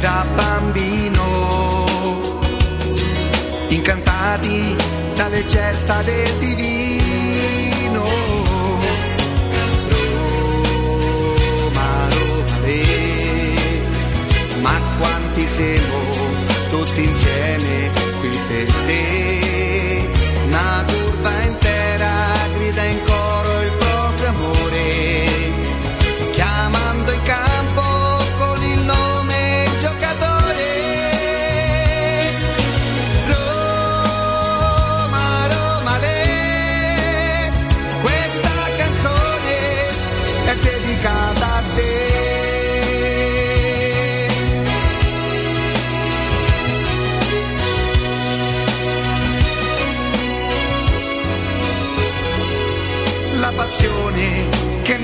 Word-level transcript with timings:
da 0.00 0.26
bambino, 0.34 1.24
incantati 3.68 4.74
dalle 5.14 5.44
gesta 5.46 6.02
del 6.02 6.38
divino. 6.38 8.08
Roma, 11.58 12.08
Roma, 12.08 12.58
le, 12.64 12.82
ma 14.60 14.72
quanti 14.98 15.46
siamo 15.46 15.98
tutti 16.70 17.02
insieme 17.04 17.90
qui 18.20 18.38
per 18.48 18.72
te, 18.86 19.59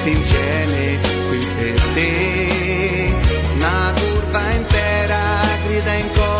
tutti 0.00 0.10
insieme 0.10 0.98
qui 1.28 1.46
per 1.56 1.80
te. 1.94 3.14
Una 3.54 3.92
curva 3.94 4.50
intera 4.52 5.18
grida 5.66 5.92
in 5.92 6.12
coro 6.14 6.39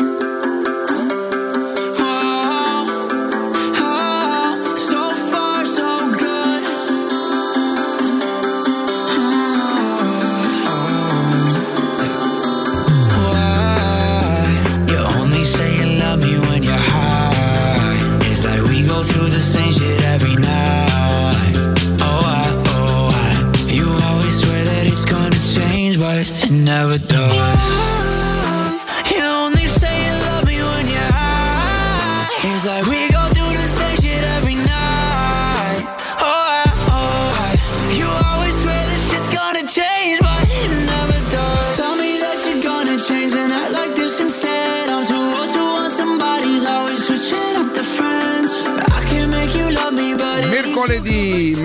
Never 26.71 26.97
does. 26.99 27.60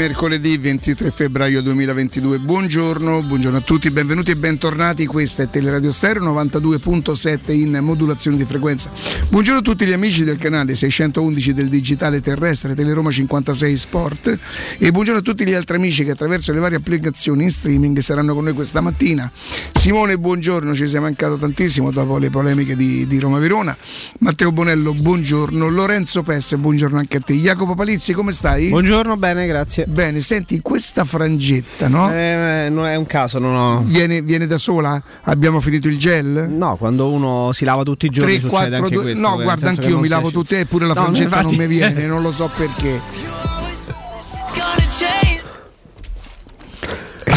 Mercoledì, 0.06 0.36
mercoledì 0.36 0.58
23 0.58 1.10
febbraio 1.10 1.62
2022, 1.62 2.38
buongiorno, 2.38 3.22
buongiorno 3.22 3.58
a 3.58 3.60
tutti, 3.60 3.90
benvenuti 3.90 4.30
e 4.30 4.36
bentornati, 4.36 5.06
questa 5.06 5.42
è 5.42 5.50
Teleradio 5.50 5.90
Stereo 5.90 6.22
92.7 6.22 7.52
in 7.52 7.78
modulazione 7.80 8.36
di 8.36 8.44
frequenza. 8.44 8.90
Buongiorno 9.28 9.60
a 9.60 9.62
tutti 9.62 9.84
gli 9.84 9.92
amici 9.92 10.22
del 10.24 10.38
canale 10.38 10.74
611 10.74 11.54
del 11.54 11.68
digitale 11.68 12.20
terrestre 12.20 12.74
Teleroma 12.74 13.10
56 13.10 13.76
Sport 13.76 14.38
e 14.78 14.90
buongiorno 14.92 15.20
a 15.20 15.22
tutti 15.22 15.44
gli 15.44 15.54
altri 15.54 15.76
amici 15.76 16.04
che 16.04 16.12
attraverso 16.12 16.52
le 16.52 16.60
varie 16.60 16.76
applicazioni 16.76 17.44
in 17.44 17.50
streaming 17.50 17.98
saranno 17.98 18.34
con 18.34 18.44
noi 18.44 18.52
questa 18.52 18.80
mattina. 18.80 19.30
Simone, 19.72 20.18
buongiorno, 20.18 20.74
ci 20.74 20.86
sei 20.86 21.00
mancato 21.00 21.36
tantissimo 21.36 21.90
dopo 21.90 22.18
le 22.18 22.30
polemiche 22.30 22.76
di, 22.76 23.06
di 23.06 23.18
Roma 23.18 23.38
Verona. 23.38 23.76
Matteo 24.20 24.52
Bonello, 24.52 24.92
buongiorno. 24.94 25.68
Lorenzo 25.68 26.22
Pesse, 26.22 26.56
buongiorno 26.56 26.98
anche 26.98 27.18
a 27.18 27.20
te. 27.20 27.34
Jacopo 27.34 27.74
Palizzi, 27.74 28.12
come 28.12 28.32
stai? 28.32 28.68
Buongiorno, 28.68 29.16
bene, 29.16 29.46
grazie. 29.46 29.84
Bene, 29.96 30.20
senti, 30.20 30.60
questa 30.60 31.06
frangetta, 31.06 31.88
no? 31.88 32.12
Eh, 32.12 32.68
non 32.70 32.84
è 32.84 32.96
un 32.96 33.06
caso, 33.06 33.38
non 33.38 33.56
ho. 33.56 33.82
Viene, 33.82 34.20
viene 34.20 34.46
da 34.46 34.58
sola? 34.58 35.02
Abbiamo 35.22 35.58
finito 35.58 35.88
il 35.88 35.96
gel? 35.98 36.50
No, 36.50 36.76
quando 36.76 37.08
uno 37.08 37.50
si 37.52 37.64
lava 37.64 37.82
tutti 37.82 38.04
i 38.04 38.08
giorni 38.10 38.32
3, 38.32 38.40
succede 38.40 38.76
4, 38.76 38.76
anche 38.76 38.94
2, 38.94 39.02
questo, 39.04 39.20
no, 39.26 39.42
guarda, 39.42 39.68
anch'io 39.70 39.88
non 39.88 40.00
mi 40.02 40.08
lavo 40.08 40.30
tutte, 40.30 40.58
eppure 40.60 40.86
la 40.86 40.92
No, 40.92 41.00
frangetta 41.00 41.40
non 41.40 41.50
infatti- 41.52 41.58
mi 41.58 41.66
viene, 41.66 42.04
non 42.06 42.20
lo 42.20 42.30
so 42.30 42.50
perché. 42.54 43.55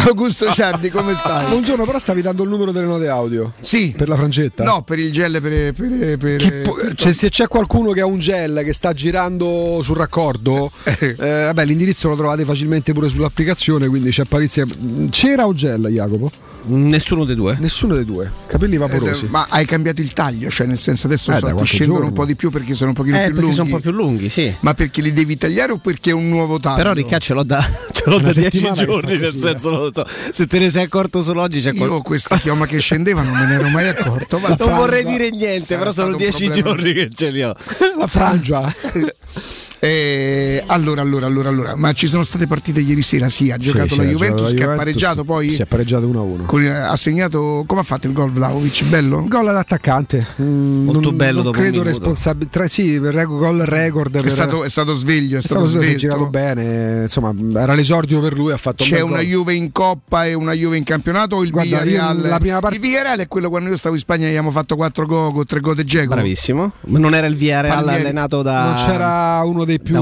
Augusto 0.05 0.51
Ciardi, 0.51 0.89
come 0.89 1.13
stai? 1.13 1.47
Buongiorno, 1.47 1.83
però 1.85 1.99
stavi 1.99 2.21
dando 2.21 2.43
il 2.43 2.49
numero 2.49 2.71
delle 2.71 2.85
note 2.85 3.07
audio. 3.07 3.51
Sì. 3.59 3.93
Per 3.95 4.07
la 4.07 4.15
frangetta? 4.15 4.63
No, 4.63 4.81
per 4.81 4.97
il 4.99 5.11
gel 5.11 5.39
per, 5.41 5.73
per, 5.73 6.17
per- 6.17 6.61
può- 6.63 6.75
cioè, 6.95 7.11
se 7.11 7.29
c'è 7.29 7.47
qualcuno 7.47 7.91
che 7.91 8.01
ha 8.01 8.05
un 8.05 8.17
gel 8.17 8.61
che 8.63 8.73
sta 8.73 8.93
girando 8.93 9.81
sul 9.83 9.95
raccordo, 9.97 10.71
eh, 10.99 11.15
vabbè, 11.17 11.65
l'indirizzo 11.65 12.07
lo 12.09 12.15
trovate 12.15 12.45
facilmente 12.45 12.93
pure 12.93 13.09
sull'applicazione, 13.09 13.87
quindi 13.87 14.09
c'è 14.11 14.23
parizia. 14.25 14.65
C'era 15.09 15.45
o 15.45 15.53
gel, 15.53 15.87
Jacopo? 15.89 16.31
Nessuno 16.65 17.23
dei 17.25 17.35
due. 17.35 17.57
Nessuno 17.59 17.95
dei 17.95 18.05
due. 18.05 18.31
Capelli 18.47 18.77
vaporosi. 18.77 19.25
Eh, 19.25 19.29
Ma 19.29 19.47
hai 19.49 19.65
cambiato 19.65 20.01
il 20.01 20.13
taglio, 20.13 20.49
cioè 20.49 20.67
nel 20.67 20.77
senso 20.77 21.07
adesso 21.07 21.31
Eh, 21.31 21.37
so, 21.37 21.55
ti 21.55 21.65
scendono 21.65 21.93
giorno. 21.93 22.07
un 22.07 22.13
po' 22.13 22.25
di 22.25 22.35
più 22.35 22.49
perché 22.51 22.73
sono 22.75 22.89
un 22.89 22.95
pochino 22.95 23.15
Eh, 23.15 23.25
più 23.25 23.27
perché 23.35 23.41
lunghi. 23.41 23.55
sono 23.55 23.67
un 23.69 23.73
po' 23.75 23.79
più 23.81 23.91
lunghi, 23.91 24.29
sì. 24.29 24.53
Ma 24.59 24.73
perché 24.73 25.01
li 25.01 25.13
devi 25.13 25.37
tagliare 25.37 25.71
o 25.71 25.77
perché 25.77 26.11
è 26.11 26.13
un 26.13 26.27
nuovo 26.29 26.59
taglio? 26.59 26.77
Però 26.77 26.93
Ricca 26.93 27.17
ce 27.17 27.33
l'ho 27.33 27.43
da, 27.43 27.61
ce 27.91 28.03
l'ho 28.05 28.19
da 28.19 28.31
dieci 28.33 28.41
settimana 28.59 28.75
che 28.75 28.85
giorni, 28.85 29.13
sta 29.15 29.19
nel 29.23 29.37
senso, 29.39 29.69
non 29.71 29.88
lo 29.93 30.05
so. 30.05 30.31
Se 30.31 30.47
te 30.47 30.59
ne 30.59 30.69
sei 30.69 30.83
accorto 30.85 31.21
solo 31.21 31.41
oggi 31.41 31.61
c'è 31.61 31.73
qualcosa. 31.73 31.93
Io 31.95 32.01
questa 32.01 32.37
chioma 32.37 32.65
che 32.65 32.79
scendeva 32.79 33.21
non 33.21 33.33
me 33.33 33.45
ne 33.45 33.53
ero 33.55 33.69
mai 33.69 33.87
accorto. 33.87 34.39
Non 34.59 34.75
vorrei 34.75 35.03
dire 35.03 35.29
niente, 35.29 35.77
però 35.77 35.91
sono 35.91 36.15
dieci 36.15 36.49
giorni 36.49 36.93
che 36.93 37.09
ce 37.09 37.29
li 37.29 37.43
ho. 37.43 37.55
La 37.97 38.07
frangia. 38.07 38.73
Eh, 39.81 40.61
allora, 40.67 40.99
allora, 41.01 41.25
allora, 41.25 41.47
allora, 41.49 41.75
ma 41.75 41.93
ci 41.93 42.05
sono 42.07 42.23
state 42.23 42.47
partite 42.47 42.81
ieri 42.81 43.01
sera? 43.01 43.29
Sì, 43.29 43.49
ha 43.49 43.57
giocato 43.57 43.93
Sì, 43.93 43.97
la 43.97 44.03
sì, 44.03 44.09
Juventus 44.09 44.41
la 44.41 44.47
che 44.49 44.53
ha 44.53 44.57
Juventus, 44.65 44.77
pareggiato 44.77 45.23
poi. 45.23 45.49
Si 45.49 45.61
è 45.61 45.65
pareggiato 45.65 46.05
1-1. 46.07 46.45
Con- 46.45 46.65
ha 46.65 46.95
segnato 46.97 47.63
come 47.65 47.79
ha 47.81 47.83
fatto 47.83 48.07
il 48.07 48.13
gol 48.13 48.29
Vlaovic? 48.31 48.83
Bello? 48.85 49.23
Gol 49.27 49.47
all'attaccante. 49.47 50.25
Mm, 50.41 50.83
Molto 50.83 50.99
non, 50.99 51.15
bello 51.15 51.35
non 51.35 51.43
dopo 51.45 51.57
un 51.57 51.63
credo 51.63 51.83
responsabile. 51.83 52.49
Tre, 52.49 52.67
sì, 52.67 52.97
rego- 52.99 53.37
gol 53.37 53.59
record. 53.59 54.17
È 54.17 54.21
per- 54.21 54.31
stato, 54.31 54.63
è 54.65 54.69
stato 54.69 54.95
sveglio, 54.95 55.35
è 55.37 55.39
è 55.39 55.41
stato, 55.43 55.65
stato 55.67 55.95
girato 55.95 56.27
bene. 56.27 57.01
Insomma, 57.03 57.33
era 57.61 57.73
l'esordio 57.73 58.19
per 58.19 58.33
lui. 58.37 58.51
Ha 58.51 58.57
fatto 58.57 58.83
un 58.83 58.89
C'è 58.89 58.95
bel 58.97 59.05
una 59.05 59.15
gol. 59.17 59.25
Juve 59.25 59.53
in 59.55 59.71
Coppa 59.71 60.25
e 60.25 60.33
una 60.33 60.51
Juve 60.53 60.75
in 60.77 60.83
campionato 60.83 61.37
o 61.37 61.43
il 61.43 61.51
Guarda, 61.51 61.83
Villarreal? 61.83 62.19
la 62.27 62.39
prima 62.39 62.59
parte- 62.59 62.75
Il 62.75 62.81
Villarreal 62.81 63.19
è 63.19 63.27
quello 63.29 63.49
quando 63.49 63.69
io 63.69 63.77
stavo 63.77 63.95
in 63.95 64.01
Spagna 64.01 64.25
e 64.25 64.29
abbiamo 64.29 64.51
fatto 64.51 64.75
4 64.75 65.05
gol 65.05 65.31
con 65.31 65.45
3 65.45 65.59
gol 65.61 65.75
di 65.75 65.83
Dzeko. 65.85 66.13
Bravissimo. 66.13 66.73
Ma 66.87 66.99
non 66.99 67.15
era 67.15 67.27
il 67.27 67.35
Villarreal 67.35 67.75
Palmieri. 67.77 68.01
allenato 68.01 68.41
da. 68.41 68.63
non 68.65 68.75
c'era 68.85 69.41
uno 69.45 69.63
dei 69.69 69.79
più 69.79 69.95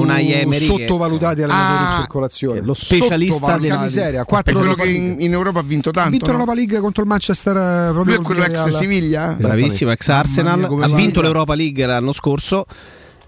sottovalutati 0.54 1.42
allenatori 1.44 1.84
Ah, 1.84 1.90
in 1.92 1.98
circolazione. 2.00 2.62
lo 2.62 2.74
specialista 2.74 3.40
Porca 3.40 3.58
del- 3.58 3.80
miseria, 3.80 4.26
quattro 4.26 4.58
quello 4.60 4.74
che 4.74 4.88
in, 4.88 5.18
in 5.20 5.32
Europa 5.34 5.60
ha 5.60 5.64
vinto 5.64 5.90
ha 5.90 5.92
tanto. 5.92 6.10
vinto 6.10 6.26
no? 6.26 6.32
l'Europa 6.34 6.54
League 6.54 6.80
contro 6.80 7.02
il 7.04 7.08
Manchester 7.10 7.56
eh, 7.56 7.92
proprio 7.94 8.04
Lui 8.04 8.14
è 8.16 8.26
quello 8.26 8.44
ex. 8.44 8.68
Siviglia? 8.70 9.36
Bravissimo, 9.40 9.92
ex 9.92 10.08
Arsenal. 10.08 10.68
mia, 10.70 10.86
ha 10.86 10.90
vinto 10.90 11.22
l'Europa 11.22 11.54
League 11.56 11.86
l'anno 11.86 12.14
scorso. 12.14 12.66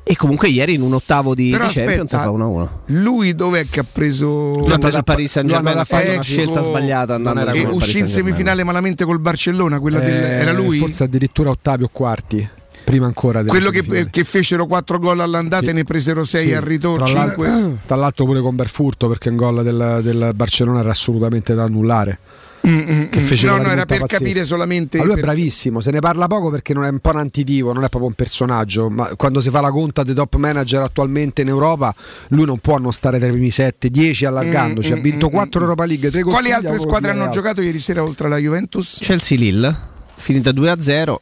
E 0.02 0.16
comunque 0.16 0.48
ieri 0.50 0.74
in 0.74 0.82
un 0.82 0.96
ottavo 0.96 1.36
di, 1.36 1.52
Però 1.52 1.68
di 1.68 1.74
Champions 1.74 2.14
aspetta, 2.14 2.24
fa 2.24 2.30
1-1. 2.32 2.68
lui 3.04 3.36
dov'è 3.36 3.68
che 3.70 3.82
ha 3.82 3.86
preso 3.92 4.56
Lui 4.58 4.72
ha 4.72 4.80
preso 4.80 4.98
il 4.98 5.04
Paris 5.04 5.30
Saint 5.32 5.48
Germain, 5.48 5.76
lo 5.76 5.82
ha 5.82 5.86
fatto 5.86 6.04
una 6.06 6.14
ecco, 6.14 6.24
scelta 6.24 6.62
sbagliata 6.64 7.14
andando 7.14 7.40
non 7.44 7.50
era 7.50 7.52
e 7.60 7.62
con 7.64 7.70
il 7.72 7.76
uscì 7.76 7.90
in 7.90 8.08
Saint-Germain. 8.08 8.26
semifinale 8.34 8.64
malamente 8.64 9.06
col 9.06 9.20
Barcellona, 9.20 9.80
quella 9.80 10.00
del, 10.00 10.10
Eh, 10.14 10.40
era 10.40 10.52
lui? 10.54 10.80
Forse 10.80 11.04
addirittura 11.04 11.52
ottavi 11.52 11.84
o 11.84 11.90
quarti. 11.92 12.50
Prima 12.90 13.06
ancora 13.06 13.44
Quello 13.44 13.70
che, 13.70 14.08
che 14.10 14.24
fecero 14.24 14.66
4 14.66 14.98
gol 14.98 15.20
all'andata 15.20 15.66
Sì. 15.66 15.70
e 15.70 15.74
ne 15.74 15.84
presero 15.84 16.24
6 16.24 16.48
Sì. 16.48 16.54
al 16.56 16.64
ritorno. 16.64 17.06
Tra 17.06 17.36
tra 17.86 17.96
l'altro 17.96 18.26
pure 18.26 18.42
con 18.42 18.56
Berfurto 18.56 19.08
perché 19.08 19.30
un 19.30 19.36
gol 19.36 19.62
del, 19.62 20.00
del 20.02 20.32
Barcellona 20.34 20.80
era 20.80 20.90
assolutamente 20.90 21.54
da 21.54 21.66
annullare. 21.66 22.18
Mm, 22.68 22.78
mm, 22.78 23.04
Che 23.10 23.20
mm. 23.22 23.24
fece 23.26 23.46
no, 23.46 23.58
no, 23.58 23.70
era 23.70 23.86
per 23.86 24.00
pazzesca. 24.00 24.18
capire 24.18 24.44
solamente. 24.44 24.98
Ma 24.98 25.04
lui 25.04 25.14
è 25.14 25.16
per- 25.18 25.26
bravissimo, 25.26 25.80
se 25.82 25.92
ne 25.92 26.00
parla 26.00 26.26
poco 26.26 26.50
perché 26.50 26.74
non 26.74 26.84
è 26.84 26.90
un 26.90 26.98
po' 26.98 27.12
un 27.12 27.18
antitivo, 27.18 27.72
non 27.74 27.84
è 27.84 27.90
proprio 27.90 28.08
un 28.10 28.16
personaggio, 28.16 28.90
ma 28.90 29.16
quando 29.16 29.40
si 29.40 29.52
fa 29.52 29.62
la 29.62 29.70
conta 29.70 30.02
dei 30.02 30.16
top 30.16 30.36
manager 30.38 30.82
attualmente 30.82 31.44
in 31.44 31.48
Europa, 31.48 31.94
lui 32.30 32.46
non 32.46 32.58
può 32.58 32.80
non 32.80 32.92
stare 32.92 33.20
tra 33.20 33.28
i 33.28 33.32
primi 33.32 33.52
7, 33.52 33.90
10 33.92 34.26
allargandoci, 34.26 34.92
Mm, 34.92 34.98
ha 34.98 35.00
vinto 35.00 35.28
mm, 35.28 35.32
4 35.32 35.60
mm. 35.60 35.64
Europa 35.64 35.86
League, 35.86 36.10
3 36.10 36.24
Quali 36.24 36.52
altre 36.52 36.80
squadre 36.80 37.12
hanno 37.12 37.30
giocato 37.30 37.62
ieri 37.62 37.80
sera 37.80 38.02
oltre 38.04 38.26
alla 38.26 38.38
Juventus? 38.38 38.98
Chelsea 39.00 39.38
Lille, 39.38 39.76
finita 40.16 40.50
2-0. 40.50 41.16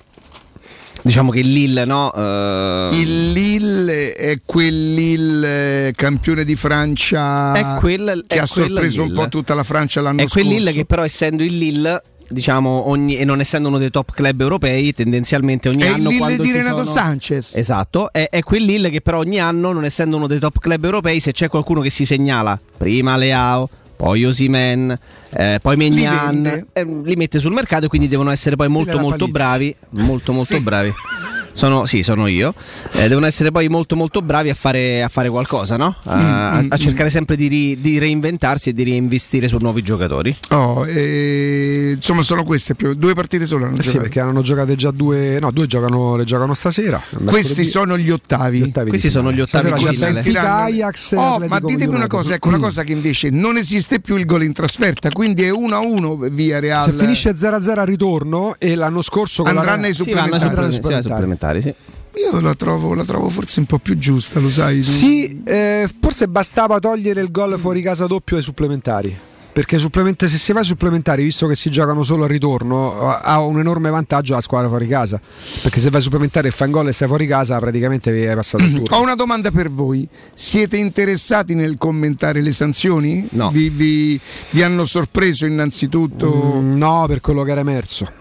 Diciamo 1.04 1.32
che 1.32 1.40
il 1.40 1.52
Lille, 1.54 1.86
no? 1.86 2.12
eh, 2.14 2.90
Il 2.94 3.32
Lille 3.32 4.14
è 4.14 4.38
quel 4.46 4.94
Lille 4.94 5.92
campione 5.96 6.44
di 6.44 6.56
Francia 6.56 7.78
quel- 7.80 8.26
che 8.28 8.40
ha 8.40 8.46
sorpreso 8.46 9.04
un 9.04 9.10
Lille. 9.10 9.22
po' 9.24 9.30
tutta 9.30 9.54
la 9.54 9.64
Francia 9.64 10.02
l'anno 10.02 10.22
è 10.22 10.28
quel 10.28 10.44
scorso. 10.44 10.58
Lille 10.60 10.72
che 10.74 10.86
però 10.86 11.04
essendo 11.04 11.44
il 11.44 11.58
Lille, 11.58 12.02
diciamo, 12.28 12.90
ogni, 12.90 13.16
e 13.18 13.24
non 13.26 13.40
essendo 13.40 13.70
uno 13.70 13.78
dei 13.78 13.90
top 13.92 14.12
club 14.12 14.42
europei, 14.42 14.94
tendenzialmente 14.94 15.70
ogni 15.70 15.82
è 15.84 15.88
il 15.88 15.94
anno 15.94 16.10
Lille 16.10 16.18
quando 16.20 16.44
di 16.44 16.52
Renato 16.52 16.84
sono- 16.84 16.92
Sanchez. 16.92 17.56
Esatto, 17.56 18.12
è, 18.12 18.28
è 18.30 18.42
quel 18.44 18.64
Lille 18.64 18.90
che 18.90 19.00
però 19.02 19.20
ogni 19.20 19.40
anno, 19.40 19.72
non 19.72 19.86
essendo 19.86 20.18
uno 20.18 20.28
dei 20.28 20.40
top 20.40 20.60
club 20.60 20.84
europei, 20.84 21.20
se 21.22 21.32
c'è 21.32 21.48
qualcuno 21.48 21.80
che 21.82 21.90
si 21.90 22.06
segnala, 22.06 22.60
prima 22.78 23.16
Leao, 23.16 23.70
poi 23.98 24.24
Osimen, 24.24 24.98
eh, 25.32 25.60
poi 25.62 25.76
Megnan, 25.76 26.42
vende. 26.42 26.66
eh, 26.72 26.86
li 26.86 27.16
mette 27.16 27.40
sul 27.40 27.52
mercato 27.52 27.86
e 27.86 27.88
quindi 27.90 28.08
devono 28.08 28.30
essere 28.30 28.56
poi 28.56 28.68
molto 28.70 28.98
molto 29.00 29.18
palizza. 29.26 29.32
bravi, 29.40 29.76
molto 29.90 30.32
molto 30.32 30.54
Sì. 30.56 30.62
bravi. 30.62 30.94
Sono, 31.58 31.86
sì, 31.86 32.04
sono 32.04 32.28
io. 32.28 32.54
Eh, 32.92 33.08
devono 33.08 33.26
essere 33.26 33.50
poi 33.52 33.68
molto 33.68 33.96
molto 33.96 34.22
bravi 34.22 34.50
a 34.50 34.54
fare, 34.54 35.02
a 35.02 35.08
fare 35.08 35.28
qualcosa, 35.28 35.76
no? 35.76 35.96
A, 36.04 36.62
Mm, 36.62 36.68
a 36.70 36.78
cercare 36.78 37.10
sempre 37.10 37.36
di, 37.36 37.48
ri- 37.48 37.82
di 37.82 37.98
reinventarsi 37.98 38.70
e 38.70 38.74
di 38.74 38.84
reinvestire 38.84 39.48
su 39.48 39.58
nuovi 39.60 39.82
giocatori. 39.82 40.36
Oh, 40.50 40.86
eh, 40.88 41.94
insomma, 41.96 42.22
sono 42.22 42.44
queste 42.44 42.76
più 42.76 42.94
due 42.94 43.16
partite 43.16 43.48
sole. 43.48 43.66
hanno 43.66 43.74
Eh 43.74 43.78
sì, 43.82 43.86
giocato. 43.88 44.04
perché 44.04 44.20
hanno 44.20 44.42
giocate 44.44 44.76
già 44.76 44.92
due, 44.92 45.40
no, 45.40 45.50
due 45.52 45.66
giocano, 45.66 46.16
le 46.16 46.26
giocano 46.26 46.54
stasera. 46.54 47.02
Questi 47.26 47.66
sono 47.66 47.98
gli 47.98 48.12
ottavi. 48.12 48.60
Gli 48.60 48.64
ottavi 48.64 48.90
Questi 48.90 49.10
sono 49.10 49.32
gli 49.32 49.40
ottavi 49.42 49.68
Stasera. 49.68 50.12
Benfica, 50.12 50.56
Ajax, 50.64 51.14
Oh, 51.16 51.40
ma 51.48 51.60
ditemi 51.60 51.96
una 51.96 52.06
cosa, 52.08 52.36
ecco 52.36 52.50
una 52.50 52.60
cosa 52.60 52.84
che 52.84 52.92
invece 52.92 53.30
non 53.32 53.58
esiste 53.58 54.00
più 54.00 54.16
il 54.18 54.26
gol 54.26 54.44
in 54.44 54.54
trasferta, 54.54 55.10
quindi 55.10 55.42
è 55.44 55.50
1-1 55.52 56.30
via 56.30 56.60
Real. 56.60 56.84
Se 56.84 56.92
finisce 56.92 57.34
0-0 57.36 57.80
al 57.80 57.86
ritorno 57.88 58.54
e 58.60 58.76
l'anno 58.76 59.02
scorso 59.02 59.42
Andranno 59.42 59.86
ai 59.88 59.94
Sì, 59.96 60.12
vanno 60.12 60.36
ai 60.36 61.02
supplementari. 61.02 61.47
Supplementari, 61.48 61.62
sì. 61.62 61.74
Io 62.20 62.40
la 62.42 62.56
trovo, 62.56 62.94
la 62.96 63.04
trovo 63.04 63.30
forse 63.30 63.60
un 63.60 63.68
po' 63.68 63.78
più 63.78 63.96
giusta, 63.96 64.40
lo 64.40 64.50
sai. 64.50 64.82
Sì, 64.82 65.42
eh, 65.46 65.88
forse 66.02 66.28
bastava 66.28 66.80
togliere 66.80 67.22
il 67.22 67.30
gol 67.32 67.60
fuori 67.60 67.82
casa 67.82 68.08
doppio 68.08 68.38
ai 68.38 68.42
supplementari. 68.42 69.16
Perché 69.54 69.80
supplemente- 69.80 70.28
se 70.28 70.38
si 70.38 70.52
va 70.52 70.60
ai 70.60 70.66
supplementari, 70.66 71.24
visto 71.24 71.48
che 71.48 71.56
si 71.56 71.72
giocano 71.72 72.04
solo 72.04 72.24
al 72.24 72.30
ritorno, 72.30 73.10
ha- 73.12 73.40
un 73.40 73.58
enorme 73.60 73.90
vantaggio 73.90 74.36
la 74.36 74.42
squadra 74.42 74.68
fuori 74.68 74.88
casa. 74.88 75.20
Perché 75.64 75.80
se 75.80 75.88
vai 75.90 75.98
ai 75.98 76.04
supplementari 76.04 76.48
e 76.48 76.52
fai 76.52 76.68
un 76.68 76.74
gol 76.74 76.88
e 76.88 76.92
stai 76.92 77.08
fuori 77.08 77.26
casa, 77.26 77.58
praticamente 77.58 78.12
vi 78.12 78.26
hai 78.28 78.36
passato 78.36 78.64
il 78.64 78.74
turno. 78.82 78.96
Ho 78.96 79.02
una 79.02 79.16
domanda 79.16 79.50
per 79.50 79.70
voi. 79.72 80.08
Siete 80.36 80.78
interessati 80.78 81.56
nel 81.56 81.78
commentare 81.80 82.42
le 82.42 82.52
sanzioni? 82.52 83.28
No. 83.32 83.50
Vi, 83.50 83.70
vi- 83.70 84.20
vi 84.52 84.62
hanno 84.62 84.86
sorpreso 84.86 85.46
innanzitutto? 85.48 86.60
Mm, 86.62 86.78
no, 86.78 87.06
per 87.08 87.20
quello 87.22 87.42
che 87.44 87.52
era 87.52 87.62
emerso. 87.62 88.12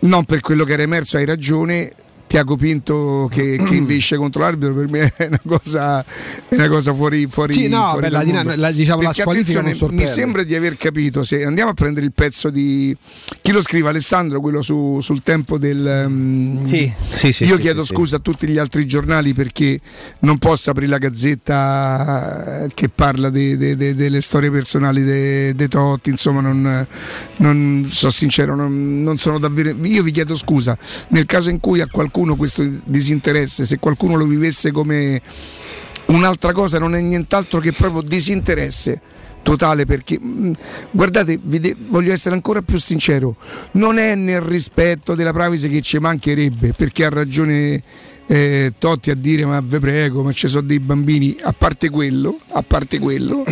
Non 0.00 0.24
per 0.24 0.40
quello 0.40 0.64
che 0.64 0.72
era 0.74 0.82
emerso, 0.82 1.16
hai 1.18 1.24
ragione. 1.26 1.92
Tiago 2.32 2.56
Pinto 2.56 3.28
che, 3.30 3.58
che 3.62 3.74
invece 3.74 4.16
contro 4.16 4.40
l'arbitro 4.40 4.72
per 4.74 4.88
me 4.88 5.12
è 5.18 5.26
una 5.26 5.40
cosa, 5.46 6.02
è 6.48 6.54
una 6.54 6.68
cosa 6.68 6.94
fuori, 6.94 7.26
fuori 7.26 7.52
Sì, 7.52 7.68
no, 7.68 7.88
fuori 7.90 8.00
beh, 8.00 8.08
la 8.08 8.24
mondo. 8.24 8.54
la- 8.56 8.70
diciamo, 8.72 9.02
la 9.02 9.08
Perché, 9.08 9.20
squalifica 9.20 9.58
non 9.60 9.66
attenzione, 9.72 9.94
mi 9.96 10.06
sembra 10.06 10.42
di 10.42 10.54
aver 10.54 10.78
capito 10.78 11.24
se 11.24 11.44
andiamo 11.44 11.72
a 11.72 11.74
prendere 11.74 12.06
il 12.06 12.12
pezzo 12.14 12.48
di 12.48 12.96
chi 13.42 13.52
lo 13.52 13.60
scrive 13.60 13.90
Alessandro 13.90 14.40
quello 14.40 14.62
su- 14.62 14.98
sul 15.02 15.22
tempo 15.22 15.58
del 15.58 16.04
um, 16.06 16.64
Sì, 16.64 16.90
sì, 17.12 17.32
sì, 17.32 17.44
io 17.44 17.56
sì, 17.56 17.60
chiedo 17.60 17.82
sì, 17.82 17.88
sì. 17.88 17.94
scusa 17.96 18.16
a 18.16 18.20
tutti 18.20 18.46
gli 18.46 18.56
altri 18.56 18.86
giornali 18.86 19.34
perché 19.34 19.78
non 20.20 20.38
posso 20.38 20.70
aprire 20.70 20.90
la 20.90 20.96
gazzetta 20.98 22.64
eh, 22.64 22.70
che 22.72 22.88
parla 22.88 23.28
de- 23.28 23.58
de- 23.58 23.76
de- 23.76 23.94
delle 23.94 24.22
storie 24.22 24.50
personali 24.50 25.04
dei 25.04 25.68
Totti 25.68 26.08
insomma 26.08 26.40
non, 26.40 26.86
non 27.36 27.88
so 27.90 28.10
sincero 28.10 28.56
non, 28.56 29.02
non 29.02 29.18
sono 29.18 29.38
davvero 29.38 29.74
io 29.82 30.02
vi 30.02 30.12
chiedo 30.12 30.34
scusa 30.34 30.78
nel 31.08 31.26
caso 31.26 31.50
in 31.50 31.60
cui 31.60 31.82
a 31.82 31.86
qualcuno 31.90 32.20
questo 32.36 32.64
disinteresse 32.84 33.66
se 33.66 33.78
qualcuno 33.78 34.16
lo 34.16 34.24
vivesse 34.24 34.70
come 34.70 35.20
un'altra 36.06 36.52
cosa 36.52 36.78
non 36.78 36.94
è 36.94 37.00
nient'altro 37.00 37.60
che 37.60 37.72
proprio 37.72 38.02
disinteresse 38.02 39.00
totale 39.42 39.84
perché 39.84 40.18
mh, 40.18 40.52
guardate 40.90 41.38
de- 41.42 41.76
voglio 41.88 42.12
essere 42.12 42.34
ancora 42.34 42.62
più 42.62 42.78
sincero 42.78 43.36
non 43.72 43.98
è 43.98 44.14
nel 44.14 44.40
rispetto 44.40 45.14
della 45.14 45.32
privacy 45.32 45.68
che 45.68 45.80
ci 45.80 45.98
mancherebbe 45.98 46.72
perché 46.72 47.04
ha 47.04 47.10
ragione 47.10 47.82
eh, 48.26 48.72
Totti 48.78 49.10
a 49.10 49.14
dire 49.14 49.44
ma 49.44 49.60
ve 49.60 49.78
prego 49.78 50.22
ma 50.22 50.32
ci 50.32 50.48
sono 50.48 50.66
dei 50.66 50.78
bambini 50.80 51.36
a 51.42 51.52
parte 51.52 51.90
quello 51.90 52.38
a 52.52 52.62
parte 52.62 52.98
quello 52.98 53.44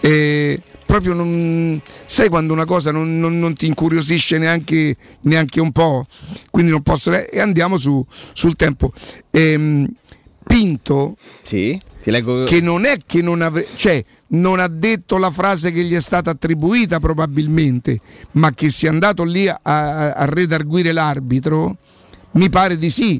eh, 0.00 0.60
proprio 0.86 1.14
non 1.14 1.80
sai 2.04 2.28
quando 2.28 2.52
una 2.52 2.64
cosa 2.66 2.90
non, 2.92 3.18
non- 3.18 3.38
non 3.38 3.54
ti 3.54 3.66
incuriosisce 3.66 4.36
neanche, 4.38 4.94
neanche 5.22 5.60
un 5.60 5.72
po' 5.72 6.04
quindi 6.50 6.70
non 6.70 6.82
posso 6.82 7.12
e 7.12 7.40
andiamo 7.40 7.76
su, 7.78 8.04
sul 8.32 8.54
tempo 8.56 8.92
Ehm, 9.30 9.88
Pinto 10.44 11.16
Sì, 11.42 11.80
ti 12.02 12.10
leggo. 12.10 12.44
che 12.44 12.60
non 12.60 12.84
è 12.84 12.98
che 13.06 13.22
non 13.22 13.40
avrebbe, 13.40 13.66
cioè 13.76 14.04
non 14.28 14.58
ha 14.58 14.68
detto 14.68 15.16
la 15.16 15.30
frase 15.30 15.72
che 15.72 15.82
gli 15.82 15.94
è 15.94 16.00
stata 16.00 16.30
attribuita 16.30 17.00
probabilmente, 17.00 18.00
ma 18.32 18.52
che 18.52 18.68
sia 18.68 18.90
andato 18.90 19.22
lì 19.24 19.48
a, 19.48 19.58
a- 19.62 20.10
a 20.12 20.24
redarguire 20.26 20.92
l'arbitro, 20.92 21.76
mi 22.32 22.50
pare 22.50 22.76
di 22.76 22.90
sì. 22.90 23.18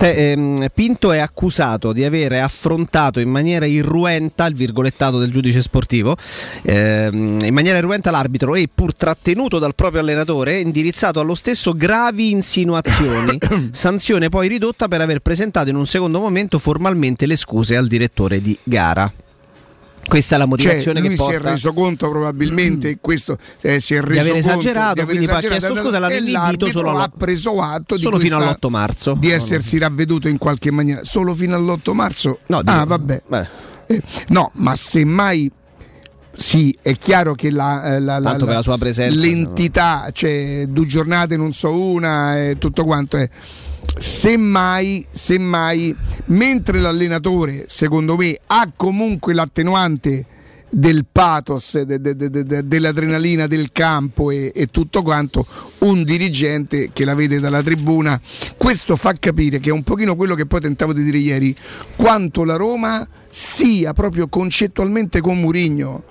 Ehm, 0.00 0.68
Pinto 0.74 1.12
è 1.12 1.18
accusato 1.18 1.92
di 1.92 2.04
avere 2.04 2.40
affrontato 2.40 3.20
in 3.20 3.28
maniera 3.28 3.66
irruenta 3.66 4.46
il 4.46 4.54
virgolettato 4.54 5.18
del 5.18 5.30
giudice 5.30 5.60
sportivo, 5.60 6.16
ehm, 6.62 7.40
in 7.42 7.54
maniera 7.54 7.78
irruenta 7.78 8.10
l'arbitro 8.10 8.54
e 8.54 8.68
pur 8.72 8.94
trattenuto 8.94 9.58
dal 9.58 9.74
proprio 9.74 10.00
allenatore, 10.00 10.60
indirizzato 10.60 11.20
allo 11.20 11.34
stesso 11.34 11.72
gravi 11.72 12.30
insinuazioni, 12.30 13.38
sanzione 13.72 14.28
poi 14.28 14.48
ridotta 14.48 14.88
per 14.88 15.00
aver 15.00 15.20
presentato 15.20 15.68
in 15.68 15.76
un 15.76 15.86
secondo 15.86 16.20
momento 16.20 16.58
formalmente 16.58 17.26
le 17.26 17.36
scuse 17.36 17.76
al 17.76 17.86
direttore 17.86 18.40
di 18.40 18.56
gara. 18.62 19.12
Questa 20.08 20.34
è 20.34 20.38
la 20.38 20.44
Cioè, 20.44 20.50
motivazione 20.50 21.00
lui 21.00 21.08
che 21.10 21.16
si 21.16 21.22
è 21.22 21.32
porta 21.34 21.50
reso 21.50 21.72
conto 21.72 22.10
probabilmente 22.10 22.98
questo 23.00 23.38
eh, 23.60 23.80
si 23.80 23.94
è 23.94 24.00
reso 24.00 24.22
di 24.24 24.28
aver 24.30 24.42
conto 24.42 24.48
esagerato, 24.58 24.94
di 24.94 25.00
aver 25.00 25.16
esagerato, 25.16 25.48
chiesto 25.48 25.74
scusa, 25.76 25.98
l'arbitro 25.98 26.66
solo 26.68 26.90
ha 26.98 27.10
preso 27.16 27.60
atto 27.62 27.96
solo 27.98 28.18
fino 28.18 28.36
questa- 28.36 28.52
all'8 28.58 28.68
marzo. 28.68 29.16
di 29.18 29.28
No, 29.28 29.34
essersi 29.34 29.78
ravveduto 29.78 30.28
in 30.28 30.38
qualche 30.38 30.70
maniera 30.70 31.04
solo 31.04 31.34
fino 31.34 31.54
all'8 31.56 31.92
marzo 31.94 32.40
No, 32.46 32.58
ah 32.58 32.62
dico- 32.62 32.86
vabbè. 32.86 33.22
Eh, 33.86 34.02
no 34.28 34.50
ma 34.54 34.74
semmai 34.74 35.50
sì, 36.34 36.76
è 36.80 36.96
chiaro 36.96 37.34
che 37.34 37.50
la, 37.50 37.94
eh, 37.96 38.00
la- 38.00 38.18
la- 38.18 38.36
la 38.38 38.62
sua 38.62 38.78
presenza, 38.78 39.14
l'entità, 39.18 40.08
cioè 40.12 40.64
due 40.68 40.86
giornate, 40.86 41.36
non 41.36 41.52
so 41.52 41.74
una, 41.74 42.38
e 42.48 42.56
tutto 42.58 42.84
quanto 42.84 43.18
è. 43.18 43.28
Semmai, 43.98 45.04
semmai, 45.10 45.94
mentre 46.26 46.78
l'allenatore, 46.80 47.64
secondo 47.68 48.16
me, 48.16 48.38
ha 48.46 48.70
comunque 48.74 49.34
l'attenuante 49.34 50.26
del 50.74 51.04
pathos, 51.10 51.82
de- 51.82 52.00
de- 52.00 52.16
de- 52.16 52.30
de- 52.30 52.66
dell'adrenalina 52.66 53.46
del 53.46 53.72
campo 53.72 54.30
e, 54.30 54.50
e 54.54 54.68
tutto 54.68 55.02
quanto, 55.02 55.46
un 55.80 56.02
dirigente 56.02 56.90
che 56.94 57.04
la 57.04 57.14
vede 57.14 57.38
dalla 57.40 57.62
tribuna, 57.62 58.18
questo 58.56 58.96
fa 58.96 59.12
capire 59.18 59.60
che 59.60 59.68
è 59.68 59.72
un 59.72 59.82
pochino 59.82 60.16
quello 60.16 60.34
che 60.34 60.46
poi 60.46 60.60
tentavo 60.60 60.94
di 60.94 61.02
dire 61.02 61.18
ieri, 61.18 61.54
quanto 61.94 62.44
la 62.44 62.56
Roma 62.56 63.06
sia 63.28 63.92
proprio 63.92 64.28
concettualmente 64.28 65.20
con 65.20 65.38
Murigno 65.38 66.04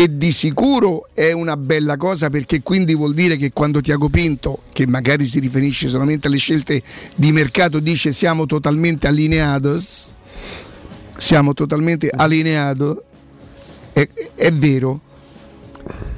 che 0.00 0.16
di 0.16 0.32
sicuro 0.32 1.08
è 1.12 1.32
una 1.32 1.58
bella 1.58 1.98
cosa 1.98 2.30
perché 2.30 2.62
quindi 2.62 2.94
vuol 2.94 3.12
dire 3.12 3.36
che 3.36 3.52
quando 3.52 3.82
Tiago 3.82 4.08
Pinto, 4.08 4.62
che 4.72 4.86
magari 4.86 5.26
si 5.26 5.40
riferisce 5.40 5.88
solamente 5.88 6.26
alle 6.26 6.38
scelte 6.38 6.82
di 7.16 7.32
mercato, 7.32 7.80
dice 7.80 8.10
siamo 8.10 8.46
totalmente 8.46 9.06
allineados, 9.06 10.14
siamo 11.18 11.52
totalmente 11.52 12.08
allineados, 12.10 12.96
è, 13.92 14.08
è 14.36 14.50
vero. 14.52 15.02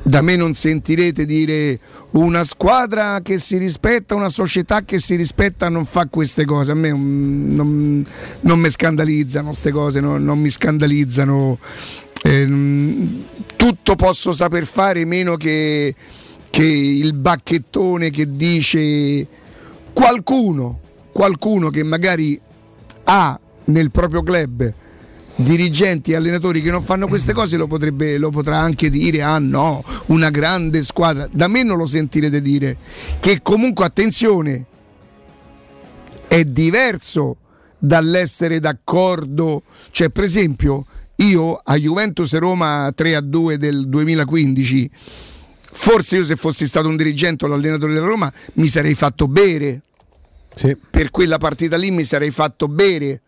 Da 0.05 0.23
me 0.23 0.37
non 0.37 0.55
sentirete 0.55 1.25
dire 1.25 1.81
una 2.13 2.45
squadra 2.45 3.19
che 3.21 3.39
si 3.39 3.57
rispetta, 3.57 4.15
una 4.15 4.29
società 4.29 4.83
che 4.85 5.01
si 5.01 5.17
rispetta 5.17 5.69
non 5.69 5.87
fa 5.87 6.07
queste 6.07 6.45
cose. 6.45 6.71
A 6.71 6.77
me 6.77 6.91
non, 6.91 8.07
non 8.43 8.61
mi 8.61 8.71
scandalizzano 8.71 9.49
queste 9.49 9.73
cose, 9.73 9.99
no- 9.99 10.19
non 10.19 10.39
mi 10.39 10.51
scandalizzano. 10.51 11.59
Ehm, 12.25 13.25
tutto 13.57 13.97
posso 13.97 14.33
saper 14.33 14.67
fare 14.67 15.05
meno 15.05 15.37
che, 15.37 15.95
che 16.51 16.65
il 16.65 17.15
bacchettone 17.15 18.11
che 18.11 18.35
dice 18.37 19.27
qualcuno, 19.93 20.81
qualcuno 21.13 21.69
che 21.69 21.83
magari 21.83 22.41
ha 23.05 23.39
nel 23.65 23.91
proprio 23.91 24.23
club 24.23 24.75
dirigenti 25.35 26.13
e 26.13 26.17
allenatori 26.17 26.61
che 26.61 26.71
non 26.71 26.83
fanno 26.83 27.07
queste 27.07 27.33
cose 27.33 27.57
lo, 27.57 27.67
potrebbe, 27.67 28.19
lo 28.19 28.31
potrà 28.31 28.59
anche 28.59 28.91
dire 28.91 29.23
ah 29.23 29.39
no 29.39 29.83
una 30.07 30.31
grande 30.31 30.83
squadra. 30.83 31.29
Da 31.31 31.49
me 31.49 31.63
non 31.63 31.79
lo 31.79 31.87
sentirete 31.87 32.41
dire 32.41 32.77
che 33.21 33.41
comunque 33.43 33.85
attenzione 33.85 34.67
è 36.29 36.45
diverso 36.45 37.37
dall'essere 37.79 38.61
d'accordo. 38.61 39.63
Cioè 39.91 40.11
per 40.11 40.25
esempio 40.25 40.87
io 41.17 41.55
a 41.55 41.77
Juventus 41.77 42.33
e 42.33 42.39
Roma 42.39 42.91
3 42.95 43.15
a 43.17 43.21
2 43.21 43.59
del 43.59 43.89
2015 43.89 44.91
forse 45.75 46.17
io 46.17 46.25
se 46.25 46.37
fossi 46.37 46.67
stato 46.67 46.89
un 46.89 46.97
dirigente 46.97 47.45
o 47.45 47.49
l'allenatore 47.49 47.95
della 47.95 48.07
Roma 48.07 48.33
mi 48.55 48.67
sarei 48.67 48.95
fatto 48.95 49.29
bere 49.29 49.83
Sì. 50.55 50.77
per 50.91 51.11
quella 51.11 51.39
partita 51.39 51.77
lì 51.77 51.91
mi 51.91 52.05
sarei 52.05 52.31
fatto 52.31 52.69
bere. 52.69 53.21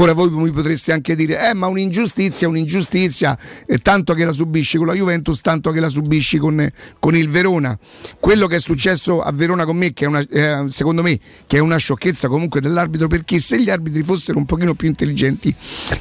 Ora 0.00 0.12
voi 0.12 0.30
mi 0.30 0.52
potreste 0.52 0.92
anche 0.92 1.16
dire, 1.16 1.50
eh 1.50 1.54
ma 1.54 1.66
un'ingiustizia, 1.66 2.46
è 2.46 2.50
un'ingiustizia, 2.50 3.36
e 3.66 3.78
tanto 3.78 4.14
che 4.14 4.24
la 4.24 4.30
subisci 4.30 4.76
con 4.76 4.86
la 4.86 4.92
Juventus, 4.92 5.40
tanto 5.40 5.72
che 5.72 5.80
la 5.80 5.88
subisci 5.88 6.38
con, 6.38 6.70
con 7.00 7.16
il 7.16 7.28
Verona. 7.28 7.76
Quello 8.20 8.46
che 8.46 8.56
è 8.56 8.60
successo 8.60 9.20
a 9.20 9.32
Verona 9.32 9.64
con 9.64 9.76
me, 9.76 9.92
che 9.92 10.04
è 10.04 10.06
una, 10.06 10.20
eh, 10.20 10.66
secondo 10.68 11.02
me, 11.02 11.18
che 11.48 11.56
è 11.56 11.60
una 11.60 11.78
sciocchezza 11.78 12.28
comunque 12.28 12.60
dell'arbitro, 12.60 13.08
perché 13.08 13.40
se 13.40 13.60
gli 13.60 13.70
arbitri 13.70 14.04
fossero 14.04 14.38
un 14.38 14.46
pochino 14.46 14.74
più 14.74 14.86
intelligenti, 14.86 15.52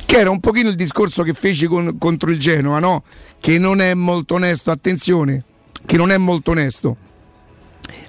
che 0.05 0.17
era 0.17 0.29
un 0.29 0.41
pochino 0.41 0.69
il 0.69 0.75
discorso 0.75 1.23
che 1.23 1.33
feci 1.33 1.65
con- 1.65 1.97
contro 1.97 2.29
il 2.29 2.37
Genoa, 2.37 2.77
no? 2.77 3.03
Che 3.39 3.57
non 3.57 3.81
è 3.81 3.95
molto 3.95 4.35
onesto, 4.35 4.69
attenzione, 4.69 5.43
che 5.87 5.97
non 5.97 6.11
è 6.11 6.17
molto 6.17 6.51
onesto. 6.51 6.97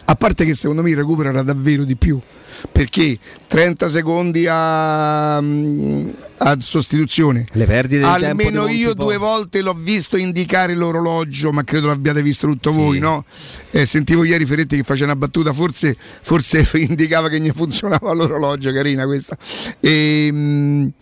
A 0.04 0.14
parte 0.16 0.45
che 0.45 0.54
secondo 0.54 0.83
me 0.83 0.90
il 0.90 0.97
recupero 0.97 1.30
era 1.30 1.42
davvero 1.42 1.85
di 1.85 1.97
più, 1.97 2.21
perché 2.70 3.18
30 3.46 3.88
secondi 3.88 4.46
a, 4.48 5.36
a 5.36 6.56
sostituzione. 6.58 7.46
Le 7.52 7.64
perdite 7.66 7.98
di 7.98 8.04
tempo 8.04 8.26
Almeno 8.26 8.66
di 8.66 8.76
io 8.76 8.94
due 8.94 9.16
volte 9.16 9.62
l'ho 9.62 9.74
visto 9.74 10.16
indicare 10.16 10.74
l'orologio, 10.74 11.52
ma 11.52 11.64
credo 11.64 11.88
l'abbiate 11.88 12.22
visto 12.22 12.46
tutto 12.46 12.72
voi, 12.72 12.98
no? 12.98 13.24
Eh, 13.70 13.86
sentivo 13.86 14.24
ieri 14.24 14.44
Ferretti 14.44 14.76
che 14.76 14.82
faceva 14.82 15.12
una 15.12 15.16
battuta, 15.20 15.52
forse, 15.52 15.96
forse 16.22 16.68
indicava 16.78 17.28
che 17.28 17.38
non 17.38 17.52
funzionava 17.52 18.12
l'orologio, 18.12 18.72
carina 18.72 19.06
questa. 19.06 19.36
Ehm, 19.80 20.92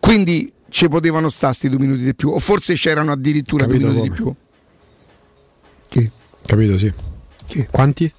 quindi 0.00 0.52
ci 0.68 0.88
potevano 0.88 1.28
stare 1.28 1.54
sti 1.54 1.68
due 1.68 1.78
minuti 1.78 2.02
di 2.02 2.14
più, 2.14 2.30
o 2.30 2.38
forse 2.38 2.74
c'erano 2.74 3.12
addirittura 3.12 3.66
Capito 3.66 3.86
due 3.86 3.94
minuti 3.94 4.08
di 4.08 4.16
come. 4.16 4.34
più. 5.90 6.00
Che? 6.00 6.10
Capito, 6.46 6.78
sì. 6.78 6.92
Che? 7.46 7.68
Quanti? 7.70 8.12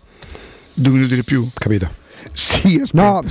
Due 0.75 0.91
minuti 0.91 1.15
di 1.15 1.23
più? 1.23 1.49
Capito. 1.53 2.01
Sì, 2.33 2.79
aspetta. 2.81 3.01
No, 3.01 3.21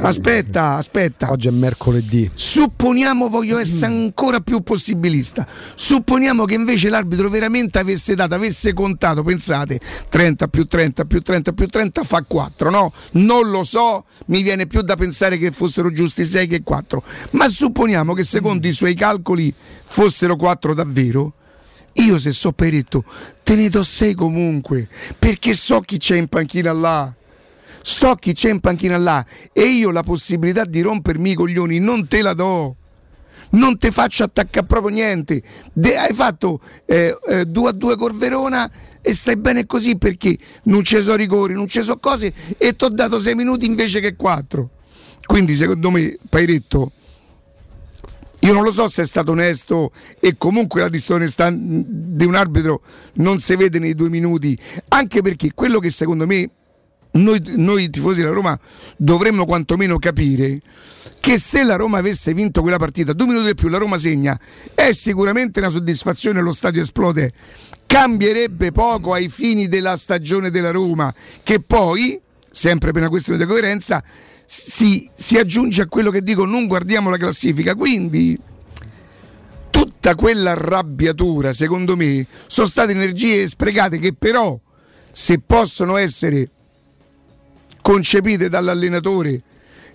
aspetta, 0.00 0.74
aspetta. 0.76 1.30
oggi 1.30 1.48
è 1.48 1.50
mercoledì. 1.50 2.30
Supponiamo, 2.32 3.28
voglio 3.28 3.58
essere 3.58 3.92
ancora 3.92 4.40
più 4.40 4.62
possibilista. 4.62 5.46
Supponiamo 5.74 6.46
che 6.46 6.54
invece 6.54 6.88
l'arbitro 6.88 7.28
veramente 7.28 7.78
avesse 7.78 8.14
dato, 8.14 8.34
avesse 8.34 8.72
contato, 8.72 9.22
pensate, 9.22 9.78
30 10.08 10.48
più 10.48 10.64
30 10.64 11.04
più 11.04 11.20
30 11.20 11.52
più 11.52 11.66
30 11.66 12.02
fa 12.02 12.24
4, 12.26 12.70
no? 12.70 12.92
Non 13.12 13.50
lo 13.50 13.62
so, 13.62 14.06
mi 14.26 14.42
viene 14.42 14.66
più 14.66 14.80
da 14.80 14.96
pensare 14.96 15.36
che 15.36 15.50
fossero 15.50 15.92
giusti 15.92 16.24
6 16.24 16.46
che 16.46 16.62
4. 16.62 17.02
Ma 17.32 17.48
supponiamo 17.48 18.14
che 18.14 18.24
secondo 18.24 18.66
i 18.66 18.72
suoi 18.72 18.94
calcoli 18.94 19.52
fossero 19.84 20.36
4 20.36 20.72
davvero. 20.72 21.34
Io 21.94 22.18
se 22.18 22.32
so 22.32 22.52
Peretto, 22.52 23.04
te 23.42 23.54
ne 23.54 23.68
do 23.68 23.82
6 23.82 24.14
comunque, 24.14 24.88
perché 25.18 25.54
so 25.54 25.80
chi 25.80 25.98
c'è 25.98 26.16
in 26.16 26.28
panchina 26.28 26.72
là 26.72 27.14
so 27.86 28.16
chi 28.16 28.32
c'è 28.32 28.50
in 28.50 28.58
panchina 28.58 28.96
là 28.96 29.24
e 29.52 29.62
io 29.62 29.92
la 29.92 30.02
possibilità 30.02 30.64
di 30.64 30.80
rompermi 30.80 31.30
i 31.30 31.34
coglioni 31.34 31.78
non 31.78 32.08
te 32.08 32.20
la 32.20 32.34
do. 32.34 32.74
Non 33.50 33.78
ti 33.78 33.92
faccio 33.92 34.24
attaccare 34.24 34.66
proprio 34.66 34.92
niente. 34.92 35.40
De- 35.72 35.96
hai 35.96 36.12
fatto 36.12 36.60
2 36.84 37.68
a 37.68 37.72
2 37.72 37.96
col 37.96 38.16
Verona 38.16 38.68
e 39.00 39.14
stai 39.14 39.36
bene 39.36 39.66
così 39.66 39.96
perché 39.96 40.36
non 40.64 40.82
ci 40.82 41.00
sono 41.00 41.14
rigori, 41.14 41.54
non 41.54 41.68
ci 41.68 41.80
sono 41.80 41.98
cose 41.98 42.32
e 42.58 42.74
ti 42.74 42.84
ho 42.84 42.88
dato 42.88 43.20
6 43.20 43.36
minuti 43.36 43.66
invece 43.66 44.00
che 44.00 44.16
4. 44.16 44.70
Quindi 45.24 45.54
secondo 45.54 45.92
me, 45.92 46.18
Pairetto, 46.28 46.90
io 48.40 48.52
non 48.52 48.64
lo 48.64 48.72
so 48.72 48.88
se 48.88 49.02
è 49.02 49.06
stato 49.06 49.30
onesto 49.30 49.92
e 50.18 50.34
comunque 50.36 50.80
la 50.80 50.88
disonestà 50.88 51.52
di 51.52 52.24
un 52.24 52.34
arbitro 52.34 52.82
non 53.14 53.38
si 53.38 53.54
vede 53.54 53.78
nei 53.78 53.94
due 53.94 54.08
minuti, 54.08 54.58
anche 54.88 55.22
perché 55.22 55.52
quello 55.54 55.78
che 55.78 55.90
secondo 55.90 56.26
me 56.26 56.50
noi, 57.16 57.42
noi 57.56 57.90
tifosi 57.90 58.20
della 58.20 58.32
Roma 58.32 58.58
dovremmo 58.96 59.44
quantomeno 59.44 59.98
capire 59.98 60.60
che 61.20 61.38
se 61.38 61.64
la 61.64 61.74
Roma 61.74 61.98
avesse 61.98 62.32
vinto 62.34 62.60
quella 62.60 62.76
partita, 62.76 63.12
due 63.12 63.26
minuti 63.26 63.46
di 63.46 63.54
più 63.54 63.68
la 63.68 63.78
Roma 63.78 63.98
segna, 63.98 64.38
è 64.74 64.92
sicuramente 64.92 65.58
una 65.58 65.68
soddisfazione, 65.68 66.40
lo 66.40 66.52
stadio 66.52 66.82
esplode, 66.82 67.32
cambierebbe 67.84 68.70
poco 68.70 69.12
ai 69.12 69.28
fini 69.28 69.66
della 69.66 69.96
stagione 69.96 70.50
della 70.50 70.70
Roma, 70.70 71.12
che 71.42 71.60
poi, 71.60 72.20
sempre 72.50 72.92
per 72.92 73.00
una 73.00 73.10
questione 73.10 73.38
di 73.40 73.44
coerenza, 73.44 74.02
si, 74.44 75.10
si 75.16 75.36
aggiunge 75.36 75.82
a 75.82 75.86
quello 75.86 76.10
che 76.10 76.22
dico, 76.22 76.44
non 76.44 76.66
guardiamo 76.66 77.10
la 77.10 77.16
classifica, 77.16 77.74
quindi 77.74 78.38
tutta 79.70 80.14
quella 80.14 80.52
arrabbiatura, 80.52 81.52
secondo 81.52 81.96
me, 81.96 82.24
sono 82.46 82.68
state 82.68 82.92
energie 82.92 83.48
sprecate 83.48 83.98
che 83.98 84.14
però, 84.16 84.56
se 85.10 85.40
possono 85.44 85.96
essere 85.96 86.50
concepite 87.86 88.48
dall'allenatore 88.48 89.42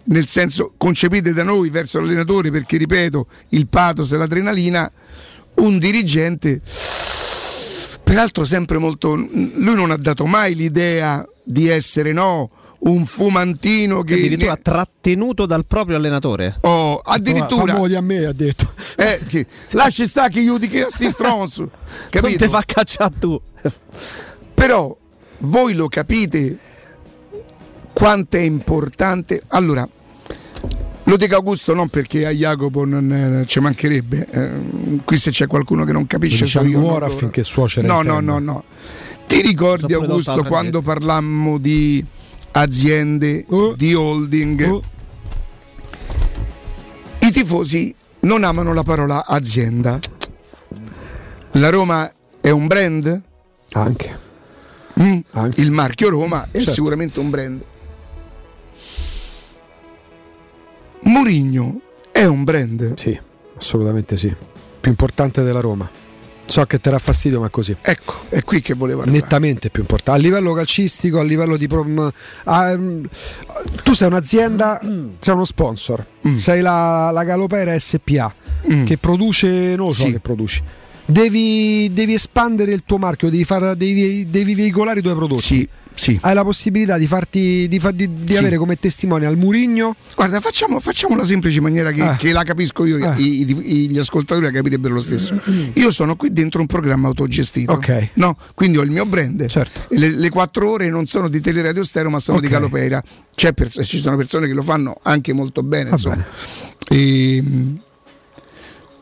nel 0.03 0.25
senso 0.25 0.73
concepite 0.77 1.33
da 1.33 1.43
noi 1.43 1.69
verso 1.69 1.99
l'allenatore, 1.99 2.49
perché 2.49 2.77
ripeto, 2.77 3.27
il 3.49 3.67
pathos 3.67 4.13
e 4.13 4.17
l'adrenalina, 4.17 4.89
un 5.55 5.77
dirigente, 5.77 6.61
peraltro 8.01 8.45
sempre 8.45 8.77
molto, 8.77 9.13
lui 9.15 9.75
non 9.75 9.91
ha 9.91 9.97
dato 9.97 10.25
mai 10.25 10.55
l'idea 10.55 11.27
di 11.43 11.67
essere 11.67 12.13
no, 12.13 12.49
un 12.79 13.05
fumantino 13.05 14.03
che... 14.03 14.13
Addirittura 14.13 14.55
trattenuto 14.55 15.45
dal 15.45 15.65
proprio 15.65 15.97
allenatore. 15.97 16.59
Oh, 16.61 16.95
addirittura... 16.95 17.73
Famoli 17.73 17.95
a 17.95 18.01
me, 18.01 18.25
ha 18.25 18.33
detto. 18.33 18.73
Eh, 18.95 19.19
sì. 19.27 19.45
Lasci 19.71 20.07
sta 20.07 20.29
che 20.29 20.39
io 20.39 20.57
di 20.57 20.69
che 20.69 20.87
sti 20.89 21.09
stronzo. 21.09 21.63
Non 21.91 22.09
Capito? 22.09 22.37
te 22.37 22.47
fa 22.49 22.63
cacciare 22.65 23.13
tu. 23.19 23.39
Però 24.53 24.97
voi 25.39 25.73
lo 25.73 25.87
capite 25.89 26.69
quanto 27.93 28.37
è 28.37 28.41
importante. 28.41 29.41
Allora, 29.49 29.87
lo 31.03 31.17
dico 31.17 31.35
Augusto 31.35 31.73
non 31.73 31.89
perché 31.89 32.25
a 32.25 32.29
Jacopo 32.31 32.85
non 32.85 33.11
eh, 33.41 33.45
ci 33.47 33.59
mancherebbe. 33.59 34.27
eh, 34.29 34.49
qui 35.03 35.17
se 35.17 35.31
c'è 35.31 35.47
qualcuno 35.47 35.83
che 35.85 35.91
non 35.91 36.07
capisce 36.07 36.45
so 36.45 36.61
io, 36.61 36.77
ancora 36.77 36.83
non 36.83 36.99
loro. 36.99 37.05
affinché 37.13 37.43
suocera 37.43 37.87
No, 37.87 38.01
no, 38.01 38.19
no, 38.19 38.39
no. 38.39 38.63
Ti 39.27 39.41
ricordi 39.41 39.93
Augusto 39.93 40.43
quando 40.43 40.81
parlammo 40.81 41.57
di 41.57 42.03
aziende, 42.51 43.45
Oh. 43.49 43.73
di 43.73 43.93
holding? 43.93 44.61
Oh. 44.69 44.83
I 47.19 47.31
tifosi 47.31 47.93
non 48.21 48.43
amano 48.43 48.73
la 48.73 48.83
parola 48.83 49.25
azienda. 49.25 49.99
La 51.53 51.69
Roma 51.69 52.11
è 52.41 52.49
un 52.49 52.67
brand? 52.67 53.21
Anche. 53.73 54.19
Mm? 54.99 55.19
Anche. 55.31 55.61
Il 55.61 55.71
marchio 55.71 56.09
Roma 56.09 56.47
è 56.51 56.57
Certo. 56.57 56.71
sicuramente 56.73 57.19
un 57.19 57.29
brand. 57.29 57.61
Murigno 61.03 61.79
è 62.11 62.23
un 62.25 62.43
brand. 62.43 62.93
Sì, 62.97 63.17
assolutamente 63.57 64.17
sì. 64.17 64.33
Più 64.79 64.89
importante 64.91 65.43
della 65.43 65.59
Roma. 65.59 65.89
So 66.45 66.65
che 66.65 66.79
terrà 66.81 66.97
fastidio, 66.99 67.39
ma 67.39 67.49
così. 67.49 67.73
Ecco, 67.81 68.13
è 68.29 68.43
qui 68.43 68.61
che 68.61 68.73
volevo 68.73 69.01
arrivare. 69.01 69.21
Nettamente 69.23 69.69
più 69.69 69.81
importante. 69.81 70.19
A 70.19 70.21
livello 70.21 70.51
calcistico, 70.53 71.19
a 71.19 71.23
livello 71.23 71.55
di. 71.55 71.67
pro- 71.67 71.83
m- 71.83 72.11
ah, 72.45 72.77
tu 73.83 73.93
sei 73.93 74.07
un'azienda, 74.07 74.79
sei 75.19 75.33
uno 75.33 75.45
sponsor. 75.45 76.05
Mm. 76.27 76.35
Sei 76.35 76.61
la, 76.61 77.09
la 77.11 77.23
Galopera 77.23 77.77
SPA 77.79 78.33
Mm. 78.71 78.85
che 78.85 78.97
produce. 78.97 79.75
Non 79.75 79.87
lo 79.87 79.91
so 79.93 80.05
Sì. 80.05 80.11
che 80.11 80.19
produci. 80.19 80.61
Devi, 81.05 81.89
devi 81.93 82.13
espandere 82.13 82.73
il 82.73 82.83
tuo 82.85 82.97
marchio, 82.97 83.29
devi, 83.29 83.43
far- 83.43 83.73
devi- 83.75 84.29
devi 84.29 84.53
veicolare 84.53 84.99
i 84.99 85.01
tuoi 85.01 85.15
prodotti. 85.15 85.41
Sì, 85.41 85.69
sì. 85.93 86.17
Hai 86.21 86.33
la 86.33 86.43
possibilità 86.43 86.97
di 86.97 87.05
farti 87.07 87.67
di, 87.67 87.79
fa- 87.79 87.91
di- 87.91 88.09
di 88.23 88.31
Sì. 88.33 88.37
avere 88.39 88.57
come 88.57 88.77
testimone 88.79 89.25
al 89.25 89.37
Murigno 89.37 89.95
Guarda, 90.15 90.39
facciamo, 90.39 90.79
facciamo 90.79 91.15
la 91.15 91.23
semplice 91.25 91.61
maniera 91.61 91.91
che, 91.91 92.03
Eh. 92.11 92.15
che 92.17 92.31
la 92.31 92.43
capisco 92.43 92.85
io, 92.85 92.97
Eh. 92.97 93.21
i- 93.21 93.45
i- 93.49 93.89
gli 93.89 93.97
ascoltatori 93.97 94.45
la 94.45 94.51
capirebbero 94.51 94.93
lo 94.95 95.01
stesso. 95.01 95.39
Io 95.75 95.91
sono 95.91 96.15
qui 96.15 96.31
dentro 96.33 96.59
un 96.61 96.67
programma 96.67 97.07
autogestito. 97.07 97.71
Ok. 97.73 98.09
No? 98.15 98.37
Quindi 98.55 98.77
ho 98.77 98.81
il 98.81 98.91
mio 98.91 99.05
brand. 99.05 99.45
Certo. 99.47 99.81
E 99.93 99.97
Le, 99.99 100.09
le 100.15 100.29
quattro 100.29 100.69
ore 100.71 100.89
non 100.89 101.05
sono 101.05 101.27
di 101.27 101.39
Teleradio 101.41 101.83
Stereo, 101.83 102.09
ma 102.09 102.19
sono 102.19 102.39
di 102.39 102.45
Ok. 102.47 102.51
Galopera. 102.51 103.01
C'è 103.35 103.53
pers- 103.53 103.81
ci 103.83 103.99
sono 103.99 104.15
persone 104.17 104.47
che 104.47 104.53
lo 104.53 104.63
fanno 104.63 104.97
anche 105.03 105.33
molto 105.33 105.61
bene. 105.63 105.85
Va 105.89 105.95
insomma. 105.95 106.25
Ehm, 106.89 107.79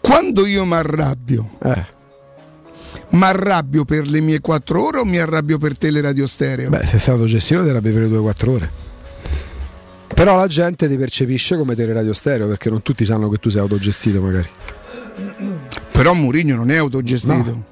quando 0.02 0.46
io 0.46 0.66
mi 0.66 0.74
arrabbio, 0.76 1.50
eh. 1.64 1.86
Mi 3.10 3.24
arrabbio 3.24 3.86
per 3.86 4.08
le 4.08 4.20
mie 4.20 4.40
quattro 4.40 4.86
ore 4.86 5.00
o 5.00 5.06
mi 5.06 5.18
arrabbio 5.20 5.58
per 5.58 5.78
Teleradio 5.78 6.26
Stereo? 6.28 6.70
Beh, 6.70 6.86
sei 6.86 7.00
stato 7.00 7.26
gestito 7.26 7.62
della 7.64 7.82
per 7.82 7.94
le 7.94 8.08
2-4 8.08 8.50
ore. 8.50 8.72
Però 10.08 10.36
la 10.38 10.48
gente 10.48 10.88
ti 10.90 10.98
percepisce 10.98 11.56
come 11.56 11.76
teleradio 11.76 12.12
stereo 12.14 12.48
perché 12.48 12.70
non 12.70 12.82
tutti 12.82 13.06
sanno 13.06 13.30
che 13.30 13.38
tu 13.38 13.50
sei 13.50 13.62
autogestito 13.62 14.22
magari. 14.22 14.50
Però 15.92 16.14
Murigno 16.14 16.56
non 16.56 16.72
è 16.72 16.76
autogestito. 16.76 17.64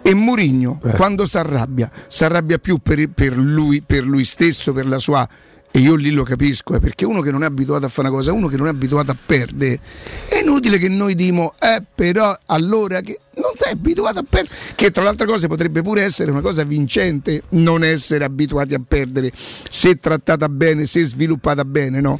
E 0.00 0.14
Murigno, 0.14 0.80
Eh. 0.84 0.92
quando 0.92 1.26
si 1.26 1.36
arrabbia, 1.36 1.90
si 2.08 2.24
arrabbia 2.24 2.56
più 2.56 2.78
per, 2.78 3.10
per 3.10 3.36
lui, 3.36 3.82
per 3.84 4.06
lui 4.06 4.24
stesso, 4.24 4.72
per 4.72 4.86
la 4.86 4.98
sua. 4.98 5.28
E 5.70 5.80
io 5.80 5.96
lì 5.96 6.10
lo 6.12 6.22
capisco, 6.22 6.74
eh, 6.74 6.80
perché 6.80 7.04
uno 7.04 7.20
che 7.20 7.30
non 7.30 7.42
è 7.42 7.46
abituato 7.46 7.84
a 7.84 7.88
fare 7.90 8.08
una 8.08 8.16
cosa, 8.16 8.32
uno 8.32 8.46
che 8.46 8.56
non 8.56 8.66
è 8.68 8.70
abituato 8.70 9.10
a 9.10 9.16
perdere, 9.26 9.80
è 10.26 10.38
inutile 10.40 10.78
che 10.78 10.88
noi 10.88 11.14
dimo, 11.14 11.52
eh, 11.60 11.82
però 11.94 12.34
allora 12.46 13.02
che 13.02 13.18
sei 13.58 13.72
abituato 13.72 14.20
a 14.20 14.24
perdere, 14.28 14.54
che 14.74 14.90
tra 14.90 15.02
le 15.02 15.08
altre 15.08 15.26
cose 15.26 15.48
potrebbe 15.48 15.82
pure 15.82 16.02
essere 16.02 16.30
una 16.30 16.40
cosa 16.40 16.62
vincente, 16.64 17.42
non 17.50 17.82
essere 17.82 18.24
abituati 18.24 18.74
a 18.74 18.80
perdere, 18.86 19.32
se 19.34 19.98
trattata 19.98 20.48
bene, 20.48 20.86
se 20.86 21.04
sviluppata 21.04 21.64
bene, 21.64 22.00
no? 22.00 22.18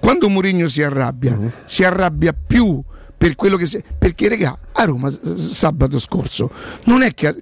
Quando 0.00 0.28
Murigno 0.28 0.66
si 0.66 0.82
arrabbia, 0.82 1.38
si 1.64 1.84
arrabbia 1.84 2.34
più 2.34 2.82
per 3.16 3.34
quello 3.34 3.58
che 3.58 3.66
si... 3.66 3.82
perché 3.98 4.28
regà 4.28 4.56
a 4.72 4.84
Roma 4.84 5.12
sabato 5.36 5.98
scorso 5.98 6.50
non 6.84 7.02
è 7.02 7.12
che 7.12 7.34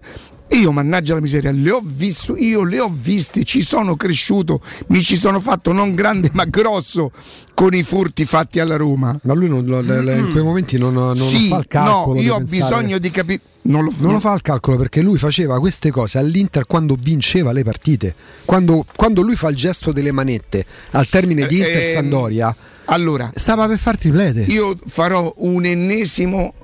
io 0.50 0.72
mannaggia 0.72 1.14
la 1.14 1.20
miseria 1.20 1.50
le 1.52 1.70
ho 1.70 1.80
visto 1.84 2.34
io 2.36 2.64
le 2.64 2.80
ho 2.80 2.88
viste 2.90 3.44
ci 3.44 3.60
sono 3.62 3.96
cresciuto 3.96 4.60
mi 4.88 5.02
ci 5.02 5.16
sono 5.16 5.40
fatto 5.40 5.72
non 5.72 5.94
grande 5.94 6.30
ma 6.32 6.44
grosso 6.44 7.12
con 7.54 7.74
i 7.74 7.82
furti 7.82 8.24
fatti 8.24 8.58
alla 8.58 8.76
Roma 8.76 9.18
Ma 9.22 9.34
lui 9.34 9.48
non 9.48 9.64
lo- 9.66 9.80
le- 9.80 10.02
le- 10.02 10.16
in 10.18 10.30
quei 10.30 10.42
momenti 10.42 10.78
non, 10.78 10.94
non 10.94 11.14
sì 11.16 11.48
fa 11.48 11.56
il 11.58 11.66
no 11.70 11.84
calcolo. 11.84 12.14
di 12.18 12.24
io 12.24 12.34
ho 12.34 12.38
pensare- 12.38 12.58
bisogno 12.76 12.98
di 12.98 13.10
capire 13.10 13.40
non 13.68 13.84
lo, 13.84 13.92
Non 13.98 14.12
lo 14.12 14.20
fa 14.20 14.32
il 14.32 14.40
calcolo 14.40 14.78
perché 14.78 15.02
lui 15.02 15.18
faceva 15.18 15.58
queste 15.60 15.90
cose 15.90 16.16
all'Inter 16.16 16.64
quando 16.64 16.96
vinceva 16.98 17.52
le 17.52 17.64
partite. 17.64 18.14
Quando, 18.46 18.82
quando 18.96 19.20
lui 19.20 19.36
fa 19.36 19.50
il 19.50 19.56
gesto 19.56 19.92
delle 19.92 20.10
manette 20.10 20.64
al 20.92 21.06
termine 21.06 21.46
di 21.46 21.60
Eh, 21.60 21.66
Inter 21.66 21.82
ehm, 21.82 21.92
Sandoria, 21.92 22.56
allora 22.86 23.30
stava 23.34 23.66
per 23.66 23.76
far 23.76 23.98
triplete. 23.98 24.40
io 24.44 24.74
farò 24.86 25.30
un 25.38 25.66
ennesimo 25.66 26.54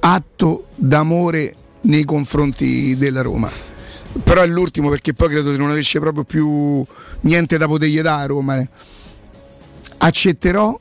atto 0.00 0.66
d'amore 0.74 1.54
nei 1.84 2.04
confronti 2.04 2.96
della 2.96 3.22
Roma. 3.22 3.50
Però 4.22 4.42
è 4.42 4.46
l'ultimo 4.46 4.88
perché 4.90 5.12
poi 5.12 5.28
credo 5.28 5.50
di 5.50 5.56
non 5.56 5.70
avessi 5.70 5.98
proprio 5.98 6.24
più 6.24 6.84
niente 7.22 7.58
da 7.58 7.66
potergli 7.66 8.00
dare 8.00 8.22
a 8.22 8.26
Roma. 8.26 8.58
eh. 8.58 8.68
Accetterò 9.98 10.78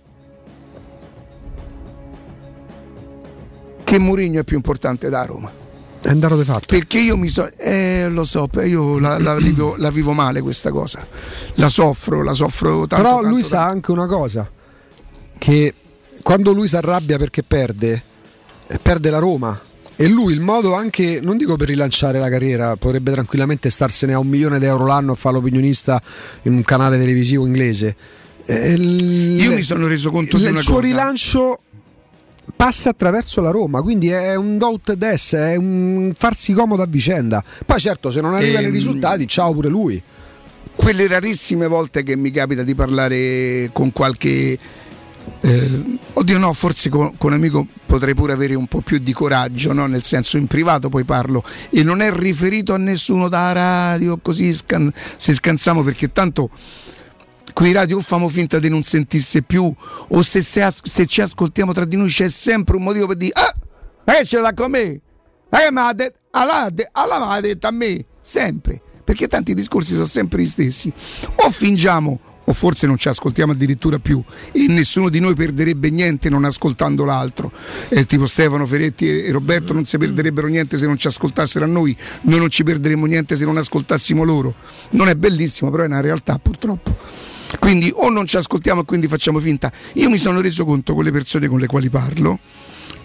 che 3.83 3.97
Mourinho 3.97 4.39
è 4.39 4.43
più 4.43 4.55
importante 4.55 5.09
da 5.09 5.25
Roma. 5.25 5.51
È 6.01 6.09
andato 6.09 6.37
di 6.37 6.43
fatto. 6.43 6.65
Perché 6.67 6.99
io 6.99 7.15
mi 7.15 7.29
so. 7.29 7.49
Eh, 7.57 8.07
lo 8.09 8.25
so, 8.25 8.49
io 8.65 8.99
la, 8.99 9.17
la 9.17 9.35
vivo, 9.35 9.75
la 9.77 9.89
vivo 9.89 10.11
male 10.11 10.41
questa 10.41 10.69
cosa. 10.69 11.05
La 11.55 11.69
soffro, 11.69 12.21
la 12.23 12.33
soffro 12.33 12.85
tanto. 12.87 13.03
Però 13.03 13.21
lui 13.21 13.41
tanto. 13.41 13.47
sa 13.47 13.63
anche 13.63 13.91
una 13.91 14.05
cosa, 14.05 14.49
che 15.37 15.73
quando 16.21 16.51
lui 16.51 16.67
si 16.67 16.75
arrabbia 16.75 17.17
perché 17.17 17.41
perde, 17.41 18.03
eh, 18.67 18.79
perde 18.79 19.09
la 19.09 19.19
Roma. 19.19 19.59
E 19.95 20.07
lui 20.07 20.33
il 20.33 20.39
modo 20.39 20.73
anche, 20.75 21.19
non 21.21 21.37
dico 21.37 21.55
per 21.55 21.67
rilanciare 21.67 22.17
la 22.19 22.29
carriera, 22.29 22.75
potrebbe 22.75 23.11
tranquillamente 23.11 23.69
starsene 23.69 24.13
a 24.13 24.19
un 24.19 24.27
milione 24.27 24.57
di 24.59 24.65
euro 24.65 24.85
l'anno 24.85 25.11
a 25.11 25.15
fare 25.15 25.35
l'opinionista 25.35 26.01
in 26.43 26.53
un 26.53 26.63
canale 26.63 26.97
televisivo 26.97 27.45
inglese. 27.45 27.95
Il- 28.47 29.39
Io 29.39 29.53
mi 29.53 29.61
sono 29.61 29.87
reso 29.87 30.09
conto 30.09 30.37
di 30.37 30.43
il 30.43 30.57
suo 30.59 30.75
cosa. 30.75 30.85
rilancio 30.87 31.59
passa 32.55 32.89
attraverso 32.89 33.39
la 33.39 33.51
Roma, 33.51 33.81
quindi 33.81 34.09
è 34.09 34.35
un 34.35 34.57
doubt 34.57 34.93
des, 34.93 35.33
è 35.33 35.55
un 35.55 36.11
farsi 36.17 36.53
comodo 36.53 36.81
a 36.81 36.87
vicenda. 36.87 37.41
Poi 37.65 37.79
certo, 37.79 38.11
se 38.11 38.19
non 38.19 38.33
arrivano 38.33 38.63
i 38.63 38.67
Ehm, 38.67 38.71
risultati, 38.73 39.27
ciao 39.27 39.53
pure 39.53 39.69
lui. 39.69 40.01
quelle 40.75 41.07
rarissime 41.07 41.67
volte 41.67 42.01
che 42.01 42.15
mi 42.17 42.31
capita 42.31 42.63
di 42.63 42.73
parlare 42.73 43.69
con 43.71 43.91
qualche 43.93 44.57
eh, 45.45 45.99
oddio 46.13 46.37
no 46.37 46.53
forse 46.53 46.87
con, 46.87 47.17
con 47.17 47.31
un 47.31 47.37
amico 47.37 47.67
potrei 47.85 48.13
pure 48.13 48.31
avere 48.31 48.55
un 48.55 48.65
po' 48.65 48.79
più 48.79 48.97
di 48.97 49.11
coraggio 49.11 49.73
no? 49.73 49.87
nel 49.87 50.01
senso 50.01 50.37
in 50.37 50.47
privato 50.47 50.87
poi 50.87 51.03
parlo. 51.03 51.43
E 51.69 51.83
non 51.83 51.99
è 51.99 52.09
riferito 52.13 52.73
a 52.73 52.77
nessuno 52.77 53.27
da 53.27 53.51
radio 53.51 54.17
così 54.17 54.53
scan- 54.53 54.91
se 55.17 55.33
scansiamo 55.33 55.83
perché 55.83 56.13
tanto 56.13 56.49
qui 57.51 57.73
radio 57.73 57.97
o 57.97 57.99
famo 57.99 58.29
finta 58.29 58.57
di 58.57 58.69
non 58.69 58.83
sentisse 58.83 59.41
più 59.41 59.71
o 60.07 60.21
se, 60.21 60.41
se 60.41 60.65
se 60.81 61.05
ci 61.05 61.19
ascoltiamo 61.19 61.73
tra 61.73 61.83
di 61.83 61.97
noi 61.97 62.07
c'è 62.07 62.29
sempre 62.29 62.77
un 62.77 62.83
motivo 62.83 63.07
per 63.07 63.17
dire 63.17 63.33
ah 63.35 63.53
eh 64.05 64.25
ce 64.25 64.39
l'ha 64.39 64.53
con 64.53 64.71
me! 64.71 65.01
Eh 65.49 65.71
ma 65.71 65.87
ha 65.87 65.93
detto 65.93 66.19
de- 66.71 66.89
allora 66.93 67.27
me 67.27 67.41
detto 67.41 67.67
a 67.67 67.71
me? 67.71 68.05
Sempre. 68.21 68.81
Perché 69.03 69.27
tanti 69.27 69.53
discorsi 69.53 69.93
sono 69.93 70.05
sempre 70.05 70.41
gli 70.41 70.47
stessi. 70.47 70.91
O 71.35 71.49
fingiamo 71.49 72.32
o 72.45 72.53
forse 72.53 72.87
non 72.87 72.97
ci 72.97 73.07
ascoltiamo 73.07 73.53
addirittura 73.53 73.99
più 73.99 74.21
e 74.51 74.65
nessuno 74.67 75.09
di 75.09 75.19
noi 75.19 75.33
perderebbe 75.33 75.89
niente 75.89 76.29
non 76.29 76.45
ascoltando 76.45 77.05
l'altro. 77.05 77.51
Eh, 77.89 78.05
tipo 78.05 78.25
Stefano 78.25 78.65
Feretti 78.65 79.07
e 79.25 79.31
Roberto 79.31 79.73
non 79.73 79.85
si 79.85 79.97
perderebbero 79.97 80.47
niente 80.47 80.77
se 80.77 80.85
non 80.85 80.97
ci 80.97 81.07
ascoltassero 81.07 81.65
a 81.65 81.67
noi 81.67 81.95
noi 82.21 82.39
non 82.39 82.49
ci 82.49 82.63
perderemmo 82.63 83.05
niente 83.05 83.35
se 83.35 83.45
non 83.45 83.57
ascoltassimo 83.57 84.23
loro. 84.23 84.55
Non 84.91 85.07
è 85.07 85.15
bellissimo 85.15 85.69
però 85.71 85.83
è 85.83 85.87
una 85.87 86.01
realtà 86.01 86.37
purtroppo. 86.37 86.95
Quindi 87.59 87.91
o 87.93 88.09
non 88.09 88.25
ci 88.25 88.37
ascoltiamo 88.37 88.81
e 88.81 88.85
quindi 88.85 89.07
facciamo 89.07 89.39
finta. 89.39 89.71
Io 89.93 90.09
mi 90.09 90.17
sono 90.17 90.41
reso 90.41 90.65
conto 90.65 90.93
con 90.93 91.03
le 91.03 91.11
persone 91.11 91.47
con 91.47 91.59
le 91.59 91.67
quali 91.67 91.89
parlo 91.89 92.39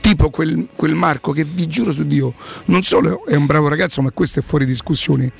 tipo 0.01 0.31
quel, 0.31 0.68
quel 0.74 0.94
Marco 0.94 1.33
che 1.33 1.44
vi 1.44 1.66
giuro 1.66 1.92
su 1.92 2.07
Dio 2.07 2.33
non 2.66 2.83
solo 2.83 3.27
è 3.27 3.35
un 3.35 3.46
bravo 3.46 3.66
ragazzo 3.68 4.01
ma 4.01 4.12
questo 4.12 4.38
è 4.38 4.42
fuori 4.42 4.64
discussione 4.64 5.33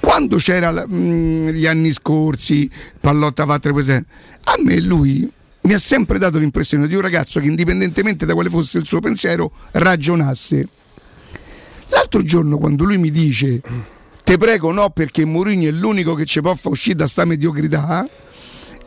quando 0.00 0.38
c'era 0.38 0.86
mh, 0.86 1.50
gli 1.50 1.66
anni 1.66 1.92
scorsi, 1.92 2.70
Pallotta 2.98 3.44
Vatre 3.44 3.72
a 4.42 4.54
me 4.62 4.80
lui 4.80 5.30
mi 5.62 5.74
ha 5.74 5.78
sempre 5.78 6.18
dato 6.18 6.38
l'impressione 6.38 6.88
di 6.88 6.94
un 6.94 7.02
ragazzo 7.02 7.38
che 7.38 7.46
indipendentemente 7.46 8.24
da 8.24 8.32
quale 8.34 8.48
fosse 8.48 8.78
il 8.78 8.86
suo 8.86 9.00
pensiero 9.00 9.52
ragionasse. 9.72 10.66
L'altro 11.88 12.22
giorno 12.22 12.56
quando 12.56 12.84
lui 12.84 12.98
mi 12.98 13.10
dice 13.10 13.60
te 14.24 14.38
prego 14.38 14.72
no 14.72 14.90
perché 14.90 15.24
Mourinho 15.24 15.68
è 15.68 15.72
l'unico 15.72 16.14
che 16.14 16.24
ci 16.24 16.40
può 16.40 16.54
far 16.54 16.72
uscire 16.72 16.96
da 16.96 17.06
sta 17.06 17.24
mediocrità, 17.24 18.06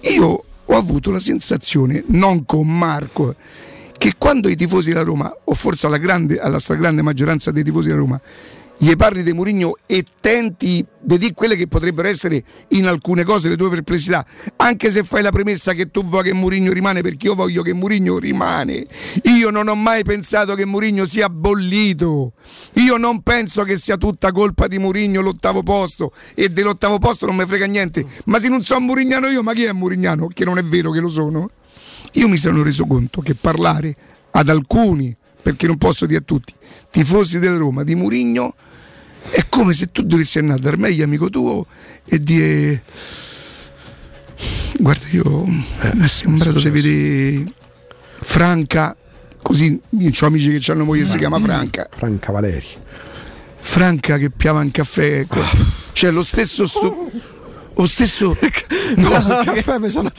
io 0.02 0.44
ho 0.66 0.78
avuto 0.78 1.12
la 1.12 1.20
sensazione, 1.20 2.04
non 2.08 2.46
con 2.46 2.68
Marco, 2.68 3.36
che 3.98 4.14
quando 4.18 4.50
i 4.50 4.56
tifosi 4.56 4.90
della 4.90 5.04
Roma, 5.04 5.34
o 5.44 5.54
forse 5.54 5.88
alla, 5.88 5.98
grande, 5.98 6.40
alla 6.40 6.60
stragrande 6.60 7.02
maggioranza 7.02 7.52
dei 7.52 7.64
tifosi 7.64 7.90
della 7.90 8.00
Roma, 8.00 8.20
gli 8.78 8.96
parli 8.96 9.24
di 9.24 9.34
Mourinho 9.34 9.78
e 9.86 10.04
tenti 10.20 10.86
di 11.00 11.18
dire 11.18 11.34
quelle 11.34 11.56
che 11.56 11.68
potrebbero 11.68 12.08
essere 12.08 12.44
in 12.70 12.86
alcune 12.88 13.24
cose 13.24 13.50
le 13.50 13.56
tue 13.56 13.70
perplessità, 13.70 14.26
anche 14.58 14.90
se 14.90 15.04
fai 15.04 15.22
la 15.22 15.32
premessa 15.32 15.74
che 15.74 15.92
tu 15.92 16.04
vuoi 16.04 16.24
che 16.24 16.34
Mourinho 16.34 16.72
rimane 16.72 17.02
perché 17.02 17.28
io 17.28 17.36
voglio 17.36 17.62
che 17.62 17.74
Mourinho 17.74 18.20
rimane. 18.20 18.86
Io 19.24 19.50
non 19.50 19.68
ho 19.68 19.76
mai 19.76 20.04
pensato 20.04 20.56
che 20.56 20.66
Mourinho 20.66 21.06
sia 21.06 21.30
bollito. 21.30 22.34
Io 22.74 22.98
non 22.98 23.22
penso 23.22 23.64
che 23.64 23.78
sia 23.78 23.98
tutta 23.98 24.32
colpa 24.32 24.68
di 24.68 24.80
Mourinho 24.80 25.22
l'ottavo 25.22 25.64
posto 25.64 26.12
e 26.34 26.50
dell'ottavo 26.50 27.00
posto 27.00 27.26
non 27.26 27.36
mi 27.36 27.46
frega 27.46 27.66
niente. 27.66 28.06
Ma 28.26 28.40
se 28.40 28.50
non 28.50 28.64
sono 28.64 28.82
Murignano 28.82 29.28
io, 29.28 29.44
ma 29.44 29.54
chi 29.54 29.64
è 29.64 29.72
Murignano? 29.72 30.28
Che 30.28 30.46
non 30.46 30.58
è 30.58 30.64
vero 30.64 30.92
che 30.92 31.00
lo 31.00 31.10
sono. 31.10 31.50
Io 32.14 32.28
mi 32.28 32.38
sono 32.38 32.64
reso 32.64 32.86
conto 32.86 33.22
che 33.22 33.34
parlare 33.34 33.96
ad 34.32 34.50
alcuni, 34.50 35.16
perché 35.44 35.68
non 35.68 35.78
posso 35.78 36.06
dire 36.06 36.20
a 36.20 36.24
tutti, 36.24 36.54
tifosi 36.90 37.38
del 37.38 37.58
Roma 37.58 37.84
di 37.84 37.96
Murigno 37.96 38.56
è 39.30 39.46
come 39.50 39.74
se 39.74 39.92
tu 39.92 40.02
dovessi 40.02 40.40
andare 40.40 40.62
dal 40.62 40.80
meglio 40.80 41.04
amico 41.04 41.30
tuo 41.30 41.66
e 42.06 42.22
dire 42.22 42.82
guarda 44.80 45.06
io 45.12 45.46
mi 45.46 45.66
è 46.02 46.08
sembrato 46.08 46.60
di 46.60 46.70
vedere 46.70 47.54
Franca 48.22 48.96
così 49.42 49.80
ho 49.90 50.26
amici 50.26 50.58
che 50.58 50.72
hanno 50.72 50.86
moglie 50.86 51.04
che 51.04 51.10
si 51.10 51.18
chiama 51.18 51.40
Franca 51.40 51.88
Franca 51.96 52.32
Valeri. 52.32 52.68
Franca 53.60 54.18
che 54.18 54.30
piava 54.30 54.60
un 54.60 54.72
caffè 54.72 55.20
ecco. 55.20 55.42
cioè 55.94 56.12
lo 56.12 56.24
stesso 56.24 56.68
sto, 56.68 57.10
lo 57.76 57.88
stesso 57.88 58.38
no, 58.98 59.08
il 59.18 59.42
caffè 59.46 59.78
mi 59.80 59.90
sono 59.90 60.12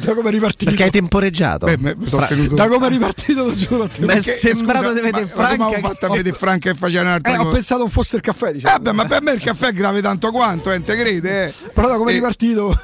da 0.00 0.14
come 0.14 0.28
è 0.28 0.32
ripartito. 0.32 0.64
Perché 0.70 0.84
hai 0.84 0.90
temporeggiato. 0.90 1.66
beh, 1.66 1.76
me- 1.78 1.94
mi 1.96 2.06
sono 2.06 2.24
tenuto 2.26 2.54
Da 2.54 2.68
come 2.68 2.86
è 2.86 2.90
ripartito, 2.90 3.44
lo 3.44 3.54
giuro. 3.54 3.88
Perché- 3.88 4.32
è 4.34 4.36
sembrato 4.36 4.92
di 4.92 5.00
vedere 5.00 5.28
ma, 5.34 5.42
ma 5.42 5.56
come 5.56 5.56
Franca 5.56 5.76
ho 5.76 5.80
fatto 5.90 6.06
a 6.06 6.10
vedere 6.16 6.36
Franca 6.36 6.70
che 6.72 6.76
faceva 6.78 7.02
un'altra 7.02 7.32
Eh, 7.32 7.36
ho 7.36 7.38
cosa? 7.42 7.52
pensato 7.54 7.80
non 7.80 7.90
fosse 7.90 8.16
il 8.16 8.22
caffè, 8.22 8.52
diciamo. 8.52 8.76
Eh, 8.76 8.80
beh, 8.80 8.92
ma 8.92 9.04
per 9.06 9.22
me 9.22 9.32
il 9.32 9.40
caffè 9.42 9.68
è 9.68 9.72
grave 9.72 10.00
tanto 10.02 10.30
quanto, 10.30 10.70
eh, 10.70 10.82
te 10.82 10.94
crede? 10.96 11.46
Eh? 11.48 11.52
Però 11.72 11.88
da 11.88 11.96
come 11.96 12.10
è 12.10 12.12
Eh, 12.14 12.16
ripartito, 12.18 12.80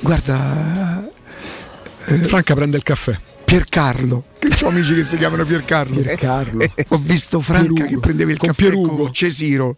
Guarda, 0.00 1.08
Franca 2.22 2.54
prende 2.54 2.76
il 2.76 2.82
caffè. 2.82 3.16
Piercarlo, 3.44 4.24
che 4.38 4.64
ho 4.64 4.68
amici 4.68 4.94
che 4.94 5.04
si 5.04 5.16
chiamano 5.16 5.44
Piercarlo. 5.44 6.00
Carlo. 6.16 6.64
Ho 6.88 6.96
visto 6.98 7.40
Franca 7.40 7.72
Pierugo. 7.72 7.86
che 7.90 7.98
prendeva 8.00 8.30
il 8.32 8.36
Con 8.38 8.48
caffè 8.48 8.62
Pierugo. 8.62 8.94
con 8.96 9.12
Cesiro. 9.12 9.76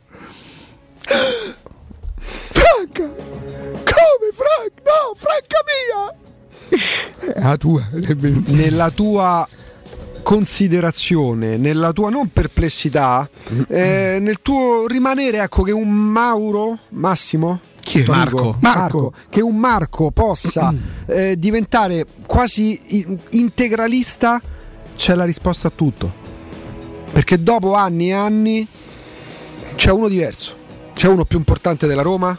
Franca 7.47 7.47
mia! 7.47 7.47
È 7.47 7.49
la 7.49 7.57
tua. 7.57 7.89
Nella 8.53 8.91
tua 8.91 9.49
considerazione, 10.27 11.57
nella 11.57 11.93
tua 11.93 12.11
non 12.11 12.33
perplessità, 12.33 13.31
eh, 13.69 14.19
nel 14.21 14.43
tuo 14.43 14.89
rimanere, 14.89 15.41
ecco, 15.41 15.63
che 15.63 15.71
un 15.71 15.89
Mauro, 15.89 16.81
Massimo? 16.89 17.61
Chi 17.81 18.01
è? 18.01 18.05
Amico? 18.09 18.57
Marco. 18.59 18.59
Marco. 18.61 19.13
che 19.31 19.41
un 19.41 19.57
Marco 19.57 20.11
possa 20.11 20.75
eh, 21.07 21.37
diventare 21.39 22.05
quasi 22.27 23.17
integralista, 23.31 24.43
c'è 24.97 25.15
la 25.15 25.25
risposta 25.25 25.69
a 25.69 25.73
tutto. 25.73 26.13
Perché 27.13 27.41
dopo 27.41 27.75
anni 27.75 28.09
e 28.09 28.13
anni 28.13 28.67
c'è 29.77 29.93
uno 29.93 30.09
diverso, 30.09 30.57
c'è 30.93 31.07
uno 31.07 31.25
più 31.25 31.39
importante 31.39 31.87
della 31.87 32.03
Roma. 32.03 32.37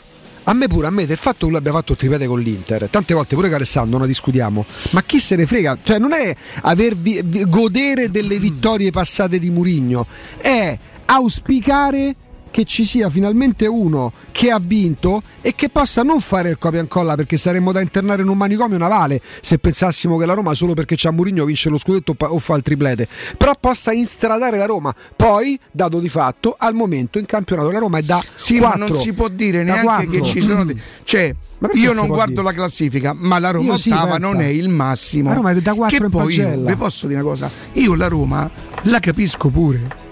A 0.50 0.54
me 0.54 0.68
pure, 0.68 0.88
a 0.88 0.92
me 0.92 1.06
del 1.06 1.18
fatto 1.18 1.46
che 1.46 1.52
lui 1.52 1.58
abbia 1.58 1.74
fatto 1.74 1.92
il 1.92 1.98
triplete 1.98 2.26
con 2.26 2.40
l'Inter, 2.40 2.88
tante 2.90 3.14
volte 3.14 3.36
pure 3.36 3.50
che 3.50 3.56
Alessandro 3.56 3.92
non 3.92 4.02
la 4.02 4.08
discutiamo, 4.08 4.66
ma 4.92 5.04
chi 5.04 5.20
se 5.20 5.36
ne 5.36 5.46
frega? 5.46 5.78
Cioè 5.84 6.00
non 6.00 6.14
è 6.14 6.34
avervi, 6.62 7.22
vi- 7.26 7.44
godere 7.50 8.10
delle 8.10 8.40
vittorie 8.40 8.90
passate 8.90 9.40
di 9.40 9.50
Murigno, 9.50 10.08
è 10.38 10.78
auspicare 11.04 12.16
che 12.58 12.64
ci 12.64 12.86
sia 12.86 13.08
finalmente 13.08 13.68
uno 13.68 14.12
che 14.32 14.50
ha 14.50 14.58
vinto 14.60 15.22
e 15.42 15.54
che 15.54 15.70
possa 15.70 16.02
non 16.02 16.20
fare 16.20 16.50
il 16.50 16.58
copia 16.58 16.80
e 16.80 16.82
incolla 16.82 17.14
perché 17.14 17.38
saremmo 17.38 17.72
da 17.72 17.82
internare 17.82 18.24
in 18.24 18.30
un 18.30 18.38
manicomio 18.38 18.80
navale 18.80 19.22
se 19.42 19.60
pensassimo 19.60 20.18
che 20.18 20.26
la 20.26 20.34
Roma 20.34 20.56
solo 20.56 20.74
perché 20.74 20.96
c'ha 20.98 21.12
Murigno 21.12 21.46
vince 21.46 21.70
lo 21.70 21.78
scudetto 21.78 22.16
o 22.18 22.40
fa 22.40 22.56
il 22.56 22.64
triplete 22.64 23.08
però 23.38 23.54
possa 23.60 23.92
instradare 23.92 24.58
la 24.58 24.66
Roma 24.66 24.92
poi 25.16 25.60
dato 25.72 26.00
di 26.00 26.10
fatto 26.10 26.56
al 26.58 26.74
momento 26.74 27.20
in 27.20 27.28
campionato 27.28 27.70
la 27.70 27.78
Roma 27.78 28.00
è 28.00 28.02
da 28.02 28.24
Sì, 28.34 28.58
quattro, 28.58 28.80
ma 28.80 28.88
non 28.88 28.98
si 28.98 29.14
può 29.14 29.28
dire 29.28 29.62
neanche 29.62 30.10
che 30.10 30.24
ci 30.24 30.42
sono. 30.42 30.66
Cioè, 31.04 31.36
io 31.74 31.94
non 31.94 32.08
guardo 32.08 32.32
dire? 32.32 32.44
la 32.44 32.52
classifica, 32.54 33.14
ma 33.16 33.38
la 33.38 33.52
Roma 33.52 33.78
sì, 33.78 33.92
ottava 33.92 34.14
pensa. 34.14 34.32
non 34.32 34.42
è 34.42 34.48
il 34.48 34.70
massimo. 34.70 35.30
La 35.30 35.36
Roma 35.36 35.52
è 35.52 35.62
da 35.62 35.74
quattro 35.76 35.98
che 35.98 36.04
in 36.04 36.10
poi 36.10 36.34
io 36.34 36.62
vi 36.64 36.76
posso 36.76 37.06
dire 37.06 37.20
una 37.20 37.30
cosa: 37.30 37.52
io 37.74 37.94
la 37.94 38.08
Roma 38.08 38.50
la 38.84 39.00
capisco 39.00 39.50
pure. 39.50 40.06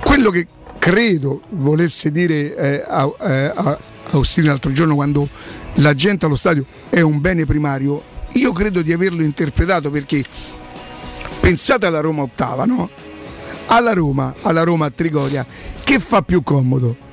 Quello 0.00 0.30
che 0.30 0.46
credo 0.86 1.40
volesse 1.48 2.12
dire 2.12 2.54
eh, 2.54 2.84
a, 2.86 3.12
eh, 3.22 3.52
a 3.52 3.78
Austini 4.10 4.46
l'altro 4.46 4.70
giorno 4.70 4.94
quando 4.94 5.28
la 5.78 5.94
gente 5.94 6.26
allo 6.26 6.36
stadio 6.36 6.64
è 6.88 7.00
un 7.00 7.20
bene 7.20 7.44
primario, 7.44 8.00
io 8.34 8.52
credo 8.52 8.82
di 8.82 8.92
averlo 8.92 9.24
interpretato 9.24 9.90
perché 9.90 10.24
pensate 11.40 11.86
alla 11.86 11.98
Roma 11.98 12.22
ottava, 12.22 12.66
no? 12.66 12.88
Alla 13.66 13.94
Roma, 13.94 14.32
alla 14.42 14.62
Roma 14.62 14.86
a 14.86 14.90
Trigoria, 14.90 15.44
che 15.82 15.98
fa 15.98 16.22
più 16.22 16.44
comodo? 16.44 17.05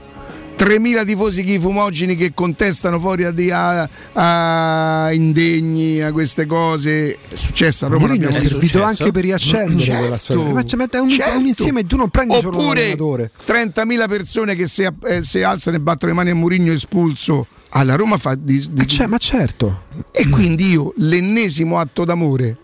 3.000 0.58 1.06
tifosi 1.06 1.44
chi 1.44 1.60
fumogeni 1.60 2.16
che 2.16 2.32
contestano 2.34 3.00
fuori 3.00 3.24
a, 3.26 3.32
di- 3.32 3.52
a- 3.52 3.90
a 4.14 5.12
indegni 5.12 6.02
a 6.02 6.12
queste 6.12 6.46
cose. 6.46 7.14
È 7.28 7.36
successo 7.36 7.86
a 7.86 7.90
Roma. 7.90 8.06
Mourinho 8.06 8.30
è 8.30 8.32
servito 8.32 8.60
successo? 8.80 8.84
anche 8.84 9.12
per 9.12 9.24
riaccendere 9.24 9.80
Certo, 9.80 10.00
quella 10.02 10.18
storia. 10.18 10.44
Ma 10.44 10.52
ma 10.54 10.88
è 10.90 11.00
un, 11.00 11.10
certo. 11.10 11.38
un 11.40 11.46
insieme 11.48 11.86
tu 11.86 11.98
non 11.98 12.10
prendi 12.10 12.36
solo 12.40 12.58
Oppure 12.58 12.80
l'allenatore 12.82 13.32
30.000 13.46 14.08
persone 14.08 14.56
che 14.56 14.68
si, 14.68 14.88
eh, 15.06 15.24
si 15.24 15.42
alzano 15.42 15.76
e 15.76 15.80
battono 15.80 16.12
le 16.12 16.18
mani 16.18 16.30
a 16.30 16.36
Mourinho 16.36 16.72
espulso. 16.72 17.48
Alla 17.76 17.96
Roma 17.96 18.18
fa 18.18 18.36
di, 18.36 18.60
di- 18.60 18.70
Ma, 18.76 18.86
c'è- 18.86 19.08
ma 19.08 19.18
certo 19.18 19.84
e 20.12 20.30
quindi 20.30 20.70
io 20.72 20.94
l'ennesimo 20.98 21.80
atto 21.80 22.06
d'amore 22.06 22.58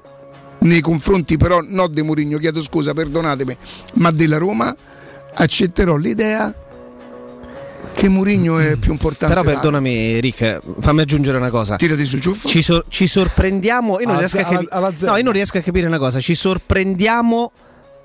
nei 0.60 0.82
confronti 0.82 1.36
però 1.38 1.62
non 1.64 1.92
di 1.92 2.02
Mourinho, 2.04 2.38
chiedo 2.38 2.62
scusa, 2.62 2.94
perdonatemi, 2.94 3.58
ma 3.96 4.12
della 4.12 4.38
Roma 4.38 4.76
accetterò 5.34 5.96
l'idea 5.96 6.54
che 8.00 8.08
Mourinho 8.10 8.58
è 8.60 8.76
più 8.78 8.92
importante. 8.92 9.36
Però 9.36 9.46
perdonami, 9.46 10.20
Rick, 10.22 10.62
fammi 10.80 11.02
aggiungere 11.02 11.38
una 11.38 11.50
cosa. 11.50 11.76
Tirati 11.76 12.06
sul 12.06 12.22
ciuffo. 12.22 12.48
Ci, 12.48 12.62
sor- 12.62 12.86
ci 12.88 13.08
sorprendiamo. 13.08 14.00
Io 14.00 14.06
non, 14.06 14.16
Alla 14.16 14.20
riesco 14.20 14.38
alla- 14.38 14.48
capi- 14.50 14.68
alla 14.70 14.94
no, 15.12 15.18
io 15.18 15.24
non 15.24 15.34
riesco 15.34 15.58
a 15.58 15.62
capire 15.62 15.86
una 15.88 15.98
cosa. 15.98 16.20
Ci 16.20 16.34
sorprendiamo 16.36 17.52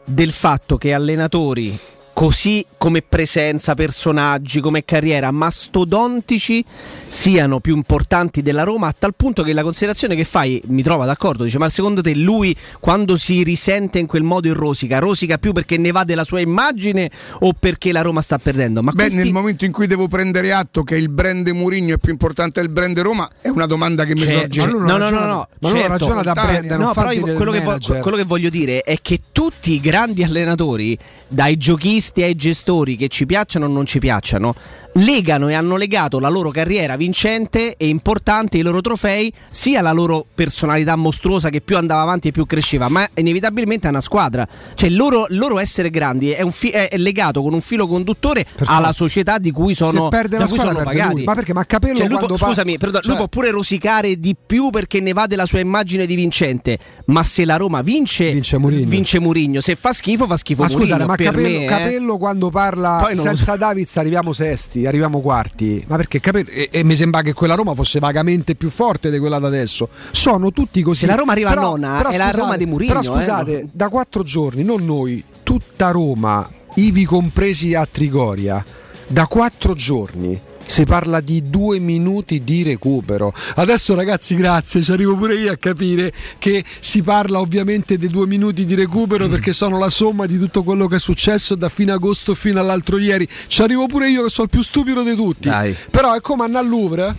del 0.04 0.32
fatto 0.32 0.76
che 0.76 0.92
allenatori 0.92 1.78
così 2.14 2.64
come 2.78 3.02
presenza, 3.02 3.74
personaggi, 3.74 4.60
come 4.60 4.84
carriera, 4.84 5.30
mastodontici 5.32 6.64
siano 7.06 7.58
più 7.60 7.74
importanti 7.74 8.40
della 8.40 8.62
Roma 8.62 8.86
a 8.86 8.94
tal 8.96 9.14
punto 9.16 9.42
che 9.42 9.52
la 9.52 9.62
considerazione 9.62 10.14
che 10.14 10.24
fai 10.24 10.62
mi 10.68 10.82
trova 10.82 11.06
d'accordo, 11.06 11.42
dice 11.44 11.58
ma 11.58 11.68
secondo 11.68 12.00
te 12.02 12.14
lui 12.14 12.56
quando 12.78 13.16
si 13.16 13.42
risente 13.42 13.98
in 13.98 14.06
quel 14.06 14.22
modo 14.22 14.46
in 14.46 14.54
rosica, 14.54 14.98
rosica 15.00 15.38
più 15.38 15.52
perché 15.52 15.76
ne 15.76 15.90
va 15.90 16.04
della 16.04 16.22
sua 16.24 16.38
immagine 16.40 17.10
o 17.40 17.52
perché 17.52 17.90
la 17.90 18.00
Roma 18.02 18.20
sta 18.22 18.38
perdendo? 18.38 18.80
Ma 18.82 18.92
Beh, 18.92 19.02
questi- 19.02 19.18
nel 19.18 19.32
momento 19.32 19.64
in 19.64 19.72
cui 19.72 19.86
devo 19.88 20.06
prendere 20.06 20.52
atto 20.52 20.84
che 20.84 20.96
il 20.96 21.08
brand 21.08 21.48
Mourinho 21.48 21.94
è 21.94 21.98
più 21.98 22.12
importante 22.12 22.60
del 22.60 22.70
brand 22.70 22.98
Roma, 23.00 23.28
è 23.40 23.48
una 23.48 23.66
domanda 23.66 24.04
che 24.04 24.14
mi 24.14 24.20
Cioè, 24.20 24.32
sorge. 24.50 24.66
no, 24.66 24.78
no, 24.78 24.96
no, 24.98 25.08
no, 25.10 25.48
ma 25.60 25.68
lui 25.68 25.70
certo. 25.80 25.88
ragiona 25.88 26.22
da 26.22 26.32
brand 26.32 26.70
non 26.70 26.78
No, 26.80 26.92
però 26.92 27.10
io- 27.10 27.24
dire 27.24 27.34
quello, 27.34 27.50
il 27.50 27.56
che 27.58 27.64
vo- 27.64 27.70
manager. 27.70 28.00
quello 28.00 28.16
che 28.16 28.24
voglio 28.24 28.50
dire 28.50 28.82
è 28.82 28.98
che 29.02 29.18
tutti 29.32 29.72
i 29.72 29.80
grandi 29.80 30.22
allenatori, 30.22 30.96
dai 31.26 31.56
giochisti 31.56 32.02
ai 32.24 32.34
gestori 32.34 32.96
che 32.96 33.08
ci 33.08 33.26
piacciono 33.26 33.66
o 33.66 33.68
non 33.68 33.86
ci 33.86 33.98
piacciono, 33.98 34.54
legano 34.94 35.48
e 35.48 35.54
hanno 35.54 35.76
legato 35.76 36.18
la 36.20 36.28
loro 36.28 36.50
carriera 36.50 36.96
vincente 36.96 37.76
e 37.76 37.88
importante, 37.88 38.58
i 38.58 38.62
loro 38.62 38.80
trofei, 38.80 39.32
sia 39.50 39.80
alla 39.80 39.92
loro 39.92 40.24
personalità 40.34 40.94
mostruosa 40.96 41.48
che 41.50 41.60
più 41.60 41.76
andava 41.76 42.02
avanti 42.02 42.28
e 42.28 42.32
più 42.32 42.46
cresceva, 42.46 42.88
ma 42.88 43.06
inevitabilmente 43.14 43.86
a 43.86 43.90
una 43.90 44.00
squadra. 44.00 44.46
Cioè 44.74 44.88
il 44.88 44.96
loro, 44.96 45.26
loro 45.30 45.58
essere 45.58 45.90
grandi 45.90 46.30
è, 46.30 46.48
fi- 46.50 46.70
è- 46.70 46.96
legato 46.96 47.42
con 47.42 47.52
un 47.54 47.60
filo 47.60 47.86
conduttore 47.88 48.44
Per 48.44 48.66
alla 48.68 48.86
forza. 48.86 48.92
società 48.92 49.38
di 49.38 49.50
cui 49.50 49.74
sono, 49.74 50.04
Se 50.04 50.08
perde 50.10 50.38
la 50.38 50.46
squadra 50.46 50.72
sono 50.72 50.84
pagati. 50.84 51.12
lui. 51.14 51.24
Ma 51.24 51.34
perché? 51.34 51.52
Ma 51.52 51.64
Capello 51.64 51.96
Cioè, 51.96 52.08
lui 52.08 52.18
può- 52.18 52.36
fa- 52.36 52.46
scusami, 52.46 52.78
perdona, 52.78 53.00
cioè- 53.00 53.08
lui 53.10 53.16
può 53.18 53.28
pure 53.28 53.50
rosicare 53.50 54.18
di 54.18 54.36
più 54.46 54.70
perché 54.70 55.00
ne 55.00 55.12
va 55.12 55.26
della 55.26 55.46
sua 55.46 55.58
immagine 55.58 56.06
di 56.06 56.14
vincente. 56.14 56.78
Ma 57.06 57.22
se 57.24 57.44
la 57.44 57.56
Roma 57.56 57.82
vince, 57.82 58.32
Vince 58.32 58.58
Mourinho. 58.58 58.88
vince 58.88 59.18
Mourinho. 59.18 59.60
Se 59.60 59.74
fa 59.74 59.92
schifo, 59.92 60.26
fa 60.26 60.36
schifo 60.36 60.62
Ma 60.62 60.68
scusate, 60.68 61.04
ma 61.04 61.16
Capello, 61.16 61.48
me, 61.58 61.64
eh. 61.64 61.66
Capello 61.66 62.16
quando 62.18 62.48
parla 62.50 63.10
senza 63.12 63.56
Davids 63.56 63.96
arriviamo 63.96 64.32
sesti. 64.32 64.83
Arriviamo 64.86 65.20
quarti. 65.20 65.84
Ma 65.86 65.96
perché 65.96 66.20
capite? 66.20 66.50
E, 66.52 66.68
e 66.70 66.84
mi 66.84 66.96
sembra 66.96 67.22
che 67.22 67.32
quella 67.32 67.54
Roma 67.54 67.74
fosse 67.74 67.98
vagamente 67.98 68.54
più 68.54 68.70
forte 68.70 69.10
di 69.10 69.18
quella 69.18 69.38
da 69.38 69.46
adesso. 69.46 69.88
Sono 70.10 70.52
tutti 70.52 70.82
così. 70.82 71.00
Se 71.00 71.06
la 71.06 71.14
Roma 71.14 71.32
arriva 71.32 71.54
nona, 71.54 72.08
è 72.08 72.16
la 72.16 72.30
Roma 72.30 72.56
di 72.56 72.66
Mourinho, 72.66 72.92
Però 72.92 73.00
eh. 73.00 73.16
scusate, 73.16 73.68
da 73.72 73.88
quattro 73.88 74.22
giorni, 74.22 74.62
non 74.62 74.84
noi, 74.84 75.22
tutta 75.42 75.90
Roma, 75.90 76.48
ivi 76.76 77.04
compresi 77.04 77.74
a 77.74 77.86
Trigoria, 77.90 78.64
da 79.06 79.26
quattro 79.26 79.74
giorni. 79.74 80.40
Si 80.66 80.84
parla 80.84 81.20
di 81.20 81.50
due 81.50 81.78
minuti 81.78 82.42
di 82.42 82.62
recupero. 82.62 83.32
Adesso, 83.56 83.94
ragazzi, 83.94 84.34
grazie. 84.34 84.82
Ci 84.82 84.90
arrivo 84.90 85.14
pure 85.14 85.34
io 85.34 85.52
a 85.52 85.56
capire 85.56 86.12
che 86.38 86.64
si 86.80 87.02
parla 87.02 87.40
ovviamente 87.40 87.98
dei 87.98 88.08
due 88.08 88.26
minuti 88.26 88.64
di 88.64 88.74
recupero 88.74 89.28
perché 89.28 89.52
sono 89.52 89.78
la 89.78 89.88
somma 89.88 90.26
di 90.26 90.38
tutto 90.38 90.62
quello 90.62 90.86
che 90.86 90.96
è 90.96 91.00
successo 91.00 91.54
da 91.54 91.68
fine 91.68 91.92
agosto 91.92 92.34
fino 92.34 92.60
all'altro 92.60 92.98
ieri. 92.98 93.28
Ci 93.46 93.62
arrivo 93.62 93.86
pure 93.86 94.08
io 94.08 94.24
che 94.24 94.30
sono 94.30 94.48
il 94.50 94.50
più 94.50 94.62
stupido 94.62 95.02
di 95.02 95.14
tutti. 95.14 95.48
Dai. 95.48 95.76
Però 95.90 96.14
è 96.14 96.20
come 96.20 96.44
andare 96.44 96.64
al 96.64 96.70
Louvre. 96.70 97.14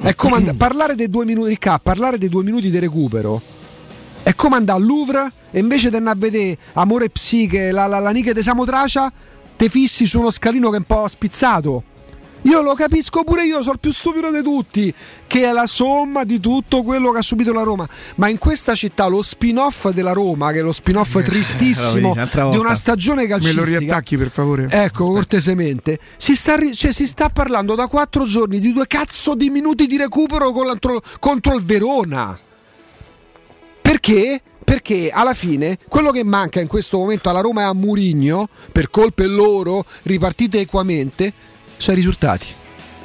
È 0.00 0.14
come 0.14 0.36
and- 0.36 0.56
parlare 0.56 0.94
dei 0.94 1.08
due 1.08 1.24
minuti. 1.24 1.56
K, 1.56 1.78
parlare 1.82 2.18
dei 2.18 2.28
due 2.28 2.42
minuti 2.42 2.70
di 2.70 2.78
recupero. 2.78 3.40
È 4.22 4.34
come 4.34 4.56
andare 4.56 4.78
al 4.78 4.86
Louvre 4.86 5.32
e 5.50 5.58
invece 5.60 5.90
di 5.90 5.96
andare 5.96 6.16
a 6.16 6.20
vedere 6.20 6.58
Amore 6.74 7.06
e 7.06 7.10
Psiche, 7.10 7.72
la, 7.72 7.86
la, 7.86 7.98
la 7.98 8.10
Nike 8.10 8.32
de 8.32 8.42
Samotracia, 8.42 9.12
te 9.56 9.68
fissi 9.68 10.06
su 10.06 10.18
uno 10.18 10.30
scalino 10.30 10.70
che 10.70 10.76
è 10.76 10.78
un 10.78 10.84
po' 10.84 11.08
spizzato. 11.08 11.84
Io 12.42 12.60
lo 12.60 12.74
capisco 12.74 13.22
pure 13.22 13.44
io, 13.44 13.60
sono 13.60 13.74
il 13.74 13.78
più 13.80 13.92
stupido 13.92 14.30
di 14.30 14.42
tutti, 14.42 14.92
che 15.26 15.44
è 15.44 15.52
la 15.52 15.66
somma 15.66 16.24
di 16.24 16.40
tutto 16.40 16.82
quello 16.82 17.12
che 17.12 17.18
ha 17.18 17.22
subito 17.22 17.52
la 17.52 17.62
Roma. 17.62 17.88
Ma 18.16 18.28
in 18.28 18.38
questa 18.38 18.74
città 18.74 19.06
lo 19.06 19.22
spin-off 19.22 19.88
della 19.90 20.12
Roma, 20.12 20.50
che 20.50 20.58
è 20.58 20.62
lo 20.62 20.72
spin-off 20.72 21.22
tristissimo 21.22 22.14
di 22.50 22.56
una 22.56 22.74
stagione 22.74 23.22
Me 23.22 23.28
lo 23.28 23.34
calcistica. 23.38 23.78
riattacchi 23.78 24.16
per 24.16 24.30
favore? 24.30 24.66
Ecco, 24.70 25.04
cortesemente. 25.04 25.98
Si 26.16 26.34
sta, 26.34 26.56
cioè, 26.72 26.92
si 26.92 27.06
sta 27.06 27.28
parlando 27.28 27.74
da 27.74 27.86
quattro 27.86 28.24
giorni 28.24 28.58
di 28.58 28.72
due 28.72 28.86
cazzo 28.88 29.34
di 29.34 29.48
minuti 29.48 29.86
di 29.86 29.96
recupero 29.96 30.50
contro, 30.50 31.00
contro 31.20 31.54
il 31.54 31.64
Verona. 31.64 32.36
Perché? 33.80 34.40
Perché 34.64 35.10
alla 35.12 35.34
fine 35.34 35.76
quello 35.88 36.10
che 36.10 36.24
manca 36.24 36.60
in 36.60 36.68
questo 36.68 36.98
momento 36.98 37.28
alla 37.28 37.40
Roma 37.40 37.62
e 37.62 37.64
a 37.64 37.74
Murigno, 37.74 38.48
per 38.70 38.90
colpe 38.90 39.26
loro, 39.26 39.84
ripartite 40.04 40.60
equamente, 40.60 41.32
sono 41.82 41.96
i 41.96 42.00
risultati. 42.00 42.46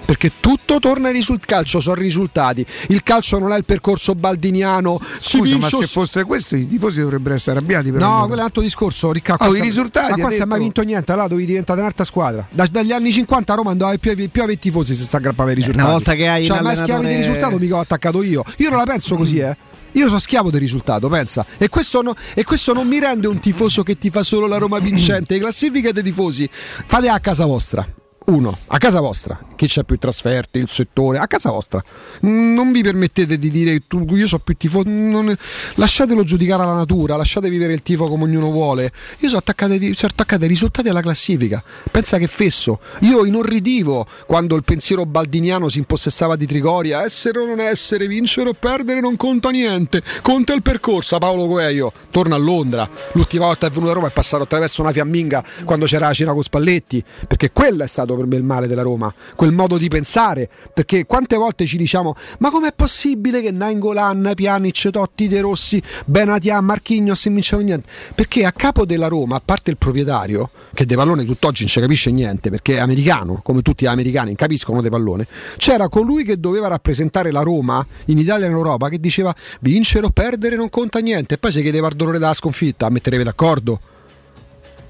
Perché 0.07 0.31
tutto 0.39 0.79
torna 0.79 1.07
ai 1.07 1.13
risultati. 1.13 1.51
Calcio 1.53 1.81
sono 1.81 1.95
risultati. 1.95 2.65
Il 2.87 3.03
calcio 3.03 3.39
non 3.39 3.51
è 3.51 3.57
il 3.57 3.65
percorso 3.65 4.15
baldiniano. 4.15 4.97
si 5.17 5.37
Scusa, 5.37 5.51
ma 5.55 5.59
vince 5.59 5.75
o 5.75 5.79
se 5.81 5.85
si- 5.87 5.91
fosse 5.91 6.23
questo 6.23 6.55
i 6.55 6.65
tifosi 6.65 7.01
dovrebbero 7.01 7.35
essere 7.35 7.57
arrabbiati. 7.57 7.91
Però 7.91 8.05
No, 8.05 8.11
allora. 8.11 8.21
quello 8.25 8.35
è 8.35 8.39
un 8.39 8.45
altro 8.45 8.61
discorso, 8.61 9.11
Riccardo. 9.11 9.43
Oh, 9.43 9.47
Qua 9.49 9.57
i 9.57 9.61
risultati, 9.61 10.11
Ma 10.11 10.15
qua 10.15 10.23
ha 10.23 10.27
non 10.29 10.35
si 10.37 10.41
è 10.41 10.45
mai 10.45 10.59
vinto 10.59 10.81
niente, 10.83 11.13
là 11.13 11.27
dovevi 11.27 11.45
diventare 11.47 11.81
un'altra 11.81 12.05
squadra. 12.05 12.47
Da- 12.49 12.67
dagli 12.71 12.93
anni 12.93 13.11
50 13.11 13.51
a 13.51 13.55
Roma 13.57 13.71
andava 13.71 13.97
più, 13.97 14.15
più 14.15 14.41
avere 14.41 14.57
tifosi 14.57 14.95
se 14.95 15.03
sta 15.03 15.17
aggrappava 15.17 15.51
i 15.51 15.55
risultati. 15.55 15.83
una 15.83 15.91
volta 15.93 16.13
che 16.13 16.27
hai 16.29 16.45
cioè, 16.45 16.59
un 16.59 16.63
ma 16.63 16.73
schiavi 16.75 17.05
di 17.07 17.15
risultato 17.15 17.57
mica 17.59 17.75
ho 17.75 17.79
attaccato 17.79 18.23
io. 18.23 18.43
Io 18.59 18.69
non 18.69 18.77
la 18.77 18.85
penso 18.85 19.17
così, 19.17 19.39
eh. 19.39 19.57
Io 19.91 20.07
sono 20.07 20.19
schiavo 20.19 20.49
del 20.51 20.61
risultato, 20.61 21.09
pensa. 21.09 21.45
E 21.57 21.67
questo, 21.67 22.01
no- 22.01 22.15
e 22.33 22.45
questo 22.45 22.71
non 22.71 22.87
mi 22.87 22.99
rende 22.99 23.27
un 23.27 23.39
tifoso 23.41 23.83
che 23.83 23.97
ti 23.97 24.09
fa 24.09 24.23
solo 24.23 24.47
la 24.47 24.57
Roma 24.57 24.79
vincente. 24.79 25.33
Le 25.35 25.39
classifiche 25.41 25.91
dei 25.91 26.03
tifosi 26.03 26.47
fate 26.51 27.09
a 27.09 27.19
casa 27.19 27.43
vostra. 27.45 27.85
Uno, 28.29 28.57
a 28.67 28.77
casa 28.77 28.99
vostra, 28.99 29.39
chi 29.55 29.67
c'è 29.67 29.85
più 29.85 29.97
trasferte, 29.97 30.59
il 30.59 30.67
settore, 30.67 31.17
a 31.17 31.27
casa 31.27 31.49
vostra. 31.49 31.81
Non 32.23 32.73
vi 32.73 32.81
permettete 32.81 33.37
di 33.37 33.49
dire 33.49 33.87
tu, 33.87 34.05
io 34.09 34.27
so 34.27 34.39
più 34.39 34.53
tifoso, 34.57 34.89
non- 34.89 35.33
lasciatelo 35.75 36.23
giudicare 36.23 36.63
alla 36.63 36.73
natura, 36.73 37.15
lasciate 37.15 37.49
vivere 37.49 37.71
il 37.71 37.81
tifo 37.81 38.09
come 38.09 38.23
ognuno 38.23 38.51
vuole. 38.51 38.91
Io 39.19 39.27
sono 39.29 39.37
attaccato, 39.37 39.71
ai- 39.71 39.93
sono 39.95 40.11
attaccato 40.11 40.41
ai 40.41 40.49
risultati 40.49 40.89
alla 40.89 40.99
classifica. 40.99 41.63
Pensa 41.89 42.17
che 42.17 42.27
fesso. 42.27 42.81
Io 43.03 43.23
inorridivo 43.23 44.05
quando 44.25 44.57
il 44.57 44.65
pensiero 44.65 45.05
baldiniano 45.05 45.69
si 45.69 45.77
impossessava 45.77 46.35
di 46.35 46.45
Trigoria. 46.45 47.03
Essere 47.03 47.39
o 47.39 47.45
non 47.45 47.61
essere, 47.61 48.07
vincere 48.07 48.49
o 48.49 48.53
perdere 48.53 48.99
non 48.99 49.15
conta 49.15 49.51
niente. 49.51 50.03
Conta 50.21 50.53
il 50.53 50.61
percorso. 50.61 51.17
Paolo 51.17 51.47
Coelho 51.47 51.93
torna 52.11 52.35
a 52.35 52.39
Londra. 52.39 52.89
L'ultima 53.13 53.45
volta 53.45 53.67
è 53.67 53.69
venuto 53.69 53.91
a 53.91 53.93
Roma 53.93 54.07
è 54.07 54.11
passato 54.11 54.43
attraverso 54.43 54.81
una 54.81 54.91
fiamminga 54.91 55.41
quando 55.63 55.85
c'era 55.85 56.07
la 56.07 56.13
cena 56.13 56.33
con 56.33 56.43
Spalletti. 56.43 57.01
Perché 57.25 57.53
quello 57.53 57.83
è 57.83 57.87
stato 57.87 58.15
per 58.17 58.25
me 58.27 58.35
il 58.35 58.43
male 58.43 58.67
della 58.67 58.81
Roma. 58.81 59.13
Quel 59.35 59.51
modo 59.51 59.77
di 59.77 59.87
pensare. 59.87 60.49
Perché 60.73 61.05
quante 61.05 61.37
volte 61.37 61.65
ci 61.65 61.77
diciamo: 61.77 62.15
ma 62.39 62.51
com'è 62.51 62.73
possibile 62.75 63.41
che 63.41 63.51
Nainggolan, 63.51 64.33
Pjanic, 64.35 64.89
Totti, 64.89 65.27
De 65.27 65.41
Rossi, 65.41 65.81
Benatia, 66.05 66.59
Marchignos 66.61 67.25
non 67.25 67.35
vincevano 67.35 67.67
niente? 67.67 67.87
Perché 68.13 68.45
a 68.45 68.51
capo 68.51 68.85
della 68.85 69.07
Roma, 69.07 69.37
a 69.37 69.41
parte 69.43 69.71
il 69.71 69.77
proprietario, 69.77 70.49
che 70.73 70.85
de 70.85 70.95
pallone 70.95 71.23
tutt'oggi 71.25 71.61
non 71.61 71.71
ci 71.71 71.79
capisce 71.79 72.11
niente, 72.11 72.49
perché 72.49 72.75
è 72.75 72.79
americano, 72.79 73.39
come 73.43 73.61
tutti 73.61 73.85
gli 73.85 73.87
americani, 73.87 74.35
capiscono 74.35 74.81
de 74.81 74.89
pallone, 74.89 75.27
c'era 75.57 75.89
colui 75.89 76.23
che 76.23 76.39
doveva 76.39 76.67
rappresentare 76.67 77.31
la 77.31 77.41
Roma 77.41 77.85
in 78.05 78.17
Italia 78.17 78.45
e 78.45 78.49
in 78.49 78.55
Europa 78.55 78.89
che 78.89 78.99
diceva 78.99 79.33
vincere 79.61 80.05
o 80.05 80.09
perdere 80.09 80.55
non 80.55 80.69
conta 80.69 80.99
niente, 80.99 81.35
e 81.35 81.37
poi 81.37 81.51
si 81.51 81.61
chiedeva 81.61 81.87
il 81.87 81.95
dolore 81.95 82.19
della 82.19 82.33
sconfitta, 82.33 82.89
metterevi 82.89 83.23
d'accordo? 83.23 83.79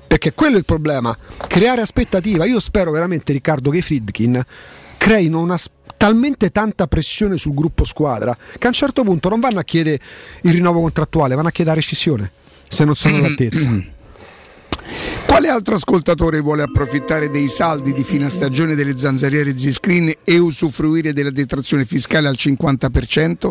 Perché 0.08 0.34
quello 0.34 0.56
è 0.56 0.60
il 0.60 0.66
problema, 0.66 1.16
creare 1.48 1.82
aspettativa. 1.82 2.46
Io 2.46 2.60
spero 2.60 2.92
veramente, 2.92 3.34
Riccardo, 3.34 3.70
che 3.70 3.78
i 3.78 3.82
Friedkin 3.82 4.42
creino 4.98 5.40
una 5.40 5.58
talmente 5.98 6.52
tanta 6.52 6.88
pressione 6.88 7.38
sul 7.38 7.54
gruppo 7.54 7.84
squadra 7.84 8.36
che 8.58 8.66
a 8.66 8.70
un 8.70 8.74
certo 8.74 9.04
punto 9.04 9.30
non 9.30 9.40
vanno 9.40 9.60
a 9.60 9.64
chiedere 9.64 10.00
il 10.42 10.52
rinnovo 10.52 10.80
contrattuale, 10.80 11.36
vanno 11.36 11.48
a 11.48 11.52
chiedere 11.52 11.76
la 11.76 11.82
rescissione 11.82 12.32
se 12.68 12.86
non 12.86 12.96
sono 12.96 13.18
all'altezza. 13.18 13.96
Quale 15.28 15.50
altro 15.50 15.76
ascoltatore 15.76 16.40
vuole 16.40 16.64
approfittare 16.64 17.30
dei 17.30 17.50
saldi 17.50 17.94
di 17.94 18.04
fine 18.04 18.30
stagione 18.30 18.76
delle 18.76 18.98
zanzariere 18.98 19.56
Z-Screen 19.56 20.12
e 20.24 20.38
usufruire 20.38 21.14
della 21.14 21.30
detrazione 21.30 21.86
fiscale 21.86 22.28
al 22.28 22.36
50%? 22.36 23.50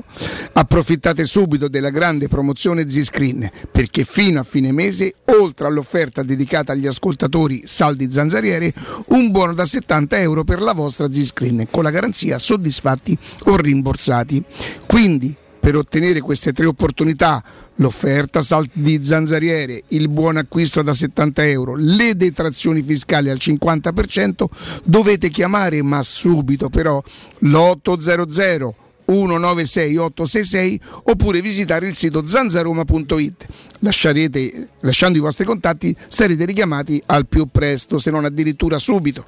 Approfittate 0.54 1.26
subito 1.26 1.68
della 1.68 1.90
grande 1.90 2.28
promozione 2.28 2.88
Z-Screen 2.88 3.48
perché 3.70 4.04
fino 4.04 4.40
a 4.40 4.42
fine 4.42 4.72
mese, 4.72 5.14
oltre 5.26 5.66
all'offerta 5.66 6.22
dedicata 6.22 6.72
agli 6.72 6.86
ascoltatori 6.86 7.62
saldi 7.66 8.10
zanzariere, 8.10 8.72
un 9.08 9.30
buono 9.30 9.52
da 9.52 9.66
70 9.66 10.18
euro 10.18 10.42
per 10.44 10.60
la 10.62 10.72
vostra 10.72 11.12
Z-Screen 11.12 11.68
con 11.70 11.84
la 11.84 11.90
garanzia 11.90 12.38
soddisfatti 12.38 13.16
o 13.44 13.56
rimborsati. 13.56 14.42
Quindi 14.86 15.36
per 15.66 15.74
ottenere 15.74 16.20
queste 16.20 16.52
tre 16.52 16.64
opportunità, 16.66 17.42
l'offerta 17.76 18.40
saldi 18.40 19.02
zanzariere, 19.02 19.82
il 19.88 20.08
buon 20.08 20.36
acquisto 20.36 20.80
da 20.80 20.94
70 20.94 21.44
euro, 21.48 21.74
le 21.74 22.14
detrazioni 22.14 22.82
fiscali 22.82 23.30
al 23.30 23.38
50%, 23.40 24.44
dovete 24.84 25.28
chiamare, 25.28 25.82
ma 25.82 26.00
subito 26.02 26.68
però, 26.68 27.02
l'800 27.40 28.70
196 29.06 29.96
866 29.96 30.80
oppure 31.04 31.40
visitare 31.40 31.88
il 31.88 31.94
sito 31.94 32.26
zanzaroma.it. 32.26 33.46
Lasciarete, 33.80 34.68
lasciando 34.80 35.18
i 35.18 35.20
vostri 35.20 35.44
contatti 35.44 35.94
sarete 36.08 36.44
richiamati 36.44 37.00
al 37.06 37.26
più 37.26 37.46
presto, 37.50 37.98
se 37.98 38.10
non 38.10 38.24
addirittura 38.24 38.78
subito. 38.78 39.26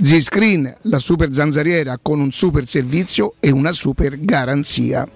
Z-Screen, 0.00 0.76
la 0.82 0.98
super 0.98 1.32
zanzariera 1.32 1.98
con 2.00 2.20
un 2.20 2.30
super 2.30 2.66
servizio 2.66 3.34
e 3.40 3.50
una 3.50 3.72
super 3.72 4.18
garanzia. 4.18 5.06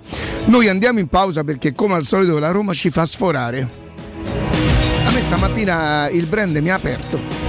Noi 0.46 0.68
andiamo 0.68 0.98
in 0.98 1.08
pausa 1.08 1.42
perché 1.44 1.72
come 1.72 1.94
al 1.94 2.04
solito 2.04 2.38
la 2.38 2.50
Roma 2.50 2.72
ci 2.72 2.90
fa 2.90 3.06
sforare. 3.06 3.82
A 5.04 5.10
me 5.10 5.20
stamattina 5.20 6.08
il 6.10 6.26
brand 6.26 6.56
mi 6.58 6.70
ha 6.70 6.74
aperto. 6.74 7.43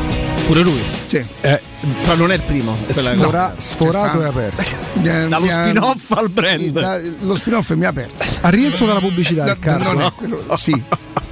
Pure 0.45 0.61
lui. 0.61 0.79
Sì. 1.07 1.25
Però 1.41 2.15
non 2.15 2.31
è 2.31 2.35
il 2.35 2.41
primo. 2.43 2.77
Quella- 2.91 3.15
Sfora- 3.15 3.47
No, 3.49 3.53
sforato 3.59 4.21
e 4.21 4.25
aperto. 4.25 4.63
Dallo 5.01 5.45
spin-off 5.47 6.11
al 6.11 6.29
brand. 6.29 6.69
Da- 6.69 6.99
lo 7.21 7.35
spin-off 7.35 7.71
mi 7.73 7.85
ha 7.85 7.89
aperto. 7.89 8.23
Al 8.41 8.51
rientro 8.51 8.85
dalla 8.85 8.99
pubblicità, 8.99 9.55
Da- 9.59 9.77
non 9.77 10.01
è 10.01 10.11
quello, 10.13 10.43
sì. 10.55 10.71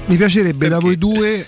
mi 0.05 0.15
piacerebbe 0.15 0.67
da 0.67 0.79
voi 0.79 0.97
due 0.97 1.45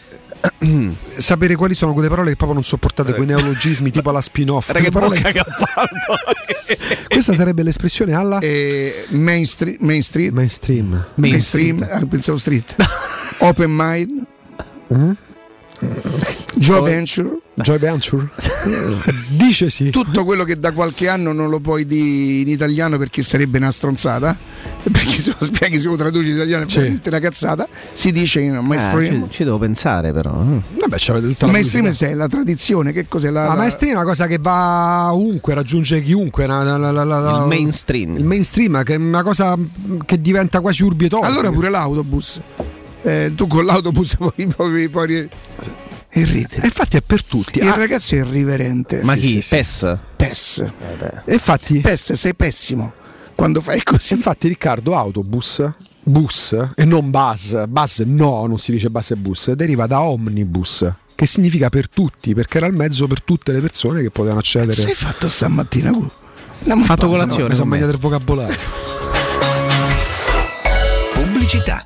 sapere 1.17 1.55
quali 1.55 1.73
sono 1.73 1.93
quelle 1.93 2.07
parole 2.07 2.29
che 2.29 2.35
proprio 2.35 2.53
non 2.55 2.63
sopportate, 2.63 3.13
quei 3.13 3.25
neologismi 3.25 3.89
tipo 3.89 4.11
la 4.11 4.21
spin-off. 4.21 4.71
Che 4.71 4.91
parole- 4.91 5.19
che. 5.21 5.33
Questa 7.09 7.33
sarebbe 7.33 7.63
l'espressione 7.63 8.13
alla 8.13 8.39
Eh, 8.39 9.05
mainstream, 9.09 9.77
mainstream, 9.79 10.33
mainstream. 10.35 11.05
mainstream, 11.15 11.87
ah, 11.89 12.05
pensavo 12.05 12.37
street, 12.37 12.75
open 13.39 13.71
mind, 13.73 14.23
joy 16.55 16.81
venture, 16.83 17.39
Joy 17.55 17.77
Venture. 17.77 18.29
Dice 19.29 19.69
sì. 19.69 19.89
tutto 19.89 20.23
quello 20.25 20.43
che 20.43 20.59
da 20.59 20.71
qualche 20.71 21.07
anno 21.07 21.31
non 21.31 21.49
lo 21.49 21.59
puoi 21.59 21.85
dire 21.85 22.41
in 22.41 22.47
italiano 22.49 22.97
perché 22.97 23.21
sarebbe 23.21 23.57
una 23.59 23.71
stronzata, 23.71 24.35
perché 24.83 25.17
se 25.21 25.33
lo 25.37 25.45
spieghi, 25.45 25.79
se 25.79 25.87
lo 25.87 25.95
traduci 25.95 26.29
in 26.29 26.35
italiano 26.35 26.65
è 26.65 26.69
Sì. 26.69 26.77
veramente 26.79 27.09
una 27.09 27.19
cazzata, 27.19 27.67
si 27.93 28.11
dice 28.11 28.41
in 28.41 28.55
Ah, 28.55 28.61
mainstream. 28.61 29.23
ci, 29.25 29.31
ci 29.31 29.43
devo 29.45 29.57
pensare 29.57 30.11
però. 30.11 30.33
Mm. 30.33 30.57
Vabbè, 30.79 30.95
c'avete 30.97 31.27
tutta 31.27 31.45
la 31.45 31.51
mainstream 31.53 31.83
pubblicità. 31.85 32.11
è 32.11 32.13
la 32.15 32.27
tradizione, 32.27 32.91
che 32.91 33.07
cos'è 33.07 33.29
la... 33.29 33.43
Ma 33.43 33.47
la- 33.49 33.55
mainstream 33.55 33.93
è 33.93 33.95
una 33.95 34.05
cosa 34.05 34.27
che 34.27 34.37
va 34.39 35.09
ovunque, 35.13 35.53
raggiunge 35.53 36.01
chiunque. 36.01 36.45
la- 36.47 36.63
la- 36.63 36.77
la- 36.77 36.91
la- 36.91 37.03
la- 37.03 37.39
Il 37.41 37.47
mainstream. 37.47 38.17
Il 38.17 38.23
mainstream 38.25 38.83
che 38.83 38.93
è 38.95 38.97
una 38.97 39.23
cosa 39.23 39.55
che 40.05 40.19
diventa 40.19 40.59
quasi 40.61 40.83
urbi 40.83 41.07
torbi. 41.09 41.25
Allora 41.27 41.51
pure 41.51 41.69
l'autobus. 41.69 42.39
Eh, 43.07 43.31
tu 43.35 43.45
con 43.47 43.63
l'autobus 43.65 44.15
poi, 44.17 44.47
poi, 44.47 44.89
poi- 44.89 45.29
E 46.09 46.23
ride. 46.25 46.55
E 46.61 46.65
infatti 46.65 46.97
è 46.97 47.01
per 47.01 47.23
tutti. 47.23 47.59
Il 47.59 47.67
Ah, 47.67 47.75
ragazzo 47.75 48.15
è 48.15 48.19
irriverente. 48.19 49.01
Ma 49.03 49.13
Sì, 49.13 49.19
chi? 49.19 49.27
sì, 49.27 49.41
sì. 49.41 49.55
PES? 49.55 49.97
Pes. 50.15 50.63
e 51.25 51.33
infatti, 51.33 51.79
Pes, 51.81 52.13
sei 52.13 52.33
pessimo. 52.33 52.93
Quando 53.35 53.59
fai 53.61 53.83
così. 53.83 54.13
infatti 54.13 54.47
Riccardo, 54.47 54.95
autobus, 54.95 55.61
bus 56.01 56.55
e 56.75 56.85
non 56.85 57.11
bus, 57.11 57.65
bus 57.67 57.99
no, 58.05 58.45
non 58.47 58.57
si 58.57 58.71
dice 58.71 58.89
bus 58.89 59.11
e 59.11 59.15
bus, 59.17 59.51
deriva 59.51 59.87
da 59.87 60.01
omnibus, 60.01 60.89
che 61.13 61.25
significa 61.25 61.67
per 61.69 61.89
tutti, 61.89 62.33
perché 62.33 62.57
era 62.57 62.65
il 62.67 62.73
mezzo 62.73 63.07
per 63.07 63.21
tutte 63.21 63.51
le 63.51 63.59
persone 63.59 64.01
che 64.01 64.09
potevano 64.09 64.39
Cosa 64.41 64.59
accedere. 64.61 64.87
hai 64.87 64.95
fatto 64.95 65.27
stamattina? 65.27 65.89
Andiamo 65.89 66.81
a 66.83 66.85
Fatto 66.85 67.07
pausa, 67.07 67.21
colazione. 67.23 67.49
Mi 67.49 67.55
sono 67.55 67.69
mangiato 67.69 67.91
il 67.91 67.97
vocabolario. 67.99 68.55
Pubblicità. 71.13 71.85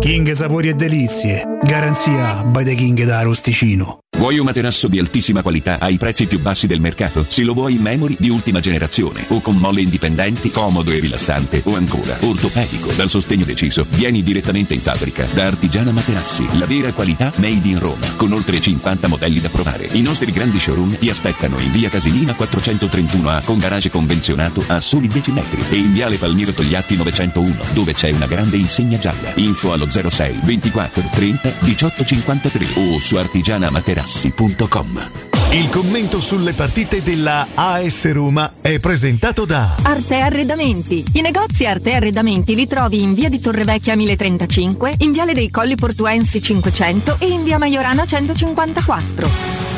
King 0.00 0.32
Sapori 0.32 0.68
e 0.68 0.74
Delizie. 0.74 1.44
Garanzia 1.62 2.42
by 2.44 2.64
the 2.64 2.74
King 2.74 3.04
da 3.04 3.18
Arosticino. 3.18 4.00
Vuoi 4.18 4.38
un 4.38 4.46
materasso 4.46 4.88
di 4.88 4.98
altissima 4.98 5.42
qualità 5.42 5.78
ai 5.78 5.96
prezzi 5.96 6.26
più 6.26 6.40
bassi 6.40 6.66
del 6.66 6.80
mercato? 6.80 7.24
Se 7.28 7.44
lo 7.44 7.52
vuoi 7.52 7.74
in 7.74 7.82
memory 7.82 8.16
di 8.18 8.30
ultima 8.30 8.58
generazione 8.58 9.24
o 9.28 9.40
con 9.40 9.56
molle 9.56 9.80
indipendenti, 9.80 10.50
comodo 10.50 10.90
e 10.90 10.98
rilassante 10.98 11.62
o 11.64 11.76
ancora 11.76 12.16
ortopedico 12.20 12.90
dal 12.96 13.08
sostegno 13.08 13.44
deciso, 13.44 13.86
vieni 13.90 14.24
direttamente 14.24 14.74
in 14.74 14.80
fabbrica 14.80 15.24
da 15.34 15.46
Artigiana 15.46 15.92
Materassi, 15.92 16.58
la 16.58 16.66
vera 16.66 16.92
qualità 16.92 17.30
made 17.36 17.68
in 17.68 17.78
Roma, 17.78 18.06
con 18.16 18.32
oltre 18.32 18.60
50 18.60 19.06
modelli 19.06 19.38
da 19.38 19.50
provare. 19.50 19.88
I 19.92 20.02
nostri 20.02 20.32
grandi 20.32 20.58
showroom 20.58 20.98
ti 20.98 21.10
aspettano 21.10 21.56
in 21.60 21.70
via 21.70 21.88
Casilina 21.88 22.32
431A 22.32 23.44
con 23.44 23.58
garage 23.58 23.90
convenzionato 23.90 24.64
a 24.66 24.80
soli 24.80 25.06
10 25.06 25.30
metri 25.30 25.62
e 25.70 25.76
in 25.76 25.92
viale 25.92 26.16
Palmiro 26.16 26.52
Togliatti 26.52 26.96
901 26.96 27.56
dove 27.72 27.92
c'è 27.92 28.10
una 28.10 28.26
grande 28.26 28.56
insegna 28.56 28.98
gialla. 28.98 29.27
Info 29.36 29.72
allo 29.72 29.88
06 29.88 30.40
24 30.42 31.02
30 31.12 31.52
18 31.60 32.04
53 32.04 32.66
o 32.76 32.98
su 32.98 33.16
artigianamaterassi.com. 33.16 35.10
Il 35.50 35.70
commento 35.70 36.20
sulle 36.20 36.52
partite 36.52 37.02
della 37.02 37.48
AS 37.54 38.12
Roma 38.12 38.52
è 38.60 38.78
presentato 38.80 39.46
da 39.46 39.76
Arte 39.82 40.16
Arredamenti. 40.16 41.02
I 41.14 41.22
negozi 41.22 41.64
Arte 41.64 41.94
Arredamenti 41.94 42.54
li 42.54 42.66
trovi 42.66 43.00
in 43.00 43.14
via 43.14 43.30
di 43.30 43.40
Torrevecchia 43.40 43.96
1035, 43.96 44.94
in 44.98 45.12
viale 45.12 45.32
dei 45.32 45.48
Colli 45.48 45.74
Portuensi 45.74 46.42
500 46.42 47.16
e 47.18 47.28
in 47.28 47.44
via 47.44 47.56
Maiorana 47.56 48.04
154. 48.04 49.77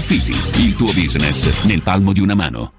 il 0.09 0.73
tuo 0.75 0.91
business 0.93 1.63
nel 1.63 1.81
palmo 1.81 2.11
di 2.11 2.19
una 2.19 2.33
mano. 2.33 2.73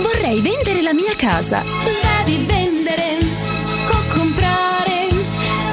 Vorrei 0.00 0.40
vendere 0.40 0.80
la 0.82 0.94
mia 0.94 1.14
casa. 1.14 1.62
Devi 2.24 2.44
vendere 2.46 3.18
o 3.90 4.02
comprare. 4.14 5.08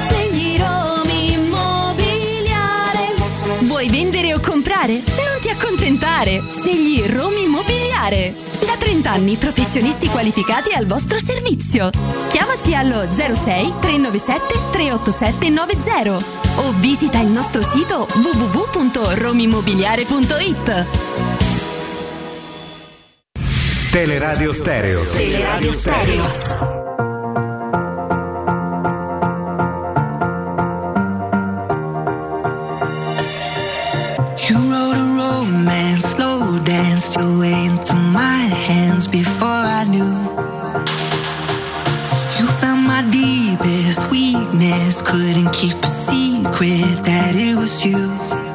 Segni 0.08 0.58
Romi 0.58 1.32
Immobiliare. 1.32 3.14
Vuoi 3.60 3.88
vendere 3.88 4.34
o 4.34 4.40
comprare? 4.40 4.92
Non 4.92 5.40
ti 5.40 5.48
accontentare! 5.48 6.42
Scegli 6.48 7.02
Romi 7.06 7.44
Immobiliare! 7.44 7.75
Da 8.08 8.76
30 8.78 9.10
anni 9.10 9.34
professionisti 9.34 10.06
qualificati 10.06 10.72
al 10.72 10.86
vostro 10.86 11.18
servizio. 11.18 11.90
Chiamaci 12.28 12.72
allo 12.72 13.04
06 13.12 13.72
397 13.80 14.54
387 14.70 15.48
90 15.48 16.18
o 16.58 16.72
visita 16.78 17.18
il 17.18 17.26
nostro 17.26 17.62
sito 17.62 18.06
www.romimmobiliare.it. 18.14 20.86
Teleradio 23.90 24.52
Stereo. 24.52 25.02
Teleradio 25.10 25.72
Stereo. 25.72 26.75
Before 39.04 39.46
I 39.48 39.84
knew. 39.84 40.14
You 42.38 42.46
found 42.60 42.86
my 42.86 43.06
deepest 43.10 44.10
weakness, 44.10 45.02
couldn't 45.02 45.52
keep 45.52 45.76
a 45.82 45.86
secret 45.86 47.04
that 47.04 47.34
it 47.34 47.56
was 47.56 47.84
you. 47.84 48.45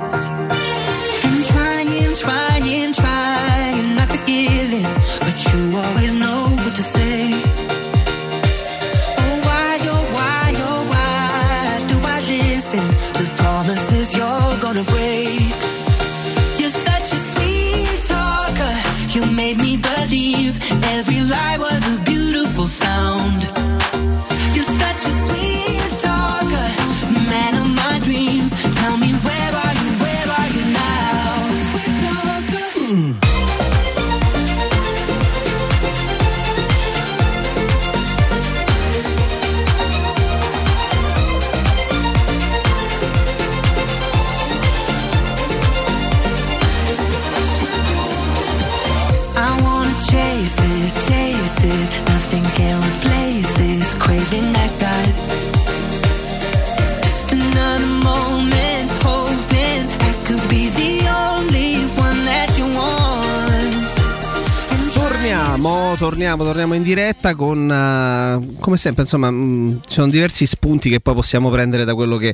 Torniamo, 66.02 66.44
torniamo, 66.44 66.74
in 66.74 66.82
diretta 66.82 67.36
con, 67.36 67.70
eh, 67.70 68.56
come 68.60 68.76
sempre, 68.76 69.04
insomma, 69.04 69.30
mh, 69.30 69.82
ci 69.86 69.94
sono 69.94 70.10
diversi 70.10 70.48
spunti 70.48 70.90
che 70.90 71.00
poi 71.00 71.14
possiamo 71.14 71.52
prendere 71.52 71.86
da 71.86 71.94
quello 71.94 72.18
che, 72.18 72.34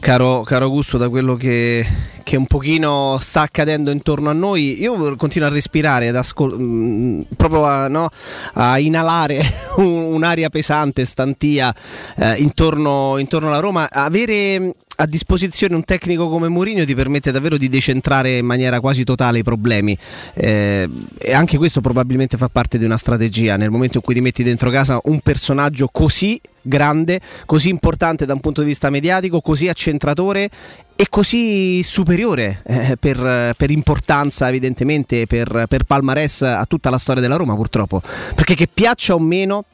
caro, 0.00 0.42
caro 0.42 0.66
Augusto, 0.66 0.98
da 0.98 1.08
quello 1.08 1.34
che, 1.34 1.86
che 2.22 2.36
un 2.36 2.44
pochino 2.46 3.16
sta 3.18 3.40
accadendo 3.40 3.90
intorno 3.90 4.28
a 4.28 4.34
noi. 4.34 4.82
Io 4.82 5.16
continuo 5.16 5.48
a 5.48 5.50
respirare, 5.50 6.08
ad 6.08 6.16
ascol- 6.16 6.60
mh, 6.60 7.26
proprio 7.38 7.64
a, 7.64 7.88
no, 7.88 8.10
a 8.52 8.78
inalare 8.78 9.40
un- 9.76 10.12
un'aria 10.12 10.50
pesante, 10.50 11.06
stantia 11.06 11.74
eh, 12.18 12.34
intorno, 12.34 13.16
intorno 13.16 13.48
alla 13.48 13.60
Roma. 13.60 13.88
Avere 13.90 14.74
a 14.96 15.06
disposizione 15.06 15.74
un 15.74 15.84
tecnico 15.84 16.28
come 16.28 16.48
Mourinho 16.48 16.84
ti 16.84 16.94
permette 16.94 17.30
davvero 17.30 17.56
di 17.56 17.68
decentrare 17.68 18.38
in 18.38 18.46
maniera 18.46 18.80
quasi 18.80 19.04
totale 19.04 19.38
i 19.38 19.42
problemi. 19.42 19.96
Eh, 20.34 20.88
e 21.18 21.34
anche 21.34 21.56
questo 21.58 21.80
probabilmente 21.80 22.36
fa 22.36 22.48
parte 22.48 22.78
di 22.78 22.84
una 22.84 22.96
strategia 22.96 23.56
nel 23.56 23.70
momento 23.70 23.98
in 23.98 24.02
cui 24.02 24.14
ti 24.14 24.20
metti 24.20 24.42
dentro 24.42 24.70
casa 24.70 24.98
un 25.04 25.20
personaggio 25.20 25.88
così 25.92 26.40
grande, 26.62 27.20
così 27.44 27.68
importante 27.68 28.26
da 28.26 28.32
un 28.32 28.40
punto 28.40 28.60
di 28.62 28.66
vista 28.66 28.90
mediatico, 28.90 29.40
così 29.40 29.68
accentratore 29.68 30.50
e 30.96 31.06
così 31.08 31.82
superiore 31.82 32.62
eh, 32.66 32.96
per, 32.98 33.54
per 33.56 33.70
importanza 33.70 34.48
evidentemente, 34.48 35.26
per, 35.26 35.66
per 35.68 35.84
palmarès 35.84 36.42
a 36.42 36.64
tutta 36.66 36.90
la 36.90 36.98
storia 36.98 37.22
della 37.22 37.36
Roma 37.36 37.54
purtroppo, 37.54 38.02
perché 38.34 38.54
che 38.54 38.68
piaccia 38.72 39.14
o 39.14 39.18
meno 39.18 39.64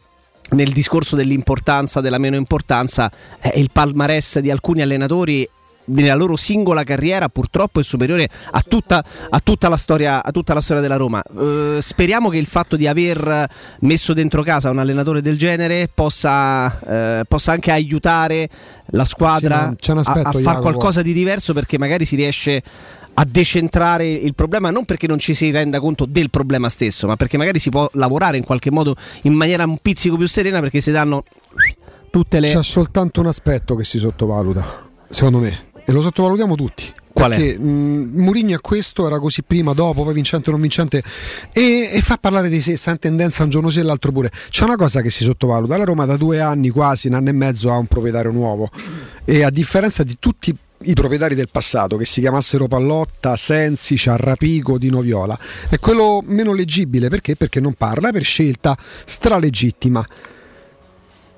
nel 0.53 0.73
discorso 0.73 1.17
dell'importanza, 1.17 2.01
della 2.01 2.19
meno 2.19 2.37
importanza, 2.37 3.11
eh, 3.41 3.59
il 3.61 3.71
palmarès 3.73 4.39
di 4.39 4.51
alcuni 4.51 4.83
allenatori 4.83 5.47
nella 5.85 6.15
loro 6.15 6.37
singola 6.37 6.85
carriera 6.85 7.29
purtroppo 7.29 7.81
è 7.81 7.83
superiore 7.83 8.29
a 8.51 8.63
tutta, 8.67 9.03
a 9.31 9.41
tutta, 9.41 9.69
la, 9.69 9.77
storia, 9.77 10.23
a 10.23 10.31
tutta 10.31 10.55
la 10.55 10.61
storia 10.61 10.83
della 10.83 10.97
Roma. 10.97 11.23
Eh, 11.23 11.79
speriamo 11.81 12.29
che 12.29 12.39
il 12.39 12.47
fatto 12.47 12.77
di 12.77 12.87
aver 12.87 13.49
messo 13.81 14.13
dentro 14.13 14.43
casa 14.43 14.71
un 14.71 14.79
allenatore 14.79 15.23
del 15.23 15.37
genere 15.37 15.91
possa, 15.93 16.79
eh, 16.81 17.25
possa 17.27 17.53
anche 17.53 17.73
aiutare 17.73 18.49
la 18.95 19.05
squadra 19.05 19.75
c'è 19.77 19.93
un 19.93 19.99
a, 19.99 20.01
aspetto, 20.03 20.39
a 20.39 20.41
fare 20.41 20.61
qualcosa 20.61 21.03
di 21.03 21.13
diverso 21.13 21.53
perché 21.53 21.79
magari 21.79 22.05
si 22.05 22.15
riesce 22.17 22.63
a 23.15 23.27
decentrare 23.29 24.09
il 24.09 24.35
problema 24.35 24.71
non 24.71 24.85
perché 24.85 25.07
non 25.07 25.19
ci 25.19 25.35
si 25.35 25.51
renda 25.51 25.81
conto 25.81 26.07
del 26.07 26.31
problema 26.31 26.69
stesso, 26.69 27.07
ma 27.07 27.17
perché 27.17 27.37
magari 27.37 27.59
si 27.59 27.71
può 27.71 27.89
lavorare 27.95 28.37
in 28.37 28.45
qualche 28.45 28.71
modo 28.71 28.97
in 29.23 29.35
maniera 29.35 29.65
un 29.65 29.79
pizzico 29.79 30.17
più 30.17 30.27
serena 30.27 30.61
perché 30.61 30.81
si 30.81 30.91
danno 30.91 31.25
tutte 32.11 32.41
le 32.41 32.51
C'è 32.51 32.63
soltanto 32.63 33.21
un 33.21 33.27
aspetto 33.27 33.75
che 33.75 33.85
si 33.85 33.99
sottovaluta, 33.99 34.91
secondo 35.09 35.39
me, 35.39 35.67
e 35.85 35.93
lo 35.93 36.01
sottovalutiamo 36.01 36.55
tutti. 36.55 36.93
Qual 37.13 37.33
è? 37.33 37.59
Mh, 37.59 38.13
Mourinho 38.15 38.57
è 38.57 38.61
questo, 38.61 39.07
era 39.07 39.21
così 39.21 39.43
prima, 39.43 39.75
dopo, 39.75 40.03
poi 40.03 40.15
vincente 40.15 40.49
o 40.49 40.53
non 40.53 40.63
vincente, 40.63 41.03
e, 41.53 41.91
e 41.93 42.01
fa 42.01 42.17
parlare 42.17 42.49
di 42.49 42.61
sé, 42.61 42.75
sta 42.77 42.91
in 42.91 42.99
tendenza 42.99 43.43
un 43.45 43.51
giorno 43.51 43.69
sì 43.69 43.81
e 43.81 43.83
l'altro 43.83 44.13
pure. 44.13 44.31
C'è 44.49 44.65
una 44.65 44.77
cosa 44.77 45.03
che 45.03 45.11
si 45.11 45.23
sottovaluta: 45.23 45.77
la 45.77 45.85
Roma 45.85 46.07
da 46.07 46.17
due 46.17 46.41
anni, 46.41 46.71
quasi 46.71 47.09
un 47.09 47.15
anno 47.15 47.29
e 47.29 47.33
mezzo, 47.33 47.71
ha 47.71 47.77
un 47.77 47.87
proprietario 47.87 48.31
nuovo. 48.31 48.71
E 49.25 49.45
a 49.45 49.51
differenza 49.51 50.03
di 50.03 50.17
tutti 50.19 50.51
i 50.51 50.57
proprietari 50.93 51.35
del 51.35 51.49
passato, 51.51 51.97
che 51.97 52.05
si 52.05 52.20
chiamassero 52.20 52.68
Pallotta, 52.68 53.37
Sensi, 53.37 53.97
Ciarrapico, 53.97 54.78
Di 54.78 54.91
Noviola, 54.91 55.39
è 55.68 55.78
quello 55.78 56.22
meno 56.24 56.53
leggibile 56.53 57.09
perché? 57.09 57.37
Perché 57.37 57.61
non 57.61 57.74
parla 57.74 58.11
per 58.11 58.22
scelta 58.22 58.76
stralegittima. 59.05 60.07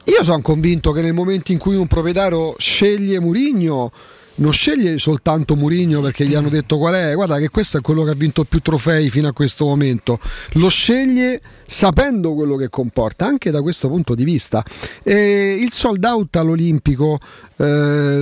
Io 0.07 0.23
sono 0.23 0.43
convinto 0.43 0.93
che 0.93 1.01
nel 1.01 1.15
momento 1.15 1.53
in 1.53 1.59
cui 1.59 1.77
un 1.77 1.87
proprietario 1.87 2.55
sceglie 2.59 3.21
Murigno, 3.21 3.91
non 4.37 4.53
sceglie 4.53 4.99
soltanto 4.99 5.55
Murigno 5.55 6.01
perché 6.01 6.27
gli 6.27 6.35
hanno 6.35 6.49
detto 6.49 6.79
qual 6.79 6.95
è, 6.95 7.15
guarda 7.15 7.39
che 7.39 7.49
questo 7.49 7.79
è 7.79 7.81
quello 7.81 8.03
che 8.03 8.11
ha 8.11 8.15
vinto 8.15 8.45
più 8.45 8.61
trofei 8.61 9.11
fino 9.11 9.29
a 9.29 9.33
questo 9.33 9.65
momento, 9.65 10.19
lo 10.55 10.69
sceglie 10.69 11.41
sapendo 11.67 12.35
quello 12.35 12.57
che 12.57 12.69
comporta, 12.69 13.27
anche 13.27 13.51
da 13.51 13.63
questo 13.63 13.89
punto 13.89 14.15
di 14.15 14.25
vista. 14.25 14.63
E 15.03 15.59
il 15.61 15.73
sold 15.73 16.05
out 16.05 16.37
all'Olimpico, 16.37 17.19
eh, 17.57 18.19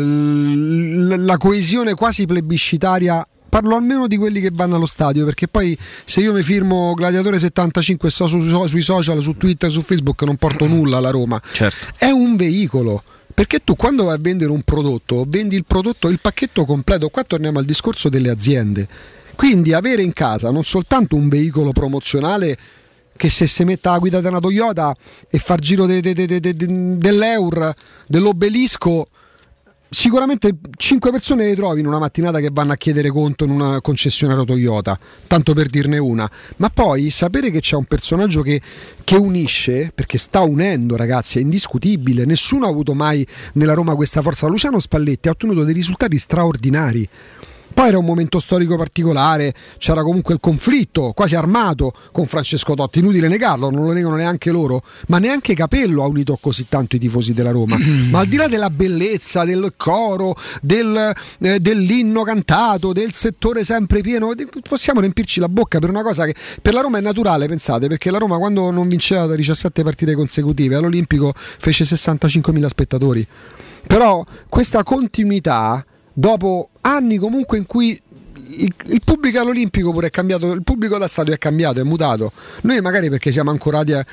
la 1.16 1.36
coesione 1.38 1.94
quasi 1.94 2.26
plebiscitaria 2.26 3.26
parlo 3.52 3.76
almeno 3.76 4.06
di 4.06 4.16
quelli 4.16 4.40
che 4.40 4.48
vanno 4.50 4.76
allo 4.76 4.86
stadio 4.86 5.26
perché 5.26 5.46
poi 5.46 5.76
se 6.06 6.20
io 6.20 6.32
mi 6.32 6.42
firmo 6.42 6.94
Gladiatore 6.94 7.38
75 7.38 8.08
e 8.08 8.10
sto 8.10 8.26
su- 8.26 8.66
sui 8.66 8.80
social, 8.80 9.20
su 9.20 9.36
Twitter, 9.36 9.70
su 9.70 9.82
Facebook 9.82 10.22
non 10.22 10.36
porto 10.36 10.66
nulla 10.66 10.96
alla 10.96 11.10
Roma 11.10 11.38
certo. 11.52 11.88
è 11.98 12.08
un 12.08 12.36
veicolo 12.36 13.02
perché 13.34 13.60
tu 13.64 13.76
quando 13.76 14.04
vai 14.04 14.14
a 14.14 14.18
vendere 14.20 14.50
un 14.50 14.62
prodotto 14.62 15.24
vendi 15.26 15.56
il 15.56 15.64
prodotto, 15.64 16.08
il 16.08 16.20
pacchetto 16.20 16.64
completo. 16.64 17.08
Qua 17.08 17.24
torniamo 17.24 17.58
al 17.58 17.64
discorso 17.64 18.08
delle 18.08 18.30
aziende. 18.30 18.88
Quindi 19.34 19.72
avere 19.72 20.02
in 20.02 20.12
casa 20.12 20.50
non 20.50 20.62
soltanto 20.64 21.16
un 21.16 21.28
veicolo 21.28 21.72
promozionale 21.72 22.56
che 23.16 23.28
se 23.28 23.46
si 23.46 23.64
mette 23.64 23.88
alla 23.88 23.98
guida 23.98 24.20
di 24.20 24.26
una 24.26 24.40
Toyota 24.40 24.94
e 25.28 25.38
far 25.38 25.58
giro 25.60 25.86
de- 25.86 26.00
de- 26.00 26.12
de- 26.14 26.26
de- 26.26 26.40
de- 26.40 26.54
de- 26.54 26.98
dell'Eur, 26.98 27.74
dell'obelisco 28.06 29.06
sicuramente 29.92 30.56
5 30.74 31.10
persone 31.10 31.46
le 31.46 31.54
trovi 31.54 31.80
in 31.80 31.86
una 31.86 31.98
mattinata 31.98 32.40
che 32.40 32.48
vanno 32.50 32.72
a 32.72 32.76
chiedere 32.76 33.10
conto 33.10 33.44
in 33.44 33.50
una 33.50 33.80
concessionaria 33.82 34.42
Toyota, 34.42 34.98
tanto 35.26 35.52
per 35.52 35.68
dirne 35.68 35.98
una. 35.98 36.28
Ma 36.56 36.70
poi 36.70 37.10
sapere 37.10 37.50
che 37.50 37.60
c'è 37.60 37.76
un 37.76 37.84
personaggio 37.84 38.40
che, 38.40 38.60
che 39.04 39.16
unisce, 39.16 39.92
perché 39.94 40.16
sta 40.16 40.40
unendo 40.40 40.96
ragazzi, 40.96 41.38
è 41.38 41.42
indiscutibile, 41.42 42.24
nessuno 42.24 42.66
ha 42.66 42.70
avuto 42.70 42.94
mai 42.94 43.26
nella 43.54 43.74
Roma 43.74 43.94
questa 43.94 44.22
forza. 44.22 44.46
Luciano 44.46 44.80
Spalletti 44.80 45.28
ha 45.28 45.32
ottenuto 45.32 45.62
dei 45.62 45.74
risultati 45.74 46.16
straordinari. 46.16 47.08
Poi 47.72 47.88
era 47.88 47.98
un 47.98 48.04
momento 48.04 48.40
storico 48.40 48.76
particolare, 48.76 49.54
c'era 49.78 50.02
comunque 50.02 50.34
il 50.34 50.40
conflitto 50.40 51.12
quasi 51.14 51.34
armato 51.34 51.92
con 52.12 52.26
Francesco 52.26 52.74
Totti, 52.74 52.98
inutile 52.98 53.28
negarlo, 53.28 53.70
non 53.70 53.84
lo 53.84 53.92
negano 53.92 54.16
neanche 54.16 54.50
loro, 54.50 54.82
ma 55.08 55.18
neanche 55.18 55.54
Capello 55.54 56.02
ha 56.02 56.06
unito 56.06 56.38
così 56.40 56.66
tanto 56.68 56.96
i 56.96 56.98
tifosi 56.98 57.32
della 57.32 57.50
Roma. 57.50 57.76
ma 58.10 58.20
al 58.20 58.26
di 58.26 58.36
là 58.36 58.48
della 58.48 58.70
bellezza, 58.70 59.44
del 59.44 59.72
coro, 59.76 60.34
del, 60.60 61.12
eh, 61.40 61.58
dell'inno 61.58 62.22
cantato, 62.22 62.92
del 62.92 63.12
settore 63.12 63.64
sempre 63.64 64.00
pieno, 64.00 64.32
possiamo 64.68 65.00
riempirci 65.00 65.40
la 65.40 65.48
bocca 65.48 65.78
per 65.78 65.90
una 65.90 66.02
cosa 66.02 66.24
che 66.24 66.34
per 66.60 66.74
la 66.74 66.80
Roma 66.80 66.98
è 66.98 67.00
naturale, 67.00 67.46
pensate, 67.46 67.88
perché 67.88 68.10
la 68.10 68.18
Roma 68.18 68.38
quando 68.38 68.70
non 68.70 68.88
vinceva 68.88 69.26
da 69.26 69.34
17 69.34 69.82
partite 69.82 70.14
consecutive 70.14 70.76
all'Olimpico 70.76 71.32
fece 71.34 71.84
65.000 71.84 72.66
spettatori. 72.66 73.26
Però 73.86 74.24
questa 74.48 74.82
continuità, 74.82 75.84
dopo 76.12 76.70
anni 76.82 77.16
comunque 77.16 77.58
in 77.58 77.66
cui 77.66 78.00
il, 78.54 78.72
il 78.86 79.00
pubblico 79.04 79.40
all'Olimpico 79.40 79.92
pure 79.92 80.08
è 80.08 80.10
cambiato, 80.10 80.52
il 80.52 80.62
pubblico 80.62 80.98
da 80.98 81.06
stadio 81.06 81.32
è 81.32 81.38
cambiato, 81.38 81.80
è 81.80 81.84
mutato. 81.84 82.32
Noi 82.62 82.80
magari 82.80 83.08
perché 83.08 83.30
siamo 83.32 83.50
ancorati 83.50 83.92
a- 83.92 84.04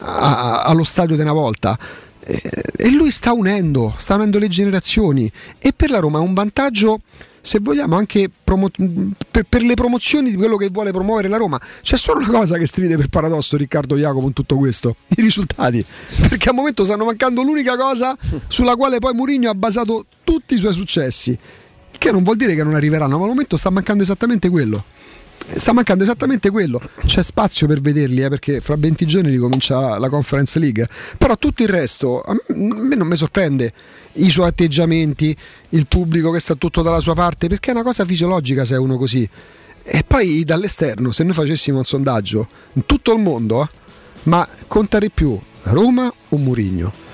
a- 0.00 0.62
allo 0.64 0.84
stadio 0.84 1.16
di 1.16 1.22
una 1.22 1.32
volta. 1.32 1.78
Eh, 2.20 2.42
E 2.76 2.90
lui 2.90 3.10
sta 3.10 3.32
unendo, 3.32 3.94
sta 3.96 4.14
unendo 4.16 4.38
le 4.38 4.48
generazioni 4.48 5.30
e 5.58 5.72
per 5.72 5.90
la 5.90 5.98
Roma 5.98 6.18
è 6.18 6.22
un 6.22 6.34
vantaggio 6.34 7.00
se 7.46 7.60
vogliamo 7.60 7.96
anche 7.96 8.28
promo- 8.42 8.70
per, 9.30 9.46
per 9.48 9.62
le 9.62 9.74
promozioni 9.74 10.30
di 10.30 10.36
quello 10.36 10.56
che 10.56 10.68
vuole 10.72 10.90
promuovere 10.90 11.28
la 11.28 11.36
Roma. 11.36 11.60
C'è 11.80 11.96
solo 11.96 12.18
una 12.18 12.40
cosa 12.40 12.58
che 12.58 12.66
stride 12.66 12.96
per 12.96 13.06
paradosso 13.06 13.56
Riccardo 13.56 13.96
Jacopo 13.96 14.26
in 14.26 14.32
tutto 14.32 14.56
questo, 14.56 14.96
i 15.16 15.22
risultati. 15.22 15.84
Perché 16.28 16.48
al 16.48 16.56
momento 16.56 16.84
stanno 16.84 17.04
mancando 17.04 17.42
l'unica 17.42 17.76
cosa 17.76 18.16
sulla 18.48 18.74
quale 18.74 18.98
poi 18.98 19.14
Mourinho 19.14 19.48
ha 19.48 19.54
basato 19.54 20.06
tutti 20.24 20.54
i 20.54 20.58
suoi 20.58 20.72
successi. 20.72 21.38
Che 21.96 22.10
non 22.10 22.24
vuol 22.24 22.34
dire 22.34 22.56
che 22.56 22.64
non 22.64 22.74
arriveranno, 22.74 23.16
ma 23.16 23.22
al 23.22 23.30
momento 23.30 23.56
sta 23.56 23.70
mancando 23.70 24.02
esattamente 24.02 24.48
quello. 24.48 24.84
Sta 25.54 25.72
mancando 25.72 26.02
esattamente 26.02 26.50
quello. 26.50 26.80
C'è 27.04 27.22
spazio 27.22 27.68
per 27.68 27.80
vederli, 27.80 28.22
eh, 28.22 28.28
perché 28.28 28.58
fra 28.58 28.74
20 28.76 29.06
giorni 29.06 29.30
ricomincia 29.30 29.98
la, 29.98 30.08
Conference 30.08 30.58
League. 30.58 30.88
Però 31.16 31.36
tutto 31.38 31.62
il 31.62 31.68
resto, 31.68 32.22
a 32.22 32.36
me 32.48 32.96
non 32.96 33.06
mi 33.06 33.14
sorprende 33.14 33.72
i 34.16 34.30
suoi 34.30 34.48
atteggiamenti, 34.48 35.36
il 35.70 35.86
pubblico 35.86 36.30
che 36.30 36.40
sta 36.40 36.54
tutto 36.54 36.82
dalla 36.82 37.00
sua 37.00 37.14
parte, 37.14 37.48
perché 37.48 37.70
è 37.70 37.74
una 37.74 37.82
cosa 37.82 38.04
fisiologica 38.04 38.64
se 38.64 38.74
è 38.74 38.78
uno 38.78 38.96
così. 38.96 39.28
E 39.82 40.04
poi 40.06 40.42
dall'esterno, 40.44 41.12
se 41.12 41.24
noi 41.24 41.32
facessimo 41.32 41.78
un 41.78 41.84
sondaggio 41.84 42.48
in 42.74 42.86
tutto 42.86 43.12
il 43.12 43.20
mondo, 43.20 43.68
ma 44.24 44.46
conta 44.66 44.98
di 44.98 45.10
più 45.10 45.38
Roma 45.62 46.12
o 46.28 46.36
Murigno? 46.36 47.04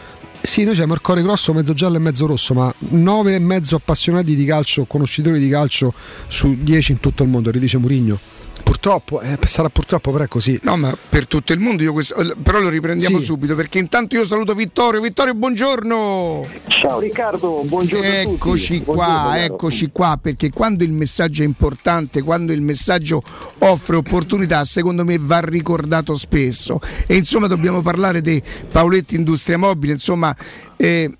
Sì, 0.40 0.64
noi 0.64 0.76
il 0.76 1.00
cuore 1.00 1.22
grosso, 1.22 1.52
mezzo 1.52 1.72
giallo 1.72 1.96
e 1.96 2.00
mezzo 2.00 2.26
rosso, 2.26 2.52
ma 2.52 2.74
nove 2.90 3.36
e 3.36 3.38
mezzo 3.38 3.76
appassionati 3.76 4.34
di 4.34 4.44
calcio, 4.44 4.86
conoscitori 4.86 5.38
di 5.38 5.48
calcio 5.48 5.94
su 6.26 6.56
10 6.58 6.92
in 6.92 6.98
tutto 6.98 7.22
il 7.22 7.28
mondo, 7.28 7.50
ridice 7.50 7.78
Murigno. 7.78 8.18
Purtroppo, 8.62 9.20
eh, 9.20 9.38
sarà 9.44 9.68
purtroppo, 9.68 10.10
però 10.12 10.24
è 10.24 10.28
così. 10.28 10.58
No, 10.62 10.76
ma 10.76 10.96
per 11.08 11.26
tutto 11.26 11.52
il 11.52 11.60
mondo 11.60 11.82
io 11.82 11.92
questo, 11.92 12.14
però 12.42 12.58
lo 12.60 12.68
riprendiamo 12.68 13.18
Sì. 13.18 13.24
subito 13.24 13.54
perché 13.54 13.78
intanto 13.78 14.16
io 14.16 14.24
saluto 14.24 14.54
Vittorio. 14.54 15.00
Vittorio, 15.00 15.34
buongiorno. 15.34 16.46
Ciao 16.68 16.98
Riccardo, 16.98 17.62
buongiorno 17.64 18.06
a 18.06 18.22
tutti. 18.22 18.34
Eccoci 18.34 18.82
qua, 18.82 18.94
Buongiorno, 18.94 19.28
caro. 19.30 19.40
eccoci 19.54 19.90
qua, 19.92 20.18
perché 20.20 20.50
quando 20.50 20.84
il 20.84 20.92
messaggio 20.92 21.42
è 21.42 21.44
importante, 21.44 22.22
quando 22.22 22.52
il 22.52 22.62
messaggio 22.62 23.22
offre 23.58 23.96
opportunità, 23.96 24.64
secondo 24.64 25.04
me 25.04 25.16
va 25.20 25.40
ricordato 25.40 26.14
spesso. 26.14 26.80
E 27.06 27.16
insomma 27.16 27.46
dobbiamo 27.46 27.82
parlare 27.82 28.20
di 28.20 28.42
Paoletti 28.70 29.14
Industria 29.16 29.58
Mobile, 29.58 29.92
insomma, 29.92 30.34
eh, 30.76 31.10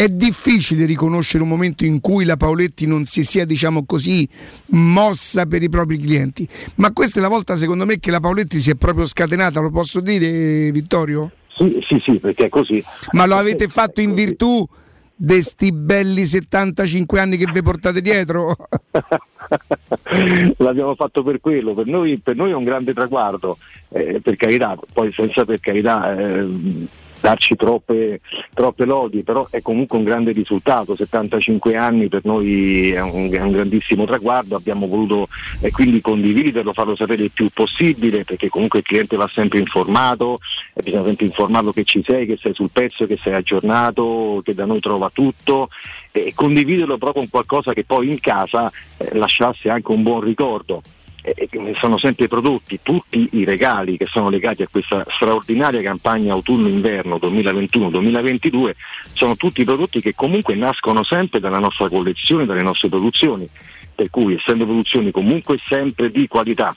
è 0.00 0.08
difficile 0.08 0.86
riconoscere 0.86 1.42
un 1.42 1.50
momento 1.50 1.84
in 1.84 2.00
cui 2.00 2.24
la 2.24 2.38
Paoletti 2.38 2.86
non 2.86 3.04
si 3.04 3.22
sia, 3.22 3.44
diciamo 3.44 3.84
così, 3.84 4.26
mossa 4.68 5.44
per 5.44 5.62
i 5.62 5.68
propri 5.68 5.98
clienti. 5.98 6.48
Ma 6.76 6.90
questa 6.90 7.18
è 7.18 7.22
la 7.22 7.28
volta, 7.28 7.54
secondo 7.54 7.84
me, 7.84 7.98
che 7.98 8.10
la 8.10 8.18
Paoletti 8.18 8.60
si 8.60 8.70
è 8.70 8.76
proprio 8.76 9.04
scatenata, 9.04 9.60
lo 9.60 9.68
posso 9.68 10.00
dire, 10.00 10.72
Vittorio? 10.72 11.32
Sì, 11.54 11.84
sì, 11.86 12.00
sì, 12.02 12.18
perché 12.18 12.46
è 12.46 12.48
così. 12.48 12.82
Ma 13.10 13.26
lo 13.26 13.34
avete 13.34 13.68
fatto 13.68 14.00
in 14.00 14.14
virtù 14.14 14.66
di 15.14 15.42
sti 15.42 15.70
belli 15.70 16.24
75 16.24 17.20
anni 17.20 17.36
che 17.36 17.50
vi 17.52 17.60
portate 17.60 18.00
dietro? 18.00 18.56
L'abbiamo 20.56 20.94
fatto 20.94 21.22
per 21.22 21.40
quello, 21.40 21.74
per 21.74 21.84
noi, 21.84 22.16
per 22.16 22.36
noi 22.36 22.52
è 22.52 22.54
un 22.54 22.64
grande 22.64 22.94
traguardo, 22.94 23.58
eh, 23.90 24.18
per 24.22 24.36
carità, 24.36 24.78
poi 24.94 25.12
senza 25.12 25.44
per 25.44 25.60
carità 25.60 26.16
eh, 26.16 26.88
darci 27.20 27.56
troppe, 27.56 28.20
troppe 28.54 28.84
lodi, 28.84 29.22
però 29.22 29.46
è 29.50 29.60
comunque 29.62 29.98
un 29.98 30.04
grande 30.04 30.32
risultato, 30.32 30.96
75 30.96 31.76
anni 31.76 32.08
per 32.08 32.24
noi 32.24 32.90
è 32.90 33.00
un, 33.00 33.30
è 33.30 33.40
un 33.40 33.52
grandissimo 33.52 34.04
traguardo, 34.04 34.56
abbiamo 34.56 34.86
voluto 34.86 35.28
eh, 35.60 35.70
quindi 35.70 36.00
condividerlo, 36.00 36.72
farlo 36.72 36.96
sapere 36.96 37.24
il 37.24 37.30
più 37.30 37.50
possibile, 37.50 38.24
perché 38.24 38.48
comunque 38.48 38.80
il 38.80 38.84
cliente 38.84 39.16
va 39.16 39.28
sempre 39.32 39.58
informato, 39.58 40.38
eh, 40.74 40.82
bisogna 40.82 41.04
sempre 41.04 41.26
informarlo 41.26 41.72
che 41.72 41.84
ci 41.84 42.02
sei, 42.04 42.26
che 42.26 42.38
sei 42.40 42.54
sul 42.54 42.70
pezzo, 42.72 43.06
che 43.06 43.18
sei 43.22 43.34
aggiornato, 43.34 44.40
che 44.44 44.54
da 44.54 44.64
noi 44.64 44.80
trova 44.80 45.10
tutto 45.12 45.68
e 46.12 46.32
condividerlo 46.34 46.98
però 46.98 47.12
con 47.12 47.28
qualcosa 47.28 47.72
che 47.72 47.84
poi 47.84 48.08
in 48.08 48.20
casa 48.20 48.70
eh, 48.96 49.16
lasciasse 49.16 49.68
anche 49.68 49.92
un 49.92 50.02
buon 50.02 50.20
ricordo 50.20 50.82
eh, 51.22 51.74
sono 51.74 51.98
sempre 51.98 52.28
prodotti 52.28 52.80
tutti 52.82 53.28
i 53.32 53.44
regali 53.44 53.96
che 53.96 54.06
sono 54.06 54.30
legati 54.30 54.62
a 54.62 54.68
questa 54.68 55.04
straordinaria 55.10 55.82
campagna 55.82 56.32
autunno-inverno 56.32 57.16
2021-2022 57.16 58.72
sono 59.12 59.36
tutti 59.36 59.64
prodotti 59.64 60.00
che 60.00 60.14
comunque 60.14 60.54
nascono 60.54 61.02
sempre 61.02 61.40
dalla 61.40 61.58
nostra 61.58 61.88
collezione, 61.88 62.46
dalle 62.46 62.62
nostre 62.62 62.88
produzioni, 62.88 63.48
per 63.94 64.10
cui 64.10 64.34
essendo 64.34 64.64
produzioni 64.64 65.10
comunque 65.10 65.58
sempre 65.66 66.10
di 66.10 66.26
qualità, 66.26 66.74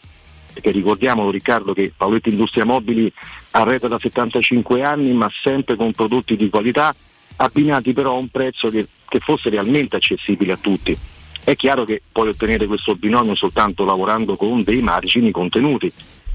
perché 0.53 0.71
ricordiamolo 0.71 1.31
Riccardo 1.31 1.73
che 1.73 1.93
Paoletti 1.95 2.29
Industria 2.29 2.65
Mobili 2.65 3.11
arreta 3.51 3.87
da 3.87 3.99
75 3.99 4.83
anni 4.83 5.13
ma 5.13 5.29
sempre 5.41 5.75
con 5.75 5.91
prodotti 5.91 6.35
di 6.35 6.49
qualità 6.49 6.93
abbinati 7.37 7.93
però 7.93 8.11
a 8.11 8.17
un 8.17 8.27
prezzo 8.27 8.69
che, 8.69 8.87
che 9.07 9.19
fosse 9.19 9.49
realmente 9.49 9.95
accessibile 9.95 10.53
a 10.53 10.57
tutti. 10.57 10.97
È 11.43 11.55
chiaro 11.55 11.83
che 11.83 12.01
puoi 12.11 12.29
ottenere 12.29 12.67
questo 12.67 12.95
binomio 12.95 13.35
soltanto 13.35 13.83
lavorando 13.83 14.35
con 14.35 14.63
dei 14.63 14.81
margini 14.81 15.31
contenuti. 15.31 15.91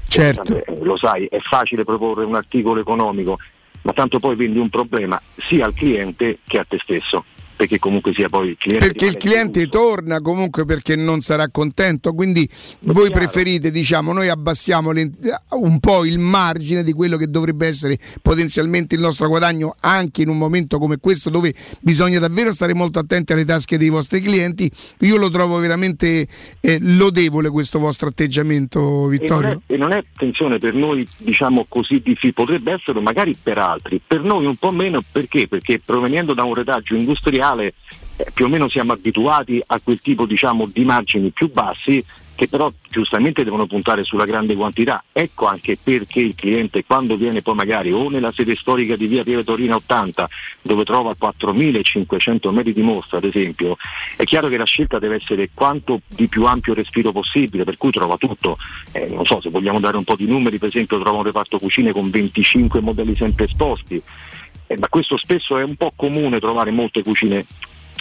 Certo. 0.07 0.55
Eh, 0.55 0.77
lo 0.81 0.97
sai, 0.97 1.25
è 1.25 1.39
facile 1.39 1.83
proporre 1.83 2.25
un 2.25 2.35
articolo 2.35 2.79
economico, 2.79 3.37
ma 3.83 3.93
tanto 3.93 4.19
poi 4.19 4.35
vendi 4.35 4.59
un 4.59 4.69
problema 4.69 5.21
sia 5.47 5.65
al 5.65 5.73
cliente 5.73 6.39
che 6.45 6.59
a 6.59 6.65
te 6.67 6.79
stesso 6.79 7.25
perché 7.59 7.77
comunque 7.77 8.13
sia 8.13 8.29
poi 8.29 8.51
il 8.51 8.55
cliente. 8.57 8.85
Perché 8.87 9.05
il 9.05 9.17
cliente 9.17 9.67
torna 9.67 10.21
comunque 10.21 10.63
perché 10.63 10.95
non 10.95 11.19
sarà 11.19 11.49
contento, 11.49 12.13
quindi 12.13 12.45
È 12.45 12.77
voi 12.83 13.07
chiaro. 13.07 13.11
preferite, 13.11 13.69
diciamo, 13.69 14.13
noi 14.13 14.29
abbassiamo 14.29 14.91
le- 14.91 15.11
un 15.57 15.77
po' 15.81 16.05
il 16.05 16.19
margine 16.19 16.85
di 16.85 16.93
quello 16.93 17.17
che 17.17 17.27
dovrebbe 17.29 17.67
essere 17.67 17.97
potenzialmente 18.21 18.95
il 18.95 19.01
nostro 19.01 19.27
guadagno 19.27 19.75
anche 19.81 20.21
in 20.21 20.29
un 20.29 20.37
momento 20.37 20.77
come 20.77 20.99
questo 20.99 21.29
dove 21.29 21.53
bisogna 21.81 22.17
davvero 22.19 22.53
stare 22.53 22.73
molto 22.73 22.97
attenti 22.99 23.33
alle 23.33 23.43
tasche 23.43 23.77
dei 23.77 23.89
vostri 23.89 24.21
clienti. 24.21 24.71
Io 24.99 25.17
lo 25.17 25.29
trovo 25.29 25.57
veramente 25.57 26.27
eh, 26.61 26.77
lodevole 26.79 27.49
questo 27.49 27.77
vostro 27.77 28.07
atteggiamento, 28.07 28.79
E 28.79 28.83
non, 28.83 29.05
è, 29.07 29.17
Vittorio. 29.17 29.61
e 29.67 29.75
non 29.75 29.91
è 29.91 29.97
attenzione 29.97 30.59
per 30.59 30.73
noi 30.75 31.05
diciamo 31.17 31.65
così 31.67 31.95
difficile, 32.01 32.31
potrebbe 32.31 32.71
essere 32.71 33.01
magari 33.01 33.35
per 33.35 33.57
altri, 33.57 33.99
per 34.07 34.21
noi 34.21 34.45
un 34.45 34.55
po' 34.55 34.71
meno 34.71 35.03
perché? 35.11 35.49
Perché 35.49 35.81
provenendo 35.85 36.33
da 36.33 36.43
un 36.45 36.53
retaggio 36.53 36.95
industriale 36.95 37.47
eh, 37.57 37.73
più 38.33 38.45
o 38.45 38.47
meno 38.47 38.67
siamo 38.69 38.93
abituati 38.93 39.61
a 39.65 39.79
quel 39.83 39.99
tipo 40.01 40.25
diciamo, 40.25 40.67
di 40.71 40.83
margini 40.83 41.31
più 41.31 41.51
bassi 41.51 42.03
che 42.39 42.47
però 42.47 42.71
giustamente 42.89 43.43
devono 43.43 43.67
puntare 43.67 44.05
sulla 44.05 44.23
grande 44.23 44.55
quantità. 44.55 45.03
Ecco 45.11 45.45
anche 45.45 45.77
perché 45.81 46.21
il 46.21 46.35
cliente 46.35 46.85
quando 46.85 47.17
viene 47.17 47.41
poi 47.41 47.53
magari 47.53 47.91
o 47.91 48.09
nella 48.09 48.31
sede 48.31 48.55
storica 48.55 48.95
di 48.95 49.07
via 49.07 49.23
Pieve 49.23 49.43
Torina 49.43 49.75
80 49.75 50.29
dove 50.61 50.85
trova 50.85 51.13
4.500 51.21 52.53
metri 52.53 52.71
di 52.71 52.81
mostra 52.81 53.17
ad 53.17 53.25
esempio, 53.25 53.75
è 54.15 54.23
chiaro 54.23 54.47
che 54.47 54.55
la 54.55 54.63
scelta 54.63 54.99
deve 54.99 55.15
essere 55.15 55.49
quanto 55.53 55.99
di 56.07 56.29
più 56.29 56.45
ampio 56.45 56.73
respiro 56.73 57.11
possibile, 57.11 57.65
per 57.65 57.75
cui 57.75 57.91
trova 57.91 58.15
tutto. 58.15 58.57
Eh, 58.93 59.07
non 59.07 59.25
so 59.25 59.41
se 59.41 59.49
vogliamo 59.49 59.81
dare 59.81 59.97
un 59.97 60.05
po' 60.05 60.15
di 60.15 60.25
numeri, 60.25 60.59
per 60.59 60.69
esempio 60.69 60.97
trova 60.97 61.17
un 61.17 61.23
reparto 61.23 61.59
cucine 61.59 61.91
con 61.91 62.09
25 62.09 62.79
modelli 62.79 63.17
sempre 63.17 63.45
esposti, 63.45 64.01
eh, 64.69 64.77
ma 64.77 64.87
questo 64.87 65.17
spesso 65.17 65.57
è 65.57 65.63
un 65.63 65.75
po' 65.75 65.91
comune 65.95 66.39
trovare 66.39 66.69
molte 66.69 67.01
cucine 67.01 67.43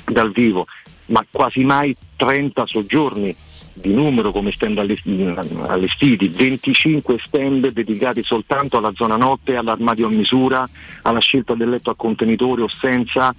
dal 0.05 0.31
vivo, 0.33 0.67
ma 1.07 1.25
quasi 1.31 1.65
mai 1.65 1.97
30 2.17 2.67
soggiorni 2.67 3.35
di 3.73 3.95
numero 3.95 4.33
come 4.33 4.53
stand 4.53 4.77
allesti- 4.77 5.35
allestiti, 5.67 6.29
25 6.29 7.19
stand 7.25 7.69
dedicati 7.69 8.23
soltanto 8.23 8.77
alla 8.77 8.93
zona 8.95 9.17
notte, 9.17 9.57
all'armadio 9.57 10.09
a 10.09 10.11
misura, 10.11 10.69
alla 11.03 11.21
scelta 11.21 11.55
del 11.55 11.71
letto 11.71 11.91
a 11.91 11.97
contenitore 11.97 12.63
o 12.63 12.69
senza 12.69 13.35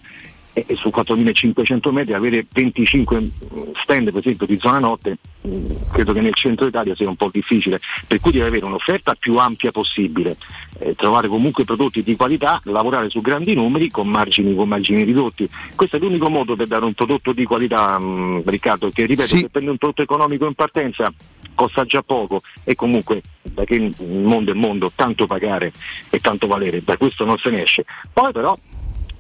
e 0.66 0.74
e 0.74 0.76
su 0.76 0.90
4.500 0.94 1.92
metri 1.92 2.14
avere 2.14 2.46
25 2.52 3.30
stand 3.82 4.12
per 4.12 4.20
esempio 4.20 4.46
di 4.46 4.58
zona 4.60 4.80
notte 4.80 5.18
mh, 5.42 5.92
credo 5.92 6.14
che 6.14 6.22
nel 6.22 6.34
centro 6.36 6.68
Italia 6.68 6.96
sia 6.96 7.08
un 7.10 7.16
po' 7.16 7.30
difficile. 7.32 7.80
Per 8.08 8.20
cui 8.20 8.32
deve 8.32 8.48
avere 8.48 8.66
un'offerta 8.66 9.16
più 9.16 9.38
ampia 9.38 9.72
possibile 9.72 10.38
eh, 10.80 10.94
trovare 10.96 11.28
comunque 11.28 11.64
prodotti 11.66 12.04
di 12.04 12.16
qualità 12.16 12.60
lavorare 12.66 13.10
su 13.10 13.22
grandi 13.22 13.54
numeri 13.54 13.90
con 13.90 14.08
margini, 14.08 14.56
con 14.56 14.68
margini 14.68 15.04
ridotti. 15.04 15.50
Questo 15.76 15.96
è 15.96 16.00
l'unico 16.00 16.30
modo 16.30 16.56
per 16.56 16.68
dare 16.68 16.86
un 16.86 16.94
prodotto 16.94 17.32
di 17.34 17.44
qualità 17.46 17.98
mh, 18.00 18.44
Riccardo 18.46 18.90
che 18.90 19.06
ripeto 19.06 19.28
Sì. 19.28 19.38
se 19.40 19.50
prendi 19.50 19.70
un 19.70 19.78
prodotto 19.78 20.02
economico 20.02 20.46
in 20.46 20.54
partenza 20.54 21.12
costa 21.56 21.84
già 21.84 22.02
poco 22.02 22.42
e 22.64 22.74
comunque 22.76 23.22
da 23.42 23.66
che 23.66 23.76
il 23.76 23.94
mondo 24.06 24.52
è 24.52 24.54
mondo 24.54 24.92
tanto 24.96 25.26
pagare 25.28 25.74
e 26.10 26.20
tanto 26.20 26.48
valere 26.48 26.82
da 26.84 26.96
questo 26.96 27.26
non 27.26 27.38
se 27.38 27.50
ne 27.50 27.64
esce. 27.64 27.84
Poi 28.14 28.32
però 28.32 28.58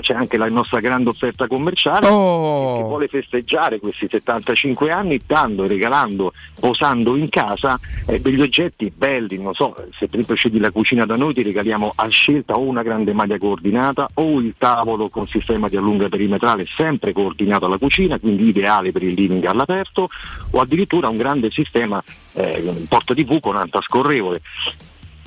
c'è 0.01 0.13
anche 0.13 0.37
la 0.37 0.47
nostra 0.49 0.79
grande 0.79 1.09
offerta 1.09 1.47
commerciale 1.47 2.07
Oh. 2.09 2.77
che 2.77 2.83
vuole 2.83 3.07
festeggiare 3.07 3.79
questi 3.79 4.07
75 4.09 4.91
anni 4.91 5.19
dando 5.25 5.63
e 5.63 5.67
regalando, 5.67 6.33
posando 6.59 7.15
in 7.15 7.29
casa 7.29 7.79
eh, 8.07 8.19
degli 8.19 8.41
oggetti 8.41 8.91
belli, 8.95 9.37
non 9.37 9.53
so, 9.53 9.75
se 9.91 10.07
per 10.07 10.19
esempio 10.19 10.35
scegli 10.35 10.59
la 10.59 10.71
cucina 10.71 11.05
da 11.05 11.15
noi 11.15 11.33
ti 11.33 11.43
regaliamo 11.43 11.93
a 11.95 12.07
scelta 12.07 12.53
o 12.53 12.61
una 12.61 12.81
grande 12.83 13.13
maglia 13.13 13.37
coordinata 13.37 14.07
o 14.15 14.39
il 14.39 14.55
tavolo 14.57 15.09
con 15.09 15.27
sistema 15.27 15.67
di 15.67 15.77
allunga 15.77 16.09
perimetrale 16.09 16.65
sempre 16.75 17.13
coordinato 17.13 17.65
alla 17.65 17.77
cucina, 17.77 18.19
quindi 18.19 18.47
ideale 18.47 18.91
per 18.91 19.03
il 19.03 19.13
living 19.13 19.43
all'aperto 19.45 20.09
o 20.51 20.59
addirittura 20.59 21.09
un 21.09 21.17
grande 21.17 21.51
sistema 21.51 22.01
eh, 22.33 22.85
porta 22.87 23.13
TV 23.13 23.39
con 23.39 23.55
antascorrevole. 23.55 24.41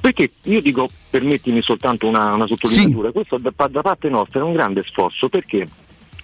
Perché 0.02 0.32
io 0.42 0.60
dico, 0.60 0.88
permettimi 1.10 1.62
soltanto 1.62 2.08
una, 2.08 2.34
una 2.34 2.48
sottolineatura, 2.48 3.12
questo 3.12 3.38
da, 3.38 3.52
da 3.68 3.82
parte 3.82 4.08
nostra 4.08 4.40
è 4.40 4.42
un 4.42 4.52
grande 4.52 4.82
sforzo 4.84 5.28
perché 5.28 5.68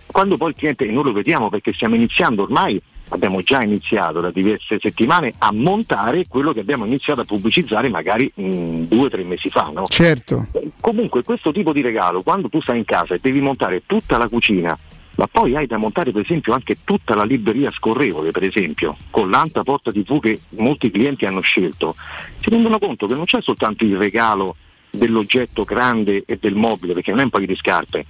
quando 0.04 0.36
poi 0.36 0.48
il 0.48 0.56
cliente, 0.56 0.84
e 0.84 0.90
noi 0.90 1.04
lo 1.04 1.12
vediamo 1.12 1.48
perché 1.48 1.72
stiamo 1.72 1.94
iniziando 1.94 2.42
ormai, 2.42 2.82
abbiamo 3.10 3.40
già 3.42 3.62
iniziato 3.62 4.18
da 4.18 4.32
diverse 4.32 4.78
settimane 4.80 5.32
a 5.38 5.52
montare 5.52 6.26
quello 6.26 6.52
che 6.52 6.58
abbiamo 6.58 6.86
iniziato 6.86 7.20
a 7.20 7.24
pubblicizzare 7.24 7.88
magari 7.88 8.28
mh, 8.34 8.82
due 8.88 9.06
o 9.06 9.08
tre 9.08 9.22
mesi 9.22 9.48
fa. 9.48 9.70
No? 9.72 9.84
Certo. 9.86 10.48
Comunque 10.80 11.22
questo 11.22 11.52
tipo 11.52 11.72
di 11.72 11.80
regalo, 11.80 12.22
quando 12.22 12.48
tu 12.48 12.60
stai 12.60 12.78
in 12.78 12.84
casa 12.84 13.14
e 13.14 13.20
devi 13.22 13.40
montare 13.40 13.82
tutta 13.86 14.18
la 14.18 14.26
cucina, 14.26 14.76
ma 15.18 15.26
poi 15.26 15.56
hai 15.56 15.66
da 15.66 15.78
montare 15.78 16.12
per 16.12 16.22
esempio 16.22 16.52
anche 16.52 16.78
tutta 16.84 17.16
la 17.16 17.24
libreria 17.24 17.72
scorrevole, 17.72 18.30
per 18.30 18.44
esempio, 18.44 18.96
con 19.10 19.30
l'anta 19.30 19.64
porta 19.64 19.90
TV 19.90 20.20
che 20.20 20.38
molti 20.50 20.92
clienti 20.92 21.26
hanno 21.26 21.40
scelto, 21.40 21.96
si 22.40 22.48
rendono 22.50 22.78
conto 22.78 23.08
che 23.08 23.14
non 23.14 23.24
c'è 23.24 23.42
soltanto 23.42 23.84
il 23.84 23.96
regalo 23.96 24.54
dell'oggetto 24.90 25.64
grande 25.64 26.22
e 26.24 26.38
del 26.40 26.54
mobile, 26.54 26.94
perché 26.94 27.10
non 27.10 27.18
è 27.20 27.24
un 27.24 27.30
paio 27.30 27.46
di 27.46 27.56
scarpe, 27.56 28.06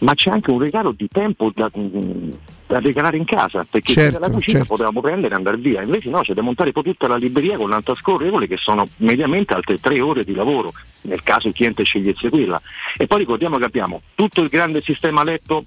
ma 0.00 0.12
c'è 0.12 0.28
anche 0.28 0.50
un 0.50 0.58
regalo 0.58 0.92
di 0.92 1.08
tempo 1.10 1.50
da, 1.54 1.70
da 1.72 2.80
regalare 2.80 3.16
in 3.16 3.24
casa, 3.24 3.66
perché 3.68 3.94
Certo, 3.94 4.18
la 4.18 4.28
cucina 4.28 4.58
certo. 4.58 4.74
potevamo 4.74 5.00
prendere 5.00 5.32
e 5.32 5.36
andare 5.38 5.56
via, 5.56 5.80
invece 5.80 6.10
no, 6.10 6.20
c'è 6.20 6.34
da 6.34 6.42
montare 6.42 6.70
poi 6.72 6.82
tutta 6.82 7.08
la 7.08 7.16
libreria 7.16 7.56
con 7.56 7.70
l'anta 7.70 7.94
scorrevole 7.94 8.46
che 8.46 8.58
sono 8.58 8.86
mediamente 8.98 9.54
altre 9.54 9.78
tre 9.78 10.02
ore 10.02 10.22
di 10.22 10.34
lavoro, 10.34 10.70
nel 11.02 11.22
caso 11.22 11.48
il 11.48 11.54
cliente 11.54 11.82
scegliesse 11.82 12.28
quella. 12.28 12.60
E 12.94 13.06
poi 13.06 13.20
ricordiamo 13.20 13.56
che 13.56 13.64
abbiamo 13.64 14.02
tutto 14.14 14.42
il 14.42 14.50
grande 14.50 14.82
sistema 14.82 15.24
letto 15.24 15.64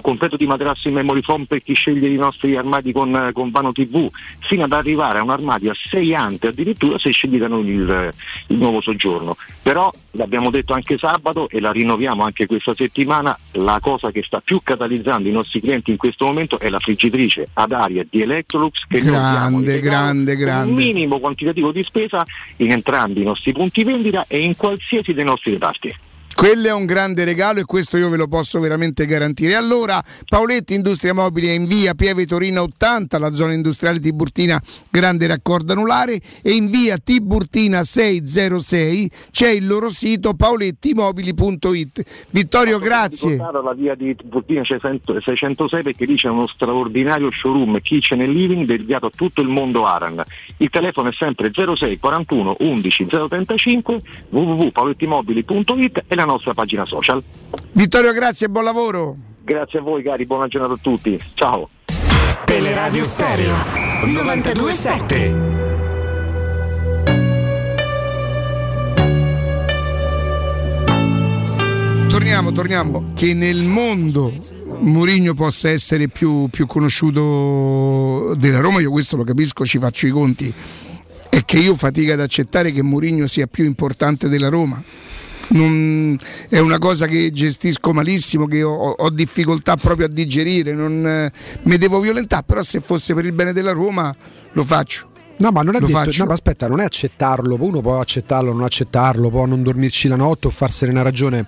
completo 0.00 0.36
di 0.36 0.46
materassi 0.46 0.88
in 0.88 0.94
memory 0.94 1.22
foam 1.22 1.44
per 1.44 1.62
chi 1.62 1.74
sceglie 1.74 2.08
i 2.08 2.16
nostri 2.16 2.56
armadi 2.56 2.92
con, 2.92 3.14
eh, 3.14 3.32
con 3.32 3.50
vano 3.50 3.72
TV, 3.72 4.10
fino 4.40 4.64
ad 4.64 4.72
arrivare 4.72 5.18
a 5.18 5.22
un 5.22 5.30
armadio 5.30 5.70
a 5.70 5.74
6 5.90 6.14
ante 6.14 6.48
addirittura 6.48 6.98
se 6.98 7.10
scegli 7.10 7.38
da 7.38 7.48
noi 7.48 7.68
il, 7.68 8.10
il 8.48 8.56
nuovo 8.56 8.80
soggiorno. 8.80 9.36
Però 9.62 9.90
l'abbiamo 10.12 10.50
detto 10.50 10.72
anche 10.72 10.98
sabato 10.98 11.48
e 11.48 11.60
la 11.60 11.72
rinnoviamo 11.72 12.22
anche 12.22 12.46
questa 12.46 12.74
settimana, 12.74 13.36
la 13.52 13.78
cosa 13.80 14.10
che 14.10 14.22
sta 14.22 14.40
più 14.40 14.60
catalizzando 14.62 15.28
i 15.28 15.32
nostri 15.32 15.60
clienti 15.60 15.90
in 15.90 15.96
questo 15.96 16.26
momento 16.26 16.58
è 16.58 16.68
la 16.68 16.78
friggitrice 16.78 17.48
ad 17.54 17.72
aria 17.72 18.04
di 18.08 18.22
Electrolux 18.22 18.84
che 18.88 19.00
Grande, 19.00 19.80
grande, 19.80 20.36
grande. 20.36 20.70
un 20.70 20.76
minimo 20.76 21.18
quantitativo 21.18 21.72
di 21.72 21.82
spesa 21.82 22.24
in 22.56 22.72
entrambi 22.72 23.20
i 23.20 23.24
nostri 23.24 23.52
punti 23.52 23.84
vendita 23.84 24.24
e 24.26 24.38
in 24.38 24.56
qualsiasi 24.56 25.12
dei 25.12 25.24
nostri 25.24 25.52
reparti. 25.52 25.94
Quello 26.34 26.66
è 26.66 26.72
un 26.72 26.84
grande 26.84 27.24
regalo 27.24 27.60
e 27.60 27.64
questo 27.64 27.96
io 27.96 28.08
ve 28.08 28.16
lo 28.16 28.26
posso 28.26 28.58
veramente 28.60 29.06
garantire. 29.06 29.54
Allora, 29.54 30.02
Paoletti 30.28 30.74
Industria 30.74 31.14
Mobili 31.14 31.46
è 31.46 31.52
in 31.52 31.64
via 31.64 31.94
Pieve 31.94 32.26
Torino 32.26 32.62
80, 32.62 33.18
la 33.18 33.32
zona 33.32 33.52
industriale 33.52 34.00
Tiburtina, 34.00 34.60
grande 34.90 35.26
raccordo 35.26 35.72
anulare, 35.72 36.20
e 36.42 36.52
in 36.52 36.66
via 36.66 36.98
Tiburtina 36.98 37.84
606 37.84 39.10
c'è 39.30 39.48
il 39.48 39.66
loro 39.66 39.90
sito 39.90 40.34
paolettimobili.it. 40.34 42.26
Vittorio, 42.30 42.78
grazie. 42.78 43.36
La 43.36 43.74
via 43.74 43.94
di 43.94 44.14
Tiburtina 44.16 44.64
606 44.64 45.82
perché 45.82 46.04
lì 46.04 46.16
c'è 46.16 46.28
uno 46.28 46.46
straordinario 46.46 47.30
showroom 47.30 47.80
Kitchen 47.80 48.20
and 48.20 48.32
Living 48.32 48.66
dedicato 48.66 49.06
a 49.06 49.10
tutto 49.14 49.40
il 49.40 49.48
mondo 49.48 49.86
Aran. 49.86 50.22
Il 50.58 50.68
telefono 50.68 51.08
è 51.10 51.12
sempre 51.12 51.52
06 51.54 51.98
41 51.98 52.56
11 52.58 53.06
035 53.06 54.02
www.paolettimobili.it 54.30 56.04
e 56.06 56.14
la 56.14 56.23
nostra 56.24 56.54
pagina 56.54 56.84
social. 56.84 57.22
Vittorio, 57.72 58.12
grazie 58.12 58.46
e 58.46 58.50
buon 58.50 58.64
lavoro. 58.64 59.16
Grazie 59.42 59.78
a 59.80 59.82
voi 59.82 60.02
cari, 60.02 60.26
buona 60.26 60.46
giornata 60.46 60.74
a 60.74 60.78
tutti. 60.80 61.20
Ciao. 61.34 61.68
Teleradio 62.44 63.04
Stereo 63.04 63.54
927. 64.04 65.54
Torniamo, 72.08 72.52
torniamo. 72.52 73.12
Che 73.14 73.34
nel 73.34 73.62
mondo 73.62 74.32
Mourinho 74.78 75.34
possa 75.34 75.70
essere 75.70 76.08
più, 76.08 76.48
più 76.48 76.66
conosciuto 76.66 78.34
della 78.36 78.60
Roma, 78.60 78.80
io 78.80 78.90
questo 78.90 79.16
lo 79.16 79.24
capisco, 79.24 79.64
ci 79.64 79.78
faccio 79.78 80.06
i 80.06 80.10
conti. 80.10 80.52
È 81.28 81.44
che 81.44 81.58
io 81.58 81.74
fatico 81.74 82.12
ad 82.12 82.20
accettare 82.20 82.70
che 82.70 82.82
Mourinho 82.82 83.26
sia 83.26 83.46
più 83.46 83.64
importante 83.64 84.28
della 84.28 84.48
Roma. 84.48 84.82
Non- 85.48 86.18
è 86.48 86.58
una 86.58 86.78
cosa 86.78 87.06
che 87.06 87.30
gestisco 87.30 87.92
malissimo, 87.92 88.46
che 88.46 88.62
ho, 88.62 88.90
ho 88.90 89.10
difficoltà 89.10 89.76
proprio 89.76 90.06
a 90.06 90.08
digerire, 90.08 90.72
non, 90.72 91.06
eh, 91.06 91.32
mi 91.62 91.76
devo 91.76 92.00
violentare, 92.00 92.42
però 92.46 92.62
se 92.62 92.80
fosse 92.80 93.14
per 93.14 93.24
il 93.24 93.32
bene 93.32 93.52
della 93.52 93.72
Roma 93.72 94.14
lo 94.52 94.64
faccio. 94.64 95.12
No, 95.36 95.50
ma 95.50 95.62
non 95.62 95.74
è 95.74 95.80
detto, 95.80 96.10
no, 96.18 96.26
ma 96.26 96.32
aspetta, 96.32 96.68
non 96.68 96.80
è 96.80 96.84
accettarlo, 96.84 97.56
uno 97.58 97.80
può 97.80 97.98
accettarlo, 97.98 98.52
non 98.52 98.62
accettarlo, 98.62 99.30
può 99.30 99.46
non 99.46 99.62
dormirci 99.62 100.06
la 100.06 100.16
notte 100.16 100.46
o 100.46 100.50
farsene 100.50 100.92
una 100.92 101.02
ragione, 101.02 101.44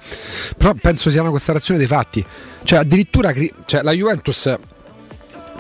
però 0.57 0.75
penso 0.75 1.09
sia 1.09 1.21
una 1.21 1.31
constatazione 1.31 1.79
dei 1.79 1.87
fatti. 1.87 2.25
Cioè, 2.65 2.81
addirittura 2.81 3.33
cioè, 3.65 3.83
la 3.83 3.93
Juventus, 3.93 4.55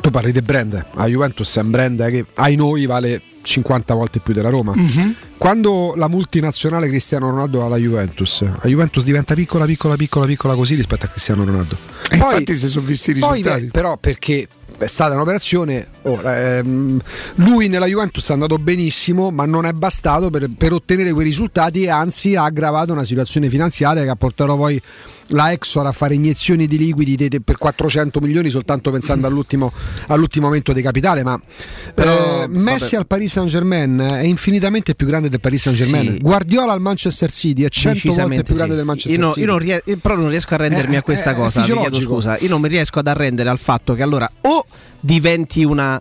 tu 0.01 0.11
parli 0.11 0.32
del 0.32 0.43
brand, 0.43 0.84
la 0.95 1.07
Juventus 1.07 1.57
è 1.57 1.61
un 1.61 1.70
brand 1.70 2.11
che 2.11 2.26
ai 2.34 2.57
noi 2.57 2.87
vale 2.87 3.22
50 3.47 3.94
volte 3.94 4.18
più 4.18 4.34
della 4.34 4.51
Roma. 4.51 4.72
Mhm. 4.74 5.14
Quando 5.38 5.94
la 5.97 6.09
multinazionale 6.09 6.88
Cristiano 6.88 7.30
Ronaldo 7.30 7.61
va 7.61 7.66
alla 7.66 7.76
Juventus, 7.76 8.42
la 8.42 8.68
Juventus 8.68 9.05
diventa 9.05 9.34
piccola, 9.34 9.64
piccola, 9.64 9.97
piccola, 9.97 10.26
piccola 10.26 10.55
così 10.55 10.74
rispetto 10.74 11.07
a 11.07 11.09
Cristiano 11.09 11.44
Ronaldo. 11.44 11.78
E 12.11 12.16
infatti 12.16 12.55
si 12.55 12.68
sono 12.68 12.84
visti 12.84 13.11
i 13.11 13.18
poi, 13.18 13.36
risultati. 13.38 13.64
beh, 13.64 13.70
però 13.70 13.97
perché 13.97 14.49
è 14.78 14.86
stata 14.86 15.14
un'operazione, 15.14 15.86
ora, 16.03 16.57
ehm, 16.59 17.01
lui 17.36 17.68
nella 17.68 17.86
Juventus 17.86 18.28
è 18.28 18.32
andato 18.32 18.59
benissimo, 18.59 19.30
ma 19.30 19.47
non 19.47 19.64
è 19.64 19.72
bastato 19.72 20.28
per, 20.28 20.49
per 20.57 20.72
ottenere 20.72 21.12
quei 21.12 21.24
risultati 21.24 21.84
e 21.84 21.88
anzi 21.88 22.34
ha 22.34 22.44
aggravato 22.44 22.92
una 22.92 23.05
situazione 23.05 23.49
finanziaria 23.49 24.03
che 24.03 24.11
ha 24.11 24.16
portato 24.16 24.57
poi 24.57 24.80
la 25.31 25.51
Exor 25.53 25.87
a 25.87 25.93
fare 25.93 26.14
iniezioni 26.14 26.66
di 26.66 26.79
liquidi 26.79 27.29
per 27.43 27.59
400 27.59 28.20
milioni 28.20 28.49
soltanto 28.49 28.91
pensando 28.91 29.27
all'ultimo, 29.27 29.72
all'ultimo 30.09 30.47
aumento 30.47 30.72
di 30.72 30.83
capitale, 30.83 31.22
ma 31.24 31.41
Però, 31.95 32.43
eh, 32.43 32.47
Messi 32.49 32.83
vabbè. 32.85 32.97
al 32.97 33.07
Paris 33.07 33.33
Saint 33.33 33.51
Germain 33.51 33.99
è 33.99 34.22
infinitamente 34.22 34.95
più 34.95 35.07
grande 35.07 35.29
del 35.29 35.41
Paris 35.41 35.62
Saint 35.62 35.79
Germain. 35.79 36.12
Sì. 36.12 36.18
Guardiola 36.18 36.72
al 36.72 36.81
Manchester 36.81 37.31
City 37.31 37.62
è 37.64 37.68
100 37.68 38.12
volte 38.12 38.43
più 38.43 38.55
grande 38.55 38.72
sì. 38.72 38.77
del 38.79 38.85
Manchester 38.87 39.18
io 39.18 39.24
no- 39.27 39.33
City. 39.33 39.41
io 39.41 39.47
non 39.47 39.59
ries- 39.59 39.83
però 40.01 40.14
non 40.16 40.29
riesco 40.29 40.55
a 40.55 40.57
rendermi 40.59 40.95
Eh, 40.95 40.99
a 40.99 41.03
questa 41.03 41.31
eh, 41.33 41.35
cosa. 41.35 41.61
vi 41.62 41.72
chiedo 41.72 42.01
scusa. 42.01 42.37
Io 42.39 42.49
non 42.49 42.61
mi 42.61 42.68
riesco 42.68 42.99
ad 42.99 43.07
arrendere 43.07 43.49
al 43.49 43.59
fatto 43.59 43.95
che 43.95 44.03
allora 44.03 44.31
o 44.43 44.64
diventi 45.01 45.64
una. 45.64 46.01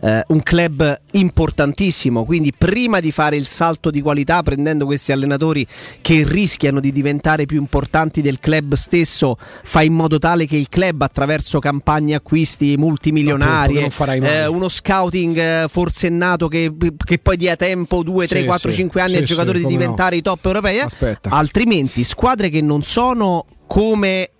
Eh, 0.00 0.22
un 0.28 0.42
club 0.42 1.00
importantissimo, 1.12 2.24
quindi 2.24 2.52
prima 2.56 3.00
di 3.00 3.10
fare 3.12 3.36
il 3.36 3.46
salto 3.46 3.90
di 3.90 4.00
qualità 4.00 4.42
prendendo 4.42 4.84
questi 4.84 5.12
allenatori 5.12 5.66
che 6.00 6.24
rischiano 6.26 6.80
di 6.80 6.92
diventare 6.92 7.46
più 7.46 7.58
importanti 7.58 8.20
del 8.22 8.38
club 8.38 8.74
stesso, 8.74 9.36
fai 9.64 9.86
in 9.86 9.94
modo 9.94 10.18
tale 10.18 10.46
che 10.46 10.56
il 10.56 10.68
club 10.68 11.02
attraverso 11.02 11.58
campagne 11.58 12.14
acquisti 12.14 12.76
multimilionarie, 12.76 13.88
eh, 14.22 14.46
uno 14.46 14.68
scouting 14.68 15.36
eh, 15.36 15.64
forsennato 15.68 16.48
che, 16.48 16.72
che 17.04 17.18
poi 17.18 17.36
dia 17.36 17.56
tempo 17.56 18.02
2, 18.02 18.26
3, 18.26 18.40
Sì, 18.40 18.46
4, 18.46 18.70
sì. 18.70 18.76
5 18.76 19.00
anni 19.00 19.10
Sì, 19.10 19.16
ai 19.16 19.26
sì, 19.26 19.32
giocatori 19.32 19.58
di 19.58 19.64
come 19.64 19.74
no. 19.76 19.80
diventare 19.80 20.16
i 20.16 20.22
top 20.22 20.44
europei. 20.44 20.78
eh? 20.78 20.86
Altrimenti 21.28 22.04
squadre 22.04 22.48
che 22.48 22.60
non 22.60 22.82
sono 22.82 23.44
come 23.66 24.30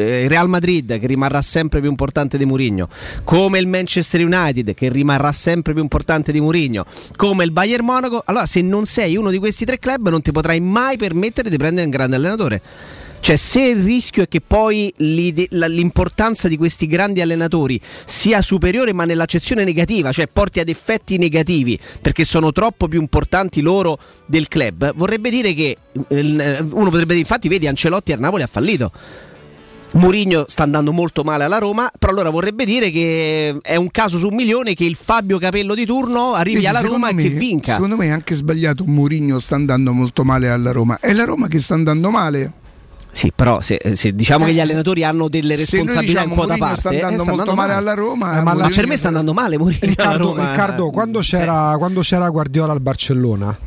il 0.00 0.28
Real 0.28 0.48
Madrid 0.48 0.98
che 0.98 1.06
rimarrà 1.06 1.42
sempre 1.42 1.80
più 1.80 1.88
importante 1.88 2.38
di 2.38 2.44
Mourinho, 2.44 2.88
come 3.24 3.58
il 3.58 3.66
Manchester 3.66 4.24
United 4.24 4.74
che 4.74 4.88
rimarrà 4.88 5.32
sempre 5.32 5.72
più 5.72 5.82
importante 5.82 6.32
di 6.32 6.40
Mourinho, 6.40 6.84
come 7.16 7.44
il 7.44 7.50
Bayern 7.50 7.84
Monaco, 7.84 8.22
allora 8.24 8.46
se 8.46 8.62
non 8.62 8.86
sei 8.86 9.16
uno 9.16 9.30
di 9.30 9.38
questi 9.38 9.64
tre 9.64 9.78
club 9.78 10.08
non 10.08 10.22
ti 10.22 10.32
potrai 10.32 10.60
mai 10.60 10.96
permettere 10.96 11.50
di 11.50 11.56
prendere 11.56 11.84
un 11.84 11.90
grande 11.90 12.16
allenatore. 12.16 12.62
Cioè, 13.20 13.36
se 13.36 13.60
il 13.60 13.82
rischio 13.82 14.22
è 14.22 14.28
che 14.28 14.40
poi 14.40 14.92
l'importanza 14.96 16.48
di 16.48 16.56
questi 16.56 16.86
grandi 16.86 17.20
allenatori 17.20 17.78
sia 18.04 18.40
superiore, 18.40 18.94
ma 18.94 19.04
nell'accezione 19.04 19.62
negativa, 19.62 20.10
cioè 20.10 20.26
porti 20.26 20.58
ad 20.58 20.70
effetti 20.70 21.18
negativi 21.18 21.78
perché 22.00 22.24
sono 22.24 22.50
troppo 22.50 22.88
più 22.88 22.98
importanti 23.00 23.60
loro 23.60 23.98
del 24.24 24.48
club, 24.48 24.94
vorrebbe 24.94 25.28
dire 25.28 25.52
che 25.52 25.76
eh, 26.08 26.60
uno 26.60 26.88
potrebbe 26.88 27.12
dire, 27.12 27.18
infatti, 27.18 27.48
vedi, 27.48 27.66
Ancelotti 27.66 28.12
al 28.12 28.20
Napoli 28.20 28.42
ha 28.42 28.48
fallito. 28.50 28.90
Mourinho 29.92 30.44
sta 30.46 30.62
andando 30.62 30.92
molto 30.92 31.24
male 31.24 31.42
alla 31.44 31.58
Roma, 31.58 31.90
però 31.98 32.12
allora 32.12 32.30
vorrebbe 32.30 32.64
dire 32.64 32.90
che 32.90 33.58
è 33.60 33.74
un 33.74 33.90
caso 33.90 34.18
su 34.18 34.28
un 34.28 34.36
milione 34.36 34.74
che 34.74 34.84
il 34.84 34.94
Fabio 34.94 35.38
Capello 35.38 35.74
di 35.74 35.84
turno 35.84 36.34
arrivi 36.34 36.56
Vedi, 36.56 36.66
alla 36.68 36.80
Roma 36.80 37.10
me- 37.12 37.22
e 37.24 37.28
che 37.28 37.34
vinca. 37.36 37.72
Secondo 37.72 37.96
me 37.96 38.06
è 38.06 38.10
anche 38.10 38.34
sbagliato. 38.36 38.84
Mourinho 38.86 39.38
sta 39.40 39.56
andando 39.56 39.92
molto 39.92 40.22
male 40.22 40.48
alla 40.48 40.70
Roma. 40.70 40.98
È 41.00 41.12
la 41.12 41.24
Roma 41.24 41.48
che 41.48 41.58
sta 41.58 41.74
andando 41.74 42.10
male. 42.10 42.52
Sì, 43.12 43.32
però 43.34 43.60
se, 43.60 43.80
se 43.94 44.14
diciamo 44.14 44.44
che 44.44 44.52
gli 44.52 44.60
allenatori 44.60 45.02
hanno 45.02 45.28
delle 45.28 45.54
noi 45.54 45.56
responsabilità 45.56 46.00
diciamo 46.22 46.26
in 46.28 46.34
quota 46.34 46.56
Mourinho 46.56 46.64
parte, 46.66 46.78
sta 46.80 46.88
andando 46.90 47.08
eh, 47.08 47.18
sta 47.22 47.24
molto 47.34 47.50
andando 47.50 47.60
male 47.60 47.72
alla 47.74 47.94
Roma, 47.94 48.30
Eh, 48.38 48.42
ma 48.42 48.52
Mourinho- 48.52 48.74
per 48.76 48.86
me 48.86 48.96
sta 48.96 49.08
andando 49.08 49.32
male 49.34 49.58
Mourinho 49.58 49.78
alla 49.82 49.90
Riccardo, 49.90 50.24
Roma. 50.28 50.42
eh. 50.42 50.50
Riccardo, 50.50 50.90
quando, 50.90 51.18
c'era, 51.18 51.74
quando 51.76 52.00
c'era 52.02 52.28
Guardiola 52.28 52.72
al 52.72 52.80
Barcellona, 52.80 53.58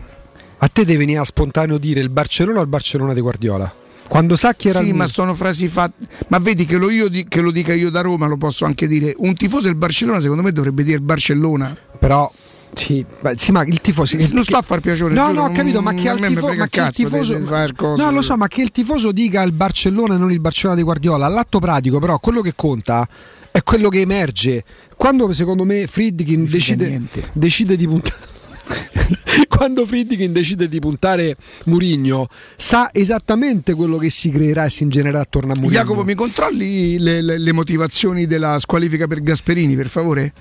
a 0.60 0.68
te 0.70 0.86
ti 0.86 0.96
veniva 0.96 1.26
spontaneo 1.26 1.78
dire 1.78 2.00
il 2.00 2.10
Barcellona 2.10 2.60
o 2.60 2.62
il 2.62 2.70
Barcellona 2.70 3.14
di 3.14 3.20
Guardiola? 3.20 3.74
Quando 4.08 4.36
sa 4.36 4.54
chi 4.54 4.68
era 4.68 4.82
Sì, 4.82 4.88
il 4.90 4.94
ma 4.96 5.08
sono 5.08 5.34
frasi 5.34 5.68
fatte. 5.68 6.06
Ma 6.28 6.38
vedi 6.40 6.66
che 6.66 6.78
lo, 6.78 6.90
io 6.90 7.08
di- 7.08 7.26
che 7.28 7.42
lo 7.42 7.52
dica 7.52 7.74
io 7.74 7.90
da 7.90 8.02
Roma 8.02 8.28
lo 8.28 8.38
posso 8.38 8.66
anche 8.66 8.86
dire. 8.88 9.14
Un 9.18 9.34
tifoso 9.34 9.64
del 9.64 9.76
Barcellona, 9.76 10.20
secondo 10.20 10.42
me, 10.44 10.52
dovrebbe 10.52 10.84
dire 10.84 11.00
Barcellona. 11.00 11.76
Però. 12.00 12.32
Sì, 12.76 13.06
beh, 13.22 13.36
sì, 13.38 13.52
ma 13.52 13.64
il 13.64 13.82
tifoso. 13.82 14.18
Non 14.32 14.44
sta 14.44 14.58
a 14.58 14.62
far 14.64 14.80
piacere. 14.80 15.14
No, 15.14 15.28
giuro, 15.28 15.42
no, 15.42 15.48
ho 15.48 15.52
capito, 15.52 15.82
ma 15.82 15.94
che, 15.94 16.10
al 16.10 16.20
tifo- 16.20 16.48
ma 16.48 16.54
il 16.54 16.58
che 16.58 16.64
il 16.64 16.70
cazzo 16.86 17.04
di- 17.04 17.10
tifoso. 17.10 17.42
cose. 17.76 18.04
No, 18.04 18.12
lo 18.12 18.22
so, 18.22 18.36
ma 18.36 18.48
che 18.48 18.62
il 18.62 18.72
tifoso 18.72 19.12
dica 19.12 19.42
il 19.44 19.52
Barcellona 19.52 20.16
e 20.16 20.18
non 20.18 20.32
il 20.32 20.40
Barcellona 20.40 20.78
di 20.78 20.84
Guardiola. 20.84 21.26
All'atto 21.28 21.60
pratico, 21.60 22.00
però, 22.00 22.18
quello 22.20 22.42
che 22.42 22.54
conta 22.56 23.08
è 23.52 23.62
quello 23.64 23.90
che 23.90 24.02
emerge. 24.02 24.64
Quando 24.98 25.32
secondo 25.34 25.64
me 25.66 25.86
Friedkin 25.88 26.46
decide, 26.46 27.02
decide 27.34 27.78
di 27.78 27.88
puntare. 27.88 28.32
Quando 29.48 29.86
Friedkin 29.86 30.32
decide 30.32 30.68
di 30.68 30.80
puntare 30.80 31.36
Murigno, 31.66 32.28
sa 32.56 32.90
esattamente 32.92 33.74
quello 33.74 33.98
che 33.98 34.10
si 34.10 34.30
creerà 34.30 34.66
e 34.66 34.70
si 34.70 34.84
ingenererà 34.84 35.22
attorno 35.22 35.52
a 35.54 35.56
Murigno. 35.60 35.80
Jacopo, 35.80 36.04
mi 36.04 36.16
controlli 36.16 36.98
le, 37.00 37.22
le- 37.22 37.38
le 37.38 37.52
motivazioni 37.52 38.26
della 38.28 38.58
squalifica 38.60 39.08
per 39.08 39.22
Gasperini, 39.22 39.76
per 39.76 39.88
favore? 39.90 40.34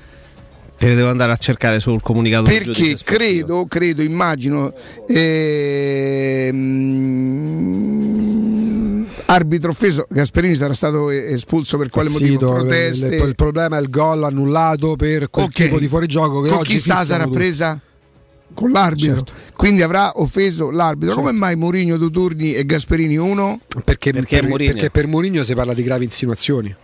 Te 0.79 0.89
le 0.89 0.95
devo 0.97 1.11
andare 1.11 1.31
a 1.33 1.37
cercare 1.37 1.79
sul 1.79 2.01
comunicato 2.03 2.45
Perché 2.45 2.97
credo, 3.05 3.67
credo, 3.67 4.03
immagino, 4.03 4.73
ehm, 7.73 9.07
arbitro 9.27 9.71
offeso, 9.71 10.07
Gasperini 10.11 10.57
sarà 10.57 10.75
stato 10.75 11.11
espulso 11.11 11.79
per 11.79 11.89
quale 11.89 12.09
motivo? 12.09 12.31
Zitto, 12.49 12.53
Proteste. 12.53 13.09
le- 13.09 13.19
le- 13.19 13.25
il 13.27 13.35
problema 13.35 13.79
è 13.79 13.81
il 13.81 13.91
gol 13.91 14.25
annullato 14.25 14.97
per 14.97 15.31
quel 15.31 15.45
Ok. 15.47 15.53
tipo 15.53 15.79
di 15.79 15.89
fuorigioco 15.89 16.41
che 16.41 16.49
Con 16.51 16.59
oggi 16.59 16.73
chi 16.75 16.79
sa 16.81 17.05
sarà 17.05 17.25
tutti. 17.25 17.37
presa? 17.37 17.81
Con 18.55 18.71
l'arbitro. 18.71 19.15
Certo. 19.17 19.33
Quindi 19.57 19.83
avrà 19.83 20.13
offeso 20.21 20.71
l'arbitro. 20.71 21.15
Come 21.17 21.33
mai 21.33 21.57
Mourinho, 21.57 21.97
Duturni 21.97 22.55
e 22.55 22.65
Gasperini 22.65 23.17
uno? 23.17 23.61
Perché, 23.85 24.13
Perché 24.13 24.41
per, 24.41 24.49
Mourinho. 24.49 24.73
perché 24.73 24.91
per 24.91 25.07
Mourinho 25.07 25.43
si 25.43 25.55
parla 25.55 25.75
di 25.75 25.83
gravi 25.83 26.05
insinuazioni. 26.05 26.75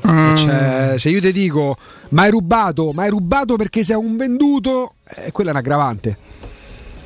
Ah. 0.00 0.34
Cioè, 0.34 0.94
se 0.98 1.10
io 1.10 1.20
ti 1.20 1.32
dico 1.32 1.76
ma 2.10 2.22
hai 2.22 2.30
rubato, 2.30 2.92
ma 2.92 3.02
hai 3.02 3.10
rubato 3.10 3.56
perché 3.56 3.84
sei 3.84 3.96
un 3.96 4.16
venduto, 4.16 4.94
eh, 5.06 5.32
quella 5.32 5.50
è 5.50 5.52
un 5.52 5.58
aggravante. 5.58 6.16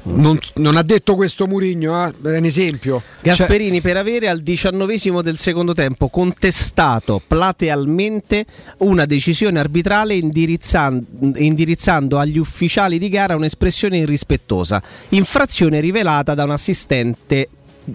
Non, 0.07 0.39
non 0.55 0.77
ha 0.77 0.83
detto 0.83 1.17
questo 1.17 1.47
Murigno, 1.49 2.07
è 2.07 2.13
un 2.23 2.45
esempio. 2.45 3.03
Gasperini 3.21 3.81
per 3.81 3.97
avere 3.97 4.29
al 4.29 4.41
diciannovesimo 4.41 5.21
del 5.21 5.37
secondo 5.37 5.75
tempo 5.75 6.09
contestato 6.09 7.21
platealmente 7.27 8.47
una 8.79 9.05
decisione 9.05 9.59
arbitrale 9.59 10.15
indirizzan- 10.15 11.35
indirizzando 11.35 12.19
agli 12.19 12.39
ufficiali 12.39 12.99
di 12.99 13.09
gara 13.09 13.35
un'espressione 13.35 13.99
irrispettosa, 13.99 14.81
infrazione 15.11 15.81
rivelata 15.81 16.35
da 16.35 16.45
un 16.45 16.53
assistente 16.53 17.49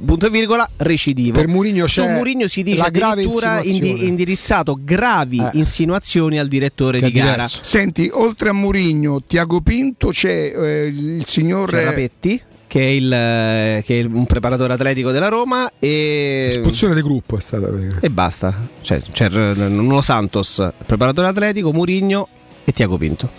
punto 0.05 0.25
e 0.27 0.29
virgola, 0.29 0.69
recidivo. 0.77 1.33
Per 1.33 1.47
Mourinho 1.47 1.87
Su 1.87 2.01
c'è 2.01 2.13
Mourinho 2.13 2.47
si 2.47 2.63
dice 2.63 2.81
addirittura 2.81 3.61
indi- 3.63 4.05
indirizzato 4.05 4.77
gravi 4.81 5.39
Eh. 5.39 5.49
insinuazioni 5.53 6.39
al 6.39 6.47
direttore 6.47 6.99
Che 6.99 7.07
di 7.07 7.11
gara. 7.11 7.31
diverso. 7.31 7.59
Senti, 7.63 8.09
oltre 8.11 8.49
a 8.49 8.53
Murigno, 8.53 9.21
Tiago 9.25 9.61
Pinto 9.61 10.09
c'è 10.09 10.53
eh, 10.55 10.85
il 10.87 11.25
signor 11.25 11.69
C'è 11.69 11.83
Rapetti, 11.83 12.41
che 12.67 12.79
è, 12.79 12.89
il, 12.89 13.11
eh, 13.11 13.83
che 13.85 13.99
è 13.99 14.03
un 14.05 14.25
preparatore 14.25 14.73
atletico 14.73 15.11
della 15.11 15.27
Roma 15.27 15.69
e... 15.77 16.45
Espulsione 16.47 16.95
di 16.95 17.01
gruppo 17.01 17.37
è 17.37 17.41
stata. 17.41 17.67
E 17.99 18.09
basta. 18.09 18.67
Cioè, 18.81 19.01
c'è 19.11 19.27
Nuno 19.29 20.01
Santos, 20.01 20.65
preparatore 20.85 21.27
atletico, 21.27 21.73
Murigno 21.73 22.27
e 22.63 22.71
Tiago 22.71 22.97
Pinto. 22.97 23.29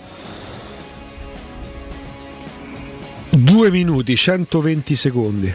Due 3.31 3.71
minuti, 3.71 4.15
120 4.15 4.95
secondi. 4.95 5.51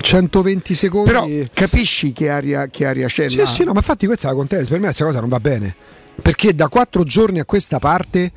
120 0.00 0.74
secondi. 0.74 1.10
Però 1.10 1.26
capisci 1.52 2.12
che 2.12 2.28
aria, 2.28 2.66
che 2.68 2.86
aria 2.86 3.06
c'è 3.08 3.28
Sì, 3.28 3.36
là? 3.38 3.46
sì, 3.46 3.64
no, 3.64 3.72
ma 3.72 3.78
infatti 3.78 4.06
questa 4.06 4.28
è 4.28 4.30
la 4.30 4.36
contenta. 4.36 4.68
Per 4.68 4.78
me 4.78 4.86
questa 4.86 5.04
cosa 5.04 5.20
non 5.20 5.28
va 5.28 5.40
bene. 5.40 5.74
Perché 6.20 6.54
da 6.54 6.68
quattro 6.68 7.04
giorni 7.04 7.38
a 7.40 7.44
questa 7.44 7.78
parte 7.78 8.32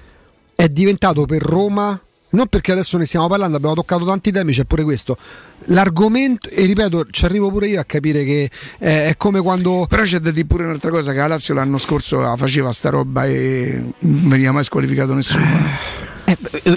è 0.55 0.67
diventato 0.69 1.25
per 1.25 1.41
Roma. 1.41 1.99
Non 2.33 2.47
perché 2.47 2.71
adesso 2.71 2.97
ne 2.97 3.03
stiamo 3.03 3.27
parlando, 3.27 3.57
abbiamo 3.57 3.75
toccato 3.75 4.05
tanti 4.05 4.31
temi, 4.31 4.53
c'è 4.53 4.63
pure 4.63 4.83
questo. 4.83 5.17
L'argomento, 5.65 6.47
e 6.47 6.63
ripeto, 6.65 7.07
ci 7.11 7.25
arrivo 7.25 7.49
pure 7.49 7.67
io 7.67 7.81
a 7.81 7.83
capire 7.83 8.23
che 8.23 8.49
eh, 8.79 9.07
è 9.09 9.17
come 9.17 9.41
quando. 9.41 9.85
Però 9.89 10.03
c'è 10.03 10.19
da 10.19 10.31
dire 10.31 10.45
pure 10.45 10.63
un'altra 10.63 10.91
cosa: 10.91 11.11
che 11.11 11.17
la 11.17 11.27
Lazio 11.27 11.53
l'anno 11.53 11.77
scorso 11.77 12.35
faceva 12.37 12.71
sta 12.71 12.89
roba 12.89 13.25
e 13.25 13.81
non 13.99 14.29
veniva 14.29 14.53
mai 14.53 14.63
squalificato 14.63 15.13
nessuno. 15.13 15.43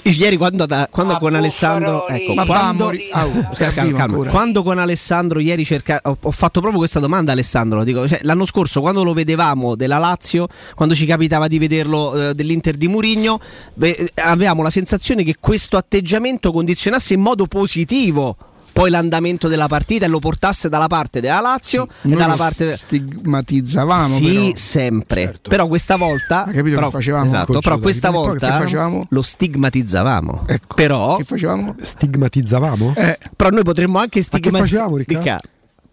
Eh, 0.02 0.10
Ieri 0.10 0.36
quando, 0.36 0.66
da- 0.66 0.88
quando 0.90 1.18
con 1.18 1.34
Alessandro 1.34 2.06
ecco, 2.08 2.34
Ma 2.34 2.44
quando, 2.44 2.90
Calma, 3.10 3.48
calma. 3.72 4.02
ancora. 4.04 4.30
Quando 4.30 4.62
con 4.62 4.78
Alessandro 4.78 5.40
ieri 5.40 5.64
cerca- 5.64 6.00
ho, 6.04 6.16
ho 6.20 6.30
fatto 6.30 6.60
proprio 6.60 6.78
questa 6.78 7.00
domanda 7.00 7.30
a 7.30 7.34
Alessandro 7.34 7.78
lo 7.78 7.84
dico, 7.84 8.06
cioè, 8.08 8.20
l'anno 8.22 8.44
scorso 8.46 8.80
quando 8.80 9.02
lo 9.04 9.12
vedevamo 9.12 9.74
della 9.76 9.98
Lazio 9.98 10.46
quando 10.74 10.94
ci 10.94 11.06
capitava 11.06 11.48
di 11.48 11.58
vederlo 11.58 12.30
eh, 12.30 12.34
dell'Inter 12.34 12.76
di 12.76 12.88
Murigno 12.88 13.40
beh, 13.74 14.12
avevamo 14.16 14.62
la 14.62 14.70
sensazione 14.70 15.22
che 15.24 15.36
questo 15.38 15.76
atteggiamento 15.76 16.52
condizionasse 16.52 17.14
in 17.14 17.20
modo 17.20 17.46
positivo 17.46 18.36
poi 18.74 18.90
l'andamento 18.90 19.46
della 19.46 19.68
partita 19.68 20.04
e 20.04 20.08
lo 20.08 20.18
portasse 20.18 20.68
dalla 20.68 20.88
parte 20.88 21.20
della 21.20 21.38
Lazio 21.38 21.84
e 21.84 22.08
Noi 22.08 22.18
dalla 22.18 22.32
lo 22.32 22.36
parte 22.36 22.72
stigmatizzavamo 22.72 24.16
sì, 24.16 24.24
però. 24.24 24.50
sempre. 24.56 25.34
Però 25.40 25.66
questa 25.68 25.94
volta. 25.94 26.44
Hai 26.44 26.54
capito 26.54 26.74
però, 26.74 26.86
che 26.90 26.96
facevamo? 26.96 27.24
Esatto, 27.24 27.58
però 27.60 27.78
questa 27.78 28.10
volta 28.10 28.58
facevamo? 28.58 29.06
lo 29.08 29.22
stigmatizzavamo. 29.22 30.44
Ecco. 30.48 30.74
Però. 30.74 31.16
Che 31.16 31.24
facevamo? 31.24 31.76
Stigmatizzavamo? 31.80 32.94
Eh, 32.96 33.16
Però 33.36 33.50
noi 33.50 33.62
potremmo 33.62 33.98
anche 33.98 34.18
Ma 34.30 34.38
che 34.38 34.50
stigmatizzare. 34.50 35.40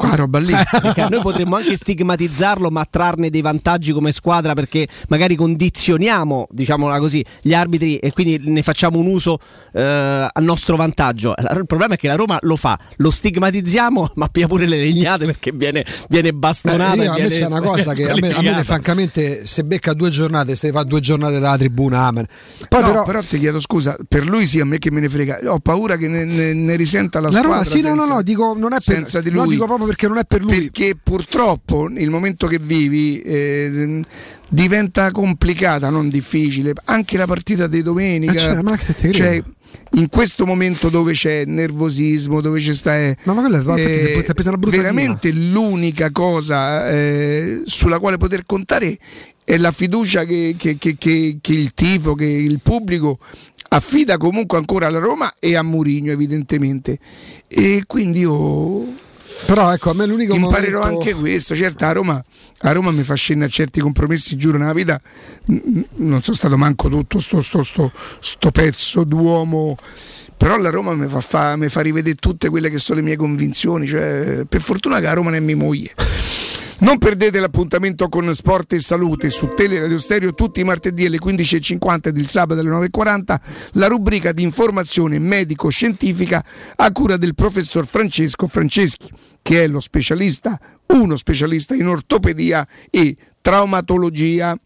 Qua 0.08 0.16
roba 0.16 0.40
lì. 0.40 0.54
noi 1.10 1.22
potremmo 1.22 1.56
anche 1.58 1.76
stigmatizzarlo, 1.76 2.70
ma 2.70 2.86
trarne 2.90 3.30
dei 3.30 3.42
vantaggi 3.42 3.92
come 3.92 4.12
squadra 4.12 4.54
perché 4.54 4.88
magari 5.10 5.36
condizioniamo, 5.36 6.48
diciamola 6.50 6.98
così, 7.00 7.24
gli 7.42 7.54
arbitri 7.54 7.98
e 7.98 8.12
quindi 8.12 8.42
ne 8.44 8.62
facciamo 8.64 8.98
un 9.00 9.08
uso 9.08 9.40
eh, 9.74 9.82
a 9.82 10.40
nostro 10.40 10.76
vantaggio. 10.76 11.34
Il 11.38 11.66
problema 11.66 11.94
è 11.94 11.98
che 11.98 12.08
la 12.08 12.16
Roma 12.16 12.38
lo 12.42 12.56
fa, 12.56 12.78
lo 12.98 13.12
stigmatizziamo, 13.12 14.12
ma 14.16 14.28
pia 14.28 14.48
pure 14.48 14.66
le 14.66 14.78
legnate 14.78 15.26
perché 15.26 15.52
viene, 15.54 15.86
viene 16.10 16.34
bastonata. 16.34 16.96
Beh, 16.96 17.02
e 17.02 17.06
io- 17.06 17.12
a 17.14 17.18
me 17.18 17.30
c'è 17.30 17.46
una 17.46 17.62
cosa 17.62 17.94
che 17.94 18.10
a 18.10 18.16
me, 18.20 18.32
a 18.34 18.42
me 18.42 18.64
francamente 18.64 19.46
se 19.46 19.64
becca 19.64 19.94
due 19.94 20.10
giornate 20.10 20.56
se 20.56 20.72
fa 20.72 20.84
due 20.84 21.00
giornate 21.00 21.40
dalla 21.40 21.58
tribuna 21.58 22.06
amen 22.06 22.26
poi 22.68 22.82
no, 22.82 22.88
però, 22.88 23.04
però, 23.04 23.22
ti 23.22 23.38
chiedo 23.40 23.60
scusa, 23.60 23.96
per 24.08 24.28
lui 24.28 24.46
sì, 24.46 24.60
a 24.60 24.66
me 24.66 24.78
che 24.80 24.92
me 24.92 25.00
ne 25.02 25.10
frega. 25.10 25.40
Ho 25.48 25.60
paura 25.60 25.96
che 25.98 26.08
ne, 26.08 26.24
ne- 26.26 26.54
ne 26.54 26.76
risenta 26.76 27.20
la, 27.20 27.28
la 27.28 27.32
squadra. 27.32 27.50
Roma 27.52 27.64
sì 27.64 27.82
no 27.82 27.90
no 27.94 28.02
senza- 28.02 28.14
no 28.16 28.22
dico 28.22 28.54
non 28.58 28.74
è 28.74 28.78
per, 28.84 28.96
senza 28.96 29.22
di 29.22 29.30
no, 29.32 29.44
lui. 29.44 29.54
dico 29.54 29.66
proprio 29.66 29.88
perché 29.92 30.08
non 30.08 30.18
è 30.20 30.24
per 30.26 30.42
lui 30.42 30.70
Perché 30.70 30.96
purtroppo 31.02 31.90
il 31.90 32.10
momento 32.10 32.48
che 32.48 32.60
vivi 32.60 33.20
eh, 33.22 34.02
diventa 34.50 35.12
complicata, 35.12 35.90
non 35.90 36.08
difficile. 36.08 36.72
Anche 36.86 37.18
la 37.18 37.26
partita 37.28 37.68
di 37.68 37.82
domenica. 37.82 38.32
Eh, 38.32 38.38
cioè, 38.38 39.12
cioè, 39.12 39.44
in 39.96 40.08
questo 40.08 40.46
momento 40.46 40.88
dove 40.88 41.12
c'è 41.12 41.44
nervosismo, 41.44 42.40
dove 42.40 42.62
c'è 42.62 42.74
sta. 42.74 42.98
eh, 42.98 43.18
No, 43.24 43.34
ma 43.34 43.42
quella 43.42 43.58
è- 43.60 43.64
eh, 43.90 44.14
è 44.32 44.34
presa 44.34 44.50
una 44.50 44.58
veramente 44.78 45.32
l'unica 45.34 46.10
cosa 46.12 46.90
eh, 46.90 47.64
sulla 47.66 48.00
quale 48.00 48.16
poter 48.18 48.46
contare 48.46 48.98
è 49.44 49.58
la 49.58 49.72
fiducia 49.74 50.24
che, 50.24 50.56
che- 50.58 50.78
che- 50.78 50.96
che- 50.98 51.38
che 51.42 51.52
il 51.54 51.74
tifo, 51.74 52.14
che 52.16 52.26
il 52.26 52.60
pubblico 52.64 53.18
affida 53.74 54.16
comunque 54.18 54.58
ancora 54.58 54.88
alla 54.88 55.00
Roma 55.00 55.34
e 55.40 55.56
a 55.58 55.64
Murigno 55.64 56.12
evidentemente. 56.14 56.98
E 57.50 57.84
quindi 57.88 58.20
io 58.20 59.10
però 59.46 59.74
ecco 59.74 59.90
a 59.90 59.94
me 59.94 60.06
l'unico 60.06 60.36
imparerò 60.36 60.80
momento- 60.80 61.00
anche 61.00 61.14
questo. 61.14 61.56
Certo, 61.56 61.86
a 61.86 61.92
Roma, 61.92 62.24
a 62.60 62.72
Roma 62.72 62.92
mi 62.92 63.04
fa 63.04 63.14
scendere 63.16 63.50
a 63.50 63.54
certi 63.54 63.80
compromessi, 63.80 64.36
giuro, 64.38 64.58
nella 64.58 64.74
vita 64.74 65.00
non 65.46 66.22
sono 66.24 66.36
stato 66.36 66.58
manco 66.58 66.90
tutto 66.90 67.20
sto, 67.20 67.42
sto- 67.42 67.64
sto- 67.64 67.92
sto 68.20 68.52
pezzo 68.52 69.04
d'uomo. 69.04 69.76
Però 70.38 70.58
la 70.58 70.72
Roma 70.72 70.94
mi 70.96 71.08
fa, 71.08 71.22
fa- 71.22 71.56
mi 71.56 71.70
fa 71.70 71.82
rivedere 71.82 72.16
tutte 72.16 72.50
quelle 72.50 72.72
che 72.72 72.80
sono 72.80 73.00
le 73.00 73.06
mie 73.06 73.16
convinzioni. 73.16 73.86
Cioè, 73.88 74.44
per 74.50 74.60
fortuna 74.62 75.00
che 75.00 75.06
a 75.08 75.14
Roma 75.14 75.30
non 75.30 75.38
è 75.40 75.42
mia 75.42 75.56
moglie. 75.56 75.94
Non 76.82 76.98
perdete 76.98 77.40
l'appuntamento 77.40 78.10
con 78.10 78.34
Sport 78.34 78.74
e 78.74 78.80
Salute 78.80 79.30
su 79.30 79.54
Teleradio 79.56 80.00
Stereo 80.00 80.34
tutti 80.34 80.62
i 80.62 80.64
martedì 80.64 81.06
alle 81.06 81.20
15.50 81.20 82.08
ed 82.08 82.18
il 82.18 82.28
sabato 82.28 82.60
alle 82.60 82.72
9.40 82.72 83.36
la 83.74 83.86
rubrica 83.86 84.32
di 84.32 84.42
informazione 84.42 85.20
medico-scientifica 85.20 86.44
a 86.78 86.92
cura 86.92 87.18
del 87.18 87.36
professor 87.36 87.86
Francesco 87.86 88.48
Franceschi 88.48 89.12
che 89.44 89.64
è 89.64 89.68
lo 89.68 89.80
specialista, 89.80 90.60
uno 90.88 91.16
specialista 91.18 91.76
in 91.76 91.88
ortopedia 91.88 92.68
e 92.90 93.16
traumatologia. 93.42 94.58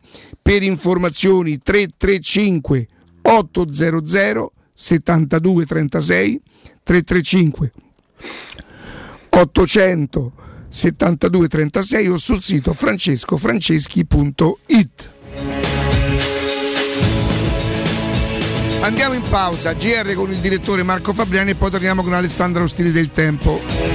Per 0.41 0.63
informazioni 0.63 1.59
335 1.61 2.87
800 3.23 4.53
7236 4.73 6.41
335 6.81 7.71
800 9.29 10.44
7236 10.75 12.09
o 12.09 12.17
sul 12.17 12.41
sito 12.41 12.73
francescofranceschi.it. 12.73 15.13
Andiamo 18.81 19.13
in 19.13 19.21
pausa, 19.29 19.71
GR 19.71 20.13
con 20.15 20.29
il 20.31 20.39
direttore 20.39 20.83
Marco 20.83 21.13
Fabriani 21.13 21.51
e 21.51 21.55
poi 21.55 21.71
torniamo 21.71 22.03
con 22.03 22.13
Alessandra 22.13 22.63
Ostili 22.63 22.91
del 22.91 23.13
Tempo. 23.13 23.94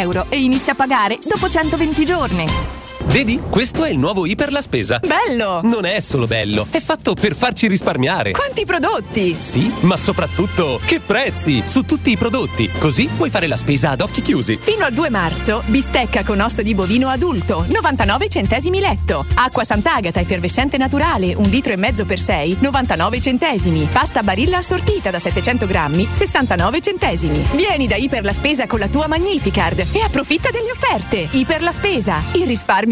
euro 0.00 0.26
e 0.28 0.42
inizia 0.42 0.72
a 0.72 0.76
pagare 0.76 1.18
dopo 1.24 1.48
120 1.48 2.04
giorni. 2.04 2.81
Vedi? 3.06 3.40
Questo 3.48 3.84
è 3.84 3.90
il 3.90 3.98
nuovo 3.98 4.26
Iper 4.26 4.52
la 4.52 4.60
spesa. 4.60 4.98
Bello! 4.98 5.60
Non 5.62 5.84
è 5.84 6.00
solo 6.00 6.26
bello, 6.26 6.66
è 6.70 6.80
fatto 6.80 7.14
per 7.14 7.34
farci 7.34 7.66
risparmiare. 7.66 8.32
Quanti 8.32 8.64
prodotti! 8.64 9.36
Sì, 9.38 9.70
ma 9.80 9.96
soprattutto 9.96 10.80
che 10.84 11.00
prezzi 11.00 11.62
su 11.66 11.82
tutti 11.82 12.10
i 12.10 12.16
prodotti. 12.16 12.70
Così 12.78 13.08
puoi 13.14 13.30
fare 13.30 13.46
la 13.46 13.56
spesa 13.56 13.90
ad 13.90 14.00
occhi 14.00 14.22
chiusi. 14.22 14.58
Fino 14.60 14.84
al 14.84 14.92
2 14.92 15.10
marzo, 15.10 15.62
bistecca 15.66 16.24
con 16.24 16.40
osso 16.40 16.62
di 16.62 16.74
bovino 16.74 17.08
adulto, 17.08 17.64
99 17.68 18.28
centesimi 18.28 18.80
letto. 18.80 19.24
Acqua 19.34 19.64
Sant'Agata 19.64 20.20
effervescente 20.20 20.76
naturale, 20.76 21.34
un 21.34 21.48
litro 21.48 21.72
e 21.72 21.76
mezzo 21.76 22.04
per 22.04 22.18
6, 22.18 22.58
99 22.60 23.20
centesimi. 23.20 23.88
Pasta 23.92 24.22
Barilla 24.22 24.58
assortita 24.58 25.10
da 25.10 25.18
700 25.18 25.66
grammi, 25.66 26.08
69 26.10 26.80
centesimi. 26.80 27.46
Vieni 27.52 27.86
da 27.86 27.96
Iper 27.96 28.24
la 28.24 28.32
Spesa 28.32 28.66
con 28.66 28.78
la 28.78 28.88
tua 28.88 29.06
Magnificard 29.06 29.78
e 29.92 30.00
approfitta 30.02 30.50
delle 30.50 30.70
offerte. 30.70 31.28
Iper 31.30 31.62
la 31.62 31.72
Spesa, 31.72 32.22
il 32.32 32.46
risparmio 32.46 32.91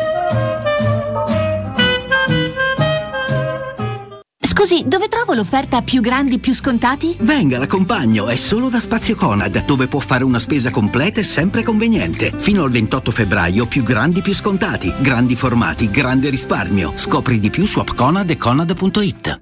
Scusi, 4.51 4.83
dove 4.85 5.07
trovo 5.07 5.33
l'offerta 5.33 5.81
più 5.81 6.01
grandi, 6.01 6.37
più 6.37 6.53
scontati? 6.53 7.15
Venga, 7.21 7.57
l'accompagno, 7.57 8.27
è 8.27 8.35
solo 8.35 8.67
da 8.67 8.81
Spazio 8.81 9.15
Conad, 9.15 9.63
dove 9.63 9.87
può 9.87 10.01
fare 10.01 10.25
una 10.25 10.39
spesa 10.39 10.71
completa 10.71 11.21
e 11.21 11.23
sempre 11.23 11.63
conveniente. 11.63 12.33
Fino 12.35 12.63
al 12.63 12.69
28 12.69 13.11
febbraio, 13.11 13.65
più 13.65 13.81
grandi, 13.81 14.21
più 14.21 14.35
scontati, 14.35 14.93
grandi 14.99 15.37
formati, 15.37 15.89
grande 15.89 16.29
risparmio. 16.29 16.91
Scopri 16.97 17.39
di 17.39 17.49
più 17.49 17.65
su 17.65 17.79
appconad 17.79 18.29
e 18.29 18.35
conad.it. 18.35 19.41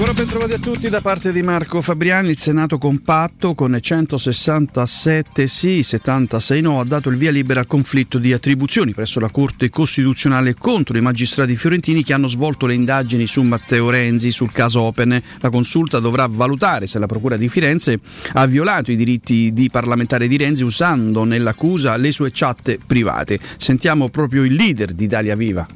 Ancora 0.00 0.16
ben 0.16 0.30
trovati 0.30 0.52
a 0.54 0.58
tutti 0.58 0.88
da 0.88 1.02
parte 1.02 1.30
di 1.30 1.42
Marco 1.42 1.82
Fabriani, 1.82 2.30
il 2.30 2.38
Senato 2.38 2.78
compatto 2.78 3.52
con 3.52 3.76
167 3.78 5.46
sì, 5.46 5.82
76 5.82 6.62
no 6.62 6.80
ha 6.80 6.84
dato 6.84 7.10
il 7.10 7.18
via 7.18 7.30
libera 7.30 7.60
al 7.60 7.66
conflitto 7.66 8.16
di 8.16 8.32
attribuzioni 8.32 8.94
presso 8.94 9.20
la 9.20 9.28
Corte 9.28 9.68
Costituzionale 9.68 10.54
contro 10.54 10.96
i 10.96 11.02
magistrati 11.02 11.54
fiorentini 11.54 12.02
che 12.02 12.14
hanno 12.14 12.28
svolto 12.28 12.64
le 12.64 12.72
indagini 12.72 13.26
su 13.26 13.42
Matteo 13.42 13.90
Renzi 13.90 14.30
sul 14.30 14.52
caso 14.52 14.80
Open. 14.80 15.22
La 15.38 15.50
consulta 15.50 15.98
dovrà 15.98 16.26
valutare 16.26 16.86
se 16.86 16.98
la 16.98 17.04
Procura 17.04 17.36
di 17.36 17.50
Firenze 17.50 18.00
ha 18.32 18.46
violato 18.46 18.90
i 18.90 18.96
diritti 18.96 19.52
di 19.52 19.68
parlamentare 19.68 20.28
di 20.28 20.38
Renzi 20.38 20.64
usando 20.64 21.24
nell'accusa 21.24 21.98
le 21.98 22.10
sue 22.10 22.30
chat 22.32 22.78
private. 22.86 23.38
Sentiamo 23.58 24.08
proprio 24.08 24.44
il 24.44 24.54
leader 24.54 24.92
di 24.92 25.04
Italia 25.04 25.36
Viva. 25.36 25.68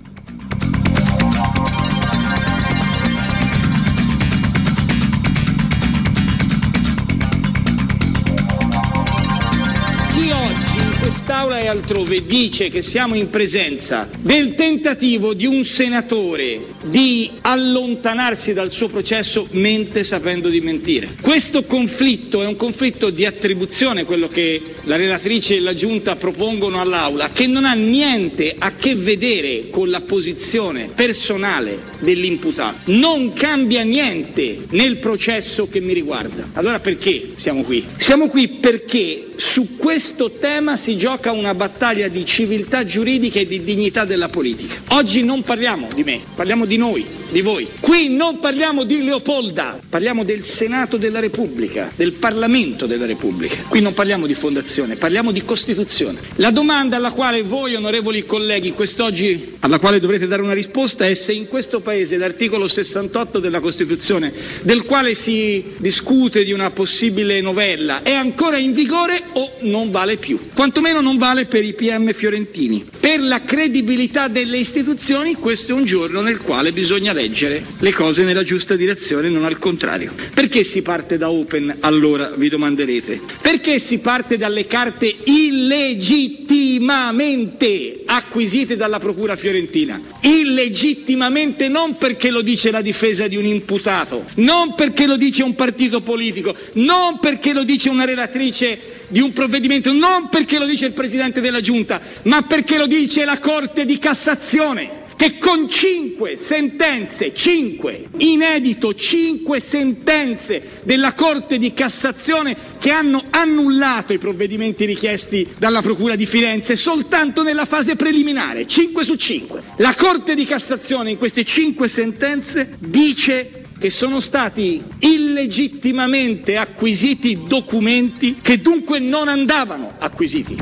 Altrove 11.75 12.25
dice 12.25 12.69
che 12.69 12.83
siamo 12.83 13.17
in 13.17 13.31
presenza 13.31 14.09
del 14.17 14.55
tentativo 14.55 15.35
di 15.35 15.47
un 15.47 15.65
senatore 15.65 16.61
di 16.85 17.31
allontanarsi 17.41 18.53
dal 18.53 18.71
suo 18.71 18.89
processo 18.89 19.49
mente 19.51 20.05
sapendo 20.05 20.49
di 20.49 20.61
mentire. 20.61 21.17
Questo 21.21 21.65
conflitto 21.65 22.43
è 22.43 22.47
un 22.47 22.55
conflitto 22.57 23.11
di 23.11 23.27
attribuzione, 23.27 24.05
quello 24.05 24.29
che 24.29 24.63
la 24.85 24.97
relatrice 24.97 25.57
e 25.57 25.61
la 25.61 25.75
Giunta 25.75 26.15
propongono 26.15 26.81
all'Aula, 26.81 27.31
che 27.33 27.47
non 27.49 27.65
ha 27.65 27.75
niente 27.75 28.55
a 28.57 28.75
che 28.75 28.95
vedere 28.95 29.69
con 29.71 29.91
la 29.91 30.01
posizione 30.01 30.91
personale 30.95 31.93
dell'imputato. 31.99 32.93
Non 32.93 33.33
cambia 33.33 33.83
niente 33.83 34.67
nel 34.71 34.99
processo 34.99 35.69
che 35.69 35.81
mi 35.81 35.93
riguarda. 35.93 36.51
Allora 36.53 36.79
perché 36.79 37.33
siamo 37.35 37.63
qui? 37.65 37.85
Siamo 37.97 38.29
qui 38.29 38.49
perché 38.49 39.33
su 39.37 39.77
questo 39.77 40.33
tema 40.33 40.77
si 40.77 40.97
gioca 40.97 41.33
una 41.33 41.55
battaglia 41.55 42.09
di 42.09 42.25
civiltà 42.25 42.85
giuridica 42.85 43.41
e 43.41 43.47
di 43.47 43.63
dignità 43.63 44.05
della 44.05 44.29
politica. 44.29 44.75
Oggi 44.97 45.23
non 45.23 45.43
parliamo 45.43 45.89
di 45.95 46.05
me, 46.05 46.21
parliamo 46.35 46.65
di 46.65 46.77
noi, 46.77 47.05
di 47.31 47.41
voi. 47.41 47.67
Qui 47.81 48.09
non 48.09 48.39
parliamo 48.39 48.85
di 48.85 49.03
Leopolda, 49.03 49.81
parliamo 49.89 50.25
del 50.25 50.45
Senato 50.45 50.97
della 50.97 51.21
Repubblica, 51.21 51.91
del 51.95 52.13
Parlamento 52.13 52.87
della 52.87 53.07
Repubblica. 53.07 53.57
Qui 53.69 53.81
non 53.81 53.93
parliamo 53.93 54.27
di 54.27 54.35
fondazione, 54.35 54.97
parliamo 54.97 55.33
di 55.33 55.43
Costituzione. 55.43 56.21
La 56.37 56.51
domanda 56.51 56.97
alla 56.97 57.13
quale 57.13 57.43
voi, 57.43 57.75
onorevoli 57.75 58.25
colleghi, 58.25 58.73
quest'oggi 58.73 59.57
alla 59.61 59.79
quale 59.79 59.99
dovrete 59.99 60.27
dare 60.27 60.43
una 60.43 60.53
risposta 60.53 61.07
è 61.07 61.15
se 61.15 61.33
in 61.33 61.49
questo 61.49 61.81
Paese 61.81 62.17
l'articolo 62.17 62.69
68 62.69 63.41
della 63.41 63.61
Costituzione, 63.61 64.33
del 64.63 64.85
quale 64.85 65.15
si 65.15 65.65
discute 65.79 66.45
di 66.45 66.53
una 66.53 66.71
possibile 66.71 67.41
novella, 67.41 68.03
è 68.03 68.13
ancora 68.13 68.59
in 68.59 68.73
vigore 68.73 69.24
o 69.33 69.53
non 69.61 69.91
vale 69.91 70.17
più. 70.17 70.39
Quantomeno 70.55 71.01
non 71.01 71.17
vale 71.17 71.47
per 71.47 71.65
i 71.65 71.75
PM 71.75 72.13
fiorentini. 72.13 72.85
Per 73.01 73.21
la 73.21 73.43
credibilità 73.43 74.29
delle 74.29 74.59
istituzioni 74.59 75.35
questo 75.35 75.73
è 75.73 75.75
un 75.75 75.85
giorno 75.85 76.21
nel 76.21 76.39
quale 76.39 76.71
bisogna 76.73 77.13
leggere 77.13 77.65
le 77.79 77.93
cose 77.93 78.25
nella 78.25 78.43
giusta 78.43 78.77
direzione, 78.77 79.29
non 79.29 79.45
al 79.45 79.59
contrario. 79.59 80.13
Perché 80.33 80.65
si 80.65 80.83
parte 80.83 81.19
da 81.19 81.31
Open, 81.31 81.77
allora 81.81 82.33
vi 82.37 82.49
domanderete? 82.49 83.21
Perché 83.41 83.79
si 83.79 83.99
parte 83.99 84.37
dalle 84.37 84.67
carte 84.67 85.15
illegittimamente 85.25 88.03
acquisite 88.07 88.77
dalla 88.77 88.99
Procura 88.99 89.37
Fiorentina? 89.37 90.01
Illegittimamente 90.21 91.69
non 91.69 91.99
perché 91.99 92.31
lo 92.31 92.43
dice 92.43 92.71
la 92.71 92.81
difesa 92.81 93.27
di 93.27 93.37
un 93.37 93.45
imputato, 93.45 94.25
non 94.37 94.75
perché 94.75 95.07
lo 95.07 95.17
dice 95.17 95.43
un 95.43 95.55
partito 95.55 96.01
politico, 96.01 96.55
non 96.75 97.19
perché 97.21 97.53
lo 97.53 97.65
dice 97.65 97.89
una 97.89 98.05
relatrice 98.05 99.03
di 99.15 99.21
un 99.21 99.33
provvedimento, 99.33 99.93
non 99.93 100.29
perché 100.29 100.59
lo 100.59 100.67
dice 100.67 100.87
il 100.87 100.93
Presidente 100.93 101.41
della 101.41 101.61
Giunta, 101.61 102.01
ma 102.23 102.43
perché 102.43 102.77
lo 102.77 102.89
dice 102.89 103.25
la 103.25 103.39
Corte 103.39 103.85
di 103.85 103.97
Cassazione 103.97 105.03
che 105.15 105.39
con 105.39 105.69
cinque 105.69 106.35
sentenze, 106.37 107.33
cinque, 107.33 108.09
inedito, 108.17 108.93
cinque 108.93 109.61
sentenze 109.61 110.81
della 110.83 111.15
Corte 111.15 111.59
di 111.59 111.73
Cassazione 111.73 112.57
che 112.81 112.91
hanno 112.91 113.23
annullato 113.31 114.13
i 114.13 114.19
provvedimenti 114.19 114.85
richiesti 114.85 115.47
dalla 115.59 115.81
Procura 115.81 116.17
di 116.17 116.27
Firenze 116.27 116.75
soltanto 116.75 117.45
nella 117.45 117.67
fase 117.67 117.95
preliminare, 117.95 118.67
cinque 118.67 119.05
su 119.05 119.15
cinque. 119.15 119.63
La 119.77 119.95
Corte 119.95 120.35
di 120.35 120.45
Cassazione 120.45 121.13
in 121.13 121.19
queste 121.19 121.45
cinque 121.45 121.87
sentenze 121.87 122.77
dice 122.81 123.63
che 123.85 123.91
sono 123.91 124.19
stati 124.19 124.83
illegittimamente 125.01 126.57
acquisiti 126.57 127.43
documenti 127.47 128.37
che 128.41 128.59
dunque 128.59 128.99
non 128.99 129.29
andavano 129.29 129.93
acquisiti. 129.99 130.57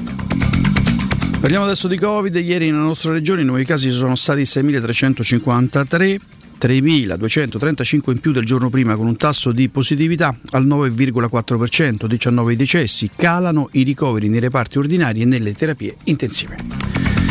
Parliamo 1.38 1.64
adesso 1.64 1.86
di 1.86 1.96
Covid. 1.98 2.34
Ieri 2.34 2.72
nella 2.72 2.82
nostra 2.82 3.12
regione 3.12 3.42
i 3.42 3.44
nuovi 3.44 3.64
casi 3.64 3.92
sono 3.92 4.16
stati 4.16 4.42
6.353. 4.42 6.18
3.235 6.60 8.10
in 8.10 8.18
più 8.18 8.32
del 8.32 8.44
giorno 8.44 8.70
prima 8.70 8.96
con 8.96 9.06
un 9.06 9.16
tasso 9.16 9.52
di 9.52 9.68
positività 9.68 10.36
al 10.50 10.66
9,4%, 10.66 12.06
19 12.06 12.56
decessi, 12.56 13.08
calano 13.14 13.68
i 13.72 13.84
ricoveri 13.84 14.28
nei 14.28 14.40
reparti 14.40 14.78
ordinari 14.78 15.22
e 15.22 15.24
nelle 15.26 15.54
terapie 15.54 15.96
intensive. 16.04 17.21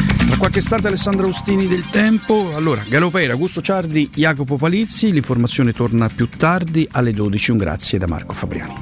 Qualche 0.41 0.57
istante 0.57 0.87
Alessandro 0.87 1.27
Austini 1.27 1.67
del 1.67 1.85
Tempo, 1.85 2.55
allora 2.55 2.83
Galopera, 2.87 3.33
Augusto 3.33 3.61
Ciardi, 3.61 4.09
Jacopo 4.11 4.57
Palizzi, 4.57 5.11
l'informazione 5.11 5.71
torna 5.71 6.09
più 6.09 6.27
tardi 6.29 6.87
alle 6.93 7.13
12, 7.13 7.51
un 7.51 7.57
grazie 7.57 7.99
da 7.99 8.07
Marco 8.07 8.33
Fabriani. 8.33 8.73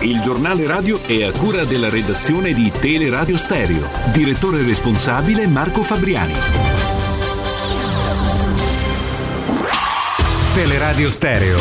Il 0.00 0.18
giornale 0.20 0.66
radio 0.66 0.98
è 1.04 1.24
a 1.24 1.30
cura 1.32 1.64
della 1.64 1.90
redazione 1.90 2.54
di 2.54 2.72
Teleradio 2.72 3.36
Stereo. 3.36 3.86
Direttore 4.14 4.62
responsabile 4.62 5.46
Marco 5.46 5.82
Fabriani. 5.82 6.32
Teleradio 10.54 11.10
Stereo 11.10 11.58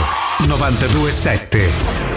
927. 0.47 2.08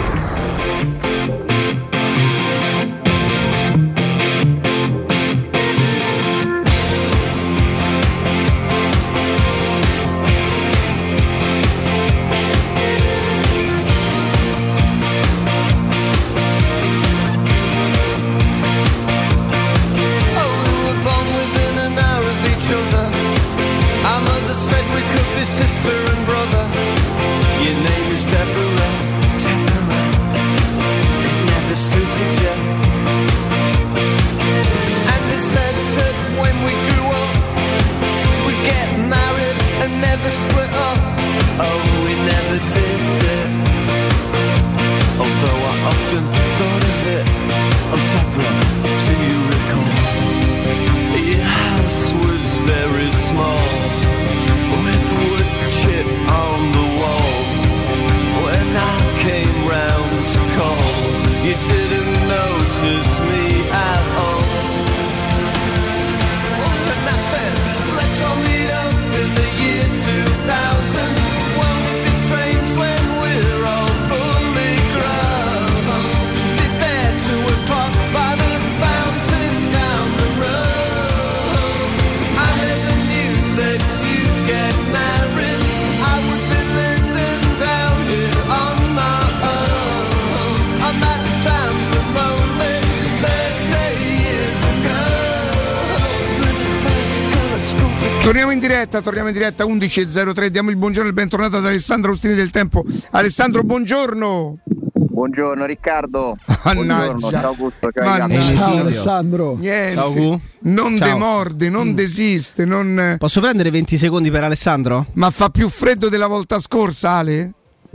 Diretta, 98.93 99.01
torniamo 99.01 99.29
in 99.29 99.33
diretta 99.33 99.65
11.03, 99.65 100.47
diamo 100.47 100.69
il 100.69 100.75
buongiorno 100.75 101.07
e 101.07 101.11
il 101.11 101.15
bentornato 101.15 101.57
ad 101.57 101.65
Alessandro 101.65 102.11
Austini 102.11 102.35
del 102.35 102.51
Tempo. 102.51 102.83
Alessandro, 103.11 103.63
buongiorno. 103.63 104.59
Buongiorno 104.93 105.65
Riccardo. 105.65 106.37
Mannaggia. 106.63 107.13
Buongiorno, 107.13 107.29
ciao 107.29 107.47
Augusto, 107.47 107.89
ciao 107.91 108.05
Mannaggia. 108.05 108.57
Ciao 108.57 108.77
Alessandro. 108.77 109.55
Niente. 109.57 109.95
Ciao, 109.95 110.13
Gu. 110.13 110.39
Non 110.59 110.97
Ciao. 110.97 111.07
demorde, 111.07 111.69
non 111.69 111.95
desiste, 111.95 112.65
non... 112.65 113.15
Posso 113.17 113.41
prendere 113.41 113.71
20 113.71 113.97
secondi 113.97 114.29
per 114.29 114.43
Alessandro? 114.43 115.07
Ma 115.13 115.29
fa 115.31 115.49
più 115.49 115.69
freddo 115.69 116.09
della 116.09 116.27
volta 116.27 116.59
scorsa, 116.59 117.11
Ale? 117.11 117.53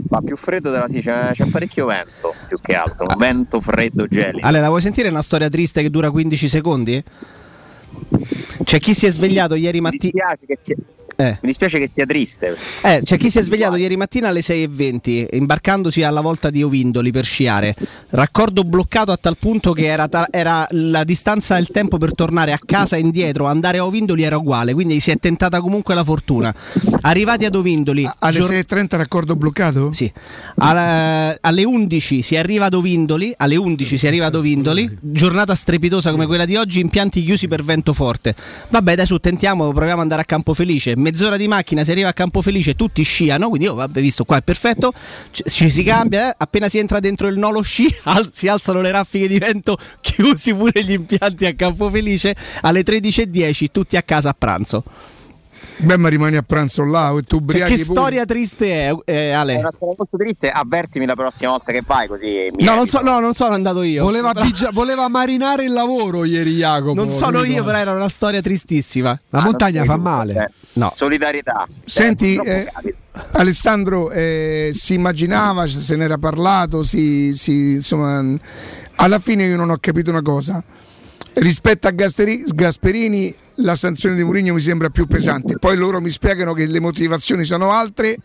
Ma 0.09 0.21
più 0.21 0.37
freddo 0.37 0.71
della 0.71 0.87
sì, 0.87 0.99
c'è, 1.01 1.31
c'è 1.31 1.45
parecchio 1.45 1.85
vento, 1.85 2.33
più 2.47 2.57
che 2.61 2.73
altro, 2.73 3.05
un 3.09 3.17
vento 3.17 3.59
freddo 3.59 4.07
gelido. 4.07 4.45
Ale, 4.45 4.61
la 4.61 4.69
vuoi 4.69 4.81
sentire 4.81 5.09
una 5.09 5.21
storia 5.21 5.49
triste 5.49 5.81
che 5.81 5.89
dura 5.89 6.09
15 6.09 6.47
secondi? 6.47 7.03
C'è 8.63 8.79
chi 8.79 8.93
si 8.93 9.05
è 9.05 9.11
svegliato 9.11 9.55
ieri 9.55 9.77
Mi 9.79 9.83
mattina. 9.91 10.11
dispiace 10.11 10.45
che, 10.45 10.57
sia- 10.61 10.75
Eh. 11.19 11.31
mi 11.41 11.49
dispiace 11.49 11.79
che 11.79 11.89
sia 11.93 12.05
triste. 12.05 12.55
Eh, 12.83 13.01
c'è 13.03 13.17
chi 13.17 13.29
si 13.29 13.39
è 13.39 13.41
svegliato 13.43 13.75
ieri 13.75 13.97
mattina 13.97 14.29
alle 14.29 14.39
6.20 14.39 15.27
imbarcandosi 15.31 16.01
alla 16.01 16.21
volta 16.21 16.49
di 16.49 16.63
Ovindoli 16.63 17.11
per 17.11 17.25
sciare. 17.25 17.75
Raccordo 18.11 18.63
bloccato 18.63 19.11
a 19.11 19.17
tal 19.17 19.35
punto 19.37 19.73
che 19.73 19.85
era, 19.85 20.07
ta- 20.07 20.27
era 20.31 20.65
la 20.71 21.03
distanza 21.03 21.57
e 21.57 21.59
il 21.59 21.67
tempo 21.73 21.97
per 21.97 22.15
tornare 22.15 22.53
a 22.53 22.59
casa 22.65 22.95
e 22.95 23.01
indietro, 23.01 23.47
andare 23.47 23.79
a 23.79 23.85
Ovindoli 23.85 24.23
era 24.23 24.37
uguale, 24.37 24.73
quindi 24.73 25.01
si 25.01 25.11
è 25.11 25.17
tentata 25.17 25.59
comunque 25.59 25.93
la 25.93 26.05
fortuna. 26.05 26.55
Arrivati 27.01 27.43
ad 27.43 27.55
Ovindoli, 27.55 28.09
Alle 28.19 28.37
gior- 28.37 28.51
6.30 28.51 28.95
raccordo 28.95 29.35
bloccato? 29.35 29.91
Sì. 29.91 30.09
Alla- 30.55 31.35
alle 31.41 31.63
11 31.65 32.21
si 32.21 32.35
arriva 32.37 32.65
ad 32.65 32.73
Ovindoli, 32.73 33.33
alle 33.35 33.55
11 33.57 33.97
si 33.97 34.07
arriva 34.07 34.27
ad 34.27 34.35
Ovindoli, 34.35 34.89
giornata 35.01 35.53
strepitosa 35.55 36.11
come 36.11 36.25
quella 36.25 36.45
di 36.45 36.55
oggi, 36.55 36.79
impianti 36.79 37.23
chiusi 37.23 37.47
per 37.49 37.63
vento 37.63 37.91
forte. 37.93 38.33
Vabbè, 38.69 38.93
adesso 38.93 39.19
tentiamo, 39.19 39.67
proviamo 39.71 39.95
ad 39.95 40.01
andare 40.01 40.21
a 40.21 40.25
Campofelice. 40.25 40.95
Mezz'ora 41.09 41.37
di 41.37 41.47
macchina, 41.47 41.83
si 41.83 41.89
arriva 41.89 42.09
a 42.09 42.13
Campofelice, 42.13 42.75
tutti 42.75 43.01
sciano, 43.01 43.49
quindi 43.49 43.65
io 43.65 43.73
vabbè, 43.73 43.99
visto 43.99 44.25
qua 44.25 44.37
è 44.37 44.41
perfetto. 44.43 44.93
Ci, 45.31 45.43
ci 45.47 45.69
si 45.71 45.81
cambia, 45.81 46.29
eh, 46.29 46.35
appena 46.37 46.69
si 46.69 46.77
entra 46.77 46.99
dentro 46.99 47.27
il 47.27 47.37
nolo 47.37 47.63
sci, 47.63 47.87
al- 48.05 48.29
si 48.31 48.47
alzano 48.47 48.79
le 48.79 48.91
raffiche 48.91 49.27
di 49.27 49.39
vento, 49.39 49.75
chiusi 50.01 50.53
pure 50.53 50.83
gli 50.83 50.91
impianti 50.91 51.47
a 51.47 51.55
Campofelice, 51.55 52.35
alle 52.61 52.83
13:10 52.83 53.67
tutti 53.71 53.97
a 53.97 54.03
casa 54.03 54.29
a 54.29 54.35
pranzo. 54.37 54.83
Beh, 55.81 55.95
ma 55.97 56.09
rimani 56.09 56.35
a 56.35 56.41
pranzo 56.41 56.83
là 56.83 57.09
e 57.11 57.23
tu 57.23 57.35
Cioè, 57.35 57.39
ubriachi 57.41 57.75
che 57.75 57.83
pure. 57.85 57.99
storia 57.99 58.25
triste 58.25 58.65
è, 58.89 58.93
eh, 59.05 59.31
Ale? 59.31 59.55
È 59.55 59.59
una 59.59 59.71
storia 59.71 59.95
molto 59.97 60.17
triste, 60.17 60.49
avvertimi 60.49 61.05
la 61.05 61.15
prossima 61.15 61.51
volta 61.51 61.71
che 61.71 61.81
vai 61.85 62.07
così 62.07 62.49
mi 62.53 62.63
No, 62.65 62.75
non, 62.75 62.85
so, 62.85 62.99
no, 63.01 63.19
non 63.19 63.33
sono 63.33 63.53
andato 63.55 63.81
io. 63.83 64.03
Voleva, 64.03 64.33
Però- 64.33 64.45
bigia- 64.45 64.69
voleva 64.73 65.07
marinare 65.07 65.63
il 65.63 65.71
lavoro 65.71 66.25
ieri 66.25 66.55
Jacopo. 66.55 66.93
non 66.93 67.07
sono 67.09 67.43
io, 67.45 67.63
però 67.63 67.77
era 67.77 67.93
una 67.93 68.09
storia 68.09 68.41
tristissima. 68.41 69.17
La 69.29 69.39
Ah, 69.39 69.43
montagna 69.43 69.83
fa 69.85 69.95
male. 69.95 70.33
eh. 70.33 70.51
No. 70.73 70.91
Solidarietà. 70.95 71.65
Senti, 71.85 72.35
Eh, 72.35 72.67
eh. 72.83 72.95
Alessandro, 73.31 74.11
eh, 74.11 74.71
si 74.73 74.93
immaginava, 74.95 75.65
se 75.67 75.95
ne 75.95 76.03
era 76.03 76.17
parlato, 76.17 76.83
si, 76.83 77.33
si- 77.35 77.73
insomma, 77.75 78.21
alla 78.95 79.19
fine 79.19 79.45
io 79.45 79.55
non 79.55 79.69
ho 79.69 79.77
capito 79.79 80.09
una 80.11 80.21
cosa. 80.21 80.61
Rispetto 81.39 81.87
a 81.87 81.91
Gasteri- 81.91 82.43
Gasperini 82.45 83.33
la 83.55 83.75
sanzione 83.75 84.15
di 84.15 84.23
Mourinho 84.23 84.53
mi 84.53 84.61
sembra 84.61 84.89
più 84.89 85.05
pesante. 85.05 85.57
Poi 85.57 85.75
loro 85.75 85.99
mi 85.99 86.09
spiegano 86.09 86.53
che 86.53 86.65
le 86.65 86.79
motivazioni 86.79 87.43
sono 87.43 87.71
altre. 87.71 88.17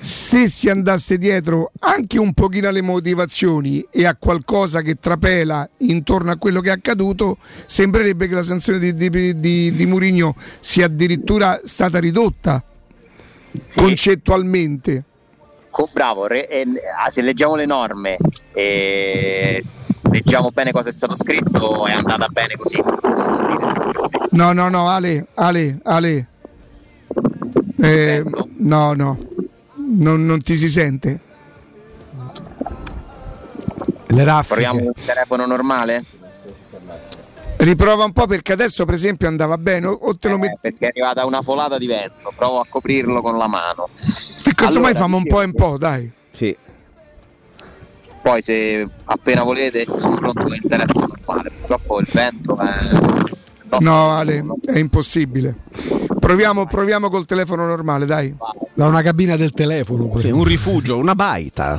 Se 0.00 0.48
si 0.48 0.70
andasse 0.70 1.18
dietro 1.18 1.70
anche 1.80 2.18
un 2.18 2.32
pochino 2.32 2.68
alle 2.68 2.80
motivazioni 2.80 3.86
e 3.90 4.06
a 4.06 4.16
qualcosa 4.16 4.80
che 4.80 4.94
trapela 4.98 5.68
intorno 5.78 6.30
a 6.30 6.38
quello 6.38 6.60
che 6.60 6.70
è 6.70 6.72
accaduto, 6.72 7.36
sembrerebbe 7.66 8.26
che 8.26 8.34
la 8.34 8.42
sanzione 8.42 8.78
di, 8.78 8.94
di, 8.94 9.38
di, 9.38 9.72
di 9.72 9.86
Mourinho 9.86 10.34
sia 10.60 10.86
addirittura 10.86 11.60
stata 11.64 11.98
ridotta 11.98 12.64
concettualmente. 13.74 15.04
Co- 15.68 15.90
bravo, 15.92 16.26
re- 16.26 16.48
e- 16.48 16.66
ah, 16.98 17.10
se 17.10 17.20
leggiamo 17.20 17.54
le 17.54 17.66
norme 17.66 18.16
e 18.54 19.62
leggiamo 20.14 20.50
bene 20.50 20.70
cosa 20.70 20.90
è 20.90 20.92
stato 20.92 21.16
scritto, 21.16 21.86
è 21.86 21.92
andata 21.92 22.28
bene 22.28 22.54
così. 22.56 22.80
No, 24.30 24.52
no, 24.52 24.68
no, 24.68 24.88
Ale, 24.88 25.26
Ale, 25.34 25.80
Ale. 25.82 26.28
Eh, 27.80 28.22
no, 28.58 28.92
no, 28.92 29.18
non, 29.74 30.24
non 30.24 30.40
ti 30.40 30.54
si 30.54 30.68
sente. 30.68 31.20
Le 34.06 34.24
raffiche. 34.24 34.54
Proviamo 34.54 34.84
un 34.84 34.92
telefono 34.92 35.46
normale? 35.46 36.04
Riprova 37.56 38.04
un 38.04 38.12
po' 38.12 38.26
perché 38.26 38.52
adesso 38.52 38.84
per 38.84 38.94
esempio 38.94 39.26
andava 39.26 39.58
bene 39.58 39.86
o, 39.86 40.16
te 40.16 40.28
lo 40.28 40.38
metti... 40.38 40.58
Perché 40.60 40.86
è 40.86 40.88
arrivata 40.88 41.24
una 41.24 41.42
folata 41.42 41.78
di 41.78 41.86
vento, 41.86 42.32
provo 42.36 42.60
a 42.60 42.66
coprirlo 42.68 43.20
con 43.20 43.36
la 43.36 43.48
mano. 43.48 43.88
E 44.44 44.54
casomai 44.54 44.90
Allora, 44.90 45.04
fammo 45.04 45.16
un 45.16 45.24
po' 45.24 45.38
un 45.38 45.52
po', 45.52 45.76
dai. 45.78 46.10
Sì. 46.30 46.56
Poi 48.24 48.40
se 48.40 48.88
appena 49.04 49.42
volete 49.42 49.84
sono 49.96 50.16
pronto 50.16 50.44
con 50.44 50.54
il 50.54 50.62
telefono 50.66 51.08
normale, 51.14 51.50
purtroppo 51.50 52.00
il 52.00 52.08
vento 52.10 52.58
è... 52.58 53.78
No, 53.80 54.12
Ale, 54.12 54.42
è 54.64 54.78
impossibile. 54.78 55.54
Proviamo, 56.18 56.64
proviamo 56.66 57.10
col 57.10 57.26
telefono 57.26 57.66
normale, 57.66 58.06
dai. 58.06 58.34
Da 58.72 58.86
una 58.86 59.02
cabina 59.02 59.36
del 59.36 59.50
telefono. 59.50 60.10
Sì, 60.18 60.30
un 60.30 60.44
rifugio, 60.44 60.96
una 60.96 61.14
baita. 61.14 61.78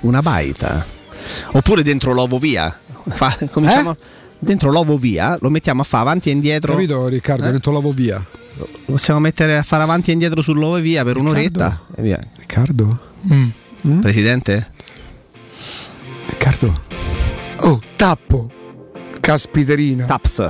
Una 0.00 0.20
baita. 0.20 0.84
Oppure 1.52 1.82
dentro 1.82 2.12
l'ovo 2.12 2.36
via. 2.38 2.78
Fa- 3.08 3.38
cominciamo- 3.50 3.96
Dentro 4.38 4.70
l'ovo 4.70 4.98
via, 4.98 5.38
lo 5.40 5.48
mettiamo 5.48 5.80
a 5.80 5.84
fare 5.84 6.02
avanti 6.02 6.28
e 6.28 6.32
indietro. 6.32 6.72
Capito 6.74 7.06
Riccardo? 7.06 7.46
Eh? 7.46 7.50
Dentro 7.52 7.72
l'ovo 7.72 7.90
via. 7.92 8.22
Lo 8.56 8.68
possiamo 8.84 9.18
mettere 9.20 9.56
a 9.56 9.62
fare 9.62 9.82
avanti 9.82 10.10
e 10.10 10.12
indietro 10.12 10.42
sull'ovo 10.42 10.76
e 10.76 10.82
via 10.82 11.04
per 11.04 11.16
un'oretta 11.16 11.84
e 11.96 12.02
via. 12.02 12.18
Riccardo? 12.36 13.00
Mm. 13.32 14.00
Presidente? 14.00 14.72
Riccardo? 16.30 16.72
Oh, 17.64 17.80
tappo. 17.96 18.48
Caspiterina. 19.20 20.06
Taps. 20.06 20.44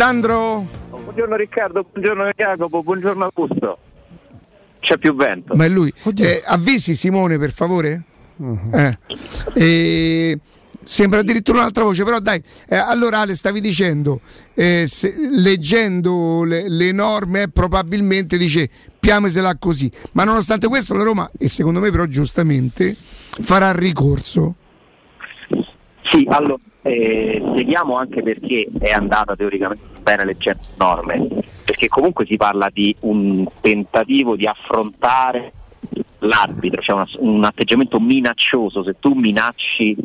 Alessandro? 0.00 0.64
Buongiorno 0.90 1.34
Riccardo, 1.34 1.84
buongiorno 1.90 2.28
Jacopo, 2.36 2.84
buongiorno 2.84 3.24
Augusto. 3.24 3.78
C'è 4.78 4.96
più 4.96 5.12
vento. 5.16 5.56
Ma 5.56 5.64
è 5.64 5.68
lui. 5.68 5.92
Eh, 6.18 6.40
avvisi 6.46 6.94
Simone, 6.94 7.36
per 7.36 7.50
favore? 7.50 8.04
Mhm. 8.36 8.70
Eh. 8.72 8.98
Eh, 9.54 10.38
sembra 10.84 11.18
addirittura 11.18 11.58
un'altra 11.58 11.82
voce, 11.82 12.04
però 12.04 12.20
dai. 12.20 12.40
Eh, 12.68 12.76
allora 12.76 13.18
Ale, 13.18 13.34
stavi 13.34 13.60
dicendo, 13.60 14.20
eh, 14.54 14.84
se- 14.86 15.16
leggendo 15.16 16.44
le, 16.44 16.68
le 16.68 16.92
norme, 16.92 17.48
probabilmente 17.48 18.38
dice 18.38 18.70
piamesela 19.00 19.56
così. 19.56 19.90
Ma 20.12 20.22
nonostante 20.22 20.68
questo 20.68 20.94
la 20.94 21.02
Roma, 21.02 21.28
e 21.36 21.48
secondo 21.48 21.80
me 21.80 21.90
però 21.90 22.04
giustamente, 22.04 22.94
farà 23.40 23.72
ricorso. 23.72 24.54
Sì, 26.04 26.24
allora 26.30 26.56
eh, 26.82 27.42
spieghiamo 27.50 27.96
anche 27.96 28.22
perché 28.22 28.68
è 28.78 28.90
andata 28.90 29.34
teoricamente 29.34 29.82
bene 30.00 30.24
leggendo 30.24 30.60
le 30.62 30.76
norme, 30.76 31.28
perché 31.64 31.88
comunque 31.88 32.24
si 32.26 32.36
parla 32.36 32.70
di 32.72 32.94
un 33.00 33.46
tentativo 33.60 34.36
di 34.36 34.46
affrontare 34.46 35.52
l'arbitro, 36.20 36.80
cioè 36.80 36.96
una- 36.96 37.08
un 37.18 37.44
atteggiamento 37.44 38.00
minaccioso, 38.00 38.82
se 38.82 38.96
tu 38.98 39.12
minacci 39.12 39.96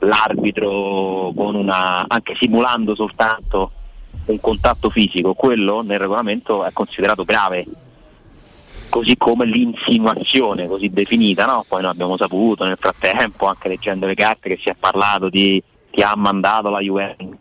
l'arbitro 0.00 1.32
una, 1.34 2.04
anche 2.06 2.34
simulando 2.34 2.94
soltanto 2.94 3.70
un 4.26 4.40
contatto 4.40 4.90
fisico, 4.90 5.34
quello 5.34 5.82
nel 5.82 5.98
regolamento 5.98 6.64
è 6.64 6.72
considerato 6.72 7.24
grave, 7.24 7.64
così 8.88 9.16
come 9.16 9.44
l'insinuazione 9.44 10.66
così 10.66 10.88
definita, 10.88 11.46
no? 11.46 11.64
poi 11.68 11.82
noi 11.82 11.90
abbiamo 11.90 12.16
saputo 12.16 12.64
nel 12.64 12.76
frattempo, 12.78 13.46
anche 13.46 13.68
leggendo 13.68 14.06
le 14.06 14.14
carte, 14.14 14.48
che 14.50 14.58
si 14.60 14.68
è 14.68 14.74
parlato 14.78 15.28
di 15.28 15.62
chi 15.94 16.02
ha 16.02 16.14
mandato 16.16 16.68
la 16.68 16.80
Juventus. 16.80 17.38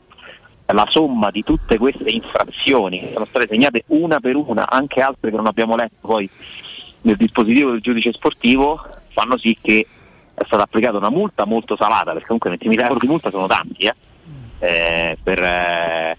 La 0.68 0.88
somma 0.90 1.30
di 1.30 1.44
tutte 1.44 1.78
queste 1.78 2.10
infrazioni 2.10 3.00
che 3.00 3.12
sono 3.12 3.26
state 3.26 3.48
segnate 3.48 3.84
una 3.88 4.20
per 4.20 4.36
una, 4.36 4.70
anche 4.70 5.02
altre 5.02 5.30
che 5.30 5.36
non 5.36 5.46
abbiamo 5.46 5.76
letto 5.76 6.08
poi 6.08 6.30
nel 7.02 7.18
dispositivo 7.18 7.72
del 7.72 7.82
giudice 7.82 8.14
sportivo, 8.14 8.82
fanno 9.12 9.38
sì 9.38 9.58
che 9.62 9.86
è 10.34 10.44
stata 10.46 10.64
applicata 10.64 10.98
una 10.98 11.10
multa 11.10 11.46
molto 11.46 11.76
salata, 11.76 12.14
perché 12.14 12.28
comunque 12.28 12.58
20.000 12.58 12.86
euro 12.86 13.00
di 13.00 13.08
multa 13.08 13.30
sono 13.30 13.46
tanti, 13.46 13.86
eh, 13.86 13.96
eh, 14.60 15.18
per, 15.22 15.44
eh, 15.44 16.18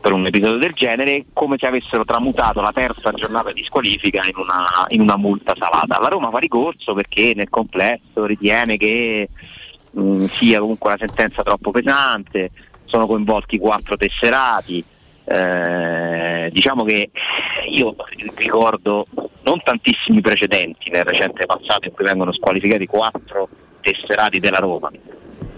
per 0.00 0.12
un 0.12 0.26
episodio 0.26 0.58
del 0.58 0.72
genere, 0.72 1.24
come 1.32 1.56
se 1.58 1.66
avessero 1.66 2.04
tramutato 2.04 2.60
la 2.60 2.72
terza 2.72 3.10
giornata 3.12 3.50
di 3.50 3.64
squalifica 3.64 4.22
in 4.26 4.36
una, 4.36 4.86
in 4.88 5.00
una 5.00 5.16
multa 5.16 5.54
salata. 5.58 5.98
La 5.98 6.08
Roma 6.08 6.30
fa 6.30 6.38
ricorso 6.38 6.92
perché 6.92 7.32
nel 7.34 7.48
complesso 7.48 8.24
ritiene 8.24 8.76
che 8.76 9.28
mh, 9.96 10.24
sia 10.24 10.60
comunque 10.60 10.90
una 10.90 10.98
sentenza 10.98 11.42
troppo 11.42 11.70
pesante, 11.70 12.50
sono 12.84 13.06
coinvolti 13.06 13.58
quattro 13.58 13.96
tesserati. 13.96 14.84
eh, 15.28 16.48
diciamo 16.52 16.84
che 16.84 17.10
io 17.68 17.96
ricordo 18.36 19.06
non 19.42 19.60
tantissimi 19.62 20.20
precedenti 20.20 20.88
nel 20.90 21.04
recente 21.04 21.46
passato 21.46 21.88
in 21.88 21.92
cui 21.92 22.04
vengono 22.04 22.32
squalificati 22.32 22.86
quattro 22.86 23.48
tesserati 23.80 24.38
della 24.38 24.58
Roma. 24.58 24.90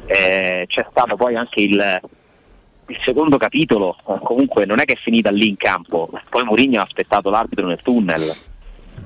Eh, 0.06 0.64
c'è 0.66 0.86
stato 0.90 1.16
poi 1.16 1.36
anche 1.36 1.60
il, 1.60 2.00
il 2.86 2.98
secondo 3.04 3.36
capitolo, 3.36 3.96
comunque 4.22 4.64
non 4.64 4.80
è 4.80 4.84
che 4.84 4.94
è 4.94 4.98
finita 4.98 5.30
lì 5.30 5.48
in 5.48 5.56
campo, 5.56 6.10
poi 6.30 6.44
Mourinho 6.44 6.80
ha 6.80 6.84
aspettato 6.84 7.28
l'arbitro 7.28 7.66
nel 7.66 7.82
tunnel. 7.82 8.22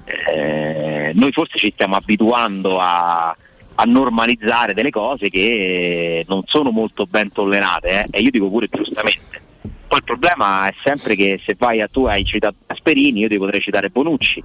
Eh, 0.05 1.13
noi 1.15 1.33
forse 1.33 1.59
ci 1.59 1.73
stiamo 1.73 1.97
abituando 1.97 2.79
a, 2.81 3.37
a 3.83 3.85
normalizzare 3.85 4.75
delle 4.75 4.91
cose 4.91 5.29
che 5.29 6.25
non 6.29 6.43
sono 6.47 6.71
molto 6.71 7.05
ben 7.07 7.33
tollerate 7.33 7.89
eh, 7.89 8.07
e 8.11 8.21
io 8.21 8.31
dico 8.31 8.49
pure 8.49 8.69
giustamente. 8.71 9.41
Poi 9.89 9.99
il 9.99 10.05
problema 10.05 10.69
è 10.69 10.75
sempre 10.83 11.17
che 11.17 11.41
se 11.45 11.57
vai 11.59 11.81
a 11.81 11.89
tu 11.89 12.05
hai 12.05 12.25
citato 12.25 12.57
Gasperini, 12.67 13.21
io 13.21 13.29
ti 13.29 13.37
potrei 13.39 13.61
citare 13.61 13.91
Bonucci 13.91 14.43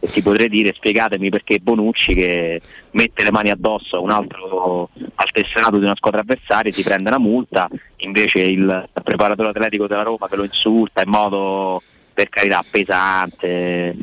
e 0.00 0.06
ti 0.06 0.22
potrei 0.22 0.48
dire 0.48 0.72
spiegatemi 0.74 1.28
perché 1.28 1.58
Bonucci 1.58 2.14
che 2.14 2.60
mette 2.92 3.24
le 3.24 3.32
mani 3.32 3.50
addosso 3.50 3.96
a 3.96 4.00
un 4.00 4.10
altro 4.10 4.88
al 5.16 5.30
tesserato 5.32 5.78
di 5.78 5.84
una 5.84 5.96
squadra 5.96 6.20
avversaria 6.20 6.70
ti 6.70 6.82
prende 6.82 7.08
una 7.08 7.18
multa, 7.18 7.68
invece 7.96 8.42
il 8.42 8.88
preparatore 9.02 9.48
atletico 9.48 9.88
della 9.88 10.02
Roma 10.02 10.28
che 10.28 10.36
lo 10.36 10.44
insulta 10.44 11.02
in 11.02 11.10
modo 11.10 11.82
per 12.14 12.28
carità 12.28 12.64
pesante, 12.68 13.96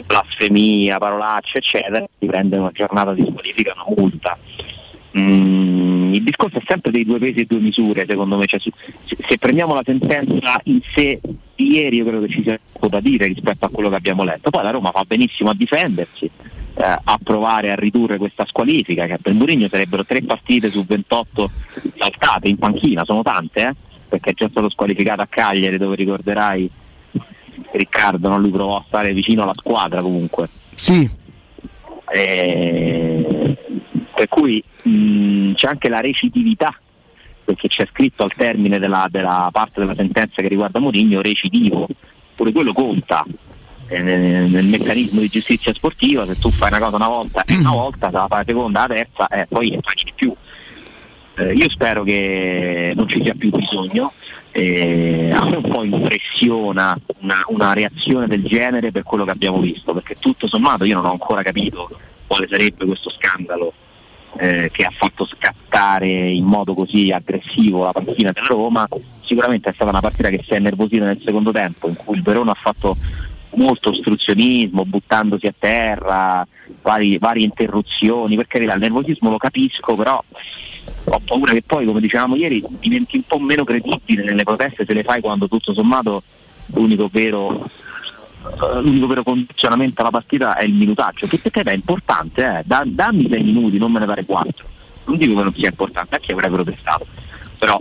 blasfemia, 0.00 0.96
parolacce 0.96 1.58
eccetera, 1.58 2.06
ti 2.18 2.26
prende 2.26 2.56
una 2.56 2.70
giornata 2.72 3.12
di 3.12 3.26
squalifica, 3.28 3.74
una 3.74 3.94
multa. 3.94 4.38
Mm, 5.18 6.14
il 6.14 6.22
discorso 6.22 6.56
è 6.56 6.62
sempre 6.66 6.90
dei 6.90 7.04
due 7.04 7.18
pesi 7.18 7.40
e 7.40 7.44
due 7.44 7.58
misure, 7.58 8.06
secondo 8.06 8.36
me. 8.36 8.46
Cioè, 8.46 8.58
se, 8.60 8.70
se 9.04 9.38
prendiamo 9.38 9.74
la 9.74 9.82
sentenza 9.84 10.58
in 10.64 10.80
sé 10.94 11.20
di 11.54 11.72
ieri, 11.72 11.96
io 11.96 12.04
credo 12.04 12.22
che 12.22 12.32
ci 12.32 12.42
sia 12.42 12.58
poco 12.72 12.88
da 12.88 13.00
dire 13.00 13.26
rispetto 13.26 13.64
a 13.66 13.68
quello 13.68 13.88
che 13.90 13.96
abbiamo 13.96 14.24
letto. 14.24 14.50
Poi 14.50 14.62
la 14.62 14.70
Roma 14.70 14.90
fa 14.90 15.04
benissimo 15.06 15.50
a 15.50 15.54
difendersi, 15.54 16.24
eh, 16.24 16.82
a 16.82 17.18
provare 17.22 17.70
a 17.70 17.74
ridurre 17.74 18.16
questa 18.16 18.46
squalifica, 18.46 19.06
che 19.06 19.18
per 19.18 19.34
Mourinho 19.34 19.68
sarebbero 19.68 20.04
tre 20.04 20.22
partite 20.22 20.70
su 20.70 20.84
28 20.84 21.50
saltate 21.96 22.48
in 22.48 22.56
panchina, 22.56 23.04
sono 23.04 23.22
tante, 23.22 23.68
eh, 23.68 23.74
perché 24.08 24.30
è 24.30 24.34
già 24.34 24.48
stato 24.48 24.70
squalificato 24.70 25.20
a 25.20 25.26
Cagliari, 25.26 25.76
dove 25.76 25.96
ricorderai 25.96 26.70
Riccardo, 27.72 28.28
non 28.28 28.40
lui 28.40 28.50
provò 28.50 28.76
a 28.78 28.84
stare 28.86 29.12
vicino 29.12 29.42
alla 29.42 29.54
squadra 29.54 30.02
comunque. 30.02 30.48
Sì. 30.74 31.08
eh, 32.12 33.56
per 34.14 34.28
cui 34.28 34.62
mh, 34.82 35.52
c'è 35.54 35.68
anche 35.68 35.88
la 35.88 36.00
recitività, 36.00 36.78
perché 37.44 37.68
c'è 37.68 37.86
scritto 37.90 38.24
al 38.24 38.32
termine 38.34 38.78
della, 38.78 39.08
della 39.10 39.48
parte 39.50 39.80
della 39.80 39.94
sentenza 39.94 40.42
che 40.42 40.48
riguarda 40.48 40.78
Mourinho 40.78 41.22
recidivo, 41.22 41.88
pure 42.34 42.52
quello 42.52 42.72
conta 42.72 43.24
eh, 43.88 44.00
nel, 44.00 44.50
nel 44.50 44.66
meccanismo 44.66 45.20
di 45.20 45.28
giustizia 45.28 45.72
sportiva, 45.72 46.26
se 46.26 46.38
tu 46.38 46.50
fai 46.50 46.68
una 46.68 46.78
cosa 46.78 46.96
una 46.96 47.08
volta 47.08 47.44
e 47.44 47.56
una 47.56 47.70
volta, 47.72 48.06
se 48.06 48.12
la 48.12 48.26
fai 48.28 48.38
la 48.38 48.44
seconda, 48.46 48.80
la 48.80 48.94
terza, 48.94 49.28
eh, 49.28 49.46
poi 49.48 49.78
facci 49.80 50.04
di 50.04 50.12
più. 50.14 50.34
Eh, 51.34 51.54
io 51.54 51.70
spero 51.70 52.02
che 52.02 52.92
non 52.94 53.08
ci 53.08 53.22
sia 53.22 53.34
più 53.34 53.50
bisogno, 53.50 54.12
eh, 54.52 55.32
un 55.34 55.62
po' 55.62 55.82
impressiona 55.82 56.98
una, 57.20 57.42
una 57.48 57.72
reazione 57.72 58.26
del 58.26 58.42
genere 58.44 58.92
per 58.92 59.02
quello 59.02 59.24
che 59.24 59.30
abbiamo 59.30 59.58
visto, 59.58 59.92
perché 59.92 60.16
tutto 60.18 60.46
sommato 60.46 60.84
io 60.84 60.94
non 60.94 61.06
ho 61.06 61.12
ancora 61.12 61.42
capito 61.42 61.90
quale 62.26 62.46
sarebbe 62.48 62.86
questo 62.86 63.10
scandalo 63.10 63.72
eh, 64.38 64.70
che 64.72 64.84
ha 64.84 64.92
fatto 64.94 65.26
scattare 65.26 66.08
in 66.08 66.44
modo 66.44 66.74
così 66.74 67.10
aggressivo 67.10 67.84
la 67.84 67.92
panchina 67.92 68.32
della 68.32 68.46
Roma. 68.46 68.88
Sicuramente 69.22 69.70
è 69.70 69.72
stata 69.74 69.90
una 69.90 70.00
partita 70.00 70.30
che 70.30 70.42
si 70.42 70.52
è 70.52 70.58
nervosita 70.58 71.04
nel 71.04 71.20
secondo 71.22 71.52
tempo, 71.52 71.88
in 71.88 71.96
cui 71.96 72.16
il 72.16 72.22
Verona 72.22 72.52
ha 72.52 72.58
fatto 72.58 72.96
molto 73.54 73.90
ostruzionismo, 73.90 74.86
buttandosi 74.86 75.46
a 75.46 75.54
terra, 75.58 76.46
vari- 76.80 77.18
varie 77.18 77.44
interruzioni, 77.44 78.36
per 78.36 78.46
carità 78.46 78.74
il 78.74 78.80
nervosismo 78.80 79.30
lo 79.30 79.36
capisco, 79.36 79.94
però 79.94 80.22
ho 81.04 81.20
paura 81.24 81.52
che 81.52 81.62
poi, 81.62 81.84
come 81.84 82.00
dicevamo 82.00 82.36
ieri, 82.36 82.62
diventi 82.80 83.16
un 83.16 83.22
po' 83.24 83.38
meno 83.38 83.64
credibile 83.64 84.24
nelle 84.24 84.44
proteste 84.44 84.84
se 84.84 84.92
le 84.92 85.02
fai 85.02 85.20
quando 85.20 85.48
tutto 85.48 85.74
sommato 85.74 86.22
l'unico 86.74 87.08
vero, 87.10 87.60
eh, 87.60 88.80
l'unico 88.80 89.06
vero 89.06 89.22
condizionamento 89.22 90.00
alla 90.00 90.10
partita 90.10 90.56
è 90.56 90.64
il 90.64 90.74
minutaggio, 90.74 91.26
che 91.26 91.38
per 91.38 91.52
te 91.52 91.62
è 91.62 91.72
importante, 91.72 92.58
eh. 92.58 92.62
Da- 92.64 92.84
dammi 92.86 93.28
sei 93.28 93.42
minuti, 93.42 93.78
non 93.78 93.92
me 93.92 93.98
ne 93.98 94.06
dare 94.06 94.24
quattro. 94.24 94.66
Non 95.04 95.16
dico 95.16 95.36
che 95.36 95.42
non 95.42 95.52
sia 95.52 95.68
importante, 95.68 96.14
anche 96.14 96.32
avrei 96.32 96.50
protestato, 96.50 97.06
però 97.58 97.78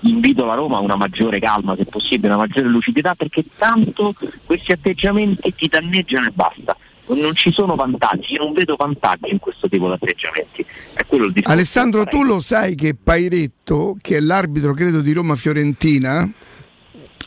invito 0.00 0.44
la 0.44 0.54
Roma 0.54 0.76
a 0.76 0.80
una 0.80 0.96
maggiore 0.96 1.38
calma 1.38 1.74
se 1.76 1.86
possibile, 1.86 2.28
una 2.28 2.36
maggiore 2.36 2.68
lucidità 2.68 3.14
perché 3.14 3.44
tanto 3.56 4.14
questi 4.44 4.72
atteggiamenti 4.72 5.54
ti 5.54 5.66
danneggiano 5.68 6.26
e 6.26 6.30
basta. 6.32 6.76
Non 7.06 7.34
ci 7.34 7.52
sono 7.52 7.74
vantaggi, 7.74 8.32
io 8.32 8.44
non 8.44 8.52
vedo 8.54 8.76
vantaggi 8.76 9.30
in 9.30 9.38
questo 9.38 9.68
tipo 9.68 9.88
di 9.88 9.92
atteggiamenti. 9.94 10.64
È 10.94 11.04
quello 11.06 11.26
il 11.26 11.32
discorso. 11.32 11.52
Alessandro, 11.56 12.04
tu 12.04 12.22
lo 12.22 12.38
sai 12.40 12.74
che 12.74 12.94
Pairetto, 12.94 13.96
che 14.00 14.16
è 14.16 14.20
l'arbitro 14.20 14.72
credo 14.72 15.02
di 15.02 15.12
Roma 15.12 15.36
Fiorentina, 15.36 16.26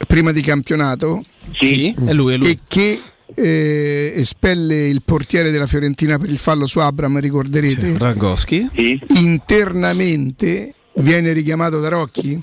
prima 0.08 0.32
di 0.32 0.42
campionato, 0.42 1.24
Sì, 1.54 1.94
è 2.06 2.14
lui, 2.14 2.34
è 2.34 2.38
lui. 2.38 2.50
e 2.50 2.60
che 2.68 3.00
eh, 3.36 4.14
espelle 4.16 4.88
il 4.88 5.04
portiere 5.04 5.52
della 5.52 5.68
Fiorentina 5.68 6.18
per 6.18 6.30
il 6.32 6.38
fallo 6.40 6.66
su 6.66 6.80
Abram, 6.80 7.20
ricorderete? 7.20 7.98
Rangoschi. 8.00 8.68
Internamente 9.10 10.74
viene 10.94 11.34
richiamato 11.34 11.80
da 11.80 11.90
Rocchi? 11.90 12.40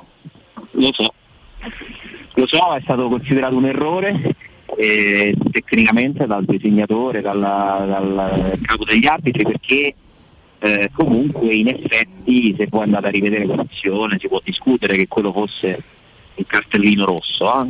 Lo 0.72 0.90
so, 0.92 1.12
lo 2.34 2.46
so, 2.46 2.74
è 2.76 2.80
stato 2.82 3.08
considerato 3.08 3.56
un 3.56 3.66
errore 3.66 4.34
eh, 4.76 5.36
tecnicamente 5.50 6.26
dal 6.26 6.44
disegnatore, 6.44 7.20
dalla- 7.20 7.84
dal 7.86 8.58
capo 8.62 8.84
degli 8.84 9.06
arbitri 9.06 9.44
perché 9.44 9.94
eh, 10.58 10.90
comunque 10.92 11.54
in 11.54 11.68
effetti 11.68 12.54
se 12.56 12.66
poi 12.66 12.84
andate 12.84 13.08
a 13.08 13.10
rivedere 13.10 13.44
quell'azione 13.44 14.18
si 14.18 14.28
può 14.28 14.40
discutere 14.42 14.96
che 14.96 15.06
quello 15.08 15.32
fosse 15.32 15.82
il 16.36 16.46
cartellino 16.46 17.04
rosso, 17.04 17.64
eh. 17.64 17.68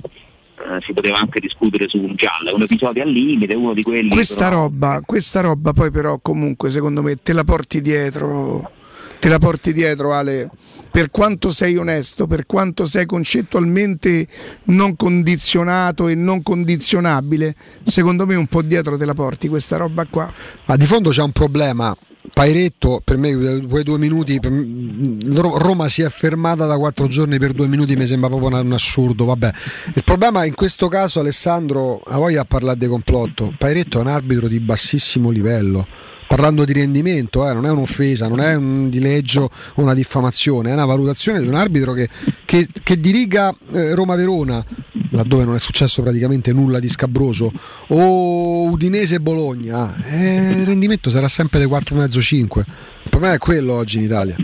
Eh, 0.57 0.81
si 0.87 0.93
poteva 0.93 1.19
anche 1.19 1.41
discutere 1.41 1.89
su 1.89 1.99
un 1.99 2.15
giallo, 2.15 2.51
è 2.51 2.53
un 2.53 2.63
episodio 2.63 3.03
al 3.03 3.11
limite, 3.11 3.57
uno 3.57 3.75
di 3.75 3.83
quelli... 3.83 4.09
Questa 4.11 4.49
però- 4.49 4.61
roba, 4.63 5.03
questa 5.05 5.41
roba 5.41 5.73
poi 5.73 5.91
però 5.91 6.21
comunque 6.23 6.71
secondo 6.71 7.03
me 7.03 7.17
te 7.21 7.33
la 7.33 7.43
porti 7.43 7.83
dietro, 7.83 8.71
te 9.19 9.29
la 9.29 9.39
porti 9.39 9.73
dietro 9.73 10.13
Ale, 10.13 10.49
per 10.95 11.11
quanto 11.11 11.51
sei 11.51 11.77
onesto, 11.77 12.29
per 12.29 12.47
quanto 12.47 12.85
sei 12.85 13.05
concettualmente 13.05 14.29
non 14.67 14.95
condizionato 14.95 16.07
e 16.07 16.15
non 16.15 16.41
condizionabile, 16.41 17.57
secondo 17.83 18.27
me 18.27 18.37
un 18.37 18.47
po' 18.47 18.63
dietro 18.63 18.97
te 18.97 19.05
la 19.05 19.13
porti 19.13 19.49
questa 19.49 19.77
roba 19.77 20.07
qua. 20.09 20.33
Ma 20.67 20.77
di 20.77 20.87
fondo 20.87 21.11
c'è 21.11 21.23
un 21.23 21.33
problema. 21.33 21.97
Pairetto, 22.33 23.01
per 23.03 23.17
me, 23.17 23.37
quei 23.67 23.83
due 23.83 23.99
minuti, 23.99 24.39
Roma 24.41 25.89
si 25.89 26.03
è 26.03 26.09
fermata 26.09 26.65
da 26.65 26.79
quattro 26.79 27.09
giorni 27.09 27.39
per 27.39 27.55
due 27.55 27.67
minuti, 27.67 27.97
mi 27.97 28.07
sembra 28.07 28.29
proprio 28.29 28.57
un 28.57 28.73
assurdo. 28.73 29.25
Vabbè. 29.25 29.53
Il 29.95 30.05
problema 30.05 30.45
in 30.45 30.55
questo 30.55 30.87
caso, 30.87 31.19
Alessandro, 31.19 32.03
ha 32.07 32.19
voglia 32.19 32.43
a 32.43 32.45
parlare 32.45 32.79
di 32.79 32.87
complotto. 32.87 33.53
Pairetto 33.59 33.99
è 33.99 34.03
un 34.03 34.07
arbitro 34.07 34.47
di 34.47 34.61
bassissimo 34.61 35.31
livello. 35.31 36.13
Parlando 36.27 36.65
di 36.65 36.73
rendimento, 36.73 37.49
eh, 37.49 37.53
non 37.53 37.65
è 37.67 37.71
un'offesa, 37.71 38.27
non 38.29 38.41
è 38.41 38.55
un 38.55 38.89
dileggio 38.91 39.51
o 39.75 39.83
una 39.83 39.95
diffamazione, 39.95 40.71
è 40.71 40.73
una 40.73 40.85
valutazione 40.85 41.41
di 41.41 41.47
un 41.47 41.55
arbitro 41.55 41.93
che, 41.93 42.09
che- 42.45 42.67
che 42.83 42.99
diriga 42.99 43.55
eh, 43.73 43.95
Roma-Verona, 43.95 44.65
laddove 45.11 45.45
non 45.45 45.55
è 45.55 45.59
successo 45.61 46.03
praticamente 46.03 46.53
nulla 46.53 46.81
di 46.81 46.89
scabroso, 46.89 47.53
o 47.89 48.63
Udinese-Bologna, 48.71 49.95
eh, 50.11 50.51
il 50.61 50.67
rendimento 50.67 51.11
sarà 51.11 51.29
sempre 51.29 51.59
dei 51.61 51.69
4,5-5. 51.69 52.59
Il 53.05 53.11
problema 53.11 53.35
è 53.35 53.39
quello 53.39 53.75
oggi 53.75 53.99
in 53.99 54.05
Italia. 54.05 54.37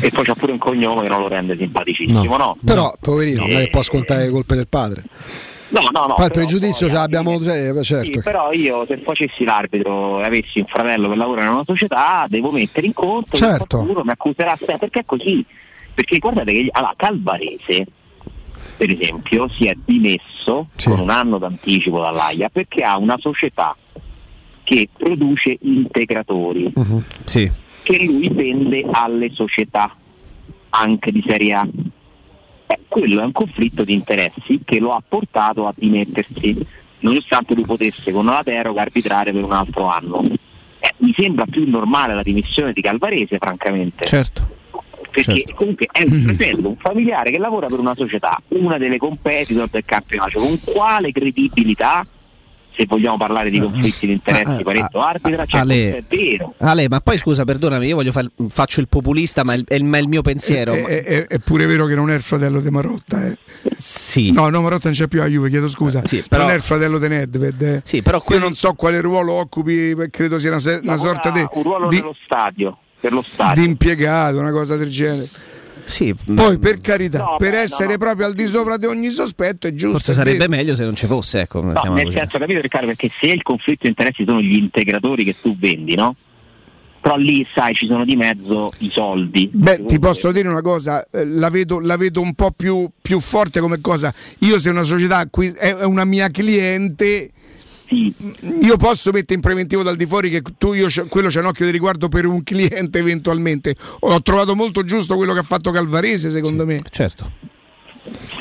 E 0.00 0.10
poi 0.10 0.24
c'ha 0.24 0.34
pure 0.34 0.52
un 0.52 0.58
cognome 0.58 1.02
che 1.02 1.08
non 1.08 1.20
lo 1.20 1.28
rende 1.28 1.56
simpaticissimo, 1.56 2.36
no? 2.36 2.56
Però, 2.64 2.96
poverino, 3.00 3.42
non 3.46 3.56
è 3.56 3.64
che 3.64 3.70
può 3.70 3.82
scontare 3.82 4.24
le 4.24 4.30
colpe 4.30 4.56
del 4.56 4.66
padre. 4.68 5.04
No, 5.68 5.80
no, 5.90 6.06
no. 6.06 6.14
Poi 6.14 6.26
il 6.26 6.30
però 6.32 6.44
pregiudizio 6.44 6.86
ce 6.88 6.92
l'abbiamo, 6.94 7.38
fine- 7.40 7.68
eh, 7.68 7.82
certo. 7.82 8.12
Sì, 8.12 8.20
però 8.20 8.52
io 8.52 8.84
se 8.86 8.98
facessi 8.98 9.44
l'arbitro 9.44 10.20
e 10.20 10.24
avessi 10.24 10.60
un 10.60 10.66
fratello 10.66 11.08
che 11.08 11.16
lavora 11.16 11.42
in 11.44 11.50
una 11.50 11.64
società, 11.64 12.26
devo 12.28 12.50
mettere 12.52 12.86
in 12.86 12.92
conto 12.92 13.30
che 13.32 13.36
Certo. 13.38 13.76
qualcuno 13.78 14.02
mi 14.04 14.10
accuserà 14.10 14.54
sempre, 14.56 14.78
perché 14.78 15.00
è 15.00 15.04
così. 15.04 15.44
Perché 15.94 16.18
guardate 16.18 16.52
che 16.52 16.68
allora, 16.70 16.92
Calvarese, 16.96 17.86
per 18.76 18.92
esempio, 18.94 19.48
si 19.48 19.66
è 19.66 19.74
dimesso 19.84 20.68
con 20.84 21.00
un 21.00 21.10
anno 21.10 21.38
d'anticipo 21.38 21.98
dall'AIA 22.00 22.48
perché 22.50 22.82
ha 22.84 22.96
una 22.98 23.16
società 23.18 23.74
che 24.62 24.88
produce 24.96 25.56
integratori 25.62 26.72
Sì. 27.24 27.50
che 27.82 28.04
lui 28.04 28.28
vende 28.28 28.84
alle 28.90 29.30
società 29.32 29.94
anche 30.70 31.10
di 31.12 31.24
Serie 31.26 31.54
A. 31.54 31.66
Eh, 32.66 32.78
quello 32.88 33.20
è 33.20 33.24
un 33.24 33.32
conflitto 33.32 33.84
di 33.84 33.92
interessi 33.92 34.60
che 34.64 34.78
lo 34.80 34.92
ha 34.92 35.02
portato 35.06 35.66
a 35.66 35.74
dimettersi, 35.76 36.56
nonostante 37.00 37.54
lui 37.54 37.64
potesse 37.64 38.10
con 38.12 38.26
la 38.26 38.42
deroga 38.44 38.82
arbitrare 38.82 39.32
per 39.32 39.44
un 39.44 39.52
altro 39.52 39.86
anno. 39.86 40.24
Eh, 40.78 40.94
mi 40.98 41.14
sembra 41.16 41.46
più 41.46 41.68
normale 41.68 42.14
la 42.14 42.22
dimissione 42.22 42.72
di 42.72 42.80
Calvarese, 42.80 43.38
francamente. 43.38 44.04
Certo. 44.04 44.54
Perché 45.10 45.36
certo. 45.36 45.54
comunque 45.54 45.88
è 45.90 46.02
un 46.06 46.22
fratello, 46.22 46.68
un 46.68 46.76
familiare 46.76 47.30
che 47.30 47.38
lavora 47.38 47.68
per 47.68 47.78
una 47.78 47.94
società, 47.94 48.40
una 48.48 48.76
delle 48.76 48.98
competitor 48.98 49.68
del 49.68 49.84
campionato. 49.84 50.38
Con 50.38 50.60
quale 50.62 51.12
credibilità, 51.12 52.06
se 52.76 52.84
vogliamo 52.86 53.16
parlare 53.16 53.48
di 53.50 53.58
conflitti 53.58 54.06
di 54.06 54.12
interessi, 54.12 54.62
paretto 54.62 55.00
arbitra, 55.00 55.46
cioè, 55.46 55.60
Ale. 55.60 55.96
è 55.96 56.02
vero. 56.08 56.54
Ale, 56.58 56.88
ma 56.88 57.00
poi 57.00 57.16
scusa, 57.18 57.44
perdonami, 57.44 57.86
io 57.86 57.94
voglio 57.96 58.12
far- 58.12 58.30
faccio 58.48 58.80
il 58.80 58.88
populista, 58.88 59.44
ma 59.44 59.54
è 59.54 59.56
il, 59.56 59.64
è 59.66 59.74
il- 59.74 59.84
ma 59.84 59.96
è 59.96 60.00
il 60.00 60.08
mio 60.08 60.20
pensiero. 60.22 60.72
È, 60.74 60.84
è- 60.84 61.26
è- 61.26 61.38
pure 61.38 61.66
vero 61.66 61.86
che 61.86 61.94
non 61.94 62.10
è 62.10 62.14
il 62.14 62.20
fratello 62.22 62.60
di 62.60 62.68
Marotta. 62.70 63.24
Eh. 63.26 63.36
Sì. 63.78 64.30
No, 64.30 64.48
no, 64.50 64.60
Marotta 64.60 64.88
non 64.88 64.92
c'è 64.94 65.08
più 65.08 65.22
a 65.22 65.26
Juve, 65.26 65.48
chiedo 65.48 65.68
scusa. 65.68 66.02
però- 66.28 66.42
Non 66.42 66.52
è 66.52 66.54
il 66.56 66.60
fratello 66.62 66.98
di 66.98 67.08
Nedved. 67.08 67.62
eh. 67.62 67.80
Sì, 67.84 68.02
però 68.02 68.22
Io 68.28 68.38
non 68.38 68.54
so 68.54 68.74
quale 68.74 69.00
ruolo 69.00 69.32
occupi, 69.32 69.94
credo 70.10 70.38
sia 70.38 70.50
una, 70.50 70.58
se- 70.58 70.80
una 70.82 70.96
sorta 70.96 71.30
di, 71.30 71.44
un 71.52 71.62
ruolo 71.62 71.88
di- 71.88 71.96
nello 71.96 72.14
stadio, 72.24 72.76
per 73.00 73.12
lo 73.12 73.22
stadio. 73.26 73.62
di 73.62 73.68
impiegato, 73.68 74.38
una 74.38 74.52
cosa 74.52 74.76
del 74.76 74.90
genere. 74.90 75.28
Sì, 75.86 76.12
Poi 76.34 76.58
per 76.58 76.80
carità, 76.80 77.18
No, 77.18 77.36
per 77.38 77.52
no, 77.52 77.58
essere 77.60 77.92
no. 77.92 77.98
proprio 77.98 78.26
al 78.26 78.34
di 78.34 78.46
sopra 78.48 78.76
di 78.76 78.86
ogni 78.86 79.10
sospetto 79.10 79.68
è 79.68 79.70
giusto. 79.72 79.98
Forse 79.98 80.10
è 80.12 80.14
sarebbe 80.14 80.38
vero. 80.38 80.50
meglio 80.50 80.74
se 80.74 80.82
non 80.82 80.96
ci 80.96 81.06
fosse, 81.06 81.42
ecco. 81.42 81.62
Nel 81.62 81.74
così. 81.74 82.10
senso, 82.12 82.38
capito 82.38 82.60
Riccardo, 82.60 82.86
perché 82.88 83.08
se 83.20 83.26
il 83.26 83.42
conflitto 83.42 83.82
di 83.82 83.88
interessi 83.90 84.24
sono 84.26 84.40
gli 84.40 84.56
integratori 84.56 85.22
che 85.22 85.36
tu 85.40 85.56
vendi, 85.56 85.94
no? 85.94 86.16
Però 87.00 87.16
lì, 87.16 87.46
sai, 87.54 87.72
ci 87.74 87.86
sono 87.86 88.04
di 88.04 88.16
mezzo 88.16 88.72
i 88.78 88.90
soldi. 88.90 89.48
Beh, 89.52 89.84
ti 89.84 90.00
posso 90.00 90.32
dire 90.32 90.48
una 90.48 90.60
cosa, 90.60 91.06
eh, 91.08 91.24
la 91.24 91.50
vedo, 91.50 91.78
la 91.78 91.96
vedo 91.96 92.20
un 92.20 92.34
po' 92.34 92.50
più, 92.50 92.88
più 93.00 93.20
forte 93.20 93.60
come 93.60 93.80
cosa. 93.80 94.12
Io 94.40 94.58
se 94.58 94.70
una 94.70 94.82
società 94.82 95.18
acqui- 95.18 95.52
è 95.52 95.72
è 95.72 95.84
una 95.84 96.04
mia 96.04 96.28
cliente, 96.30 97.30
io 97.88 98.76
posso 98.76 99.10
mettere 99.12 99.34
in 99.34 99.40
preventivo 99.40 99.82
dal 99.82 99.96
di 99.96 100.06
fuori 100.06 100.30
che 100.30 100.42
tu, 100.58 100.72
io, 100.72 100.86
c'ho- 100.86 101.06
quello 101.06 101.28
c'è 101.28 101.40
un 101.40 101.46
occhio 101.46 101.64
di 101.64 101.70
riguardo 101.70 102.08
per 102.08 102.26
un 102.26 102.42
cliente 102.42 102.98
eventualmente. 102.98 103.74
Ho 104.00 104.20
trovato 104.22 104.54
molto 104.54 104.82
giusto 104.82 105.16
quello 105.16 105.32
che 105.32 105.40
ha 105.40 105.44
fatto 105.44 105.70
Calvarese, 105.70 106.30
secondo 106.30 106.66
me. 106.66 106.82
Certo. 106.90 107.30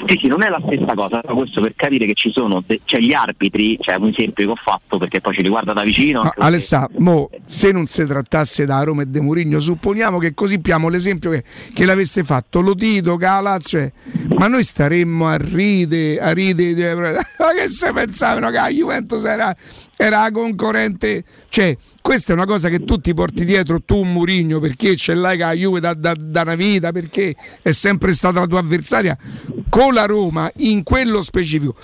Sì, 0.08 0.18
sì, 0.22 0.28
non 0.28 0.44
è 0.44 0.50
la 0.50 0.62
stessa 0.66 0.94
cosa, 0.94 1.20
però 1.22 1.36
questo 1.36 1.62
per 1.62 1.74
capire 1.76 2.06
che 2.06 2.14
ci 2.14 2.32
sono 2.32 2.64
de- 2.66 2.82
cioè 2.86 3.00
gli 3.00 3.14
arbitri, 3.14 3.78
cioè 3.80 3.96
un 3.96 4.10
esempio 4.10 4.46
che 4.46 4.52
ho 4.52 4.56
fatto 4.56 4.98
perché 4.98 5.22
poi 5.22 5.34
ci 5.34 5.42
riguarda 5.42 5.74
da 5.74 5.84
vicino. 5.84 6.22
Ma, 6.22 6.32
Alessà, 6.38 6.88
mo, 6.98 7.30
se 7.46 7.72
non 7.72 7.88
si 7.88 8.06
trattasse 8.06 8.66
da 8.66 8.84
Roma 8.84 9.02
e 9.02 9.06
De 9.08 9.22
Murigno, 9.22 9.60
supponiamo 9.60 10.18
che 10.20 10.34
così 10.34 10.60
piamo 10.60 10.90
l'esempio 10.90 11.32
che, 11.32 11.44
che 11.74 11.86
l'avesse 11.86 12.24
fatto 12.24 12.62
Lotito, 12.62 13.16
che 13.18 13.26
la 13.26 13.40
Lazio 13.42 13.80
è- 13.80 13.92
ma 14.38 14.48
noi 14.48 14.64
staremmo 14.64 15.28
a 15.28 15.38
ride, 15.38 16.20
a 16.20 16.32
ride, 16.32 16.94
ma 16.96 17.14
che 17.56 17.70
se 17.70 17.92
pensavano 17.94 18.48
che 18.50 18.58
la 18.58 18.70
Juventus 18.70 19.24
era 19.24 19.56
era 19.98 20.22
la 20.24 20.32
concorrente, 20.32 21.24
cioè 21.50 21.76
questa 22.02 22.34
è 22.34 22.36
una 22.36 22.46
cosa 22.46 22.70
che 22.70 22.84
tu 22.84 23.00
ti 23.00 23.14
porti 23.14 23.46
dietro 23.46 23.82
tu 23.82 24.04
Murigno 24.04 24.60
perché 24.60 24.96
ce 24.96 25.14
l'hai 25.14 25.38
con 25.38 25.48
la 25.48 25.54
Juve 25.54 25.80
da, 25.80 25.94
da- 25.94 26.16
da 26.18 26.42
una 26.42 26.56
vita, 26.56 26.92
perché 26.92 27.36
è 27.62 27.72
sempre 27.72 28.14
stata 28.14 28.40
la 28.40 28.48
tua 28.48 28.60
avversaria, 28.60 29.18
con 29.70 29.94
la 29.94 30.06
Roma 30.06 30.52
in 30.58 30.84
quello 30.84 31.22
specifico. 31.22 31.76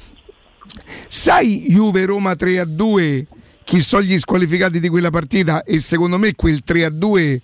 Sai 1.08 1.66
Juve 1.70 2.06
Roma 2.06 2.36
3 2.36 2.60
a 2.60 2.66
2 2.66 3.28
chi 3.64 3.80
sono 3.80 4.04
gli 4.04 4.18
squalificati 4.18 4.80
di 4.80 4.90
quella 4.90 5.10
partita 5.10 5.64
e 5.64 5.80
secondo 5.80 6.18
me 6.18 6.34
quel 6.36 6.64
3 6.64 6.86
a 6.86 6.90
2 6.90 7.42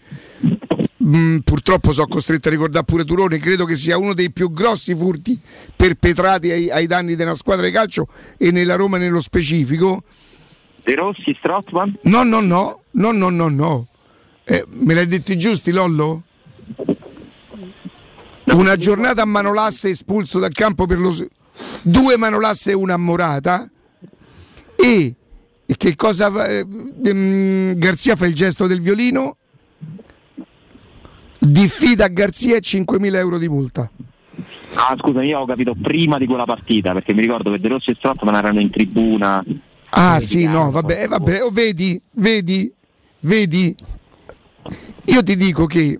mh, 0.97 1.37
purtroppo 1.39 1.93
sono 1.93 2.07
costretto 2.07 2.47
a 2.47 2.51
ricordare 2.51 2.85
pure 2.85 3.05
Turone 3.05 3.37
credo 3.37 3.65
che 3.65 3.75
sia 3.75 3.97
uno 3.97 4.13
dei 4.13 4.31
più 4.31 4.51
grossi 4.51 4.93
furti 4.95 5.39
perpetrati 5.75 6.51
ai, 6.51 6.69
ai 6.69 6.87
danni 6.87 7.15
della 7.15 7.35
squadra 7.35 7.65
di 7.65 7.71
calcio 7.71 8.07
e 8.37 8.51
nella 8.51 8.75
Roma 8.75 8.97
nello 8.97 9.21
specifico 9.21 10.03
De 10.87 10.95
Rossi, 10.95 11.35
Strottman? 11.37 11.97
no 12.03 12.23
no 12.23 12.39
no 12.39 12.79
no 12.91 13.11
no 13.11 13.29
no 13.29 13.49
no 13.49 13.87
Eh, 14.45 14.63
me 14.69 14.93
l'hai 14.93 15.05
detti 15.05 15.37
giusti 15.37 15.71
Lollo? 15.71 16.21
una 18.45 18.77
giornata 18.77 19.23
a 19.23 19.25
Manolasse 19.25 19.89
espulso 19.89 20.39
dal 20.39 20.53
campo 20.53 20.85
per 20.85 20.99
lo 20.99 21.13
due 21.81 22.15
Manolasse 22.15 22.71
e 22.71 22.73
una 22.73 22.93
a 22.93 22.97
Morata 22.97 23.69
e, 24.77 25.13
che 25.75 25.95
cosa 25.97 26.31
fa- 26.31 26.47
eh, 26.47 26.65
ehm, 27.03 27.73
Garzia 27.77 28.15
fa 28.15 28.25
il 28.25 28.33
gesto 28.33 28.65
del 28.65 28.79
violino 28.79 29.35
diffida 31.37 32.07
Garzia 32.07 32.55
e 32.55 32.61
5.000 32.61 33.15
euro 33.15 33.37
di 33.37 33.49
multa 33.49 33.91
Ah, 34.75 34.95
scusa, 34.97 35.21
io 35.23 35.39
ho 35.39 35.45
capito 35.45 35.73
prima 35.81 36.19
di 36.19 36.27
quella 36.27 36.45
partita, 36.45 36.93
perché 36.93 37.11
mi 37.13 37.21
ricordo 37.21 37.51
che 37.51 37.59
De 37.59 37.67
Rossi 37.67 37.89
e 37.89 37.95
Strottman 37.95 38.35
erano 38.35 38.59
in 38.59 38.69
tribuna. 38.69 39.43
Ah 39.99 40.19
sì, 40.19 40.43
no, 40.43 40.69
vabbè, 40.69 41.03
eh, 41.03 41.07
vabbè, 41.07 41.41
oh, 41.41 41.49
vedi, 41.49 41.99
vedi, 42.11 42.71
vedi. 43.21 43.75
Io 45.05 45.23
ti 45.23 45.35
dico 45.35 45.65
che 45.65 45.99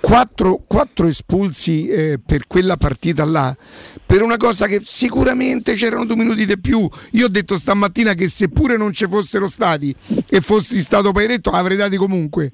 quattro, 0.00 0.60
quattro 0.66 1.06
espulsi 1.06 1.86
eh, 1.86 2.18
per 2.18 2.48
quella 2.48 2.76
partita 2.76 3.24
là, 3.24 3.56
per 4.04 4.20
una 4.20 4.36
cosa 4.36 4.66
che 4.66 4.82
sicuramente 4.84 5.74
c'erano 5.74 6.06
due 6.06 6.16
minuti 6.16 6.44
di 6.44 6.58
più. 6.58 6.88
Io 7.12 7.26
ho 7.26 7.28
detto 7.28 7.56
stamattina 7.56 8.14
che 8.14 8.28
seppure 8.28 8.76
non 8.76 8.92
ci 8.92 9.06
fossero 9.06 9.46
stati 9.46 9.94
e 10.26 10.40
fossi 10.40 10.80
stato 10.80 11.12
Pairetto 11.12 11.50
avrei 11.50 11.76
dati 11.76 11.96
comunque. 11.96 12.52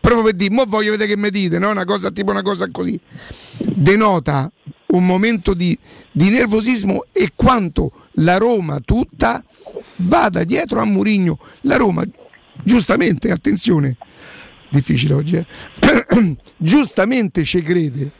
Proprio 0.00 0.22
per 0.22 0.34
dire, 0.34 0.52
mo 0.52 0.64
voglio 0.66 0.90
vedere 0.90 1.14
che 1.14 1.16
mi 1.16 1.30
dite, 1.30 1.58
no? 1.58 1.70
Una 1.70 1.86
cosa 1.86 2.10
tipo 2.10 2.30
una 2.30 2.42
cosa 2.42 2.68
così. 2.70 3.00
Denota 3.56 4.52
un 4.88 5.06
momento 5.06 5.54
di, 5.54 5.76
di 6.12 6.28
nervosismo 6.28 7.06
e 7.10 7.30
quanto 7.34 7.90
la 8.16 8.36
Roma 8.36 8.80
tutta 8.80 9.42
vada 9.96 10.44
dietro 10.44 10.80
a 10.80 10.84
Murigno. 10.84 11.38
La 11.62 11.76
Roma, 11.76 12.04
giustamente, 12.62 13.30
attenzione, 13.30 13.96
difficile 14.70 15.14
oggi, 15.14 15.36
eh? 15.36 15.46
giustamente 16.56 17.44
ci 17.44 17.62
crede. 17.62 18.10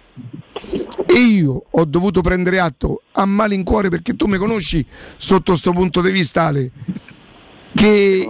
E 1.07 1.19
io 1.19 1.65
ho 1.71 1.85
dovuto 1.85 2.21
prendere 2.21 2.61
atto 2.61 3.03
a 3.13 3.25
malincuore 3.25 3.89
perché 3.89 4.15
tu 4.15 4.27
mi 4.27 4.39
conosci 4.39 4.85
sotto 5.17 5.53
questo 5.53 5.73
punto 5.73 6.01
di 6.01 6.11
vista, 6.11 6.45
Ale, 6.45 6.71
che 7.75 8.29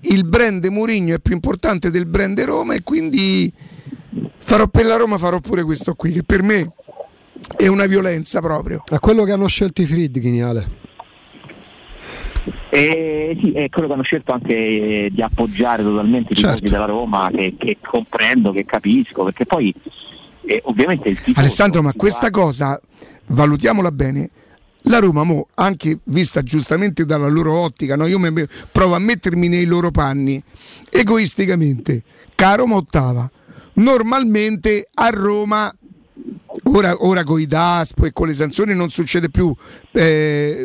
il 0.00 0.24
brand 0.24 0.64
Murigno 0.66 1.14
è 1.14 1.18
più 1.18 1.34
importante 1.34 1.90
del 1.90 2.06
brand 2.06 2.38
Roma 2.40 2.74
e 2.74 2.82
quindi 2.82 3.52
farò 4.38 4.66
per 4.68 4.86
la 4.86 4.96
Roma 4.96 5.18
farò 5.18 5.40
pure 5.40 5.62
questo 5.62 5.94
qui, 5.94 6.12
che 6.12 6.22
per 6.22 6.42
me 6.42 6.72
è 7.56 7.66
una 7.66 7.86
violenza 7.86 8.40
proprio. 8.40 8.82
A 8.88 8.98
quello 8.98 9.24
che 9.24 9.32
hanno 9.32 9.46
scelto 9.46 9.82
i 9.82 9.86
Friedkin, 9.86 10.42
Ale. 10.42 10.84
E 12.68 13.36
sì, 13.40 13.52
è 13.52 13.68
quello 13.68 13.88
che 13.88 13.94
hanno 13.94 14.02
scelto 14.02 14.32
anche 14.32 14.54
eh, 14.54 15.08
di 15.12 15.22
appoggiare 15.22 15.82
totalmente 15.82 16.32
i 16.32 16.36
Certo. 16.36 16.68
della 16.68 16.84
Roma, 16.84 17.30
che, 17.32 17.54
che 17.56 17.78
comprendo, 17.80 18.52
che 18.52 18.64
capisco, 18.64 19.24
perché 19.24 19.46
poi 19.46 19.74
eh, 20.46 20.60
ovviamente 20.64 21.08
il 21.08 21.16
tifoso 21.16 21.40
Alessandro, 21.40 21.82
ma 21.82 21.92
questa 21.92 22.30
cosa 22.30 22.80
valutiamola 23.26 23.90
bene. 23.90 24.30
La 24.88 25.00
Roma, 25.00 25.24
mo, 25.24 25.48
anche 25.54 25.98
vista 26.04 26.42
giustamente 26.44 27.04
dalla 27.04 27.26
loro 27.26 27.58
ottica, 27.58 27.96
no? 27.96 28.06
io 28.06 28.20
mi- 28.20 28.46
provo 28.70 28.94
a 28.94 29.00
mettermi 29.00 29.48
nei 29.48 29.64
loro 29.64 29.90
panni, 29.90 30.40
egoisticamente, 30.90 32.04
che 32.32 32.44
a 32.44 32.54
Roma 32.54 32.76
ottava, 32.76 33.28
normalmente 33.74 34.88
a 34.94 35.08
Roma, 35.08 35.74
ora, 36.64 36.94
ora 36.98 37.24
con 37.24 37.40
i 37.40 37.46
DASPO 37.46 38.04
e 38.06 38.12
con 38.12 38.28
le 38.28 38.34
sanzioni 38.34 38.76
non 38.76 38.88
succede 38.90 39.28
più, 39.28 39.52
eh, 39.90 40.64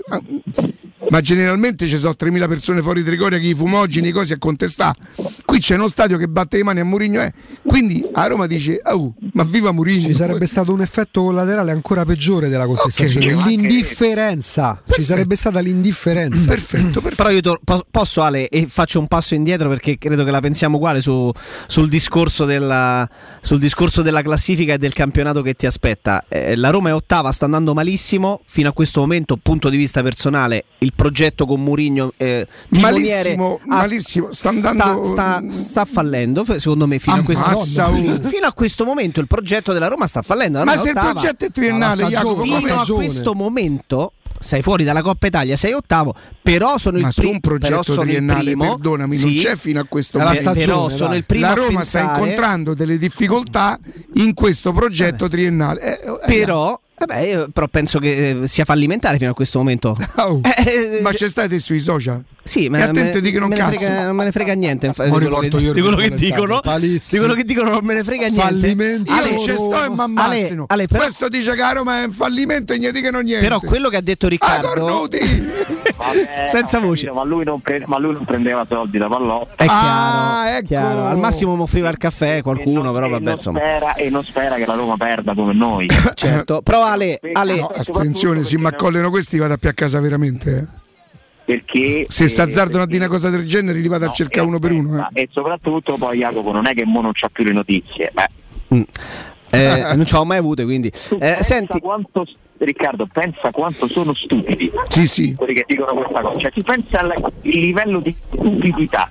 ma 1.09 1.21
generalmente 1.21 1.87
ci 1.87 1.97
sono 1.97 2.15
3.000 2.17 2.47
persone 2.47 2.81
fuori 2.81 3.03
Trigoria 3.03 3.37
che 3.39 3.47
i 3.47 3.53
fumogeni, 3.53 4.11
cose 4.11 4.33
a 4.35 4.37
contestare. 4.37 4.97
Qui 5.45 5.59
c'è 5.59 5.75
uno 5.75 5.87
stadio 5.87 6.17
che 6.17 6.27
batte 6.27 6.57
le 6.57 6.63
mani 6.63 6.79
a 6.79 6.85
Mourinho, 6.85 7.21
eh. 7.21 7.33
quindi 7.65 8.03
a 8.13 8.27
Roma 8.27 8.47
dice, 8.47 8.79
"Au, 8.83 9.13
ma 9.33 9.43
viva 9.43 9.71
Mourinho! 9.71 10.07
Ci 10.07 10.13
sarebbe 10.13 10.45
stato 10.45 10.71
un 10.71 10.81
effetto 10.81 11.23
collaterale 11.23 11.71
ancora 11.71 12.05
peggiore 12.05 12.47
della 12.47 12.65
contestazione. 12.65 13.33
Ok, 13.33 13.45
l'indifferenza. 13.45 14.81
Ci 14.89 15.03
sarebbe 15.03 15.35
stata 15.35 15.59
l'indifferenza. 15.59 16.47
Perfetto, 16.49 17.01
Però 17.01 17.29
io 17.29 17.41
tor- 17.41 17.59
po- 17.63 17.85
posso 17.89 18.21
Ale 18.21 18.47
e 18.49 18.67
faccio 18.69 18.99
un 18.99 19.07
passo 19.07 19.35
indietro 19.35 19.67
perché 19.69 19.97
credo 19.97 20.23
che 20.23 20.31
la 20.31 20.39
pensiamo 20.39 20.77
uguale 20.77 21.01
su- 21.01 21.31
sul, 21.67 21.89
discorso 21.89 22.45
della, 22.45 23.07
sul 23.41 23.59
discorso 23.59 24.01
della 24.01 24.21
classifica 24.21 24.73
e 24.73 24.77
del 24.77 24.93
campionato 24.93 25.41
che 25.41 25.53
ti 25.53 25.65
aspetta. 25.65 26.21
Eh, 26.27 26.55
la 26.55 26.69
Roma 26.69 26.89
è 26.89 26.93
ottava, 26.93 27.31
sta 27.31 27.45
andando 27.45 27.73
malissimo 27.73 28.41
fino 28.45 28.69
a 28.69 28.73
questo 28.73 29.01
momento, 29.01 29.37
punto 29.37 29.69
di 29.69 29.77
vista 29.77 30.01
personale, 30.01 30.65
il 30.79 30.90
progetto 30.95 31.45
con 31.45 31.61
Murigno 31.61 32.13
eh, 32.17 32.47
Malissimo, 32.69 33.59
ha- 33.67 33.75
malissimo, 33.77 34.31
sta 34.31 34.49
andando- 34.49 35.03
sta, 35.03 35.41
sta- 35.47 35.49
sta 35.49 35.85
fallendo 35.85 36.45
secondo 36.57 36.87
me 36.87 36.99
fino 36.99 37.17
a, 37.17 37.23
questo, 37.23 37.81
uh. 37.83 38.27
fino 38.27 38.47
a 38.47 38.53
questo 38.53 38.85
momento 38.85 39.19
il 39.19 39.27
progetto 39.27 39.73
della 39.73 39.87
Roma 39.87 40.07
sta 40.07 40.21
fallendo 40.21 40.57
La 40.59 40.65
Ma 40.65 40.73
Roma 40.73 40.83
se 40.83 40.89
il 40.89 40.95
progetto 40.99 41.45
è 41.45 41.51
triennale, 41.51 42.01
Alla 42.03 42.11
Jacopo, 42.11 42.35
stagione. 42.45 42.59
fino 42.59 42.71
a 42.71 42.75
stagione. 42.83 43.05
questo 43.05 43.33
momento 43.33 44.13
sei 44.39 44.61
fuori 44.63 44.83
dalla 44.83 45.03
Coppa 45.03 45.27
Italia, 45.27 45.55
sei 45.55 45.73
ottavo, 45.73 46.15
però 46.41 46.79
sono 46.79 46.97
Ma 46.99 47.07
il 47.07 47.13
su 47.13 47.21
pri- 47.21 47.29
un 47.29 47.39
però 47.41 47.57
progetto 47.57 47.83
sono 47.83 48.01
il 48.01 48.07
triennale, 48.07 48.43
primo, 48.43 48.69
perdonami, 48.69 49.17
non 49.19 49.29
sì, 49.29 49.35
c'è 49.35 49.55
fino 49.55 49.79
a 49.79 49.85
questo 49.87 50.17
momento. 50.17 50.51
Però 50.53 50.89
sono 50.89 51.15
il 51.15 51.25
primo 51.25 51.45
La 51.45 51.51
a 51.51 51.55
Roma 51.55 51.83
sta 51.83 51.99
pensare- 51.99 52.19
incontrando 52.21 52.73
delle 52.73 52.97
difficoltà 52.97 53.77
in 54.15 54.33
questo 54.33 54.71
progetto 54.71 55.29
triennale. 55.29 55.81
Eh, 56.01 56.07
eh, 56.09 56.19
Però, 56.25 56.79
vabbè, 57.05 57.19
io 57.19 57.49
però 57.51 57.67
penso 57.67 57.99
che 57.99 58.29
eh, 58.41 58.47
sia 58.47 58.65
fallimentare 58.65 59.17
fino 59.17 59.31
a 59.31 59.33
questo 59.33 59.57
momento. 59.57 59.95
oh, 60.17 60.39
Eh, 60.43 60.99
ma 61.01 61.11
c'è 61.11 61.27
state 61.27 61.59
sui 61.59 61.79
social? 61.79 62.23
Sì, 62.43 62.69
ma 62.69 62.79
e 62.79 62.81
attenti 62.81 63.15
me- 63.15 63.21
di 63.21 63.31
che 63.31 63.39
non 63.39 63.49
me 63.49 63.55
cazzo. 63.55 63.77
frega- 63.77 64.05
non 64.05 64.15
me 64.15 64.23
ne 64.23 64.31
frega 64.31 64.53
niente 64.53 64.87
infa- 64.87 65.03
di 65.05 65.09
quello, 65.11 65.37
che, 65.37 65.47
io 65.57 65.73
di 65.73 65.81
quello 65.81 65.95
che 65.97 66.09
dicono. 66.15 66.59
Palizzi. 66.61 67.11
Di 67.11 67.17
quello 67.19 67.33
che 67.35 67.43
dicono 67.43 67.69
non 67.69 67.85
me 67.85 67.93
ne 67.93 68.03
frega 68.03 68.27
niente. 68.27 68.41
Fallimento. 68.41 69.11
Io 69.13 69.39
ci 69.39 69.51
sto 69.51 69.83
e 69.85 69.89
mi 69.89 69.99
ammazzino. 69.99 70.65
Ale, 70.67 70.81
Ale, 70.81 70.87
però, 70.87 71.03
Questo 71.03 71.27
dice 71.27 71.53
che 71.53 71.61
a 71.61 71.71
Roma 71.73 72.01
è 72.01 72.05
un 72.05 72.11
fallimento 72.11 72.73
e 72.73 72.79
gli 72.79 72.89
dicono 72.89 73.19
niente. 73.19 73.45
però 73.47 73.59
quello 73.59 73.89
che 73.89 73.97
ha 73.97 74.01
detto 74.01 74.25
Ah, 74.25 74.29
Riccardo 74.29 74.67
Cornuti! 74.67 75.19
Vabbè, 76.01 76.47
Senza 76.49 76.77
ho 76.77 76.81
voce. 76.81 77.05
capito, 77.05 77.23
Ma 77.23 77.29
lui, 77.29 77.43
non 77.45 77.59
pre- 77.61 77.83
ma 77.85 77.97
lui 77.99 78.13
non 78.13 78.23
prendeva 78.25 78.65
soldi 78.69 78.97
da 78.97 79.07
pallotta. 79.07 79.63
è 79.63 79.67
chiaro, 79.67 80.17
Ah, 80.39 80.49
ecco. 80.57 80.65
chiaro. 80.67 81.05
Al 81.05 81.17
massimo 81.17 81.55
mi 81.55 81.61
offriva 81.61 81.89
il 81.89 81.97
caffè 81.97 82.41
qualcuno, 82.41 82.91
però 82.91 83.05
e 83.05 83.09
vabbè, 83.09 83.23
non 83.23 83.33
insomma. 83.33 83.59
spera, 83.59 83.93
e 83.95 84.09
non 84.09 84.23
spera 84.23 84.55
che 84.55 84.65
la 84.65 84.73
Roma 84.73 84.97
perda 84.97 85.33
come 85.33 85.53
noi. 85.53 85.87
Certo. 86.13 86.61
Però 86.61 86.83
Ale, 86.83 87.19
Ale 87.33 87.55
No, 87.57 87.67
attenzione, 87.67 88.43
se 88.43 88.57
mi 88.57 88.65
accollano 88.67 89.09
questi 89.09 89.37
vado 89.37 89.53
a 89.53 89.57
più 89.57 89.69
a 89.69 89.73
casa 89.73 89.99
veramente. 89.99 90.57
eh. 90.57 90.79
Perché 91.43 92.05
Se 92.07 92.25
eh, 92.25 92.27
s'azzardano 92.29 92.83
a 92.83 92.85
dire 92.85 92.99
una 92.99 93.07
cosa 93.07 93.29
del 93.29 93.45
genere 93.45 93.79
li 93.79 93.87
vado 93.87 94.05
a 94.05 94.07
no, 94.07 94.13
cercare 94.13 94.45
e 94.45 94.47
uno 94.47 94.59
per 94.59 94.71
uno. 94.71 94.95
eh. 94.97 95.01
aspetta, 95.01 95.19
E 95.21 95.29
soprattutto 95.31 95.97
poi 95.97 96.19
Jacopo 96.19 96.51
non 96.51 96.67
è 96.67 96.73
che 96.73 96.85
mo 96.85 97.01
non 97.01 97.11
c'ha 97.13 97.29
più 97.31 97.43
le 97.43 97.53
notizie. 97.53 98.11
Beh, 98.13 98.27
Mm. 98.73 98.81
Eh, 99.51 99.93
non 99.95 100.05
ce 100.05 100.15
l'ho 100.15 100.25
mai 100.25 100.37
avute, 100.37 100.63
quindi. 100.63 100.91
Eh, 101.19 101.37
senti, 101.41 101.79
quanto, 101.79 102.25
Riccardo, 102.57 103.07
pensa 103.11 103.51
quanto 103.51 103.87
sono 103.87 104.13
stupidi 104.13 104.71
Sì, 104.87 105.07
sì. 105.07 105.35
quelli 105.35 105.53
che 105.53 105.65
dicono 105.67 105.93
questa 105.93 106.21
cosa. 106.21 106.39
Cioè, 106.39 106.51
ti 106.51 106.63
pensa 106.63 106.99
al 106.99 107.13
il 107.41 107.59
livello 107.59 107.99
di 107.99 108.15
stupidità. 108.17 109.09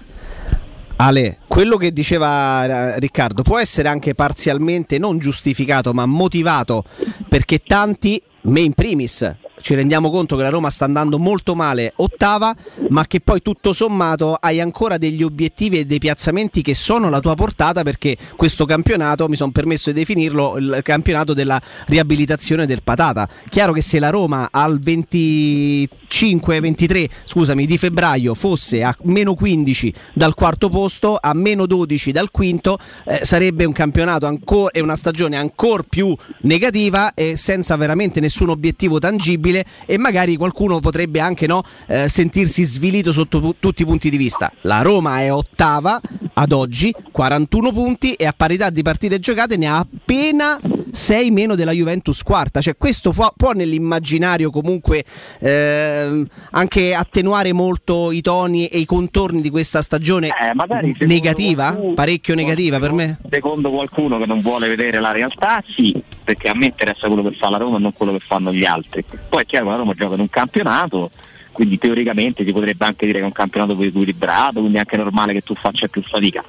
Ale, 0.97 1.39
quello 1.47 1.77
che 1.77 1.93
diceva 1.93 2.93
eh, 2.95 2.99
Riccardo 2.99 3.43
può 3.43 3.59
essere 3.59 3.89
anche 3.89 4.15
parzialmente 4.15 4.99
non 4.99 5.19
giustificato, 5.19 5.95
ma 5.95 6.05
motivato 6.05 6.85
perché 7.27 7.63
tanti, 7.63 8.23
me 8.43 8.61
in 8.61 8.75
primis, 8.75 9.35
ci 9.61 9.75
rendiamo 9.75 10.11
conto 10.11 10.37
che 10.37 10.43
la 10.43 10.49
Roma 10.49 10.71
sta 10.71 10.85
andando 10.85 11.19
molto 11.19 11.55
male, 11.55 11.93
ottava, 11.97 12.55
ma 12.89 13.07
che 13.07 13.21
poi 13.21 13.43
tutto 13.43 13.73
sommato 13.73 14.35
hai 14.35 14.61
ancora 14.61 14.99
degli 14.99 15.23
obiettivi 15.23 15.79
e 15.79 15.85
dei 15.85 15.99
piazzamenti 15.99 16.63
che 16.63 16.75
sono 16.75 17.07
alla 17.09 17.21
tua 17.21 17.35
portata 17.35 17.83
perché 17.83 18.17
questo 18.37 18.65
campionato, 18.65 19.29
mi 19.29 19.37
sono 19.37 19.53
permesso 19.53 19.93
di 19.93 19.99
definirlo, 19.99 20.57
il 20.59 20.81
campionato 20.83 21.35
della 21.35 21.61
riabilitazione 21.87 22.67
del 22.67 22.83
patata. 22.83 23.29
Chiaro 23.49 23.73
che 23.73 23.83
se 23.83 23.99
la 23.99 24.11
Roma 24.11 24.49
al 24.51 24.81
25-23, 24.81 27.09
scusami, 27.25 27.67
di 27.67 27.79
febbraio 27.79 28.35
fosse 28.35 28.83
a 28.83 28.97
meno 29.03 29.35
15 29.35 29.95
dal 30.15 30.35
quarto 30.35 30.69
posto, 30.69 31.19
a 31.21 31.35
meno 31.35 31.67
12 31.67 32.13
dal 32.13 32.31
quinto, 32.31 32.79
eh, 33.05 33.25
sarebbe 33.25 33.65
un 33.65 33.73
campionato 33.73 34.39
e 34.73 34.81
una 34.81 34.97
stagione 34.97 35.37
ancora 35.37 35.85
più 35.89 36.17
negativa 36.43 37.15
e 37.15 37.37
senza 37.37 37.77
veramente 37.77 38.21
nessun 38.21 38.49
obiettivo 38.49 38.99
tangibile 38.99 39.50
possibile 39.51 39.65
e 39.87 39.99
magari 39.99 40.37
qualcuno 40.37 40.79
potrebbe 40.81 41.21
anche 41.21 41.47
no, 41.47 41.63
eh, 41.89 42.09
sentirsi 42.09 42.65
svilito 42.65 43.13
sotto 43.13 43.41
pu- 43.41 43.57
tutti 43.59 43.83
i 43.83 43.85
punti 43.85 44.09
di 44.11 44.17
vista. 44.17 44.51
La 44.63 44.83
Roma 44.83 45.21
è 45.21 45.33
ottava 45.33 46.01
ad 46.35 46.53
oggi, 46.53 46.95
41 47.11 47.73
punti 47.73 48.15
e 48.15 48.27
a 48.27 48.33
parità 48.37 48.71
di 48.71 48.83
partite 48.83 49.19
giocate 49.19 49.57
ne 49.57 49.67
ha 49.67 49.79
appena 49.79 50.59
6 50.93 51.31
meno 51.31 51.55
della 51.55 51.73
Juventus 51.73 52.23
quarta. 52.23 52.61
Cioè 52.61 52.77
questo 52.77 53.11
può, 53.13 53.33
può 53.37 53.53
nell'immaginario 53.53 54.51
comunque 54.51 55.05
ehm, 55.41 56.27
anche 56.53 56.95
attenuare 56.95 57.53
molto 57.53 58.11
i 58.13 58.21
toni 58.21 58.67
e 58.67 58.79
i 58.79 58.85
contorni 58.85 59.41
di 59.41 59.51
questa 59.51 59.83
stagione 59.83 60.29
Eh, 60.29 61.07
negativa, 61.07 61.67
qualcuno- 61.71 61.95
parecchio 61.95 62.35
negativa 62.35 62.79
per 62.79 62.93
me. 62.93 63.19
Secondo 63.29 63.71
qualcuno 63.71 64.19
che 64.19 64.27
non 64.27 64.41
vuole 64.41 64.69
vedere 64.69 65.01
la 65.01 65.13
realtà, 65.13 65.63
sì, 65.75 66.01
perché 66.23 66.49
a 66.49 66.55
me 66.55 66.67
interessa 66.67 67.07
quello 67.09 67.23
che 67.29 67.37
fa 67.37 67.51
la 67.51 67.57
Roma 67.59 67.77
e 67.77 67.81
non 67.81 67.93
quello 67.93 68.13
che 68.13 68.21
fanno 68.21 68.53
gli 68.53 68.65
altri. 68.65 69.05
Poi 69.29 69.40
è 69.41 69.47
chiaro 69.47 69.67
che 69.67 69.71
la 69.73 69.77
Roma 69.77 69.95
gioca 69.95 70.15
in 70.15 70.21
un 70.21 70.29
campionato, 70.31 71.11
quindi 71.53 71.79
teoricamente 71.79 72.45
si 72.45 72.53
potrebbe 72.53 72.85
anche 72.85 73.07
dire 73.07 73.19
che 73.19 73.25
è 73.25 73.27
un 73.27 73.33
campionato 73.33 73.77
più 73.77 73.87
equilibrato, 73.89 74.61
quindi 74.61 74.77
è 74.77 74.81
anche 74.81 74.97
normale 74.97 75.33
che 75.33 75.43
tu 75.43 75.55
faccia 75.55 75.89
più 75.89 76.03
fatica. 76.03 76.43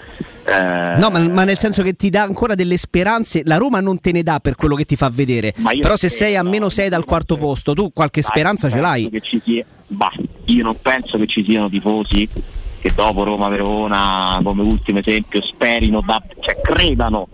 Eh, 0.46 0.98
No, 0.98 1.10
ma, 1.10 1.20
ma 1.30 1.44
nel 1.44 1.58
senso 1.58 1.84
che 1.84 1.94
ti 1.94 2.10
dà 2.10 2.24
ancora 2.24 2.56
delle 2.56 2.78
speranze. 2.78 3.42
La 3.46 3.58
Roma 3.58 3.80
non 3.80 4.00
te 4.00 4.12
ne 4.12 4.24
dà 4.24 4.40
per 4.40 4.56
quello 4.56 4.76
che 4.76 4.86
ti 4.86 4.96
fa 4.96 5.10
vedere. 5.10 5.54
Però 5.82 5.96
se 5.96 6.10
sei 6.10 6.36
a 6.36 6.44
meno 6.44 6.70
6 6.70 6.90
dal 6.90 7.06
quarto 7.06 7.38
posto, 7.38 7.74
tu 7.74 7.92
qualche 7.94 8.22
speranza 8.22 8.70
ce 8.70 8.80
l'hai. 8.80 9.10
Che 9.10 9.22
ci 9.22 9.42
sia, 9.44 9.66
bah, 9.88 10.12
io 10.46 10.64
non 10.64 10.76
penso 10.82 11.18
che 11.18 11.28
ci 11.28 11.44
siano 11.44 11.70
tifosi 11.70 12.28
che 12.82 12.92
dopo 12.96 13.24
Roma-Verona, 13.24 14.40
come 14.44 14.64
ultimo 14.64 15.00
esempio, 15.00 15.42
sperino, 15.42 16.02
da, 16.04 16.22
cioè 16.40 16.60
credano, 16.62 17.28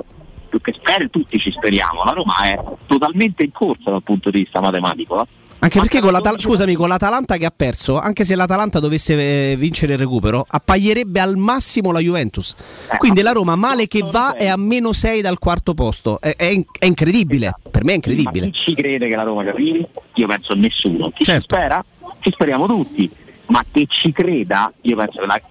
più 0.50 0.60
che 0.60 0.74
speri 0.74 1.10
tutti 1.10 1.40
ci 1.40 1.52
speriamo. 1.52 2.04
La 2.04 2.12
Roma 2.12 2.42
è 2.44 2.60
totalmente 2.86 3.44
in 3.44 3.52
corsa 3.52 3.92
dal 3.92 4.04
punto 4.04 4.30
di 4.30 4.40
vista 4.40 4.60
matematico. 4.60 5.22
eh. 5.22 5.26
Anche 5.60 5.80
perché 5.80 6.00
con 6.00 6.12
l'Atal- 6.12 6.40
scusami, 6.40 6.76
con 6.76 6.88
l'Atalanta 6.88 7.36
che 7.38 7.46
ha 7.46 7.54
perso, 7.56 8.00
anche 8.00 8.24
se 8.24 8.36
l'Atalanta 8.36 8.80
dovesse 8.80 9.52
eh, 9.52 9.56
vincere 9.58 9.94
il 9.94 10.00
recupero, 10.00 10.46
appaierebbe 10.48 11.20
al 11.20 11.36
massimo 11.36 11.92
la 11.92 12.00
Juventus. 12.00 12.54
Eh, 12.92 12.98
Quindi 12.98 13.22
la 13.22 13.32
Roma, 13.32 13.56
male 13.56 13.88
che 13.88 14.02
va, 14.04 14.34
è 14.36 14.48
a 14.48 14.56
meno 14.56 14.94
6 14.94 15.22
dal 15.22 15.40
quarto 15.40 15.74
posto. 15.74 16.20
È, 16.22 16.36
è 16.36 16.56
è 16.80 16.86
incredibile. 16.86 17.54
Per 17.72 17.84
me 17.84 17.94
è 17.94 17.96
incredibile. 17.96 18.46
Ma 18.46 18.52
chi 18.52 18.60
ci 18.66 18.76
crede 18.76 19.08
che 19.08 19.16
la 19.16 19.24
Roma 19.24 19.42
arrivi? 19.42 19.86
Io 20.14 20.28
penso 20.28 20.54
nessuno. 20.54 21.10
Chi 21.10 21.24
Certo. 21.24 21.56
ci 21.56 21.62
spera? 21.62 21.84
Ci 22.20 22.32
speriamo 22.32 22.68
tutti. 22.68 23.10
Ma 23.48 23.64
che 23.72 23.86
ci 23.88 24.12
creda, 24.12 24.72
io 24.82 24.96
penso 24.96 25.22
che 25.22 25.26
la, 25.26 25.42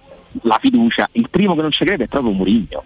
la 0.43 0.57
fiducia, 0.61 1.09
il 1.13 1.27
primo 1.29 1.55
che 1.55 1.61
non 1.61 1.71
ci 1.71 1.83
crede 1.83 2.05
è 2.05 2.07
proprio 2.07 2.31
Murigno. 2.31 2.83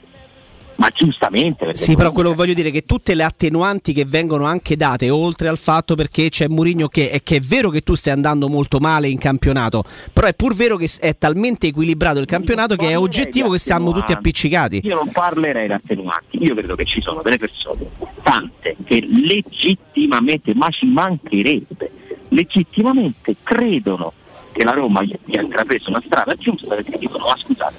Ma 0.81 0.89
giustamente, 0.89 1.75
Sì, 1.75 1.93
però 1.93 2.11
quello 2.11 2.33
voglio 2.33 2.55
dire 2.55 2.71
che 2.71 2.85
tutte 2.85 3.13
le 3.13 3.21
attenuanti 3.21 3.93
che 3.93 4.03
vengono 4.03 4.45
anche 4.45 4.75
date, 4.75 5.11
oltre 5.11 5.47
al 5.47 5.59
fatto 5.59 5.93
perché 5.93 6.29
c'è 6.29 6.47
Murigno 6.47 6.87
che 6.87 7.11
è, 7.11 7.21
che 7.21 7.35
è 7.35 7.39
vero 7.39 7.69
che 7.69 7.81
tu 7.81 7.93
stai 7.93 8.13
andando 8.13 8.49
molto 8.49 8.79
male 8.79 9.07
in 9.07 9.19
campionato, 9.19 9.83
però 10.11 10.25
è 10.25 10.33
pur 10.33 10.55
vero 10.55 10.77
che 10.77 10.89
è 10.99 11.15
talmente 11.15 11.67
equilibrato 11.67 12.17
il 12.17 12.25
campionato 12.25 12.75
che 12.75 12.89
è 12.89 12.97
oggettivo 12.97 13.51
che 13.51 13.59
stiamo 13.59 13.91
tutti 13.91 14.11
appiccicati. 14.11 14.81
Io 14.83 14.95
non 14.95 15.09
parlerei 15.11 15.67
di 15.67 15.73
attenuanti, 15.73 16.43
io 16.43 16.55
credo 16.55 16.73
che 16.73 16.85
ci 16.85 16.99
sono 16.99 17.21
delle 17.21 17.37
persone, 17.37 17.85
tante, 18.23 18.75
che 18.83 19.07
legittimamente, 19.07 20.55
ma 20.55 20.67
ci 20.69 20.87
mancherebbe, 20.87 21.91
legittimamente 22.29 23.35
credono 23.43 24.13
che 24.51 24.63
la 24.63 24.71
Roma 24.71 25.03
gli 25.03 25.13
abbia 25.13 25.41
intrapreso 25.41 25.91
una 25.91 26.01
strada 26.03 26.33
giusta 26.33 26.73
perché 26.73 26.97
dicono, 26.97 27.25
ma 27.25 27.37
scusate, 27.37 27.75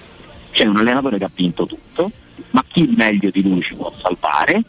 c'è 0.53 0.67
un 0.67 0.77
allenatore 0.77 1.19
che 1.19 1.25
ha 1.25 1.31
vinto 1.35 1.67
tutto, 1.67 2.13
ma 2.51 2.65
chi 2.67 2.93
meglio 2.97 3.31
di 3.31 3.43
lui 3.43 3.63
ci 3.63 3.75
può 3.75 3.93
salvare? 4.01 4.63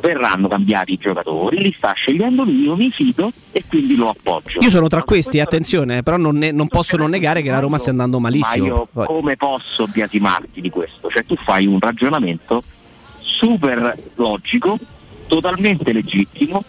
Verranno 0.00 0.48
cambiati 0.48 0.94
i 0.94 0.96
giocatori, 0.96 1.58
li 1.62 1.72
sta 1.76 1.92
scegliendo 1.92 2.42
lui, 2.42 2.62
io 2.62 2.74
mi 2.74 2.90
fido 2.90 3.30
e 3.52 3.62
quindi 3.68 3.94
lo 3.94 4.08
appoggio. 4.10 4.58
Io 4.60 4.68
sono 4.70 4.88
tra 4.88 5.04
questi, 5.04 5.38
attenzione, 5.38 6.02
però 6.02 6.16
non, 6.16 6.36
ne- 6.36 6.50
non 6.50 6.66
posso 6.66 6.96
non 6.96 7.10
negare 7.10 7.40
che 7.42 7.50
la 7.50 7.60
Roma 7.60 7.78
stia 7.78 7.92
andando 7.92 8.18
Ma 8.18 8.28
malissimo. 8.28 8.66
io 8.66 8.88
Poi- 8.92 9.06
come 9.06 9.36
posso 9.36 9.86
biasimarti 9.86 10.60
di 10.60 10.70
questo? 10.70 11.08
Cioè 11.08 11.24
tu 11.24 11.36
fai 11.36 11.66
un 11.66 11.78
ragionamento 11.78 12.64
super 13.20 13.96
logico, 14.16 14.76
totalmente 15.28 15.92
legittimo, 15.92 16.64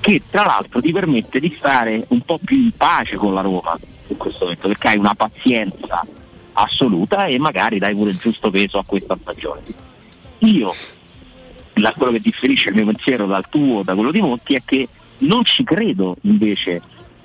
che 0.00 0.22
tra 0.28 0.44
l'altro 0.44 0.80
ti 0.80 0.90
permette 0.92 1.38
di 1.38 1.54
stare 1.56 2.04
un 2.08 2.20
po' 2.22 2.38
più 2.44 2.56
in 2.56 2.72
pace 2.76 3.14
con 3.16 3.34
la 3.34 3.40
Roma 3.40 3.78
in 4.08 4.16
questo 4.16 4.44
momento, 4.46 4.66
perché 4.66 4.88
hai 4.88 4.98
una 4.98 5.14
pazienza 5.14 6.04
assoluta 6.54 7.26
e 7.26 7.38
magari 7.38 7.78
dai 7.78 7.94
pure 7.94 8.10
il 8.10 8.16
giusto 8.16 8.50
peso 8.50 8.78
a 8.78 8.84
questa 8.84 9.16
stagione. 9.20 9.62
Io, 10.38 10.72
la- 11.74 11.92
quello 11.96 12.12
che 12.12 12.20
differisce 12.20 12.70
il 12.70 12.74
mio 12.74 12.86
pensiero 12.86 13.26
dal 13.26 13.48
tuo, 13.48 13.82
da 13.82 13.94
quello 13.94 14.10
di 14.10 14.20
molti, 14.20 14.54
è 14.54 14.62
che 14.64 14.88
non 15.18 15.44
ci 15.44 15.64
credo 15.64 16.16
invece 16.22 16.80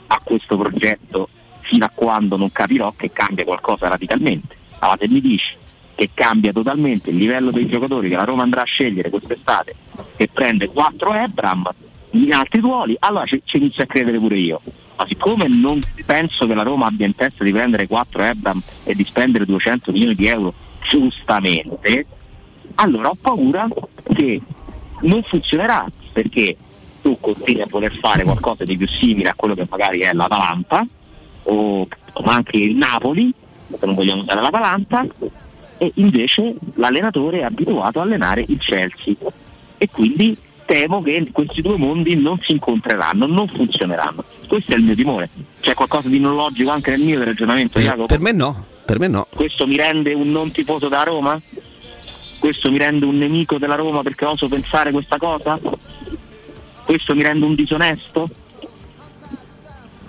a 0.07 0.21
questo 0.23 0.57
progetto 0.57 1.29
fino 1.61 1.85
a 1.85 1.91
quando 1.93 2.35
non 2.35 2.51
capirò 2.51 2.93
che 2.95 3.11
cambia 3.11 3.45
qualcosa 3.45 3.87
radicalmente. 3.87 4.55
Allora 4.79 4.97
se 4.99 5.07
mi 5.07 5.21
dici 5.21 5.55
che 5.95 6.09
cambia 6.13 6.53
totalmente 6.53 7.09
il 7.09 7.17
livello 7.17 7.51
dei 7.51 7.67
giocatori 7.67 8.09
che 8.09 8.15
la 8.15 8.23
Roma 8.23 8.43
andrà 8.43 8.61
a 8.61 8.65
scegliere 8.65 9.09
quest'estate 9.09 9.75
e 10.15 10.29
prende 10.31 10.67
4 10.69 11.13
Ebram 11.13 11.69
in 12.11 12.33
altri 12.33 12.61
ruoli, 12.61 12.95
allora 12.99 13.25
ci, 13.25 13.41
ci 13.43 13.57
inizio 13.57 13.83
a 13.83 13.85
credere 13.85 14.17
pure 14.17 14.37
io. 14.37 14.61
Ma 14.99 15.05
siccome 15.07 15.47
non 15.47 15.79
penso 16.05 16.45
che 16.45 16.53
la 16.53 16.63
Roma 16.63 16.87
abbia 16.87 17.05
in 17.05 17.15
testa 17.15 17.45
di 17.45 17.53
prendere 17.53 17.87
4 17.87 18.21
Ebram 18.21 18.61
e 18.83 18.93
di 18.93 19.05
spendere 19.05 19.45
200 19.45 19.93
milioni 19.93 20.13
di 20.13 20.27
euro 20.27 20.53
giustamente, 20.89 22.05
allora 22.75 23.07
ho 23.07 23.17
paura 23.19 23.65
che 24.13 24.41
non 25.03 25.23
funzionerà 25.23 25.85
perché 26.11 26.57
tu 27.01 27.17
continui 27.17 27.61
a 27.61 27.67
voler 27.69 27.95
fare 27.95 28.23
qualcosa 28.23 28.65
di 28.65 28.75
più 28.75 28.89
simile 28.89 29.29
a 29.29 29.35
quello 29.37 29.55
che 29.55 29.65
magari 29.69 29.99
è 29.99 30.11
l'Atalanta 30.11 30.85
o, 31.43 31.87
o 32.13 32.23
anche 32.25 32.57
il 32.57 32.75
Napoli, 32.75 33.33
se 33.69 33.85
non 33.85 33.95
vogliamo 33.95 34.23
usare 34.23 34.41
l'Atalanta, 34.41 35.07
e 35.77 35.91
invece 35.95 36.55
l'allenatore 36.73 37.39
è 37.39 37.43
abituato 37.43 37.99
a 37.99 38.03
allenare 38.03 38.43
il 38.45 38.57
Chelsea 38.57 39.15
e 39.77 39.89
quindi 39.89 40.37
temo 40.65 41.01
che 41.01 41.25
questi 41.31 41.61
due 41.61 41.77
mondi 41.77 42.15
non 42.15 42.37
si 42.41 42.51
incontreranno, 42.51 43.25
non 43.27 43.47
funzioneranno. 43.47 44.38
Questo 44.49 44.71
è 44.71 44.77
il 44.77 44.81
mio 44.81 44.95
timore. 44.95 45.29
C'è 45.59 45.75
qualcosa 45.75 46.09
di 46.09 46.19
non 46.19 46.33
logico 46.33 46.71
anche 46.71 46.89
nel 46.89 47.01
mio 47.01 47.23
ragionamento, 47.23 47.79
Jacopo? 47.79 48.07
Per 48.07 48.19
me 48.19 48.31
no, 48.31 48.65
per 48.83 48.97
me 48.97 49.07
no. 49.07 49.27
Questo 49.29 49.67
mi 49.67 49.77
rende 49.77 50.11
un 50.13 50.31
non 50.31 50.49
tifoso 50.49 50.87
da 50.87 51.03
Roma? 51.03 51.39
Questo 52.39 52.71
mi 52.71 52.79
rende 52.79 53.05
un 53.05 53.15
nemico 53.15 53.59
della 53.59 53.75
Roma 53.75 54.01
perché 54.01 54.25
oso 54.25 54.47
pensare 54.47 54.91
questa 54.91 55.19
cosa? 55.19 55.59
Questo 56.83 57.13
mi 57.13 57.21
rende 57.21 57.45
un 57.45 57.53
disonesto? 57.53 58.27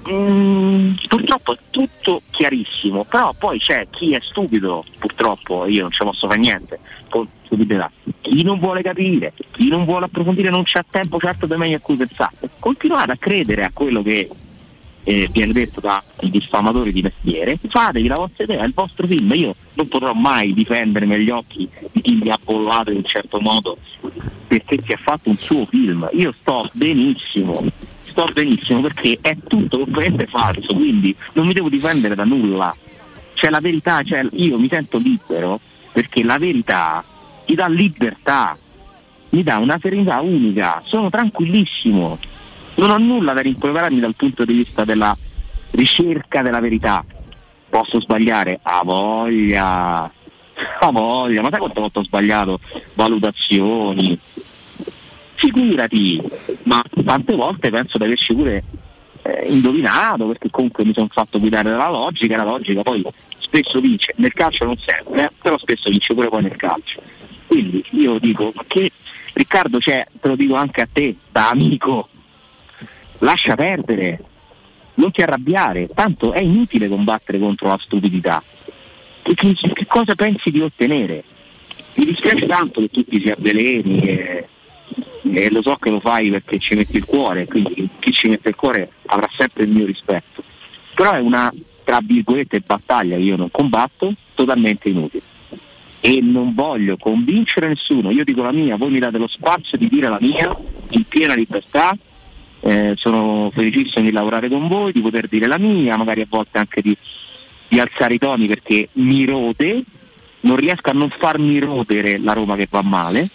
Mm, 0.09 0.93
purtroppo 1.09 1.53
è 1.53 1.59
tutto 1.71 2.23
chiarissimo, 2.31 3.05
però 3.05 3.35
poi 3.39 3.59
c'è 3.59 3.87
chi 3.91 4.13
è 4.13 4.21
stupido, 4.23 4.85
purtroppo 4.99 5.67
io 5.67 5.83
non 5.83 5.91
ci 5.91 6.03
posso 6.03 6.27
fare 6.27 6.39
niente, 6.39 6.79
con 7.09 7.29
stupidità. 7.45 7.91
Chi 8.21 8.43
non 8.43 8.59
vuole 8.59 8.83
capire, 8.83 9.35
chi 9.51 9.69
non 9.69 9.85
vuole 9.85 10.07
approfondire 10.07 10.49
non 10.51 10.63
c'ha 10.65 10.85
tempo 10.89 11.19
certo 11.19 11.47
da 11.47 11.57
meglio 11.57 11.77
a 11.77 11.81
cui 11.81 11.97
pensare. 11.97 12.37
Continuate 12.59 13.13
a 13.13 13.17
credere 13.17 13.65
a 13.65 13.71
quello 13.73 14.03
che 14.03 14.29
eh, 15.05 15.29
viene 15.31 15.53
detto 15.53 15.81
dai 15.81 16.01
diffamatori 16.31 16.93
di 16.93 17.03
mestiere, 17.03 17.59
fatevi 17.69 18.09
la 18.09 18.17
vostra 18.17 18.45
idea, 18.45 18.65
il 18.65 18.73
vostro 18.75 19.07
film. 19.07 19.33
Io 19.35 19.55
non 19.75 19.89
potrò 19.89 20.13
mai 20.13 20.53
difendermi 20.55 21.15
agli 21.15 21.31
occhi 21.31 21.69
di 21.93 22.01
chi 22.01 22.15
mi 22.15 22.31
ha 22.31 22.39
bollato 22.43 22.91
in 22.91 22.99
un 22.99 23.05
certo 23.05 23.41
modo 23.41 23.77
perché 24.47 24.79
si 24.85 24.93
è 24.93 24.97
fatto 24.97 25.29
un 25.29 25.37
suo 25.37 25.67
film. 25.67 26.09
Io 26.13 26.35
sto 26.41 26.69
benissimo, 26.73 27.65
sto 28.11 28.27
benissimo 28.33 28.81
perché 28.81 29.19
è 29.21 29.37
tutto 29.47 29.79
completamente 29.79 30.27
falso, 30.27 30.75
quindi 30.75 31.15
non 31.33 31.47
mi 31.47 31.53
devo 31.53 31.69
difendere 31.69 32.15
da 32.15 32.25
nulla. 32.25 32.75
C'è 33.35 33.49
la 33.49 33.61
verità, 33.61 34.03
cioè 34.03 34.27
io 34.33 34.59
mi 34.59 34.69
sento 34.69 34.99
libero 34.99 35.61
perché 35.93 36.23
la 36.23 36.39
verità 36.39 37.03
ti 37.47 37.55
dà 37.55 37.69
libertà, 37.69 38.57
mi 39.31 39.43
dà 39.43 39.59
una 39.59 39.79
serenità 39.81 40.21
unica, 40.21 40.83
sono 40.85 41.09
tranquillissimo, 41.09 42.19
non 42.75 42.91
ho 42.91 42.99
nulla 42.99 43.33
da 43.33 43.41
rimproverarmi 43.41 44.01
dal 44.01 44.15
punto 44.15 44.45
di 44.45 44.53
vista 44.55 44.85
della 44.85 45.17
ricerca 45.71 46.43
della 46.43 46.61
verità. 46.61 47.05
Posso 47.69 48.01
sbagliare? 48.01 48.59
A 48.63 48.83
voglia, 48.85 50.03
a 50.81 50.91
voglia, 50.91 51.41
ma 51.41 51.51
sai 51.51 51.59
quante 51.61 51.81
volte 51.81 51.99
ho 52.01 52.05
sbagliato? 52.05 52.61
Valutazioni. 52.95 54.19
Figurati, 55.41 56.21
ma 56.65 56.85
tante 57.03 57.35
volte 57.35 57.71
penso 57.71 57.97
di 57.97 58.05
averci 58.05 58.35
pure 58.35 58.63
eh, 59.23 59.47
indovinato 59.49 60.27
perché 60.27 60.51
comunque 60.51 60.85
mi 60.85 60.93
sono 60.93 61.09
fatto 61.11 61.39
guidare 61.41 61.71
dalla 61.71 61.89
logica 61.89 62.37
la 62.37 62.45
logica 62.45 62.83
poi 62.83 63.03
spesso 63.39 63.81
vince, 63.81 64.13
nel 64.17 64.35
calcio 64.35 64.67
non 64.67 64.77
sempre, 64.77 65.25
eh, 65.25 65.31
però 65.41 65.57
spesso 65.57 65.89
vince 65.89 66.13
pure 66.13 66.29
poi 66.29 66.43
nel 66.43 66.57
calcio. 66.57 67.01
Quindi 67.47 67.83
io 67.93 68.19
dico 68.19 68.53
che 68.67 68.91
Riccardo 69.33 69.79
c'è, 69.79 70.07
te 70.21 70.29
lo 70.29 70.37
dico 70.37 70.57
anche 70.57 70.83
a 70.83 70.89
te, 70.93 71.17
da 71.33 71.49
amico, 71.49 72.11
lascia 73.21 73.55
perdere, 73.57 74.23
non 74.97 75.11
ti 75.11 75.23
arrabbiare, 75.23 75.89
tanto 75.95 76.33
è 76.33 76.41
inutile 76.41 76.87
combattere 76.87 77.39
contro 77.39 77.69
la 77.69 77.79
stupidità. 77.81 78.43
Che, 79.23 79.35
che- 79.35 79.55
che 79.73 79.87
cosa 79.87 80.15
pensi 80.15 80.51
di 80.51 80.61
ottenere? 80.61 81.25
Mi 81.95 82.05
dispiace 82.05 82.45
tanto 82.47 82.81
che 82.83 82.91
tu 82.91 83.05
ti 83.05 83.23
si 83.23 83.31
avveleni 83.31 84.01
e 84.03 84.49
e 85.23 85.51
lo 85.51 85.63
so 85.63 85.77
che 85.77 85.91
lo 85.91 86.01
fai 86.01 86.31
perché 86.31 86.59
ci 86.59 86.75
metti 86.75 86.97
il 86.97 87.05
cuore, 87.05 87.47
quindi 87.47 87.89
chi 87.99 88.13
ci 88.13 88.29
mette 88.29 88.51
il 88.51 88.57
cuore 88.57 88.91
avrà 89.07 89.29
sempre 89.37 89.65
il 89.65 89.71
mio 89.71 89.87
rispetto. 89.87 90.43
Però 90.95 91.13
è 91.13 91.21
una, 91.21 91.53
tra 91.85 92.01
virgolette, 92.03 92.61
battaglia 92.61 93.17
che 93.17 93.23
io 93.23 93.37
non 93.37 93.51
combatto, 93.51 94.13
totalmente 94.35 94.89
inutile. 94.89 95.23
E 96.01 96.21
non 96.23 96.55
voglio 96.55 96.97
convincere 96.97 97.69
nessuno, 97.69 98.11
io 98.11 98.25
dico 98.25 98.43
la 98.43 98.53
mia, 98.53 98.77
voi 98.77 98.91
mi 98.91 98.99
date 98.99 99.19
lo 99.19 99.29
spazio 99.29 99.77
di 99.77 99.89
dire 99.89 100.09
la 100.09 100.19
mia 100.19 100.57
in 100.91 101.05
piena 101.05 101.35
libertà, 101.35 101.95
eh, 102.61 102.95
sono 102.97 103.51
felicissimo 103.53 104.05
di 104.05 104.13
lavorare 104.13 104.49
con 104.49 104.67
voi, 104.67 104.93
di 104.93 105.01
poter 105.01 105.29
dire 105.29 105.47
la 105.47 105.59
mia, 105.59 105.97
magari 105.97 106.23
a 106.23 106.27
volte 106.29 106.59
anche 106.59 106.81
di, 106.81 106.97
di 107.69 107.79
alzare 107.79 108.15
i 108.15 108.19
toni 108.19 108.47
perché 108.47 108.89
mi 108.93 109.27
rode, 109.27 109.83
non 110.41 110.57
riesco 110.57 110.89
a 110.89 110.95
non 110.95 111.11
farmi 111.11 111.59
rodere 111.59 112.19
la 112.19 112.33
Roma 112.33 112.57
che 112.57 112.67
va 112.71 112.81
male, 112.81 113.29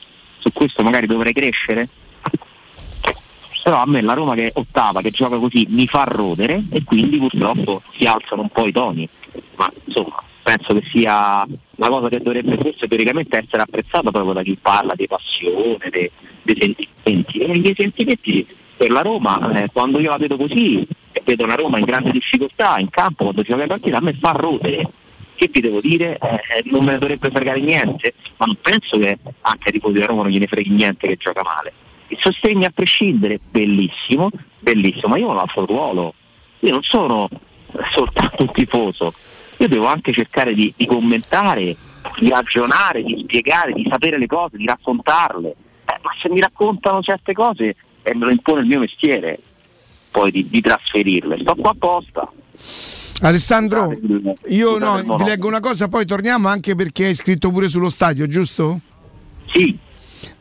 su 0.45 0.53
questo 0.53 0.84
magari 0.84 1.07
dovrei 1.07 1.34
crescere, 1.34 1.89
però 3.63 3.81
a 3.81 3.88
me 3.88 4.01
la 4.01 4.13
Roma 4.13 4.35
che 4.35 4.47
è 4.47 4.51
ottava, 4.53 5.01
che 5.01 5.09
gioca 5.09 5.38
così, 5.38 5.65
mi 5.69 5.88
fa 5.88 6.03
rodere 6.03 6.63
e 6.69 6.84
quindi 6.84 7.17
purtroppo 7.17 7.81
si 7.97 8.05
alzano 8.05 8.43
un 8.43 8.49
po' 8.49 8.67
i 8.67 8.72
toni, 8.72 9.09
ma 9.55 9.72
insomma 9.85 10.23
penso 10.43 10.76
che 10.76 10.84
sia 10.91 11.43
una 11.77 11.89
cosa 11.89 12.07
che 12.09 12.19
dovrebbe 12.19 12.57
forse 12.57 12.88
teoricamente 12.88 13.39
essere 13.43 13.63
apprezzata 13.63 14.11
proprio 14.11 14.34
da 14.34 14.43
chi 14.43 14.55
parla 14.61 14.93
di 14.93 15.07
passione, 15.07 15.89
dei, 15.89 16.11
dei 16.43 16.76
sentimenti. 17.03 17.39
E 17.39 17.69
i 17.72 17.76
sentimenti 17.76 18.47
per 18.77 18.91
la 18.91 19.01
Roma, 19.01 19.63
eh, 19.63 19.69
quando 19.73 19.99
io 19.99 20.11
la 20.11 20.17
vedo 20.17 20.38
così 20.38 20.85
e 21.11 21.22
vedo 21.26 21.45
una 21.45 21.55
Roma 21.55 21.80
in 21.80 21.85
grande 21.85 22.11
difficoltà 22.11 22.77
in 22.77 22.89
campo 22.91 23.23
quando 23.23 23.41
gioca 23.41 23.61
le 23.61 23.67
partite, 23.67 23.95
a 23.95 24.01
me 24.01 24.13
fa 24.13 24.31
rodere. 24.31 24.88
Che 25.36 25.49
vi 25.52 25.60
devo 25.60 25.82
dire? 25.82 26.18
Eh, 26.18 26.64
non 26.66 26.86
me 26.86 26.94
ne 26.94 26.98
dovrebbe 26.98 27.30
fregare 27.30 27.60
niente, 27.60 28.14
ma 28.38 28.45
non 28.45 28.57
penso 28.62 28.98
che 28.98 29.18
anche 29.41 29.68
ai 29.68 29.72
tifosi 29.74 29.94
della 29.94 30.06
Roma 30.06 30.24
non 30.24 30.32
gliene 30.32 30.48
freghi 30.48 30.70
niente 30.70 31.07
che 31.07 31.18
gioca 31.18 31.44
male. 31.44 31.74
Il 32.07 32.18
sostegno 32.20 32.68
a 32.68 32.72
prescindere, 32.74 33.40
bellissimo, 33.49 34.30
bellissimo, 34.60 35.07
ma 35.10 35.18
io 35.18 35.28
ho 35.28 35.38
altro 35.38 35.66
ruolo. 35.66 36.14
Io 36.60 36.72
non 36.72 36.84
sono 36.84 37.28
soltanto 37.91 38.44
un 38.44 38.52
tifoso, 38.52 39.14
io 39.57 39.68
devo 39.68 39.86
anche 39.88 40.14
cercare 40.14 40.53
di, 40.53 40.74
di 40.76 40.86
commentare, 40.86 41.76
di 42.18 42.30
ragionare, 42.30 43.03
di 43.03 43.20
spiegare, 43.20 43.74
di 43.74 43.86
sapere 43.90 44.18
le 44.18 44.28
cose, 44.28 44.57
di 44.57 44.66
raccontarle. 44.66 45.49
Eh, 45.49 45.99
ma 46.02 46.12
se 46.22 46.30
mi 46.30 46.40
raccontano 46.40 47.02
certe 47.02 47.34
cose 47.34 47.76
e 48.02 48.16
me 48.16 48.26
lo 48.26 48.32
impone 48.32 48.62
il 48.62 48.68
mio 48.68 48.80
mestiere, 48.80 49.38
poi 50.12 50.32
di, 50.32 50.49
di 50.49 50.62
trasferirle. 50.62 51.40
Sto 51.40 51.56
qua 51.56 51.72
apposta. 51.72 52.32
Alessandro, 53.22 53.98
io 54.48 54.78
no, 54.78 55.18
vi 55.18 55.24
leggo 55.24 55.48
una 55.48 55.60
cosa, 55.60 55.88
poi 55.88 56.06
torniamo 56.06 56.48
anche 56.48 56.76
perché 56.76 57.06
hai 57.06 57.16
scritto 57.16 57.50
pure 57.50 57.70
sullo 57.70 57.90
stadio, 57.90 58.28
giusto? 58.28 58.80
Sì. 59.54 59.78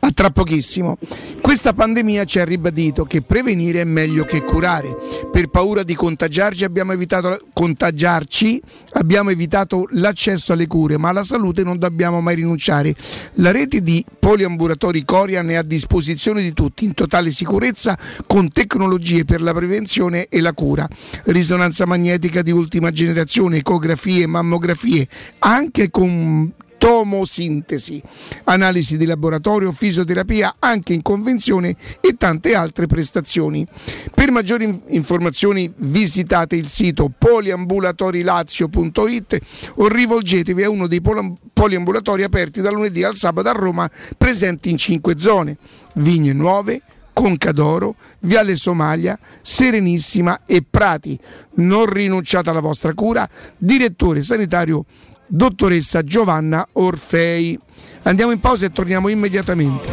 A 0.01 0.11
tra 0.13 0.31
pochissimo. 0.31 0.99
Questa 1.41 1.73
pandemia 1.73 2.25
ci 2.25 2.39
ha 2.39 2.45
ribadito 2.45 3.05
che 3.05 3.23
prevenire 3.23 3.81
è 3.81 3.85
meglio 3.85 4.25
che 4.25 4.43
curare. 4.43 4.95
Per 5.33 5.49
paura 5.49 5.83
di 5.83 5.95
contagiarci 5.95 6.65
abbiamo 6.65 6.93
evitato, 6.93 7.41
contagiarci, 7.53 8.61
abbiamo 8.93 9.31
evitato 9.31 9.87
l'accesso 9.93 10.53
alle 10.53 10.67
cure, 10.67 10.99
ma 10.99 11.09
alla 11.09 11.25
salute 11.25 11.65
non 11.65 11.79
dobbiamo 11.79 12.21
mai 12.21 12.35
rinunciare. 12.35 12.95
La 13.35 13.51
rete 13.51 13.81
di 13.81 14.05
poliambulatori 14.19 15.05
Corian 15.05 15.51
è 15.51 15.55
a 15.55 15.63
disposizione 15.63 16.43
di 16.43 16.53
tutti, 16.53 16.85
in 16.85 16.95
totale 16.95 17.31
sicurezza, 17.31 17.99
con 18.27 18.51
tecnologie 18.51 19.25
per 19.25 19.41
la 19.43 19.55
prevenzione 19.55 20.29
e 20.29 20.41
la 20.41 20.53
cura. 20.53 20.89
Risonanza 21.25 21.87
magnetica 21.87 22.43
di 22.43 22.51
ultima 22.51 22.91
generazione, 22.91 23.59
ecografie, 23.59 24.27
mammografie, 24.27 25.09
anche 25.41 25.91
con 25.91 26.53
tomosintesi, 26.85 28.03
analisi 28.45 28.97
di 28.99 29.07
laboratorio, 29.07 29.73
fisioterapia 29.73 30.57
anche 30.59 30.93
in 30.93 31.01
convenzione 31.01 31.75
e 31.99 32.15
tante 32.19 32.55
altre 32.55 32.87
prestazioni. 32.87 33.67
Per 34.15 34.31
maggiori 34.31 34.65
in- 34.65 34.83
informazioni 34.89 35.73
visitate 35.77 36.57
il 36.57 36.69
sito 36.69 37.11
poliambulatorilazio.it 37.17 39.41
o 39.77 39.89
rivolgetevi 39.89 40.63
a 40.63 40.69
uno 40.69 40.87
dei 40.87 41.01
poliambulatori 41.01 42.23
aperti 42.23 42.61
dal 42.61 42.75
lunedì 42.75 43.03
al 43.03 43.15
sabato 43.15 43.49
a 43.49 43.53
Roma 43.53 43.91
presenti 44.19 44.69
in 44.69 44.77
cinque 44.77 45.19
zone, 45.19 45.57
Vigne 45.95 46.35
Nuove, 46.35 46.83
Concadoro, 47.15 47.95
Viale 48.19 48.57
Somalia, 48.57 49.19
Serenissima 49.41 50.43
e 50.45 50.63
Prati. 50.69 51.19
Non 51.55 51.87
rinunciate 51.87 52.51
alla 52.51 52.61
vostra 52.61 52.93
cura, 52.93 53.27
direttore 53.57 54.23
sanitario 54.23 54.85
dottoressa 55.27 56.03
Giovanna 56.03 56.67
Orfei. 56.73 57.59
Andiamo 58.03 58.33
in 58.33 58.41
pausa 58.41 58.67
e 58.67 58.71
torniamo 58.71 59.09
immediatamente. 59.09 59.89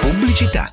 Pubblicità. 0.00 0.72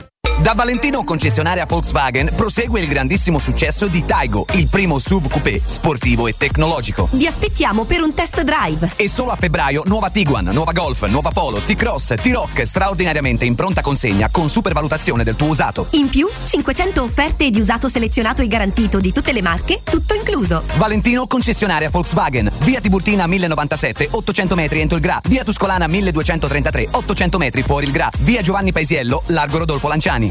Da 0.41 0.53
Valentino 0.55 1.03
concessionaria 1.03 1.67
Volkswagen 1.67 2.31
prosegue 2.35 2.79
il 2.79 2.87
grandissimo 2.87 3.37
successo 3.37 3.85
di 3.85 4.03
Taigo, 4.03 4.47
il 4.53 4.69
primo 4.69 4.97
SUV 4.97 5.29
coupé 5.29 5.61
sportivo 5.63 6.25
e 6.25 6.35
tecnologico. 6.35 7.07
Vi 7.11 7.27
aspettiamo 7.27 7.83
per 7.83 8.01
un 8.01 8.15
test 8.15 8.41
drive. 8.41 8.93
E 8.95 9.07
solo 9.07 9.29
a 9.29 9.35
febbraio 9.35 9.83
nuova 9.85 10.09
Tiguan, 10.09 10.45
nuova 10.45 10.71
Golf, 10.71 11.05
nuova 11.05 11.29
Polo, 11.29 11.59
T-Cross, 11.59 12.15
T-Rock 12.19 12.65
straordinariamente 12.65 13.45
in 13.45 13.53
pronta 13.53 13.81
consegna 13.81 14.29
con 14.31 14.49
supervalutazione 14.49 15.23
del 15.23 15.35
tuo 15.35 15.49
usato. 15.49 15.89
In 15.91 16.09
più, 16.09 16.27
500 16.43 17.03
offerte 17.03 17.51
di 17.51 17.59
usato 17.59 17.87
selezionato 17.87 18.41
e 18.41 18.47
garantito 18.47 18.99
di 18.99 19.11
tutte 19.11 19.33
le 19.33 19.43
marche, 19.43 19.81
tutto 19.83 20.15
incluso. 20.15 20.63
Valentino 20.77 21.27
concessionaria 21.27 21.91
Volkswagen. 21.91 22.51
Via 22.61 22.79
Tiburtina 22.79 23.27
1097, 23.27 24.07
800 24.09 24.55
metri 24.55 24.79
entro 24.79 24.97
il 24.97 25.03
Gra. 25.03 25.21
Via 25.25 25.43
Tuscolana 25.43 25.85
1233, 25.85 26.87
800 26.93 27.37
metri 27.37 27.61
fuori 27.61 27.85
il 27.85 27.91
Gra. 27.91 28.09
Via 28.21 28.41
Giovanni 28.41 28.71
Paesiello, 28.71 29.21
largo 29.27 29.59
Rodolfo 29.59 29.87
Lanciani. 29.87 30.30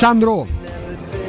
Alessandro, 0.00 0.46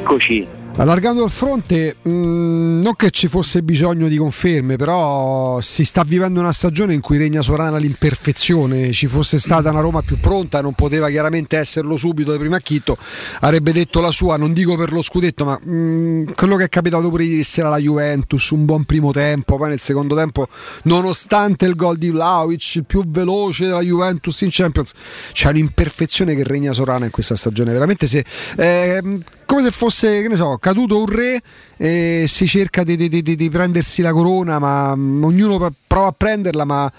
Eccoci. 0.00 0.61
Allargando 0.76 1.24
il 1.24 1.30
fronte, 1.30 1.96
mh, 2.02 2.10
non 2.10 2.94
che 2.96 3.10
ci 3.10 3.28
fosse 3.28 3.62
bisogno 3.62 4.08
di 4.08 4.16
conferme, 4.16 4.76
però 4.76 5.60
si 5.60 5.84
sta 5.84 6.02
vivendo 6.02 6.40
una 6.40 6.52
stagione 6.52 6.94
in 6.94 7.00
cui 7.00 7.18
regna 7.18 7.42
sovrana 7.42 7.76
l'imperfezione. 7.76 8.92
Ci 8.92 9.06
fosse 9.06 9.38
stata 9.38 9.70
una 9.70 9.80
Roma 9.80 10.02
più 10.02 10.18
pronta, 10.18 10.60
non 10.60 10.72
poteva 10.72 11.08
chiaramente 11.08 11.58
esserlo 11.58 11.96
subito 11.96 12.32
di 12.32 12.38
primo 12.38 12.56
acchitto, 12.56 12.96
avrebbe 13.40 13.72
detto 13.72 14.00
la 14.00 14.10
sua, 14.10 14.36
non 14.36 14.52
dico 14.52 14.76
per 14.76 14.92
lo 14.92 15.02
scudetto, 15.02 15.44
ma 15.44 15.58
mh, 15.58 16.34
quello 16.34 16.56
che 16.56 16.64
è 16.64 16.68
capitato 16.68 17.08
pure 17.08 17.24
ieri 17.24 17.42
sera 17.42 17.68
alla 17.68 17.78
Juventus, 17.78 18.50
un 18.50 18.64
buon 18.64 18.84
primo 18.84 19.12
tempo, 19.12 19.56
poi 19.56 19.70
nel 19.70 19.80
secondo 19.80 20.14
tempo, 20.14 20.48
nonostante 20.84 21.66
il 21.66 21.76
gol 21.76 21.98
di 21.98 22.10
Vlaovic, 22.10 22.76
il 22.76 22.84
più 22.84 23.04
veloce 23.06 23.66
della 23.66 23.82
Juventus 23.82 24.40
in 24.40 24.48
Champions, 24.50 24.92
c'è 25.32 25.50
un'imperfezione 25.50 26.34
che 26.34 26.44
regna 26.44 26.72
sovrana 26.72 27.04
in 27.04 27.10
questa 27.10 27.36
stagione. 27.36 27.72
Veramente 27.72 28.06
se, 28.06 28.24
ehm, 28.56 29.22
come 29.46 29.62
se 29.62 29.70
fosse, 29.70 30.22
che 30.22 30.28
ne 30.28 30.36
so, 30.36 30.56
caduto 30.58 30.98
un 30.98 31.06
re 31.06 31.40
e 31.76 32.24
si 32.26 32.46
cerca 32.46 32.82
di, 32.84 32.96
di- 32.96 33.08
di- 33.08 33.36
di 33.36 33.50
prendersi 33.50 34.02
la 34.02 34.12
corona, 34.12 34.58
ma 34.58 34.94
mm, 34.94 35.24
ognuno 35.24 35.72
prova 35.86 36.08
a 36.08 36.14
prenderla, 36.16 36.64
ma 36.64 36.92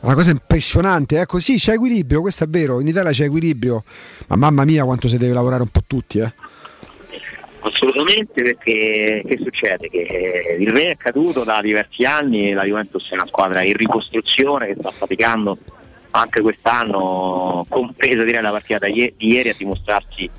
una 0.00 0.14
cosa 0.14 0.30
impressionante. 0.30 1.18
Ecco, 1.18 1.38
sì, 1.38 1.56
c'è 1.56 1.72
equilibrio, 1.74 2.20
questo 2.20 2.44
è 2.44 2.48
vero, 2.48 2.80
in 2.80 2.86
Italia 2.86 3.10
c'è 3.10 3.24
equilibrio, 3.24 3.84
ma 4.28 4.36
mamma 4.36 4.64
mia 4.64 4.84
quanto 4.84 5.08
si 5.08 5.16
deve 5.16 5.32
lavorare 5.32 5.62
un 5.62 5.68
po' 5.68 5.82
tutti, 5.86 6.18
eh. 6.18 6.32
Assolutamente 7.60 8.42
perché 8.42 9.22
che 9.26 9.38
succede? 9.42 9.88
Che 9.88 9.98
eh, 9.98 10.56
il 10.60 10.68
re 10.68 10.90
è 10.90 10.96
caduto 10.98 11.44
da 11.44 11.62
diversi 11.62 12.04
anni, 12.04 12.52
la 12.52 12.64
Juventus 12.64 13.08
è 13.10 13.14
una 13.14 13.26
squadra 13.26 13.62
in 13.62 13.74
ricostruzione 13.74 14.66
che 14.66 14.76
sta 14.78 14.90
faticando 14.90 15.56
anche 16.10 16.42
quest'anno, 16.42 17.64
compresa 17.68 18.22
direi 18.22 18.42
la 18.42 18.50
partita 18.50 18.86
di 18.86 19.14
ieri 19.16 19.48
a 19.48 19.54
dimostrarsi 19.56 20.30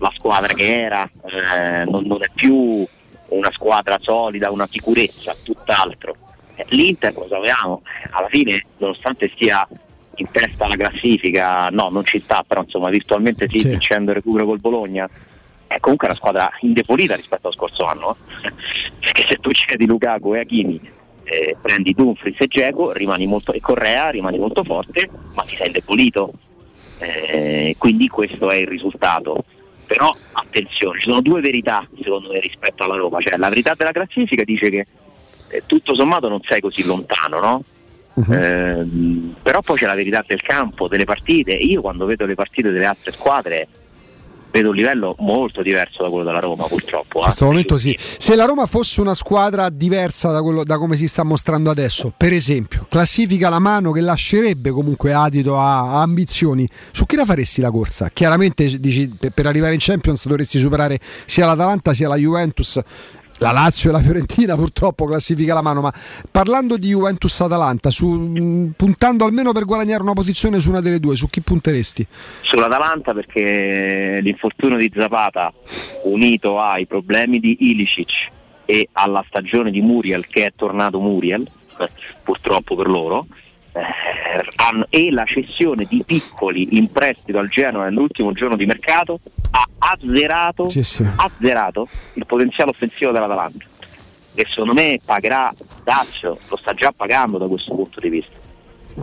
la 0.00 0.12
squadra 0.14 0.52
che 0.54 0.82
era, 0.82 1.04
eh, 1.04 1.84
non, 1.84 2.04
non 2.04 2.22
è 2.22 2.30
più 2.34 2.84
una 3.28 3.50
squadra 3.52 3.98
solida, 4.00 4.50
una 4.50 4.68
sicurezza, 4.70 5.36
tutt'altro. 5.42 6.14
Eh, 6.54 6.64
L'Inter 6.70 7.14
lo 7.14 7.26
sappiamo, 7.28 7.82
alla 8.10 8.28
fine 8.28 8.64
nonostante 8.78 9.30
stia 9.34 9.66
in 10.16 10.30
testa 10.30 10.64
alla 10.64 10.76
classifica, 10.76 11.68
no 11.68 11.88
non 11.90 12.04
ci 12.04 12.18
sta, 12.18 12.42
però 12.46 12.62
insomma 12.62 12.90
virtualmente 12.90 13.48
sì, 13.48 13.66
vincendo 13.66 14.10
il 14.10 14.16
recupero 14.16 14.46
col 14.46 14.58
Bologna, 14.58 15.08
è 15.66 15.78
comunque 15.78 16.08
una 16.08 16.16
squadra 16.16 16.50
indebolita 16.60 17.14
rispetto 17.14 17.46
allo 17.46 17.56
scorso 17.56 17.84
anno, 17.84 18.16
eh. 18.42 18.52
perché 18.98 19.24
se 19.28 19.36
tu 19.36 19.52
cedi 19.52 19.86
Lukaku 19.86 20.34
e 20.34 20.40
Hakimi, 20.40 20.80
eh, 21.24 21.56
prendi 21.60 21.92
Dumfries 21.94 22.36
e 22.40 23.26
molto 23.26 23.52
e 23.52 23.60
Correa, 23.60 24.10
rimani 24.10 24.38
molto 24.38 24.64
forte, 24.64 25.08
ma 25.34 25.42
ti 25.44 25.56
sei 25.56 25.66
indebolito. 25.66 26.32
Eh, 26.98 27.76
quindi 27.78 28.08
questo 28.08 28.50
è 28.50 28.56
il 28.56 28.66
risultato. 28.66 29.44
Però 29.90 30.16
attenzione, 30.30 31.00
ci 31.00 31.08
sono 31.08 31.20
due 31.20 31.40
verità 31.40 31.84
secondo 32.00 32.30
me 32.30 32.38
rispetto 32.38 32.84
alla 32.84 32.94
Roma, 32.94 33.20
cioè 33.20 33.36
la 33.36 33.48
verità 33.48 33.74
della 33.76 33.90
classifica 33.90 34.44
dice 34.44 34.70
che 34.70 34.86
eh, 35.48 35.62
tutto 35.66 35.96
sommato 35.96 36.28
non 36.28 36.40
sei 36.46 36.60
così 36.60 36.86
lontano, 36.86 37.40
no? 37.40 37.64
Ehm, 38.30 39.34
però 39.42 39.60
poi 39.62 39.76
c'è 39.76 39.86
la 39.86 39.96
verità 39.96 40.22
del 40.24 40.42
campo, 40.42 40.86
delle 40.86 41.04
partite. 41.04 41.54
Io 41.54 41.80
quando 41.80 42.06
vedo 42.06 42.24
le 42.24 42.36
partite 42.36 42.70
delle 42.70 42.84
altre 42.84 43.10
squadre 43.10 43.66
vedo 44.50 44.70
un 44.70 44.74
livello 44.74 45.14
molto 45.18 45.62
diverso 45.62 46.02
da 46.02 46.08
quello 46.08 46.24
della 46.24 46.40
Roma, 46.40 46.64
purtroppo. 46.64 47.18
In 47.18 47.22
eh. 47.22 47.24
questo 47.24 47.44
momento 47.44 47.78
sì. 47.78 47.96
Se 47.98 48.34
la 48.34 48.44
Roma 48.44 48.66
fosse 48.66 49.00
una 49.00 49.14
squadra 49.14 49.68
diversa 49.68 50.30
da, 50.30 50.42
quello- 50.42 50.64
da 50.64 50.78
come 50.78 50.96
si 50.96 51.06
sta 51.06 51.22
mostrando 51.22 51.70
adesso, 51.70 52.12
per 52.16 52.32
esempio, 52.32 52.86
classifica 52.88 53.48
la 53.48 53.58
mano 53.58 53.92
che 53.92 54.00
lascerebbe 54.00 54.70
comunque 54.70 55.12
adito 55.12 55.58
a, 55.58 55.78
a 55.78 56.02
ambizioni, 56.02 56.68
su 56.92 57.06
chi 57.06 57.16
la 57.16 57.24
faresti 57.24 57.60
la 57.60 57.70
corsa? 57.70 58.08
Chiaramente 58.10 58.78
dici, 58.78 59.08
per, 59.08 59.30
per 59.30 59.46
arrivare 59.46 59.74
in 59.74 59.80
Champions 59.80 60.26
dovresti 60.26 60.58
superare 60.58 60.98
sia 61.26 61.46
l'Atalanta 61.46 61.94
sia 61.94 62.08
la 62.08 62.16
Juventus. 62.16 62.80
La 63.40 63.52
Lazio 63.52 63.88
e 63.90 63.92
la 63.92 64.00
Fiorentina 64.00 64.54
purtroppo 64.54 65.06
classifica 65.06 65.54
la 65.54 65.62
mano, 65.62 65.80
ma 65.80 65.92
parlando 66.30 66.76
di 66.76 66.88
Juventus-Atalanta, 66.88 67.90
su- 67.90 68.70
puntando 68.76 69.24
almeno 69.24 69.52
per 69.52 69.64
guadagnare 69.64 70.02
una 70.02 70.12
posizione 70.12 70.60
su 70.60 70.68
una 70.68 70.80
delle 70.80 71.00
due, 71.00 71.16
su 71.16 71.28
chi 71.28 71.40
punteresti? 71.40 72.06
Sull'Atalanta 72.42 73.14
perché 73.14 74.20
l'infortunio 74.22 74.76
di 74.76 74.92
Zapata 74.94 75.52
unito 76.04 76.60
ai 76.60 76.86
problemi 76.86 77.40
di 77.40 77.56
Ilicic 77.70 78.28
e 78.66 78.88
alla 78.92 79.24
stagione 79.26 79.70
di 79.70 79.80
Muriel 79.80 80.26
che 80.26 80.46
è 80.46 80.52
tornato 80.54 81.00
Muriel, 81.00 81.48
purtroppo 82.22 82.76
per 82.76 82.88
loro, 82.88 83.26
e 84.88 85.10
la 85.10 85.24
cessione 85.24 85.84
di 85.88 86.02
piccoli 86.04 86.76
in 86.76 86.90
prestito 86.90 87.38
al 87.38 87.48
Genoa 87.48 87.84
nell'ultimo 87.84 88.32
giorno 88.32 88.56
di 88.56 88.66
mercato 88.66 89.18
ha 89.50 89.66
azzerato, 89.78 90.66
azzerato 91.16 91.88
il 92.14 92.26
potenziale 92.26 92.70
offensivo 92.70 93.10
dell'Atalanta 93.12 93.66
che 94.34 94.46
secondo 94.48 94.72
me 94.72 95.00
pagherà 95.04 95.52
Dazio, 95.84 96.38
lo 96.48 96.56
sta 96.56 96.72
già 96.72 96.92
pagando 96.96 97.38
da 97.38 97.46
questo 97.46 97.74
punto 97.74 98.00
di 98.00 98.08
vista. 98.08 98.38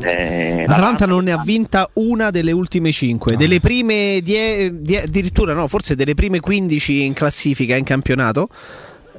Eh, 0.02 0.66
L'Atalanta 0.68 1.06
non 1.06 1.24
ne 1.24 1.32
ha 1.32 1.42
vinta 1.44 1.90
una 1.94 2.30
delle 2.30 2.52
ultime 2.52 2.92
5, 2.92 3.36
delle 3.36 3.60
prime 3.60 4.20
10, 4.22 4.96
addirittura 5.04 5.54
no, 5.54 5.68
forse 5.68 5.96
delle 5.96 6.14
prime 6.14 6.40
15 6.40 7.06
in 7.06 7.14
classifica 7.14 7.76
in 7.76 7.84
campionato. 7.84 8.50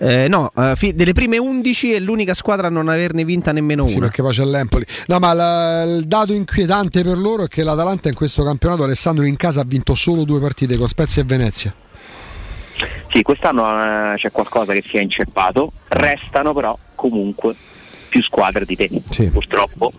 Eh, 0.00 0.28
no, 0.28 0.50
eh, 0.56 0.74
fi- 0.76 0.94
delle 0.94 1.12
prime 1.12 1.38
11 1.38 1.92
è 1.92 1.98
l'unica 1.98 2.32
squadra 2.34 2.68
a 2.68 2.70
non 2.70 2.88
averne 2.88 3.24
vinta 3.24 3.50
nemmeno 3.52 3.86
Sì, 3.86 3.96
una. 3.96 4.06
perché 4.06 4.22
poi 4.22 4.32
c'è 4.32 4.44
l'Empoli. 4.44 4.84
No, 5.06 5.18
ma 5.18 5.32
la- 5.32 5.82
il 5.82 6.04
dato 6.06 6.32
inquietante 6.32 7.02
per 7.02 7.18
loro 7.18 7.44
è 7.44 7.48
che 7.48 7.62
l'Atalanta 7.64 8.08
in 8.08 8.14
questo 8.14 8.44
campionato, 8.44 8.84
Alessandro, 8.84 9.24
in 9.24 9.36
casa 9.36 9.62
ha 9.62 9.64
vinto 9.64 9.94
solo 9.94 10.24
due 10.24 10.38
partite 10.40 10.76
con 10.76 10.86
Spezia 10.86 11.22
e 11.22 11.24
Venezia. 11.24 11.74
Sì, 13.10 13.22
quest'anno 13.22 14.12
eh, 14.12 14.16
c'è 14.16 14.30
qualcosa 14.30 14.72
che 14.72 14.84
si 14.86 14.96
è 14.96 15.00
inceppato, 15.00 15.72
restano 15.88 16.52
però 16.54 16.78
comunque 16.94 17.54
più 18.08 18.22
squadre 18.22 18.64
di 18.64 18.76
te, 18.76 18.88
purtroppo, 19.32 19.90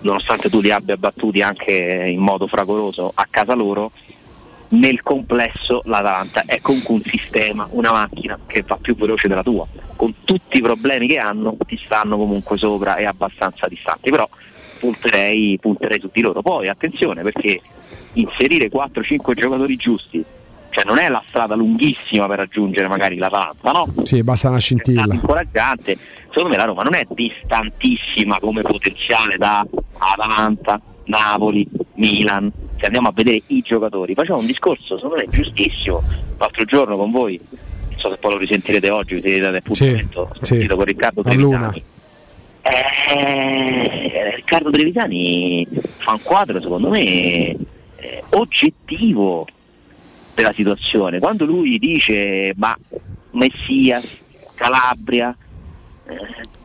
nonostante 0.00 0.48
tu 0.48 0.60
li 0.60 0.70
abbia 0.70 0.96
battuti 0.96 1.42
anche 1.42 2.04
in 2.08 2.20
modo 2.20 2.46
fragoroso 2.46 3.10
a 3.14 3.26
casa 3.28 3.54
loro, 3.54 3.92
nel 4.72 5.02
complesso 5.02 5.82
l'Atalanta 5.84 6.44
è 6.46 6.60
comunque 6.60 6.94
un 6.94 7.02
sistema, 7.02 7.66
una 7.70 7.92
macchina 7.92 8.38
che 8.46 8.62
va 8.66 8.76
più 8.76 8.94
veloce 8.94 9.28
della 9.28 9.42
tua, 9.42 9.66
con 9.96 10.14
tutti 10.24 10.58
i 10.58 10.62
problemi 10.62 11.06
che 11.06 11.18
hanno 11.18 11.56
ti 11.66 11.78
stanno 11.84 12.16
comunque 12.16 12.56
sopra 12.56 12.96
e 12.96 13.04
abbastanza 13.04 13.66
distanti, 13.68 14.10
però 14.10 14.28
punterei, 14.78 15.58
punterei 15.60 16.00
su 16.00 16.08
di 16.12 16.22
loro. 16.22 16.42
Poi 16.42 16.68
attenzione 16.68 17.22
perché 17.22 17.60
inserire 18.14 18.70
4-5 18.70 19.34
giocatori 19.34 19.76
giusti, 19.76 20.24
cioè 20.70 20.84
non 20.84 20.98
è 20.98 21.08
la 21.08 21.22
strada 21.26 21.54
lunghissima 21.54 22.26
per 22.26 22.38
raggiungere 22.38 22.88
magari 22.88 23.16
l'Atalanta, 23.18 23.70
no? 23.72 23.92
Sì, 24.04 24.22
basta 24.22 24.48
una 24.48 24.58
scintilla. 24.58 25.12
incoraggiante. 25.12 25.96
Secondo 26.28 26.48
me 26.48 26.56
la 26.56 26.64
Roma 26.64 26.82
non 26.82 26.94
è 26.94 27.06
distantissima 27.10 28.38
come 28.40 28.62
potenziale 28.62 29.36
da 29.36 29.66
Atalanta, 29.98 30.80
Napoli, 31.04 31.68
Milan. 31.96 32.50
Se 32.82 32.88
andiamo 32.88 33.10
a 33.10 33.12
vedere 33.14 33.40
i 33.46 33.60
giocatori, 33.60 34.12
facciamo 34.12 34.40
un 34.40 34.46
discorso, 34.46 34.96
secondo 34.96 35.14
me 35.14 35.28
giustissimo. 35.28 36.02
L'altro 36.36 36.64
giorno 36.64 36.96
con 36.96 37.12
voi, 37.12 37.40
non 37.48 37.96
so 37.96 38.10
se 38.10 38.16
poi 38.16 38.32
lo 38.32 38.38
risentirete 38.38 38.90
oggi, 38.90 39.14
vi 39.14 39.20
siete 39.20 39.38
dati 39.38 39.56
appuntamento, 39.58 40.20
ho 40.22 40.34
sì. 40.40 40.44
sentito 40.46 40.74
con 40.74 40.84
Riccardo. 40.84 41.22
Trevisani. 41.22 41.84
Eh, 42.62 44.32
Riccardo 44.34 44.70
Trevisani 44.70 45.64
fa 45.70 46.10
un 46.10 46.22
quadro 46.24 46.60
secondo 46.60 46.88
me 46.88 47.04
eh, 47.04 47.56
oggettivo 48.30 49.46
della 50.34 50.52
situazione. 50.52 51.20
Quando 51.20 51.44
lui 51.44 51.78
dice 51.78 52.52
ma 52.56 52.76
Messias, 53.30 54.24
Calabria, 54.54 55.36
eh, 56.08 56.16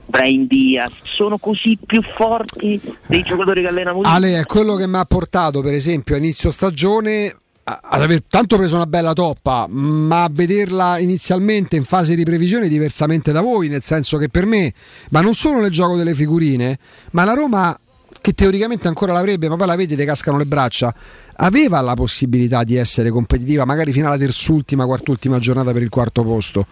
Brian 0.07 0.47
Diaz 0.47 0.93
sono 1.03 1.37
così 1.37 1.77
più 1.85 2.01
forti 2.01 2.81
dei 3.05 3.23
giocatori 3.23 3.61
che 3.61 3.67
allena 3.67 3.91
Mourinho? 3.91 4.15
Ale 4.15 4.39
è 4.39 4.45
quello 4.45 4.75
che 4.75 4.87
mi 4.87 4.97
ha 4.97 5.05
portato, 5.05 5.61
per 5.61 5.73
esempio, 5.73 6.15
a 6.15 6.17
inizio 6.17 6.49
stagione 6.49 7.35
ad 7.69 8.01
aver 8.01 8.23
tanto 8.25 8.55
preso 8.55 8.75
una 8.75 8.85
bella 8.85 9.11
toppa, 9.11 9.67
ma 9.67 10.23
a 10.23 10.29
vederla 10.31 10.99
inizialmente 10.99 11.75
in 11.75 11.83
fase 11.83 12.15
di 12.15 12.23
previsione 12.23 12.69
diversamente 12.69 13.33
da 13.33 13.41
voi, 13.41 13.67
nel 13.67 13.81
senso 13.81 14.17
che 14.17 14.29
per 14.29 14.45
me, 14.45 14.73
ma 15.09 15.19
non 15.19 15.33
solo 15.33 15.59
nel 15.59 15.71
gioco 15.71 15.97
delle 15.97 16.13
figurine, 16.13 16.79
ma 17.11 17.25
la 17.25 17.33
Roma 17.33 17.77
che 18.27 18.33
teoricamente 18.33 18.89
ancora 18.89 19.13
l'avrebbe, 19.13 19.47
ma 19.47 19.55
poi 19.55 19.67
la 19.67 19.77
vedete 19.77 20.03
cascano 20.03 20.37
le 20.37 20.43
braccia, 20.43 20.93
aveva 21.37 21.79
la 21.79 21.93
possibilità 21.93 22.65
di 22.65 22.75
essere 22.75 23.09
competitiva, 23.09 23.63
magari 23.63 23.93
fino 23.93 24.07
alla 24.07 24.17
terzultima, 24.17 24.85
quartultima 24.85 25.39
giornata 25.39 25.71
per 25.71 25.81
il 25.81 25.87
quarto 25.87 26.23
posto. 26.23 26.65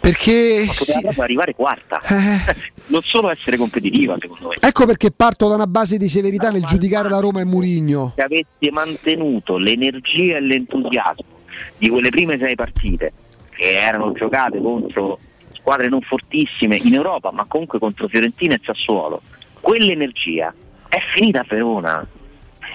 Perché 0.00 0.64
Ma 0.66 1.00
proprio 1.00 1.22
arrivare 1.22 1.54
quarta, 1.54 2.00
Eh. 2.02 2.56
non 2.86 3.02
solo 3.02 3.30
essere 3.30 3.56
competitiva 3.56 4.16
secondo 4.20 4.48
me. 4.48 4.54
ecco 4.58 4.84
perché 4.84 5.12
parto 5.12 5.46
da 5.46 5.54
una 5.54 5.68
base 5.68 5.96
di 5.96 6.08
severità 6.08 6.50
nel 6.50 6.64
giudicare 6.64 7.08
la 7.08 7.20
Roma 7.20 7.40
e 7.40 7.44
Murigno. 7.44 8.14
se 8.16 8.22
avesse 8.22 8.72
mantenuto 8.72 9.56
l'energia 9.56 10.38
e 10.38 10.40
l'entusiasmo 10.40 11.38
di 11.78 11.88
quelle 11.88 12.08
prime 12.08 12.36
sei 12.36 12.56
partite 12.56 13.12
che 13.56 13.76
erano 13.80 14.10
giocate 14.12 14.60
contro 14.60 15.20
squadre 15.52 15.88
non 15.88 16.00
fortissime 16.00 16.76
in 16.82 16.94
Europa, 16.94 17.30
ma 17.30 17.44
comunque 17.44 17.78
contro 17.78 18.08
Fiorentina 18.08 18.54
e 18.54 18.60
Sassuolo, 18.64 19.22
quell'energia 19.60 20.52
è 20.94 21.00
finita 21.12 21.40
a 21.40 21.46
Verona, 21.48 22.06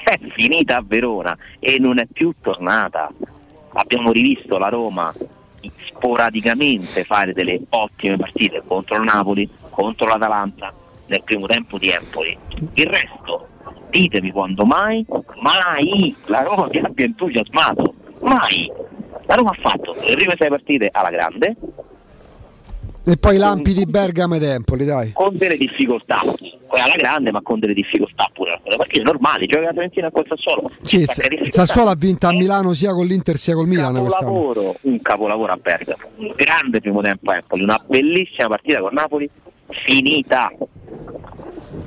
è 0.03 0.19
finita 0.35 0.75
a 0.75 0.83
Verona 0.85 1.37
e 1.57 1.79
non 1.79 1.99
è 1.99 2.05
più 2.05 2.33
tornata. 2.41 3.09
Abbiamo 3.73 4.11
rivisto 4.11 4.57
la 4.57 4.67
Roma 4.67 5.13
sporadicamente 5.87 7.05
fare 7.05 7.31
delle 7.31 7.61
ottime 7.69 8.17
partite 8.17 8.61
contro 8.67 8.97
il 8.97 9.03
Napoli, 9.03 9.49
contro 9.69 10.05
l'Atalanta, 10.05 10.73
nel 11.05 11.23
primo 11.23 11.47
tempo 11.47 11.77
di 11.77 11.91
Empoli. 11.91 12.37
Il 12.73 12.87
resto, 12.87 13.47
ditemi 13.89 14.31
quando 14.31 14.65
mai, 14.65 15.05
mai 15.41 16.13
la 16.25 16.43
Roma 16.43 16.67
vi 16.67 16.79
abbia 16.79 17.05
entusiasmato, 17.05 17.93
mai. 18.19 18.69
La 19.27 19.35
Roma 19.35 19.51
ha 19.51 19.57
fatto 19.61 19.93
le 19.93 20.15
prime 20.15 20.35
sei 20.37 20.49
partite 20.49 20.89
alla 20.91 21.09
grande, 21.09 21.55
E 23.09 23.17
poi 23.17 23.35
i 23.35 23.37
lampi 23.39 23.73
di 23.73 23.85
Bergamo 23.87 24.35
ed 24.35 24.43
Empoli, 24.43 24.85
dai. 24.85 25.13
con 25.13 25.35
delle 25.35 25.57
difficoltà, 25.57 26.19
poi 26.21 26.79
alla 26.79 26.93
grande 26.95 27.31
ma 27.31 27.41
con 27.41 27.57
delle 27.57 27.73
difficoltà 27.73 28.29
pure 28.31 28.51
alcune 28.51 28.75
partite 28.75 29.01
normali, 29.01 29.47
gioca 29.47 29.63
la 29.63 29.71
Fiorentina 29.71 30.07
e 30.07 30.11
col 30.11 30.25
Sassuolo. 30.27 30.71
Sì, 30.83 30.97
il, 30.97 31.07
difficoltà. 31.07 31.65
Sassuolo 31.65 31.89
ha 31.89 31.95
vinto 31.95 32.27
a 32.27 32.31
Milano 32.33 32.73
sia 32.73 32.93
con 32.93 33.07
l'Inter 33.07 33.37
sia 33.37 33.55
col 33.55 33.67
Milan 33.67 33.97
quest'anno. 33.97 34.31
capolavoro, 34.31 34.75
un 34.81 35.01
capolavoro 35.01 35.51
a 35.51 35.57
Bergamo, 35.57 36.03
un 36.17 36.33
grande 36.35 36.81
primo 36.81 37.01
tempo 37.01 37.31
a 37.31 37.35
Empoli, 37.37 37.63
una 37.63 37.83
bellissima 37.83 38.47
partita 38.47 38.79
con 38.79 38.93
Napoli, 38.93 39.27
finita. 39.69 40.51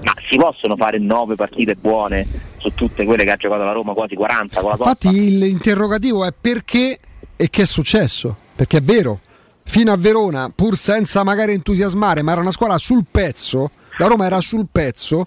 Ma 0.03 0.15
si 0.29 0.37
possono 0.37 0.75
fare 0.75 0.99
nove 0.99 1.37
partite 1.37 1.77
buone 1.77 2.27
su 2.57 2.75
tutte 2.75 3.05
quelle 3.05 3.23
che 3.23 3.31
ha 3.31 3.37
giocato 3.37 3.63
la 3.63 3.73
Roma, 3.73 3.93
quasi 3.93 4.17
40 4.17 4.61
con 4.61 4.71
la 4.71 4.77
Coppa? 4.77 4.91
Infatti 4.91 5.39
l'interrogativo 5.39 6.25
è 6.25 6.33
perché 6.39 6.99
e 7.37 7.49
che 7.49 7.63
è 7.63 7.67
successo? 7.67 8.35
Perché 8.57 8.79
è 8.79 8.81
vero, 8.83 9.21
fino 9.65 9.93
a 9.93 9.97
Verona, 9.97 10.51
pur 10.55 10.77
senza 10.77 11.23
magari 11.25 11.53
entusiasmare, 11.53 12.23
ma 12.23 12.33
era 12.33 12.41
una 12.41 12.51
squadra 12.51 12.79
sul 12.79 13.05
pezzo, 13.11 13.71
la 13.99 14.07
Roma 14.07 14.27
era 14.27 14.41
sul 14.41 14.67
pezzo, 14.71 15.27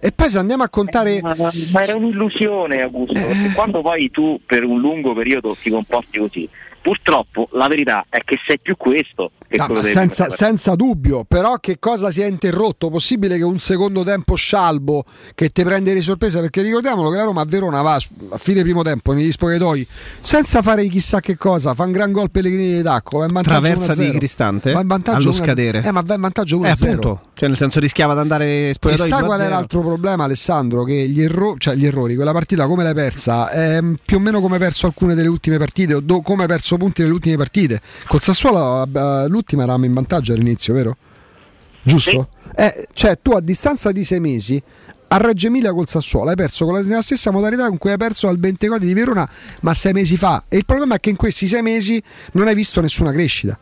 e 0.00 0.12
poi 0.12 0.28
se 0.28 0.38
andiamo 0.38 0.62
a 0.62 0.68
contare... 0.68 1.20
Ma, 1.22 1.34
ma 1.72 1.82
era 1.82 1.96
un'illusione 1.96 2.82
Augusto, 2.82 3.14
perché 3.14 3.52
quando 3.54 3.82
poi 3.82 4.10
tu 4.10 4.40
per 4.44 4.64
un 4.64 4.80
lungo 4.80 5.14
periodo 5.14 5.56
ti 5.60 5.70
comporti 5.70 6.18
così, 6.18 6.48
purtroppo 6.82 7.48
la 7.52 7.68
verità 7.68 8.04
è 8.08 8.18
che 8.24 8.38
sei 8.46 8.58
più 8.60 8.76
questo 8.76 9.30
che 9.48 9.58
No, 9.58 9.80
senza, 9.82 10.30
senza 10.30 10.74
dubbio, 10.74 11.24
però 11.28 11.56
che 11.56 11.78
cosa 11.78 12.10
si 12.10 12.22
è 12.22 12.26
interrotto? 12.26 12.88
Possibile 12.88 13.36
che 13.36 13.44
un 13.44 13.58
secondo 13.58 14.02
tempo 14.02 14.34
scialbo 14.34 15.04
che 15.34 15.50
ti 15.50 15.62
prende 15.62 15.92
di 15.92 16.00
sorpresa? 16.00 16.40
Perché 16.40 16.62
ricordiamolo 16.62 17.10
che 17.10 17.16
la 17.16 17.24
Roma 17.24 17.42
a 17.42 17.44
Verona 17.44 17.82
va 17.82 17.94
a 17.96 18.36
fine 18.38 18.62
primo 18.62 18.82
tempo 18.82 19.12
negli 19.12 19.30
spogliatoi 19.30 19.86
senza 20.22 20.62
fare 20.62 20.86
chissà 20.88 21.20
che 21.20 21.36
cosa, 21.36 21.74
fa 21.74 21.84
un 21.84 21.92
gran 21.92 22.12
gol 22.12 22.30
Pellegrini 22.30 22.76
di 22.76 22.82
Tacco, 22.82 23.18
va 23.18 23.26
in 23.26 23.32
vantaggio 23.32 23.60
Traversa 23.60 23.92
1-0. 23.92 24.10
di 24.10 24.18
Cristante 24.18 24.72
va 24.72 24.80
in 24.80 24.86
vantaggio 24.86 25.28
allo 25.28 25.30
1-0. 25.30 25.42
scadere. 25.42 25.82
Eh, 25.84 25.92
ma 25.92 26.00
va 26.02 26.14
in 26.14 26.20
vantaggio 26.22 26.58
1-0. 26.58 26.64
Eh, 26.64 26.70
appunto, 26.70 27.20
cioè 27.34 27.48
nel 27.48 27.58
senso 27.58 27.78
rischiava 27.78 28.14
di 28.14 28.20
andare 28.20 28.68
E 28.70 28.72
spogliatoio 28.72 29.08
sai 29.10 29.22
qual 29.22 29.40
è 29.40 29.44
2-0. 29.46 29.48
l'altro 29.50 29.80
problema, 29.82 30.24
Alessandro? 30.24 30.84
Che 30.84 30.94
gli, 30.94 31.20
erro- 31.22 31.56
cioè 31.58 31.74
gli 31.74 31.84
errori, 31.84 32.14
quella 32.14 32.32
partita 32.32 32.66
come 32.66 32.82
l'hai 32.84 32.94
persa? 32.94 33.50
È 33.50 33.80
più 34.02 34.16
o 34.16 34.20
meno 34.20 34.40
come 34.40 34.54
hai 34.54 34.60
perso 34.60 34.86
alcune 34.86 35.14
delle 35.14 35.28
ultime 35.28 35.58
partite, 35.58 35.92
o 35.92 36.00
do- 36.00 36.22
come 36.22 36.42
hai 36.42 36.48
perso 36.48 36.71
punti 36.76 37.02
nelle 37.02 37.14
ultime 37.14 37.36
partite. 37.36 37.80
Col 38.06 38.20
Sassuolo, 38.20 38.84
eh, 38.84 39.28
l'ultima 39.28 39.62
eravamo 39.62 39.84
in 39.84 39.92
vantaggio 39.92 40.32
all'inizio, 40.32 40.74
vero? 40.74 40.96
Giusto? 41.82 42.28
Eh, 42.54 42.88
cioè, 42.92 43.18
tu 43.20 43.32
a 43.32 43.40
distanza 43.40 43.90
di 43.92 44.04
sei 44.04 44.20
mesi 44.20 44.62
a 45.08 45.16
Reggio 45.18 45.48
Emilia 45.48 45.72
col 45.74 45.86
Sassuolo 45.86 46.30
hai 46.30 46.36
perso 46.36 46.64
con 46.64 46.74
la, 46.74 46.80
nella 46.80 47.02
stessa 47.02 47.30
modalità 47.30 47.68
con 47.68 47.76
cui 47.76 47.90
hai 47.90 47.98
perso 47.98 48.28
al 48.28 48.38
Bentegodi 48.38 48.86
di 48.86 48.94
Verona, 48.94 49.28
ma 49.60 49.74
sei 49.74 49.92
mesi 49.92 50.16
fa. 50.16 50.44
E 50.48 50.56
il 50.56 50.64
problema 50.64 50.94
è 50.94 51.00
che 51.00 51.10
in 51.10 51.16
questi 51.16 51.46
sei 51.46 51.60
mesi 51.60 52.02
non 52.32 52.46
hai 52.46 52.54
visto 52.54 52.80
nessuna 52.80 53.12
crescita. 53.12 53.58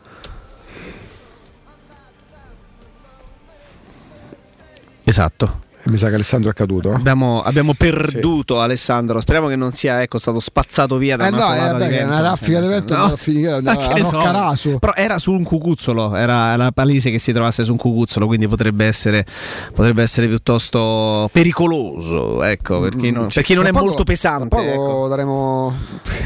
Esatto. 5.03 5.69
Mi 5.83 5.97
sa 5.97 6.09
che 6.09 6.15
Alessandro 6.15 6.51
è 6.51 6.53
caduto. 6.53 6.91
Abbiamo, 6.91 7.41
abbiamo 7.41 7.73
perduto 7.73 8.61
Alessandro. 8.61 9.19
Speriamo 9.19 9.47
che 9.47 9.55
non 9.55 9.73
sia 9.73 10.01
ecco, 10.01 10.19
stato 10.19 10.39
spazzato 10.39 10.97
via 10.97 11.15
da 11.15 11.25
Eh 11.25 11.29
una 11.29 11.37
no, 11.37 11.53
eh, 11.53 11.71
di 11.71 11.77
beh, 11.79 11.85
che 11.85 11.95
vento. 11.97 12.05
una 12.07 12.21
raffica 12.21 12.61
di 12.61 12.67
vento 12.67 12.95
a 12.95 13.15
finire 13.15 13.61
ma 13.63 13.71
a 13.71 13.93
ne 13.93 14.03
so. 14.03 14.17
Roccaraso. 14.17 14.79
Però 14.79 14.93
era 14.95 15.17
su 15.17 15.31
un 15.31 15.43
cucuzzolo, 15.43 16.15
era 16.15 16.55
la 16.55 16.71
palese 16.71 17.09
che 17.09 17.17
si 17.17 17.31
trovasse 17.31 17.63
su 17.63 17.71
un 17.71 17.77
cucuzzolo, 17.77 18.27
quindi 18.27 18.47
potrebbe 18.47 18.85
essere, 18.85 19.25
potrebbe 19.73 20.03
essere 20.03 20.27
piuttosto 20.27 21.27
pericoloso. 21.31 22.43
Ecco, 22.43 22.79
per 22.79 22.95
chi 22.95 23.09
non, 23.09 23.27
per 23.33 23.43
chi 23.43 23.55
non 23.55 23.65
è 23.65 23.71
poco- 23.71 23.85
molto 23.85 24.03
pesante. 24.03 24.49
Poco 24.49 24.63
ecco. 24.63 25.07
daremo 25.07 25.75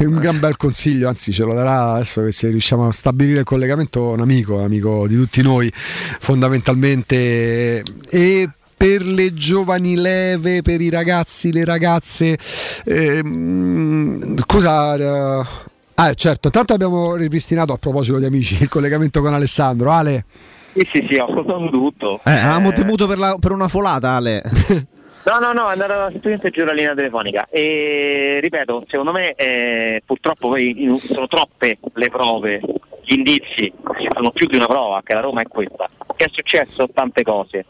un 0.00 0.16
gran 0.16 0.38
bel 0.38 0.56
consiglio, 0.58 1.08
anzi 1.08 1.32
ce 1.32 1.44
lo 1.44 1.54
darà 1.54 1.94
adesso 1.94 2.22
che 2.22 2.32
se 2.32 2.48
riusciamo 2.48 2.88
a 2.88 2.92
stabilire 2.92 3.38
il 3.38 3.44
collegamento 3.44 4.02
un 4.08 4.20
amico, 4.20 4.62
amico 4.62 5.06
di 5.08 5.16
tutti 5.16 5.40
noi 5.40 5.72
fondamentalmente. 6.20 7.82
E 8.10 8.48
per 8.86 9.02
le 9.04 9.34
giovani 9.34 9.96
leve, 9.96 10.62
per 10.62 10.80
i 10.80 10.90
ragazzi, 10.90 11.50
le 11.52 11.64
ragazze, 11.64 12.38
ehm, 12.84 14.44
cosa... 14.46 14.94
eh, 15.40 15.64
Ah, 15.98 16.12
certo, 16.12 16.48
intanto 16.48 16.74
abbiamo 16.74 17.14
ripristinato 17.16 17.72
a 17.72 17.78
proposito 17.78 18.18
di 18.18 18.26
amici 18.26 18.54
il 18.60 18.68
collegamento 18.68 19.22
con 19.22 19.32
Alessandro. 19.32 19.90
Ale, 19.90 20.26
Sì, 20.74 20.86
sì, 20.92 21.06
sì, 21.08 21.16
ho 21.16 21.24
ascoltato 21.24 21.70
tutto. 21.70 22.20
Eh, 22.22 22.30
avevamo 22.32 22.68
Eh, 22.68 22.72
temuto 22.74 23.06
per, 23.06 23.16
la- 23.16 23.36
per 23.40 23.50
una 23.50 23.66
folata, 23.68 24.10
Ale. 24.10 24.42
No, 25.26 25.38
no, 25.40 25.52
no, 25.54 25.68
è 25.68 25.72
andata 25.72 26.06
semplicemente 26.10 26.50
giù 26.50 26.64
la 26.64 26.72
linea 26.72 26.94
telefonica. 26.94 27.48
E 27.50 28.38
ripeto, 28.42 28.84
secondo 28.88 29.10
me 29.10 29.32
eh, 29.32 30.00
purtroppo 30.06 30.48
poi 30.50 30.96
sono 31.00 31.26
troppe 31.26 31.78
le 31.94 32.08
prove, 32.10 32.60
gli 33.02 33.14
indizi, 33.14 33.72
ci 33.98 34.08
sono 34.14 34.30
più 34.30 34.46
di 34.46 34.54
una 34.54 34.66
prova, 34.68 35.00
che 35.02 35.14
la 35.14 35.20
Roma 35.20 35.40
è 35.40 35.48
questa. 35.48 35.88
Che 36.14 36.24
è 36.26 36.28
successo? 36.30 36.88
Tante 36.94 37.22
cose. 37.24 37.64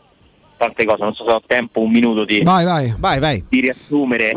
Tante 0.57 0.85
cose, 0.85 1.03
non 1.03 1.15
so 1.15 1.25
se 1.27 1.33
ho 1.33 1.43
tempo, 1.47 1.81
un 1.81 1.91
minuto 1.91 2.25
di, 2.25 2.43
vai, 2.43 2.65
vai. 2.65 2.95
Vai, 2.99 3.19
vai. 3.19 3.45
di 3.49 3.61
riassumere. 3.61 4.35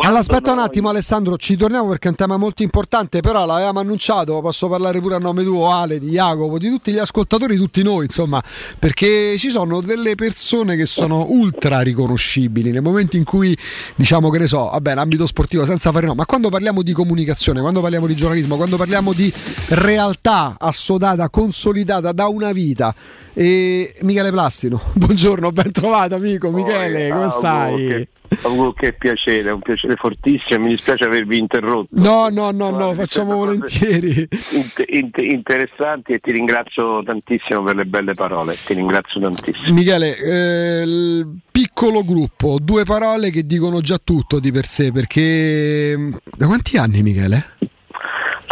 Allora, 0.00 0.20
aspetta 0.20 0.52
un 0.52 0.58
attimo 0.58 0.88
Alessandro, 0.88 1.36
ci 1.36 1.54
torniamo 1.54 1.86
perché 1.88 2.06
è 2.06 2.10
un 2.10 2.16
tema 2.16 2.38
molto 2.38 2.62
importante, 2.62 3.20
però 3.20 3.44
l'avevamo 3.44 3.78
annunciato, 3.78 4.40
posso 4.40 4.66
parlare 4.66 5.00
pure 5.00 5.16
a 5.16 5.18
nome 5.18 5.44
tuo, 5.44 5.70
Ale, 5.70 5.98
di 5.98 6.08
Jacopo, 6.08 6.56
di 6.56 6.70
tutti 6.70 6.92
gli 6.92 6.98
ascoltatori, 6.98 7.56
tutti 7.56 7.82
noi, 7.82 8.04
insomma, 8.04 8.42
perché 8.78 9.36
ci 9.36 9.50
sono 9.50 9.82
delle 9.82 10.14
persone 10.14 10.76
che 10.76 10.86
sono 10.86 11.26
ultra 11.28 11.82
riconoscibili 11.82 12.70
nel 12.70 12.80
momento 12.80 13.18
in 13.18 13.24
cui, 13.24 13.54
diciamo 13.94 14.30
che 14.30 14.38
ne 14.38 14.46
so, 14.46 14.70
vabbè, 14.70 14.94
l'ambito 14.94 15.26
sportivo 15.26 15.66
senza 15.66 15.92
fare 15.92 16.06
no, 16.06 16.14
ma 16.14 16.24
quando 16.24 16.48
parliamo 16.48 16.80
di 16.80 16.92
comunicazione, 16.92 17.60
quando 17.60 17.82
parliamo 17.82 18.06
di 18.06 18.16
giornalismo, 18.16 18.56
quando 18.56 18.78
parliamo 18.78 19.12
di 19.12 19.30
realtà 19.68 20.56
assodata, 20.58 21.28
consolidata 21.28 22.12
da 22.12 22.28
una 22.28 22.52
vita, 22.52 22.94
e 23.34 23.94
Michele 24.02 24.30
Plastino, 24.30 24.80
buongiorno, 24.94 25.52
ben 25.52 25.72
trovato 25.72 26.14
amico 26.16 26.50
Michele, 26.50 27.08
come 27.10 27.24
Ah, 27.24 27.30
stai? 27.30 27.76
Che, 27.76 28.08
oh, 28.42 28.72
che 28.72 28.92
piacere, 28.92 29.48
è 29.48 29.52
un 29.52 29.60
piacere 29.60 29.96
fortissimo, 29.96 30.60
mi 30.60 30.68
dispiace 30.68 31.04
avervi 31.04 31.38
interrotto. 31.38 31.88
No, 31.92 32.28
no, 32.28 32.50
no, 32.50 32.70
no, 32.70 32.92
facciamo 32.92 33.36
volentieri. 33.36 34.28
Int- 34.52 34.84
int- 34.88 35.18
interessanti 35.18 36.12
e 36.12 36.18
ti 36.18 36.32
ringrazio 36.32 37.02
tantissimo 37.02 37.62
per 37.62 37.76
le 37.76 37.84
belle 37.86 38.14
parole, 38.14 38.56
ti 38.64 38.74
ringrazio 38.74 39.20
tantissimo. 39.20 39.72
Michele, 39.74 40.16
eh, 40.16 41.26
piccolo 41.50 42.04
gruppo, 42.04 42.58
due 42.60 42.84
parole 42.84 43.30
che 43.30 43.46
dicono 43.46 43.80
già 43.80 43.98
tutto 44.02 44.40
di 44.40 44.50
per 44.52 44.66
sé, 44.66 44.92
perché 44.92 45.94
mm, 45.96 46.14
da 46.36 46.46
quanti 46.46 46.76
anni 46.76 47.02
Michele? 47.02 47.50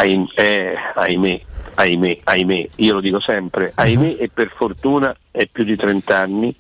Eh, 0.02 0.74
ahimè, 0.94 1.40
ahimè, 1.74 2.20
ahimè, 2.24 2.68
io 2.76 2.94
lo 2.94 3.00
dico 3.00 3.20
sempre, 3.20 3.72
ahimè 3.74 4.16
e 4.18 4.30
per 4.32 4.52
fortuna 4.54 5.14
è 5.30 5.46
più 5.46 5.64
di 5.64 5.76
30 5.76 6.16
anni, 6.16 6.54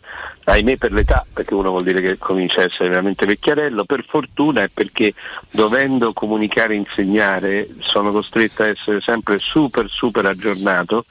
ahimè 0.44 0.76
per 0.76 0.92
l'età, 0.92 1.26
perché 1.32 1.54
uno 1.54 1.70
vuol 1.70 1.82
dire 1.82 2.00
che 2.00 2.18
comincia 2.18 2.60
a 2.60 2.64
essere 2.64 2.88
veramente 2.88 3.26
vecchiarello, 3.26 3.84
per 3.84 4.04
fortuna 4.06 4.62
è 4.62 4.68
perché 4.72 5.14
dovendo 5.50 6.12
comunicare 6.12 6.74
e 6.74 6.78
insegnare 6.78 7.68
sono 7.78 8.12
costretto 8.12 8.62
a 8.62 8.68
essere 8.68 9.00
sempre 9.00 9.38
super 9.38 9.88
super 9.88 10.26
aggiornato 10.26 11.04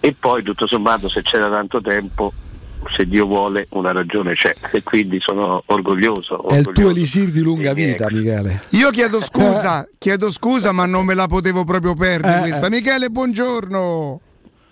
e 0.00 0.14
poi 0.18 0.42
tutto 0.42 0.66
sommato 0.66 1.08
se 1.08 1.22
c'era 1.22 1.48
tanto 1.48 1.80
tempo 1.80 2.32
se 2.94 3.06
Dio 3.06 3.26
vuole 3.26 3.66
una 3.70 3.92
ragione 3.92 4.34
c'è 4.34 4.54
e 4.72 4.82
quindi 4.82 5.18
sono 5.20 5.62
orgoglioso. 5.66 6.46
È 6.48 6.56
il 6.56 6.62
tuo 6.62 6.70
orgoglioso. 6.70 6.90
elisir 6.90 7.30
di 7.30 7.40
lunga 7.40 7.72
vita, 7.72 8.06
Michele. 8.10 8.60
Io 8.70 8.90
chiedo 8.90 9.20
scusa, 9.20 9.86
chiedo 9.98 10.30
scusa, 10.30 10.72
ma 10.72 10.86
non 10.86 11.04
me 11.04 11.14
la 11.14 11.26
potevo 11.26 11.64
proprio 11.64 11.94
perdere 11.94 12.36
Eh, 12.38 12.40
questa. 12.48 12.66
eh. 12.66 12.70
Michele, 12.70 13.08
buongiorno. 13.10 14.20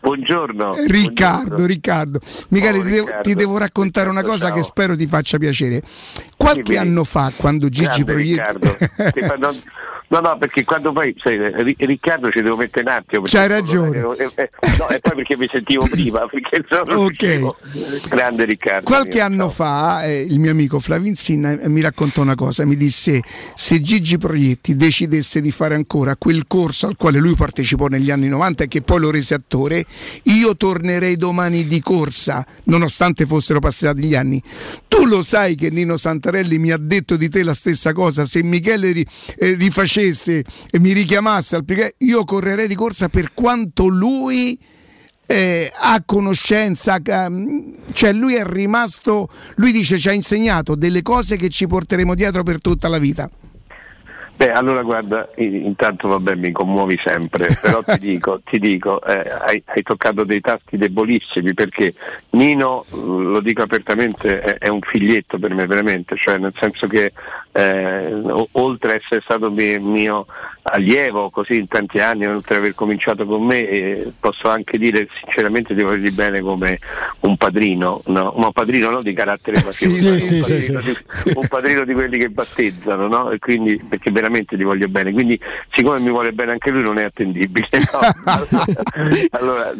Buongiorno. 0.01 0.75
Riccardo, 0.87 1.65
Riccardo. 1.65 2.21
Michele, 2.51 2.83
ti, 2.83 2.91
devo, 2.91 3.09
ti 3.23 3.35
devo 3.35 3.57
raccontare 3.57 4.11
una 4.11 4.23
cosa 4.23 4.53
che 4.53 4.63
spero 4.63 4.95
ti 4.95 5.07
faccia 5.07 5.39
piacere. 5.39 5.83
Qualche 6.37 6.63
Dimmi. 6.63 6.77
anno 6.77 7.05
fa, 7.05 7.33
quando 7.35 7.71
Gigi 7.71 8.05
Grande 8.05 8.13
Proietti. 8.13 8.41
Riccardo. 9.15 9.37
Non- 9.47 9.57
No, 10.09 10.21
no, 10.21 10.37
perché 10.39 10.65
quando 10.65 10.93
poi 10.93 11.15
sai, 11.19 11.39
Ri- 11.63 11.77
Riccardo 11.79 12.31
ci 12.31 12.41
devo 12.43 12.57
mettere 12.57 12.89
un 12.89 12.93
attimo. 12.97 13.23
C'hai 13.25 13.49
ragione. 13.49 13.99
eh, 14.19 14.31
eh, 14.35 14.51
no, 14.79 14.89
e 14.89 15.01
poi 15.01 15.17
perché 15.17 15.37
mi 15.37 15.49
sentivo 15.51 15.87
prima, 15.89 16.27
perché 16.31 16.65
sono 16.69 17.01
Ok. 17.03 18.09
Grande 18.09 18.45
Riccardo. 18.45 18.85
Qualche 18.85 19.17
mio. 19.17 19.25
anno 19.25 19.49
fa 19.49 20.05
eh, 20.05 20.21
il 20.21 20.39
mio 20.39 20.51
amico 20.51 20.79
Flavinzin 20.79 21.61
eh, 21.63 21.69
mi 21.69 21.81
raccontò 21.81 22.23
una 22.23 22.35
cosa, 22.35 22.65
mi 22.65 22.77
disse 22.77 23.21
se 23.55 23.81
Gigi 23.81 24.19
Proietti 24.19 24.77
decidesse 24.77 25.41
di 25.41 25.51
fare 25.51 25.75
ancora 25.75 26.17
quel 26.17 26.45
corso 26.47 26.87
al 26.87 26.97
quale 26.97 27.19
lui 27.19 27.35
partecipò 27.35 27.87
negli 27.87 28.11
anni 28.11 28.29
90 28.29 28.65
e 28.65 28.69
che 28.69 28.83
poi 28.83 29.01
lo 29.01 29.11
rese 29.11 29.35
attore, 29.35 29.85
io 30.25 30.57
tornerei 30.57 31.17
domani 31.17 31.65
di 31.67 31.81
corsa, 31.81 32.47
nonostante 32.65 33.27
fossero 33.27 33.59
passati 33.59 34.03
gli 34.05 34.15
anni. 34.15 34.41
Tu 34.87 35.07
lo 35.07 35.23
sai 35.23 35.55
che 35.57 35.71
Nino 35.71 35.97
Santarelli 35.97 36.59
mi 36.59 36.71
ha 36.71 36.79
detto 36.79 37.17
di 37.17 37.29
te 37.29 37.43
la 37.43 37.55
stessa 37.55 37.93
cosa, 37.93 38.25
se 38.27 38.43
Michele 38.45 38.93
ri- 38.93 39.07
eh, 39.95 40.05
rifacesse 40.05 40.45
e 40.71 40.79
mi 40.79 40.93
richiamasse 40.93 41.57
al 41.57 41.65
Piquet, 41.65 41.95
io 41.99 42.25
correrei 42.25 42.67
di 42.67 42.75
corsa 42.75 43.09
per 43.09 43.33
quanto 43.35 43.87
lui 43.87 44.59
eh, 45.27 45.71
ha 45.75 46.03
conoscenza, 46.05 46.99
ehm, 47.03 47.77
cioè 47.93 48.13
lui 48.13 48.35
è 48.35 48.45
rimasto, 48.45 49.29
lui 49.57 49.73
dice 49.73 49.99
ci 49.99 50.09
ha 50.09 50.13
insegnato 50.13 50.75
delle 50.75 51.03
cose 51.03 51.37
che 51.37 51.49
ci 51.49 51.67
porteremo 51.67 52.15
dietro 52.15 52.43
per 52.43 52.61
tutta 52.61 52.89
la 52.89 52.99
vita. 52.99 53.31
Beh, 54.37 54.51
allora 54.51 54.83
guarda, 54.83 55.29
intanto 55.37 56.09
vabbè 56.09 56.35
mi 56.35 56.51
commuovi 56.51 56.99
sempre, 57.01 57.57
però 57.63 57.85
ti 57.85 57.99
dico, 58.01 58.41
ti 58.45 58.59
dico 58.59 59.01
eh, 59.05 59.31
hai, 59.31 59.63
hai 59.65 59.83
toccato 59.83 60.25
dei 60.25 60.41
tasti 60.41 60.77
debolissimi 60.77 61.55
perché 61.55 61.95
Nino, 62.31 62.83
eh, 62.83 62.97
lo 62.97 63.41
dico 63.41 63.63
apertamente, 63.63 64.41
è, 64.41 64.59
è 64.59 64.69
un 64.69 64.81
figlietto 64.81 65.39
per 65.39 65.55
me 65.55 65.67
veramente, 65.67 66.17
cioè 66.17 66.39
nel 66.39 66.53
senso 66.59 66.89
che 66.89 67.13
eh, 67.57 68.13
oltre 68.53 68.93
a 68.93 68.95
essere 68.95 69.21
stato 69.23 69.49
mi- 69.51 69.79
mio 69.79 70.27
allievo 70.63 71.31
così 71.31 71.57
in 71.57 71.69
tanti 71.69 72.01
anni, 72.01 72.27
oltre 72.27 72.57
ad 72.57 72.63
aver 72.63 72.75
cominciato 72.75 73.25
con 73.27 73.45
me, 73.45 73.69
eh, 73.69 74.13
posso 74.19 74.49
anche 74.49 74.77
dire 74.77 75.07
sinceramente 75.23 75.73
di 75.73 75.83
volergli 75.83 76.11
bene 76.11 76.41
come 76.41 76.81
un 77.21 77.37
padrino, 77.37 78.03
no? 78.07 78.33
un 78.37 78.51
padrino 78.51 78.91
non 78.91 79.03
di 79.03 79.13
carattere 79.13 79.59
Sì, 79.71 79.87
mafioso, 79.87 80.19
sì, 80.19 80.35
un, 80.35 80.41
sì, 80.41 80.41
padrino 80.41 80.81
di, 80.81 80.97
un 81.35 81.49
padrino 81.49 81.85
di 81.85 81.95
quelli 81.95 82.19
che 82.19 82.29
battezzano, 82.29 83.07
no? 83.07 83.31
E 83.31 83.39
quindi, 83.39 83.77
perché 83.89 84.11
veramente 84.11 84.57
ti 84.57 84.65
voglio 84.65 84.89
bene. 84.89 85.13
Quindi 85.13 85.39
siccome 85.71 86.01
mi 86.01 86.11
vuole 86.11 86.33
bene 86.33 86.53
anche 86.53 86.71
lui 86.71 86.83
non 86.83 86.99
è 86.99 87.05
attendibile. 87.05 87.69
no? 87.93 88.35
allora, 89.31 89.73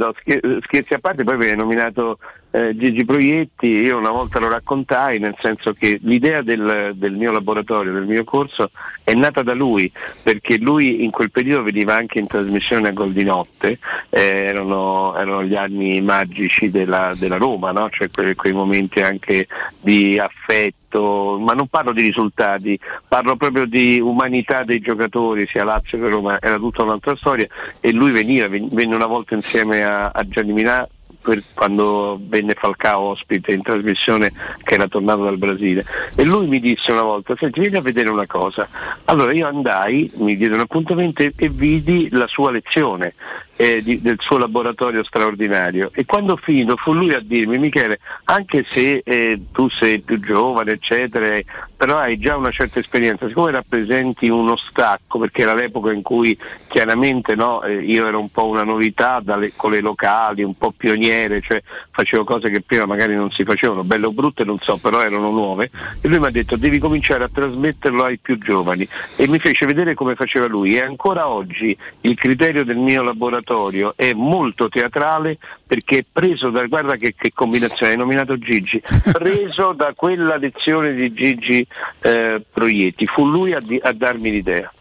scherzi 0.63 0.95
a 0.95 0.99
parte, 1.01 1.25
poi 1.25 1.51
hai 1.51 1.57
nominato 1.57 2.19
eh, 2.55 2.77
Gigi 2.77 3.05
Proietti, 3.05 3.67
io 3.67 3.99
una 3.99 4.13
volta 4.13 4.39
lo 4.39 4.49
raccontai, 4.49 5.19
nel 5.19 5.35
senso 5.41 5.73
che 5.73 5.99
l'idea 6.03 6.41
del, 6.41 6.93
del 6.95 7.17
mio 7.17 7.33
laboratorio, 7.33 7.93
del 7.93 8.07
mio 8.07 8.23
corso, 8.23 8.71
è 9.03 9.13
nata 9.13 9.43
da 9.43 9.55
lui, 9.55 9.91
perché 10.23 10.59
lui 10.59 11.03
in 11.03 11.11
quel 11.11 11.33
periodo 11.33 11.65
veniva 11.65 11.97
anche 11.97 12.21
in 12.21 12.29
trasmissione 12.29 12.87
a 12.87 12.93
Gol 12.93 13.11
di 13.11 13.25
Notte, 13.25 13.81
eh, 14.09 14.21
erano, 14.21 15.17
erano 15.17 15.43
gli 15.43 15.57
anni 15.57 16.01
magici 16.01 16.71
della, 16.71 17.13
della 17.19 17.39
Roma, 17.39 17.73
no? 17.73 17.91
cioè 17.91 18.09
que- 18.09 18.37
quei 18.37 18.53
momenti 18.53 19.01
anche 19.01 19.49
di 19.81 20.17
affetto, 20.17 21.39
ma 21.41 21.55
non 21.55 21.67
parlo 21.67 21.91
di 21.91 22.03
risultati, 22.03 22.79
parlo 23.09 23.35
proprio 23.35 23.67
di 23.67 23.99
umanità 24.01 24.63
dei 24.63 24.79
giocatori, 24.79 25.45
sia 25.49 25.65
Lazio 25.65 25.99
che 25.99 26.09
Roma, 26.09 26.39
era 26.41 26.59
tutta 26.59 26.85
un'altra 26.85 27.17
storia 27.17 27.49
e 27.81 27.91
lui 27.91 28.13
veniva, 28.13 28.47
ven- 28.47 28.69
venne 28.71 28.95
una 28.95 29.07
volta 29.07 29.35
insieme 29.35 29.83
a, 29.83 30.13
a 30.15 30.23
Gianni 30.29 30.53
per- 30.53 30.89
quando 31.55 32.21
venne 32.21 32.55
Falcao 32.55 33.01
ospite 33.01 33.53
in 33.53 33.63
trasmissione 33.63 34.33
che 34.63 34.75
era 34.75 34.89
tornato 34.89 35.25
dal 35.25 35.39
Brasile. 35.39 35.85
E 36.15 36.25
lui 36.25 36.47
mi 36.47 36.61
disse 36.61 36.93
una 36.93 37.03
volta 37.03 37.35
senti 37.39 37.61
vieni 37.61 37.77
a 37.77 37.81
vedere 37.81 38.11
una 38.11 38.27
cosa 38.27 38.69
allora 39.07 39.33
io 39.33 39.47
andai 39.47 40.11
mi 40.17 40.37
diede 40.37 40.55
un 40.55 40.61
appuntamento 40.61 41.23
e, 41.23 41.33
e 41.37 41.49
vidi 41.49 42.09
la 42.11 42.27
sua 42.27 42.51
lezione 42.51 43.15
eh, 43.57 43.83
di- 43.83 44.01
del 44.01 44.17
suo 44.21 44.39
laboratorio 44.39 45.05
straordinario. 45.05 45.91
E 45.93 46.05
quando 46.05 46.37
fino 46.37 46.77
fu 46.77 46.93
lui 46.93 47.13
a 47.13 47.21
dirmi, 47.21 47.59
Michele, 47.59 48.01
anche 48.25 48.65
se 48.67 49.03
eh, 49.05 49.41
tu 49.53 49.69
sei 49.69 50.01
più 50.01 50.19
giovane, 50.21 50.73
eccetera, 50.73 51.37
eh, 51.37 51.45
però 51.77 51.99
hai 51.99 52.19
già 52.19 52.37
una 52.37 52.51
certa 52.51 52.79
esperienza, 52.79 53.29
siccome 53.29 53.51
rappresenti 53.51 54.29
uno 54.29 54.57
stacco, 54.57 55.19
perché 55.19 55.43
era 55.43 55.55
l'epoca 55.55 55.93
in 55.93 56.03
cui 56.03 56.37
chiaramente 56.69 57.35
no, 57.35 57.63
eh, 57.63 57.75
io 57.77 58.07
ero 58.07 58.19
un 58.19 58.31
po' 58.31 58.49
una 58.49 58.65
novità 58.65 59.21
dalle- 59.23 59.53
con 59.55 59.73
le 59.73 59.81
locali, 59.81 60.43
un 60.43 60.57
po' 60.57 60.73
pioniere, 60.77 61.41
cioè 61.41 61.63
facevo 61.91 62.25
cose 62.25 62.51
che 62.51 62.63
prima 62.63 62.87
magari 62.87 63.15
non 63.15 63.31
si 63.31 63.45
facevano, 63.45 63.85
belle 63.85 64.07
o 64.07 64.13
brutte 64.13 64.45
non 64.45 64.59
so, 64.61 64.79
però 64.79 65.01
erano 65.01 65.31
nuove, 65.31 65.71
e 66.01 66.09
lui 66.09 66.19
mi 66.19 66.27
ha 66.27 66.31
detto 66.31 66.57
devi 66.57 66.79
cominciare 66.79 67.25
a 67.25 67.31
trasmetterlo 67.33 68.05
ai 68.05 68.19
più 68.19 68.39
giovani. 68.39 68.87
E 69.17 69.29
mi 69.29 69.39
fece 69.39 69.67
vedere 69.67 69.95
come 69.95 70.15
faceva 70.15 70.47
lui. 70.47 70.77
E 70.77 70.81
ancora 70.81 71.29
oggi 71.29 71.77
il 72.03 72.15
criterio 72.15 72.65
del 72.65 72.77
mio 72.77 73.03
laboratorio 73.03 73.43
è 73.95 74.13
molto 74.13 74.69
teatrale 74.69 75.39
perché 75.67 75.99
è 75.99 76.05
preso 76.11 76.51
da, 76.51 76.67
guarda 76.67 76.97
che, 76.97 77.15
che 77.17 77.33
combinazione, 77.33 77.93
hai 77.93 77.99
nominato 77.99 78.37
Gigi, 78.39 78.83
preso 79.13 79.73
da 79.73 79.93
quella 79.95 80.37
lezione 80.37 80.93
di 80.95 81.13
Gigi 81.13 81.65
eh, 82.01 82.43
Proietti, 82.53 83.07
fu 83.07 83.27
lui 83.27 83.53
a, 83.53 83.63
a 83.83 83.93
darmi 83.93 84.31
l'idea. 84.31 84.73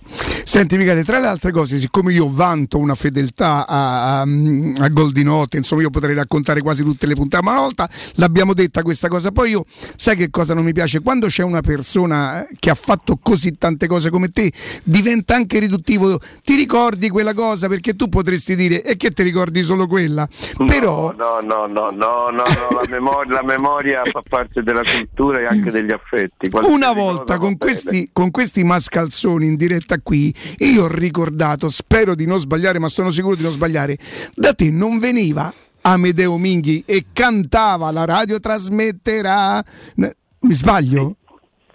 Senti 0.43 0.77
Michele, 0.77 1.03
tra 1.03 1.19
le 1.19 1.27
altre 1.27 1.51
cose, 1.51 1.77
siccome 1.77 2.13
io 2.13 2.29
vanto 2.31 2.77
una 2.77 2.95
fedeltà 2.95 3.65
a, 3.67 4.19
a, 4.19 4.21
a 4.21 4.89
Goldinotte, 4.89 5.57
insomma 5.57 5.81
io 5.81 5.89
potrei 5.89 6.15
raccontare 6.15 6.61
quasi 6.61 6.83
tutte 6.83 7.05
le 7.07 7.13
puntate, 7.15 7.43
ma 7.43 7.51
una 7.51 7.61
volta 7.61 7.89
l'abbiamo 8.15 8.53
detta 8.53 8.81
questa 8.83 9.07
cosa, 9.07 9.31
poi 9.31 9.51
io 9.51 9.65
sai 9.95 10.15
che 10.15 10.29
cosa 10.29 10.53
non 10.53 10.63
mi 10.63 10.73
piace? 10.73 11.01
Quando 11.01 11.27
c'è 11.27 11.43
una 11.43 11.61
persona 11.61 12.45
che 12.59 12.69
ha 12.69 12.75
fatto 12.75 13.17
così 13.21 13.57
tante 13.57 13.87
cose 13.87 14.09
come 14.09 14.29
te, 14.29 14.51
diventa 14.83 15.35
anche 15.35 15.59
riduttivo, 15.59 16.19
ti 16.41 16.55
ricordi 16.55 17.09
quella 17.09 17.33
cosa? 17.33 17.67
Perché 17.67 17.95
tu 17.95 18.09
potresti 18.09 18.55
dire 18.55 18.83
e 18.83 18.97
che 18.97 19.11
ti 19.11 19.23
ricordi 19.23 19.63
solo 19.63 19.87
quella, 19.87 20.27
però 20.65 21.13
No, 21.17 21.39
no, 21.41 21.67
no, 21.67 21.89
no, 21.89 21.89
no, 21.91 22.29
no, 22.31 22.43
la, 22.71 22.83
memoria, 22.89 23.33
la 23.33 23.43
memoria 23.43 24.01
fa 24.05 24.21
parte 24.27 24.63
della 24.63 24.81
cultura 24.83 25.39
e 25.39 25.45
anche 25.45 25.71
degli 25.71 25.91
affetti. 25.91 26.49
Qualsiasi 26.49 26.77
Una 26.77 26.91
volta 26.93 27.37
con 27.37 27.57
questi, 27.57 28.09
con 28.11 28.31
questi 28.31 28.63
mascalzoni 28.63 29.45
in 29.45 29.55
diretta 29.55 29.99
qui, 30.03 30.33
io 30.59 30.83
ho 30.83 30.87
ricordato, 30.87 31.69
spero 31.69 32.13
di 32.13 32.25
non 32.25 32.37
sbagliare, 32.37 32.77
ma 32.77 32.87
sono 32.87 33.09
sicuro 33.09 33.35
di 33.35 33.41
non 33.41 33.51
sbagliare, 33.51 33.97
da 34.35 34.53
te 34.53 34.69
non 34.69 34.99
veniva 34.99 35.51
Amedeo 35.81 36.37
Minghi 36.37 36.83
e 36.85 37.05
cantava 37.11 37.91
la 37.91 38.05
radio 38.05 38.39
trasmetterà. 38.39 39.63
Mi 39.95 40.53
sbaglio? 40.53 41.15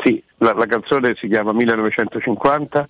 Sì, 0.02 0.22
la, 0.38 0.52
la 0.52 0.66
canzone 0.66 1.14
si 1.16 1.28
chiama 1.28 1.52
1950. 1.52 2.88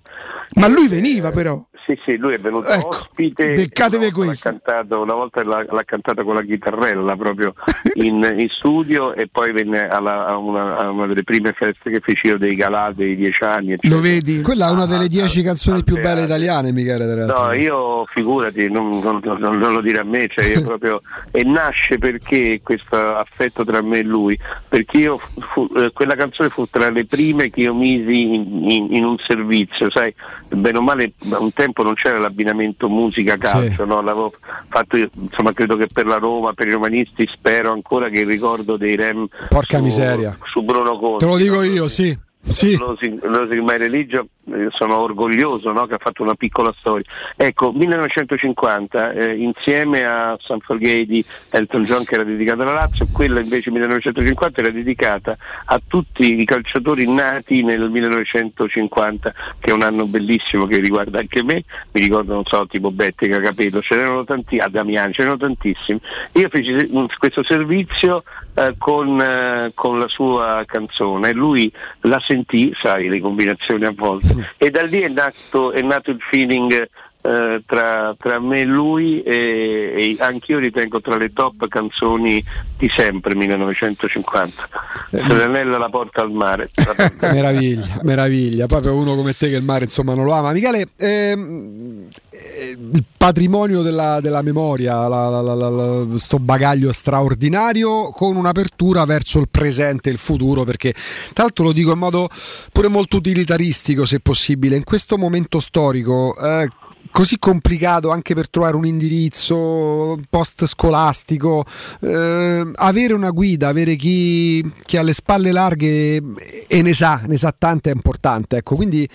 Ma 0.54 0.68
lui 0.68 0.88
veniva 0.88 1.30
però. 1.30 1.64
Sì, 1.84 1.98
sì, 2.04 2.16
lui 2.18 2.34
è 2.34 2.38
venuto 2.38 2.66
Ecco, 2.68 2.88
ospite. 2.88 3.52
beccatevi 3.54 4.10
questa. 4.10 4.50
L'ha 4.50 4.58
cantato, 4.62 5.00
una 5.00 5.14
volta 5.14 5.42
l'ha, 5.42 5.64
l'ha 5.70 5.84
cantata 5.84 6.22
con 6.22 6.34
la 6.34 6.42
chitarrella 6.42 7.16
proprio 7.16 7.54
in, 7.94 8.34
in 8.36 8.48
studio 8.50 9.14
e 9.14 9.26
poi 9.26 9.52
venne 9.52 9.88
alla- 9.88 10.26
a, 10.26 10.36
una, 10.36 10.76
a 10.76 10.90
una 10.90 11.06
delle 11.06 11.24
prime 11.24 11.52
feste 11.52 11.90
che 11.90 12.00
feci 12.00 12.26
io 12.26 12.36
dei 12.36 12.54
galà 12.56 12.92
dei 12.94 13.16
dieci 13.16 13.42
anni. 13.42 13.72
eccetera. 13.72 13.94
Lo 13.94 14.02
vedi? 14.02 14.42
Quella 14.42 14.68
è 14.68 14.70
una 14.70 14.84
delle 14.84 15.08
dieci 15.08 15.42
canzoni 15.42 15.82
più 15.82 15.98
belle 15.98 16.24
italiane, 16.24 16.72
Michele. 16.72 17.24
No, 17.24 17.52
io 17.52 18.04
figurati, 18.06 18.70
non, 18.70 18.98
non- 19.02 19.20
non- 19.24 19.56
non 19.58 19.72
lo 19.72 19.80
dire 19.80 20.00
a 20.00 20.04
me, 20.04 20.28
cioè 20.28 20.44
io 20.44 20.62
proprio, 20.62 21.00
e 21.32 21.42
nasce 21.44 21.96
perché 21.96 22.60
questo 22.62 22.96
affetto 23.16 23.64
tra 23.64 23.80
me 23.80 23.98
e 24.00 24.02
lui, 24.02 24.38
perché 24.68 24.98
io 24.98 25.18
fu- 25.52 25.70
eh, 25.76 25.90
quella 25.94 26.16
canzone 26.16 26.50
fu 26.50 26.66
tra 26.68 26.90
le 26.90 27.06
prime 27.06 27.48
che 27.48 27.60
io 27.60 27.72
misi 27.74 28.34
in, 28.34 28.70
in- 28.70 28.94
in 28.94 29.04
un 29.04 29.16
servizio, 29.26 29.90
sai, 29.90 30.14
bene 30.48 30.76
o 30.78 30.82
male 30.82 31.12
un 31.38 31.50
tempo 31.52 31.67
non 31.76 31.94
c'era 31.94 32.18
l'abbinamento 32.18 32.88
musica-calcio, 32.88 33.84
no? 33.84 34.00
l'avevo 34.00 34.32
fatto 34.68 34.96
io, 34.96 35.08
insomma 35.18 35.52
credo 35.52 35.76
che 35.76 35.86
per 35.92 36.06
la 36.06 36.18
Roma, 36.18 36.52
per 36.52 36.68
i 36.68 36.72
romanisti 36.72 37.26
spero 37.30 37.72
ancora 37.72 38.08
che 38.08 38.20
il 38.20 38.26
ricordo 38.26 38.76
dei 38.76 38.96
Rem 38.96 39.26
Porca 39.48 39.78
su, 39.78 39.84
miseria. 39.84 40.36
su 40.44 40.62
Bruno 40.62 40.98
Conte. 40.98 41.24
Te 41.24 41.30
lo 41.30 41.36
dico 41.36 41.62
io, 41.62 41.88
sì. 41.88 42.16
Sì. 42.48 42.76
Losing, 42.76 43.22
Losing 43.24 43.62
My 43.62 43.76
Religion, 43.76 44.26
sono 44.70 44.98
orgoglioso 44.98 45.72
no, 45.72 45.86
che 45.86 45.94
ha 45.94 45.98
fatto 45.98 46.22
una 46.22 46.34
piccola 46.34 46.74
storia. 46.78 47.04
Ecco, 47.36 47.72
1950, 47.72 49.12
eh, 49.12 49.34
insieme 49.36 50.04
a 50.04 50.36
San 50.40 50.60
Forgay 50.60 51.06
di 51.06 51.24
Elton 51.50 51.82
John 51.82 52.04
che 52.04 52.14
era 52.14 52.24
dedicata 52.24 52.62
alla 52.62 52.72
Lazio, 52.72 53.06
quella 53.12 53.40
invece 53.40 53.70
1950 53.70 54.60
era 54.60 54.70
dedicata 54.70 55.36
a 55.66 55.80
tutti 55.86 56.40
i 56.40 56.44
calciatori 56.44 57.10
nati 57.12 57.62
nel 57.62 57.90
1950, 57.90 59.32
che 59.58 59.70
è 59.70 59.72
un 59.72 59.82
anno 59.82 60.06
bellissimo 60.06 60.66
che 60.66 60.78
riguarda 60.78 61.18
anche 61.18 61.42
me, 61.42 61.64
mi 61.92 62.00
ricordo, 62.00 62.34
non 62.34 62.44
so, 62.44 62.66
tipo 62.66 62.90
Bettica, 62.90 63.40
Capello, 63.40 63.80
ce 63.80 63.96
n'erano 63.96 64.24
tanti, 64.24 64.58
a 64.58 64.68
Damiani, 64.68 65.12
ce 65.12 65.22
n'erano 65.22 65.38
tantissimi. 65.40 66.00
Io 66.32 66.48
feci 66.48 66.88
un- 66.90 67.06
questo 67.18 67.42
servizio 67.44 68.22
eh, 68.54 68.74
con, 68.76 69.20
eh, 69.20 69.70
con 69.74 69.98
la 69.98 70.08
sua 70.08 70.64
canzone 70.66 71.32
lui 71.32 71.70
la 72.02 72.20
sentì, 72.20 72.72
sai, 72.80 73.08
le 73.08 73.20
combinazioni 73.20 73.84
a 73.84 73.92
volte, 73.94 74.34
e 74.56 74.70
da 74.70 74.82
lì 74.82 75.00
è 75.00 75.08
nato, 75.08 75.72
è 75.72 75.82
nato 75.82 76.10
il 76.10 76.20
feeling 76.20 76.88
eh, 77.28 77.62
tra, 77.66 78.14
tra 78.18 78.38
me 78.40 78.60
e 78.60 78.64
lui 78.64 79.22
e, 79.22 79.92
e 79.96 80.16
anch'io 80.20 80.58
ritengo 80.58 81.00
tra 81.00 81.16
le 81.16 81.32
top 81.32 81.68
canzoni 81.68 82.42
di 82.78 82.88
sempre 82.88 83.34
1950 83.34 84.68
Serenella 85.10 85.78
la 85.78 85.88
porta 85.88 86.22
al 86.22 86.30
mare 86.30 86.70
meraviglia, 87.20 88.00
meraviglia. 88.02 88.66
Proprio 88.66 88.94
uno 88.96 89.14
come 89.14 89.34
te 89.36 89.48
che 89.48 89.56
il 89.56 89.62
mare 89.64 89.84
insomma 89.84 90.14
non 90.14 90.24
lo 90.24 90.32
ama. 90.32 90.52
Michele, 90.52 90.86
ehm, 90.96 92.06
eh, 92.30 92.76
il 92.92 93.04
patrimonio 93.16 93.82
della, 93.82 94.20
della 94.20 94.42
memoria, 94.42 95.08
la- 95.08 95.28
la- 95.28 95.54
la- 95.54 96.18
sto 96.18 96.38
bagaglio 96.38 96.92
straordinario 96.92 98.10
con 98.10 98.36
un'apertura 98.36 99.04
verso 99.04 99.38
il 99.40 99.48
presente 99.50 100.08
e 100.08 100.12
il 100.12 100.18
futuro, 100.18 100.64
perché 100.64 100.92
tra 101.32 101.42
l'altro 101.44 101.64
lo 101.64 101.72
dico 101.72 101.92
in 101.92 101.98
modo 101.98 102.28
pure 102.72 102.88
molto 102.88 103.16
utilitaristico 103.16 104.04
se 104.04 104.20
possibile, 104.20 104.76
in 104.76 104.84
questo 104.84 105.16
momento 105.18 105.58
storico. 105.60 106.36
eh, 106.38 106.68
Così 107.10 107.38
complicato 107.38 108.10
anche 108.10 108.34
per 108.34 108.48
trovare 108.48 108.76
un 108.76 108.86
indirizzo 108.86 110.18
post 110.30 110.66
scolastico, 110.66 111.64
eh, 112.00 112.70
avere 112.74 113.12
una 113.12 113.30
guida, 113.30 113.68
avere 113.68 113.96
chi, 113.96 114.62
chi 114.84 114.96
ha 114.96 115.02
le 115.02 115.12
spalle 115.14 115.50
larghe 115.50 116.22
e 116.66 116.82
ne 116.82 116.92
sa, 116.92 117.22
ne 117.26 117.36
sa 117.36 117.52
tante 117.56 117.90
è 117.90 117.94
importante. 117.94 118.56
Ecco, 118.58 118.76
quindi 118.76 119.08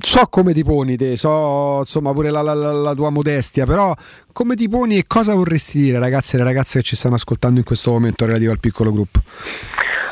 so 0.00 0.26
come 0.28 0.52
ti 0.52 0.62
poni 0.62 0.96
te, 0.96 1.16
so 1.16 1.78
insomma 1.80 2.12
pure 2.12 2.30
la, 2.30 2.42
la- 2.42 2.54
la- 2.54 2.94
tua 2.94 3.10
modestia, 3.10 3.64
però 3.64 3.94
come 4.32 4.54
ti 4.54 4.68
poni 4.68 4.98
e 4.98 5.04
cosa 5.06 5.34
vorresti 5.34 5.80
dire 5.80 5.98
ragazzi 5.98 6.36
e 6.36 6.42
ragazze 6.42 6.80
che 6.80 6.84
ci 6.84 6.96
stanno 6.96 7.14
ascoltando 7.14 7.58
in 7.58 7.64
questo 7.64 7.90
momento 7.90 8.26
relativo 8.26 8.52
al 8.52 8.60
piccolo 8.60 8.92
gruppo? 8.92 9.20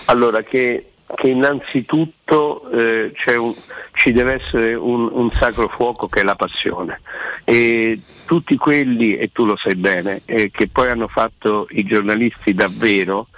Allora, 0.07 0.43
che, 0.43 0.87
che 1.15 1.29
innanzitutto 1.29 2.71
eh, 2.71 3.13
un- 3.37 3.55
ci 3.93 4.13
deve 4.13 4.35
essere 4.35 4.75
un, 4.75 5.09
un 5.13 5.31
sacro 5.31 5.69
fuoco 5.69 6.07
che 6.07 6.21
è 6.21 6.23
la 6.23 6.37
passione. 6.37 7.01
E 7.45 8.01
tutti 8.27 8.57
quelli, 8.57 9.17
e 9.17 9.31
tu 9.33 9.45
lo 9.45 9.57
sai 9.57 9.75
bene, 9.75 10.23
eh, 10.25 10.51
che 10.51 10.69
poi 10.69 10.89
hanno 10.89 11.09
fatto 11.09 11.67
i 11.71 11.85
giornalisti 11.85 12.55
davvero, 12.55 13.29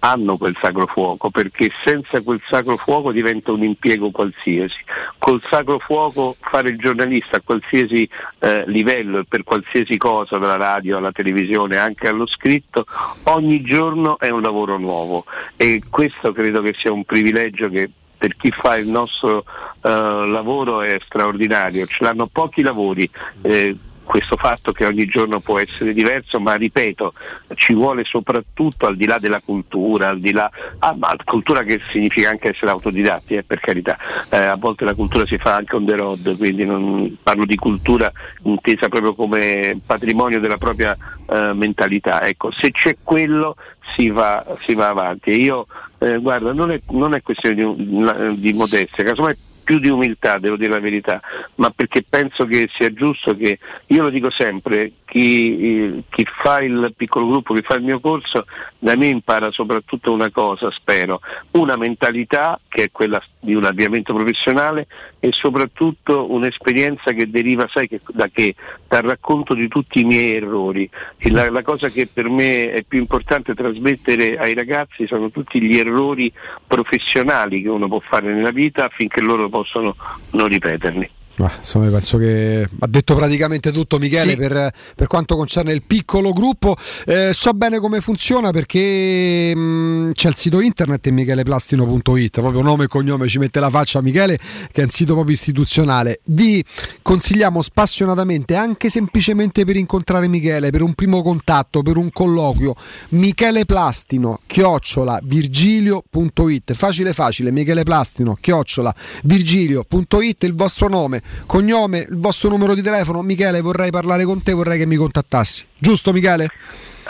hanno 0.00 0.36
quel 0.36 0.56
sacro 0.60 0.86
fuoco, 0.86 1.30
perché 1.30 1.70
senza 1.82 2.20
quel 2.20 2.40
sacro 2.46 2.76
fuoco 2.76 3.12
diventa 3.12 3.52
un 3.52 3.62
impiego 3.62 4.10
qualsiasi. 4.10 4.76
Col 5.18 5.42
sacro 5.48 5.78
fuoco 5.78 6.36
fare 6.40 6.70
il 6.70 6.78
giornalista 6.78 7.36
a 7.36 7.42
qualsiasi 7.44 8.08
eh, 8.38 8.64
livello 8.66 9.18
e 9.18 9.24
per 9.24 9.44
qualsiasi 9.44 9.96
cosa, 9.96 10.38
dalla 10.38 10.56
radio 10.56 10.96
alla 10.98 11.12
televisione, 11.12 11.76
anche 11.76 12.08
allo 12.08 12.26
scritto, 12.26 12.86
ogni 13.24 13.60
giorno 13.62 14.18
è 14.18 14.30
un 14.30 14.42
lavoro 14.42 14.78
nuovo 14.78 15.24
e 15.56 15.82
questo 15.88 16.32
credo 16.32 16.62
che 16.62 16.74
sia 16.76 16.92
un 16.92 17.04
privilegio 17.04 17.68
che 17.68 17.90
per 18.18 18.36
chi 18.36 18.50
fa 18.50 18.76
il 18.76 18.88
nostro 18.88 19.44
eh, 19.80 19.88
lavoro 19.88 20.82
è 20.82 20.98
straordinario, 21.04 21.86
ce 21.86 22.02
l'hanno 22.02 22.26
pochi 22.26 22.62
lavori. 22.62 23.08
eh, 23.42 23.76
questo 24.08 24.36
fatto 24.36 24.72
che 24.72 24.86
ogni 24.86 25.04
giorno 25.04 25.38
può 25.38 25.58
essere 25.58 25.92
diverso, 25.92 26.40
ma 26.40 26.54
ripeto, 26.54 27.12
ci 27.54 27.74
vuole 27.74 28.04
soprattutto 28.04 28.86
al 28.86 28.96
di 28.96 29.04
là 29.04 29.18
della 29.18 29.42
cultura, 29.44 30.08
al 30.08 30.18
di 30.18 30.32
là, 30.32 30.50
ah, 30.78 30.94
ma 30.96 31.14
cultura 31.22 31.62
che 31.62 31.78
significa 31.92 32.30
anche 32.30 32.48
essere 32.48 32.70
autodidatti, 32.70 33.34
eh, 33.34 33.42
per 33.42 33.60
carità, 33.60 33.98
Eh, 34.30 34.38
a 34.38 34.56
volte 34.56 34.86
la 34.86 34.94
cultura 34.94 35.26
si 35.26 35.36
fa 35.36 35.56
anche 35.56 35.76
on 35.76 35.84
the 35.84 35.94
road, 35.94 36.36
quindi 36.38 36.64
non 36.64 37.18
parlo 37.22 37.44
di 37.44 37.56
cultura 37.56 38.10
intesa 38.44 38.88
proprio 38.88 39.14
come 39.14 39.78
patrimonio 39.84 40.40
della 40.40 40.56
propria 40.56 40.96
eh, 41.28 41.52
mentalità. 41.52 42.26
Ecco, 42.26 42.50
se 42.50 42.70
c'è 42.70 42.96
quello 43.02 43.56
si 43.94 44.08
va, 44.08 44.42
si 44.58 44.74
va 44.74 44.88
avanti. 44.88 45.32
Io, 45.32 45.66
eh, 45.98 46.16
guarda, 46.16 46.54
non 46.54 46.70
è, 46.70 46.80
non 46.92 47.12
è 47.14 47.20
questione 47.20 47.54
di, 47.54 48.40
di 48.40 48.52
modestia, 48.54 49.04
casomai 49.04 49.36
più 49.68 49.78
di 49.78 49.90
umiltà, 49.90 50.38
devo 50.38 50.56
dire 50.56 50.70
la 50.70 50.80
verità, 50.80 51.20
ma 51.56 51.68
perché 51.68 52.02
penso 52.02 52.46
che 52.46 52.70
sia 52.72 52.90
giusto 52.90 53.36
che, 53.36 53.58
io 53.88 54.04
lo 54.04 54.08
dico 54.08 54.30
sempre, 54.30 54.92
chi, 55.04 55.60
eh, 55.60 56.02
chi 56.08 56.24
fa 56.24 56.62
il 56.62 56.94
piccolo 56.96 57.26
gruppo, 57.26 57.52
chi 57.52 57.60
fa 57.60 57.74
il 57.74 57.82
mio 57.82 58.00
corso, 58.00 58.46
da 58.78 58.96
me 58.96 59.08
impara 59.08 59.50
soprattutto 59.50 60.10
una 60.10 60.30
cosa, 60.30 60.70
spero, 60.70 61.20
una 61.50 61.76
mentalità 61.76 62.58
che 62.66 62.84
è 62.84 62.90
quella 62.90 63.22
di 63.38 63.52
un 63.52 63.66
avviamento 63.66 64.14
professionale 64.14 64.86
e 65.20 65.32
soprattutto 65.32 66.30
un'esperienza 66.32 67.12
che 67.12 67.28
deriva, 67.28 67.68
sai 67.68 67.88
che, 67.88 68.00
da 68.12 68.28
che? 68.28 68.54
Dal 68.86 69.02
racconto 69.02 69.54
di 69.54 69.68
tutti 69.68 70.00
i 70.00 70.04
miei 70.04 70.36
errori. 70.36 70.88
La, 71.30 71.50
la 71.50 71.62
cosa 71.62 71.88
che 71.88 72.08
per 72.12 72.28
me 72.28 72.70
è 72.72 72.82
più 72.82 72.98
importante 72.98 73.54
trasmettere 73.54 74.38
ai 74.38 74.54
ragazzi 74.54 75.06
sono 75.06 75.30
tutti 75.30 75.60
gli 75.60 75.76
errori 75.76 76.32
professionali 76.66 77.62
che 77.62 77.68
uno 77.68 77.88
può 77.88 78.00
fare 78.00 78.32
nella 78.32 78.52
vita 78.52 78.84
affinché 78.84 79.20
loro 79.20 79.48
possano 79.48 79.96
non 80.30 80.48
ripeterli. 80.48 81.10
Ma, 81.38 81.52
insomma, 81.56 81.88
penso 81.88 82.18
che 82.18 82.68
ha 82.78 82.86
detto 82.88 83.14
praticamente 83.14 83.70
tutto 83.70 83.98
Michele 83.98 84.32
Sì. 84.32 84.36
per, 84.36 84.72
per 84.96 85.06
quanto 85.06 85.36
concerne 85.36 85.72
il 85.72 85.82
piccolo 85.84 86.32
gruppo. 86.32 86.76
Eh, 87.06 87.30
so 87.32 87.52
bene 87.52 87.78
come 87.78 88.00
funziona 88.00 88.50
perché 88.50 89.54
mh, 89.54 90.12
c'è 90.14 90.28
il 90.28 90.36
sito 90.36 90.60
internet 90.60 91.06
micheleplastino.it, 91.08 92.40
proprio 92.40 92.62
nome 92.62 92.84
e 92.84 92.86
cognome 92.88 93.28
ci 93.28 93.38
mette 93.38 93.60
la 93.60 93.70
faccia 93.70 94.02
Michele, 94.02 94.36
che 94.36 94.80
è 94.80 94.82
un 94.82 94.90
sito 94.90 95.12
proprio 95.14 95.34
istituzionale. 95.34 96.20
Vi 96.24 96.64
consigliamo 97.02 97.62
spassionatamente, 97.62 98.56
anche 98.56 98.88
semplicemente 98.88 99.64
per 99.64 99.76
incontrare 99.76 100.26
Michele, 100.26 100.70
per 100.70 100.82
un 100.82 100.94
primo 100.94 101.22
contatto, 101.22 101.82
per 101.82 101.96
un 101.96 102.10
colloquio, 102.10 102.74
Michele 103.10 103.64
Plastino, 103.64 104.40
chiocciola, 104.46 105.20
virgilio.it. 105.22 106.74
Facile 106.74 107.12
facile, 107.12 107.52
Michele 107.52 107.84
Plastino, 107.84 108.36
chiocciola, 108.40 108.92
virgilio.it, 109.22 110.42
il 110.42 110.54
vostro 110.54 110.88
nome, 110.88 111.22
cognome, 111.46 112.06
il 112.10 112.18
vostro 112.20 112.48
numero 112.48 112.74
di 112.74 112.82
telefono. 112.82 113.22
Michele, 113.22 113.60
vorrei 113.60 113.90
parlare 113.90 114.24
con 114.24 114.42
te, 114.42 114.52
vorrei 114.52 114.78
che 114.78 114.86
mi 114.86 114.96
contattassi. 114.96 115.66
Giusto 115.78 116.12
Michele? 116.12 116.48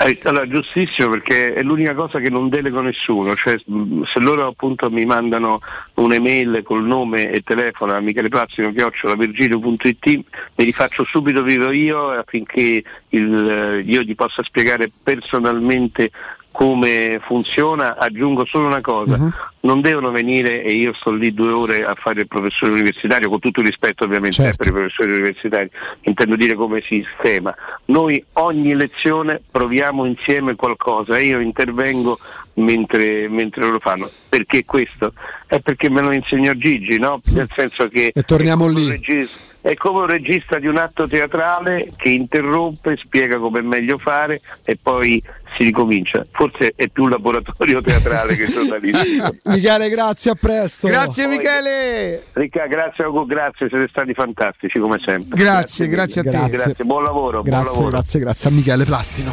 Eh, 0.00 0.16
Allora, 0.24 0.46
giustissimo 0.46 1.10
perché 1.10 1.52
è 1.54 1.62
l'unica 1.62 1.92
cosa 1.92 2.20
che 2.20 2.30
non 2.30 2.48
delego 2.48 2.80
nessuno, 2.80 3.34
cioè 3.34 3.56
se 3.58 4.20
loro 4.20 4.46
appunto 4.46 4.88
mi 4.90 5.04
mandano 5.04 5.58
un'email 5.94 6.62
col 6.62 6.84
nome 6.84 7.32
e 7.32 7.40
telefono 7.40 7.94
a 7.94 8.00
micheleplazzino.virgilio.it 8.00 10.06
me 10.54 10.64
li 10.64 10.72
faccio 10.72 11.04
subito 11.04 11.42
vivo 11.42 11.72
io 11.72 12.10
affinché 12.10 12.84
il- 13.08 13.48
eh, 13.48 13.80
io 13.80 14.02
gli 14.02 14.14
possa 14.14 14.44
spiegare 14.44 14.88
personalmente 15.02 16.12
come 16.59 17.20
funziona, 17.24 17.97
aggiungo 17.97 18.44
solo 18.44 18.66
una 18.66 18.80
cosa, 18.80 19.16
non 19.60 19.80
devono 19.80 20.10
venire 20.10 20.64
e 20.64 20.72
io 20.72 20.93
sto 20.93 21.12
lì 21.12 21.32
due 21.32 21.52
ore 21.52 21.85
a 21.85 21.94
fare 21.94 22.22
il 22.22 22.26
professore 22.26 22.72
universitario, 22.72 23.28
con 23.28 23.39
tutto 23.39 23.60
il 23.60 23.66
rispetto 23.66 24.02
ovviamente 24.02 24.35
Certo. 24.43 24.56
per 24.56 24.66
i 24.66 24.72
professori 24.72 25.12
universitari, 25.12 25.70
intendo 26.01 26.35
dire 26.35 26.55
come 26.55 26.80
si 26.80 27.06
sistema. 27.14 27.55
Noi 27.85 28.20
ogni 28.32 28.74
lezione 28.74 29.40
proviamo 29.48 30.05
insieme 30.05 30.56
qualcosa 30.56 31.16
e 31.16 31.26
io 31.26 31.39
intervengo 31.39 32.18
mentre, 32.55 33.28
mentre 33.28 33.62
loro 33.62 33.78
fanno. 33.78 34.10
Perché 34.28 34.64
questo? 34.64 35.12
È 35.47 35.60
perché 35.60 35.89
me 35.89 36.02
lo 36.02 36.10
insegnò 36.10 36.52
Gigi, 36.55 36.98
no? 36.98 37.20
Nel 37.35 37.48
senso 37.55 37.86
che 37.86 38.10
E 38.12 38.22
torniamo 38.22 38.66
lì. 38.66 38.89
regista- 38.89 39.55
è 39.68 39.74
come 39.74 40.00
un 40.00 40.06
regista 40.06 40.58
di 40.58 40.66
un 40.66 40.78
atto 40.78 41.06
teatrale 41.06 41.90
che 41.94 42.08
interrompe, 42.08 42.96
spiega 42.96 43.36
come 43.36 43.58
è 43.58 43.62
meglio 43.62 43.98
fare 43.98 44.40
e 44.64 44.78
poi 44.80 45.22
si 45.58 45.64
ricomincia. 45.64 46.24
Forse 46.30 46.72
è 46.74 46.88
più 46.88 47.02
un 47.02 47.10
laboratorio 47.10 47.82
teatrale 47.82 48.34
che 48.34 48.46
giornalistico. 48.46 49.28
Michele, 49.44 49.90
grazie, 49.90 50.30
a 50.30 50.36
presto. 50.40 50.88
Grazie 50.88 51.26
Michele. 51.26 52.22
Ricca, 52.32 52.66
grazie 52.66 53.04
Ugo, 53.04 53.26
grazie, 53.26 53.68
siete 53.68 53.88
stati 53.90 54.14
fantastici 54.14 54.78
come 54.78 54.98
sempre. 55.04 55.38
Grazie, 55.38 55.86
grazie 55.88 56.22
a 56.22 56.24
te. 56.24 56.30
Grazie. 56.30 56.56
Grazie, 56.56 56.84
buon 56.84 57.02
lavoro, 57.02 57.42
buon 57.42 57.44
Grazie, 57.44 57.66
lavoro. 57.66 57.88
grazie, 57.90 58.20
grazie 58.20 58.48
a 58.48 58.52
Michele 58.54 58.86
Plastino. 58.86 59.32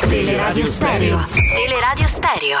Teleradio 0.00 0.66
Stereo. 0.66 1.24
Teleradio 1.54 2.06
Stereo. 2.08 2.58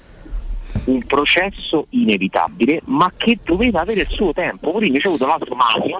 un 0.84 1.02
processo 1.06 1.86
inevitabile, 1.90 2.82
ma 2.84 3.10
che 3.16 3.38
doveva 3.42 3.80
avere 3.80 4.02
il 4.02 4.08
suo 4.08 4.34
tempo. 4.34 4.72
Mourinho 4.72 4.98
ha 4.98 5.08
avuto 5.08 5.26
l'altro 5.26 5.54
mania, 5.54 5.98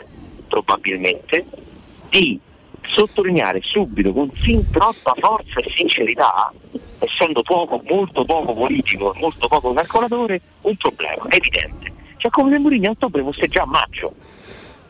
probabilmente, 0.49 1.47
di 2.11 2.39
sottolineare 2.83 3.61
subito 3.63 4.13
con 4.13 4.29
fin 4.31 4.69
troppa 4.71 5.15
forza 5.19 5.61
e 5.61 5.73
sincerità, 5.75 6.53
essendo 6.99 7.41
poco, 7.41 7.83
molto 7.89 8.25
poco 8.25 8.53
politico, 8.53 9.15
molto 9.19 9.49
poco 9.49 9.73
calcolatore, 9.73 10.41
un 10.63 10.77
problema 10.77 11.25
evidente. 11.29 11.93
Cioè 12.21 12.31
come 12.31 12.53
se 12.53 12.59
Mourinho 12.59 12.89
a 12.89 12.91
ottobre 12.91 13.23
fosse 13.23 13.49
già 13.49 13.63
a 13.63 13.67
maggio, 13.67 14.13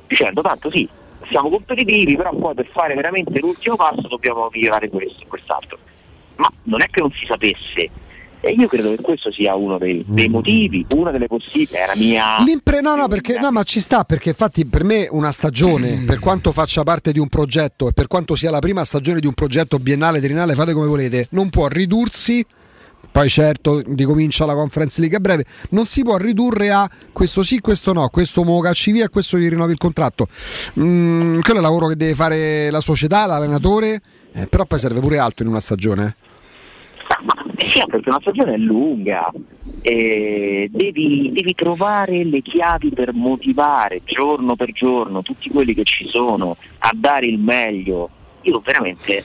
dicendo 0.08 0.42
tanto 0.42 0.68
sì, 0.68 0.88
siamo 1.28 1.48
competitivi, 1.48 2.16
però 2.16 2.34
poi 2.34 2.54
per 2.54 2.66
fare 2.66 2.94
veramente 2.94 3.38
l'ultimo 3.38 3.76
passo 3.76 4.08
dobbiamo 4.08 4.48
migliorare 4.52 4.88
questo 4.88 5.22
e 5.22 5.26
quest'altro. 5.28 5.78
Ma 6.36 6.50
non 6.64 6.82
è 6.82 6.86
che 6.86 7.00
non 7.00 7.12
si 7.12 7.24
sapesse. 7.26 7.88
E 8.42 8.50
io 8.52 8.66
credo 8.66 8.88
che 8.90 9.00
questo 9.00 9.30
sia 9.30 9.54
uno 9.54 9.78
dei, 9.78 10.02
dei 10.08 10.28
motivi, 10.28 10.84
una 10.96 11.12
delle 11.12 11.28
possibili, 11.28 11.78
è 11.78 11.86
la 11.86 11.94
mia... 11.94 12.38
L'impre- 12.42 12.80
no, 12.80 12.96
no, 12.96 13.06
perché, 13.06 13.38
no, 13.38 13.52
ma 13.52 13.62
ci 13.62 13.78
sta 13.78 14.02
perché 14.02 14.30
infatti 14.30 14.66
per 14.66 14.82
me 14.82 15.06
una 15.10 15.30
stagione, 15.30 16.04
per 16.06 16.18
quanto 16.18 16.50
faccia 16.50 16.82
parte 16.82 17.12
di 17.12 17.20
un 17.20 17.28
progetto 17.28 17.86
e 17.86 17.92
per 17.92 18.08
quanto 18.08 18.34
sia 18.34 18.50
la 18.50 18.58
prima 18.58 18.82
stagione 18.82 19.20
di 19.20 19.26
un 19.26 19.34
progetto 19.34 19.78
biennale, 19.78 20.18
triennale, 20.18 20.54
fate 20.54 20.72
come 20.72 20.86
volete, 20.86 21.28
non 21.30 21.48
può 21.50 21.68
ridursi. 21.68 22.44
Poi 23.12 23.28
certo 23.28 23.82
ricomincia 23.96 24.46
la 24.46 24.54
conference 24.54 25.00
league 25.00 25.16
a 25.16 25.20
breve, 25.20 25.44
non 25.70 25.84
si 25.86 26.02
può 26.02 26.16
ridurre 26.16 26.70
a 26.70 26.88
questo 27.12 27.42
sì, 27.42 27.60
questo 27.60 27.92
no, 27.92 28.08
questo 28.08 28.44
mo 28.44 28.60
cacci 28.60 28.92
via 28.92 29.06
e 29.06 29.08
questo 29.08 29.38
gli 29.38 29.48
rinnovi 29.48 29.72
il 29.72 29.78
contratto. 29.78 30.28
Mm, 30.78 31.40
quello 31.40 31.58
è 31.58 31.62
il 31.62 31.66
lavoro 31.66 31.88
che 31.88 31.96
deve 31.96 32.14
fare 32.14 32.70
la 32.70 32.80
società, 32.80 33.26
l'allenatore, 33.26 34.00
eh, 34.32 34.46
però 34.46 34.64
poi 34.64 34.78
serve 34.78 35.00
pure 35.00 35.18
altro 35.18 35.44
in 35.44 35.50
una 35.50 35.60
stagione. 35.60 36.16
Eh 37.56 37.66
sì, 37.66 37.82
perché 37.86 38.08
una 38.08 38.20
stagione 38.20 38.54
è 38.54 38.56
lunga, 38.56 39.30
e 39.82 40.68
devi, 40.70 41.30
devi 41.32 41.54
trovare 41.54 42.24
le 42.24 42.42
chiavi 42.42 42.90
per 42.90 43.12
motivare 43.12 44.02
giorno 44.04 44.54
per 44.56 44.72
giorno 44.72 45.22
tutti 45.22 45.48
quelli 45.50 45.74
che 45.74 45.84
ci 45.84 46.06
sono 46.08 46.56
a 46.78 46.90
dare 46.94 47.26
il 47.26 47.38
meglio. 47.38 48.08
Io 48.42 48.62
veramente 48.64 49.22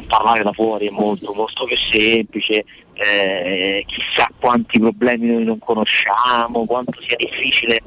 parlare 0.00 0.42
da 0.42 0.52
fuori 0.52 0.86
è 0.86 0.90
molto, 0.90 1.34
molto 1.34 1.64
più 1.64 1.76
semplice, 1.76 2.64
eh, 2.94 3.84
chissà 3.86 4.30
quanti 4.40 4.78
problemi 4.78 5.26
noi 5.26 5.44
non 5.44 5.58
conosciamo, 5.58 6.64
quanto 6.64 7.00
sia 7.02 7.16
difficile 7.16 7.80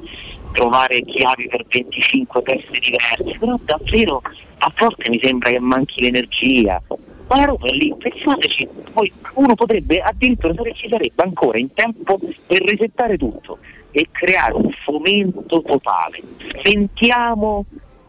trovare 0.52 1.02
chiavi 1.02 1.48
per 1.48 1.64
25 1.68 2.42
teste 2.42 2.78
diverse, 2.78 3.38
però 3.38 3.58
davvero 3.64 4.22
a 4.58 4.72
volte 4.76 5.10
mi 5.10 5.20
sembra 5.22 5.50
che 5.50 5.58
manchi 5.58 6.00
l'energia. 6.00 6.80
Ma 7.28 7.36
la 7.36 7.44
Roma 7.46 7.66
è 7.66 7.72
lì, 7.72 7.92
pensateci, 7.98 8.68
poi 8.92 9.12
uno 9.34 9.54
potrebbe 9.54 10.00
addirittura 10.00 10.54
ci 10.72 10.88
sarebbe 10.88 11.22
ancora 11.22 11.58
in 11.58 11.72
tempo 11.74 12.18
per 12.46 12.62
resettare 12.62 13.18
tutto 13.18 13.58
e 13.90 14.08
creare 14.12 14.54
un 14.54 14.70
fomento 14.84 15.60
totale. 15.62 16.22
Sentiamo 16.62 17.64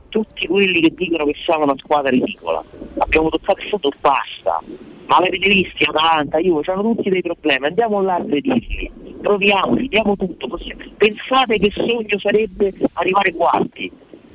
tutti 0.10 0.48
quelli 0.48 0.80
che 0.80 0.94
dicono 0.94 1.26
che 1.26 1.36
siamo 1.44 1.64
una 1.64 1.76
squadra 1.78 2.10
ridicola. 2.10 2.64
Abbiamo 2.98 3.30
toccato 3.30 3.62
il 3.62 3.68
fondo, 3.68 3.92
basta. 4.00 4.62
Ma 5.08 5.20
l'avete 5.20 5.48
visti 5.48 5.86
Atalanta, 5.86 6.38
io 6.40 6.62
hanno 6.66 6.82
tutti 6.82 7.10
dei 7.10 7.22
problemi, 7.22 7.68
andiamo 7.68 8.02
là 8.02 8.16
a 8.16 8.24
vederli, 8.24 8.92
proviamoci, 9.22 9.88
diamo 9.88 10.18
tutto. 10.18 10.60
Pensate 10.98 11.58
che 11.60 11.72
sogno 11.74 12.20
sarebbe 12.20 12.74
arrivare 12.94 13.34
quarti. 13.34 13.90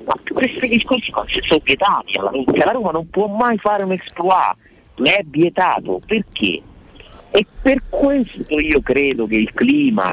Ma 0.04 0.14
questi 0.32 0.68
discorsi 0.68 1.12
qua 1.12 1.24
sono 1.28 1.60
vietati 1.62 2.16
alla 2.16 2.30
Roma, 2.30 2.52
Cioè, 2.52 2.64
la 2.64 2.72
Roma 2.72 2.90
non 2.90 3.08
può 3.08 3.26
mai 3.28 3.56
fare 3.58 3.84
un 3.84 3.92
exploit, 3.92 4.56
le 4.96 5.16
è 5.16 5.22
vietato, 5.24 6.00
perché? 6.04 6.60
E 7.30 7.46
per 7.62 7.82
questo 7.88 8.58
io 8.58 8.80
credo 8.80 9.26
che 9.26 9.36
il 9.36 9.52
clima 9.52 10.12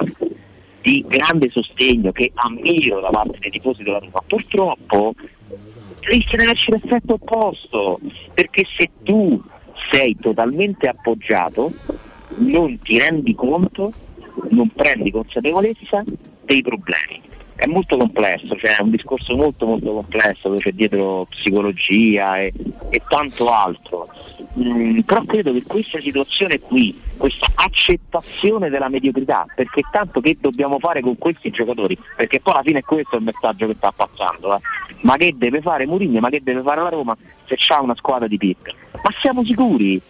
di 0.81 1.03
grande 1.07 1.49
sostegno 1.49 2.11
che 2.11 2.31
ammiro 2.34 3.02
da 3.02 3.10
parte 3.10 3.38
dei 3.40 3.52
tifosi 3.52 3.84
della 3.84 3.99
Roma, 3.99 4.22
purtroppo 4.26 5.14
di 6.35 6.43
averci 6.43 6.71
l'effetto 6.71 7.13
opposto, 7.13 7.99
perché 8.34 8.65
se 8.77 8.89
tu 9.03 9.41
sei 9.91 10.15
totalmente 10.19 10.88
appoggiato, 10.88 11.71
non 12.38 12.80
ti 12.80 12.97
rendi 12.99 13.34
conto, 13.35 13.91
non 14.49 14.69
prendi 14.69 15.11
consapevolezza 15.11 16.03
dei 16.45 16.61
problemi. 16.61 17.21
È 17.60 17.65
molto 17.65 17.98
complesso, 17.98 18.56
cioè 18.56 18.77
è 18.77 18.81
un 18.81 18.91
discorso 18.91 19.36
molto 19.36 19.65
molto 19.65 19.91
complesso 19.91 20.48
dove 20.48 20.61
c'è 20.61 20.72
dietro 20.72 21.27
psicologia 21.30 22.38
e, 22.40 22.53
e 22.90 23.02
tanto 23.10 23.52
altro. 23.52 24.07
Mm, 24.57 25.02
però 25.02 25.23
credo 25.26 25.52
che 25.52 25.64
questa 25.64 25.99
situazione 25.99 26.61
qui, 26.61 26.98
questa 27.18 27.48
accettazione 27.56 28.69
della 28.69 28.88
mediocrità, 28.88 29.45
perché 29.53 29.81
tanto 29.91 30.22
che 30.22 30.38
dobbiamo 30.40 30.80
fare 30.80 31.02
con 31.02 31.18
questi 31.18 31.49
giocatori? 31.52 31.99
Perché 32.15 32.40
poi 32.40 32.53
alla 32.53 32.64
fine 32.64 32.80
è 32.80 32.84
questo 32.84 33.18
il 33.18 33.23
messaggio 33.23 33.68
che 33.68 33.76
sta 33.76 33.91
passando. 33.91 34.56
eh. 34.56 34.60
Ma 35.02 35.18
che 35.18 35.34
deve 35.36 35.60
fare 35.60 35.86
Mourinho? 35.86 36.22
Ma 36.22 36.30
che 36.30 36.40
deve 36.41 36.61
fare 36.61 36.81
la 36.81 36.90
Roma 36.90 37.15
se 37.45 37.56
c'ha 37.57 37.81
una 37.81 37.95
squadra 37.95 38.30
di 38.30 38.38
picca? 38.38 38.72
Ma 39.03 39.11
siamo 39.19 39.44
sicuri 39.44 40.02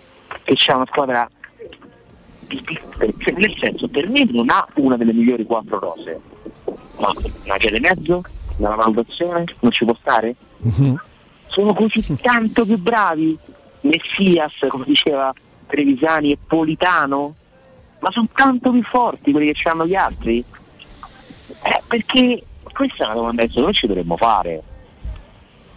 che 0.44 0.54
c'è 0.54 0.74
una 0.74 0.86
squadra 0.86 1.28
di 2.42 2.62
picca? 2.64 3.08
Cioè, 3.18 3.34
nel 3.34 3.56
senso, 3.58 3.88
per 3.88 4.08
me 4.08 4.24
non 4.30 4.52
ha 4.52 4.68
una 4.76 4.98
delle 4.98 5.14
migliori 5.14 5.46
quattro 5.46 5.80
rose. 5.80 6.38
Ma 7.00 7.14
una 7.46 7.58
via 7.58 7.72
di 7.72 7.80
mezzo? 7.80 8.24
Nella 8.58 8.76
valutazione? 8.76 9.46
Non 9.60 9.72
ci 9.72 9.86
può 9.86 9.96
stare? 10.00 10.36
sono 11.48 11.74
così 11.74 12.16
tanto 12.22 12.66
più 12.66 12.78
bravi 12.78 13.38
Messias, 13.82 14.54
come 14.68 14.86
diceva 14.86 15.34
Trevisani, 15.68 16.32
e 16.32 16.38
Politano, 16.46 17.36
ma 18.00 18.12
sono 18.12 18.28
tanto 18.34 18.72
più 18.72 18.84
forti 18.84 19.32
quelli 19.32 19.52
che 19.52 19.70
hanno 19.70 19.86
gli 19.86 19.96
altri? 19.96 20.44
Eh, 21.64 21.82
perché 21.88 22.44
questa 22.72 23.04
è 23.04 23.06
una 23.08 23.16
domanda 23.16 23.46
che 23.46 23.60
noi 23.60 23.74
ci 23.74 23.88
dovremmo 23.88 24.16
fare. 24.16 24.64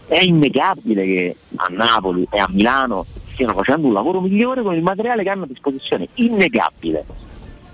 È 0.07 0.19
innegabile 0.19 1.05
che 1.05 1.36
a 1.57 1.66
Napoli 1.70 2.27
e 2.31 2.39
a 2.39 2.47
Milano 2.51 3.07
stiano 3.31 3.55
facendo 3.55 3.86
un 3.86 3.93
lavoro 3.93 4.20
migliore 4.20 4.62
con 4.62 4.74
il 4.74 4.82
materiale 4.82 5.23
che 5.23 5.31
hanno 5.31 5.44
a 5.44 5.49
disposizione, 5.49 6.09
innegabile. 6.15 7.05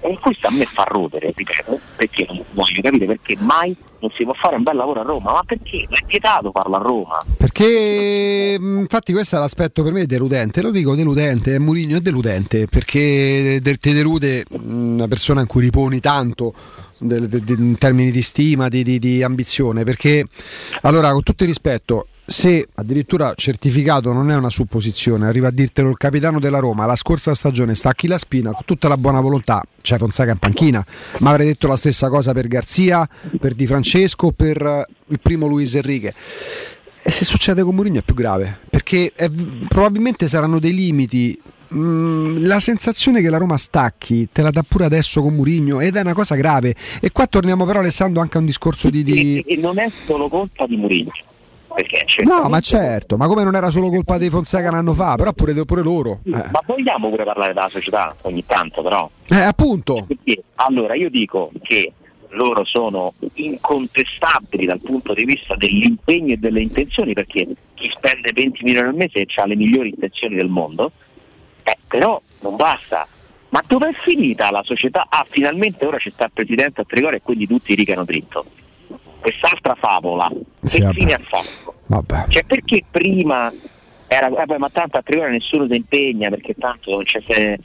E 0.00 0.16
questo 0.20 0.46
a 0.46 0.52
me 0.52 0.64
fa 0.64 0.84
rodere, 0.84 1.32
ripeto, 1.34 1.78
perché 1.96 2.24
non 2.28 2.42
voglio 2.52 2.80
capire 2.80 3.06
perché 3.06 3.36
mai 3.40 3.76
non 4.00 4.10
si 4.14 4.22
può 4.22 4.32
fare 4.32 4.54
un 4.54 4.62
bel 4.62 4.76
lavoro 4.76 5.00
a 5.00 5.02
Roma, 5.02 5.32
ma 5.32 5.42
perché? 5.42 5.86
È 5.88 5.98
vietato 6.06 6.52
farlo 6.52 6.76
a 6.76 6.78
Roma. 6.78 7.18
Perché 7.36 8.56
mh, 8.58 8.78
infatti 8.78 9.12
questo 9.12 9.36
è 9.36 9.38
l'aspetto 9.40 9.82
per 9.82 9.92
me 9.92 10.06
deludente, 10.06 10.62
lo 10.62 10.70
dico 10.70 10.94
deludente, 10.94 11.56
è 11.56 11.58
Mourinho 11.58 11.96
è 11.96 12.00
deludente 12.00 12.66
perché 12.66 13.60
ti 13.60 13.92
delude 13.92 14.44
mh, 14.48 14.92
una 14.94 15.08
persona 15.08 15.40
in 15.40 15.48
cui 15.48 15.62
riponi 15.62 15.98
tanto 15.98 16.54
in 17.00 17.76
termini 17.78 18.10
di 18.10 18.22
stima, 18.22 18.68
di, 18.68 18.82
di- 18.84 18.98
di 18.98 19.22
ambizione, 19.22 19.82
perché 19.84 20.24
allora 20.82 21.10
con 21.10 21.22
tutto 21.22 21.42
il 21.42 21.48
rispetto 21.48 22.06
se 22.30 22.68
addirittura 22.74 23.32
certificato 23.34 24.12
non 24.12 24.30
è 24.30 24.36
una 24.36 24.50
supposizione, 24.50 25.26
arriva 25.26 25.48
a 25.48 25.50
dirtelo 25.50 25.88
il 25.88 25.96
capitano 25.96 26.38
della 26.38 26.58
Roma, 26.58 26.84
la 26.84 26.94
scorsa 26.94 27.32
stagione 27.32 27.74
stacchi 27.74 28.06
la 28.06 28.18
spina 28.18 28.50
con 28.52 28.64
tutta 28.66 28.86
la 28.86 28.98
buona 28.98 29.20
volontà, 29.20 29.62
c'è 29.80 29.96
Fonseca 29.96 30.32
in 30.32 30.38
panchina, 30.38 30.84
ma 31.20 31.30
avrei 31.30 31.46
detto 31.46 31.66
la 31.68 31.76
stessa 31.76 32.10
cosa 32.10 32.32
per 32.34 32.46
Garzia, 32.46 33.08
per 33.40 33.54
Di 33.54 33.66
Francesco, 33.66 34.32
per 34.32 34.60
eh, 34.60 34.86
il 35.06 35.20
primo 35.20 35.46
Luis 35.46 35.74
Enrique. 35.76 36.12
E 37.02 37.10
se 37.10 37.24
succede 37.24 37.62
con 37.62 37.74
Mourinho 37.74 38.00
è 38.00 38.02
più 38.02 38.14
grave, 38.14 38.58
perché 38.68 39.10
è- 39.14 39.30
probabilmente 39.66 40.28
saranno 40.28 40.58
dei 40.58 40.74
limiti. 40.74 41.40
Mm, 41.72 42.44
la 42.46 42.60
sensazione 42.60 43.22
che 43.22 43.30
la 43.30 43.38
Roma 43.38 43.56
stacchi 43.56 44.28
te 44.32 44.42
la 44.42 44.50
dà 44.50 44.62
pure 44.66 44.84
adesso 44.84 45.22
con 45.22 45.34
Mourinho 45.34 45.80
ed 45.80 45.96
è 45.96 46.00
una 46.02 46.12
cosa 46.14 46.34
grave. 46.34 46.74
E 47.00 47.10
qua 47.10 47.26
torniamo 47.26 47.64
però 47.64 47.78
Alessandro 47.80 48.20
anche 48.20 48.36
a 48.36 48.40
un 48.40 48.46
discorso 48.46 48.90
di... 48.90 49.02
di- 49.02 49.42
E, 49.46 49.54
e 49.54 49.56
non 49.56 49.78
è 49.78 49.88
solo 49.88 50.28
colpa 50.28 50.66
di 50.66 50.76
Mourinho, 50.76 51.10
perché 51.74 52.04
c'è 52.04 52.22
No, 52.22 52.48
ma 52.48 52.60
certo, 52.60 53.16
ma 53.16 53.26
come 53.26 53.44
non 53.44 53.54
era 53.54 53.70
solo 53.70 53.88
colpa 53.88 54.18
dei 54.18 54.30
Fonseca 54.30 54.68
un 54.68 54.76
anno 54.76 54.94
fa, 54.94 55.16
però 55.16 55.32
pure, 55.32 55.54
pure 55.64 55.82
loro. 55.82 56.20
Eh, 56.24 56.30
Ma 56.30 56.60
vogliamo 56.66 57.08
pure 57.08 57.24
parlare 57.24 57.52
della 57.52 57.68
società 57.68 58.14
ogni 58.22 58.44
tanto, 58.46 58.82
però? 58.82 59.08
Eh, 59.28 59.40
appunto. 59.40 60.04
Perché, 60.06 60.42
allora, 60.56 60.94
io 60.94 61.10
dico 61.10 61.50
che 61.62 61.92
loro 62.30 62.64
sono 62.64 63.14
incontestabili 63.34 64.66
dal 64.66 64.80
punto 64.80 65.14
di 65.14 65.24
vista 65.24 65.54
dell'impegno 65.54 66.34
e 66.34 66.36
delle 66.36 66.60
intenzioni, 66.60 67.12
perché 67.12 67.46
chi 67.74 67.90
spende 67.94 68.32
20 68.32 68.64
milioni 68.64 68.88
al 68.88 68.94
mese 68.94 69.26
ha 69.36 69.46
le 69.46 69.56
migliori 69.56 69.90
intenzioni 69.90 70.34
del 70.34 70.48
mondo, 70.48 70.92
eh, 71.62 71.76
però 71.86 72.20
non 72.40 72.56
basta. 72.56 73.06
Ma 73.50 73.62
dove 73.66 73.88
è 73.88 73.92
finita 73.92 74.50
la 74.50 74.62
società? 74.62 75.06
Ah, 75.08 75.26
finalmente 75.28 75.86
ora 75.86 75.98
ci 75.98 76.10
sta 76.10 76.24
il 76.24 76.32
presidente 76.34 76.82
a 76.82 76.84
Trigoria 76.84 77.16
e 77.16 77.22
quindi 77.22 77.46
tutti 77.46 77.74
rigano 77.74 78.04
dritto. 78.04 78.44
Quest'altra 79.20 79.74
favola, 79.74 80.30
Sì, 80.62 80.78
che 80.78 80.84
vabbè. 80.84 80.94
fine 80.98 81.12
ha 81.14 81.20
fatto? 81.22 81.74
Vabbè. 81.86 82.24
Cioè 82.28 82.44
perché 82.44 82.82
prima 82.90 83.52
era 84.06 84.28
vabbè, 84.28 84.56
ma 84.58 84.68
tanto 84.70 84.96
a 84.96 85.02
Trigoria 85.02 85.30
nessuno 85.30 85.66
si 85.68 85.76
impegna 85.76 86.30
perché 86.30 86.54
tanto 86.54 86.92
non 86.92 87.04
c'è 87.04 87.20
se, 87.26 87.52
eh, 87.52 87.58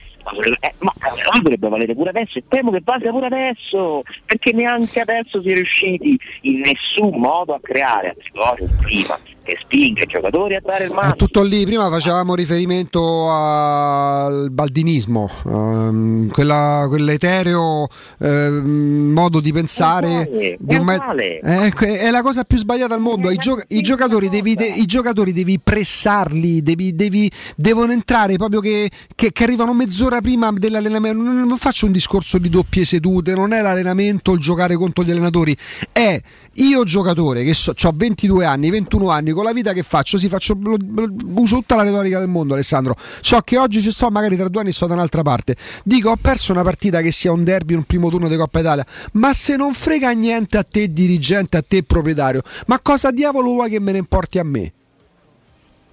ma 0.80 0.92
eh, 0.92 1.40
dovrebbe 1.42 1.70
valere 1.70 1.94
pure 1.96 2.10
adesso 2.10 2.38
e 2.38 2.44
temo 2.48 2.70
che 2.72 2.82
valga 2.84 3.12
pure 3.12 3.28
adesso 3.28 4.02
perché 4.26 4.52
neanche 4.52 5.00
adesso 5.00 5.42
si 5.42 5.52
è 5.52 5.54
riusciti 5.54 6.20
in 6.42 6.62
nessun 6.62 7.18
modo 7.18 7.54
a 7.54 7.60
creare 7.62 8.10
a 8.10 8.14
Trigoria 8.18 8.66
un 8.66 8.78
clima 8.82 9.18
che 9.44 9.58
spinga 9.62 10.04
i 10.04 10.06
giocatori 10.06 10.56
a 10.56 10.62
dare 10.64 10.86
il 10.86 10.92
È 10.92 10.94
massimo 10.94 11.16
tutto 11.16 11.44
lì, 11.44 11.66
prima 11.66 11.90
facevamo 11.90 12.34
riferimento 12.36 13.30
al 13.30 14.50
baldinismo, 14.52 15.30
ehm, 15.46 16.30
quella- 16.30 16.86
quell'etereo 16.88 17.88
ehm, 18.20 19.12
modo 19.14 19.40
di 19.40 19.52
pensare. 19.52 20.08
uguale, 20.28 20.58
di 20.60 20.76
è 20.76 20.78
un 20.78 20.86
me- 20.86 20.96
uguale. 20.96 21.40
Eh, 21.40 21.72
que- 21.74 22.00
è 22.00 22.10
la 22.10 22.22
cosa 22.22 22.44
più 22.44 22.58
sbagliata 22.58 22.94
al 22.94 23.02
mondo. 23.02 23.30
I, 23.30 23.36
gio- 23.36 23.62
i 23.68 23.82
giocatori, 23.82 24.30
devi, 24.30 24.56
de- 24.56 24.66
i 24.78 24.86
giocatori 24.86 25.34
devi 25.34 25.60
pressarli, 25.60 26.62
devi- 26.62 26.96
devi- 26.96 27.30
devono 27.56 27.92
entrare 27.92 28.38
proprio 28.38 28.60
che, 28.62 28.90
che- 29.16 29.32
che 29.32 29.44
arrivano 29.44 29.74
mezz'ora 29.74 30.22
prima 30.22 30.52
dell'allenamento. 30.54 31.22
Non, 31.22 31.42
non 31.46 31.58
faccio 31.58 31.86
un 31.86 31.92
discorso 31.92 32.38
di 32.38 32.50
doppie 32.50 32.86
sedute, 32.86 33.34
non 33.36 33.52
è 33.54 33.62
l'allenamento 33.62 34.32
il 34.34 34.40
giocare 34.40 34.76
contro 34.76 35.04
gli 35.04 35.12
allenatori, 35.12 35.56
è 35.92 36.20
io 36.58 36.84
giocatore 36.84 37.44
che 37.44 37.56
ho 37.68 37.94
22 37.96 38.46
anni, 38.46 38.70
21 38.70 39.10
anni, 39.10 39.32
con 39.34 39.44
la 39.44 39.54
vita 39.54 39.74
che 39.74 39.84
faccio, 39.84 40.18
sì, 40.18 40.28
faccio, 40.30 40.58
lo- 40.60 40.78
lo- 40.78 41.14
uso 41.36 41.58
tutta 41.58 41.76
la 41.76 41.84
retorica 41.84 42.20
del 42.20 42.28
mondo, 42.28 42.54
Alessandro. 42.54 42.96
So 43.22 43.40
che 43.42 43.58
oggi 43.58 43.82
ci 43.82 43.92
sto, 43.92 44.10
magari 44.10 44.36
tra 44.36 44.48
due 44.48 44.62
anni 44.62 44.72
sto 44.72 44.88
da 44.88 44.94
un'altra 44.94 45.22
parte. 45.22 45.56
Dico, 45.84 46.12
ho 46.12 46.16
perso 46.16 46.52
una 46.52 46.64
partita 46.64 47.02
che 47.02 47.12
sia 47.12 47.32
un 47.32 47.44
derby, 47.44 47.74
un 47.74 47.84
primo 47.84 48.10
turno 48.10 48.28
di 48.28 48.36
Coppa 48.36 48.60
Italia, 48.60 48.86
ma 49.14 49.34
se 49.34 49.56
non 49.56 49.74
frega 49.74 50.12
niente 50.12 50.58
a 50.58 50.64
te 50.64 50.92
dirigente, 50.92 51.58
a 51.58 51.64
te 51.68 51.84
proprietario, 51.84 52.42
ma 52.68 52.80
cosa 52.80 53.12
diavolo 53.12 53.50
vuoi 53.52 53.70
che 53.70 53.80
me 53.80 53.92
ne 53.92 53.98
importi 54.00 54.40
a 54.40 54.44
me? 54.44 54.74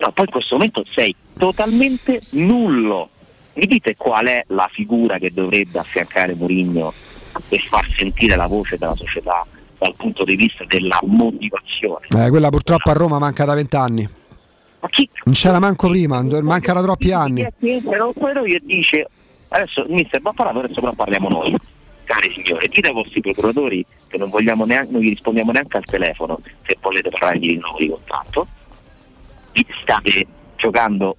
no, 0.00 0.12
poi 0.12 0.24
in 0.24 0.30
questo 0.30 0.54
momento 0.56 0.84
sei 0.94 1.14
totalmente 1.36 2.22
nullo 2.30 3.10
mi 3.54 3.66
dite 3.66 3.96
qual 3.96 4.26
è 4.26 4.44
la 4.48 4.68
figura 4.72 5.18
che 5.18 5.32
dovrebbe 5.32 5.78
affiancare 5.78 6.34
Mourinho 6.34 6.92
e 7.48 7.58
far 7.68 7.86
sentire 7.96 8.36
la 8.36 8.46
voce 8.46 8.78
della 8.78 8.94
società 8.94 9.44
dal 9.80 9.94
punto 9.96 10.24
di 10.24 10.36
vista 10.36 10.64
della 10.66 11.00
motivazione 11.02 12.06
Eh, 12.08 12.28
quella 12.28 12.50
purtroppo 12.50 12.90
a 12.90 12.92
Roma 12.92 13.18
manca 13.18 13.44
da 13.44 13.54
vent'anni. 13.54 14.08
Non 14.80 15.34
c'era 15.34 15.58
manco 15.58 15.88
prima, 15.88 16.22
manca 16.22 16.72
da 16.72 16.82
troppi 16.82 17.12
anni. 17.12 17.46
Però 17.58 18.12
quello 18.12 18.42
che 18.42 18.60
dice 18.62 19.08
adesso 19.50 19.84
mister 19.88 20.20
va 20.20 20.32
parlato 20.32 20.60
adesso 20.60 20.80
però 20.80 20.92
parliamo 20.92 21.28
noi 21.28 21.56
cari 22.04 22.32
signori 22.32 22.68
dite 22.68 22.88
ai 22.88 22.94
vostri 22.94 23.20
procuratori 23.20 23.84
che 24.06 24.16
non 24.16 24.30
vogliamo 24.30 24.64
neanche 24.64 24.92
non 24.92 25.00
gli 25.00 25.08
rispondiamo 25.08 25.52
neanche 25.52 25.76
al 25.76 25.84
telefono 25.84 26.38
se 26.62 26.76
volete 26.80 27.10
parlare 27.10 27.38
di 27.38 27.48
rinnovo 27.48 27.78
di 27.78 27.88
contratto 27.88 28.46
vi 29.52 29.66
state 29.82 30.26
giocando 30.56 31.16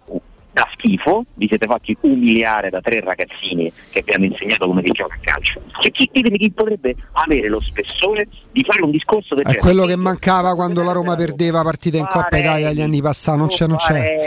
da 0.53 0.67
schifo 0.73 1.25
vi 1.35 1.47
siete 1.47 1.65
fatti 1.65 1.95
umiliare 2.01 2.69
da 2.69 2.81
tre 2.81 2.99
ragazzini 2.99 3.71
che 3.89 4.03
vi 4.05 4.13
hanno 4.13 4.25
insegnato 4.25 4.67
come 4.67 4.81
si 4.83 4.91
gioca 4.91 5.15
a 5.15 5.19
calcio 5.21 5.61
cioè, 5.79 5.91
chi, 5.91 6.09
ditemi 6.11 6.37
chi 6.37 6.51
potrebbe 6.51 6.95
avere 7.13 7.47
lo 7.47 7.61
spessore 7.61 8.27
di 8.51 8.63
fare 8.63 8.83
un 8.83 8.91
discorso 8.91 9.33
del 9.35 9.45
È 9.45 9.51
genere 9.51 9.61
quello 9.61 9.85
che 9.85 9.95
mancava 9.95 10.53
quando 10.55 10.83
la 10.83 10.91
Roma 10.91 11.15
perdeva 11.15 11.61
partite 11.61 11.97
in 11.97 12.07
Coppa 12.07 12.37
Italia 12.37 12.71
gli 12.71 12.81
anni 12.81 13.01
passati, 13.01 13.37
non 13.37 13.47
c'è, 13.47 13.67
non 13.67 13.77
c'è. 13.77 14.17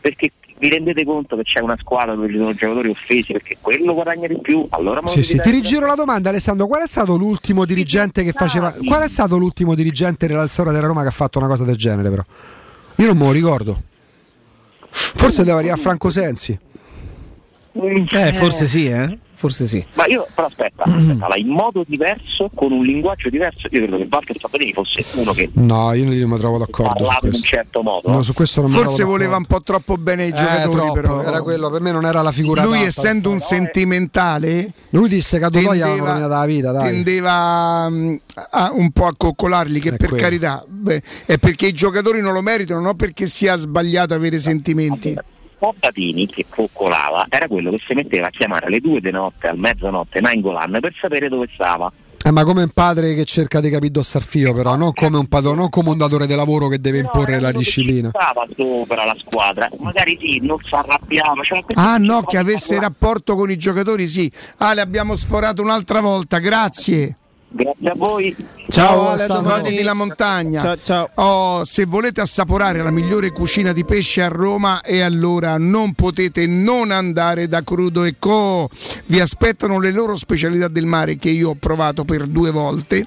perché 0.00 0.32
vi 0.60 0.68
rendete 0.68 1.04
conto 1.04 1.36
che 1.36 1.42
c'è 1.42 1.60
una 1.60 1.76
squadra 1.78 2.14
dove 2.14 2.28
ci 2.28 2.36
sono 2.36 2.52
giocatori 2.52 2.90
offesi 2.90 3.32
perché 3.32 3.56
quello 3.60 3.94
guadagna 3.94 4.28
di 4.28 4.38
più 4.40 4.66
allora 4.70 5.00
Sì, 5.06 5.22
sì, 5.22 5.38
ti 5.40 5.50
rigiro 5.50 5.86
la 5.86 5.94
domanda 5.94 6.28
Alessandro, 6.28 6.66
qual 6.66 6.82
è 6.82 6.86
stato 6.86 7.16
l'ultimo 7.16 7.64
dirigente 7.64 8.22
che 8.22 8.32
faceva 8.32 8.72
qual 8.84 9.02
è 9.02 9.08
stato 9.08 9.38
l'ultimo 9.38 9.74
dirigente 9.74 10.28
nella 10.28 10.46
storia 10.46 10.70
della 10.70 10.86
Roma 10.86 11.00
che 11.02 11.08
ha 11.08 11.12
fatto 11.12 11.38
una 11.38 11.48
cosa 11.48 11.64
del 11.64 11.76
genere 11.76 12.10
però? 12.10 12.22
Io 12.96 13.06
non 13.06 13.16
me 13.16 13.24
lo 13.24 13.32
ricordo. 13.32 13.82
Forse 14.90 15.44
deve 15.44 15.58
arrivare 15.58 15.80
Franco 15.80 16.10
Sensi. 16.10 16.58
Eh, 17.72 18.32
forse 18.34 18.66
sì, 18.66 18.86
eh. 18.86 19.18
Forse 19.40 19.66
sì. 19.66 19.82
Ma 19.94 20.04
io, 20.06 20.26
però 20.34 20.46
aspetta, 20.48 20.82
aspetta, 20.84 21.34
in 21.36 21.48
modo 21.48 21.82
diverso, 21.86 22.50
con 22.54 22.72
un 22.72 22.84
linguaggio 22.84 23.30
diverso, 23.30 23.68
io 23.70 23.80
credo 23.80 23.96
che 23.96 24.06
Walter 24.10 24.36
Sabatini 24.38 24.72
fosse 24.74 25.02
uno 25.18 25.32
che 25.32 25.48
No, 25.54 25.94
io 25.94 26.04
non 26.04 26.28
mi 26.30 26.38
trovo 26.38 26.58
d'accordo 26.58 26.98
su 26.98 27.04
parlava 27.04 27.26
in 27.28 27.34
un 27.34 27.40
certo 27.42 27.82
modo. 27.82 28.10
No, 28.10 28.22
su 28.22 28.34
questo 28.34 28.60
non 28.60 28.70
Forse 28.70 29.02
voleva 29.02 29.36
un 29.36 29.46
po' 29.46 29.62
troppo 29.62 29.96
bene 29.96 30.28
d'accordo. 30.30 30.50
Eh, 30.50 30.62
giocatori, 30.62 30.76
troppo, 30.76 30.92
però. 31.20 31.22
era 31.22 31.42
quello, 31.42 31.70
per 31.70 31.80
me 31.80 31.90
non 31.92 32.04
era 32.04 32.20
la 32.20 32.32
figura 32.32 32.62
Lui, 32.62 32.74
adatta. 32.82 32.88
essendo 32.88 33.30
un 33.30 33.40
sentimentale, 33.40 34.70
Lui 34.90 35.08
disse 35.08 35.38
che 35.38 35.44
a 35.46 35.50
Totò 35.50 35.72
gli 35.72 35.80
avevano 35.80 35.94
tendeva, 35.94 36.10
rovinato 36.12 36.34
la 36.40 36.46
vita, 36.46 36.72
dai. 36.72 36.90
tendeva 36.92 37.88
mm, 37.88 38.14
a- 38.50 38.70
un 38.74 38.90
po' 38.90 39.06
a 39.06 39.14
coccolarli, 39.16 39.80
che 39.80 39.90
per 39.96 40.08
quello. 40.08 40.22
carità 40.22 40.64
beh, 40.66 41.02
è 41.26 41.38
perché 41.38 41.66
i 41.68 41.72
giocatori 41.72 42.20
non 42.20 42.32
lo 42.34 42.42
meritano, 42.42 42.80
non 42.80 42.94
perché 42.96 43.26
sia 43.26 43.56
sbagliato 43.56 44.14
avere 44.14 44.38
sentimenti. 44.38 45.16
Sabatini 45.60 46.26
che 46.26 46.46
coccolava 46.48 47.26
era 47.28 47.46
quello 47.46 47.70
che 47.70 47.80
si 47.86 47.92
metteva 47.94 48.28
a 48.28 48.30
chiamare 48.30 48.66
alle 48.66 48.80
due 48.80 49.00
di 49.00 49.10
notte, 49.10 49.48
al 49.48 49.58
mezzanotte 49.58 50.20
Nainggolan 50.20 50.78
per 50.80 50.94
sapere 50.98 51.28
dove 51.28 51.48
stava. 51.52 51.92
Eh, 52.22 52.30
ma 52.32 52.44
come 52.44 52.62
un 52.64 52.68
padre 52.68 53.14
che 53.14 53.24
cerca 53.24 53.60
di 53.60 53.70
capire 53.70 53.92
dove 53.92 54.06
fio, 54.20 54.52
però, 54.52 54.76
non 54.76 54.92
come 54.92 55.16
un 55.16 55.26
padrone, 55.26 55.56
non 55.56 55.68
come 55.70 55.88
un 55.88 55.96
datore 55.96 56.26
di 56.26 56.34
lavoro 56.34 56.68
che 56.68 56.78
deve 56.78 56.98
imporre 56.98 57.40
la 57.40 57.50
disciplina. 57.50 58.10
Stava 58.10 58.46
sopra 58.54 59.06
la 59.06 59.16
squadra, 59.18 59.68
magari 59.78 60.18
sì, 60.20 60.38
non 60.42 60.58
si 60.62 60.74
arrabbiava. 60.74 61.42
Cioè, 61.42 61.64
Ah 61.76 61.96
no, 61.96 62.20
che 62.22 62.36
avesse 62.36 62.78
rapporto 62.78 63.34
con 63.36 63.50
i 63.50 63.56
giocatori, 63.56 64.06
sì. 64.06 64.30
Ah, 64.58 64.74
le 64.74 64.82
abbiamo 64.82 65.16
sforato 65.16 65.62
un'altra 65.62 66.00
volta, 66.00 66.38
grazie. 66.40 67.16
Grazie 67.48 67.88
a 67.88 67.94
voi. 67.96 68.36
Ciao, 68.70 69.08
Alessandro. 69.08 69.60
goditi 69.60 69.82
la 69.82 69.94
montagna. 69.94 70.60
Ciao, 70.60 70.76
ciao. 70.82 71.10
Oh, 71.14 71.64
se 71.64 71.84
volete 71.86 72.20
assaporare 72.20 72.82
la 72.82 72.90
migliore 72.90 73.32
cucina 73.32 73.72
di 73.72 73.84
pesce 73.84 74.22
a 74.22 74.28
Roma, 74.28 74.80
e 74.80 75.00
allora 75.00 75.58
non 75.58 75.92
potete 75.94 76.46
non 76.46 76.90
andare 76.90 77.48
da 77.48 77.62
Crudo 77.62 78.04
e 78.04 78.16
Co. 78.18 78.68
Vi 79.06 79.18
aspettano 79.18 79.80
le 79.80 79.90
loro 79.90 80.14
specialità 80.14 80.68
del 80.68 80.86
mare 80.86 81.16
che 81.16 81.30
io 81.30 81.50
ho 81.50 81.56
provato 81.56 82.04
per 82.04 82.26
due 82.26 82.50
volte, 82.50 83.06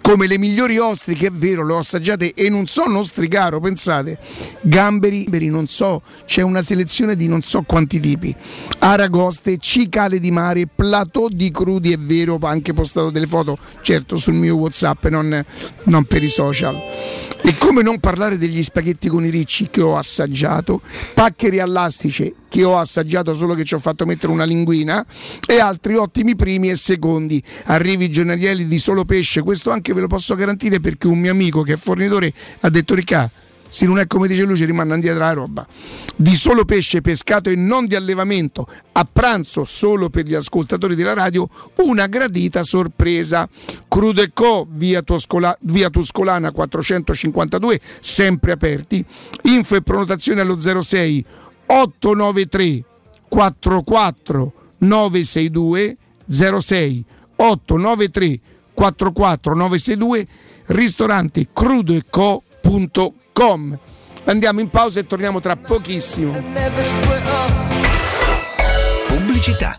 come 0.00 0.26
le 0.26 0.38
migliori 0.38 0.78
ostriche, 0.78 1.28
è 1.28 1.30
vero, 1.30 1.64
le 1.64 1.74
ho 1.74 1.78
assaggiate 1.78 2.34
e 2.34 2.48
non 2.48 2.66
so 2.66 2.84
nostricaro, 2.86 3.60
pensate. 3.60 4.18
Gamberi, 4.62 5.24
gamberi, 5.24 5.48
non 5.48 5.66
so, 5.66 6.02
c'è 6.24 6.42
una 6.42 6.62
selezione 6.62 7.16
di 7.16 7.28
non 7.28 7.42
so 7.42 7.62
quanti 7.62 8.00
tipi. 8.00 8.34
Aragoste, 8.78 9.58
cicale 9.58 10.18
di 10.18 10.30
mare, 10.30 10.66
plateau 10.66 11.28
di 11.28 11.50
crudi, 11.50 11.92
è 11.92 11.98
vero, 11.98 12.38
ho 12.40 12.46
anche 12.46 12.72
postato 12.72 13.10
delle 13.10 13.26
foto, 13.26 13.56
certo, 13.82 14.16
sul 14.16 14.34
mio 14.34 14.56
WhatsApp, 14.56 15.03
non, 15.10 15.44
non 15.84 16.04
per 16.04 16.22
i 16.22 16.28
social. 16.28 16.74
E 17.46 17.54
come 17.58 17.82
non 17.82 18.00
parlare 18.00 18.38
degli 18.38 18.62
spaghetti 18.62 19.08
con 19.08 19.24
i 19.24 19.30
ricci 19.30 19.68
che 19.70 19.82
ho 19.82 19.96
assaggiato, 19.96 20.80
paccheri 21.12 21.60
all'astice 21.60 22.34
che 22.48 22.64
ho 22.64 22.78
assaggiato 22.78 23.34
solo 23.34 23.54
che 23.54 23.64
ci 23.64 23.74
ho 23.74 23.78
fatto 23.78 24.06
mettere 24.06 24.32
una 24.32 24.44
linguina 24.44 25.04
e 25.46 25.58
altri 25.58 25.96
ottimi 25.96 26.36
primi 26.36 26.70
e 26.70 26.76
secondi. 26.76 27.42
Arrivi 27.64 28.10
giornalieri 28.10 28.66
di 28.66 28.78
solo 28.78 29.04
pesce, 29.04 29.42
questo 29.42 29.70
anche 29.70 29.92
ve 29.92 30.00
lo 30.00 30.06
posso 30.06 30.34
garantire 30.34 30.80
perché 30.80 31.06
un 31.06 31.18
mio 31.18 31.32
amico 31.32 31.62
che 31.62 31.74
è 31.74 31.76
fornitore 31.76 32.32
ha 32.60 32.70
detto 32.70 32.94
Ricca, 32.94 33.30
se 33.74 33.86
non 33.86 33.98
è 33.98 34.06
come 34.06 34.28
dice 34.28 34.44
lui 34.44 34.56
ci 34.56 34.66
rimane 34.66 34.94
indietro 34.94 35.18
la 35.18 35.32
roba. 35.32 35.66
Di 36.14 36.36
solo 36.36 36.64
pesce 36.64 37.00
pescato 37.00 37.50
e 37.50 37.56
non 37.56 37.86
di 37.86 37.96
allevamento, 37.96 38.68
a 38.92 39.04
pranzo 39.04 39.64
solo 39.64 40.10
per 40.10 40.26
gli 40.26 40.34
ascoltatori 40.34 40.94
della 40.94 41.12
radio, 41.12 41.48
una 41.78 42.06
gradita 42.06 42.62
sorpresa. 42.62 43.48
Crudo 43.88 44.22
e 44.22 44.30
Co, 44.32 44.64
via, 44.70 45.02
Toscola- 45.02 45.58
via 45.62 45.90
Tuscolana 45.90 46.52
452, 46.52 47.80
sempre 47.98 48.52
aperti. 48.52 49.04
Info 49.42 49.74
e 49.74 49.82
prenotazione 49.82 50.40
allo 50.40 50.56
06 50.56 51.24
893 51.66 52.84
44 53.28 54.52
962 54.78 55.96
06 56.28 57.04
893 57.34 58.40
44 58.72 59.54
962 59.56 60.26
ristorante 60.66 61.48
crudoeco.com 63.34 63.78
Andiamo 64.26 64.60
in 64.60 64.70
pausa 64.70 65.00
e 65.00 65.06
torniamo 65.06 65.38
tra 65.40 65.54
pochissimo. 65.54 66.32
Pubblicità. 69.06 69.78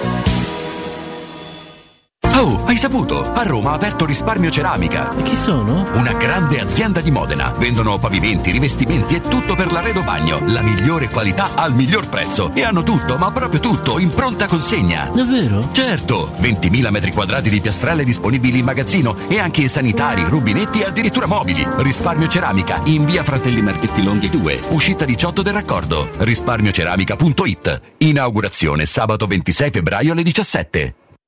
Oh, 2.41 2.65
hai 2.65 2.75
saputo? 2.75 3.21
A 3.33 3.43
Roma 3.43 3.69
ha 3.69 3.73
aperto 3.75 4.03
Risparmio 4.03 4.49
Ceramica. 4.49 5.15
E 5.15 5.21
chi 5.21 5.35
sono? 5.35 5.85
Una 5.93 6.13
grande 6.13 6.59
azienda 6.59 6.99
di 6.99 7.11
Modena. 7.11 7.53
Vendono 7.55 7.99
pavimenti, 7.99 8.49
rivestimenti 8.49 9.13
e 9.13 9.21
tutto 9.21 9.53
per 9.53 9.71
l'arredo 9.71 10.01
bagno. 10.01 10.39
La 10.47 10.63
migliore 10.63 11.07
qualità 11.07 11.53
al 11.53 11.75
miglior 11.75 12.09
prezzo. 12.09 12.49
E 12.55 12.63
hanno 12.63 12.81
tutto, 12.81 13.15
ma 13.17 13.29
proprio 13.29 13.59
tutto, 13.59 13.99
in 13.99 14.09
pronta 14.09 14.47
consegna. 14.47 15.07
Davvero? 15.13 15.69
Certo. 15.71 16.33
20.000 16.39 16.89
metri 16.89 17.11
quadrati 17.11 17.51
di 17.51 17.61
piastrelle 17.61 18.03
disponibili 18.03 18.57
in 18.57 18.65
magazzino 18.65 19.15
e 19.27 19.37
anche 19.37 19.67
sanitari, 19.67 20.23
rubinetti 20.23 20.79
e 20.79 20.85
addirittura 20.85 21.27
mobili. 21.27 21.63
Risparmio 21.77 22.27
Ceramica 22.27 22.81
in 22.85 23.05
via 23.05 23.21
Fratelli 23.21 23.61
Marchetti 23.61 24.03
Longhi 24.03 24.31
2, 24.31 24.61
uscita 24.69 25.05
18 25.05 25.43
del 25.43 25.53
raccordo. 25.53 26.09
Risparmioceramica.it. 26.17 27.81
Inaugurazione 27.97 28.87
sabato 28.87 29.27
26 29.27 29.69
febbraio 29.69 30.13
alle 30.13 30.23
17. 30.23 30.95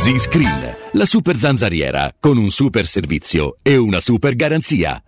Z-Screen, 0.00 0.76
la 0.92 1.04
super 1.04 1.36
zanzariera 1.36 2.14
con 2.18 2.38
un 2.38 2.48
super 2.48 2.86
servizio 2.86 3.58
e 3.60 3.76
una 3.76 4.00
super 4.00 4.34
garanzia. 4.34 4.98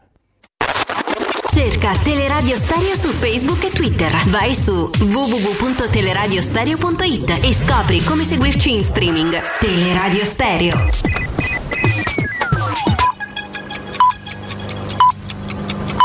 Cerca 1.51 1.97
Teleradio 1.97 2.59
Stereo 2.59 2.95
su 2.95 3.09
Facebook 3.09 3.65
e 3.65 3.71
Twitter. 3.71 4.13
Vai 4.29 4.55
su 4.55 4.91
www.teleradiostereo.it 5.01 7.39
e 7.43 7.55
scopri 7.55 8.05
come 8.05 8.25
seguirci 8.25 8.75
in 8.75 8.83
streaming. 8.83 9.35
Teleradio 9.59 10.27
Stereo. 10.27 10.91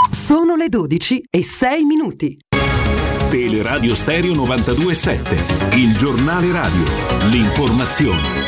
Sono 0.09 0.55
le 0.55 0.69
12 0.69 1.25
e 1.29 1.43
6 1.43 1.83
minuti. 1.83 2.37
Teleradio 3.29 3.93
Stereo 3.93 4.33
927, 4.33 5.75
il 5.75 5.93
giornale 5.97 6.49
radio, 6.53 6.85
l'informazione. 7.29 8.46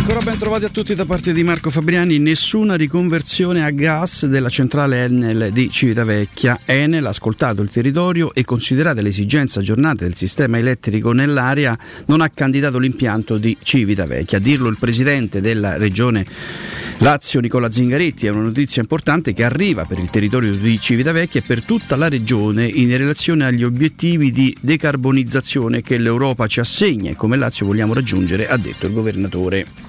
Ancora 0.00 0.22
ben 0.22 0.38
trovati 0.38 0.64
a 0.64 0.70
tutti 0.70 0.94
da 0.94 1.04
parte 1.04 1.34
di 1.34 1.44
Marco 1.44 1.68
Fabriani. 1.68 2.18
Nessuna 2.18 2.74
riconversione 2.74 3.62
a 3.62 3.68
gas 3.68 4.24
della 4.24 4.48
centrale 4.48 5.04
Enel 5.04 5.52
di 5.52 5.70
Civitavecchia. 5.70 6.60
Enel 6.64 7.04
ha 7.04 7.10
ascoltato 7.10 7.60
il 7.60 7.70
territorio 7.70 8.32
e 8.32 8.42
considerate 8.42 9.02
le 9.02 9.10
esigenze 9.10 9.58
aggiornate 9.58 10.04
del 10.04 10.14
sistema 10.14 10.56
elettrico 10.56 11.12
nell'area 11.12 11.78
non 12.06 12.22
ha 12.22 12.30
candidato 12.30 12.78
l'impianto 12.78 13.36
di 13.36 13.58
Civitavecchia. 13.60 14.38
A 14.38 14.40
dirlo 14.40 14.68
il 14.68 14.78
presidente 14.78 15.42
della 15.42 15.76
regione 15.76 16.24
Lazio 17.00 17.40
Nicola 17.40 17.70
Zingaretti 17.70 18.26
è 18.26 18.30
una 18.30 18.42
notizia 18.42 18.80
importante 18.80 19.34
che 19.34 19.44
arriva 19.44 19.84
per 19.84 19.98
il 19.98 20.08
territorio 20.08 20.54
di 20.54 20.80
Civitavecchia 20.80 21.40
e 21.40 21.44
per 21.46 21.62
tutta 21.62 21.96
la 21.96 22.08
regione 22.08 22.64
in 22.64 22.88
relazione 22.96 23.44
agli 23.44 23.62
obiettivi 23.62 24.32
di 24.32 24.56
decarbonizzazione 24.60 25.82
che 25.82 25.98
l'Europa 25.98 26.46
ci 26.46 26.58
assegna 26.58 27.10
e 27.10 27.16
come 27.16 27.36
Lazio 27.36 27.66
vogliamo 27.66 27.92
raggiungere, 27.92 28.48
ha 28.48 28.56
detto 28.56 28.86
il 28.86 28.94
governatore. 28.94 29.88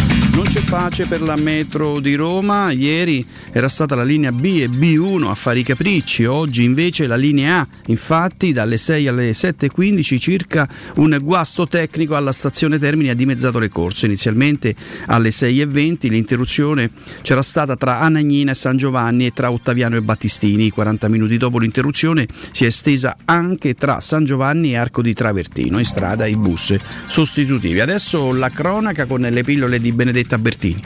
Non 0.33 0.45
c'è 0.45 0.61
pace 0.61 1.07
per 1.07 1.21
la 1.21 1.35
metro 1.35 1.99
di 1.99 2.15
Roma, 2.15 2.71
ieri 2.71 3.23
era 3.51 3.67
stata 3.67 3.95
la 3.95 4.03
linea 4.03 4.31
B 4.31 4.45
e 4.61 4.69
B1 4.69 5.27
a 5.27 5.35
fare 5.35 5.59
i 5.59 5.63
capricci, 5.63 6.23
oggi 6.23 6.63
invece 6.63 7.05
la 7.05 7.17
linea 7.17 7.59
A, 7.59 7.67
infatti 7.87 8.53
dalle 8.53 8.77
6 8.77 9.07
alle 9.07 9.31
7.15 9.31 10.17
circa 10.17 10.67
un 10.95 11.17
guasto 11.21 11.67
tecnico 11.67 12.15
alla 12.15 12.31
stazione 12.31 12.79
Termini 12.79 13.09
ha 13.09 13.13
dimezzato 13.13 13.59
le 13.59 13.67
corse, 13.67 14.05
inizialmente 14.05 14.73
alle 15.07 15.29
6.20 15.29 16.09
l'interruzione 16.09 16.91
c'era 17.21 17.41
stata 17.41 17.75
tra 17.75 17.99
Anagnina 17.99 18.51
e 18.51 18.55
San 18.55 18.77
Giovanni 18.77 19.25
e 19.25 19.33
tra 19.33 19.51
Ottaviano 19.51 19.97
e 19.97 20.01
Battistini, 20.01 20.69
40 20.69 21.09
minuti 21.09 21.37
dopo 21.37 21.59
l'interruzione 21.59 22.25
si 22.51 22.63
è 22.63 22.67
estesa 22.67 23.17
anche 23.25 23.73
tra 23.75 23.99
San 23.99 24.23
Giovanni 24.23 24.71
e 24.71 24.77
Arco 24.77 25.01
di 25.01 25.13
Travertino, 25.13 25.77
in 25.77 25.85
strada 25.85 26.25
i 26.25 26.37
bus 26.37 26.73
sostitutivi. 27.07 27.81
Adesso 27.81 28.33
la 28.33 28.49
cronaca 28.49 29.05
con 29.05 29.21
le 29.21 29.43
pillole 29.43 29.79
di 29.79 29.91
Benedetta 30.21 30.37
Bertini. 30.37 30.83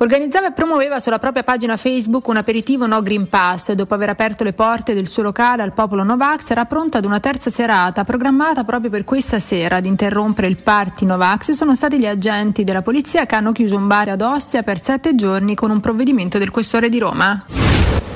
Organizzava 0.00 0.48
e 0.48 0.52
promuoveva 0.52 1.00
sulla 1.00 1.18
propria 1.18 1.42
pagina 1.42 1.76
Facebook 1.76 2.28
un 2.28 2.36
aperitivo 2.36 2.86
No 2.86 3.02
Green 3.02 3.28
Pass. 3.28 3.72
Dopo 3.72 3.94
aver 3.94 4.10
aperto 4.10 4.44
le 4.44 4.52
porte 4.52 4.94
del 4.94 5.08
suo 5.08 5.24
locale 5.24 5.62
al 5.62 5.72
popolo 5.72 6.04
Novax, 6.04 6.50
era 6.50 6.64
pronta 6.66 6.98
ad 6.98 7.04
una 7.04 7.18
terza 7.18 7.50
serata 7.50 8.04
programmata 8.04 8.62
proprio 8.62 8.90
per 8.90 9.04
questa 9.04 9.38
sera. 9.40 9.76
Ad 9.76 9.86
interrompere 9.86 10.46
il 10.46 10.56
party 10.56 11.04
Novax 11.04 11.50
sono 11.50 11.74
stati 11.74 11.98
gli 11.98 12.06
agenti 12.06 12.64
della 12.64 12.82
polizia 12.82 13.26
che 13.26 13.34
hanno 13.34 13.52
chiuso 13.52 13.76
un 13.76 13.88
bar 13.88 14.10
ad 14.10 14.22
Ostia 14.22 14.62
per 14.62 14.80
sette 14.80 15.14
giorni 15.14 15.54
con 15.56 15.70
un 15.70 15.80
provvedimento 15.80 16.38
del 16.38 16.50
questore 16.50 16.88
di 16.88 16.98
Roma. 16.98 17.44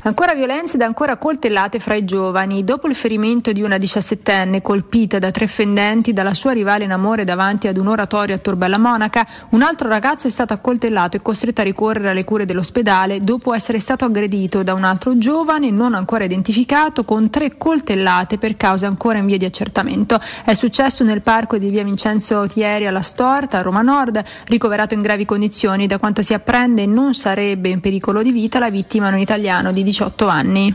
Ancora 0.04 0.34
violenze 0.34 0.74
ed 0.74 0.82
ancora 0.82 1.16
coltellate 1.16 1.78
fra 1.78 1.94
i 1.94 2.04
giovani. 2.04 2.64
Dopo 2.64 2.88
il 2.88 2.94
ferimento 2.96 3.52
di 3.52 3.62
una 3.62 3.78
diciassettenne 3.78 4.60
colpita 4.60 5.20
da 5.20 5.30
tre 5.30 5.46
fendenti 5.46 6.12
dalla 6.12 6.34
sua 6.34 6.50
rivale 6.50 6.82
in 6.82 6.90
amore 6.90 7.22
davanti 7.22 7.68
ad 7.68 7.76
un 7.76 7.86
oratorio 7.86 8.34
a 8.34 8.38
Torbella 8.38 8.78
Monaca, 8.78 9.24
un 9.50 9.62
altro 9.62 9.88
ragazzo 9.88 10.26
è 10.26 10.30
stato 10.30 10.54
accoltellato 10.54 11.16
e 11.16 11.22
costretto 11.22 11.60
a 11.60 11.64
ricorrere 11.64 12.10
alle 12.10 12.24
cure 12.24 12.44
dell'ospedale 12.44 13.22
dopo 13.22 13.54
essere 13.54 13.78
stato 13.78 14.04
aggredito 14.04 14.64
da 14.64 14.74
un 14.74 14.82
altro 14.82 15.16
giovane 15.18 15.70
non 15.70 15.94
ancora 15.94 16.24
identificato 16.24 17.04
con 17.04 17.30
tre 17.30 17.56
coltellate 17.56 18.38
per 18.38 18.56
cause 18.56 18.86
ancora 18.86 19.18
in 19.18 19.26
via 19.26 19.38
di 19.38 19.44
accertamento. 19.44 20.20
È 20.44 20.54
successo 20.54 21.04
nel 21.04 21.22
parco 21.22 21.58
di 21.58 21.70
via 21.70 21.84
Vincenzo 21.84 22.44
Thieri 22.48 22.88
alla 22.88 23.02
Storta, 23.02 23.58
a 23.58 23.62
Roma 23.62 23.82
Nord, 23.82 24.20
ricoverato 24.46 24.94
in 24.94 25.02
gravi 25.02 25.24
condizioni. 25.24 25.86
Da 25.86 26.00
quanto 26.00 26.22
si 26.22 26.34
apprende 26.34 26.86
non 26.86 27.14
sarebbe 27.14 27.68
in 27.68 27.78
pericolo 27.78 28.20
di 28.20 28.32
vita 28.32 28.58
la 28.58 28.68
vittima, 28.68 29.06
un 29.06 29.18
italiano 29.18 29.70
di 29.70 29.90
18 29.92 30.28
anni. 30.30 30.74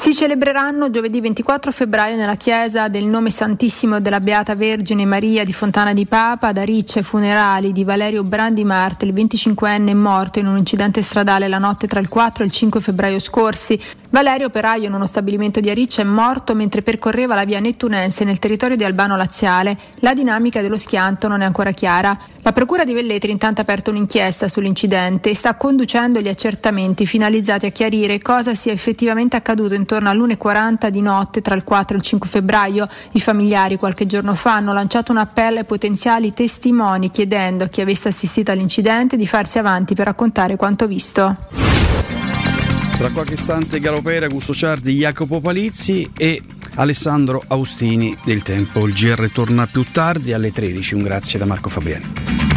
Si 0.00 0.14
celebreranno 0.14 0.90
giovedì 0.90 1.20
24 1.20 1.72
febbraio 1.72 2.14
nella 2.14 2.36
chiesa 2.36 2.86
del 2.86 3.04
nome 3.04 3.30
santissimo 3.30 4.00
della 4.00 4.20
Beata 4.20 4.54
Vergine 4.54 5.04
Maria 5.04 5.42
di 5.42 5.52
Fontana 5.52 5.92
di 5.92 6.06
Papa, 6.06 6.52
da 6.52 6.62
ricce 6.62 7.02
funerali 7.02 7.72
di 7.72 7.82
Valerio 7.82 8.22
Brandi 8.22 8.64
Marte, 8.64 9.06
il 9.06 9.12
25enne 9.12 9.94
morto 9.96 10.38
in 10.38 10.46
un 10.46 10.56
incidente 10.56 11.02
stradale 11.02 11.48
la 11.48 11.58
notte 11.58 11.88
tra 11.88 11.98
il 11.98 12.08
4 12.08 12.44
e 12.44 12.46
il 12.46 12.52
5 12.52 12.80
febbraio 12.80 13.18
scorsi. 13.18 13.78
Valerio, 14.10 14.46
operaio 14.46 14.86
in 14.86 14.94
uno 14.94 15.04
stabilimento 15.04 15.60
di 15.60 15.68
Ariccia, 15.68 16.00
è 16.00 16.04
morto 16.04 16.54
mentre 16.54 16.80
percorreva 16.80 17.34
la 17.34 17.44
via 17.44 17.60
Nettunense 17.60 18.24
nel 18.24 18.38
territorio 18.38 18.76
di 18.76 18.84
Albano 18.84 19.16
Laziale. 19.16 19.76
La 19.96 20.14
dinamica 20.14 20.62
dello 20.62 20.78
schianto 20.78 21.28
non 21.28 21.42
è 21.42 21.44
ancora 21.44 21.72
chiara. 21.72 22.18
La 22.40 22.52
Procura 22.52 22.84
di 22.84 22.94
Velletri 22.94 23.30
intanto 23.30 23.60
ha 23.60 23.64
aperto 23.64 23.90
un'inchiesta 23.90 24.48
sull'incidente 24.48 25.28
e 25.28 25.34
sta 25.34 25.56
conducendo 25.56 26.20
gli 26.20 26.28
accertamenti 26.28 27.04
finalizzati 27.04 27.66
a 27.66 27.70
chiarire 27.70 28.18
cosa 28.20 28.54
sia 28.54 28.72
effettivamente 28.72 29.36
accaduto 29.36 29.74
intorno 29.88 30.10
all'1.40 30.10 30.88
di 30.88 31.00
notte 31.00 31.40
tra 31.40 31.54
il 31.54 31.64
4 31.64 31.96
e 31.96 31.98
il 31.98 32.04
5 32.04 32.28
febbraio. 32.28 32.86
I 33.12 33.20
familiari 33.20 33.78
qualche 33.78 34.04
giorno 34.04 34.34
fa 34.34 34.52
hanno 34.54 34.74
lanciato 34.74 35.12
un 35.12 35.18
appello 35.18 35.58
ai 35.58 35.64
potenziali 35.64 36.34
testimoni 36.34 37.10
chiedendo 37.10 37.64
a 37.64 37.68
chi 37.68 37.80
avesse 37.80 38.08
assistito 38.08 38.50
all'incidente 38.50 39.16
di 39.16 39.26
farsi 39.26 39.58
avanti 39.58 39.94
per 39.94 40.04
raccontare 40.04 40.56
quanto 40.56 40.86
visto. 40.86 41.36
Tra 42.98 43.10
qualche 43.10 43.34
istante 43.34 43.80
Galopera, 43.80 44.26
Gusto 44.26 44.52
Ciardi, 44.52 44.92
Jacopo 44.92 45.40
Palizzi 45.40 46.10
e 46.14 46.42
Alessandro 46.74 47.42
Austini 47.46 48.14
del 48.24 48.42
Tempo. 48.42 48.86
Il 48.86 48.92
GR 48.92 49.30
torna 49.32 49.66
più 49.66 49.84
tardi 49.90 50.34
alle 50.34 50.52
13. 50.52 50.96
Un 50.96 51.02
grazie 51.02 51.38
da 51.38 51.46
Marco 51.46 51.70
Fabriani. 51.70 52.47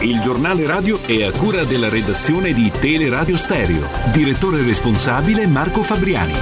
Il 0.00 0.18
giornale 0.20 0.66
radio 0.66 0.98
è 1.04 1.24
a 1.24 1.30
cura 1.30 1.64
della 1.64 1.90
redazione 1.90 2.54
di 2.54 2.70
Teleradio 2.70 3.36
Stereo. 3.36 3.86
Direttore 4.12 4.62
responsabile 4.62 5.46
Marco 5.46 5.82
Fabriani. 5.82 6.32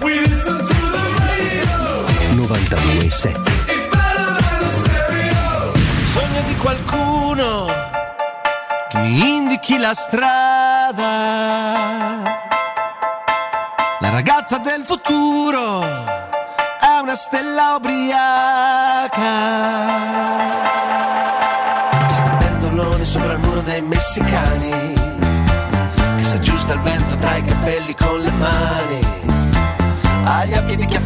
We 0.00 0.20
listen 0.20 0.56
to 0.56 0.64
the 0.64 0.96
radio. 1.18 2.46
92.7 2.46 3.66
Sogno 6.14 6.40
di 6.46 6.56
qualcuno 6.56 7.66
che 8.88 8.98
mi 8.98 9.36
indichi 9.36 9.76
la 9.76 9.92
strada. 9.92 11.04
La 14.00 14.10
ragazza 14.10 14.56
del 14.56 14.84
futuro 14.84 15.82
è 15.82 17.00
una 17.02 17.14
stella 17.14 17.74
ubriaca. 17.76 18.55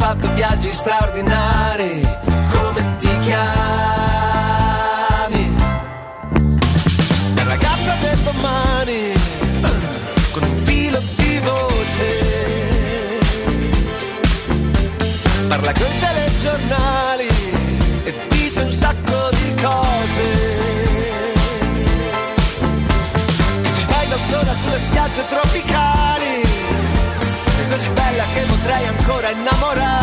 Fatto 0.00 0.32
viaggi 0.32 0.70
straordinari. 0.70 2.00
Come 2.50 2.96
ti 2.96 3.18
chiami? 3.18 3.44
La 7.34 7.42
ragazza 7.44 7.94
del 8.00 8.18
domani, 8.20 9.12
con 10.32 10.42
un 10.42 10.64
filo 10.64 10.98
di 11.16 11.38
voce, 11.40 13.18
parla 15.48 15.72
coi 15.74 15.98
telegiornali 15.98 16.89
potrei 28.70 28.86
ancora 28.86 29.30
innamorarmi. 29.30 29.99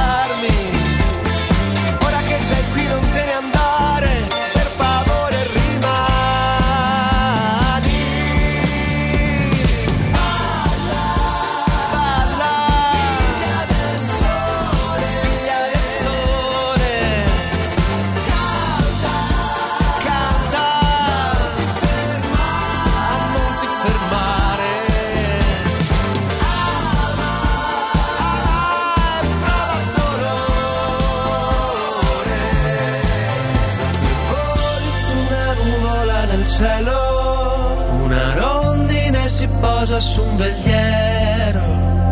Su 40.08 40.22
un 40.22 40.38
veliero. 40.38 41.64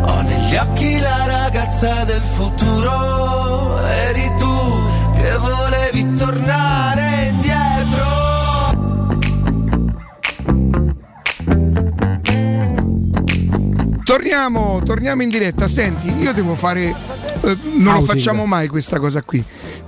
Ho 0.04 0.20
negli 0.22 0.56
occhi 0.56 0.98
la 0.98 1.24
ragazza 1.26 2.04
del 2.04 2.20
futuro, 2.22 3.78
eri 3.86 4.32
tu 4.36 4.56
che 5.16 5.36
volevi 5.38 6.12
tornare 6.16 7.28
indietro. 7.30 8.04
Torniamo, 14.04 14.80
torniamo 14.84 15.22
in 15.22 15.28
diretta. 15.28 15.66
Senti, 15.66 16.10
io 16.18 16.32
devo 16.32 16.54
fare. 16.54 16.82
eh, 17.42 17.56
non 17.74 17.82
lo 17.84 17.90
Outing. 18.00 18.06
facciamo 18.06 18.46
mai 18.46 18.68
questa 18.68 18.98
cosa 18.98 19.22
qui. 19.22 19.42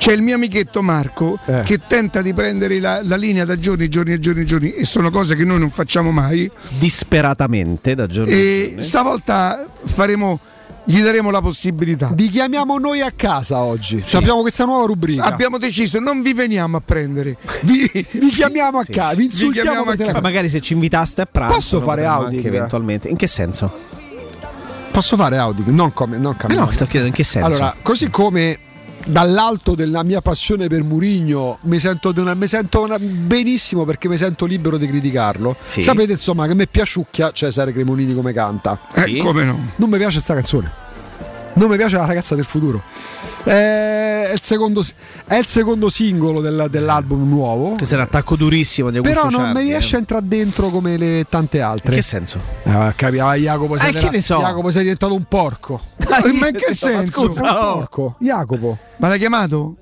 C'è 0.09 0.15
il 0.15 0.23
mio 0.23 0.37
amichetto 0.37 0.81
Marco 0.81 1.39
Eh. 1.45 1.61
che 1.67 1.81
tenta 1.87 2.23
di 2.23 2.33
prendere 2.33 2.81
la, 2.81 3.01
la 3.03 3.17
linea 3.17 3.45
da 3.45 3.59
giorni, 3.59 3.89
giorni 3.89 4.15
e 4.15 4.19
giorni 4.19 4.41
e 4.41 4.45
giorni, 4.45 4.73
e 4.73 4.87
sono 4.87 5.11
cose 5.11 5.37
che 5.37 5.45
noi 5.45 5.59
non 5.59 5.69
facciamo 5.69 6.11
mai. 6.11 6.51
Disperatamente 6.79 7.95
da 7.95 8.07
giorno 8.07 8.33
E 8.33 8.77
stavolta 8.79 9.67
faremo. 9.85 10.41
Gli 10.85 11.03
daremo 11.03 11.31
la 11.31 11.43
possibilità. 11.43 12.11
Vi 12.15 12.31
chiamiamo 12.31 12.79
noi 12.79 13.03
a 13.03 13.13
casa 13.15 13.59
oggi. 13.59 14.03
Cioè, 14.03 14.23
abbiamo 14.23 14.41
questa 14.41 14.65
nuova 14.65 14.87
rubrica. 14.87 15.25
Abbiamo 15.25 15.59
deciso, 15.59 15.99
non 15.99 16.23
vi 16.23 16.33
veniamo 16.33 16.79
a 16.79 16.83
prendere, 16.83 17.37
vi, 17.61 17.83
Vi 18.13 18.31
chiamiamo 18.31 18.79
a 18.79 18.85
Sì. 18.85 18.93
casa, 18.93 19.15
vi 19.15 19.25
insultiamo 19.27 19.85
per 19.85 20.09
a. 20.09 20.13
Ma 20.15 20.21
magari 20.23 20.49
se 20.49 20.63
ci 20.63 20.73
invitaste 20.73 21.21
a 21.21 21.27
pranzo 21.31 21.55
Posso 21.55 21.81
fare 21.83 22.07
outing? 22.07 22.37
anche 22.37 22.49
eventualmente. 22.49 23.09
In 23.09 23.17
che 23.17 23.27
senso? 23.27 23.71
Posso 24.91 25.17
fare 25.17 25.39
outing? 25.39 25.69
Non 25.69 25.93
come 25.93 26.17
non 26.17 26.33
Eh 26.33 26.37
camminare. 26.39 26.67
no, 26.67 26.73
sto 26.73 26.85
chiedendo 26.87 27.09
in 27.09 27.13
che 27.13 27.25
senso. 27.25 27.47
Allora, 27.47 27.75
così 27.83 28.09
come 28.09 28.59
dall'alto 29.09 29.75
della 29.75 30.03
mia 30.03 30.21
passione 30.21 30.69
per 30.69 30.83
Murigno 30.83 31.59
mi 31.63 31.79
sento, 31.79 32.13
una- 32.15 32.35
mi 32.35 32.47
sento 32.47 32.83
una- 32.83 32.99
benissimo 32.99 33.85
perché 33.87 34.07
mi 34.09 34.19
sento 34.19 34.45
libero 34.45 34.77
di 34.77 34.87
criticarlo. 34.87 35.57
Sì. 35.67 35.81
Sapete 35.81 36.13
insomma 36.13 36.45
che 36.45 36.53
a 36.53 36.55
me 36.55 36.67
piaciucchia 36.67 37.33
Cesare 37.33 37.73
Cremonini 37.73 38.15
come 38.15 38.33
canta. 38.35 38.79
Eh, 38.95 39.05
Sì. 39.05 39.17
come 39.19 39.45
no? 39.45 39.59
Non 39.77 39.89
mi 39.89 39.97
piace 39.97 40.21
sta 40.21 40.35
canzone. 40.35 40.71
Non 41.55 41.71
mi 41.71 41.77
piace 41.77 41.97
la 41.97 42.05
ragazza 42.05 42.35
del 42.35 42.45
futuro. 42.45 42.83
È 43.45 44.31
il 44.35 44.41
secondo, 44.43 44.83
è 45.27 45.37
il 45.37 45.47
secondo 45.47 45.89
singolo 45.89 46.41
del- 46.41 46.67
dell'album 46.71 47.29
nuovo. 47.29 47.75
Questo 47.77 47.95
è 47.95 47.99
un 47.99 48.05
attacco 48.05 48.37
durissimo 48.37 48.91
di 48.91 49.01
Però 49.01 49.29
non 49.31 49.53
mi 49.53 49.63
riesce 49.63 49.95
a 49.95 49.99
eh. 49.99 50.01
entrare 50.01 50.25
dentro 50.27 50.69
come 50.69 50.97
le 50.97 51.25
tante 51.29 51.59
In 51.59 51.63
altre. 51.65 51.95
che 51.95 52.03
senso? 52.03 52.39
Eh, 52.65 52.71
ah, 52.71 52.93
Jacopo, 53.37 53.79
sei, 53.79 53.95
Eh, 53.95 53.99
che 53.99 54.11
ne 54.11 54.21
so? 54.21 54.39
Jacopo 54.39 54.71
sei 54.71 54.83
diventato 54.83 55.15
un 55.15 55.25
porco. 55.25 55.81
Eh, 56.09 56.33
ma 56.33 56.49
in 56.49 56.55
che 56.55 56.73
senso? 56.75 57.13
Scusa, 57.27 57.43
Un 57.43 57.49
oh. 57.49 57.75
porco. 57.75 58.15
Jacopo. 58.19 58.79
Ma 58.97 59.09
l'hai 59.09 59.19
chiamato? 59.19 59.77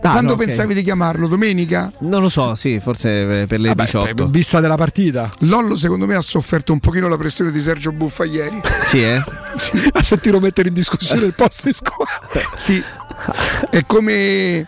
Ah, 0.00 0.12
Quando 0.12 0.32
no, 0.32 0.36
pensavi 0.36 0.74
di 0.74 0.82
chiamarlo? 0.82 1.26
Domenica? 1.26 1.90
Non 2.00 2.20
lo 2.20 2.28
so, 2.28 2.54
sì, 2.54 2.78
forse 2.80 3.46
per 3.46 3.58
le 3.58 3.68
Vabbè, 3.68 3.84
18. 3.84 4.22
in 4.24 4.30
vista 4.30 4.60
della 4.60 4.76
partita. 4.76 5.28
Lollo 5.40 5.74
secondo 5.74 6.06
me 6.06 6.14
ha 6.14 6.20
sofferto 6.20 6.72
un 6.72 6.78
pochino 6.78 7.08
la 7.08 7.16
pressione 7.16 7.50
di 7.50 7.60
Sergio 7.60 7.92
Buffa 7.92 8.24
ieri. 8.24 8.60
Sì, 8.84 9.02
eh? 9.02 9.16
a 9.92 10.02
sentirlo 10.02 10.38
mettere 10.38 10.68
in 10.68 10.74
discussione 10.74 11.26
il 11.26 11.34
posto 11.34 11.66
di 11.66 11.72
squadra. 11.72 12.46
Sì. 12.56 12.82
È 13.70 13.82
come 13.84 14.66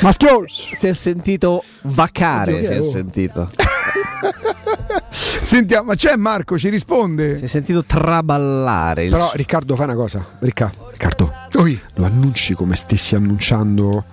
Maschio. 0.00 0.44
Si 0.48 0.86
è 0.86 0.92
sentito 0.92 1.62
vacare, 1.82 2.54
Oddio, 2.54 2.66
si 2.66 2.72
è 2.72 2.78
oh. 2.78 2.82
sentito. 2.82 3.50
Sentiamo, 5.10 5.84
ma 5.86 5.94
c'è 5.94 6.16
Marco, 6.16 6.58
ci 6.58 6.68
risponde. 6.68 7.38
Si 7.38 7.44
è 7.44 7.46
sentito 7.46 7.84
traballare. 7.84 9.08
Però 9.08 9.30
Riccardo 9.34 9.76
fai 9.76 9.84
una 9.86 9.94
cosa. 9.94 10.24
Ricca- 10.40 10.72
Riccardo, 10.90 11.32
Oi. 11.56 11.80
lo 11.94 12.04
annunci 12.04 12.54
come 12.54 12.74
stessi 12.76 13.14
annunciando 13.14 14.04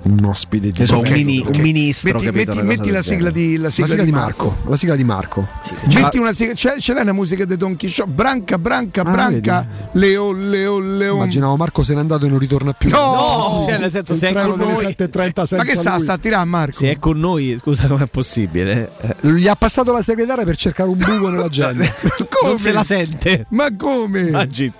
un 0.00 0.24
ospite 0.24 0.70
di 0.70 0.86
so, 0.86 0.98
un 0.98 1.08
mini- 1.10 1.44
un 1.44 1.60
ministro, 1.60 2.12
Metti, 2.12 2.24
capito, 2.26 2.54
metti- 2.54 2.66
metti 2.66 2.90
la 2.90 3.02
sigla 3.02 3.30
di, 3.30 3.56
la 3.56 3.62
La 3.64 3.70
sigla 3.70 3.88
sigla 3.90 4.04
di 4.04 4.10
Marco. 4.12 4.44
Marco. 4.46 4.70
La 4.70 4.76
sigla 4.76 4.94
di 4.94 5.04
Marco. 5.04 5.48
Metti 5.92 6.18
una 6.18 6.32
sigla, 6.32 6.54
c'è, 6.54 6.78
ce 6.78 6.92
l'hai 6.92 7.02
una 7.02 7.12
musica 7.12 7.44
di 7.44 7.56
Don 7.56 7.74
Chisciotte? 7.76 8.10
Branca, 8.12 8.58
branca, 8.58 9.00
Ah, 9.02 9.10
branca, 9.10 9.66
leon, 9.92 10.48
leon, 10.50 10.96
leon. 10.98 11.16
Immaginavo 11.16 11.56
Marco 11.56 11.82
se 11.82 11.94
n'è 11.94 12.00
andato 12.00 12.26
e 12.26 12.28
non 12.28 12.38
ritorna 12.38 12.72
più. 12.72 12.88
No! 12.90 13.64
Cioè, 13.68 13.78
nel 13.78 13.90
senso, 13.90 14.14
se 14.14 14.28
è 14.28 14.32
con 14.32 14.56
noi- 14.58 14.84
7.30 14.84 15.44
senza 15.44 15.56
Ma 15.56 15.64
che 15.64 15.76
sta, 15.76 15.98
sta 15.98 16.12
a 16.12 16.18
tirare 16.18 16.44
Marco? 16.46 16.76
Se 16.76 16.90
è 16.90 16.98
con 16.98 17.18
noi, 17.18 17.56
scusa, 17.60 17.88
com'è 17.88 18.06
possibile? 18.06 18.92
Gli 19.22 19.48
ha 19.48 19.56
passato 19.56 19.90
la 19.92 20.02
segretaria 20.02 20.44
per 20.44 20.56
cercare 20.56 20.88
un 20.88 20.96
buco 20.96 21.28
nella 21.28 21.46
agenda. 21.46 21.84
Come? 22.30 22.50
non 22.50 22.58
se 22.58 22.70
la 22.72 22.84
sente. 22.84 23.46
Ma 23.50 23.66
come? 23.76 24.20
Immagini. 24.20 24.72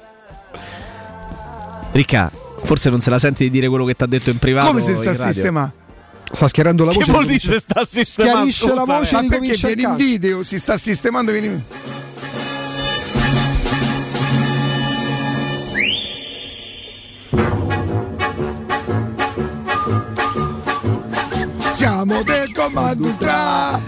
Ricca, 1.98 2.30
forse 2.62 2.90
non 2.90 3.00
se 3.00 3.10
la 3.10 3.18
senti 3.18 3.42
di 3.42 3.50
dire 3.50 3.66
quello 3.66 3.84
che 3.84 3.94
ti 3.96 4.04
ha 4.04 4.06
detto 4.06 4.30
in 4.30 4.38
privato. 4.38 4.68
Come 4.68 4.80
se 4.80 4.94
sta 4.94 5.32
sistemare? 5.32 5.72
Sta 6.30 6.46
schierando 6.46 6.84
la 6.84 6.92
Che 6.92 6.98
voce. 6.98 7.10
vuol 7.10 7.22
ricomincia- 7.22 7.48
dire 7.48 7.58
se 7.58 7.66
sta 7.68 7.84
sistemando? 7.84 8.36
Schiarisce 8.52 8.74
la 8.74 8.84
voce 8.84 9.16
eh. 9.18 9.22
Ma 9.22 9.28
perché 9.28 9.74
viene 9.74 9.82
in 9.82 9.96
video, 9.96 10.42
si 10.44 10.60
sta 10.60 10.76
sistemando, 10.76 11.32
vieni 11.32 11.46
in... 11.48 11.62
Siamo 21.72 22.22
del 22.22 22.52
comando 22.52 23.06
ultra, 23.06 23.78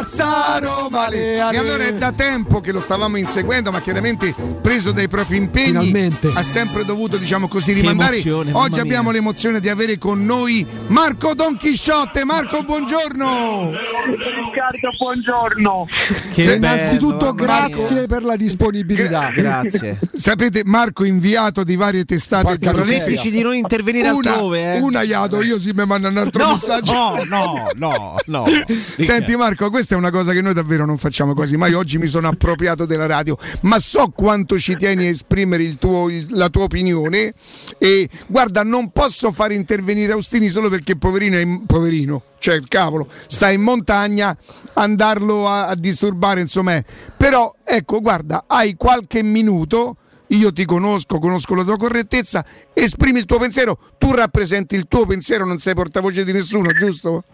forza 0.00 0.58
Roma! 0.58 1.08
Le- 1.08 1.34
E 1.34 1.38
allora 1.40 1.84
è 1.84 1.94
da 1.94 2.12
tempo 2.12 2.60
che 2.60 2.72
lo 2.72 2.80
stavamo 2.80 3.16
inseguendo, 3.16 3.70
ma 3.70 3.80
chiaramente 3.80 4.34
preso 4.60 4.92
dai 4.92 5.08
propri 5.08 5.36
impegni, 5.36 5.66
Finalmente. 5.66 6.30
ha 6.34 6.42
sempre 6.42 6.84
dovuto, 6.84 7.16
diciamo 7.16 7.48
così, 7.48 7.72
rimandare. 7.72 8.14
emozione, 8.14 8.50
Oggi 8.52 8.72
mia. 8.74 8.82
abbiamo 8.82 9.10
l'emozione 9.10 9.60
di 9.60 9.68
avere 9.68 9.98
con 9.98 10.24
noi 10.24 10.66
Marco 10.88 11.34
Don 11.34 11.56
Chisciotte. 11.56 12.24
Marco, 12.24 12.62
buongiorno! 12.62 13.70
Riccardo, 14.06 14.88
buongiorno. 14.98 15.86
Che 16.34 16.42
Se- 16.42 16.54
Innanzitutto 16.54 17.32
bello, 17.32 17.46
mamma 17.46 17.68
grazie 17.68 18.06
per 18.06 18.22
la 18.22 18.36
disponibilità. 18.36 19.30
Grazie. 19.34 19.98
Sapete, 20.14 20.62
Marco 20.64 21.04
inviato 21.04 21.64
di 21.64 21.76
varie 21.76 22.04
testate 22.04 22.58
giornalistiche. 22.58 23.30
Di 23.30 23.42
non 23.42 23.54
intervenire 23.54 24.08
Una, 24.10 24.30
altrove, 24.32 24.74
eh. 24.76 24.80
una 24.80 25.02
do 25.26 25.42
io 25.42 25.58
si 25.58 25.72
mi 25.74 25.84
manda 25.84 26.08
un 26.08 26.16
altro 26.16 26.44
No, 26.44 26.52
messaggio. 26.52 26.92
no, 26.92 27.22
no, 27.26 27.66
no, 27.74 28.16
no. 28.26 28.44
Senti 28.98 29.36
Marco, 29.36 29.70
questa 29.90 29.94
è 29.94 29.96
una 29.96 30.10
cosa 30.10 30.32
che 30.32 30.40
noi 30.40 30.54
davvero 30.54 30.84
non 30.86 30.98
facciamo 30.98 31.34
quasi 31.34 31.56
mai. 31.56 31.74
Oggi 31.74 31.98
mi 31.98 32.06
sono 32.06 32.28
appropriato 32.28 32.86
della 32.86 33.06
radio, 33.06 33.36
ma 33.62 33.78
so 33.80 34.08
quanto 34.14 34.56
ci 34.58 34.76
tieni 34.76 35.06
a 35.06 35.08
esprimere 35.08 35.76
tuo- 35.78 36.08
il- 36.08 36.26
la 36.30 36.48
tua 36.48 36.64
opinione. 36.64 37.32
E 37.78 38.08
guarda, 38.28 38.62
non 38.62 38.90
posso 38.92 39.32
fare 39.32 39.54
intervenire 39.54 40.12
Austini 40.12 40.48
solo 40.48 40.68
perché 40.68 40.96
poverino 40.96 41.36
è 41.36 41.40
in- 41.40 41.66
poverino. 41.66 42.22
Cioè, 42.38 42.60
cavolo, 42.68 43.08
sta 43.26 43.50
in 43.50 43.62
montagna, 43.62 44.36
andarlo 44.74 45.48
a, 45.48 45.66
a 45.66 45.74
disturbare, 45.74 46.40
insomma. 46.40 46.74
è. 46.74 46.84
Però, 47.16 47.52
ecco, 47.64 48.00
guarda, 48.00 48.44
hai 48.46 48.76
qualche 48.76 49.22
minuto, 49.24 49.96
io 50.28 50.52
ti 50.52 50.64
conosco, 50.64 51.18
conosco 51.18 51.54
la 51.56 51.64
tua 51.64 51.76
correttezza, 51.76 52.44
esprimi 52.72 53.18
il 53.18 53.26
tuo 53.26 53.38
pensiero, 53.38 53.76
tu 53.98 54.12
rappresenti 54.12 54.76
il 54.76 54.86
tuo 54.88 55.04
pensiero, 55.04 55.44
non 55.44 55.58
sei 55.58 55.74
portavoce 55.74 56.24
di 56.24 56.32
nessuno, 56.32 56.72
giusto? 56.72 57.24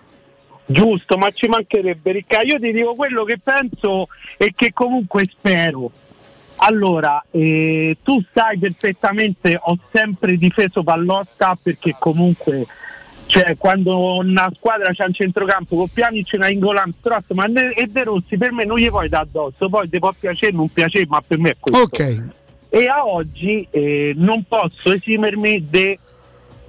Giusto, 0.67 1.17
ma 1.17 1.31
ci 1.31 1.47
mancherebbe 1.47 2.13
Riccardo. 2.13 2.53
Io 2.53 2.59
ti 2.59 2.73
dico 2.73 2.95
quello 2.95 3.25
che 3.25 3.39
penso 3.39 4.09
e 4.37 4.53
che 4.55 4.73
comunque 4.73 5.25
spero. 5.31 5.91
Allora, 6.57 7.23
eh, 7.31 7.97
tu 8.03 8.23
sai 8.33 8.59
perfettamente, 8.59 9.59
ho 9.61 9.79
sempre 9.93 10.37
difeso 10.37 10.83
Pallotta 10.83 11.57
perché 11.63 11.95
comunque 11.99 12.67
cioè, 13.27 13.57
quando 13.57 14.19
una 14.19 14.51
squadra 14.55 14.93
c'ha 14.93 15.05
un 15.05 15.13
centrocampo 15.13 15.77
con 15.77 15.89
Pjanic, 15.89 16.31
una 16.35 16.49
Ingolan, 16.49 16.95
Strott 16.99 17.33
ma 17.33 17.47
ne- 17.47 17.73
e 17.73 17.87
De 17.87 18.05
Rossi 18.05 18.37
per 18.39 18.53
me 18.53 18.65
non 18.65 18.79
gli 18.79 18.89
puoi 18.89 19.09
da 19.09 19.21
addosso, 19.21 19.69
poi 19.69 19.89
ti 19.89 19.99
può 19.99 20.13
piacere 20.19 20.53
o 20.55 20.59
non 20.59 20.69
piacere, 20.73 21.07
ma 21.09 21.21
per 21.21 21.39
me 21.39 21.51
è 21.51 21.57
questo. 21.59 21.83
Ok. 21.83 22.25
E 22.69 22.87
a 22.87 23.07
oggi 23.07 23.67
eh, 23.71 24.13
non 24.17 24.45
posso 24.47 24.93
esimermi 24.93 25.67
di 25.69 25.99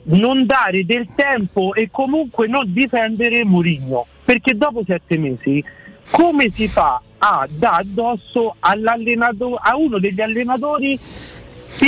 non 0.08 0.46
dare 0.46 0.86
del 0.86 1.08
tempo 1.16 1.74
e 1.74 1.90
comunque 1.92 2.48
non 2.48 2.72
difendere 2.72 3.44
Mourinho 3.44 4.06
perché 4.24 4.56
dopo 4.56 4.84
sette 4.86 5.18
mesi 5.18 5.64
come 6.10 6.50
si 6.50 6.68
fa 6.68 7.02
a 7.18 7.48
dare 7.50 7.82
addosso 7.82 8.56
a 8.60 9.76
uno 9.76 10.00
degli 10.00 10.22
allenatori 10.22 10.98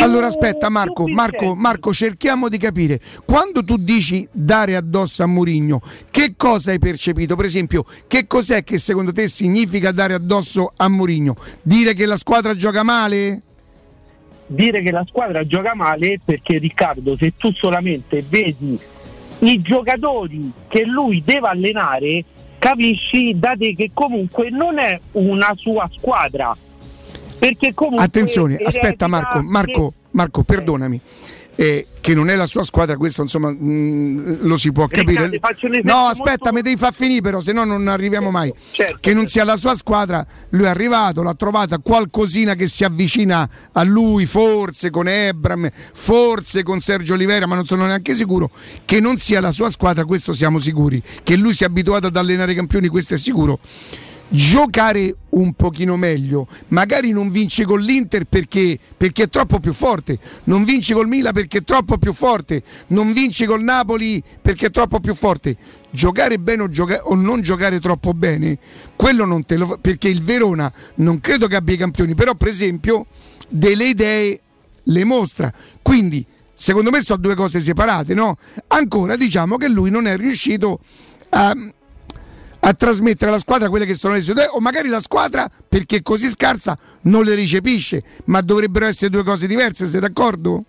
Allora 0.02 0.28
aspetta 0.28 0.70
Marco, 0.70 1.08
Marco? 1.08 1.56
Marco, 1.56 1.94
cerchiamo 1.94 2.50
di 2.50 2.58
capire. 2.58 3.00
Quando 3.24 3.64
tu 3.64 3.78
dici 3.78 4.28
dare 4.32 4.76
addosso 4.76 5.24
a 5.24 5.26
Mourinho, 5.26 5.82
che 6.12 6.34
cosa 6.36 6.72
hai 6.72 6.80
percepito? 6.80 7.36
Per 7.38 7.46
esempio, 7.46 7.86
che 8.08 8.28
cos'è 8.28 8.64
che 8.64 8.78
secondo 8.78 9.14
te 9.14 9.30
significa 9.30 9.92
dare 9.92 10.16
addosso 10.16 10.74
a 10.76 10.90
Mourinho? 10.90 11.36
Dire 11.62 11.94
che 11.94 12.06
la 12.06 12.18
squadra 12.18 12.56
gioca 12.56 12.84
male? 12.84 13.44
Dire 14.50 14.82
che 14.82 14.92
la 14.92 15.06
squadra 15.08 15.46
gioca 15.46 15.76
male 15.76 16.20
perché 16.24 16.58
Riccardo 16.58 17.16
se 17.16 17.34
tu 17.38 17.52
solamente 17.54 18.24
vedi 18.28 18.78
i 19.40 19.62
giocatori 19.62 20.52
che 20.68 20.84
lui 20.86 21.22
deve 21.24 21.48
allenare 21.48 22.24
capisci 22.58 23.38
da 23.38 23.56
te 23.58 23.74
che 23.74 23.92
comunque 23.94 24.50
non 24.50 24.80
è 24.80 25.00
una 25.12 25.54
sua 25.56 25.90
squadra 25.94 26.56
perché 27.38 27.74
comunque 27.74 28.06
Attenzione, 28.06 28.58
aspetta 28.58 29.08
Marco, 29.08 29.42
Marco, 29.42 29.94
Marco, 30.12 30.44
perdonami. 30.44 30.98
eh, 30.98 31.29
che 32.00 32.14
non 32.14 32.30
è 32.30 32.36
la 32.36 32.46
sua 32.46 32.64
squadra, 32.64 32.96
questo 32.96 33.22
insomma 33.22 33.52
mh, 33.52 34.48
lo 34.48 34.56
si 34.56 34.72
può 34.72 34.88
Riccardo, 34.90 35.38
capire. 35.40 35.82
No, 35.84 35.94
molto- 35.96 36.24
aspetta, 36.24 36.54
mi 36.54 36.62
devi 36.62 36.78
far 36.78 36.94
finire 36.94 37.20
però, 37.20 37.42
se 37.42 37.52
no 37.52 37.66
non 37.66 37.90
arriviamo 37.90 38.32
mai. 38.32 38.54
Certo. 38.72 38.98
Che 39.02 39.14
non 39.14 39.28
sia 39.28 39.44
la 39.44 39.58
sua 39.58 39.76
squadra, 39.76 40.26
lui 40.52 40.64
è 40.64 40.70
arrivato, 40.70 41.22
l'ha 41.22 41.34
trovata 41.34 41.80
qualcosina 41.80 42.56
che 42.56 42.68
si 42.68 42.86
avvicina 42.86 43.50
a 43.74 43.84
lui, 43.84 44.26
forse 44.26 44.90
con 44.90 45.10
Ebram, 45.10 45.70
forse 45.94 46.64
con 46.64 46.80
Sergio 46.80 47.16
Olivera, 47.16 47.46
ma 47.46 47.56
non 47.56 47.66
sono 47.66 47.86
neanche 47.86 48.16
sicuro. 48.16 48.50
Che 48.86 49.02
non 49.02 49.18
sia 49.18 49.42
la 49.42 49.52
sua 49.52 49.70
squadra, 49.70 50.06
questo 50.06 50.32
siamo 50.32 50.60
sicuri. 50.60 51.04
Che 51.24 51.36
lui 51.36 51.54
sia 51.54 51.68
abituato 51.68 52.08
ad 52.08 52.16
allenare 52.16 52.54
i 52.54 52.56
campioni, 52.56 52.88
questo 52.88 53.16
è 53.16 53.18
sicuro 53.18 53.60
giocare 54.30 55.16
un 55.30 55.54
pochino 55.54 55.98
meglio. 55.98 56.48
Magari 56.70 57.12
non 57.12 57.32
vinci 57.32 57.64
con 57.64 57.82
l'Inter 57.82 58.26
perché, 58.26 58.80
perché 58.96 59.24
è 59.24 59.30
troppo 59.30 59.60
più 59.60 59.74
forte, 59.74 60.18
non 60.46 60.64
vinci 60.64 60.94
col 60.94 61.08
Milan 61.08 61.34
perché 61.34 61.60
è 61.60 61.64
troppo 61.64 61.98
più 61.98 62.14
forte, 62.14 62.64
non 62.88 63.12
vinci 63.12 63.46
col 63.46 63.64
Napoli 63.64 64.24
perché 64.42 64.68
è 64.68 64.72
troppo 64.72 65.00
più 65.00 65.14
forte. 65.14 65.58
Giocare 65.90 66.40
bene 66.40 66.64
o, 66.64 66.70
gioca- 66.70 67.02
o 67.06 67.16
non 67.16 67.42
giocare 67.42 67.80
troppo 67.80 68.14
bene, 68.14 68.58
quello 68.96 69.26
non 69.26 69.46
te 69.46 69.58
lo 69.58 69.66
fa, 69.66 69.78
perché 69.78 70.08
il 70.08 70.22
Verona 70.22 70.72
non 70.96 71.20
credo 71.20 71.48
che 71.48 71.56
abbia 71.56 71.74
i 71.74 71.78
campioni, 71.78 72.14
però 72.16 72.36
per 72.36 72.48
esempio 72.48 73.08
delle 73.50 73.86
idee 73.86 74.40
le 74.84 75.04
mostra. 75.04 75.52
Quindi 75.82 76.26
secondo 76.54 76.92
me 76.92 77.02
sono 77.02 77.20
due 77.20 77.36
cose 77.36 77.60
separate, 77.60 78.14
no? 78.14 78.38
Ancora 78.68 79.16
diciamo 79.16 79.58
che 79.58 79.68
lui 79.68 79.90
non 79.90 80.06
è 80.06 80.16
riuscito 80.16 80.80
a 81.30 81.56
a 82.62 82.74
trasmettere 82.74 83.32
alla 83.32 83.40
squadra 83.40 83.70
quelle 83.70 83.86
che 83.86 83.96
sono 83.96 84.14
le 84.14 84.22
sue 84.22 84.34
idee 84.34 84.48
o 84.48 84.60
magari 84.60 84.90
la 84.90 85.00
squadra 85.00 85.50
perché 85.68 85.98
è 85.98 86.02
così 86.02 86.30
scarsa 86.30 86.78
non 87.04 87.24
le 87.24 87.34
ricepisce 87.36 88.04
ma 88.26 88.42
dovrebbero 88.42 88.86
essere 88.86 89.10
due 89.10 89.24
cose 89.24 89.48
diverse 89.48 89.88
sei 89.88 90.02
d'accordo? 90.02 90.66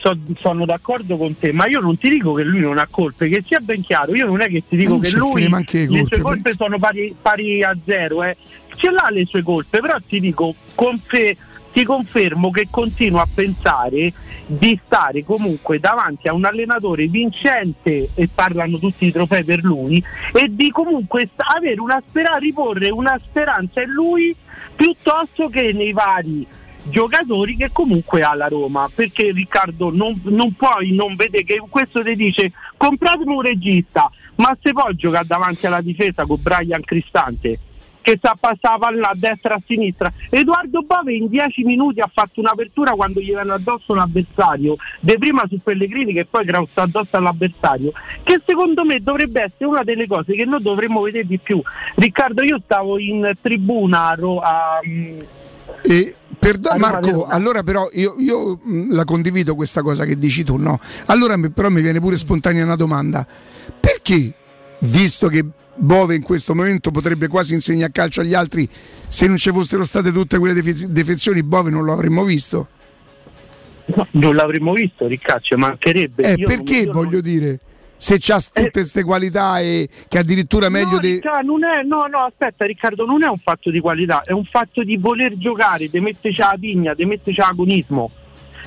So- 0.00 0.16
sono 0.38 0.64
d'accordo 0.64 1.16
con 1.16 1.36
te, 1.36 1.50
ma 1.52 1.66
io 1.66 1.80
non 1.80 1.98
ti 1.98 2.08
dico 2.08 2.32
che 2.32 2.44
lui 2.44 2.60
non 2.60 2.78
ha 2.78 2.86
colpe, 2.88 3.28
che 3.28 3.42
sia 3.44 3.58
ben 3.58 3.82
chiaro, 3.82 4.14
io 4.14 4.26
non 4.26 4.40
è 4.40 4.46
che 4.46 4.62
ti 4.68 4.76
dico 4.76 4.92
Non 4.92 5.00
che 5.00 5.10
lui 5.10 5.44
anche 5.50 5.80
le 5.80 5.86
colpe, 5.88 6.06
sue 6.06 6.20
colpe 6.20 6.42
penso. 6.42 6.58
sono 6.62 6.78
pari, 6.78 7.16
pari 7.20 7.64
a 7.64 7.76
zero, 7.84 8.22
eh. 8.22 8.36
ce 8.76 8.92
l'ha 8.92 9.08
le 9.10 9.26
sue 9.26 9.42
colpe, 9.42 9.80
però 9.80 9.96
ti 10.06 10.20
dico, 10.20 10.54
confe- 10.76 11.36
ti 11.78 11.84
confermo 11.84 12.50
che 12.50 12.66
continuo 12.68 13.20
a 13.20 13.28
pensare 13.32 14.12
di 14.46 14.80
stare 14.84 15.24
comunque 15.24 15.78
davanti 15.78 16.26
a 16.26 16.32
un 16.32 16.44
allenatore 16.44 17.06
vincente 17.06 18.08
e 18.14 18.28
parlano 18.34 18.80
tutti 18.80 19.06
i 19.06 19.12
trofei 19.12 19.44
per 19.44 19.62
lui 19.62 20.02
e 20.32 20.48
di 20.50 20.70
comunque 20.70 21.28
avere 21.36 21.80
una 21.80 22.02
speranza, 22.04 22.38
riporre 22.38 22.90
una 22.90 23.16
speranza 23.22 23.80
in 23.80 23.90
lui 23.90 24.34
piuttosto 24.74 25.48
che 25.48 25.72
nei 25.72 25.92
vari 25.92 26.44
giocatori 26.82 27.54
che 27.54 27.70
comunque 27.70 28.22
ha 28.22 28.34
la 28.34 28.48
Roma. 28.48 28.90
Perché 28.92 29.30
Riccardo 29.30 29.94
non, 29.94 30.20
non 30.24 30.54
puoi 30.54 30.92
non 30.96 31.14
vedere 31.14 31.44
che 31.44 31.62
questo 31.68 32.02
ti 32.02 32.16
dice 32.16 32.50
compratemi 32.76 33.32
un 33.32 33.42
regista 33.42 34.10
ma 34.36 34.56
se 34.60 34.72
poi 34.72 34.96
giocare 34.96 35.26
davanti 35.28 35.66
alla 35.66 35.80
difesa 35.80 36.26
con 36.26 36.38
Brian 36.42 36.82
Cristante 36.82 37.60
che 38.08 38.18
sa 38.22 38.34
passare 38.40 38.96
la 38.96 39.08
a 39.08 39.14
destra 39.14 39.54
e 39.54 39.56
a 39.56 39.62
sinistra 39.66 40.10
Edoardo 40.30 40.82
Bove 40.82 41.12
in 41.12 41.28
10 41.28 41.64
minuti 41.64 42.00
ha 42.00 42.10
fatto 42.10 42.40
un'apertura 42.40 42.92
quando 42.92 43.20
gli 43.20 43.34
venne 43.34 43.52
addosso 43.52 43.92
un 43.92 43.98
avversario 43.98 44.76
de 45.00 45.18
prima 45.18 45.44
su 45.46 45.60
Pellegrini 45.62 46.14
che 46.14 46.24
poi 46.24 46.46
grausta 46.46 46.82
addosso 46.82 47.18
all'avversario 47.18 47.92
che 48.22 48.40
secondo 48.46 48.84
me 48.84 49.00
dovrebbe 49.00 49.42
essere 49.42 49.66
una 49.66 49.82
delle 49.82 50.06
cose 50.06 50.34
che 50.34 50.46
noi 50.46 50.62
dovremmo 50.62 51.02
vedere 51.02 51.26
di 51.26 51.38
più 51.38 51.60
Riccardo 51.96 52.42
io 52.42 52.60
stavo 52.64 52.98
in 52.98 53.30
tribuna 53.42 54.08
a, 54.08 54.14
Ro- 54.14 54.40
a, 54.40 54.80
mm, 54.86 55.20
E 55.82 56.14
Perdo- 56.38 56.72
Marco, 56.76 57.26
allora 57.26 57.62
però 57.62 57.88
io, 57.92 58.14
io, 58.16 58.60
mh, 58.62 58.94
la 58.94 59.04
condivido 59.04 59.56
questa 59.56 59.82
cosa 59.82 60.04
che 60.04 60.18
dici 60.18 60.44
tu, 60.44 60.56
no? 60.56 60.78
Allora 61.06 61.34
però 61.52 61.68
mi 61.68 61.80
viene 61.82 61.98
pure 61.98 62.16
spontanea 62.16 62.62
una 62.62 62.76
domanda. 62.76 63.26
Perché, 63.80 64.32
visto 64.82 65.26
che 65.26 65.44
Bove 65.78 66.16
in 66.16 66.22
questo 66.22 66.54
momento 66.54 66.90
potrebbe 66.90 67.28
quasi 67.28 67.54
insegnare 67.54 67.92
calcio 67.92 68.20
agli 68.20 68.34
altri, 68.34 68.68
se 69.06 69.26
non 69.26 69.36
ci 69.36 69.50
fossero 69.50 69.84
state 69.84 70.10
tutte 70.12 70.38
quelle 70.38 70.54
defe- 70.54 70.90
defezioni, 70.90 71.42
Bove 71.42 71.70
non 71.70 71.84
lo 71.84 71.92
avremmo 71.92 72.24
visto? 72.24 72.66
No, 73.86 74.06
non 74.12 74.34
l'avremmo 74.34 74.72
visto, 74.72 75.06
Riccaccio, 75.06 75.56
mancherebbe. 75.56 76.32
Eh, 76.32 76.42
perché 76.42 76.78
non- 76.78 76.84
io 76.86 76.92
voglio 76.92 77.20
dire? 77.20 77.60
Se 77.96 78.16
c'ha 78.20 78.40
tutte 78.40 78.70
queste 78.70 79.02
qualità 79.02 79.58
e 79.60 79.88
che 80.06 80.18
addirittura 80.18 80.68
meglio 80.68 80.92
no, 80.92 80.98
di... 80.98 81.18
È, 81.18 81.82
no, 81.84 82.06
no, 82.06 82.18
aspetta 82.18 82.64
Riccardo, 82.64 83.04
non 83.06 83.24
è 83.24 83.28
un 83.28 83.38
fatto 83.38 83.70
di 83.70 83.80
qualità, 83.80 84.22
è 84.22 84.32
un 84.32 84.44
fatto 84.44 84.84
di 84.84 84.96
voler 84.96 85.36
giocare, 85.36 85.88
di 85.88 85.98
metterci 86.00 86.40
la 86.40 86.56
pigna, 86.58 86.94
di 86.94 87.06
metterci 87.06 87.40
l'agonismo. 87.40 88.10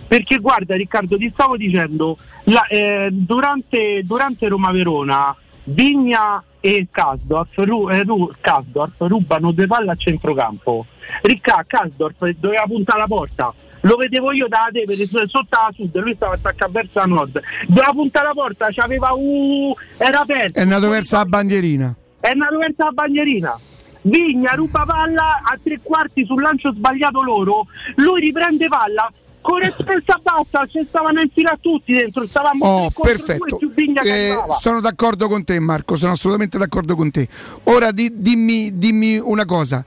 Perché 0.08 0.38
guarda 0.40 0.76
Riccardo, 0.76 1.18
ti 1.18 1.30
stavo 1.34 1.56
dicendo, 1.56 2.18
la- 2.46 2.68
eh, 2.68 3.08
durante, 3.12 4.02
durante 4.04 4.48
Roma-Verona, 4.50 5.34
Vigna 5.64 6.44
e 6.62 6.88
Kasdorf, 6.90 7.50
Ru- 7.56 7.90
eh, 7.90 8.04
Ru- 8.04 8.32
Kasdorf 8.40 8.94
rubano 9.00 9.52
due 9.52 9.68
palle 9.68 9.92
a 9.92 9.96
centrocampo. 9.96 10.86
Ricca, 11.24 11.66
Kasdorf 11.68 12.30
doveva 12.38 12.64
puntare 12.64 13.00
la 13.00 13.08
porta. 13.08 13.54
Lo 13.82 13.96
vedevo 13.96 14.32
io 14.32 14.48
da 14.48 14.70
Tevere 14.72 15.06
sotto 15.08 15.48
la 15.50 15.72
sud, 15.76 15.98
lui 15.98 16.14
stava 16.14 16.36
attaccando 16.36 16.74
verso 16.74 17.00
la 17.00 17.06
nord. 17.06 17.42
Doveva 17.68 17.92
puntare 17.92 18.28
la 18.28 18.34
porta, 18.34 18.68
c'aveva 18.72 19.12
un... 19.14 19.74
era 19.98 20.22
aperto. 20.22 20.60
È 20.60 20.66
nato 20.66 20.90
verso 20.90 21.16
la 21.16 21.26
bandierina. 21.26 21.96
È 22.20 22.32
nato 22.34 22.58
verso 22.60 22.84
la 22.84 22.92
bandierina. 22.92 23.60
Vigna 24.04 24.54
ruba 24.54 24.84
palla 24.86 25.42
a 25.44 25.60
tre 25.62 25.80
quarti 25.82 26.26
sul 26.26 26.42
lancio 26.42 26.72
sbagliato 26.74 27.22
loro. 27.24 27.66
Lui 27.96 28.20
riprende 28.20 28.68
palla. 28.68 29.12
Con 29.42 29.64
espulsa 29.64 30.20
bassa, 30.22 30.68
ci 30.68 30.84
stavano 30.86 31.20
a 31.20 31.24
infilare 31.24 31.58
tutti 31.60 31.94
dentro. 31.94 32.26
Stavamo 32.28 32.64
Oh, 32.64 32.90
perfetto. 33.02 33.60
Eh, 34.04 34.36
sono 34.60 34.80
d'accordo 34.82 35.28
con 35.28 35.44
te, 35.44 35.60
Marco. 35.60 35.96
Sono 35.96 36.12
assolutamente 36.12 36.60
d'accordo 36.60 36.96
con 36.96 37.10
te. 37.10 37.28
Ora 37.64 37.92
di- 37.92 38.12
dimmi, 38.22 38.78
dimmi 38.78 39.18
una 39.18 39.46
cosa. 39.46 39.84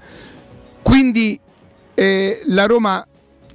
Quindi 0.82 1.38
eh, 1.94 2.40
la 2.46 2.66
Roma, 2.66 3.06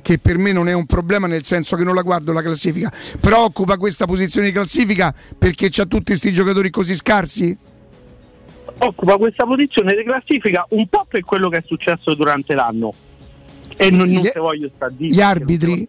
che 0.02 0.18
per 0.20 0.38
me 0.38 0.54
non 0.54 0.70
è 0.70 0.74
un 0.74 0.86
problema, 0.86 1.28
nel 1.28 1.44
senso 1.44 1.76
che 1.76 1.84
non 1.84 1.94
la 1.96 2.02
guardo 2.02 2.32
la 2.32 2.42
classifica, 2.42 2.92
però 3.20 3.44
occupa 3.44 3.78
questa 3.78 4.06
posizione 4.06 4.48
di 4.48 4.54
classifica 4.54 5.14
perché 5.38 5.68
c'ha 5.70 5.86
tutti 5.86 6.06
questi 6.06 6.32
giocatori 6.32 6.70
così 6.70 6.96
scarsi? 6.96 7.56
Occupa 8.78 9.18
questa 9.18 9.46
posizione 9.46 9.94
di 9.96 10.04
classifica 10.04 10.66
un 10.70 10.88
po' 10.88 11.06
per 11.10 11.26
quello 11.26 11.50
che 11.50 11.58
è 11.58 11.64
successo 11.66 12.14
durante 12.14 12.54
l'anno. 12.56 12.94
E 13.82 13.90
non, 13.92 14.10
non 14.10 14.24
Gli- 14.24 14.30
te 14.30 14.40
voglio 14.42 14.70
stare 14.76 14.94
dire, 14.98 15.14
gli 15.14 15.22
arbitri? 15.22 15.88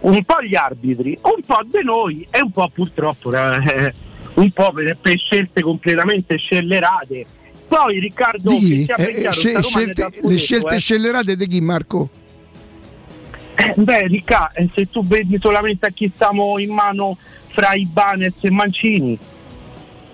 Un 0.00 0.24
po' 0.24 0.42
gli 0.42 0.56
arbitri, 0.56 1.16
un 1.22 1.40
po' 1.46 1.60
di 1.64 1.84
noi 1.84 2.26
e 2.30 2.40
un 2.40 2.50
po' 2.50 2.68
purtroppo 2.74 3.32
eh, 3.32 3.94
un 4.34 4.50
po' 4.50 4.72
per, 4.72 4.96
per 5.00 5.16
scelte 5.16 5.62
completamente 5.62 6.36
scellerate. 6.36 7.24
Poi 7.68 8.00
Riccardo, 8.00 8.50
Di, 8.50 8.86
eh, 8.96 9.02
eh, 9.24 9.32
scelte- 9.32 10.02
dà 10.02 10.10
le 10.20 10.36
scelte 10.36 10.74
eh. 10.74 10.78
scellerate 10.78 11.36
di 11.36 11.46
chi, 11.46 11.60
Marco? 11.60 12.08
Eh, 13.54 13.74
Beh, 13.76 14.08
Ricca, 14.08 14.50
eh, 14.52 14.68
se 14.74 14.90
tu 14.90 15.06
vedi 15.06 15.38
solamente 15.40 15.86
a 15.86 15.90
chi 15.90 16.10
stiamo 16.12 16.58
in 16.58 16.72
mano 16.72 17.16
fra 17.46 17.74
Ibanez 17.74 18.34
e 18.40 18.50
Mancini, 18.50 19.16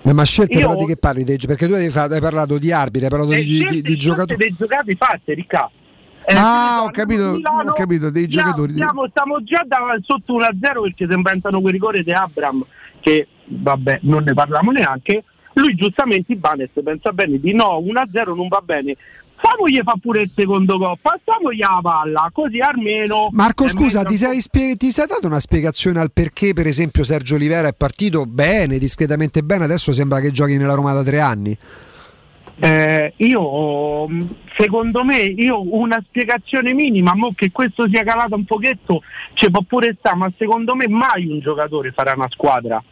Eh, 0.02 0.12
Ma 0.12 0.24
scelte 0.24 0.58
Io- 0.58 0.68
però 0.68 0.76
di 0.76 0.86
che 0.86 0.96
parli? 0.98 1.24
Perché 1.24 1.66
tu 1.66 1.72
hai, 1.72 1.90
parlato 1.90 2.58
di 2.58 2.70
arbitri, 2.70 3.04
hai 3.04 3.10
parlato 3.10 3.32
di, 3.32 3.44
di, 3.44 3.56
scelte, 3.56 3.72
di 3.74 3.78
scelte 3.80 3.96
giocatori. 3.96 4.36
dei 4.36 4.54
giocati 4.58 4.94
fatte, 4.94 5.34
Ricca. 5.34 5.70
Eh, 6.26 6.34
ah, 6.34 6.82
ho 6.84 6.90
capito, 6.90 7.32
Milano, 7.32 7.70
ho 7.70 7.74
capito, 7.74 8.10
dei 8.10 8.28
giocatori. 8.28 8.72
Stiamo, 8.72 9.06
stiamo 9.08 9.42
già 9.42 9.62
da- 9.66 9.98
sotto 10.02 10.34
1-0 10.34 10.82
perché 10.82 11.06
si 11.08 11.12
inventano 11.14 11.60
quei 11.60 11.72
rigori 11.72 12.02
di 12.02 12.12
Abram 12.12 12.64
che 13.00 13.26
vabbè 13.46 14.00
non 14.02 14.22
ne 14.24 14.34
parliamo 14.34 14.70
neanche. 14.70 15.24
Lui 15.54 15.74
giustamente 15.74 16.32
Ibanez 16.32 16.70
pensa 16.84 17.12
bene 17.12 17.40
di 17.40 17.52
no, 17.52 17.80
1-0 17.80 18.34
non 18.34 18.48
va 18.48 18.60
bene. 18.64 18.96
Famogli 19.42 19.80
fa 19.82 19.94
pure 19.98 20.22
il 20.22 20.30
secondo 20.34 20.76
gol, 20.76 20.98
passiamogli 21.00 21.60
la 21.60 21.78
palla, 21.80 22.30
così 22.30 22.58
almeno. 22.60 23.30
Marco, 23.32 23.66
scusa, 23.68 24.02
ti 24.04 24.18
sei, 24.18 24.38
spie- 24.42 24.76
ti 24.76 24.92
sei 24.92 25.06
dato 25.06 25.26
una 25.26 25.40
spiegazione 25.40 25.98
al 25.98 26.12
perché, 26.12 26.52
per 26.52 26.66
esempio, 26.66 27.04
Sergio 27.04 27.36
Olivera 27.36 27.68
è 27.68 27.72
partito 27.74 28.26
bene, 28.26 28.78
discretamente 28.78 29.42
bene, 29.42 29.64
adesso 29.64 29.92
sembra 29.92 30.20
che 30.20 30.30
giochi 30.30 30.58
nella 30.58 30.74
Roma 30.74 30.92
da 30.92 31.02
tre 31.02 31.20
anni. 31.20 31.56
Eh, 32.62 33.14
io 33.16 34.06
mh, 34.06 34.34
secondo 34.58 35.02
me 35.02 35.16
io 35.16 35.62
una 35.74 36.02
spiegazione 36.06 36.74
minima, 36.74 37.14
mo 37.14 37.32
che 37.34 37.50
questo 37.50 37.88
sia 37.88 38.02
calato 38.02 38.34
un 38.34 38.44
pochetto 38.44 39.02
ci 39.32 39.50
può 39.50 39.62
pure 39.62 39.96
stare, 39.98 40.16
ma 40.16 40.30
secondo 40.36 40.74
me 40.74 40.86
mai 40.86 41.26
un 41.26 41.40
giocatore 41.40 41.90
farà 41.92 42.12
una 42.14 42.28
squadra. 42.28 42.82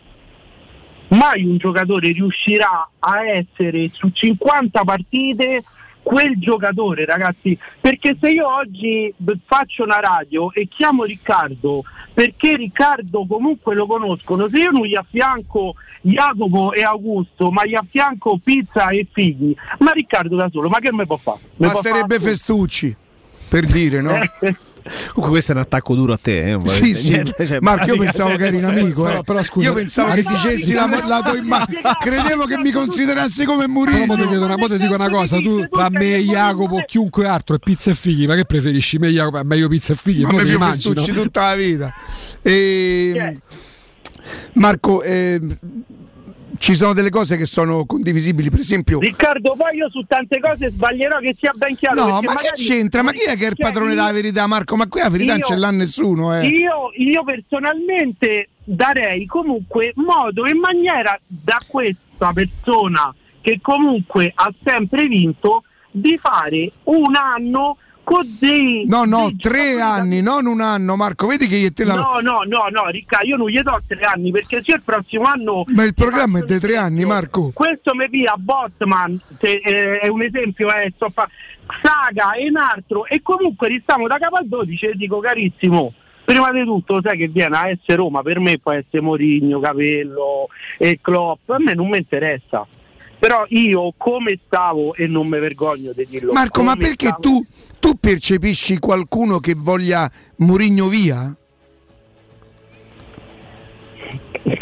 Mai 1.09 1.45
un 1.45 1.59
giocatore 1.59 2.13
riuscirà 2.13 2.89
a 2.99 3.27
essere 3.27 3.89
su 3.89 4.09
50 4.11 4.85
partite 4.85 5.63
quel 6.03 6.39
giocatore, 6.39 7.05
ragazzi, 7.05 7.59
perché 7.81 8.17
se 8.21 8.31
io 8.31 8.47
oggi 8.47 9.13
faccio 9.45 9.85
una 9.85 10.01
radio 10.01 10.53
e 10.53 10.67
chiamo 10.69 11.05
Riccardo, 11.05 11.85
perché 12.15 12.57
Riccardo 12.57 13.27
comunque 13.27 13.75
lo 13.75 13.87
conoscono, 13.87 14.49
se 14.49 14.59
io 14.59 14.71
non 14.71 14.85
gli 14.85 14.97
affianco 14.97 15.75
Jacopo 16.01 16.73
e 16.73 16.83
Augusto, 16.83 17.51
ma 17.51 17.67
gli 17.67 17.75
affianco 17.75 18.39
Pizza 18.43 18.89
e 18.89 19.07
Figli, 19.11 19.55
ma 19.81 19.93
Riccardo 19.93 20.37
da 20.37 20.49
solo, 20.51 20.69
ma 20.69 20.79
che 20.79 20.93
me 20.93 21.07
può 21.07 21.17
fare? 21.17 21.41
Basterebbe 21.57 22.19
Festucci, 22.19 22.95
per 23.49 23.67
dire, 23.67 24.01
no? 24.01 24.19
Comunque 24.89 25.31
questo 25.31 25.53
è 25.53 25.55
un 25.55 25.61
attacco 25.61 25.95
duro 25.95 26.13
a 26.13 26.19
te. 26.21 26.53
Eh? 26.53 26.59
Sì, 26.67 26.95
sì. 26.95 27.35
Cioè, 27.47 27.59
Marco, 27.61 27.87
io 27.87 27.97
pensavo 27.99 28.35
che 28.37 28.47
eri 28.47 28.57
un 28.57 28.65
amico, 28.65 29.09
eh. 29.09 29.15
No, 29.15 29.23
però 29.23 29.43
scusa, 29.43 29.69
io 29.69 29.75
pensavo 29.75 30.13
che 30.13 30.23
dicessi 30.23 30.73
la, 30.73 30.87
la 30.87 31.21
tua 31.23 31.37
immagine. 31.37 31.81
Credevo 31.99 32.45
che 32.47 32.59
mi 32.59 32.71
considerassi 32.71 33.45
come 33.45 33.67
Però 33.67 34.07
mo 34.07 34.17
ti 34.67 34.79
dico 34.79 34.95
una 34.95 35.09
cosa, 35.09 35.39
tu 35.39 35.67
tra 35.69 35.89
me 35.91 36.17
e 36.17 36.23
Jacopo, 36.23 36.83
chiunque 36.87 37.27
altro, 37.27 37.55
e 37.55 37.59
pizza 37.59 37.91
e 37.91 37.95
figli, 37.95 38.27
ma 38.27 38.35
che 38.35 38.45
preferisci? 38.45 38.99
Me 38.99 39.09
e 39.09 39.13
Jacopo, 39.13 39.43
meglio 39.45 39.69
pizza 39.69 39.93
e 39.93 39.97
figli, 39.97 40.23
Ma 40.23 40.33
me 40.33 40.45
più 40.45 41.15
tutta 41.15 41.49
la 41.49 41.55
vita. 41.55 41.93
E, 42.43 43.39
Marco, 44.55 45.03
eh, 45.03 45.41
ci 46.59 46.75
sono 46.75 46.93
delle 46.93 47.11
cose 47.11 47.37
che 47.37 47.47
sono 47.47 47.87
condivisibili, 47.87 48.51
per 48.51 48.61
esempio. 48.61 48.99
Riccardo, 48.99 49.55
poi 49.57 49.77
io 49.77 49.89
su 49.91 50.05
tante 50.07 50.39
cose 50.41 50.71
sbaglierò 50.71 51.19
che 51.19 51.35
sia 51.39 51.53
ben 51.55 51.75
chiaro. 51.77 52.07
No, 52.07 52.21
ma 52.21 52.35
che 52.35 52.51
c'entra? 52.55 53.03
Ma 53.03 53.13
chi 53.13 53.25
è 53.25 53.37
che 53.37 53.47
è 53.47 53.51
il 53.51 53.55
Cioè, 53.57 53.67
padrone 53.67 53.91
della 53.95 54.13
verità, 54.13 54.47
Marco? 54.47 54.77
Ma 54.77 54.87
qui 54.87 55.01
la 55.01 55.09
verità 55.11 55.33
non 55.33 55.41
io- 55.41 55.47
ce 55.47 55.57
l'ha 55.57 55.71
nessuno, 55.71 56.37
eh. 56.39 56.47
Io, 56.47 56.91
io 56.97 57.25
personalmente 57.25 58.49
darei 58.65 59.25
comunque 59.27 59.93
modo 59.97 60.45
e 60.45 60.55
maniera 60.55 61.19
da 61.27 61.59
questa 61.67 62.33
persona 62.35 63.15
che 63.41 63.61
comunque 63.63 64.33
ha 64.35 64.53
sempre 64.63 65.07
vinto 65.07 65.63
di 65.91 66.19
fare 66.21 66.71
un 66.85 67.15
anno 67.15 67.79
con 68.09 68.25
dei 68.41 68.87
No, 68.87 69.05
no, 69.05 69.31
tre 69.39 69.83
anni, 69.83 70.23
non 70.23 70.47
un 70.47 70.63
anno, 70.63 70.97
Marco. 70.97 71.27
Vedi 71.27 71.47
che 71.47 71.75
te 71.75 71.85
la. 71.85 71.95
No, 71.95 72.21
no, 72.23 72.41
no, 72.47 72.69
no, 72.71 72.87
Ricca, 72.89 73.21
io 73.21 73.37
non 73.37 73.51
gli 73.51 73.61
do 73.61 73.79
tre 73.87 74.01
anni 74.01 74.31
perché 74.31 74.63
se 74.65 74.77
il 74.77 74.83
prossimo 74.83 75.25
anno 75.25 75.65
Ma 75.67 75.85
il 75.85 75.93
programma 75.93 76.39
è 76.39 76.43
dei 76.43 76.59
tre 76.59 76.79
anni, 76.79 77.05
Marco. 77.05 77.51
questo 77.53 77.95
mi 77.95 78.09
via 78.09 78.35
Botman, 78.39 79.21
se, 79.39 79.61
eh, 79.63 79.99
è 79.99 80.09
un 80.09 80.23
esempio, 80.23 80.73
eh, 80.73 80.91
sto 80.95 81.11
fa- 81.11 81.29
Saga 81.83 82.33
e 82.33 82.49
un 82.49 82.57
altro, 82.57 83.05
e 83.05 83.21
comunque 83.21 83.69
ristiamo 83.69 84.07
da 84.07 84.17
capo 84.17 84.37
al 84.37 84.49
12 84.49 84.87
e 84.87 84.95
dico 84.95 85.21
carissimo. 85.21 85.93
Prima 86.25 86.51
di 86.51 86.65
tutto, 86.65 87.03
sai 87.03 87.19
che 87.19 87.29
viene 87.29 87.57
a 87.57 87.69
essere 87.69 87.97
Roma, 87.97 88.23
per 88.23 88.39
me 88.39 88.59
può 88.59 88.73
essere 88.73 89.03
Morigno, 89.03 89.61
Capello 89.61 90.49
e 90.79 90.99
Klopp, 91.03 91.51
a 91.51 91.59
me 91.59 91.75
non 91.75 91.89
mi 91.89 91.99
interessa. 91.99 92.67
Però 93.19 93.45
io 93.49 93.93
come 93.97 94.39
stavo, 94.45 94.95
e 94.95 95.07
non 95.07 95.27
mi 95.27 95.39
vergogno 95.39 95.93
di 95.93 96.07
dirlo. 96.09 96.33
Marco, 96.33 96.63
ma 96.63 96.77
perché 96.77 97.07
stavo- 97.09 97.21
tu, 97.23 97.47
tu 97.81 97.95
percepisci 97.99 98.79
qualcuno 98.79 99.39
che 99.41 99.55
voglia 99.55 100.11
Murigno 100.37 100.89
via? 100.89 101.35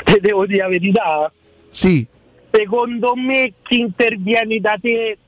Te 0.05 0.20
devo 0.20 0.47
dire 0.47 0.62
la 0.62 0.68
verità? 0.68 1.33
Sì. 1.70 2.07
Secondo 2.51 3.15
me 3.15 3.52
chi 3.62 3.81
interviene 3.81 4.59
da 4.59 4.76
te 4.81 5.18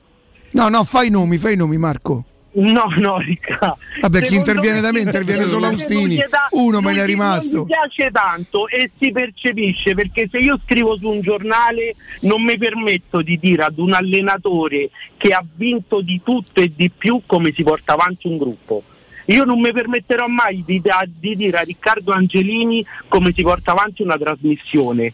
No, 0.51 0.67
no, 0.69 0.83
fai 0.83 1.07
i 1.07 1.09
nomi, 1.11 1.37
fai 1.37 1.53
i 1.53 1.57
nomi, 1.57 1.77
Marco. 1.77 2.23
No, 2.51 2.91
no, 2.97 3.19
Ricca. 3.19 3.77
Vabbè, 4.01 4.23
chi 4.23 4.35
interviene 4.35 4.81
da 4.81 4.91
me 4.91 5.01
interviene 5.01 5.45
solo 5.45 5.67
Austini. 5.67 6.19
Uno 6.51 6.81
me 6.81 6.93
ne 6.93 7.03
è 7.03 7.05
rimasto. 7.05 7.59
Mi 7.59 7.65
piace 7.65 8.09
tanto 8.11 8.67
e 8.67 8.89
si 8.97 9.11
percepisce 9.11 9.93
perché 9.93 10.27
se 10.31 10.39
io 10.39 10.59
scrivo 10.63 10.97
su 10.97 11.09
un 11.09 11.21
giornale 11.21 11.95
non 12.21 12.43
mi 12.43 12.57
permetto 12.57 13.21
di 13.21 13.37
dire 13.37 13.63
ad 13.63 13.77
un 13.77 13.93
allenatore 13.93 14.89
che 15.17 15.29
ha 15.29 15.43
vinto 15.55 16.01
di 16.01 16.21
tutto 16.23 16.61
e 16.61 16.71
di 16.75 16.89
più 16.89 17.21
come 17.25 17.53
si 17.53 17.61
porta 17.63 17.93
avanti 17.93 18.27
un 18.27 18.37
gruppo. 18.37 18.83
Io 19.25 19.43
non 19.43 19.59
mi 19.59 19.71
permetterò 19.71 20.25
mai 20.25 20.63
di, 20.65 20.81
di 21.19 21.35
dire 21.35 21.59
a 21.59 21.61
Riccardo 21.61 22.13
Angelini 22.13 22.83
come 23.07 23.31
si 23.31 23.43
porta 23.43 23.71
avanti 23.71 24.01
una 24.01 24.17
trasmissione. 24.17 25.13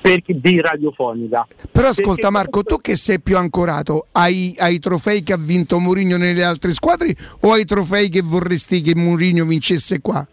Perché- 0.00 0.38
di 0.40 0.60
radiofonica. 0.60 1.46
Però 1.70 1.86
Perché 1.86 2.00
ascolta 2.02 2.30
Marco, 2.30 2.62
tu 2.62 2.76
che 2.78 2.96
sei 2.96 3.20
più 3.20 3.36
ancorato 3.36 4.06
ai, 4.12 4.54
ai 4.58 4.78
trofei 4.78 5.22
che 5.22 5.32
ha 5.32 5.38
vinto 5.38 5.78
Mourinho 5.78 6.16
nelle 6.16 6.42
altre 6.44 6.72
squadre 6.72 7.14
o 7.40 7.52
ai 7.52 7.64
trofei 7.64 8.08
che 8.08 8.22
vorresti 8.22 8.80
che 8.80 8.94
Mourinho 8.94 9.44
vincesse 9.44 10.00
qua? 10.00 10.26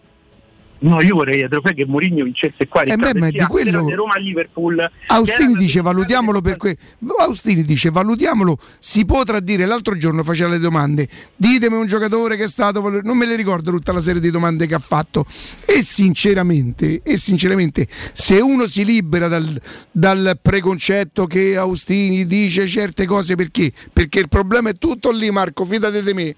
No, 0.79 1.01
io 1.01 1.15
vorrei 1.15 1.47
trofei 1.49 1.73
che 1.73 1.85
Mourinho 1.85 2.23
vincesse 2.23 2.67
qua. 2.67 2.81
Eh, 2.81 2.95
Riccardo, 2.95 3.13
beh, 3.13 3.19
ma 3.19 3.29
di 3.29 3.43
quello- 3.45 3.83
di 3.85 3.93
Roma-Liverpool. 3.93 4.91
Austini 5.07 5.53
che 5.53 5.59
dice 5.59 5.81
valutiamolo 5.81 6.41
per 6.41 6.57
que- 6.57 6.77
Austini 7.19 7.63
dice 7.63 7.89
valutiamolo, 7.89 8.57
si 8.79 9.05
potrà 9.05 9.39
dire 9.39 9.65
l'altro 9.65 9.95
giorno 9.97 10.23
faceva 10.23 10.49
le 10.49 10.59
domande, 10.59 11.07
ditemi 11.35 11.75
un 11.75 11.85
giocatore 11.87 12.35
che 12.35 12.43
è 12.43 12.47
stato 12.47 12.81
non 13.01 13.17
me 13.17 13.25
le 13.25 13.35
ricordo 13.35 13.71
tutta 13.71 13.91
la 13.91 14.01
serie 14.01 14.21
di 14.21 14.29
domande 14.29 14.67
che 14.67 14.75
ha 14.75 14.79
fatto 14.79 15.25
e 15.65 15.81
sinceramente, 15.81 17.01
e 17.03 17.17
sinceramente 17.17 17.87
se 18.13 18.39
uno 18.39 18.65
si 18.65 18.85
libera 18.85 19.27
dal, 19.27 19.59
dal 19.91 20.37
preconcetto 20.41 21.25
che 21.27 21.57
Austini 21.57 22.25
dice 22.27 22.67
certe 22.67 23.05
cose 23.05 23.35
perché? 23.35 23.71
Perché 23.91 24.19
il 24.19 24.29
problema 24.29 24.69
è 24.69 24.73
tutto 24.73 25.11
lì 25.11 25.31
Marco, 25.31 25.65
fidate 25.65 26.03
di 26.03 26.13
me. 26.13 26.35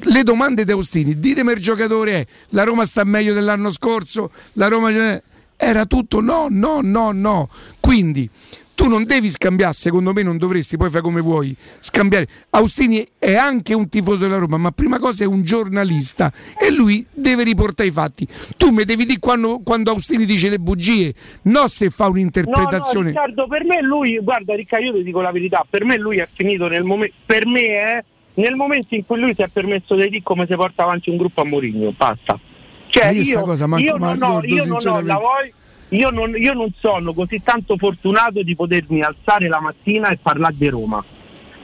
Le 0.00 0.22
domande 0.22 0.64
di 0.64 0.70
Austini, 0.70 1.18
ditemi 1.18 1.52
il 1.52 1.60
giocatore 1.60 2.12
è, 2.12 2.26
la 2.50 2.64
Roma 2.64 2.86
sta 2.86 3.04
meglio 3.04 3.34
dell'anno 3.34 3.70
scorso, 3.70 4.30
la 4.54 4.68
Roma 4.68 4.90
eh, 4.90 5.22
era 5.56 5.86
tutto 5.86 6.20
no, 6.20 6.46
no, 6.48 6.80
no, 6.82 7.10
no. 7.12 7.48
Quindi 7.80 8.30
tu 8.78 8.86
non 8.86 9.02
devi 9.04 9.28
scambiare, 9.28 9.72
secondo 9.72 10.12
me 10.12 10.22
non 10.22 10.38
dovresti, 10.38 10.76
poi 10.76 10.88
fai 10.88 11.02
come 11.02 11.20
vuoi, 11.20 11.54
scambiare. 11.80 12.28
Austini 12.50 13.04
è 13.18 13.34
anche 13.34 13.74
un 13.74 13.88
tifoso 13.88 14.24
della 14.24 14.38
Roma, 14.38 14.56
ma 14.56 14.70
prima 14.70 15.00
cosa 15.00 15.24
è 15.24 15.26
un 15.26 15.42
giornalista 15.42 16.32
e 16.56 16.70
lui 16.70 17.04
deve 17.12 17.42
riportare 17.42 17.88
i 17.88 17.92
fatti. 17.92 18.24
Tu 18.56 18.70
mi 18.70 18.84
devi 18.84 19.04
dire 19.04 19.18
quando, 19.18 19.62
quando 19.64 19.90
Austini 19.90 20.24
dice 20.24 20.48
le 20.48 20.60
bugie, 20.60 21.12
no 21.42 21.66
se 21.66 21.90
fa 21.90 22.04
No, 22.04 22.10
no, 22.10 22.14
un'interpretazione. 22.14 23.08
Riccardo, 23.08 23.48
per 23.48 23.64
me 23.64 23.82
lui, 23.82 24.16
guarda 24.22 24.54
Riccardo, 24.54 24.86
io 24.86 24.92
ti 24.92 25.02
dico 25.02 25.20
la 25.20 25.32
verità, 25.32 25.66
per 25.68 25.84
me 25.84 25.98
lui 25.98 26.18
è 26.18 26.28
finito 26.32 26.68
nel 26.68 26.84
momento, 26.84 27.16
per 27.26 27.46
me 27.46 27.66
è 27.66 28.04
nel 28.38 28.54
momento 28.54 28.94
in 28.94 29.04
cui 29.04 29.18
lui 29.20 29.34
si 29.34 29.42
è 29.42 29.48
permesso 29.48 29.94
di 29.94 30.08
dire 30.08 30.22
come 30.22 30.46
si 30.48 30.54
porta 30.54 30.84
avanti 30.84 31.10
un 31.10 31.16
gruppo 31.16 31.40
a 31.40 31.44
Mourinho, 31.44 31.92
basta. 31.96 32.38
Cioè, 32.86 33.04
Ma 33.04 33.10
io 33.10 33.42
cosa 33.42 33.66
manco 33.66 33.84
io 33.84 33.98
me 33.98 34.06
la 34.06 34.14
non, 34.14 34.36
ho, 34.36 34.40
io 34.44 34.64
non 34.64 34.78
ho 34.84 35.00
la 35.02 35.14
voglia, 35.16 35.52
io 35.88 36.10
non, 36.10 36.34
io 36.36 36.52
non 36.52 36.72
sono 36.78 37.12
così 37.12 37.42
tanto 37.42 37.76
fortunato 37.76 38.42
di 38.42 38.54
potermi 38.54 39.02
alzare 39.02 39.48
la 39.48 39.60
mattina 39.60 40.08
e 40.08 40.18
parlare 40.20 40.54
di 40.56 40.68
Roma. 40.68 41.04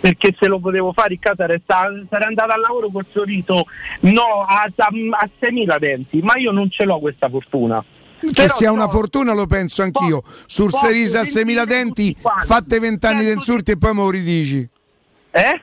Perché 0.01 0.35
se 0.39 0.49
lo 0.49 0.59
potevo 0.59 0.93
fare 0.93 1.19
sarei, 1.19 1.61
sta- 1.63 1.91
sarei 2.11 2.27
andato 2.29 2.53
al 2.53 2.61
lavoro 2.61 2.91
col 2.91 3.07
sorriso 3.11 3.65
no, 4.01 4.45
a, 4.47 4.65
a, 4.65 4.89
a 5.11 5.31
6.000 5.41 5.79
denti, 5.79 6.21
ma 6.21 6.37
io 6.37 6.51
non 6.51 6.69
ce 6.69 6.85
l'ho 6.85 6.99
questa 6.99 7.31
fortuna. 7.31 7.83
Che 8.21 8.31
Però 8.31 8.55
sia 8.55 8.71
una 8.71 8.85
so- 8.85 8.91
fortuna 8.91 9.33
lo 9.33 9.47
penso 9.47 9.83
anch'io. 9.83 10.23
Sul 10.45 10.71
posso 10.71 10.87
Serisa 10.87 11.21
a 11.21 11.23
6.000 11.23 11.65
denti, 11.65 12.15
fatte 12.45 12.79
20 12.81 13.07
anni 13.07 13.25
di 13.25 13.31
insulti 13.31 13.71
e 13.71 13.79
poi 13.79 13.95
me 13.95 14.03
lo 14.03 14.11
ridici. 14.11 14.69
Eh? 15.31 15.61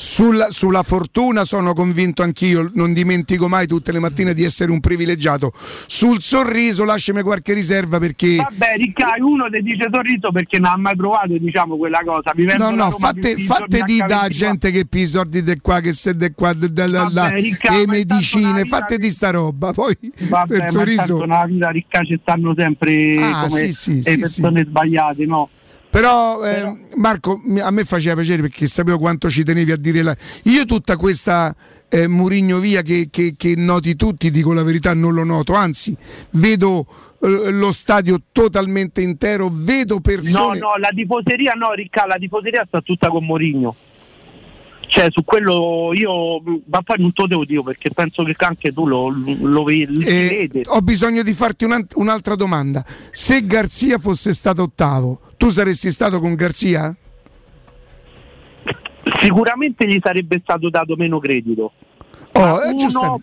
Sulla, 0.00 0.52
sulla 0.52 0.84
fortuna 0.84 1.44
sono 1.44 1.72
convinto 1.74 2.22
anch'io, 2.22 2.70
non 2.74 2.92
dimentico 2.92 3.48
mai 3.48 3.66
tutte 3.66 3.90
le 3.90 3.98
mattine 3.98 4.32
di 4.32 4.44
essere 4.44 4.70
un 4.70 4.78
privilegiato. 4.78 5.50
Sul 5.86 6.22
sorriso 6.22 6.84
lasciami 6.84 7.20
qualche 7.22 7.52
riserva 7.52 7.98
perché... 7.98 8.36
Vabbè, 8.36 8.76
Riccardo, 8.76 9.26
uno 9.26 9.50
ti 9.50 9.60
dice 9.60 9.88
sorriso 9.92 10.30
perché 10.30 10.60
non 10.60 10.70
ha 10.70 10.76
mai 10.76 10.94
provato 10.94 11.36
diciamo 11.36 11.76
quella 11.76 11.98
cosa. 12.04 12.30
vivendo 12.32 12.62
No, 12.62 12.76
no, 12.76 12.82
Roma 12.84 12.96
fatte, 12.96 13.30
tutti 13.30 13.42
i 13.42 13.44
fatte 13.44 13.78
giorni 13.78 13.92
di 13.94 13.98
da 14.06 14.20
H24. 14.26 14.28
gente 14.28 14.70
che 14.70 14.86
pi 14.86 15.04
soldi 15.04 15.42
di 15.42 15.58
qua, 15.60 15.80
che 15.80 15.92
se 15.92 16.16
di 16.16 16.30
qua, 16.32 16.52
de- 16.52 16.72
de- 16.72 16.86
la- 16.86 17.02
Vabbè, 17.02 17.14
ma 17.20 17.28
è 17.36 17.56
tanto 17.58 17.90
medicine, 17.90 18.64
fatte 18.66 18.98
di 18.98 19.10
sta 19.10 19.30
roba. 19.30 19.72
Poi 19.72 19.98
Vabbè, 20.28 20.58
ma 20.58 20.68
sorriso. 20.68 20.96
tanto 21.18 21.24
nella 21.24 21.44
vita 21.46 21.70
Riccardo 21.70 22.06
ci 22.06 22.18
stanno 22.22 22.54
sempre 22.56 23.16
Ah, 23.20 23.46
come 23.48 23.60
sì, 23.66 23.72
sì, 23.72 23.94
le 23.96 24.02
sì, 24.12 24.18
persone 24.20 24.64
sbagliate, 24.64 25.26
no? 25.26 25.48
Però, 25.90 26.44
eh, 26.44 26.76
Marco, 26.96 27.40
a 27.62 27.70
me 27.70 27.84
faceva 27.84 28.14
piacere 28.16 28.42
perché 28.42 28.66
sapevo 28.66 28.98
quanto 28.98 29.30
ci 29.30 29.42
tenevi 29.42 29.72
a 29.72 29.76
dire 29.76 30.02
la... 30.02 30.14
Io 30.44 30.64
tutta 30.66 30.96
questa 30.96 31.54
eh, 31.88 32.06
Murigno 32.06 32.58
via 32.58 32.82
che, 32.82 33.08
che- 33.10 33.34
che 33.36 33.54
noti 33.56 33.96
tutti, 33.96 34.30
dico 34.30 34.52
la 34.52 34.62
verità, 34.62 34.92
non 34.92 35.14
lo 35.14 35.24
noto, 35.24 35.54
anzi 35.54 35.96
vedo 36.32 36.86
eh, 37.22 37.50
lo 37.50 37.72
stadio 37.72 38.20
totalmente 38.32 39.00
intero, 39.00 39.48
vedo 39.50 39.94
No, 39.94 40.00
persone... 40.02 40.58
no, 40.58 40.72
la 40.78 40.90
tifoseria 40.94 41.52
no, 41.54 41.72
Riccardo, 41.72 42.12
la 42.12 42.18
tifoseria 42.18 42.64
sta 42.68 42.80
tutta 42.82 43.08
con 43.08 43.24
Mourinho. 43.24 43.74
Cioè, 44.90 45.08
su 45.10 45.22
quello 45.22 45.90
io, 45.94 46.40
ma 46.66 46.80
poi 46.82 46.96
non 46.98 47.12
te 47.12 47.20
lo 47.22 47.28
devo 47.28 47.44
dire 47.44 47.62
perché 47.62 47.90
penso 47.90 48.22
che 48.24 48.34
anche 48.38 48.72
tu 48.72 48.86
lo, 48.86 49.08
lo 49.10 49.36
lo 49.40 49.68
Eh, 49.70 50.48
vedi. 50.50 50.62
ho 50.64 50.80
bisogno 50.80 51.22
di 51.22 51.32
farti 51.34 51.64
un- 51.64 51.86
un'altra 51.96 52.34
domanda. 52.36 52.84
Se 53.10 53.44
Garzia 53.44 53.98
fosse 53.98 54.32
stato 54.32 54.62
ottavo, 54.62 55.20
tu 55.38 55.48
saresti 55.48 55.90
stato 55.90 56.20
con 56.20 56.34
Garzia? 56.34 56.94
Sicuramente 59.22 59.86
gli 59.86 59.98
sarebbe 60.02 60.40
stato 60.42 60.68
dato 60.68 60.94
meno 60.96 61.18
credito. 61.18 61.72
Oh, 62.32 62.60
è 62.60 62.68
uno- 62.68 62.76
giusto. 62.76 63.20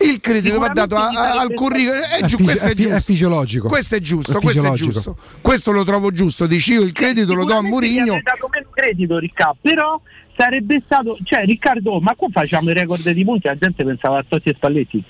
Il 0.00 0.20
credito 0.20 0.58
va 0.58 0.68
dato 0.68 0.96
a- 0.96 1.08
a- 1.08 1.40
al 1.40 1.52
curriculum. 1.54 1.96
È, 2.00 2.22
È 2.22 2.26
giu- 2.26 2.42
questo 2.42 2.66
è, 2.66 2.74
fi- 2.74 2.82
è 2.82 2.86
giusto. 2.86 3.00
fisiologico. 3.00 3.68
Questo 3.68 3.94
è 3.94 4.00
giusto, 4.00 4.36
È 4.38 4.40
questo 4.40 4.64
è 4.66 4.72
giusto. 4.72 5.16
Questo 5.40 5.70
lo 5.70 5.84
trovo 5.84 6.10
giusto. 6.10 6.46
Dici 6.46 6.72
io 6.72 6.82
il 6.82 6.92
credito 6.92 7.34
lo 7.34 7.44
do 7.44 7.54
a 7.54 7.62
Murigno. 7.62 8.20
dato 8.22 8.48
meno 8.52 8.68
credito 8.72 9.18
Riccardo, 9.18 9.58
però 9.60 10.00
sarebbe 10.36 10.82
stato, 10.84 11.16
cioè 11.24 11.44
Riccardo, 11.44 12.00
ma 12.00 12.14
qua 12.16 12.28
facciamo 12.32 12.70
i 12.70 12.74
record 12.74 13.08
di 13.10 13.24
punti, 13.24 13.46
la 13.46 13.56
gente 13.56 13.84
pensava 13.84 14.18
a 14.18 14.24
Totti 14.28 14.48
e 14.48 14.54
Spalletti. 14.56 15.04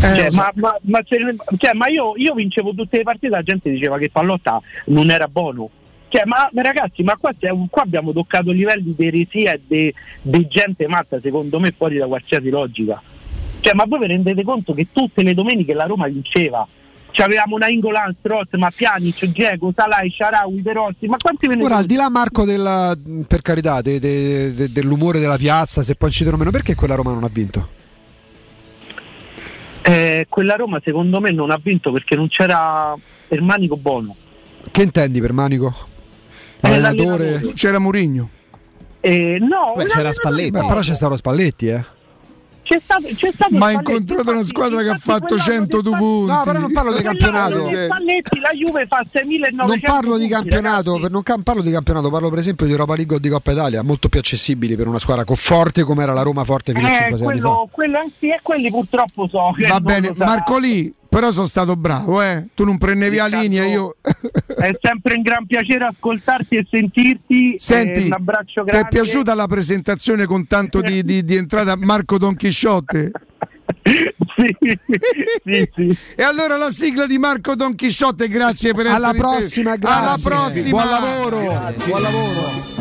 Cioè, 0.00 0.24
lo 0.24 0.30
so. 0.30 0.36
ma, 0.36 0.50
ma- 0.54 0.78
ma 0.82 1.02
cioè, 1.02 1.72
ma 1.74 1.88
io, 1.88 2.14
io 2.16 2.34
vincevo 2.34 2.72
tutte 2.74 2.96
le 2.98 3.02
partite, 3.02 3.28
la 3.28 3.42
gente 3.42 3.70
diceva 3.70 3.98
che 3.98 4.10
Pallotta 4.10 4.60
non 4.86 5.10
era 5.10 5.28
buono. 5.28 5.68
Cioè, 6.08 6.24
ma 6.24 6.48
ragazzi, 6.52 7.02
ma 7.04 7.16
qua, 7.16 7.32
qua 7.68 7.82
abbiamo 7.82 8.12
toccato 8.12 8.50
livelli 8.50 8.94
di 8.96 9.06
eresia 9.06 9.52
e 9.68 9.94
di 10.22 10.48
gente 10.48 10.88
matta, 10.88 11.20
secondo 11.20 11.60
me, 11.60 11.72
fuori 11.76 11.98
da 11.98 12.06
qualsiasi 12.06 12.48
logica. 12.50 13.00
Cioè, 13.60 13.74
ma 13.74 13.84
voi 13.86 14.00
vi 14.00 14.06
rendete 14.06 14.42
conto 14.42 14.72
che 14.74 14.88
tutte 14.92 15.22
le 15.22 15.34
domeniche 15.34 15.72
la 15.74 15.84
Roma 15.84 16.08
vinceva? 16.08 16.66
Cioè, 17.12 17.26
avevamo 17.26 17.56
una 17.56 17.68
Ingolan, 17.68 18.16
Strozz, 18.18 18.54
ma 18.54 18.70
Pjanic, 18.70 19.26
Dzeko, 19.26 19.72
Salai, 19.76 20.10
Sharawi, 20.10 20.62
Perossi, 20.62 21.06
ma 21.06 21.16
quanti 21.16 21.46
ve 21.46 21.56
ne 21.56 21.64
Ora, 21.64 21.76
al 21.76 21.84
di 21.84 21.94
là, 21.94 22.08
Marco, 22.08 22.44
della, 22.44 22.96
per 23.28 23.42
carità, 23.42 23.80
de- 23.80 23.98
de- 23.98 24.54
de- 24.54 24.72
dell'umore 24.72 25.20
della 25.20 25.36
piazza, 25.36 25.82
se 25.82 25.94
poi 25.94 26.08
incidono 26.08 26.36
meno, 26.38 26.50
perché 26.50 26.74
quella 26.74 26.94
Roma 26.94 27.12
non 27.12 27.22
ha 27.24 27.30
vinto? 27.30 27.68
Eh, 29.82 30.26
quella 30.28 30.56
Roma 30.56 30.80
secondo 30.84 31.20
me 31.20 31.30
non 31.32 31.50
ha 31.50 31.58
vinto 31.62 31.90
perché 31.90 32.14
non 32.14 32.28
c'era 32.28 32.94
Ermanico 33.28 33.76
buono. 33.76 34.14
Che 34.70 34.82
intendi 34.82 35.20
per 35.20 35.32
Manico? 35.32 35.74
Eh, 36.60 36.68
Allenatore? 36.68 37.24
l'allenatore. 37.24 37.54
C'era 37.54 37.78
Murigno. 37.78 38.28
Eh, 39.00 39.38
no, 39.40 39.72
Beh, 39.74 39.86
c'era 39.86 40.12
Spalletti. 40.12 40.50
Beh, 40.50 40.66
però 40.66 40.80
c'è 40.80 40.94
stato 40.94 41.16
Spalletti, 41.16 41.68
eh. 41.68 41.84
C'è 42.62 42.80
stato, 42.82 43.08
c'è 43.14 43.30
stato 43.32 43.56
Ma 43.56 43.66
ha 43.66 43.70
incontrato 43.72 44.30
una 44.30 44.44
squadra 44.44 44.82
che 44.82 44.90
ha 44.90 44.96
fatto 44.96 45.34
quell'anno 45.36 45.66
102 45.66 45.82
di 45.82 45.88
Spalletti- 45.88 45.98
punti. 45.98 46.30
No, 46.32 46.42
però 46.44 46.58
non 46.60 46.72
parlo 46.72 46.92
di 46.92 47.02
campionato. 47.02 47.54
la 48.40 48.50
Juve 48.54 48.86
fa 48.86 49.04
6.900 49.12 49.66
Non 49.66 49.80
parlo 49.80 50.16
di 50.18 50.28
campionato, 50.28 50.98
per- 51.00 51.10
non 51.10 51.22
parlo 51.42 51.62
di 51.62 51.70
campionato, 51.72 52.10
parlo 52.10 52.28
per 52.30 52.38
esempio 52.38 52.66
di 52.66 52.72
Europa 52.72 52.94
League 52.94 53.16
o 53.16 53.18
di 53.18 53.28
Coppa 53.28 53.52
Italia, 53.52 53.82
molto 53.82 54.08
più 54.08 54.20
accessibili 54.20 54.76
per 54.76 54.86
una 54.86 54.98
squadra 54.98 55.24
forte 55.34 55.82
come 55.82 56.02
era 56.04 56.12
la 56.12 56.22
Roma 56.22 56.44
forte 56.44 56.72
fino 56.72 56.86
a 56.86 56.90
Eh, 56.90 56.94
5-6 56.94 57.02
anni 57.10 57.16
fa. 57.18 57.24
quello, 57.48 57.68
quello 57.72 57.98
sì, 58.18 58.28
e 58.28 58.38
quelli 58.42 58.70
purtroppo 58.70 59.26
so 59.28 59.52
che 59.56 59.66
Va 59.66 59.74
non 59.74 59.82
bene, 59.82 60.08
lo 60.08 60.14
sarà. 60.14 60.30
Marco 60.30 60.58
Lì, 60.58 60.94
però 61.10 61.30
sono 61.32 61.46
stato 61.46 61.76
bravo, 61.76 62.22
eh. 62.22 62.46
Tu 62.54 62.64
non 62.64 62.78
prendevi 62.78 63.16
la 63.16 63.26
linea, 63.26 63.66
io... 63.66 63.96
È 64.00 64.70
sempre 64.80 65.16
un 65.16 65.22
gran 65.22 65.44
piacere 65.44 65.84
ascoltarti 65.84 66.56
e 66.56 66.66
sentirti. 66.70 67.56
Senti, 67.58 68.02
eh, 68.02 68.06
un 68.06 68.12
abbraccio 68.12 68.62
ti 68.62 68.70
grande. 68.70 68.86
è 68.86 68.90
piaciuta 68.90 69.34
la 69.34 69.46
presentazione 69.46 70.24
con 70.24 70.46
tanto 70.46 70.80
di, 70.80 71.02
di- 71.04 71.24
di 71.24 71.34
entrata 71.36 71.74
Marco 71.76 72.16
Don 72.16 72.36
Chisciotte? 72.36 73.10
E 75.44 76.22
allora 76.22 76.56
la 76.56 76.70
sigla 76.70 77.06
di 77.06 77.18
Marco 77.18 77.54
Don 77.54 77.74
Chisciotte, 77.74 78.28
grazie 78.28 78.72
per 78.72 78.86
essere 78.86 79.04
Alla 79.04 79.12
prossima, 79.14 79.76
te. 79.76 79.86
Alla 79.86 80.00
grazie. 80.16 80.30
prossima. 80.30 80.70
Buon 80.70 80.88
lavoro. 80.88 81.74
Buon 81.86 82.02
lavoro. 82.02 82.79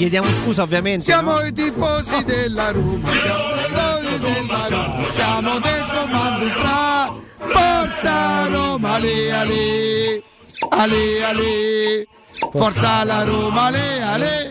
Chiediamo 0.00 0.28
scusa 0.42 0.62
ovviamente. 0.62 1.04
Siamo 1.04 1.32
no? 1.32 1.44
i 1.44 1.52
tifosi 1.52 2.24
della 2.24 2.70
Roma, 2.70 3.10
siamo 3.12 3.50
i 3.52 3.64
tifosi 3.66 4.18
della 4.18 4.66
Roma, 4.68 5.10
siamo 5.10 5.58
del 5.58 5.86
comando 5.94 6.44
ultra, 6.46 7.14
forza 7.36 8.46
Roma, 8.48 8.94
ale 8.94 9.32
ale, 9.32 10.22
ale 10.70 11.24
ale, 11.24 12.06
forza 12.50 13.04
la 13.04 13.24
Roma, 13.24 13.64
ale 13.64 14.02
ale. 14.02 14.50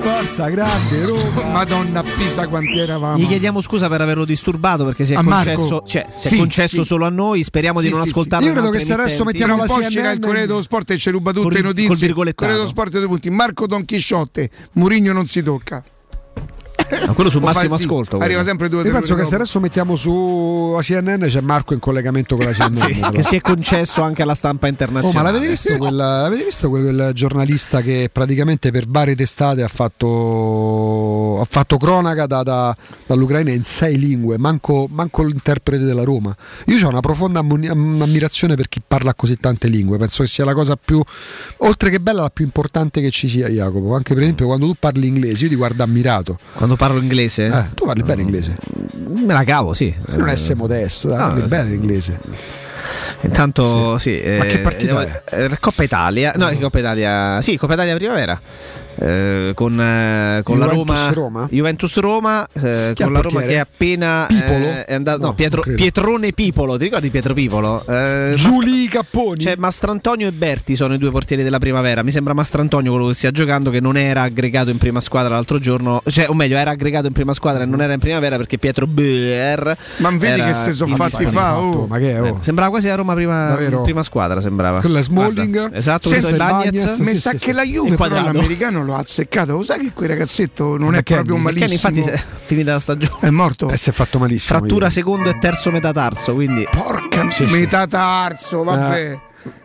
Forza, 0.00 0.48
grande 0.48 1.04
Roma. 1.04 1.44
Madonna 1.52 2.02
Pisa 2.02 2.48
quanti 2.48 2.78
eravamo. 2.78 3.18
Gli 3.18 3.26
chiediamo 3.26 3.60
scusa 3.60 3.88
per 3.88 4.00
averlo 4.00 4.24
disturbato 4.24 4.84
perché 4.84 5.04
si 5.04 5.12
è 5.12 5.16
A 5.16 5.22
Marco? 5.22 5.52
concesso, 5.54 5.82
cioè, 5.86 6.06
si 6.14 6.26
è 6.26 6.30
Sì, 6.30 6.36
concesso 6.36 6.82
sì. 6.82 6.84
solo 6.88 7.06
a 7.06 7.10
noi. 7.10 7.42
Speriamo 7.42 7.78
Sì, 7.80 7.86
di 7.86 7.90
non 7.92 8.00
sì, 8.02 8.06
sì. 8.06 8.12
ascoltarlo. 8.12 8.46
Io 8.46 8.52
credo 8.52 8.70
che 8.70 8.80
se 8.80 8.92
adesso 8.92 9.24
mettiamo 9.24 9.56
po' 9.64 9.78
c'era 9.88 10.10
il 10.10 10.18
Corriere 10.20 10.46
dello 10.46 10.62
Sport 10.62 10.90
e 10.90 10.98
ci 10.98 11.10
ruba 11.10 11.30
tutte 11.32 11.44
Col- 11.44 11.54
le 11.54 11.60
notizie. 11.62 12.12
Corriere 12.12 12.34
dello 12.56 12.66
Sport 12.68 12.90
due 12.98 13.06
punti. 13.06 13.30
Marco 13.30 13.66
Don 13.66 13.84
Chisciotte, 13.84 14.50
Murigno 14.72 15.12
non 15.12 15.26
si 15.26 15.42
tocca. 15.42 15.82
Ma 17.06 17.12
quello 17.14 17.30
fa 17.30 17.52
massimo 17.52 17.76
sì, 17.76 17.82
ascolto. 17.84 18.16
Arriva 18.18 18.40
quello. 18.40 18.44
sempre 18.44 18.68
due 18.68 18.80
o 18.80 18.82
Io 18.84 18.90
tre 18.90 18.98
penso 18.98 19.14
che 19.14 19.24
se 19.24 19.34
adesso 19.34 19.60
mettiamo 19.60 19.96
su 19.96 20.76
CNN 20.80 21.24
c'è 21.26 21.40
Marco 21.40 21.74
in 21.74 21.80
collegamento 21.80 22.36
con 22.36 22.44
la 22.44 22.52
CNN. 22.52 22.74
Sì, 22.74 22.92
però. 22.94 23.10
che 23.10 23.22
si 23.22 23.36
è 23.36 23.40
concesso 23.40 24.02
anche 24.02 24.22
alla 24.22 24.34
stampa 24.34 24.66
Oh, 24.66 24.70
internazionale. 24.70 25.18
ma 25.24 25.30
l'avete 25.32 25.48
visto, 25.50 25.76
quel, 25.76 26.00
avete 26.00 26.44
visto 26.44 26.68
quel, 26.68 26.82
quel 26.94 27.10
giornalista 27.14 27.80
che 27.82 28.08
praticamente 28.12 28.70
per 28.70 28.86
varie 28.88 29.14
testate 29.16 29.62
ha 29.62 29.68
fatto, 29.68 30.06
ha 31.40 31.46
fatto 31.48 31.76
cronaca 31.76 32.26
da- 32.26 32.42
da- 32.42 32.76
dall'Ucraina 33.06 33.50
in 33.50 33.62
sei 33.62 33.98
lingue, 33.98 34.38
manco, 34.38 34.86
manco 34.90 35.22
l'interprete 35.22 35.84
della 35.84 36.02
Roma. 36.04 36.34
Io 36.66 36.86
ho 36.86 36.88
una 36.88 37.00
profonda 37.00 37.40
ammirazione 37.40 38.54
per 38.54 38.68
chi 38.68 38.80
parla 38.86 39.14
così 39.14 39.38
tante 39.38 39.68
lingue, 39.68 39.98
penso 39.98 40.22
che 40.22 40.28
sia 40.28 40.44
la 40.44 40.54
cosa 40.54 40.76
più, 40.82 41.02
oltre 41.58 41.90
che 41.90 42.00
bella, 42.00 42.22
la 42.22 42.30
più 42.30 42.44
importante 42.44 43.00
che 43.00 43.10
ci 43.10 43.28
sia, 43.28 43.48
Jacopo. 43.48 43.94
Anche 43.94 44.14
per 44.14 44.22
esempio 44.22 44.46
quando 44.46 44.66
tu 44.66 44.74
parli 44.78 45.06
inglese, 45.06 45.44
io 45.44 45.50
ti 45.50 45.56
guardo 45.56 45.82
ammirato. 45.82 46.38
Quando 46.54 46.76
parlo 46.76 47.00
inglese? 47.00 47.46
Eh, 47.46 47.74
tu 47.74 47.84
parli 47.84 48.02
bene 48.02 48.22
inglese. 48.22 48.56
Me 48.94 49.32
la 49.32 49.44
cavo, 49.44 49.72
sì. 49.72 49.94
Non 50.08 50.28
essere 50.28 50.54
modesto, 50.54 51.08
dai, 51.08 51.18
No, 51.18 51.26
parli 51.28 51.42
eh, 51.42 51.46
bene 51.46 51.70
l'inglese. 51.70 52.20
Intanto, 53.22 53.98
sì. 53.98 54.10
Ma 54.10 54.44
eh, 54.44 54.46
che 54.48 54.58
partita 54.60 55.22
eh, 55.24 55.44
eh, 55.44 55.58
Coppa 55.58 55.82
Italia. 55.82 56.32
No, 56.36 56.48
Coppa 56.60 56.78
Italia. 56.78 57.40
Sì, 57.42 57.56
Coppa 57.56 57.74
Italia 57.74 57.96
primavera. 57.96 58.40
Eh, 58.98 59.52
con, 59.54 59.80
eh, 59.80 60.40
con 60.42 60.58
la 60.58 60.66
Roma 60.66 61.10
Roma? 61.10 61.46
Juventus 61.50 61.96
Roma 61.98 62.46
eh, 62.52 62.92
con 62.94 63.12
la 63.12 63.20
Roma 63.20 63.40
che 63.40 63.48
è 63.48 63.56
appena 63.56 64.26
Pipolo? 64.28 64.64
eh, 64.66 64.84
è 64.84 64.94
andato 64.94 65.20
no, 65.20 65.26
No, 65.26 65.34
Pietro-. 65.34 65.62
Pietrone 65.62 66.32
Pipolo 66.32 66.76
ti 66.76 66.84
ricordi 66.84 67.10
Pietro 67.10 67.34
Pipolo? 67.34 67.84
Eh, 67.86 68.32
Giulì 68.36 68.88
Capponi 68.88 69.40
cioè 69.40 69.54
Mastrantonio 69.56 70.28
e 70.28 70.32
Berti 70.32 70.76
sono 70.76 70.94
i 70.94 70.98
due 70.98 71.10
portieri 71.10 71.42
della 71.42 71.58
primavera 71.58 72.02
mi 72.02 72.10
sembra 72.10 72.32
Mastrantonio 72.32 72.92
quello 72.92 73.08
che 73.08 73.14
stia 73.14 73.30
giocando 73.30 73.70
che 73.70 73.80
non 73.80 73.96
era 73.96 74.22
aggregato 74.22 74.70
in 74.70 74.78
prima 74.78 75.00
squadra 75.00 75.34
l'altro 75.34 75.58
giorno 75.58 76.02
cioè 76.08 76.28
o 76.28 76.34
meglio 76.34 76.56
era 76.56 76.70
aggregato 76.70 77.06
in 77.06 77.12
prima 77.12 77.34
squadra 77.34 77.64
e 77.64 77.66
non 77.66 77.80
era 77.82 77.92
in 77.92 77.98
primavera 77.98 78.36
perché 78.36 78.58
Pietro 78.58 78.86
Ber 78.86 79.76
Ma 79.98 80.10
vedi 80.10 80.40
che 80.42 80.52
se 80.52 80.72
sono 80.72 80.96
fatti 80.96 81.26
fa, 81.26 81.58
oh. 81.58 81.86
Ma 81.86 81.98
che 81.98 82.12
è? 82.12 82.22
oh? 82.22 82.26
Eh, 82.26 82.34
sembrava 82.40 82.70
quasi 82.70 82.86
la 82.86 82.94
Roma 82.94 83.14
prima, 83.14 83.58
prima 83.82 84.02
squadra 84.02 84.40
sembrava 84.40 84.80
Quella 84.80 85.00
Smalling? 85.00 85.58
Guarda, 85.58 85.76
esatto 85.76 86.08
questo 86.08 86.28
è 86.28 86.36
Bagnez, 86.36 86.98
Mi 86.98 87.14
sa 87.16 87.32
che 87.34 87.52
la 87.52 87.64
Juve 87.64 87.96
però 87.96 88.14
l'americano 88.22 88.84
lo 88.86 88.94
ha 88.94 88.98
azzeccato. 88.98 89.52
Lo 89.52 89.62
sai 89.64 89.80
che 89.80 89.92
quel 89.92 90.08
ragazzetto 90.08 90.76
non 90.78 90.94
è 90.94 90.98
McKennie. 91.00 91.24
proprio 91.24 91.36
McKennie, 91.36 91.66
malissimo. 91.68 91.96
infatti 91.98 92.10
è 92.10 92.24
finita 92.46 92.72
la 92.72 92.78
stagione 92.80 93.18
È 93.20 93.30
morto. 93.30 93.68
Eh, 93.68 93.76
si 93.76 93.90
è 93.90 93.92
fatto 93.92 94.18
malissimo. 94.18 94.58
frattura 94.58 94.86
io. 94.86 94.90
secondo 94.92 95.28
e 95.28 95.38
terzo 95.38 95.70
metatarso 95.70 96.32
quindi 96.34 96.66
Porca 96.70 97.30
Sì, 97.30 97.46
sì. 97.46 97.52
metà 97.58 97.86
tarso, 97.86 98.62
vabbè. 98.62 99.18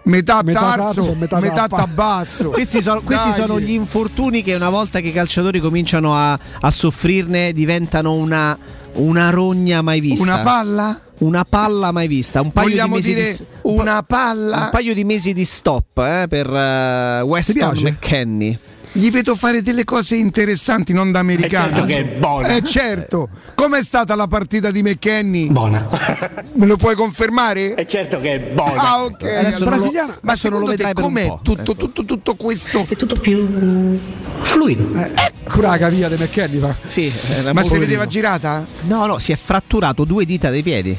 Metà, 0.03 0.41
Metà 0.43 0.59
tarso, 0.59 1.01
tarso, 1.01 1.15
metà 1.15 1.39
metà, 1.39 1.67
tabasso. 1.67 2.49
Questi, 2.51 2.81
sono, 2.81 3.01
questi 3.01 3.33
sono 3.33 3.59
gli 3.59 3.71
infortuni 3.71 4.43
che 4.43 4.53
una 4.55 4.69
volta 4.69 4.99
che 4.99 5.07
i 5.07 5.11
calciatori 5.13 5.59
cominciano 5.59 6.15
a, 6.15 6.37
a 6.59 6.69
soffrirne 6.69 7.51
diventano 7.51 8.13
una, 8.13 8.55
una 8.93 9.29
rogna 9.31 9.81
mai 9.81 9.99
vista. 9.99 10.21
Una 10.23 10.39
palla? 10.41 10.99
Una 11.19 11.43
palla 11.45 11.91
mai 11.91 12.07
vista. 12.07 12.41
Un 12.41 12.51
paio 12.51 12.69
Vogliamo 12.69 12.99
di 12.99 13.01
mesi 13.01 13.13
dire 13.13 13.31
di, 13.35 13.45
una 13.63 14.03
palla? 14.03 14.57
un 14.57 14.69
paio 14.71 14.93
di 14.93 15.03
mesi 15.03 15.33
di 15.33 15.45
stop 15.45 15.97
eh, 15.97 16.25
per 16.29 16.47
eh, 16.53 17.21
Weston 17.21 17.55
piace? 17.55 17.97
Gli 18.93 19.09
vedo 19.09 19.35
fare 19.35 19.61
delle 19.61 19.85
cose 19.85 20.15
interessanti, 20.15 20.91
non 20.91 21.11
da 21.11 21.19
americano. 21.19 21.69
certo 21.69 21.85
che 21.85 21.97
è 21.97 22.03
buona. 22.03 22.47
Eh 22.55 22.61
certo. 22.61 23.29
Com'è 23.55 23.81
stata 23.81 24.15
la 24.15 24.27
partita 24.27 24.69
di 24.69 24.81
McKenny? 24.81 25.47
Buona. 25.49 25.87
Me 26.55 26.65
lo 26.65 26.75
puoi 26.75 26.95
confermare? 26.95 27.73
È 27.75 27.85
certo 27.85 28.19
che 28.19 28.33
è 28.33 28.39
buona. 28.39 28.81
Ah, 28.81 29.03
ok. 29.03 29.23
Adesso 29.23 29.59
non 29.59 29.59
lo- 29.59 29.65
Brasiliano. 29.77 30.07
Ma 30.21 30.33
non 30.33 30.59
lo 30.59 30.67
secondo 30.67 30.75
te 30.75 30.93
com'è 30.93 31.37
tutto, 31.41 31.61
ecco. 31.61 31.75
tutto, 31.75 32.05
tutto 32.05 32.35
questo? 32.35 32.85
È 32.89 32.95
tutto 32.97 33.15
più 33.15 33.97
fluido. 34.39 34.89
Curaca 35.47 35.87
via 35.87 36.09
di 36.09 36.15
McKenny 36.21 36.59
fa. 36.59 36.75
Sì, 36.87 37.11
Ma 37.53 37.63
si 37.63 37.77
vedeva 37.77 38.05
girata? 38.07 38.65
No, 38.87 39.05
no, 39.05 39.19
si 39.19 39.31
è 39.31 39.37
fratturato 39.37 40.03
due 40.03 40.25
dita 40.25 40.49
dei 40.49 40.63
piedi. 40.63 40.97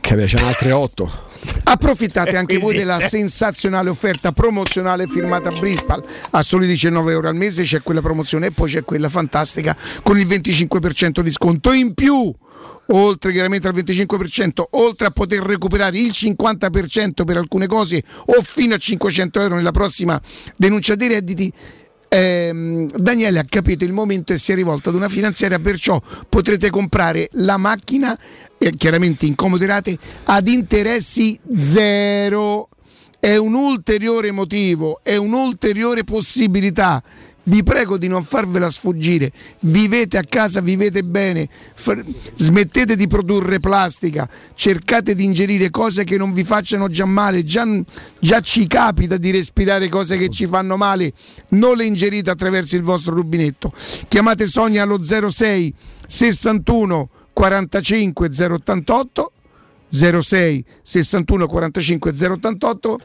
Che 0.00 0.26
ce 0.26 0.36
n'è 0.38 0.42
altre 0.46 0.72
8. 0.72 1.32
Approfittate 1.64 2.36
anche 2.36 2.58
voi 2.58 2.76
della 2.76 3.00
sensazionale 3.00 3.90
offerta 3.90 4.32
promozionale 4.32 5.06
firmata 5.06 5.48
a 5.48 5.58
Brispal. 5.58 6.02
A 6.30 6.42
soli 6.42 6.66
19 6.66 7.12
euro 7.12 7.28
al 7.28 7.36
mese 7.36 7.62
c'è 7.62 7.82
quella 7.82 8.00
promozione 8.00 8.46
e 8.46 8.50
poi 8.50 8.70
c'è 8.70 8.84
quella 8.84 9.08
fantastica 9.08 9.76
con 10.02 10.18
il 10.18 10.26
25% 10.26 11.20
di 11.20 11.30
sconto. 11.30 11.72
In 11.72 11.94
più 11.94 12.34
oltre 12.88 13.32
chiaramente 13.32 13.68
al 13.68 13.74
25% 13.74 14.62
oltre 14.70 15.06
a 15.06 15.10
poter 15.10 15.40
recuperare 15.40 15.98
il 15.98 16.10
50% 16.10 17.24
per 17.24 17.36
alcune 17.36 17.66
cose 17.66 18.02
o 18.26 18.42
fino 18.42 18.74
a 18.74 18.78
500 18.78 19.40
euro 19.40 19.54
nella 19.56 19.70
prossima 19.70 20.20
denuncia 20.56 20.94
dei 20.94 21.08
redditi 21.08 21.52
Ehm, 22.14 22.88
Daniele 22.94 23.40
ha 23.40 23.44
capito 23.44 23.82
il 23.82 23.92
momento 23.92 24.32
e 24.32 24.38
si 24.38 24.52
è 24.52 24.54
rivolto 24.54 24.90
ad 24.90 24.94
una 24.94 25.08
finanziaria, 25.08 25.58
perciò 25.58 26.00
potrete 26.28 26.70
comprare 26.70 27.28
la 27.32 27.56
macchina, 27.56 28.16
eh, 28.56 28.70
chiaramente 28.76 29.26
in 29.26 29.34
comode 29.34 29.66
rate, 29.66 29.98
ad 30.22 30.46
interessi 30.46 31.36
zero. 31.56 32.68
È 33.18 33.34
un 33.34 33.54
ulteriore 33.54 34.30
motivo, 34.30 35.00
è 35.02 35.16
un'ulteriore 35.16 36.04
possibilità. 36.04 37.02
Vi 37.46 37.62
prego 37.62 37.98
di 37.98 38.08
non 38.08 38.24
farvela 38.24 38.70
sfuggire. 38.70 39.30
Vivete 39.60 40.16
a 40.16 40.24
casa, 40.26 40.60
vivete 40.60 41.02
bene. 41.02 41.48
Smettete 42.36 42.96
di 42.96 43.06
produrre 43.06 43.60
plastica. 43.60 44.28
Cercate 44.54 45.14
di 45.14 45.24
ingerire 45.24 45.70
cose 45.70 46.04
che 46.04 46.16
non 46.16 46.32
vi 46.32 46.42
facciano 46.42 46.88
già 46.88 47.04
male. 47.04 47.44
Già, 47.44 47.66
già 48.18 48.40
ci 48.40 48.66
capita 48.66 49.18
di 49.18 49.30
respirare 49.30 49.88
cose 49.88 50.16
che 50.16 50.30
ci 50.30 50.46
fanno 50.46 50.76
male. 50.76 51.12
Non 51.48 51.76
le 51.76 51.84
ingerite 51.84 52.30
attraverso 52.30 52.76
il 52.76 52.82
vostro 52.82 53.14
rubinetto. 53.14 53.72
Chiamate 54.08 54.46
Sonia 54.46 54.82
allo 54.82 55.02
06 55.02 55.74
61 56.06 57.08
45 57.32 58.30
088 58.30 59.32
06 59.90 60.64
61 60.82 61.46
45 61.46 62.12
088 62.12 62.98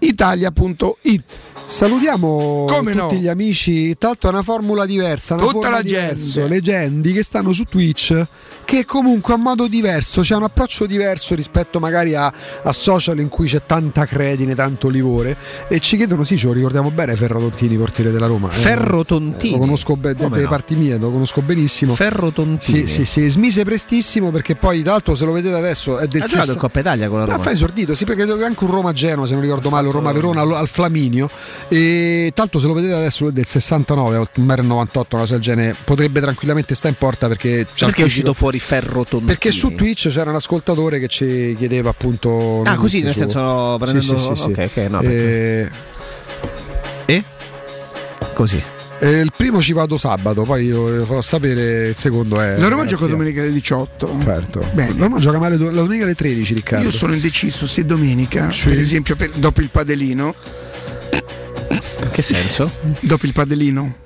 brispalitalia.it 0.00 1.22
Salutiamo 1.64 2.64
Come 2.68 2.92
tutti 2.92 3.14
no? 3.14 3.20
gli 3.20 3.28
amici. 3.28 3.96
Tanto 3.96 4.26
è 4.26 4.30
una 4.30 4.42
formula 4.42 4.86
diversa, 4.86 5.34
una 5.34 5.46
Tutta 5.46 5.68
la 5.70 5.82
diversa. 5.82 6.40
gente. 6.40 6.48
Legendi 6.48 7.12
che 7.12 7.22
stanno 7.22 7.52
su 7.52 7.62
Twitch, 7.64 8.26
che 8.64 8.84
comunque 8.84 9.34
ha 9.34 9.36
un 9.36 9.42
modo 9.42 9.66
diverso, 9.66 10.20
c'è 10.22 10.36
un 10.36 10.44
approccio 10.44 10.86
diverso 10.86 11.34
rispetto 11.34 11.80
magari 11.80 12.14
a, 12.14 12.32
a 12.62 12.72
social 12.72 13.18
in 13.18 13.28
cui 13.28 13.48
c'è 13.48 13.62
tanta 13.66 14.06
credine, 14.06 14.54
tanto 14.54 14.88
livore. 14.88 15.36
E 15.68 15.80
ci 15.80 15.96
chiedono, 15.96 16.22
sì, 16.22 16.36
ce 16.36 16.46
lo 16.46 16.52
ricordiamo 16.52 16.90
bene, 16.90 17.16
Ferro 17.16 17.40
Tontini, 17.40 17.76
portiere 17.76 18.10
della 18.10 18.26
Roma. 18.26 18.48
Eh, 18.50 18.54
Ferro 18.54 19.04
Tontini? 19.04 19.52
Lo 19.52 19.58
conosco 19.58 19.96
bene, 19.96 20.14
delle 20.14 20.42
no? 20.42 20.48
parti 20.48 20.76
mie, 20.76 20.98
lo 20.98 21.10
conosco 21.10 21.42
benissimo. 21.42 21.94
Ferro 21.94 22.30
Tontini. 22.30 22.86
Sì, 22.86 23.04
sì, 23.04 23.04
sì, 23.04 23.28
smise 23.28 23.64
prestissimo 23.64 24.30
perché 24.30 24.54
poi, 24.54 24.82
tra 24.82 24.92
l'altro, 24.92 25.14
se 25.14 25.24
lo 25.24 25.32
vedete 25.32 25.56
adesso 25.56 25.98
è 25.98 26.06
del 26.06 26.22
Ha 26.22 26.26
giocato 26.26 26.50
in 26.50 26.54
60 26.54 26.60
Coppa 26.60 26.80
Italia 26.80 27.08
con 27.08 27.18
la 27.18 27.26
Ma 27.26 27.32
Roma. 27.32 27.44
fa 27.44 27.50
esordito, 27.50 27.94
sì, 27.94 28.04
perché 28.04 28.22
anche 28.22 28.64
un 28.64 28.70
Roma-Genoa, 28.70 29.26
se 29.26 29.32
non 29.34 29.42
ricordo 29.42 29.70
male, 29.70 29.86
un 29.86 29.92
Roma-Verona 29.92 30.40
al, 30.42 30.52
al 30.52 30.68
Flaminio. 30.68 31.28
E 31.68 32.30
tanto 32.34 32.58
se 32.58 32.66
lo 32.66 32.72
vedete 32.72 32.94
adesso 32.94 33.28
è 33.28 33.32
del 33.32 33.46
69, 33.46 34.16
1,98 34.18 34.40
m, 34.40 34.50
una 34.70 35.04
cosa 35.08 35.32
del 35.32 35.40
genere, 35.42 35.76
potrebbe 35.84 36.20
tranquillamente 36.20 36.74
stare 36.74 36.90
in 36.90 36.98
porta 36.98 37.26
perché... 37.28 37.66
Perché 37.78 38.02
è 38.02 38.04
uscito 38.04 38.06
fisico. 38.06 38.32
fuori 38.32 38.58
Ferro 38.60 39.02
Tontini? 39.04 39.24
Perché 39.26 39.50
su 39.50 39.74
Twitch 39.74 40.08
c'era 40.08 40.30
un 40.30 40.36
ascoltatore 40.36 40.98
che 41.00 41.08
ci 41.08 41.54
chiedeva 41.58 41.90
appunto... 41.90 42.62
Ah, 42.64 42.76
così, 42.76 43.02
nel 43.02 43.12
su- 43.12 43.18
senso, 43.20 43.76
prendendo- 43.80 44.18
Sì, 44.18 44.24
sì, 44.24 44.34
sì, 44.36 44.42
sì. 44.42 44.50
ok, 44.50 44.58
ok, 44.58 44.76
no, 44.90 45.00
Eh, 45.00 45.70
E? 47.06 47.24
Così. 48.34 48.62
eh, 49.00 49.20
il 49.20 49.32
primo 49.36 49.60
ci 49.60 49.72
vado 49.72 49.96
sabato, 49.96 50.42
poi 50.42 50.66
io 50.66 51.04
farò 51.04 51.20
sapere 51.20 51.88
il 51.88 51.96
secondo 51.96 52.40
è... 52.40 52.56
La 52.58 52.68
Roma 52.68 52.84
gioca 52.86 53.06
domenica 53.06 53.40
alle 53.42 53.52
18. 53.52 54.18
Certo. 54.22 54.68
Bene. 54.72 54.94
La 54.98 55.06
Roma 55.06 55.18
gioca 55.18 55.38
male 55.38 55.56
do- 55.56 55.70
la 55.70 55.80
domenica 55.82 56.04
alle 56.04 56.14
13, 56.14 56.54
Riccardo. 56.54 56.84
Io 56.86 56.92
sono 56.92 57.14
indeciso 57.14 57.66
se 57.66 57.84
domenica, 57.84 58.50
Sì. 58.50 58.68
per 58.68 58.78
esempio, 58.78 59.16
per- 59.16 59.30
dopo 59.34 59.60
il 59.60 59.70
padelino. 59.70 60.34
In 62.10 62.16
che 62.16 62.22
senso? 62.22 62.70
Dopo 63.00 63.24
il 63.24 63.32
padelino. 63.32 63.98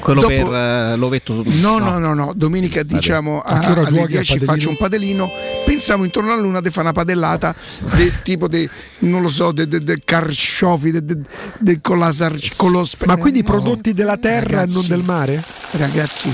Quello 0.00 0.20
Dopo- 0.20 0.26
per 0.28 0.52
eh, 0.54 0.96
l'ovetto 0.96 1.42
su 1.42 1.60
No, 1.60 1.78
no, 1.78 1.98
no, 1.98 2.12
no, 2.12 2.32
domenica 2.36 2.82
diciamo 2.82 3.40
A 3.40 3.58
a, 3.58 3.58
alle 3.60 3.74
giochi 3.84 3.96
al 3.98 4.06
10 4.08 4.24
padelino? 4.38 4.44
faccio 4.52 4.68
un 4.68 4.76
padelino. 4.78 5.28
Pensiamo 5.64 6.04
intorno 6.04 6.32
alla 6.32 6.42
luna 6.42 6.60
di 6.60 6.68
fare 6.68 6.82
una 6.82 6.92
padellata 6.92 7.54
de- 7.96 8.12
tipo 8.22 8.46
di, 8.46 8.68
non 9.00 9.22
lo 9.22 9.28
so, 9.30 9.52
de, 9.52 9.66
de, 9.66 9.78
de 9.80 10.02
carciofi, 10.04 10.90
de, 10.90 11.02
de- 11.04 11.18
de- 11.58 11.80
con, 11.80 11.98
la 11.98 12.12
sar- 12.12 12.38
con 12.56 12.72
lo 12.72 12.84
spe- 12.84 13.06
Ma 13.06 13.16
quindi 13.16 13.40
No. 13.40 13.46
prodotti 13.46 13.94
della 13.94 14.18
terra 14.18 14.62
e 14.62 14.66
non 14.66 14.74
Ragazzi, 14.74 14.88
del 14.88 15.02
mare? 15.02 15.44
Ragazzi, 15.72 16.30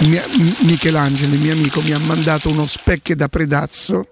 mia- 0.00 0.24
M- 0.38 0.54
Michelangelo, 0.66 1.34
il 1.34 1.40
mio 1.40 1.52
amico, 1.54 1.80
mi 1.80 1.92
ha 1.92 1.98
mandato 2.00 2.50
uno 2.50 2.66
specchio 2.66 3.16
da 3.16 3.28
predazzo. 3.28 4.06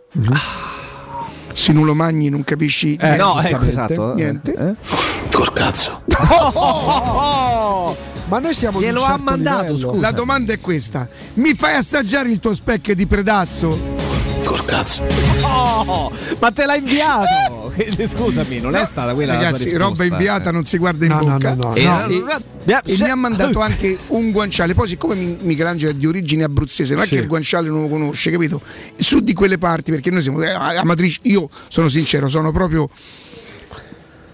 Se 1.52 1.72
non 1.72 1.84
lo 1.84 1.94
mangi 1.94 2.28
non 2.28 2.44
capisci 2.44 2.94
Eh, 2.94 3.04
niente. 3.04 3.22
no, 3.22 3.40
ecco, 3.40 3.64
esatto. 3.64 4.14
Niente. 4.14 4.54
Eh? 4.54 4.74
Col 5.32 5.52
cazzo. 5.52 6.02
Ma 8.28 8.38
noi 8.40 8.52
siamo 8.52 8.78
Glielo 8.80 9.02
ha 9.04 9.08
certo 9.08 9.22
mandato, 9.22 9.62
livello. 9.72 9.90
scusa. 9.92 10.00
La 10.02 10.10
domanda 10.12 10.52
è 10.52 10.60
questa: 10.60 11.08
mi 11.34 11.54
fai 11.54 11.74
assaggiare 11.76 12.30
il 12.30 12.40
tuo 12.40 12.54
specchio 12.54 12.94
di 12.94 13.06
predazzo? 13.06 13.78
Col 14.44 14.64
cazzo. 14.66 15.04
Oh, 15.42 16.12
ma 16.38 16.50
te 16.52 16.66
l'ha 16.66 16.76
inviato! 16.76 17.57
Scusami, 18.08 18.60
non 18.60 18.74
è 18.74 18.84
stata 18.84 19.14
quella 19.14 19.34
la 19.34 19.40
Ragazzi, 19.42 19.64
risposta, 19.64 19.84
roba 19.86 20.04
inviata 20.04 20.48
eh. 20.48 20.52
non 20.52 20.64
si 20.64 20.78
guarda 20.78 21.04
in 21.04 21.10
No, 21.12 21.20
no, 21.20 21.24
bocca. 21.32 21.54
no, 21.54 21.62
no, 21.68 21.74
E, 21.74 21.84
no. 21.84 22.06
e- 22.06 22.80
e 22.84 22.96
mi 22.98 23.08
ha 23.10 23.14
mandato 23.14 23.60
anche 23.60 23.96
un 24.08 24.30
guanciale. 24.30 24.74
Poi, 24.74 24.88
siccome 24.88 25.14
Mi- 25.14 25.38
Michelangelo 25.40 25.92
è 25.92 25.94
di 25.94 26.06
origine 26.06 26.44
abruzzese, 26.44 26.94
non 26.94 27.04
è 27.04 27.06
Sì. 27.06 27.14
che 27.14 27.20
il 27.20 27.26
guanciale 27.28 27.68
non 27.68 27.82
lo 27.82 27.88
conosce, 27.88 28.30
capito? 28.30 28.60
Su 28.96 29.20
di 29.20 29.32
quelle 29.32 29.58
parti, 29.58 29.90
perché 29.90 30.10
noi 30.10 30.22
siamo 30.22 30.42
eh, 30.42 30.50
amatrici. 30.50 31.20
Io 31.24 31.48
sono 31.68 31.88
sincero, 31.88 32.28
sono 32.28 32.50
proprio. 32.52 32.88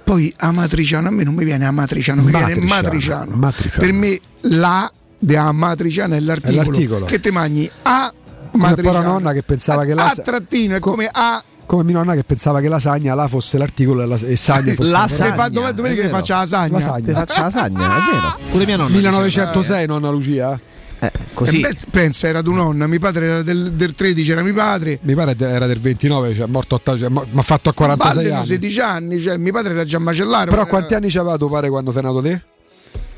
Poi 0.04 0.32
amatriciano, 0.36 1.08
a 1.08 1.10
me 1.10 1.24
non 1.24 1.34
mi 1.34 1.44
viene 1.44 1.64
amatriciano, 1.64 2.20
mi 2.22 2.30
viene 2.30 2.44
Matriciano, 2.56 2.82
matriciano. 2.82 3.36
matriciano. 3.36 3.80
Per 3.80 3.92
me 3.92 4.20
la 4.42 4.92
de 5.18 5.36
amatriciana 5.36 6.16
è 6.16 6.20
l'articolo. 6.20 6.60
È 6.60 6.64
l'articolo. 6.66 7.04
Che 7.06 7.20
te 7.20 7.30
mangi 7.30 7.70
a 7.82 8.12
Come 8.50 8.62
matriciano. 8.64 8.92
poi 8.98 9.02
la 9.04 9.10
nonna 9.10 9.32
che 9.32 9.42
pensava 9.42 9.84
che 9.86 9.94
la 9.94 10.10
a 10.10 10.14
trattino 10.14 10.76
è 10.76 10.78
come 10.78 11.08
a 11.10 11.42
come 11.66 11.84
mia 11.84 11.94
nonna 11.94 12.14
che 12.14 12.24
pensava 12.24 12.60
che 12.60 12.68
lasagna 12.68 13.14
là 13.14 13.26
fosse 13.28 13.58
l'articolo 13.58 14.02
e, 14.02 14.06
la, 14.06 14.16
e 14.16 14.36
sagna 14.36 14.74
fosse 14.74 14.90
Lasagna. 14.90 15.28
la 15.30 15.34
Fa- 15.34 15.48
dove- 15.48 15.74
domenica 15.74 16.02
che 16.02 16.08
faccia 16.08 16.36
lasagna. 16.38 16.72
lasagna. 16.72 17.06
Ti 17.06 17.12
faccia 17.12 17.40
la 17.42 17.50
sagna, 17.50 17.96
è 17.96 18.10
vero. 18.12 18.36
Pure 18.50 18.66
mia 18.66 18.76
nonna. 18.76 18.94
1906 18.94 19.86
nonna 19.86 20.08
Lucia? 20.10 20.60
Eh, 21.00 21.10
così. 21.34 21.58
Eh, 21.58 21.60
beh, 21.60 21.76
pensa, 21.90 22.28
era 22.28 22.40
tua 22.42 22.54
nonna, 22.54 22.86
mio 22.86 22.98
padre 22.98 23.26
era 23.26 23.42
del, 23.42 23.72
del 23.72 23.94
13, 23.94 24.30
era 24.32 24.42
mio 24.42 24.54
padre. 24.54 24.98
Mi 25.02 25.14
pare 25.14 25.34
era 25.38 25.66
del 25.66 25.78
29, 25.80 26.34
cioè, 26.34 26.46
morto 26.46 26.76
a- 26.82 26.98
cioè, 26.98 27.08
mi 27.10 27.20
ha 27.34 27.42
fatto 27.42 27.68
a 27.68 27.72
46 27.74 28.14
Valeno 28.16 28.36
anni. 28.36 28.46
16 28.46 28.80
anni, 28.80 29.20
cioè 29.20 29.36
mio 29.36 29.52
padre 29.52 29.72
era 29.74 29.84
già 29.84 29.98
macellario. 29.98 30.46
Però 30.50 30.62
era 30.62 30.70
quanti 30.70 30.94
anni 30.94 31.10
c'aveva 31.10 31.36
tuo 31.36 31.48
padre 31.48 31.68
quando 31.68 31.92
sei 31.92 32.02
nato 32.02 32.22
te? 32.22 32.42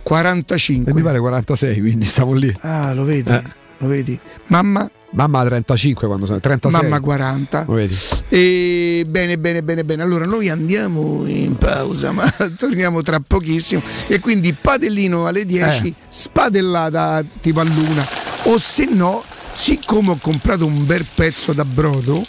45. 0.02 0.91
E 0.91 0.94
mi 0.94 1.02
pare 1.02 1.18
46, 1.18 1.81
quindi 1.81 2.05
stavo 2.05 2.33
lì. 2.33 2.52
Ah, 2.60 2.92
lo 2.92 3.05
vedi? 3.05 3.31
Eh. 3.31 3.42
Lo 3.78 3.89
vedi? 3.89 4.18
Mamma? 4.47 4.89
Mamma 5.10 5.41
ha 5.41 5.44
35 5.47 6.07
quando 6.07 6.26
sono 6.26 6.41
36. 6.41 6.83
Mamma 6.83 7.01
40. 7.01 7.65
Lo 7.67 7.75
vedi? 7.75 7.97
E 8.28 9.05
bene, 9.09 9.39
bene, 9.39 9.62
bene, 9.62 9.85
bene. 9.85 10.02
Allora 10.02 10.26
noi 10.26 10.49
andiamo 10.51 11.25
in 11.26 11.57
pausa, 11.57 12.12
ma 12.12 12.28
torniamo 12.59 13.02
tra 13.02 13.20
pochissimo. 13.20 13.83
E 14.09 14.18
quindi 14.18 14.52
padellino 14.52 15.26
alle 15.26 15.47
10, 15.47 15.86
Eh. 15.89 15.94
spadellata 16.09 17.25
tipo 17.41 17.60
a 17.60 17.65
luna. 17.65 18.07
O 18.44 18.59
se 18.59 18.85
no, 18.85 19.23
siccome 19.55 20.10
ho 20.10 20.18
comprato 20.20 20.67
un 20.67 20.85
bel 20.85 21.07
pezzo 21.15 21.52
da 21.55 21.65
brodo, 21.65 22.23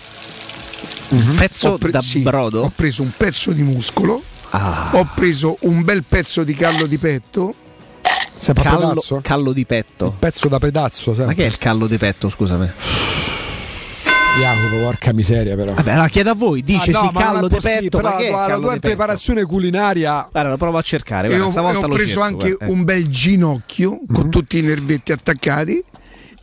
Un 1.10 1.36
pezzo 1.38 1.70
ho 1.70 1.78
pre- 1.78 1.92
da 1.92 2.02
sì, 2.02 2.20
brodo? 2.20 2.62
ho 2.64 2.72
preso 2.74 3.02
un 3.02 3.12
pezzo 3.16 3.52
di 3.52 3.64
muscolo, 3.64 4.22
Ah. 4.52 4.92
ho 4.94 5.10
preso 5.14 5.58
un 5.62 5.84
bel 5.84 6.04
pezzo 6.08 6.44
di 6.44 6.54
callo 6.54 6.86
di 6.86 6.98
petto. 6.98 7.54
Callo, 8.54 9.02
callo 9.22 9.52
di 9.52 9.66
petto. 9.66 10.16
Pezzo 10.18 10.48
da 10.48 10.60
pedazzo, 10.60 11.10
Ma 11.12 11.16
sempre. 11.16 11.36
che 11.36 11.44
è 11.44 11.48
il 11.48 11.58
callo 11.58 11.88
di 11.88 11.98
petto, 11.98 12.30
scusami? 12.30 12.72
Jacopo, 14.40 14.82
porca 14.84 15.14
miseria 15.14 15.56
però. 15.56 15.74
Vabbè, 15.74 15.92
allora 15.92 16.08
chiedo 16.10 16.30
a 16.30 16.34
voi, 16.36 16.62
dice 16.64 16.92
Ah, 16.92 16.94
no, 16.94 17.08
sì 17.08 17.10
ma 17.14 17.22
callo 17.22 17.48
di 17.48 17.58
petto, 17.60 17.98
però 17.98 18.10
ma 18.12 18.16
che 18.18 18.28
è 18.28 18.32
la, 18.32 18.48
la 18.48 18.58
tua 18.60 18.78
preparazione 18.78 19.44
culinaria 19.46 20.28
Guarda, 20.32 20.50
lo 20.52 20.58
provo 20.58 20.78
a 20.78 20.82
cercare, 20.82 21.28
E 21.28 21.30
guarda, 21.30 21.48
ho, 21.48 21.52
stavolta 21.52 21.80
e 21.80 21.84
ho 21.84 21.88
lo 21.88 21.94
preso 21.96 22.08
cerco, 22.10 22.24
anche 22.24 22.50
guarda, 22.50 22.66
eh. 22.66 22.70
un 22.70 22.84
bel 22.84 23.08
ginocchio 23.08 24.00
con 24.14 24.30
tutti 24.30 24.60
i 24.60 24.62
nervetti 24.62 25.12
attaccati. 25.12 25.84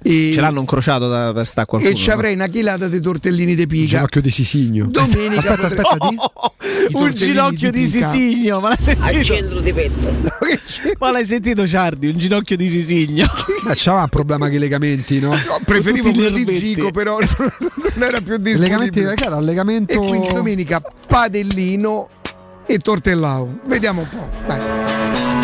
E, 0.07 0.33
Ce 0.35 0.41
l'hanno 0.43 0.61
incrociato 0.61 1.09
da, 1.09 1.33
da 1.33 1.45
sta 1.45 1.65
qualcuno. 1.65 1.91
e 1.91 1.97
ci 1.97 2.11
avrei 2.11 2.35
una 2.35 2.47
chilata 2.49 2.89
di 2.89 3.01
tortellini 3.01 3.55
di 3.55 3.67
pica. 3.67 3.87
ginocchio 3.97 4.21
di 4.21 4.29
Sisigno. 4.31 4.87
Domenica 4.91 5.39
Aspetta, 5.39 5.57
potrei- 5.69 5.79
aspetta, 5.79 6.09
di- 6.09 6.15
I 6.15 6.19
un 6.19 6.91
tortellini 7.01 7.15
ginocchio 7.33 7.71
di, 7.71 7.87
pica. 7.87 8.09
Sisigno, 8.11 8.61
ma 8.61 8.69
l'hai 8.69 8.77
sentito? 8.81 9.25
centro 9.25 9.61
di 9.61 9.73
petto. 9.73 10.13
Che? 10.45 10.95
Ma 10.99 11.11
l'hai 11.11 11.25
sentito 11.25 11.67
Ciardi? 11.67 12.09
Un 12.09 12.19
ginocchio 12.19 12.57
di 12.57 12.69
Sisigno. 12.69 13.25
Ma 13.65 13.73
c'aveva 13.75 14.03
un 14.03 14.09
problema 14.11 14.47
con 14.47 14.55
i 14.55 14.59
legamenti, 14.59 15.21
no? 15.21 15.31
No, 15.31 15.41
preferivo 15.65 16.13
quello 16.13 16.37
di. 16.37 16.53
Zico, 16.53 16.91
però 16.91 17.17
non 17.19 18.03
era 18.03 18.21
più 18.21 18.35
Legamenti, 18.37 18.51
disponibile. 18.51 19.15
che 19.15 19.25
era 19.25 19.39
il 19.39 19.45
legamento. 19.47 19.93
E 19.95 19.97
quindi 19.97 20.33
domenica 20.33 20.83
padellino 21.07 22.09
e 22.67 22.77
tortellao. 22.79 23.61
Vediamo 23.67 24.03
un 24.03 24.09
po'. 24.11 24.29
Dai. 24.47 25.44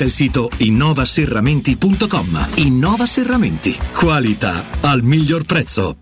il 0.00 0.10
sito 0.10 0.50
innovaserramenti.com. 0.56 2.48
Innova 2.56 3.06
Serramenti. 3.06 3.78
Qualità 3.94 4.64
al 4.80 5.02
miglior 5.02 5.44
prezzo. 5.44 6.01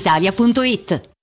brispalitalia.it. 0.00 1.09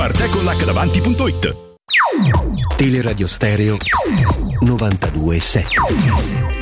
www.arteconlacdavanti.it 0.00 1.56
Teleradio 2.76 3.26
Stereo 3.26 3.76
92.7 4.62 6.59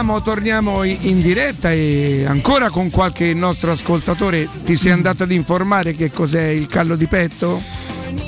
Torniamo, 0.00 0.22
torniamo 0.22 0.82
in 0.82 1.20
diretta 1.20 1.70
e 1.72 2.24
ancora 2.26 2.70
con 2.70 2.88
qualche 2.88 3.34
nostro 3.34 3.70
ascoltatore 3.72 4.48
ti 4.64 4.74
sei 4.74 4.92
andato 4.92 5.24
ad 5.24 5.30
informare 5.30 5.92
che 5.92 6.10
cos'è 6.10 6.46
il 6.46 6.68
callo 6.68 6.96
di 6.96 7.04
petto? 7.04 7.60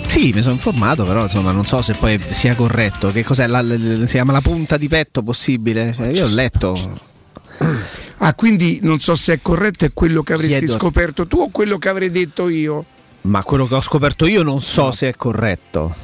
Sì, 0.06 0.32
mi 0.34 0.42
sono 0.42 0.52
informato, 0.52 1.04
però 1.04 1.22
insomma 1.22 1.50
non 1.50 1.64
so 1.64 1.80
se 1.80 1.94
poi 1.94 2.20
sia 2.28 2.54
corretto. 2.54 3.10
Che 3.10 3.24
cos'è? 3.24 3.46
La- 3.46 3.62
la- 3.62 3.74
si 4.04 4.04
chiama 4.04 4.32
la 4.32 4.42
punta 4.42 4.76
di 4.76 4.86
petto 4.86 5.22
possibile? 5.22 5.94
Cioè, 5.96 6.08
io 6.08 6.26
ho 6.26 6.28
letto. 6.28 6.98
Ah, 8.18 8.34
quindi 8.34 8.80
non 8.82 9.00
so 9.00 9.14
se 9.14 9.32
è 9.32 9.38
corretto, 9.40 9.86
è 9.86 9.92
quello 9.94 10.22
che 10.22 10.34
avresti 10.34 10.58
Chiedo- 10.58 10.74
scoperto 10.74 11.26
tu 11.26 11.38
o 11.38 11.48
quello 11.48 11.78
che 11.78 11.88
avrei 11.88 12.10
detto 12.10 12.50
io. 12.50 12.84
Ma 13.22 13.42
quello 13.44 13.66
che 13.66 13.76
ho 13.76 13.80
scoperto 13.80 14.26
io 14.26 14.42
non 14.42 14.60
so 14.60 14.92
se 14.92 15.08
è 15.08 15.14
corretto. 15.16 15.94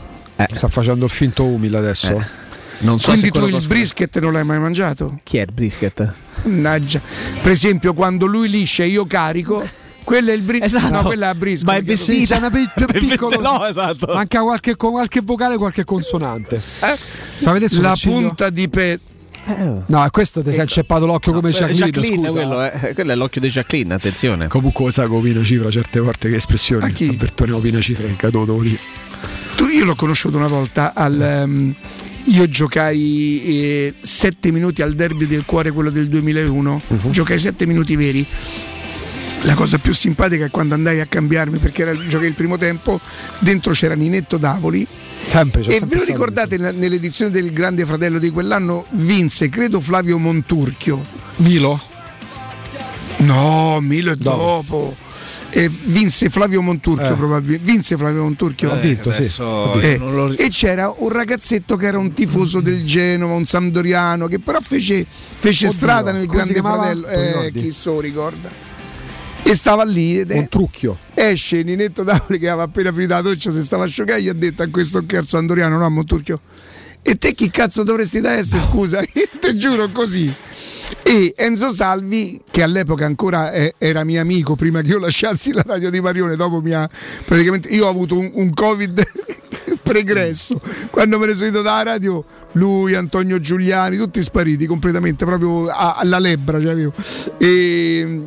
Sta 0.51 0.69
facendo 0.69 1.05
il 1.05 1.11
finto 1.11 1.45
umile 1.45 1.77
adesso. 1.77 2.13
Eh, 2.19 2.47
Non 2.81 2.99
so 3.01 3.09
quindi 3.11 3.27
se 3.27 3.31
tu 3.33 3.47
il 3.47 3.67
brisket 3.67 4.19
non 4.21 4.33
l'hai 4.33 4.45
mai 4.45 4.59
mangiato? 4.61 5.19
Chi 5.25 5.39
è 5.39 5.43
il 5.43 5.53
brisket? 5.53 6.13
Mannaggia. 6.45 7.01
Per 7.43 7.51
esempio, 7.51 7.93
quando 7.95 8.27
lui 8.27 8.49
liscia 8.49 8.85
e 8.85 8.87
io 8.87 9.05
carico, 9.07 9.67
quello 10.05 10.31
è 10.31 10.35
il 10.35 10.43
brisket. 10.43 10.69
Esatto. 10.75 10.95
No, 10.95 11.03
quella 11.03 11.25
è 11.25 11.29
la 11.29 11.35
brisket. 11.35 11.67
Ma 11.67 11.77
è 11.77 11.83
vestita- 11.83 12.37
una 12.37 12.51
pe- 12.51 12.71
più 12.75 12.87
piccolo. 12.87 13.41
No, 13.41 13.67
esatto. 13.67 14.13
Manca 14.15 14.43
qualche, 14.43 14.77
con 14.77 14.93
qualche 14.93 15.21
vocale, 15.23 15.57
qualche 15.57 15.85
consonante. 15.85 16.57
Eh? 16.57 16.97
Fa 17.43 17.53
vedere 17.53 17.73
sul 17.73 17.83
La 17.83 17.97
punta 18.01 18.49
di 18.51 18.69
petto. 18.69 19.07
No, 19.87 20.03
a 20.03 20.11
questo 20.11 20.43
ti 20.43 20.53
sei 20.53 20.61
inceppato 20.61 21.07
l'occhio 21.07 21.33
come 21.33 21.51
Jacqueline, 21.51 21.87
Jacqueline, 21.91 22.29
scusa. 22.29 22.45
quello, 22.45 22.61
è, 22.63 22.93
quello 22.93 23.13
è 23.13 23.15
l'occhio 23.15 23.41
di 23.41 23.49
Jacqueline, 23.49 23.95
attenzione. 23.95 24.47
Comunque 24.47 24.85
lo 24.85 24.91
sai 24.91 25.07
Copino 25.09 25.43
Cifra 25.43 25.71
certe 25.71 26.01
volte 26.01 26.29
che 26.29 26.37
espressioni. 26.37 26.85
A 26.85 26.89
chi? 26.89 27.09
Albertone 27.09 27.53
Copino 27.53 27.81
Cifra 27.81 28.07
che 28.07 28.15
caduto, 28.17 28.53
devo 28.53 28.63
dire. 28.63 28.79
Tu, 29.57 29.67
io 29.69 29.85
l'ho 29.87 29.95
conosciuto 29.95 30.37
una 30.37 30.49
volta 30.49 30.93
al. 30.95 31.19
ehm, 31.21 31.75
io 32.29 32.49
giocai 32.49 33.43
eh, 33.45 33.95
sette 34.01 34.51
minuti 34.51 34.83
al 34.83 34.93
derby 34.95 35.27
del 35.27 35.45
cuore, 35.45 35.71
quello 35.71 35.91
del 35.91 36.09
2001. 36.09 36.81
Mhm. 36.87 37.11
Giocai 37.11 37.39
sette 37.39 37.67
minuti 37.67 37.97
veri. 37.97 38.25
La 39.43 39.55
cosa 39.55 39.79
più 39.79 39.95
simpatica 39.95 40.47
è 40.47 40.51
quando 40.51 40.75
andai 40.75 41.01
a 41.01 41.07
cambiarmi 41.07 41.59
perché 41.59 41.83
era, 41.83 41.97
giocai 42.07 42.27
il 42.29 42.35
primo 42.35 42.57
tempo, 42.57 43.01
dentro 43.39 43.73
c'era 43.73 43.95
Ninetto 43.95 44.37
Davoli. 44.37 44.87
Sempre, 45.29 45.61
e 45.61 45.65
sempre 45.79 45.99
ve 45.99 46.05
lo 46.05 46.05
ricordate 46.05 46.57
nella- 46.57 46.73
nell'edizione 46.73 47.31
del 47.31 47.53
Grande 47.53 47.85
Fratello 47.87 48.19
di 48.19 48.31
quell'anno 48.31 48.87
vinse, 48.91 49.49
credo 49.49 49.81
Flavio 49.81 50.19
Monturchio. 50.19 51.05
Milo? 51.37 51.81
No, 53.19 53.79
Milo 53.81 54.13
è 54.13 54.17
dopo. 54.17 54.97
E 55.51 55.69
vinse 55.69 56.29
Flavio 56.29 56.61
Monturchio 56.61 57.13
Eh. 57.13 57.17
probabilmente. 57.17 57.65
Vinse 57.73 57.97
Flavio 57.97 58.23
Monturchio. 58.23 58.71
Ha 58.71 58.77
vinto, 58.77 59.11
sì. 59.11 59.23
Eh, 59.81 59.97
lo- 59.97 60.37
e 60.37 60.49
c'era 60.51 60.93
un 60.99 61.09
ragazzetto 61.09 61.77
che 61.77 61.87
era 61.87 61.99
un 61.99 62.13
tifoso 62.13 62.61
del 62.61 62.85
Genova, 62.85 63.35
un 63.35 63.47
Sampdoriano, 63.47 64.27
che 64.27 64.39
però 64.39 64.61
fece, 64.61 65.07
fece 65.07 65.67
Oddio, 65.67 65.77
strada 65.79 66.13
nel 66.13 66.27
Grande 66.27 66.53
chiamava? 66.53 66.83
Fratello. 66.85 67.07
Te 67.07 67.33
lo 67.33 67.43
Eh, 67.45 67.53
chi 67.53 67.73
se 67.73 67.89
lo 67.91 68.01
ricorda? 68.01 68.67
E 69.43 69.55
stava 69.57 69.85
lì 69.85 70.19
ed 70.19 70.31
è- 70.33 70.39
Un 70.39 70.49
trucchio. 70.49 70.99
esce 71.15 71.63
Ninetto 71.63 72.03
Davoli 72.03 72.39
che 72.39 72.49
aveva 72.51 72.65
appena 72.65 72.93
finito 72.93 73.15
la 73.15 73.23
doccia, 73.23 73.51
si 73.51 73.63
stava 73.65 73.85
asciugando, 73.85 74.23
gli 74.23 74.29
ha 74.29 74.35
detto 74.35 74.63
a 74.63 74.69
questo 74.71 75.07
che 75.07 75.17
è 75.17 75.21
il 75.21 75.27
Sandoriano, 75.29 75.79
no 75.79 75.87
a 75.87 75.89
Monturchio. 75.89 76.41
E 77.01 77.17
te 77.17 77.33
chi 77.33 77.49
cazzo 77.49 77.85
dovresti 77.85 78.21
da 78.21 78.33
essere, 78.33 78.61
scusa? 78.61 79.01
Io 79.01 79.29
te 79.41 79.57
giuro 79.57 79.89
così. 79.89 80.31
E 81.03 81.35
Enzo 81.37 81.73
Salvi 81.73 82.41
che 82.51 82.63
all'epoca 82.63 83.07
ancora 83.07 83.53
eh, 83.53 83.75
era 83.79 84.05
mio 84.05 84.21
amico 84.21 84.57
prima 84.57 84.81
che 84.81 84.89
io 84.89 84.99
lasciassi 84.99 85.53
la 85.53 85.63
radio 85.67 85.91
di 85.91 86.01
Marione 86.01 86.37
dopo 86.37 86.61
mi 86.61 86.73
ha 86.73 86.89
praticamente 87.25 87.69
io 87.69 87.87
ho 87.87 87.89
avuto 87.89 88.19
un, 88.19 88.31
un 88.35 88.53
covid 88.53 89.03
pregresso. 89.83 90.61
Quando 90.91 91.19
me 91.19 91.27
ne 91.27 91.35
sono 91.35 91.49
ido 91.49 91.63
dalla 91.63 91.83
radio 91.83 92.25
lui 92.53 92.95
Antonio 92.95 93.41
Giuliani 93.41 93.97
tutti 93.97 94.23
spariti 94.23 94.67
completamente 94.67 95.25
proprio 95.25 95.69
alla 95.69 96.19
lebbra 96.19 96.61
cioè, 96.61 96.91
e 97.39 98.23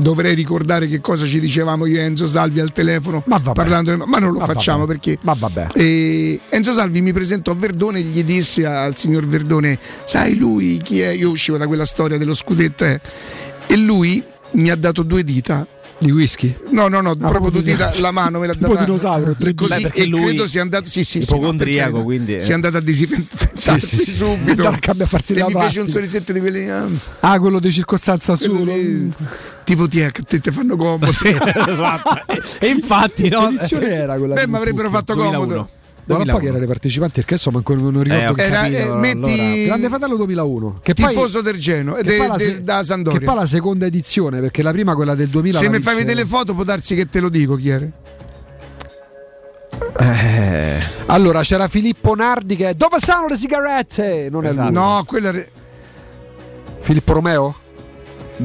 dovrei 0.00 0.34
ricordare 0.34 0.88
che 0.88 1.00
cosa 1.00 1.26
ci 1.26 1.40
dicevamo 1.40 1.86
io 1.86 1.98
e 2.00 2.04
Enzo 2.04 2.26
Salvi 2.26 2.60
al 2.60 2.72
telefono 2.72 3.22
parlando 3.52 3.96
ma 4.06 4.18
non 4.18 4.32
lo 4.32 4.38
Ma 4.40 4.46
facciamo 4.46 4.80
vabbè. 4.86 4.92
perché 4.92 5.18
Ma 5.22 5.34
vabbè. 5.34 5.66
e 5.74 6.40
Enzo 6.48 6.72
Salvi 6.72 7.00
mi 7.00 7.12
presentò 7.12 7.52
a 7.52 7.54
Verdone 7.54 7.98
e 7.98 8.02
gli 8.02 8.24
disse 8.24 8.64
al 8.66 8.96
signor 8.96 9.26
Verdone 9.26 9.78
sai 10.04 10.36
lui 10.36 10.78
chi 10.82 11.00
è? 11.00 11.08
io 11.08 11.30
uscivo 11.30 11.56
da 11.56 11.66
quella 11.66 11.84
storia 11.84 12.18
dello 12.18 12.34
scudetto 12.34 12.84
eh. 12.84 13.00
e 13.66 13.76
lui 13.76 14.22
mi 14.52 14.70
ha 14.70 14.76
dato 14.76 15.02
due 15.02 15.22
dita 15.22 15.66
di 16.00 16.10
whisky? 16.10 16.56
No, 16.70 16.88
no, 16.88 17.00
no, 17.00 17.14
proprio 17.14 17.40
proprio 17.40 17.50
due 17.50 17.62
dita, 17.62 17.90
di- 17.90 18.00
la 18.00 18.10
mano 18.10 18.38
me 18.40 18.46
l'ha 18.46 18.54
tipo 18.54 18.72
data. 18.72 18.84
dinosauro, 18.84 19.34
tre 19.38 19.54
così. 19.54 19.82
Beh, 19.82 19.90
e 19.94 20.06
lui 20.06 20.22
credo 20.24 20.48
sia 20.48 20.62
andato 20.62 20.86
sì, 20.88 21.04
sì, 21.04 21.20
sì, 21.22 21.30
no, 21.30 21.36
ipocondriaco, 21.36 21.88
carità. 21.90 22.04
quindi, 22.04 22.34
eh. 22.36 22.40
si 22.40 22.50
è 22.50 22.54
andato 22.54 22.76
a 22.78 22.80
disinfettarsi 22.80 23.86
Sì, 23.86 23.96
sì, 23.96 24.04
sì. 24.04 24.12
subito. 24.14 24.66
Andare 24.66 25.02
a 25.02 25.06
farsi 25.06 25.34
e 25.34 25.44
mi 25.44 25.52
fece 25.52 25.80
un 25.80 25.88
sorrisetto 25.88 26.32
di 26.32 26.40
quelli 26.40 26.68
ah, 26.70 26.86
Ah, 27.20 27.38
quello 27.38 27.60
di 27.60 27.70
circostanza 27.70 28.34
solo. 28.36 28.64
tipo 29.64 29.86
ti 29.88 30.00
è 30.00 30.10
che 30.10 30.22
te, 30.22 30.40
te 30.40 30.50
fanno 30.52 30.76
comodo. 30.76 31.06
esatto. 31.10 32.10
E 32.58 32.66
infatti, 32.68 33.28
no? 33.28 33.48
Che 33.48 33.54
edizione 33.54 33.88
era 33.90 34.16
quella? 34.16 34.34
Beh, 34.34 34.46
mi 34.46 34.56
avrebbero 34.56 34.88
fatto 34.90 35.14
2001. 35.14 35.38
comodo. 35.46 35.68
Po' 36.16 36.38
chi 36.38 36.46
erano 36.46 36.64
i 36.64 36.66
partecipanti, 36.66 37.14
perché 37.14 37.34
insomma 37.34 37.58
ancora 37.58 37.80
non 37.80 38.02
ricordo 38.02 38.32
Eh, 38.32 38.34
che 38.34 38.42
Era, 38.44 38.56
capito, 38.60 38.76
eh, 38.78 38.82
allora. 38.82 38.98
metti 38.98 39.64
Grande 39.64 39.88
Fratello 39.88 40.16
2001, 40.16 40.78
che 40.82 40.94
poi, 40.94 41.08
tifoso 41.08 41.40
del 41.40 41.58
Genoa, 41.58 41.96
che 41.96 42.02
de- 42.02 42.16
poi 42.16 42.36
de- 42.36 42.62
da 42.64 42.82
Sandoria. 42.82 43.18
che 43.18 43.24
poi 43.24 43.34
la 43.34 43.46
seconda 43.46 43.86
edizione, 43.86 44.40
perché 44.40 44.62
la 44.62 44.72
prima 44.72 44.94
quella 44.94 45.14
del 45.14 45.28
2000 45.28 45.58
Se 45.58 45.68
mi 45.68 45.80
fai 45.80 45.94
vedere 45.96 46.14
le 46.20 46.26
foto 46.26 46.54
può 46.54 46.64
darsi 46.64 46.94
che 46.94 47.08
te 47.08 47.20
lo 47.20 47.28
dico 47.28 47.54
chi 47.56 47.68
era. 47.68 47.86
Eh, 49.98 50.78
Allora 51.06 51.40
c'era 51.42 51.68
Filippo 51.68 52.14
Nardi 52.14 52.56
che 52.56 52.74
dove 52.76 52.98
sono 53.00 53.26
le 53.28 53.36
sigarette? 53.36 54.28
Non 54.30 54.44
è 54.44 54.50
Esatto. 54.50 54.66
lui. 54.68 54.72
No, 54.74 55.04
quella 55.06 55.32
Filippo 56.80 57.12
Romeo? 57.12 57.54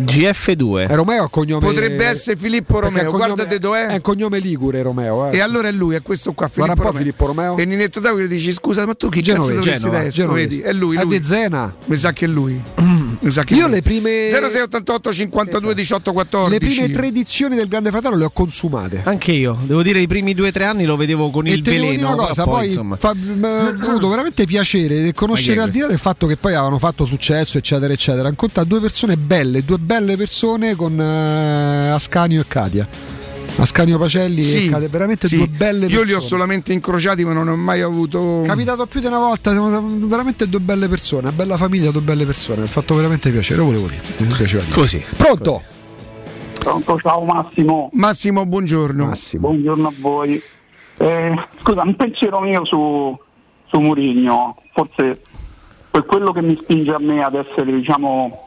GF2. 0.03 0.88
È 0.88 0.95
Romeo 0.95 1.30
cognome 1.30 1.65
potrebbe 1.65 2.06
essere 2.06 2.35
Filippo 2.35 2.77
è 2.80 2.82
Romeo, 2.82 3.06
cognome- 3.06 3.25
guardate 3.33 3.59
dov'è. 3.59 3.88
È 3.88 4.01
cognome 4.01 4.40
ligure 4.40 4.82
Romeo, 4.82 5.30
eh. 5.30 5.38
E 5.38 5.40
allora 5.40 5.67
è 5.67 5.72
lui, 5.72 5.95
è 5.95 6.01
questo 6.01 6.33
qua, 6.33 6.48
Filippo 6.48 6.82
Romeo. 6.82 6.91
Filippo 6.98 7.25
Romeo. 7.25 7.57
E 7.57 7.65
Ninetto 7.65 7.99
Davide 7.99 8.27
dici 8.27 8.51
scusa, 8.51 8.85
ma 8.85 8.93
tu 8.93 9.09
chi 9.09 9.22
cazzo 9.22 9.32
Genovese, 9.48 9.56
dovresti 9.56 9.80
Genova, 9.80 9.98
essere? 9.98 10.11
Genovese. 10.11 10.48
Vedi? 10.48 10.61
È 10.61 10.74
lui, 10.74 10.98
È 10.98 11.03
lui. 11.03 11.19
di 11.19 11.25
Zena. 11.25 11.74
Mi 11.85 11.95
sa 11.95 12.11
che 12.11 12.25
è 12.25 12.27
lui. 12.27 12.61
Mi 13.19 13.32
è 13.32 13.44
Io 13.53 13.68
le 13.68 13.82
prime 13.82 14.30
0688 14.30 15.14
52 15.14 15.76
18 15.76 16.14
14 16.14 16.52
le 16.52 16.60
prime 16.60 16.90
tre 16.92 17.08
edizioni 17.08 17.56
del 17.56 17.68
Grande 17.68 17.90
Fratello 17.92 18.16
le 18.16 18.26
ho 18.26 18.30
consumate. 18.30 19.02
Anche 19.06 19.32
io, 19.32 19.58
devo 19.64 19.82
dire, 19.84 20.00
i 20.00 20.08
primi 20.08 20.34
due 20.34 20.50
o 20.50 20.52
tre 20.52 20.66
anni 20.66 20.85
lo 20.85 20.95
vedevo 20.95 21.30
con 21.30 21.48
E 21.48 21.53
il 21.53 21.61
te 21.61 21.72
devo 21.72 21.84
dire 21.85 21.95
veleno. 21.98 22.14
una 22.14 22.27
cosa, 22.27 22.44
poi, 22.44 22.66
insomma. 22.68 22.95
fa- 22.98 23.14
m- 23.14 23.44
ho 23.84 23.88
avuto 23.90 24.10
veramente 24.10 24.45
piacere 24.45 25.14
conoscere 25.14 25.60
è 25.60 25.64
al 25.64 25.69
di 25.69 25.80
là 25.80 25.88
del 25.88 26.00
fatto 26.00 26.27
che 26.27 26.38
poi 26.38 26.53
avevano 26.53 26.77
fatto 26.77 27.06
successo, 27.06 27.58
eccetera, 27.58 27.92
eccetera. 27.94 28.27
Incontra 28.30 28.64
due 28.64 28.80
persone 28.80 29.18
belle, 29.18 29.64
due 29.64 29.77
belle 29.77 30.16
persone 30.18 30.76
con 30.76 31.00
eh, 31.00 31.90
Ascanio 31.90 32.42
e 32.42 32.45
Katia. 32.48 32.88
Ascanio 33.58 33.98
Pacelli 33.98 34.42
Sì, 34.42 34.67
e 34.67 34.69
Katia, 34.69 34.90
veramente 34.90 35.27
sì. 35.27 35.38
due 35.38 35.48
belle 35.48 35.85
Io 35.85 36.00
persone. 36.00 36.06
li 36.06 36.14
ho 36.14 36.19
solamente 36.19 36.74
incrociati, 36.74 37.24
ma 37.24 37.34
non 37.34 37.48
ho 37.48 37.56
mai 37.56 37.82
avuto. 37.82 38.43
Capitato 38.45 38.85
più 38.85 39.00
di 39.00 39.06
una 39.06 39.17
volta, 39.19 39.51
siamo 39.51 39.69
veramente 40.08 40.50
due 40.50 40.59
belle 40.59 40.88
persone, 40.90 41.22
una 41.27 41.32
bella 41.32 41.56
famiglia, 41.58 41.92
due 41.92 42.01
belle 42.01 42.25
persone. 42.25 42.59
Mi 42.59 42.66
ha 42.66 42.69
fatto 42.69 42.95
veramente 42.95 43.32
piacere, 43.32 43.59
lo 43.59 43.66
volevo 43.66 43.88
dire. 43.88 44.01
Mi 44.17 44.27
piaceva 44.34 44.64
dire. 44.64 44.75
Così. 44.75 45.03
Pronto? 45.16 45.61
Pronto, 46.59 47.00
ciao 47.00 47.24
Massimo. 47.24 47.90
Massimo, 47.93 48.45
buongiorno. 48.45 49.06
Massimo. 49.06 49.48
Buongiorno 49.48 49.88
a 49.88 49.93
voi. 50.00 50.42
Eh, 50.98 51.35
scusa, 51.61 51.82
un 51.84 51.95
pensiero 51.95 52.40
mio 52.42 52.66
su, 52.66 53.17
su 53.67 53.80
Murigno, 53.80 54.56
forse 54.74 55.22
per 55.92 56.06
quello 56.06 56.32
che 56.34 56.42
mi 56.42 56.58
spinge 56.61 56.92
a 56.92 57.00
me 57.00 57.24
ad 57.24 57.35
essere, 57.35 57.72
diciamo, 57.72 58.44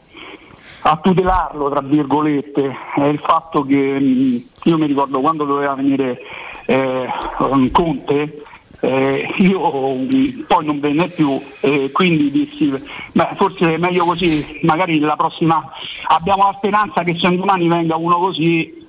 a 0.81 0.97
tutelarlo, 0.97 1.69
tra 1.69 1.81
virgolette, 1.81 2.75
è 2.95 3.03
il 3.03 3.19
fatto 3.19 3.63
che 3.65 3.99
mh, 3.99 4.43
io 4.63 4.77
mi 4.77 4.85
ricordo 4.85 5.19
quando 5.19 5.43
doveva 5.43 5.73
venire 5.73 6.19
eh, 6.65 7.07
Conte, 7.71 8.43
eh, 8.81 9.33
io 9.37 9.95
mh, 9.95 10.45
poi 10.47 10.65
non 10.65 10.79
venne 10.79 11.09
più 11.09 11.39
e 11.59 11.91
quindi 11.91 12.31
dissi 12.31 12.71
beh, 13.11 13.29
forse 13.35 13.73
è 13.73 13.77
meglio 13.77 14.05
così, 14.05 14.59
magari 14.63 14.99
la 14.99 15.15
prossima 15.15 15.69
abbiamo 16.03 16.43
la 16.43 16.55
speranza 16.57 17.03
che 17.03 17.15
se 17.15 17.35
domani 17.35 17.67
venga 17.67 17.97
uno 17.97 18.17
così 18.17 18.79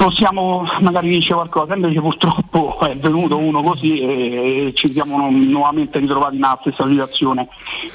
possiamo 0.00 0.66
magari 0.80 1.08
vincere 1.10 1.34
qualcosa, 1.34 1.74
invece 1.74 2.00
purtroppo 2.00 2.78
è 2.88 2.96
venuto 2.96 3.36
uno 3.36 3.62
così 3.62 4.00
e, 4.00 4.66
e 4.68 4.72
ci 4.74 4.90
siamo 4.92 5.18
nu- 5.18 5.50
nuovamente 5.50 5.98
ritrovati 5.98 6.36
nella 6.36 6.58
stessa 6.62 6.86
situazione. 6.86 7.48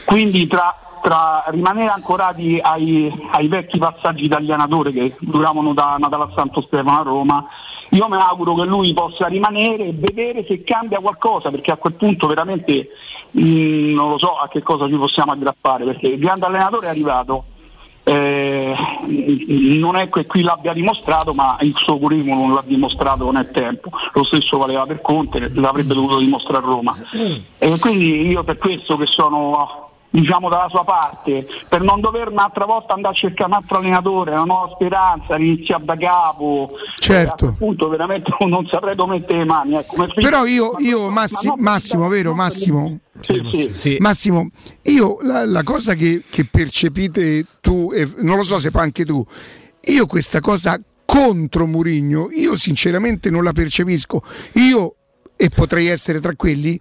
Quindi 0.05 0.45
tra, 0.45 0.84
tra 1.05 1.43
rimanere 1.49 1.91
ancorati 1.91 2.57
ai, 2.59 3.13
ai 3.29 3.47
vecchi 3.47 3.77
passaggi 3.77 4.27
da 4.27 4.37
allenatore 4.37 4.91
che 4.91 5.15
duravano 5.19 5.71
da 5.75 5.97
Natale 5.99 6.23
a 6.23 6.31
Santo 6.33 6.61
Stefano 6.61 6.99
a 6.99 7.03
Roma, 7.03 7.45
io 7.89 8.07
mi 8.09 8.15
auguro 8.15 8.55
che 8.55 8.63
lui 8.63 8.91
possa 8.91 9.27
rimanere 9.27 9.85
e 9.85 9.93
vedere 9.93 10.43
se 10.47 10.63
cambia 10.63 10.97
qualcosa, 10.97 11.51
perché 11.51 11.69
a 11.69 11.75
quel 11.75 11.93
punto 11.93 12.25
veramente 12.25 12.87
mh, 13.29 13.93
non 13.93 14.09
lo 14.09 14.17
so 14.17 14.35
a 14.35 14.47
che 14.47 14.63
cosa 14.63 14.87
ci 14.87 14.95
possiamo 14.95 15.31
aggrappare, 15.31 15.85
perché 15.85 16.07
il 16.07 16.17
grande 16.17 16.47
allenatore 16.47 16.87
è 16.87 16.89
arrivato. 16.89 17.43
Eh, 18.07 18.75
non 19.79 19.95
è 19.95 20.09
che 20.09 20.25
qui 20.25 20.41
l'abbia 20.41 20.73
dimostrato, 20.73 21.35
ma 21.35 21.57
il 21.61 21.75
suo 21.75 21.99
curriculum 21.99 22.51
l'ha 22.51 22.63
dimostrato 22.65 23.31
nel 23.31 23.51
tempo. 23.51 23.91
Lo 24.13 24.23
stesso 24.23 24.57
valeva 24.57 24.87
per 24.87 25.01
Conte, 25.01 25.51
l'avrebbe 25.53 25.93
dovuto 25.93 26.17
dimostrare 26.17 26.63
a 26.63 26.67
Roma. 26.67 26.95
E 27.59 27.79
quindi 27.79 28.27
io 28.27 28.43
per 28.43 28.57
questo 28.57 28.97
che 28.97 29.05
sono 29.05 29.84
diciamo 30.15 30.49
dalla 30.49 30.67
sua 30.69 30.83
parte, 30.83 31.45
per 31.67 31.81
non 31.81 31.99
dover 31.99 32.29
un'altra 32.29 32.65
volta 32.65 32.93
andare 32.93 33.13
a 33.13 33.17
cercare 33.17 33.49
un 33.49 33.55
altro 33.57 33.77
allenatore, 33.77 34.31
una 34.31 34.43
nuova 34.45 34.71
speranza, 34.73 35.35
iniziare 35.37 35.83
da 35.83 35.97
capo. 35.97 36.71
Certo. 36.95 37.45
Eh, 37.45 37.47
a 37.47 37.51
quel 37.51 37.55
punto 37.57 37.89
veramente 37.89 38.31
non 38.47 38.65
saprei 38.67 38.95
dove 38.95 39.15
mettere 39.17 39.39
le 39.39 39.45
mani. 39.45 39.75
ecco. 39.75 40.07
Però 40.15 40.45
io, 40.45 40.71
ma- 40.73 40.79
io 40.79 40.99
ma 41.07 41.11
Massi- 41.21 41.47
non- 41.47 41.59
Massimo, 41.59 42.07
vero 42.07 42.33
Massimo? 42.33 42.99
Sì, 43.19 43.41
sì. 43.51 43.71
Sì. 43.73 43.97
Massimo, 43.99 44.49
io 44.83 45.17
la, 45.21 45.45
la 45.45 45.63
cosa 45.63 45.93
che, 45.93 46.21
che 46.29 46.45
percepite 46.45 47.45
tu, 47.61 47.91
e 47.93 48.07
non 48.17 48.37
lo 48.37 48.43
so 48.43 48.57
se 48.57 48.71
poi 48.71 48.83
anche 48.83 49.05
tu, 49.05 49.25
io 49.87 50.05
questa 50.05 50.39
cosa 50.39 50.79
contro 51.05 51.65
Murigno, 51.67 52.29
io 52.31 52.55
sinceramente 52.55 53.29
non 53.29 53.43
la 53.43 53.53
percepisco. 53.53 54.21
Io, 54.53 54.95
e 55.35 55.49
potrei 55.49 55.87
essere 55.87 56.19
tra 56.19 56.33
quelli, 56.35 56.79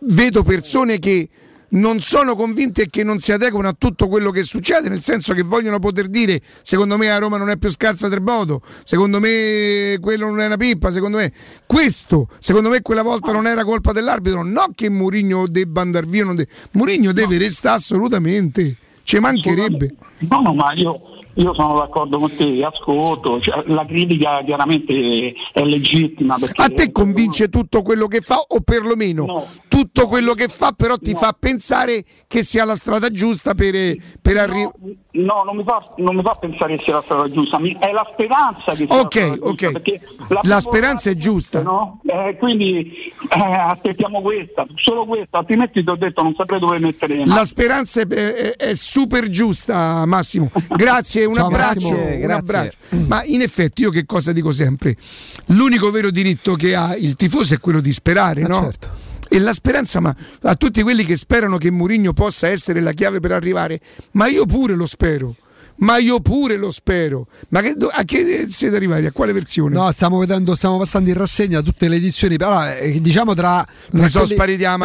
vedo 0.00 0.42
persone 0.42 0.98
che 0.98 1.28
non 1.70 2.00
sono 2.00 2.34
convinte 2.34 2.82
e 2.82 2.86
che 2.90 3.04
non 3.04 3.18
si 3.18 3.32
adeguano 3.32 3.68
a 3.68 3.74
tutto 3.76 4.08
quello 4.08 4.30
che 4.30 4.42
succede, 4.42 4.88
nel 4.88 5.02
senso 5.02 5.34
che 5.34 5.42
vogliono 5.42 5.78
poter 5.78 6.08
dire 6.08 6.40
secondo 6.62 6.96
me 6.96 7.10
a 7.10 7.18
Roma 7.18 7.36
non 7.36 7.50
è 7.50 7.56
più 7.56 7.70
scarsa 7.70 8.08
Trebodo, 8.08 8.62
secondo 8.84 9.20
me 9.20 9.98
quello 10.00 10.26
non 10.26 10.40
è 10.40 10.46
una 10.46 10.56
pippa, 10.56 10.90
secondo 10.90 11.18
me 11.18 11.32
questo, 11.66 12.28
secondo 12.38 12.68
me 12.68 12.80
quella 12.82 13.02
volta 13.02 13.32
non 13.32 13.46
era 13.46 13.64
colpa 13.64 13.92
dell'arbitro, 13.92 14.42
no 14.42 14.66
che 14.74 14.90
Murigno 14.90 15.46
debba 15.46 15.80
andare 15.80 16.06
via, 16.06 16.24
non 16.24 16.34
de- 16.34 16.48
Murigno 16.72 17.12
deve 17.12 17.38
restare 17.38 17.76
assolutamente, 17.76 18.76
ci 19.02 19.18
mancherebbe. 19.18 19.94
No, 20.28 20.40
no, 20.42 20.52
ma 20.52 20.72
io, 20.74 21.00
io 21.34 21.54
sono 21.54 21.78
d'accordo 21.78 22.18
con 22.18 22.34
te, 22.36 22.62
ascolto, 22.62 23.40
cioè, 23.40 23.62
la 23.66 23.86
critica 23.86 24.42
chiaramente 24.44 25.32
è 25.52 25.62
legittima. 25.62 26.36
A 26.56 26.68
te 26.68 26.92
convince 26.92 27.48
tutto 27.48 27.80
quello 27.82 28.06
che 28.06 28.20
fa 28.20 28.36
o 28.36 28.60
perlomeno 28.60 29.46
tutto 29.80 30.06
quello 30.06 30.34
che 30.34 30.48
fa 30.48 30.72
però 30.72 30.96
ti 30.98 31.14
fa 31.14 31.34
pensare 31.38 32.04
che 32.26 32.42
sia 32.42 32.64
la 32.64 32.76
strada 32.76 33.08
giusta 33.10 33.54
per, 33.54 33.96
per 34.20 34.36
arrivare... 34.36 34.72
No, 35.12 35.42
non 35.44 35.56
mi, 35.56 35.64
fa, 35.64 35.92
non 35.96 36.14
mi 36.14 36.22
fa 36.22 36.34
pensare 36.34 36.76
che 36.76 36.82
sia 36.84 36.94
la 36.94 37.00
strada 37.02 37.28
giusta, 37.30 37.58
mi- 37.58 37.76
è 37.80 37.90
la 37.90 38.06
speranza 38.12 38.72
che 38.74 38.86
sia 38.88 39.00
Ok, 39.00 39.14
la 39.14 39.20
strada 39.20 39.36
giusta. 39.36 39.66
ok. 39.66 39.72
perché 39.72 40.00
La 40.42 40.60
speranza 40.60 41.10
è 41.10 41.16
giusta. 41.16 41.62
no? 41.62 42.00
Eh, 42.06 42.36
quindi 42.38 42.92
eh, 43.28 43.40
aspettiamo 43.40 44.20
questa, 44.20 44.66
solo 44.76 45.06
questa, 45.06 45.38
altrimenti 45.38 45.82
ti 45.82 45.90
ho 45.90 45.96
detto 45.96 46.22
non 46.22 46.34
saprei 46.36 46.60
dove 46.60 46.78
mettere. 46.78 47.24
La 47.26 47.44
speranza 47.44 48.02
è, 48.02 48.06
è- 48.06 48.56
è 48.56 48.74
super 48.74 49.28
giusta, 49.28 50.04
Massimo. 50.06 50.50
Grazie, 50.68 51.24
un 51.24 51.34
Ciao, 51.34 51.46
abbraccio. 51.46 51.90
Massimo. 51.90 51.98
un 52.14 52.20
Grazie. 52.20 52.58
abbraccio. 52.58 52.76
Ma 53.08 53.24
in 53.24 53.40
effetti, 53.40 53.82
io 53.82 53.90
che 53.90 54.04
cosa 54.06 54.32
dico 54.32 54.52
sempre? 54.52 54.94
L'unico 55.46 55.90
vero 55.90 56.10
diritto 56.10 56.54
che 56.54 56.74
ha 56.76 56.94
il 56.96 57.16
tifoso 57.16 57.54
è 57.54 57.58
quello 57.58 57.80
di 57.80 57.92
sperare, 57.92 58.42
no? 58.42 58.54
certo. 58.60 58.99
E 59.32 59.38
la 59.38 59.52
speranza, 59.52 60.00
ma 60.00 60.12
a 60.42 60.54
tutti 60.56 60.82
quelli 60.82 61.04
che 61.04 61.16
sperano 61.16 61.56
che 61.56 61.70
Mourinho 61.70 62.12
possa 62.12 62.48
essere 62.48 62.80
la 62.80 62.92
chiave 62.92 63.20
per 63.20 63.30
arrivare, 63.30 63.80
ma 64.12 64.26
io 64.26 64.44
pure 64.44 64.74
lo 64.74 64.86
spero. 64.86 65.36
ma 65.82 65.96
io 65.98 66.20
pure 66.20 66.56
lo 66.56 66.70
spero. 66.70 67.26
Ma 67.50 67.60
che, 67.62 67.74
a 67.90 68.02
che 68.04 68.46
siete 68.50 68.76
arrivati? 68.76 69.06
A 69.06 69.12
quale 69.12 69.32
versione? 69.32 69.74
No, 69.74 69.90
stiamo 69.92 70.18
vedendo, 70.18 70.54
stiamo 70.54 70.76
passando 70.78 71.08
in 71.08 71.16
rassegna 71.16 71.62
tutte 71.62 71.88
le 71.88 71.96
edizioni. 71.96 72.34
Allora, 72.34 72.76
eh, 72.76 73.00
diciamo 73.00 73.32
tra, 73.34 73.64
tra 73.64 74.08
quelli- 74.26 74.34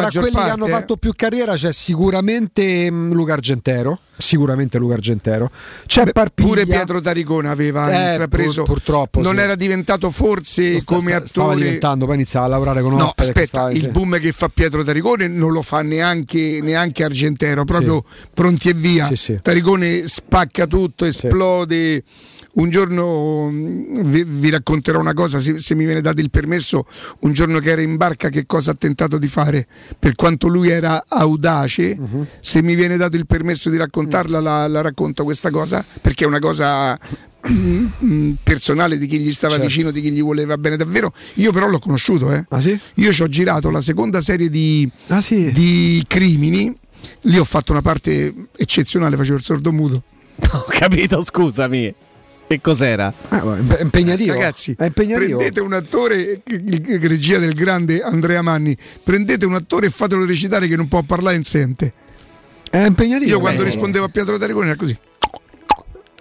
tra 0.08 0.20
quelli 0.20 0.34
parte, 0.34 0.48
che 0.48 0.54
hanno 0.54 0.66
eh. 0.66 0.70
fatto 0.70 0.96
più 0.96 1.12
carriera 1.14 1.54
c'è 1.54 1.72
sicuramente 1.72 2.90
mm, 2.90 3.12
Luca 3.12 3.34
Argentero. 3.34 4.00
Sicuramente 4.18 4.78
Luca 4.78 4.94
Argentero. 4.94 5.50
C'è 5.86 6.10
Parpiglia. 6.12 6.48
Pure 6.48 6.66
Pietro 6.66 7.00
Taricone 7.00 7.48
aveva 7.48 7.90
Eh, 7.90 8.10
intrapreso. 8.12 8.62
pur- 8.62 8.74
purtroppo, 8.76 9.20
non 9.20 9.36
sì. 9.36 9.42
era 9.42 9.54
diventato 9.54 10.08
forse 10.10 10.80
sta- 10.80 10.94
come 10.94 11.12
attore. 11.12 11.26
Stava 11.28 11.54
diventando, 11.54 12.06
poi 12.06 12.14
iniziava 12.14 12.46
a 12.46 12.48
lavorare 12.48 12.80
con 12.82 12.94
No, 12.94 13.04
ospite 13.04 13.22
aspetta, 13.22 13.46
stava- 13.46 13.70
il 13.72 13.80
sì. 13.82 13.88
boom 13.88 14.18
che 14.18 14.32
fa 14.32 14.48
Pietro 14.48 14.82
Taricone 14.82 15.28
non 15.28 15.52
lo 15.52 15.62
fa 15.62 15.82
neanche, 15.82 16.60
neanche 16.62 17.04
Argentero, 17.04 17.64
proprio 17.64 18.04
pronti 18.32 18.68
e 18.70 18.74
via. 18.74 19.06
Sì, 19.06 19.16
sì. 19.16 19.38
Taricone 19.42 20.06
spacca 20.06 20.66
tutto, 20.66 21.04
esplode. 21.04 22.02
Un 22.58 22.70
giorno 22.70 23.50
mh, 23.50 24.02
vi, 24.04 24.24
vi 24.24 24.50
racconterò 24.50 24.98
una 24.98 25.12
cosa, 25.12 25.38
se, 25.40 25.58
se 25.58 25.74
mi 25.74 25.84
viene 25.84 26.00
dato 26.00 26.20
il 26.22 26.30
permesso, 26.30 26.86
un 27.20 27.32
giorno 27.32 27.58
che 27.58 27.70
era 27.70 27.82
in 27.82 27.96
barca 27.96 28.30
che 28.30 28.46
cosa 28.46 28.70
ha 28.70 28.74
tentato 28.74 29.18
di 29.18 29.28
fare, 29.28 29.66
per 29.98 30.14
quanto 30.14 30.48
lui 30.48 30.70
era 30.70 31.04
audace, 31.06 31.96
Mhm. 31.98 32.26
se 32.40 32.62
mi 32.62 32.74
viene 32.74 32.96
dato 32.96 33.16
il 33.16 33.26
permesso 33.26 33.68
di 33.68 33.76
raccontarla 33.76 34.40
la, 34.40 34.66
la 34.68 34.80
racconto 34.80 35.22
questa 35.24 35.50
cosa, 35.50 35.84
perché 36.00 36.24
è 36.24 36.26
una 36.26 36.38
cosa 36.38 36.98
mm, 37.50 37.86
mm, 38.04 38.32
personale 38.42 38.96
di 38.96 39.06
chi 39.06 39.18
gli 39.18 39.32
stava 39.32 39.54
Certo. 39.54 39.68
vicino, 39.68 39.90
di 39.90 40.00
chi 40.00 40.10
gli 40.10 40.22
voleva 40.22 40.56
bene 40.56 40.76
davvero. 40.78 41.12
Io 41.34 41.52
però 41.52 41.68
l'ho 41.68 41.78
conosciuto, 41.78 42.32
eh. 42.32 42.44
Ah, 42.48 42.58
sì? 42.60 42.78
Io 42.94 43.12
ci 43.12 43.22
ho 43.22 43.28
girato 43.28 43.68
la 43.70 43.82
seconda 43.82 44.22
serie 44.22 44.48
di, 44.48 44.90
Ah, 45.08 45.20
sì? 45.20 45.52
di 45.52 46.02
crimini. 46.08 46.74
Lì 47.22 47.36
ho 47.38 47.44
fatto 47.44 47.72
una 47.72 47.82
parte 47.82 48.32
eccezionale, 48.56 49.16
facevo 49.16 49.36
il 49.36 49.44
sordomuto. 49.44 50.02
Ho 50.52 50.64
capito, 50.68 51.22
scusami. 51.22 51.94
Che 52.48 52.60
cos'era? 52.60 53.12
è 53.28 53.82
impegnativo. 53.82 54.32
Ragazzi, 54.34 54.74
È 54.78 54.84
impegnativo. 54.84 55.36
prendete 55.38 55.60
un 55.60 55.72
attore, 55.72 56.42
regia 56.44 57.38
del 57.38 57.54
grande 57.54 58.02
Andrea 58.02 58.40
Manni, 58.40 58.76
prendete 59.02 59.44
un 59.46 59.54
attore 59.54 59.86
e 59.86 59.90
fatelo 59.90 60.24
recitare 60.24 60.68
che 60.68 60.76
non 60.76 60.86
può 60.86 61.02
parlare 61.02 61.36
in 61.36 61.42
sente. 61.44 61.92
È 62.70 62.78
impegnativo. 62.84 63.30
Io 63.30 63.40
quando 63.40 63.62
Eh. 63.62 63.64
rispondevo 63.64 64.04
a 64.04 64.08
Pietro 64.08 64.38
Taricone 64.38 64.66
era 64.68 64.76
così. 64.76 64.96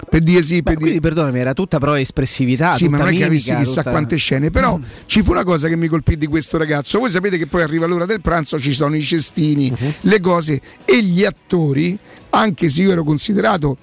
Per 0.08 0.22
dire 0.22 0.42
sì, 0.44 0.62
per 0.62 0.74
dire 0.74 0.80
Quindi 0.92 1.00
perdonami, 1.00 1.40
era 1.40 1.54
tutta 1.54 1.80
però 1.80 1.96
espressività. 1.98 2.74
sì, 2.74 2.86
ma 2.86 2.98
tutta 2.98 3.04
non 3.06 3.14
è 3.14 3.18
che 3.18 3.24
avessi 3.26 3.50
mimica, 3.52 3.64
chissà 3.66 3.80
tutta- 3.82 3.92
quante 3.92 4.16
scene, 4.18 4.50
però 4.52 4.80
ci 5.06 5.22
fu 5.22 5.32
una 5.32 5.44
cosa 5.44 5.68
che 5.68 5.76
mi 5.76 5.88
colpì 5.88 6.18
di 6.18 6.28
questo 6.28 6.58
ragazzo. 6.58 7.00
Voi 7.00 7.10
sapete 7.10 7.38
che 7.38 7.48
poi 7.48 7.62
arriva 7.64 7.86
l'ora 7.86 8.06
del 8.06 8.22
pranzo, 8.22 8.60
ci 8.60 8.74
sono 8.74 8.96
i 8.96 9.02
cestini, 9.04 9.74
le 10.02 10.20
cose 10.20 10.62
e 10.86 11.02
gli 11.02 11.24
attori, 11.24 11.98
anche 12.32 12.70
se 12.70 12.82
io 12.82 12.92
ero 12.92 13.04
considerato 13.04 13.78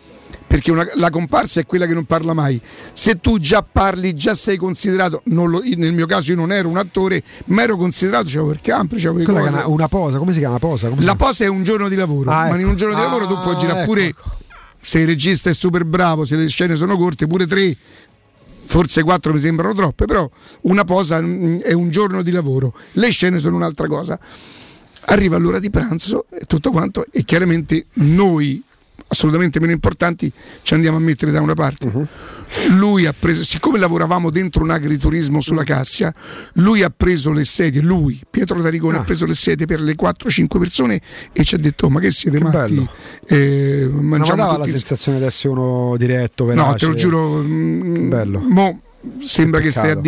perché 0.52 0.70
una- 0.70 0.86
la 0.96 1.08
comparsa 1.08 1.60
è 1.60 1.64
quella 1.66 1.86
che 1.86 1.94
non 1.94 2.04
parla 2.04 2.34
mai. 2.34 2.60
Se 2.92 3.18
tu 3.20 3.38
già 3.38 3.62
parli, 3.62 4.14
già 4.14 4.34
sei 4.34 4.58
considerato, 4.58 5.22
non 5.26 5.48
lo- 5.48 5.62
nel 5.64 5.94
mio 5.94 6.04
caso 6.04 6.30
io 6.32 6.36
non 6.36 6.52
ero 6.52 6.68
un 6.68 6.76
attore, 6.76 7.22
ma 7.46 7.62
ero 7.62 7.78
considerato, 7.78 8.24
c'avevo 8.26 8.50
il 8.50 8.60
campo, 8.60 8.96
c'avevo 8.96 9.24
Quella 9.24 9.40
cose. 9.40 9.52
una, 9.52 9.66
una 9.68 9.88
posa, 9.88 10.18
come 10.18 10.34
si 10.34 10.40
chiama 10.40 10.58
posa? 10.58 10.90
Come 10.90 11.02
La 11.04 11.16
posa 11.16 11.44
è 11.44 11.48
un 11.48 11.62
giorno 11.62 11.88
di 11.88 11.94
lavoro, 11.96 12.30
Ah, 12.30 12.48
ma 12.48 12.54
in 12.56 12.60
ecco. 12.60 12.68
un 12.68 12.76
giorno 12.76 12.94
di 12.94 13.00
lavoro 13.00 13.26
tu 13.26 13.34
puoi 13.40 13.54
Ah, 13.54 13.58
girare 13.58 13.78
ecco, 13.78 13.88
pure, 13.92 14.04
ecco. 14.08 14.22
se 14.78 14.98
il 14.98 15.06
regista 15.06 15.48
è 15.48 15.54
super 15.54 15.86
bravo, 15.86 16.26
se 16.26 16.36
le 16.36 16.46
scene 16.48 16.76
sono 16.76 16.98
corte, 16.98 17.26
pure 17.26 17.46
tre, 17.46 17.74
forse 18.64 19.02
quattro 19.02 19.32
mi 19.32 19.40
sembrano 19.40 19.72
troppe, 19.72 20.04
però 20.04 20.28
una 20.62 20.84
posa 20.84 21.18
mm, 21.18 21.60
è 21.60 21.72
un 21.72 21.88
giorno 21.88 22.20
di 22.20 22.30
lavoro, 22.30 22.74
le 22.92 23.08
scene 23.08 23.38
sono 23.38 23.56
un'altra 23.56 23.86
cosa. 23.86 24.18
Arriva 25.06 25.38
l'ora 25.38 25.58
di 25.58 25.70
pranzo 25.70 26.26
e 26.30 26.44
tutto 26.46 26.70
quanto 26.70 27.06
e 27.10 27.24
chiaramente 27.24 27.86
noi 27.94 28.62
assolutamente 29.12 29.60
meno 29.60 29.72
importanti 29.72 30.32
ci 30.62 30.72
andiamo 30.74 30.96
a 30.96 31.00
mettere 31.00 31.30
da 31.30 31.40
una 31.42 31.54
parte. 31.54 31.86
Mhm. 31.86 32.06
Lui 32.76 33.06
ha 33.06 33.14
preso, 33.18 33.44
siccome 33.44 33.78
lavoravamo 33.78 34.28
dentro 34.30 34.62
un 34.62 34.70
agriturismo 34.70 35.40
sulla 35.40 35.64
Cassia, 35.64 36.12
lui 36.54 36.82
ha 36.82 36.92
preso 36.94 37.32
le 37.32 37.44
sedie, 37.44 37.80
lui, 37.80 38.20
Pietro 38.28 38.60
Taricone, 38.60 38.96
Ah. 38.96 39.00
ha 39.00 39.04
preso 39.04 39.24
le 39.24 39.34
sedie 39.34 39.64
per 39.66 39.80
le 39.80 39.94
4-5 39.94 40.58
persone 40.58 41.00
e 41.32 41.44
ci 41.44 41.54
ha 41.54 41.58
detto: 41.58 41.86
"Oh, 41.86 41.90
Ma 41.90 42.00
che 42.00 42.10
siete 42.10 42.38
Che 42.38 42.44
matti? 42.44 42.88
Eh, 43.26 43.88
mangiamo 43.90 44.36
dava 44.36 44.52
la 44.52 44.64
tutti 44.64 44.70
insieme." 44.70 44.78
sensazione 44.78 45.18
di 45.18 45.24
essere 45.24 45.52
uno 45.54 45.94
diretto, 45.96 46.44
verace. 46.44 46.68
No, 46.68 46.74
te 46.74 46.86
lo 46.86 46.94
giuro, 46.94 47.42
mm, 47.42 48.08
Bello. 48.08 48.40
mo 48.40 48.80
sembra 49.18 49.58
Che 49.60 49.66
che 49.66 49.70
stai 49.72 49.84
a 49.84 49.88
peccato. 49.88 50.02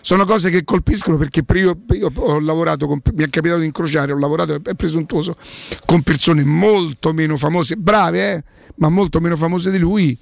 Sono 0.00 0.24
cose 0.24 0.50
che 0.50 0.64
colpiscono 0.64 1.16
perché 1.16 1.42
per 1.42 1.56
io, 1.56 1.78
io 1.90 2.10
ho 2.14 2.40
lavorato 2.40 2.86
con, 2.86 3.00
mi 3.14 3.24
è 3.24 3.30
capitato 3.30 3.60
di 3.60 3.66
incrociare, 3.66 4.12
ho 4.12 4.18
lavorato 4.18 4.60
è 4.62 4.74
presuntuoso 4.74 5.36
con 5.84 6.02
persone 6.02 6.44
molto 6.44 7.12
meno 7.12 7.36
famose, 7.36 7.76
brave, 7.76 8.32
eh, 8.34 8.44
ma 8.76 8.88
molto 8.88 9.20
meno 9.20 9.36
famose 9.36 9.70
di 9.70 9.78
lui 9.78 10.18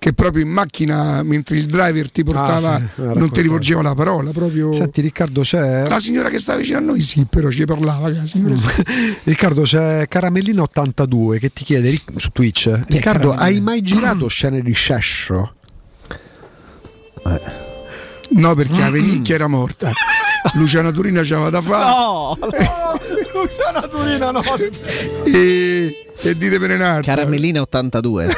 che 0.00 0.14
proprio 0.14 0.42
in 0.42 0.50
macchina 0.50 1.22
mentre 1.22 1.58
il 1.58 1.66
driver 1.66 2.10
ti 2.10 2.22
portava 2.24 2.74
Ah, 2.76 2.78
sì, 2.78 3.02
non 3.18 3.30
ti 3.30 3.42
rivolgeva 3.42 3.82
la 3.82 3.94
parola 3.94 4.30
proprio 4.30 4.72
Senti 4.72 5.02
Riccardo 5.02 5.42
c'è 5.42 5.86
la 5.86 5.98
signora 5.98 6.30
che 6.30 6.38
stava 6.38 6.58
vicino 6.58 6.78
a 6.78 6.80
noi 6.80 7.02
sì 7.02 7.26
però 7.28 7.50
ci 7.50 7.66
parlava. 7.66 8.08
Riccardo 9.24 9.60
c'è 9.60 10.08
Caramellino82 10.10 11.38
che 11.38 11.52
ti 11.52 11.64
chiede 11.64 12.00
su 12.16 12.30
Twitch 12.30 12.64
Riccardo 12.86 13.28
Caramellino? 13.28 13.42
hai 13.42 13.60
mai 13.60 13.82
girato 13.82 14.26
scene 14.28 14.62
di 14.62 14.74
sesso? 14.74 15.52
No 18.30 18.54
perché 18.54 18.78
la 18.78 18.90
venicchia 18.90 19.34
era 19.34 19.46
morta. 19.46 19.92
Luciana 20.54 20.90
Turina 20.90 21.20
c'aveva 21.22 21.50
da 21.50 21.60
fare. 21.60 21.90
No, 21.90 22.38
Luciana 23.34 23.80
Turina 23.88 24.30
no. 24.30 24.42
E, 25.24 26.06
e 26.22 26.36
ditemene 26.36 26.74
un'altra. 26.74 27.14
Caramellina 27.14 27.60
82. 27.60 28.28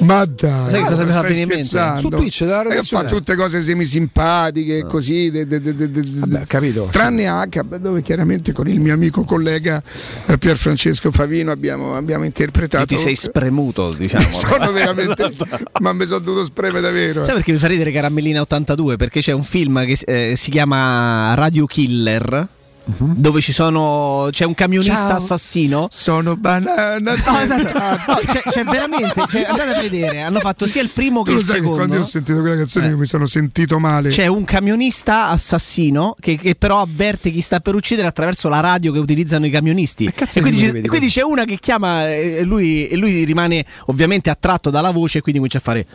Ma 0.00 0.24
dai, 0.24 0.70
Sai 0.70 0.82
cosa 0.82 1.04
mi 1.04 1.10
fa 1.12 1.18
stai 1.18 1.32
venire 1.34 1.54
in 1.60 1.66
mente? 1.70 2.00
Su 2.00 2.08
Twitch 2.08 2.40
della 2.44 2.60
E 2.60 2.64
fa 2.64 2.68
redazione. 2.70 3.08
tutte 3.08 3.34
cose 3.34 3.60
semisimpatiche, 3.62 4.84
così. 4.86 5.30
de- 5.30 5.46
de- 5.46 5.60
de- 5.60 5.74
de- 5.74 5.90
de- 5.90 6.02
Vabbè, 6.20 6.46
capito. 6.46 6.88
Tranne 6.90 7.26
H, 7.28 7.62
dove 7.80 8.02
chiaramente 8.02 8.52
con 8.52 8.68
il 8.68 8.80
mio 8.80 8.94
amico 8.94 9.24
collega 9.24 9.82
eh, 10.26 10.38
Pier 10.38 10.56
Francesco 10.56 11.10
Favino 11.10 11.50
abbiamo, 11.50 11.96
abbiamo 11.96 12.24
interpretato. 12.24 12.86
Ti 12.86 12.96
sei 12.96 13.16
spremuto, 13.16 13.92
diciamo. 13.92 14.28
Sono 14.32 14.70
veramente. 14.72 15.32
ma 15.80 15.92
mi 15.92 16.04
sono 16.06 16.20
dovuto 16.20 16.44
spremere 16.44 16.80
davvero. 16.80 17.24
Sai 17.24 17.34
perché 17.34 17.52
mi 17.52 17.58
fa 17.58 17.66
ridere 17.66 17.90
Caramellina 17.90 18.40
82? 18.40 18.96
Perché 18.96 19.20
c'è 19.20 19.32
un 19.32 19.42
film 19.44 19.84
che 19.84 19.98
eh, 20.04 20.36
si 20.36 20.50
chiama 20.50 21.34
Radio 21.34 21.66
Killer. 21.66 22.48
Dove 22.96 23.42
ci 23.42 23.52
sono. 23.52 24.28
C'è 24.30 24.46
un 24.46 24.54
camionista 24.54 24.94
Ciao. 25.08 25.16
assassino. 25.16 25.88
Sono 25.90 26.36
banana. 26.36 26.98
No, 26.98 27.12
esatto. 27.38 28.12
No, 28.12 28.18
c'è, 28.24 28.40
c'è 28.48 28.64
veramente. 28.64 29.24
C'è, 29.26 29.44
andate 29.46 29.76
a 29.76 29.80
vedere. 29.80 30.22
Hanno 30.22 30.40
fatto 30.40 30.66
sia 30.66 30.80
il 30.80 30.88
primo 30.88 31.22
Tu 31.22 31.32
che 31.32 31.38
il 31.40 31.44
sai 31.44 31.60
che 31.60 31.66
quando 31.66 31.94
io 31.96 32.00
ho 32.00 32.04
secondo. 32.04 32.08
sentito 32.08 32.40
quella 32.40 32.56
canzone 32.56 32.86
Eh. 32.88 32.96
mi 32.96 33.04
sono 33.04 33.26
sentito 33.26 33.78
male. 33.78 34.08
C'è 34.08 34.26
un 34.26 34.44
camionista 34.44 35.28
assassino 35.28 36.16
che, 36.18 36.36
che 36.38 36.54
però 36.54 36.80
avverte 36.80 37.30
chi 37.30 37.42
sta 37.42 37.60
per 37.60 37.74
uccidere 37.74 38.08
attraverso 38.08 38.48
la 38.48 38.60
radio 38.60 38.90
che 38.90 38.98
utilizzano 38.98 39.44
i 39.44 39.50
camionisti. 39.50 40.06
E 40.06 40.40
quindi, 40.40 40.58
c'è, 40.60 40.72
vedi 40.72 40.88
quindi 40.88 41.08
c'è 41.08 41.22
una 41.22 41.44
che 41.44 41.58
chiama 41.60 42.08
e 42.08 42.42
lui, 42.42 42.86
e 42.88 42.96
lui 42.96 43.24
rimane 43.24 43.66
ovviamente 43.86 44.30
attratto 44.30 44.70
dalla 44.70 44.92
voce 44.92 45.18
e 45.18 45.20
quindi 45.20 45.40
comincia 45.40 45.58
a 45.58 45.62
fare 45.62 45.86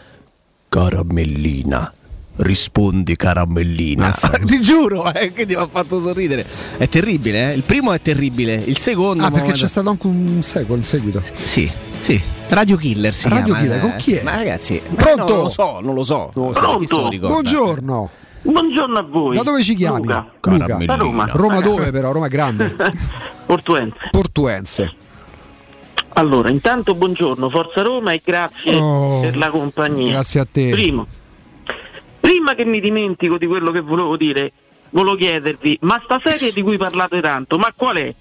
Caramellina. 0.69 1.91
Rispondi 2.35 3.15
caramellina. 3.15 4.11
Ti 4.43 4.61
giuro, 4.61 5.11
eh, 5.13 5.31
quindi 5.31 5.55
mi 5.55 5.61
ha 5.61 5.67
fatto 5.67 5.99
sorridere. 5.99 6.45
È 6.77 6.87
terribile, 6.89 7.51
eh? 7.51 7.55
Il 7.55 7.61
primo 7.61 7.93
è 7.93 8.01
terribile, 8.01 8.55
il 8.55 8.77
secondo 8.77 9.23
Ah, 9.23 9.29
perché 9.31 9.51
c'è 9.51 9.67
stato 9.67 9.89
anche 9.89 10.07
un 10.07 10.41
sequel, 10.41 10.79
un 10.79 10.83
seguito. 10.83 11.21
Sì, 11.33 11.69
sì. 11.99 12.19
Radio 12.47 12.75
Killer 12.77 13.13
si 13.13 13.29
Radio 13.29 13.45
chiama, 13.53 13.59
Killer, 13.61 13.77
eh. 13.77 13.79
con 13.81 13.93
chi 13.97 14.13
è? 14.15 14.23
Ma 14.23 14.35
ragazzi, 14.35 14.81
ma 14.89 14.95
Pronto? 15.03 15.23
no, 15.23 15.29
non 15.35 15.43
lo 15.43 15.49
so, 15.49 15.79
non 15.81 15.93
lo 15.93 16.03
so. 16.03 16.31
Non 16.33 16.47
lo 16.47 16.53
so? 16.87 17.09
Buongiorno. 17.19 18.09
Buongiorno 18.41 18.97
a 18.99 19.03
voi. 19.03 19.35
Da 19.37 19.43
dove 19.43 19.63
ci 19.63 19.75
chiami? 19.75 19.99
Luca. 19.99 20.27
Luca. 20.41 20.77
Da 20.85 20.95
Roma. 20.95 21.27
Roma 21.31 21.59
dove 21.61 21.91
però? 21.91 22.11
Roma 22.11 22.27
grande. 22.27 22.75
Portuense. 23.45 23.95
Portuense. 24.11 24.93
Allora, 26.15 26.49
intanto 26.49 26.93
buongiorno, 26.93 27.49
Forza 27.49 27.81
Roma 27.81 28.11
e 28.11 28.21
grazie 28.23 28.75
Oh, 28.75 29.21
per 29.21 29.35
la 29.37 29.49
compagnia. 29.49 30.11
grazie 30.11 30.39
a 30.41 30.47
te. 30.51 30.69
Primo, 30.69 31.07
prima 32.43 32.55
che 32.55 32.65
mi 32.65 32.81
dimentico 32.81 33.37
di 33.37 33.47
quello 33.47 33.71
che 33.71 33.79
volevo 33.79 34.17
dire, 34.17 34.51
volevo 34.89 35.15
chiedervi, 35.15 35.79
ma 35.81 35.99
sta 36.03 36.19
serie 36.23 36.51
di 36.51 36.61
cui 36.61 36.77
parlate 36.77 37.21
tanto, 37.21 37.57
ma 37.57 37.71
qual 37.75 37.95
è? 37.95 38.13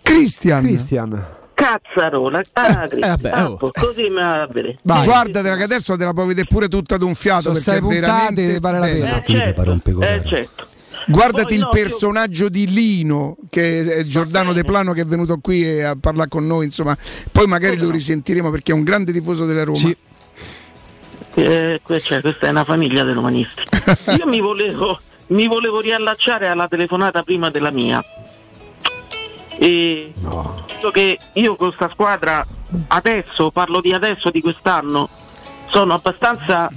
Cristian. 0.00 0.62
Cristian. 0.62 1.26
Cazzarola, 1.54 2.40
ah, 2.52 2.86
Cristian. 2.86 3.00
vabbè, 3.00 3.30
Ah, 3.30 3.50
oh. 3.50 3.70
così 3.72 4.08
mi 4.08 4.14
va 4.14 4.42
a 4.42 4.46
vedere. 4.46 4.78
Guardatela 4.82 5.56
che 5.56 5.62
adesso 5.64 5.96
te 5.96 6.04
la 6.04 6.12
puoi 6.12 6.28
vedere 6.28 6.46
pure 6.46 6.68
tutta 6.68 6.96
d'un 6.96 7.14
fiato 7.14 7.54
Sono 7.54 7.78
perché 7.80 8.00
veramente 8.00 8.60
vale 8.60 8.78
la 8.78 8.86
pena. 8.86 9.22
Eh, 9.22 9.24
certo, 9.24 10.00
eh, 10.00 10.22
certo. 10.24 10.66
Guardati 11.06 11.46
Poi 11.48 11.54
il 11.56 11.60
no, 11.62 11.68
personaggio 11.70 12.48
di 12.48 12.66
Lino, 12.66 13.36
che 13.50 13.98
è 13.98 14.02
Giordano 14.04 14.52
De 14.52 14.62
Plano 14.62 14.92
che 14.92 15.02
è 15.02 15.04
venuto 15.04 15.38
qui 15.38 15.82
a 15.82 15.96
parlare 16.00 16.28
con 16.28 16.46
noi, 16.46 16.66
insomma, 16.66 16.96
poi 17.30 17.46
magari 17.46 17.76
lo 17.76 17.90
risentiremo 17.90 18.50
perché 18.50 18.72
è 18.72 18.74
un 18.74 18.84
grande 18.84 19.12
tifoso 19.12 19.44
della 19.44 19.64
Roma. 19.64 19.90
Eh, 21.34 21.80
cioè, 22.00 22.20
questa 22.20 22.46
è 22.46 22.50
una 22.50 22.64
famiglia 22.64 23.04
di 23.04 23.12
romanisti. 23.12 23.62
Io 24.16 24.26
mi 24.26 24.40
volevo, 24.40 24.98
mi 25.28 25.46
volevo 25.46 25.80
riallacciare 25.80 26.48
alla 26.48 26.68
telefonata 26.68 27.22
prima 27.22 27.50
della 27.50 27.70
mia. 27.70 28.02
E 29.56 30.12
visto 30.66 30.90
che 30.90 31.18
io 31.34 31.54
con 31.54 31.68
questa 31.68 31.88
squadra 31.88 32.44
adesso, 32.88 33.50
parlo 33.50 33.80
di 33.80 33.92
adesso, 33.92 34.30
di 34.30 34.40
quest'anno, 34.40 35.08
sono 35.68 35.94
abbastanza 35.94 36.68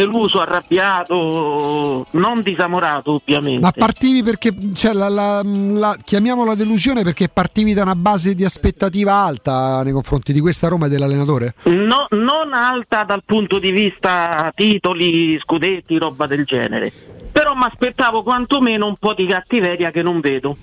deluso, 0.00 0.40
arrabbiato, 0.40 2.06
non 2.12 2.42
disamorato 2.42 3.12
ovviamente. 3.14 3.60
Ma 3.60 3.72
partivi 3.72 4.22
perché, 4.22 4.52
cioè, 4.74 4.92
la, 4.92 5.08
la- 5.08 5.42
la- 5.44 5.96
chiamiamola 6.02 6.54
delusione 6.54 7.02
perché 7.02 7.28
partivi 7.28 7.72
da 7.74 7.82
una 7.82 7.94
base 7.96 8.34
di 8.34 8.44
aspettativa 8.44 9.12
alta 9.14 9.82
nei 9.82 9.92
confronti 9.92 10.32
di 10.32 10.40
questa 10.40 10.68
Roma 10.68 10.86
e 10.86 10.88
dell'allenatore? 10.88 11.54
No- 11.64 12.06
non 12.10 12.52
alta 12.52 13.04
dal 13.04 13.22
punto 13.24 13.58
di 13.58 13.70
vista 13.72 14.50
titoli, 14.54 15.38
scudetti, 15.40 15.98
roba 15.98 16.26
del 16.26 16.44
genere. 16.44 16.92
Però 17.32 17.54
mi 17.54 17.64
aspettavo 17.64 18.22
quantomeno 18.22 18.86
un 18.86 18.96
po' 18.98 19.14
di 19.14 19.26
cattiveria 19.26 19.90
che 19.90 20.02
non 20.02 20.20
vedo. 20.20 20.56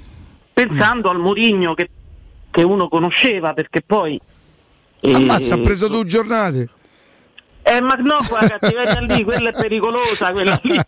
Pensando 0.54 1.10
al 1.10 1.20
Murigno 1.20 1.74
che, 1.74 1.90
che 2.52 2.64
uno 2.64 2.88
conosceva, 2.88 3.54
perché 3.54 3.82
poi. 3.86 4.20
eh, 5.02 5.14
Ammazza, 5.14 5.56
ha 5.56 5.58
preso 5.60 5.88
due 5.88 6.06
giornate. 6.06 6.70
Eh, 7.68 7.82
ma 7.82 7.96
no, 7.96 8.20
quella 8.30 8.48
cattiveria 8.48 9.00
lì, 9.00 9.24
quella 9.24 9.50
è 9.50 9.52
pericolosa, 9.52 10.32
quella 10.32 10.60
lì. 10.62 10.78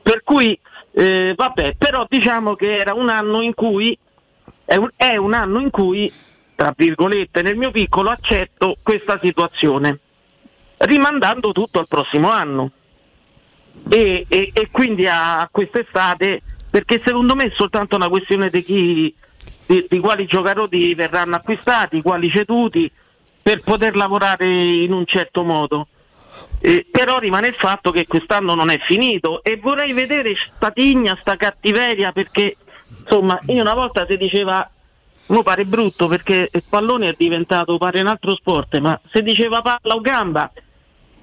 per 0.00 0.22
cui, 0.22 0.56
eh, 0.92 1.34
vabbè, 1.36 1.74
però 1.76 2.06
diciamo 2.08 2.54
che 2.54 2.76
era 2.78 2.94
un 2.94 3.08
anno 3.08 3.40
in 3.40 3.54
cui, 3.54 3.98
è 4.64 4.76
un, 4.76 4.88
è 4.94 5.16
un 5.16 5.34
anno 5.34 5.58
in 5.58 5.70
cui, 5.70 6.12
tra 6.54 6.72
virgolette, 6.76 7.42
nel 7.42 7.56
mio 7.56 7.72
piccolo 7.72 8.10
accetto 8.10 8.76
questa 8.80 9.18
situazione, 9.20 9.98
rimandando 10.76 11.50
tutto 11.50 11.80
al 11.80 11.88
prossimo 11.88 12.30
anno. 12.30 12.70
E, 13.88 14.26
e- 14.28 14.50
e 14.52 14.68
quindi 14.70 15.08
a, 15.08 15.40
a 15.40 15.48
quest'estate, 15.50 16.40
perché 16.70 17.02
secondo 17.04 17.34
me 17.34 17.46
è 17.46 17.52
soltanto 17.52 17.96
una 17.96 18.08
questione 18.08 18.48
di 18.48 18.62
chi, 18.62 19.12
di, 19.66 19.86
di 19.88 19.98
quali 19.98 20.24
giocatori 20.24 20.94
verranno 20.94 21.34
acquistati, 21.34 22.00
quali 22.00 22.30
ceduti, 22.30 22.88
per 23.48 23.62
poter 23.62 23.96
lavorare 23.96 24.46
in 24.46 24.92
un 24.92 25.06
certo 25.06 25.42
modo. 25.42 25.88
Eh, 26.60 26.84
però 26.90 27.18
rimane 27.18 27.46
il 27.46 27.54
fatto 27.54 27.90
che 27.90 28.06
quest'anno 28.06 28.54
non 28.54 28.68
è 28.68 28.78
finito 28.78 29.42
e 29.42 29.56
vorrei 29.56 29.94
vedere 29.94 30.34
sta 30.54 30.70
tigna, 30.70 31.16
sta 31.18 31.36
cattiveria 31.36 32.12
perché 32.12 32.58
insomma 33.00 33.38
io 33.46 33.62
una 33.62 33.72
volta 33.72 34.04
si 34.06 34.18
diceva 34.18 34.68
mo 35.28 35.42
pare 35.42 35.64
brutto 35.64 36.08
perché 36.08 36.50
il 36.52 36.62
pallone 36.68 37.08
è 37.08 37.14
diventato 37.16 37.78
pare 37.78 38.00
un 38.02 38.08
altro 38.08 38.34
sport 38.34 38.78
ma 38.80 39.00
se 39.10 39.22
diceva 39.22 39.62
palla 39.62 39.94
o 39.94 40.00
gamba 40.00 40.50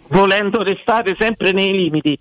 volendo 0.07 0.63
restare 0.63 1.15
sempre 1.19 1.51
nei 1.51 1.73
limiti 1.73 2.17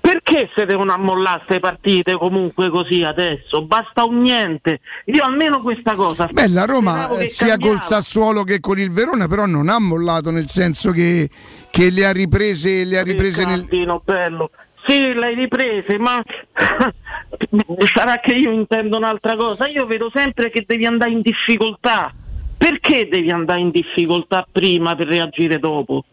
perché 0.00 0.50
se 0.54 0.64
devono 0.66 0.92
ammollare 0.92 1.42
queste 1.44 1.60
partite 1.60 2.16
comunque 2.16 2.70
così 2.70 3.02
adesso? 3.02 3.62
Basta 3.62 4.04
un 4.04 4.20
niente. 4.20 4.80
Io 5.06 5.24
almeno 5.24 5.60
questa 5.60 5.94
cosa. 5.94 6.28
Beh, 6.30 6.48
la 6.48 6.64
Roma 6.64 7.08
sia 7.26 7.48
cambiava. 7.48 7.76
col 7.76 7.82
Sassuolo 7.82 8.44
che 8.44 8.60
con 8.60 8.78
il 8.78 8.90
Verona, 8.90 9.26
però 9.26 9.46
non 9.46 9.68
ha 9.68 9.78
mollato 9.78 10.30
nel 10.30 10.48
senso 10.48 10.90
che, 10.90 11.28
che 11.70 11.90
le 11.90 12.06
ha 12.06 12.12
riprese, 12.12 12.84
le 12.84 12.98
ha 12.98 13.02
riprese 13.02 13.44
nel. 13.44 13.66
Bello. 14.04 14.50
Sì, 14.86 15.12
le 15.12 15.26
hai 15.26 15.34
riprese, 15.34 15.98
ma 15.98 16.22
sarà 17.92 18.20
che 18.20 18.32
io 18.32 18.50
intendo 18.50 18.96
un'altra 18.96 19.36
cosa. 19.36 19.66
Io 19.66 19.86
vedo 19.86 20.10
sempre 20.14 20.50
che 20.50 20.64
devi 20.66 20.86
andare 20.86 21.10
in 21.10 21.20
difficoltà. 21.20 22.12
Perché 22.56 23.06
devi 23.08 23.30
andare 23.30 23.60
in 23.60 23.70
difficoltà 23.70 24.46
prima 24.50 24.96
per 24.96 25.06
reagire 25.06 25.58
dopo? 25.58 26.04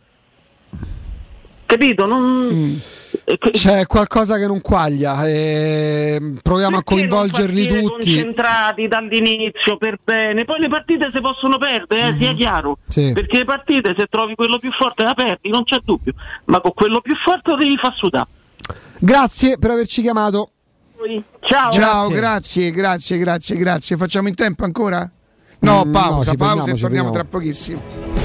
Capito? 1.65 2.05
Non... 2.05 2.79
C'è 3.51 3.87
qualcosa 3.87 4.37
che 4.37 4.45
non 4.45 4.61
quaglia. 4.61 5.25
eh, 5.27 6.33
proviamo 6.43 6.77
a 6.77 6.83
coinvolgerli 6.83 7.65
tutti. 7.65 8.13
concentrati 8.15 8.87
dall'inizio 8.87 9.77
per 9.77 9.97
bene. 10.03 10.45
Poi 10.45 10.59
le 10.59 10.69
partite 10.69 11.09
si 11.13 11.19
possono 11.21 11.57
perdere, 11.57 12.09
eh, 12.09 12.15
sia 12.19 12.33
chiaro. 12.33 12.77
Sì. 12.87 13.11
Perché 13.13 13.39
le 13.39 13.45
partite, 13.45 13.95
se 13.97 14.05
trovi 14.07 14.35
quello 14.35 14.59
più 14.59 14.71
forte, 14.71 15.03
la 15.03 15.15
perdi, 15.15 15.49
non 15.49 15.63
c'è 15.63 15.79
dubbio. 15.83 16.13
Ma 16.45 16.61
con 16.61 16.73
quello 16.75 17.01
più 17.01 17.15
forte 17.15 17.49
lo 17.51 17.57
devi 17.57 17.75
far 17.77 17.93
sudare. 17.95 18.27
Grazie 18.99 19.57
per 19.57 19.71
averci 19.71 20.01
chiamato. 20.03 20.51
Ciao. 21.41 21.71
Ciao, 21.71 22.07
grazie, 22.09 22.71
grazie, 22.71 23.17
grazie, 23.17 23.55
grazie. 23.57 23.97
Facciamo 23.97 24.27
in 24.27 24.35
tempo 24.35 24.63
ancora? 24.65 25.09
No, 25.59 25.83
Mm, 25.85 25.91
pausa, 25.91 26.31
no, 26.31 26.37
pausa 26.37 26.53
e 26.71 26.75
torniamo 26.75 26.77
fermiamo. 26.77 27.11
tra 27.11 27.23
pochissimo. 27.25 28.24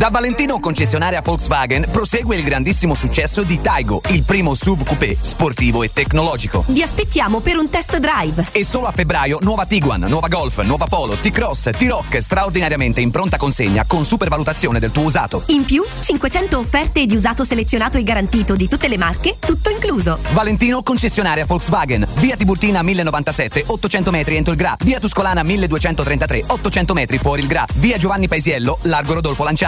Da 0.00 0.08
Valentino 0.08 0.60
concessionaria 0.60 1.20
Volkswagen 1.20 1.86
prosegue 1.90 2.36
il 2.36 2.42
grandissimo 2.42 2.94
successo 2.94 3.42
di 3.42 3.60
Taigo, 3.60 4.00
il 4.08 4.22
primo 4.22 4.54
SUV 4.54 4.86
coupé 4.86 5.16
sportivo 5.20 5.82
e 5.82 5.90
tecnologico. 5.92 6.64
Vi 6.68 6.82
aspettiamo 6.82 7.40
per 7.40 7.56
un 7.58 7.68
test 7.68 7.98
drive. 7.98 8.46
E 8.52 8.64
solo 8.64 8.86
a 8.86 8.92
febbraio 8.92 9.38
nuova 9.42 9.66
Tiguan, 9.66 10.06
nuova 10.08 10.28
Golf, 10.28 10.62
nuova 10.62 10.86
Polo, 10.86 11.14
T-Cross, 11.14 11.70
T-Rock 11.76 12.22
straordinariamente 12.22 13.00
in 13.00 13.10
pronta 13.10 13.36
consegna 13.36 13.84
con 13.86 14.06
supervalutazione 14.06 14.78
del 14.78 14.90
tuo 14.90 15.02
usato. 15.02 15.42
In 15.46 15.64
più, 15.64 15.84
500 16.00 16.58
offerte 16.58 17.04
di 17.04 17.14
usato 17.14 17.44
selezionato 17.44 17.98
e 17.98 18.02
garantito 18.02 18.56
di 18.56 18.68
tutte 18.68 18.88
le 18.88 18.96
marche, 18.96 19.36
tutto 19.38 19.70
incluso. 19.70 20.18
Valentino 20.32 20.82
concessionaria 20.82 21.44
Volkswagen, 21.44 22.06
via 22.14 22.36
Tiburtina 22.36 22.82
1097, 22.82 23.64
800 23.66 24.10
metri 24.10 24.36
entro 24.36 24.52
il 24.52 24.58
Gra, 24.58 24.76
via 24.82 24.98
Tuscolana 24.98 25.42
1233, 25.42 26.44
800 26.46 26.94
metri 26.94 27.18
fuori 27.18 27.42
il 27.42 27.48
Gra, 27.48 27.66
via 27.74 27.98
Giovanni 27.98 28.28
Paisiello, 28.28 28.78
largo 28.82 29.14
Rodolfo 29.14 29.44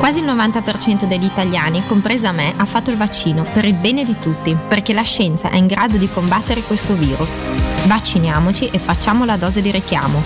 Quasi 0.00 0.20
il 0.20 0.24
90% 0.24 1.04
degli 1.04 1.26
italiani, 1.26 1.84
compresa 1.86 2.32
me, 2.32 2.54
ha 2.56 2.64
fatto 2.64 2.90
il 2.90 2.96
vaccino 2.96 3.44
per 3.52 3.66
il 3.66 3.74
bene 3.74 4.02
di 4.02 4.16
tutti, 4.18 4.56
perché 4.56 4.94
la 4.94 5.02
scienza 5.02 5.50
è 5.50 5.56
in 5.56 5.66
grado 5.66 5.98
di 5.98 6.08
combattere 6.08 6.62
questo 6.62 6.94
virus. 6.94 7.36
Vacciniamoci 7.84 8.70
e 8.70 8.78
facciamo 8.78 9.26
la 9.26 9.36
dose 9.36 9.60
di 9.60 9.70
richiamo. 9.70 10.22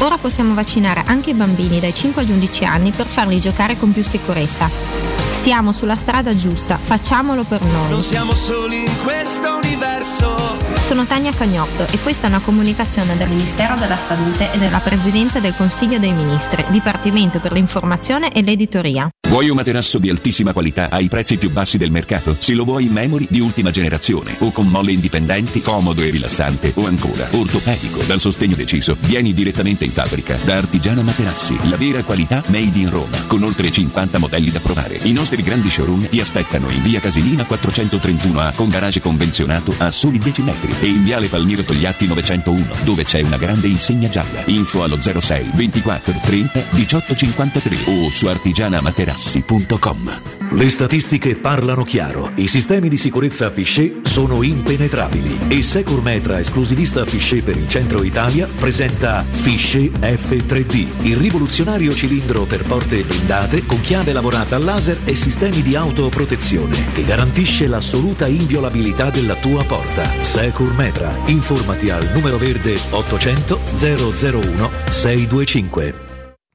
Ora 0.00 0.18
possiamo 0.18 0.52
vaccinare 0.52 1.02
anche 1.06 1.30
i 1.30 1.34
bambini 1.34 1.80
dai 1.80 1.94
5 1.94 2.20
agli 2.20 2.30
11 2.30 2.64
anni 2.66 2.90
per 2.90 3.06
farli 3.06 3.40
giocare 3.40 3.78
con 3.78 3.90
più 3.90 4.02
sicurezza. 4.02 5.25
Siamo 5.36 5.70
sulla 5.70 5.94
strada 5.94 6.34
giusta, 6.34 6.76
facciamolo 6.76 7.44
per 7.44 7.62
noi. 7.62 7.90
Non 7.90 8.02
siamo 8.02 8.34
soli 8.34 8.80
in 8.80 9.02
questo 9.04 9.60
universo. 9.62 10.34
Sono 10.80 11.04
Tania 11.04 11.32
Cagnotto 11.32 11.86
e 11.90 11.98
questa 12.00 12.26
è 12.26 12.30
una 12.30 12.40
comunicazione 12.40 13.16
del 13.16 13.28
Ministero 13.28 13.76
della 13.76 13.96
Salute 13.96 14.52
e 14.52 14.58
della 14.58 14.78
Presidenza 14.78 15.40
del 15.40 15.54
Consiglio 15.56 15.98
dei 15.98 16.12
Ministri, 16.12 16.64
Dipartimento 16.70 17.40
per 17.40 17.52
l'informazione 17.52 18.32
e 18.32 18.42
l'editoria. 18.42 19.08
Vuoi 19.28 19.48
un 19.48 19.56
materasso 19.56 19.98
di 19.98 20.08
altissima 20.08 20.52
qualità 20.52 20.88
ai 20.88 21.08
prezzi 21.08 21.36
più 21.36 21.50
bassi 21.50 21.76
del 21.76 21.90
mercato? 21.90 22.36
Se 22.38 22.54
lo 22.54 22.64
vuoi 22.64 22.84
in 22.84 22.92
memory 22.92 23.26
di 23.28 23.40
ultima 23.40 23.72
generazione 23.72 24.36
o 24.38 24.52
con 24.52 24.68
molle 24.68 24.92
indipendenti, 24.92 25.60
comodo 25.60 26.02
e 26.02 26.10
rilassante 26.10 26.72
o 26.76 26.86
ancora 26.86 27.26
ortopedico 27.32 28.02
dal 28.04 28.20
sostegno 28.20 28.54
deciso, 28.54 28.96
vieni 29.00 29.32
direttamente 29.32 29.84
in 29.84 29.90
fabbrica 29.90 30.36
da 30.44 30.56
Artigiana 30.56 31.02
Materassi, 31.02 31.68
la 31.68 31.76
vera 31.76 32.04
qualità 32.04 32.42
made 32.46 32.78
in 32.78 32.90
Roma, 32.90 33.18
con 33.26 33.42
oltre 33.42 33.72
50 33.72 34.18
modelli 34.18 34.50
da 34.50 34.60
provare. 34.60 35.00
I 35.02 35.12
nostri 35.12 35.25
grandi 35.42 35.68
showroom 35.70 36.08
ti 36.08 36.20
aspettano 36.20 36.68
in 36.70 36.82
via 36.82 37.00
Casilina 37.00 37.42
431A 37.42 38.54
con 38.54 38.68
garage 38.68 39.00
convenzionato 39.00 39.74
a 39.78 39.90
soli 39.90 40.18
10 40.18 40.42
metri 40.42 40.74
e 40.80 40.86
in 40.86 41.02
viale 41.02 41.26
Palmiro 41.26 41.62
Togliatti 41.62 42.06
901 42.06 42.66
dove 42.84 43.02
c'è 43.04 43.22
una 43.22 43.36
grande 43.36 43.66
insegna 43.66 44.08
gialla. 44.08 44.42
Info 44.46 44.82
allo 44.84 45.00
06 45.00 45.50
24 45.54 46.20
30 46.22 46.64
18 46.70 47.16
53 47.16 47.76
o 47.86 48.08
su 48.10 48.26
artigianamaterassi.com. 48.26 50.20
Le 50.52 50.70
statistiche 50.70 51.34
parlano 51.34 51.82
chiaro. 51.82 52.30
I 52.36 52.46
sistemi 52.46 52.88
di 52.88 52.96
sicurezza 52.96 53.50
Fichet 53.50 54.06
sono 54.06 54.42
impenetrabili 54.42 55.48
e 55.48 55.60
Secur 55.60 56.02
Metra, 56.02 56.38
esclusivista 56.38 57.04
Fichet 57.04 57.42
per 57.42 57.56
il 57.56 57.68
centro 57.68 58.04
Italia, 58.04 58.46
presenta 58.46 59.24
Fichet 59.28 59.98
F3D, 59.98 60.86
il 61.02 61.16
rivoluzionario 61.16 61.92
cilindro 61.92 62.44
per 62.44 62.62
porte 62.62 63.02
blindate 63.02 63.66
con 63.66 63.80
chiave 63.80 64.12
lavorata 64.12 64.54
a 64.54 64.60
laser 64.60 65.00
e 65.04 65.15
sistemi 65.16 65.62
di 65.62 65.74
autoprotezione 65.74 66.92
che 66.92 67.02
garantisce 67.02 67.66
l'assoluta 67.66 68.26
inviolabilità 68.26 69.10
della 69.10 69.34
tua 69.34 69.64
porta. 69.64 70.22
Secur 70.22 70.72
Metra. 70.74 71.14
Informati 71.26 71.90
al 71.90 72.08
numero 72.12 72.36
verde 72.36 72.78
800 72.90 73.60
001 73.74 74.70
625. 74.88 75.94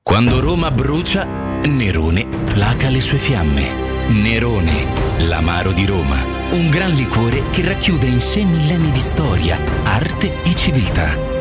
Quando 0.03 0.39
Roma 0.39 0.71
brucia, 0.71 1.25
Nerone 1.65 2.25
placa 2.53 2.89
le 2.89 3.01
sue 3.01 3.17
fiamme. 3.17 3.73
Nerone, 4.07 4.87
l'amaro 5.19 5.71
di 5.71 5.85
Roma. 5.85 6.17
Un 6.51 6.69
gran 6.69 6.91
liquore 6.91 7.43
che 7.51 7.63
racchiude 7.63 8.07
in 8.07 8.19
sé 8.19 8.43
millenni 8.43 8.91
di 8.91 8.99
storia, 8.99 9.57
arte 9.83 10.41
e 10.43 10.55
civiltà. 10.55 11.40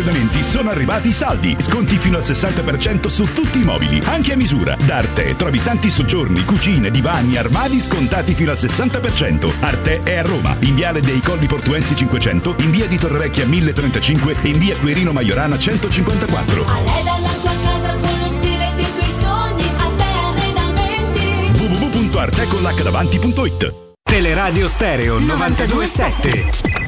Arredamenti 0.00 0.42
sono 0.42 0.70
arrivati 0.70 1.08
i 1.08 1.12
saldi, 1.12 1.54
sconti 1.60 1.98
fino 1.98 2.16
al 2.16 2.22
60% 2.22 3.08
su 3.08 3.30
tutti 3.34 3.60
i 3.60 3.64
mobili, 3.64 4.00
anche 4.06 4.32
a 4.32 4.36
misura. 4.36 4.74
Da 4.86 4.96
Arte 4.96 5.36
trovi 5.36 5.62
tanti 5.62 5.90
soggiorni, 5.90 6.42
cucine, 6.46 6.90
divani, 6.90 7.36
armadi 7.36 7.78
scontati 7.78 8.32
fino 8.32 8.50
al 8.50 8.56
60%. 8.56 9.52
Arte 9.60 10.02
è 10.02 10.16
a 10.16 10.22
Roma, 10.22 10.56
in 10.60 10.74
viale 10.74 11.02
dei 11.02 11.20
Colli 11.20 11.46
Portuensi 11.46 11.94
500, 11.94 12.54
in 12.60 12.70
via 12.70 12.86
di 12.86 12.96
Torrevecchia 12.96 13.44
1035 13.44 14.36
e 14.40 14.48
in 14.48 14.58
via 14.58 14.74
Quirino 14.78 15.12
Maiorana 15.12 15.58
154. 15.58 16.64
Arreda 16.64 17.18
la 17.20 17.34
tua 17.42 17.52
casa 17.62 17.92
con 17.92 18.18
lo 18.20 18.28
stile 18.38 18.72
dei 18.76 18.86
tuoi 18.96 19.12
sogni, 19.20 19.68
Arte 19.76 20.04
Arredamenti. 20.24 21.76
www.artecollacdavanti.it 21.76 23.74
Teleradio 24.02 24.66
Stereo 24.66 25.18
927. 25.18 26.79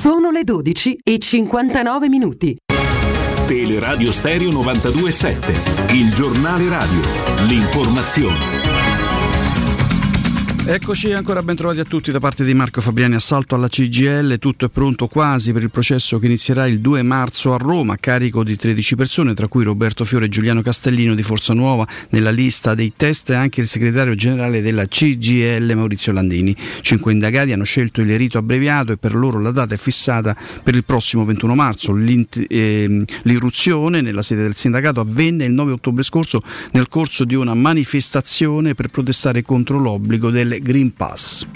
Sono 0.00 0.30
le 0.30 0.44
12 0.44 1.00
e 1.04 1.18
59 1.18 2.08
minuti. 2.08 2.56
Teleradio 3.46 4.10
Stereo 4.10 4.50
927, 4.50 5.92
il 5.92 6.10
giornale 6.14 6.66
radio, 6.70 7.00
l'informazione. 7.46 8.59
Eccoci 10.62 11.12
ancora 11.14 11.42
ben 11.42 11.56
trovati 11.56 11.80
a 11.80 11.84
tutti 11.84 12.12
da 12.12 12.20
parte 12.20 12.44
di 12.44 12.52
Marco 12.52 12.82
Fabriani. 12.82 13.14
Assalto 13.14 13.54
alla 13.54 13.68
CGL, 13.68 14.38
tutto 14.38 14.66
è 14.66 14.68
pronto 14.68 15.08
quasi 15.08 15.52
per 15.52 15.62
il 15.62 15.70
processo 15.70 16.18
che 16.18 16.26
inizierà 16.26 16.66
il 16.66 16.80
2 16.80 17.02
marzo 17.02 17.54
a 17.54 17.56
Roma, 17.56 17.94
a 17.94 17.96
carico 17.96 18.44
di 18.44 18.56
13 18.56 18.94
persone, 18.94 19.32
tra 19.32 19.48
cui 19.48 19.64
Roberto 19.64 20.04
Fiore 20.04 20.26
e 20.26 20.28
Giuliano 20.28 20.60
Castellino 20.60 21.14
di 21.14 21.22
Forza 21.22 21.54
Nuova. 21.54 21.88
Nella 22.10 22.30
lista 22.30 22.74
dei 22.74 22.92
test 22.94 23.30
anche 23.30 23.62
il 23.62 23.68
segretario 23.68 24.14
generale 24.14 24.60
della 24.60 24.86
CGL 24.86 25.72
Maurizio 25.74 26.12
Landini. 26.12 26.54
Cinque 26.82 27.12
indagati 27.12 27.52
hanno 27.52 27.64
scelto 27.64 28.02
il 28.02 28.14
rito 28.16 28.36
abbreviato 28.36 28.92
e 28.92 28.98
per 28.98 29.14
loro 29.14 29.40
la 29.40 29.52
data 29.52 29.74
è 29.74 29.78
fissata 29.78 30.36
per 30.62 30.74
il 30.74 30.84
prossimo 30.84 31.24
21 31.24 31.54
marzo. 31.54 31.96
Ehm, 31.96 33.04
l'irruzione 33.22 34.02
nella 34.02 34.22
sede 34.22 34.42
del 34.42 34.54
sindacato 34.54 35.00
avvenne 35.00 35.46
il 35.46 35.52
9 35.52 35.72
ottobre 35.72 36.02
scorso 36.02 36.42
nel 36.72 36.88
corso 36.88 37.24
di 37.24 37.34
una 37.34 37.54
manifestazione 37.54 38.74
per 38.74 38.88
protestare 38.88 39.42
contro 39.42 39.78
l'obbligo 39.78 40.30
del 40.30 40.48
Green 40.60 40.92
Pass. 40.94 41.46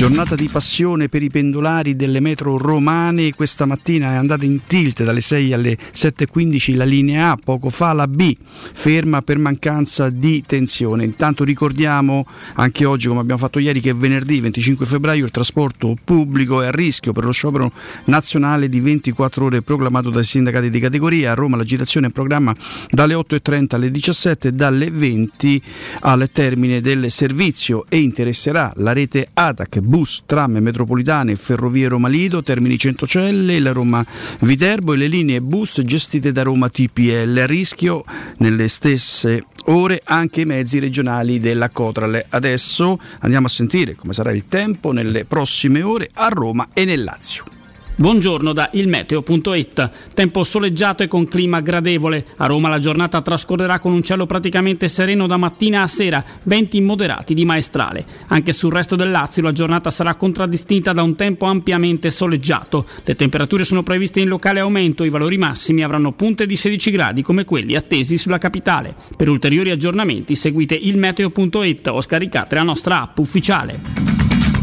Giornata 0.00 0.34
di 0.34 0.48
passione 0.48 1.10
per 1.10 1.22
i 1.22 1.28
pendolari 1.28 1.94
delle 1.94 2.20
metro 2.20 2.56
romane, 2.56 3.34
questa 3.34 3.66
mattina 3.66 4.12
è 4.12 4.14
andata 4.14 4.46
in 4.46 4.60
tilt 4.66 5.04
dalle 5.04 5.20
6 5.20 5.52
alle 5.52 5.76
7.15 5.94 6.74
la 6.74 6.84
linea 6.84 7.32
A, 7.32 7.36
poco 7.36 7.68
fa 7.68 7.92
la 7.92 8.08
B, 8.08 8.34
ferma 8.72 9.20
per 9.20 9.36
mancanza 9.36 10.08
di 10.08 10.42
tensione. 10.46 11.04
Intanto 11.04 11.44
ricordiamo 11.44 12.24
anche 12.54 12.86
oggi, 12.86 13.08
come 13.08 13.20
abbiamo 13.20 13.38
fatto 13.38 13.58
ieri, 13.58 13.80
che 13.80 13.92
venerdì 13.92 14.40
25 14.40 14.86
febbraio 14.86 15.26
il 15.26 15.30
trasporto 15.30 15.94
pubblico 16.02 16.62
è 16.62 16.68
a 16.68 16.70
rischio 16.70 17.12
per 17.12 17.26
lo 17.26 17.32
sciopero 17.32 17.70
nazionale 18.04 18.70
di 18.70 18.80
24 18.80 19.44
ore 19.44 19.60
proclamato 19.60 20.08
dai 20.08 20.24
sindacati 20.24 20.70
di 20.70 20.80
categoria. 20.80 21.32
A 21.32 21.34
Roma 21.34 21.58
l'agitazione 21.58 22.06
è 22.06 22.08
in 22.08 22.14
programma 22.14 22.56
dalle 22.88 23.12
8.30 23.12 23.74
alle 23.74 23.90
17 23.90 24.48
e 24.48 24.52
dalle 24.52 24.90
20 24.90 25.62
al 26.00 26.26
termine 26.32 26.80
del 26.80 27.10
servizio 27.10 27.84
e 27.90 27.98
interesserà 28.20 28.72
la 28.76 28.92
rete 28.92 29.28
ATAC, 29.32 29.80
bus, 29.80 30.22
tram, 30.26 30.58
metropolitane, 30.58 31.34
ferrovie 31.34 31.88
Roma 31.88 32.08
Lido, 32.08 32.42
Termini 32.42 32.78
Centocelle, 32.78 33.58
la 33.58 33.72
Roma 33.72 34.04
Viterbo 34.40 34.92
e 34.92 34.96
le 34.98 35.06
linee 35.06 35.40
bus 35.40 35.80
gestite 35.80 36.30
da 36.30 36.42
Roma 36.42 36.68
TPL. 36.68 37.38
A 37.38 37.46
rischio 37.46 38.04
nelle 38.38 38.68
stesse 38.68 39.44
ore 39.66 40.02
anche 40.04 40.42
i 40.42 40.46
mezzi 40.46 40.78
regionali 40.78 41.40
della 41.40 41.70
Cotral. 41.70 42.22
Adesso 42.28 43.00
andiamo 43.20 43.46
a 43.46 43.50
sentire 43.50 43.94
come 43.94 44.12
sarà 44.12 44.30
il 44.32 44.44
tempo 44.48 44.92
nelle 44.92 45.24
prossime 45.24 45.82
ore 45.82 46.10
a 46.12 46.28
Roma 46.28 46.68
e 46.74 46.84
nel 46.84 47.02
Lazio. 47.02 47.59
Buongiorno 48.00 48.54
da 48.54 48.70
ilmeteo.it. 48.72 49.90
Tempo 50.14 50.42
soleggiato 50.42 51.02
e 51.02 51.06
con 51.06 51.28
clima 51.28 51.60
gradevole. 51.60 52.24
A 52.38 52.46
Roma 52.46 52.70
la 52.70 52.78
giornata 52.78 53.20
trascorrerà 53.20 53.78
con 53.78 53.92
un 53.92 54.02
cielo 54.02 54.24
praticamente 54.24 54.88
sereno 54.88 55.26
da 55.26 55.36
mattina 55.36 55.82
a 55.82 55.86
sera, 55.86 56.24
venti 56.44 56.80
moderati 56.80 57.34
di 57.34 57.44
maestrale. 57.44 58.06
Anche 58.28 58.54
sul 58.54 58.72
resto 58.72 58.96
del 58.96 59.10
Lazio 59.10 59.42
la 59.42 59.52
giornata 59.52 59.90
sarà 59.90 60.14
contraddistinta 60.14 60.94
da 60.94 61.02
un 61.02 61.14
tempo 61.14 61.44
ampiamente 61.44 62.08
soleggiato. 62.08 62.86
Le 63.04 63.16
temperature 63.16 63.64
sono 63.64 63.82
previste 63.82 64.20
in 64.20 64.28
locale 64.28 64.60
aumento, 64.60 65.04
i 65.04 65.10
valori 65.10 65.36
massimi 65.36 65.82
avranno 65.82 66.12
punte 66.12 66.46
di 66.46 66.56
16 66.56 66.90
gradi 66.90 67.20
come 67.20 67.44
quelli 67.44 67.76
attesi 67.76 68.16
sulla 68.16 68.38
capitale. 68.38 68.94
Per 69.14 69.28
ulteriori 69.28 69.72
aggiornamenti 69.72 70.36
seguite 70.36 70.74
ilmeteo.it 70.74 71.88
o 71.88 72.00
scaricate 72.00 72.54
la 72.54 72.62
nostra 72.62 73.02
app 73.02 73.18
ufficiale. 73.18 74.19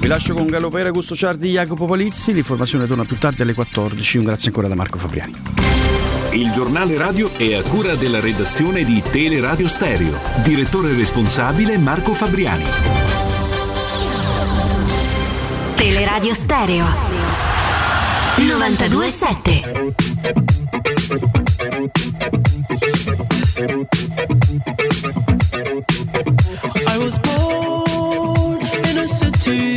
Vi 0.07 0.13
lascio 0.13 0.33
con 0.33 0.47
Gallo 0.47 0.69
Pera, 0.69 0.89
Gusto 0.89 1.17
Ciardi, 1.17 1.49
Jacopo 1.49 1.85
Palizzi. 1.85 2.31
L'informazione 2.31 2.87
torna 2.87 3.03
più 3.03 3.17
tardi 3.17 3.41
alle 3.41 3.53
14. 3.53 4.17
Un 4.19 4.23
grazie 4.23 4.47
ancora 4.47 4.69
da 4.69 4.75
Marco 4.75 4.97
Fabriani. 4.97 5.33
Il 6.31 6.49
giornale 6.51 6.97
radio 6.97 7.29
è 7.33 7.55
a 7.55 7.61
cura 7.61 7.93
della 7.95 8.21
redazione 8.21 8.85
di 8.85 9.03
Teleradio 9.03 9.67
Stereo. 9.67 10.17
Direttore 10.43 10.95
responsabile 10.95 11.77
Marco 11.77 12.13
Fabriani. 12.13 12.63
Teleradio 15.75 16.33
Stereo 16.33 16.85
927. 18.37 19.93
I 26.85 26.97
was 26.97 27.19
born 27.19 28.61
in 28.85 28.97
a 28.99 29.05
city 29.05 29.76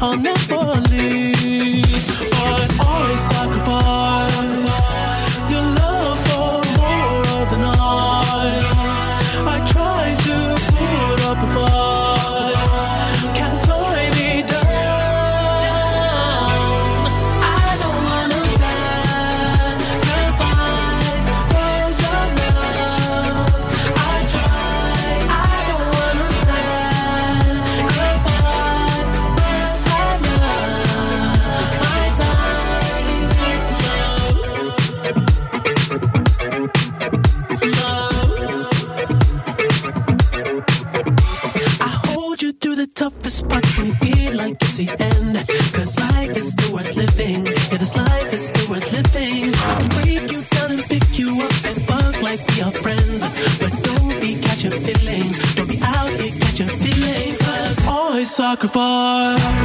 and 0.00 0.38
say 0.38 0.47
sacrifice 58.56 59.57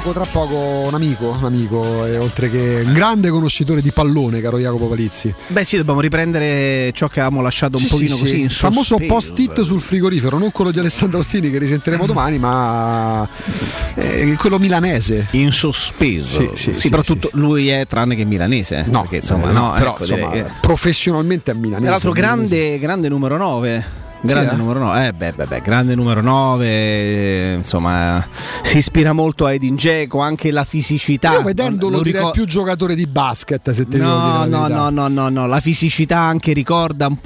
poco, 0.00 0.12
tra 0.12 0.24
poco 0.24 0.56
un 0.56 0.94
amico, 0.94 1.28
un 1.28 1.44
amico, 1.44 2.06
e 2.06 2.16
oltre 2.16 2.50
che 2.50 2.82
un 2.84 2.92
grande 2.92 3.28
conoscitore 3.28 3.82
di 3.82 3.90
pallone, 3.90 4.40
caro 4.40 4.58
Jacopo 4.58 4.88
Palizzi. 4.88 5.32
Beh 5.48 5.64
sì, 5.64 5.76
dobbiamo 5.76 6.00
riprendere 6.00 6.90
ciò 6.92 7.08
che 7.08 7.20
avevamo 7.20 7.42
lasciato 7.42 7.76
un 7.76 7.82
Sì, 7.82 7.88
pochino 7.88 8.14
sì, 8.14 8.20
così 8.20 8.32
sì. 8.32 8.38
in 8.38 8.44
Il 8.46 8.50
famoso 8.50 8.96
post-it 9.06 9.60
sul 9.62 9.80
frigorifero, 9.80 10.38
non 10.38 10.50
quello 10.52 10.70
di 10.70 10.78
Alessandro 10.78 11.18
Ostini 11.18 11.50
che 11.50 11.58
risentiremo 11.58 12.06
domani, 12.06 12.38
ma 12.38 13.28
eh, 13.94 14.34
quello 14.38 14.58
milanese. 14.58 15.28
In 15.32 15.52
sospeso. 15.52 16.54
Sì, 16.54 16.72
sì, 16.72 16.78
sì, 16.78 16.88
però 16.88 17.02
sì, 17.02 17.12
tutto, 17.12 17.30
lui 17.34 17.68
è 17.68 17.86
tranne 17.86 18.16
che 18.16 18.24
milanese. 18.24 18.84
No, 18.88 19.02
perché, 19.02 19.16
insomma, 19.16 19.50
eh, 19.50 19.52
no, 19.52 19.72
però 19.76 19.92
ecco, 19.92 20.02
insomma, 20.02 20.28
direi 20.30 20.50
professionalmente 20.60 21.50
a 21.50 21.54
milanese. 21.54 21.82
Tra 21.82 21.90
l'altro 21.90 22.12
grande, 22.12 22.78
grande 22.78 23.08
numero 23.08 23.36
9. 23.36 23.99
Grande 24.22 24.48
Sì, 24.50 24.54
eh? 24.54 24.58
numero 24.58 24.78
9, 24.80 25.06
eh, 25.06 25.12
beh, 25.14 25.32
beh, 25.32 25.44
beh, 25.46 25.60
grande 25.60 25.94
numero 25.94 26.20
9, 26.20 27.54
insomma, 27.54 28.26
si 28.62 28.78
ispira 28.78 29.12
molto 29.14 29.46
a 29.46 29.52
Edin 29.54 29.76
Dzeko, 29.76 30.20
anche 30.20 30.50
la 30.50 30.64
fisicità. 30.64 31.32
Io 31.32 31.42
vedendolo 31.42 31.96
Lo 31.96 32.02
direi 32.02 32.20
ricor- 32.20 32.34
più 32.34 32.44
giocatore 32.44 32.94
di 32.94 33.06
basket, 33.06 33.70
se 33.70 33.88
te 33.88 33.96
devo 33.98 34.10
dire 34.10 34.46
No, 34.46 34.66
no, 34.66 34.68
no, 34.68 34.90
no, 34.90 35.08
no, 35.08 35.28
no, 35.30 35.46
la 35.46 35.60
fisicità 35.60 36.18
anche 36.18 36.52
ricorda 36.52 37.06
un- 37.06 37.16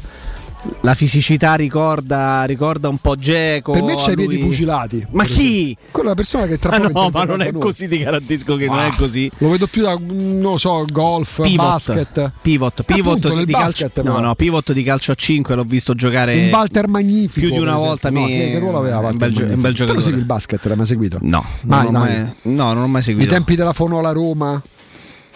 la 0.81 0.94
fisicità 0.94 1.55
ricorda, 1.55 2.44
ricorda 2.44 2.89
un 2.89 2.99
po' 2.99 3.17
Geco. 3.17 3.73
Per 3.73 3.83
me 3.83 3.94
c'ha 3.97 4.12
i 4.12 4.15
piedi 4.17 4.39
fucilati. 4.39 5.07
Ma 5.10 5.25
chi? 5.25 5.76
Quella 5.91 6.09
è 6.09 6.10
la 6.10 6.15
persona 6.17 6.47
che 6.47 6.59
tra 6.59 6.78
poco 6.78 7.01
no, 7.01 7.09
ma 7.12 7.25
non 7.25 7.43
è 7.43 7.51
noi. 7.51 7.60
così, 7.60 7.89
ti 7.89 7.99
garantisco 7.99 8.57
che 8.57 8.67
non 8.67 8.78
è 8.78 8.86
Ah, 8.89 8.94
così. 8.94 9.31
Lo 9.39 9.49
vedo 9.51 9.67
più 9.67 9.83
da, 9.83 9.97
non 9.99 10.41
lo 10.41 10.57
so, 10.57 10.84
golf, 10.91 11.43
Pivot, 11.43 11.57
basket. 11.67 12.33
pivot, 12.43 12.83
pivot 12.83 13.25
Appunto, 13.25 13.44
di 13.44 13.52
basket, 13.52 13.93
calcio, 13.93 14.10
no, 14.10 14.18
no, 14.20 14.34
pivot 14.34 14.73
di 14.73 14.83
calcio 14.83 15.12
a 15.12 15.15
5 15.15 15.55
l'ho 15.55 15.65
visto 15.65 15.94
giocare 15.94 16.34
Un 16.44 16.49
Walter 16.51 16.89
magnifico. 16.89 17.47
più 17.47 17.55
di 17.55 17.60
una 17.60 17.76
volta. 17.76 18.09
esempio. 18.09 18.26
Mi... 18.26 18.36
No, 18.36 18.44
che, 18.44 18.51
che 18.52 18.59
ruolo 18.59 18.78
aveva 18.78 18.97
un 18.99 19.02
Walter 19.05 19.18
bel, 19.18 19.28
gio- 19.33 19.34
Magnifico? 19.41 19.55
un 19.57 19.60
bel 19.62 19.70
Tu 19.73 19.76
giocatore. 19.76 19.99
lo 19.99 20.05
segui 20.05 20.18
il 20.20 20.26
basket? 20.26 20.65
L'hai 20.67 20.76
mai 20.76 20.86
seguito? 20.86 21.18
No, 21.23 21.44
mai, 21.65 21.84
non 21.84 21.93
mai. 21.93 22.10
mai- 22.20 22.33
no, 22.55 22.73
non 22.73 22.83
ho 22.84 22.89
mai 22.89 23.01
I 23.01 23.05
seguito. 23.05 23.33
tempi 23.33 23.55
della 23.57 23.73
Fonola 23.73 24.12
Roma. 24.12 24.62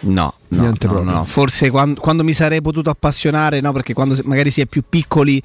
No, 0.00 0.34
no, 0.50 0.60
Niente 0.62 0.86
no, 0.86 1.02
no. 1.02 1.24
forse 1.24 1.70
quando, 1.70 2.00
quando 2.00 2.24
mi 2.24 2.32
sarei 2.32 2.60
potuto 2.62 2.90
appassionare, 2.90 3.60
no, 3.60 3.72
perché 3.72 3.92
quando 3.92 4.18
magari 4.24 4.50
si 4.50 4.60
è 4.60 4.66
più 4.66 4.82
piccoli 4.88 5.40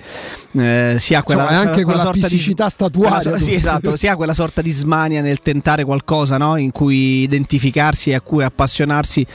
eh, 0.54 0.96
si 1.00 1.14
ha 1.16 1.24
quella, 1.24 1.44
Insomma, 1.44 1.60
anche 1.60 1.84
quella 1.84 2.02
sorta 2.04 2.28
di- 2.28 2.34
fisicità 2.34 2.70
statuaria. 2.70 3.20
quella 3.22 3.38
so- 3.38 3.44
sì, 3.44 3.54
esatto, 3.54 3.96
si 3.96 4.08
ha 4.08 4.16
quella 4.16 4.34
sorta 4.34 4.62
di 4.62 4.72
smania 4.72 5.22
nel 5.22 5.40
tentare 5.40 5.84
qualcosa 5.84 6.38
no, 6.38 6.56
in 6.58 6.72
cui 6.72 7.22
identificarsi 7.24 8.12
e 8.12 8.16
a 8.16 8.22
cui 8.22 8.44
appassionarsi. 8.44 9.26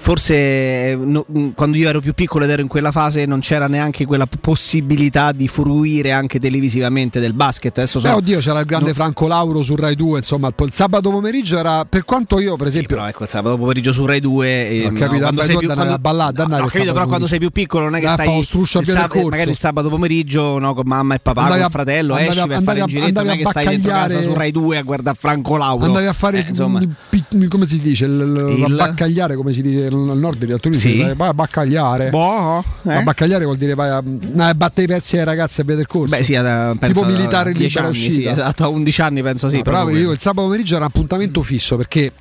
Forse 0.00 0.34
eh, 0.34 0.96
no, 0.98 1.24
mh, 1.26 1.48
quando 1.54 1.76
io 1.76 1.88
ero 1.88 2.00
più 2.00 2.14
piccolo 2.14 2.44
ed 2.44 2.50
ero 2.50 2.62
in 2.62 2.68
quella 2.68 2.92
fase 2.92 3.26
non 3.26 3.40
c'era 3.40 3.66
neanche 3.66 4.06
quella 4.06 4.26
possibilità 4.26 5.32
di 5.32 5.48
fruire 5.48 6.12
anche 6.12 6.38
televisivamente 6.38 7.20
del 7.20 7.32
basket. 7.34 7.76
Adesso 7.78 7.98
Beh, 8.00 8.06
sono, 8.06 8.18
oddio, 8.18 8.38
c'era 8.38 8.60
il 8.60 8.66
grande 8.66 8.94
Franco 8.94 9.26
Lauro 9.26 9.62
su 9.62 9.74
Rai 9.74 9.96
2. 9.96 10.18
Insomma, 10.18 10.52
il 10.56 10.72
sabato 10.72 11.10
pomeriggio 11.10 11.58
era 11.58 11.84
per 11.84 12.04
quanto 12.04 12.38
io, 12.40 12.56
per 12.56 12.68
esempio. 12.68 12.96
però 12.96 13.08
ecco, 13.08 13.24
il 13.24 13.28
sabato 13.28 13.58
pomeriggio 13.58 13.92
su 13.92 14.06
Rai 14.06 14.20
2 14.20 14.68
e, 14.68 14.86
Ho 14.86 14.92
capito, 14.92 15.17
no, 15.18 15.24
quando 15.24 15.40
sei 15.42 15.50
2 15.52 15.58
più, 15.60 15.70
andavi 15.70 15.88
quando- 15.88 15.94
a 15.94 15.98
ballare, 15.98 16.32
no, 16.36 16.42
andavi 16.42 16.60
no, 16.60 16.66
il 16.66 16.72
capito, 16.72 16.92
però 16.92 17.06
quando 17.06 17.26
sei 17.26 17.38
più 17.38 17.50
piccolo 17.50 17.84
non 17.84 17.94
è 17.96 18.00
che 18.00 18.06
Ah, 18.06 18.12
stai 18.14 18.28
a 18.28 18.36
il 18.38 18.44
sab- 18.44 19.14
magari 19.28 19.50
il 19.50 19.56
sabato 19.58 19.88
pomeriggio 19.88 20.58
no, 20.58 20.74
con 20.74 20.84
mamma 20.86 21.14
e 21.14 21.18
papà, 21.20 21.40
Andavi 21.42 21.58
con 21.60 21.66
a- 21.66 21.70
fratello, 21.70 22.12
andavi 22.14 22.28
esci 22.30 22.38
a- 22.40 22.46
per 22.46 22.56
andavi 22.56 22.64
fare 22.64 22.78
a- 22.80 22.82
un 22.84 22.88
giretto, 22.88 23.06
andavi 23.08 23.26
non 23.26 23.36
è 23.36 23.40
a 23.40 23.44
che 23.44 23.50
stai 23.50 23.66
dentro 23.66 23.90
casa 23.90 24.20
su 24.22 24.34
Rai 24.34 24.50
2 24.52 24.76
a 24.78 24.82
guardare 24.82 25.16
Franco 25.20 25.56
Lauro. 25.56 25.84
Andavi 25.84 26.06
a 26.06 26.12
fare 26.12 26.36
Eh, 26.38 26.40
il- 26.40 26.48
insomma. 26.48 26.80
il 26.80 27.48
come 27.48 27.66
si 27.66 27.80
dice? 27.80 28.04
Il, 28.04 28.54
Il- 28.58 28.64
a 28.64 28.74
baccagliare, 28.86 29.36
come 29.36 29.52
si 29.52 29.62
dice 29.62 29.86
al 29.86 29.94
nord 30.18 30.44
di 30.44 30.52
Alto 30.52 30.72
Sì. 30.72 31.12
Vai 31.16 31.28
a 31.28 31.34
baccagliare. 31.34 32.10
Boh, 32.10 32.64
eh? 32.86 32.94
A 32.94 33.02
baccagliare 33.02 33.44
vuol 33.44 33.56
dire 33.56 33.74
vai 33.74 33.90
a 33.90 34.02
no, 34.04 34.54
battere 34.54 34.84
i 34.84 34.88
pezzi 34.88 35.16
ai 35.18 35.24
ragazzi 35.24 35.60
a 35.60 35.64
via 35.64 35.76
del 35.76 35.86
corso. 35.86 36.16
Beh, 36.16 36.22
sì, 36.22 36.32
da- 36.34 36.74
penso 36.78 37.00
tipo 37.00 37.10
militare 37.12 37.50
a 37.50 37.52
10 37.52 37.76
libera 37.78 37.86
anni, 37.86 37.96
uscita. 37.96 38.14
sì, 38.14 38.26
esatto, 38.40 38.64
a 38.64 38.68
11 38.68 39.00
anni 39.02 39.22
penso 39.22 39.48
sì. 39.48 39.56
No, 39.56 39.62
però 39.62 39.88
io 39.90 40.10
il 40.12 40.18
sabato 40.18 40.46
pomeriggio 40.46 40.74
era 40.76 40.84
un 40.84 40.90
appuntamento 40.90 41.42
fisso 41.42 41.76
perché 41.76 42.12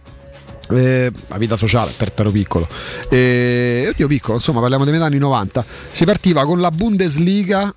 eh, 0.70 1.12
la 1.28 1.38
vita 1.38 1.56
sociale 1.56 1.92
per 1.96 2.14
ero 2.16 2.32
piccolo. 2.32 2.68
Eh, 3.10 3.88
oddio 3.90 4.08
piccolo 4.08 4.36
insomma 4.36 4.60
parliamo 4.60 4.84
dei 4.84 4.94
metà 4.94 5.06
anni 5.06 5.18
90 5.18 5.66
si 5.92 6.06
partiva 6.06 6.46
con 6.46 6.60
la 6.60 6.72
Bundesliga 6.72 7.74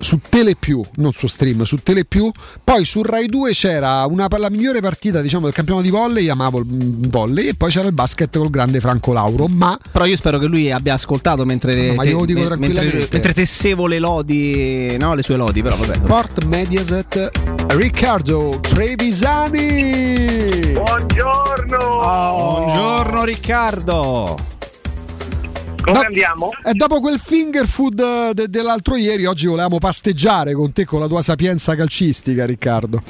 su 0.00 0.18
Telepiù 0.26 0.82
non 0.96 1.12
su 1.12 1.26
stream 1.26 1.62
su 1.64 1.76
Telepiù 1.76 2.30
poi 2.64 2.84
su 2.84 3.02
Rai 3.02 3.26
2 3.26 3.52
c'era 3.52 4.06
una, 4.06 4.26
la 4.30 4.50
migliore 4.50 4.80
partita 4.80 5.20
diciamo 5.20 5.44
del 5.44 5.54
campionato 5.54 5.84
di 5.84 5.90
volley 5.90 6.28
amavo 6.28 6.58
il 6.60 6.66
mm, 6.66 7.04
volley 7.08 7.48
e 7.48 7.54
poi 7.54 7.70
c'era 7.70 7.86
il 7.86 7.92
basket 7.92 8.34
col 8.36 8.50
grande 8.50 8.80
Franco 8.80 9.12
Lauro 9.12 9.46
ma 9.48 9.78
Però 9.92 10.04
io 10.06 10.16
spero 10.16 10.38
che 10.38 10.46
lui 10.46 10.70
abbia 10.72 10.94
ascoltato 10.94 11.44
mentre, 11.44 11.88
No, 11.88 11.94
ma 11.94 12.04
io 12.04 12.18
lo 12.18 12.24
dico 12.24 12.40
me- 12.40 12.56
mentre, 12.56 13.08
mentre 13.10 13.32
tessevo 13.34 13.86
le 13.86 13.98
lodi, 13.98 14.96
no, 14.98 15.14
le 15.14 15.22
sue 15.22 15.36
lodi, 15.36 15.62
però 15.62 15.76
vabbè. 15.76 15.94
Sport 15.96 16.44
Mediaset 16.44 17.30
Riccardo 17.74 18.58
Trevisani 18.60 20.72
Buongiorno! 20.72 21.78
Buongiorno 21.78 23.24
Riccardo. 23.24 24.36
Come 25.92 26.02
No, 26.02 26.06
andiamo? 26.06 26.50
E 26.64 26.72
dopo 26.74 27.00
quel 27.00 27.18
finger 27.18 27.66
food 27.66 27.98
eh, 28.00 28.30
de- 28.34 28.48
dell'altro 28.48 28.96
ieri, 28.96 29.26
oggi 29.26 29.46
volevamo 29.46 29.78
pasteggiare 29.78 30.52
con 30.54 30.72
te 30.72 30.84
con 30.84 31.00
la 31.00 31.06
tua 31.06 31.22
sapienza 31.22 31.74
calcistica, 31.74 32.44
Riccardo. 32.46 33.02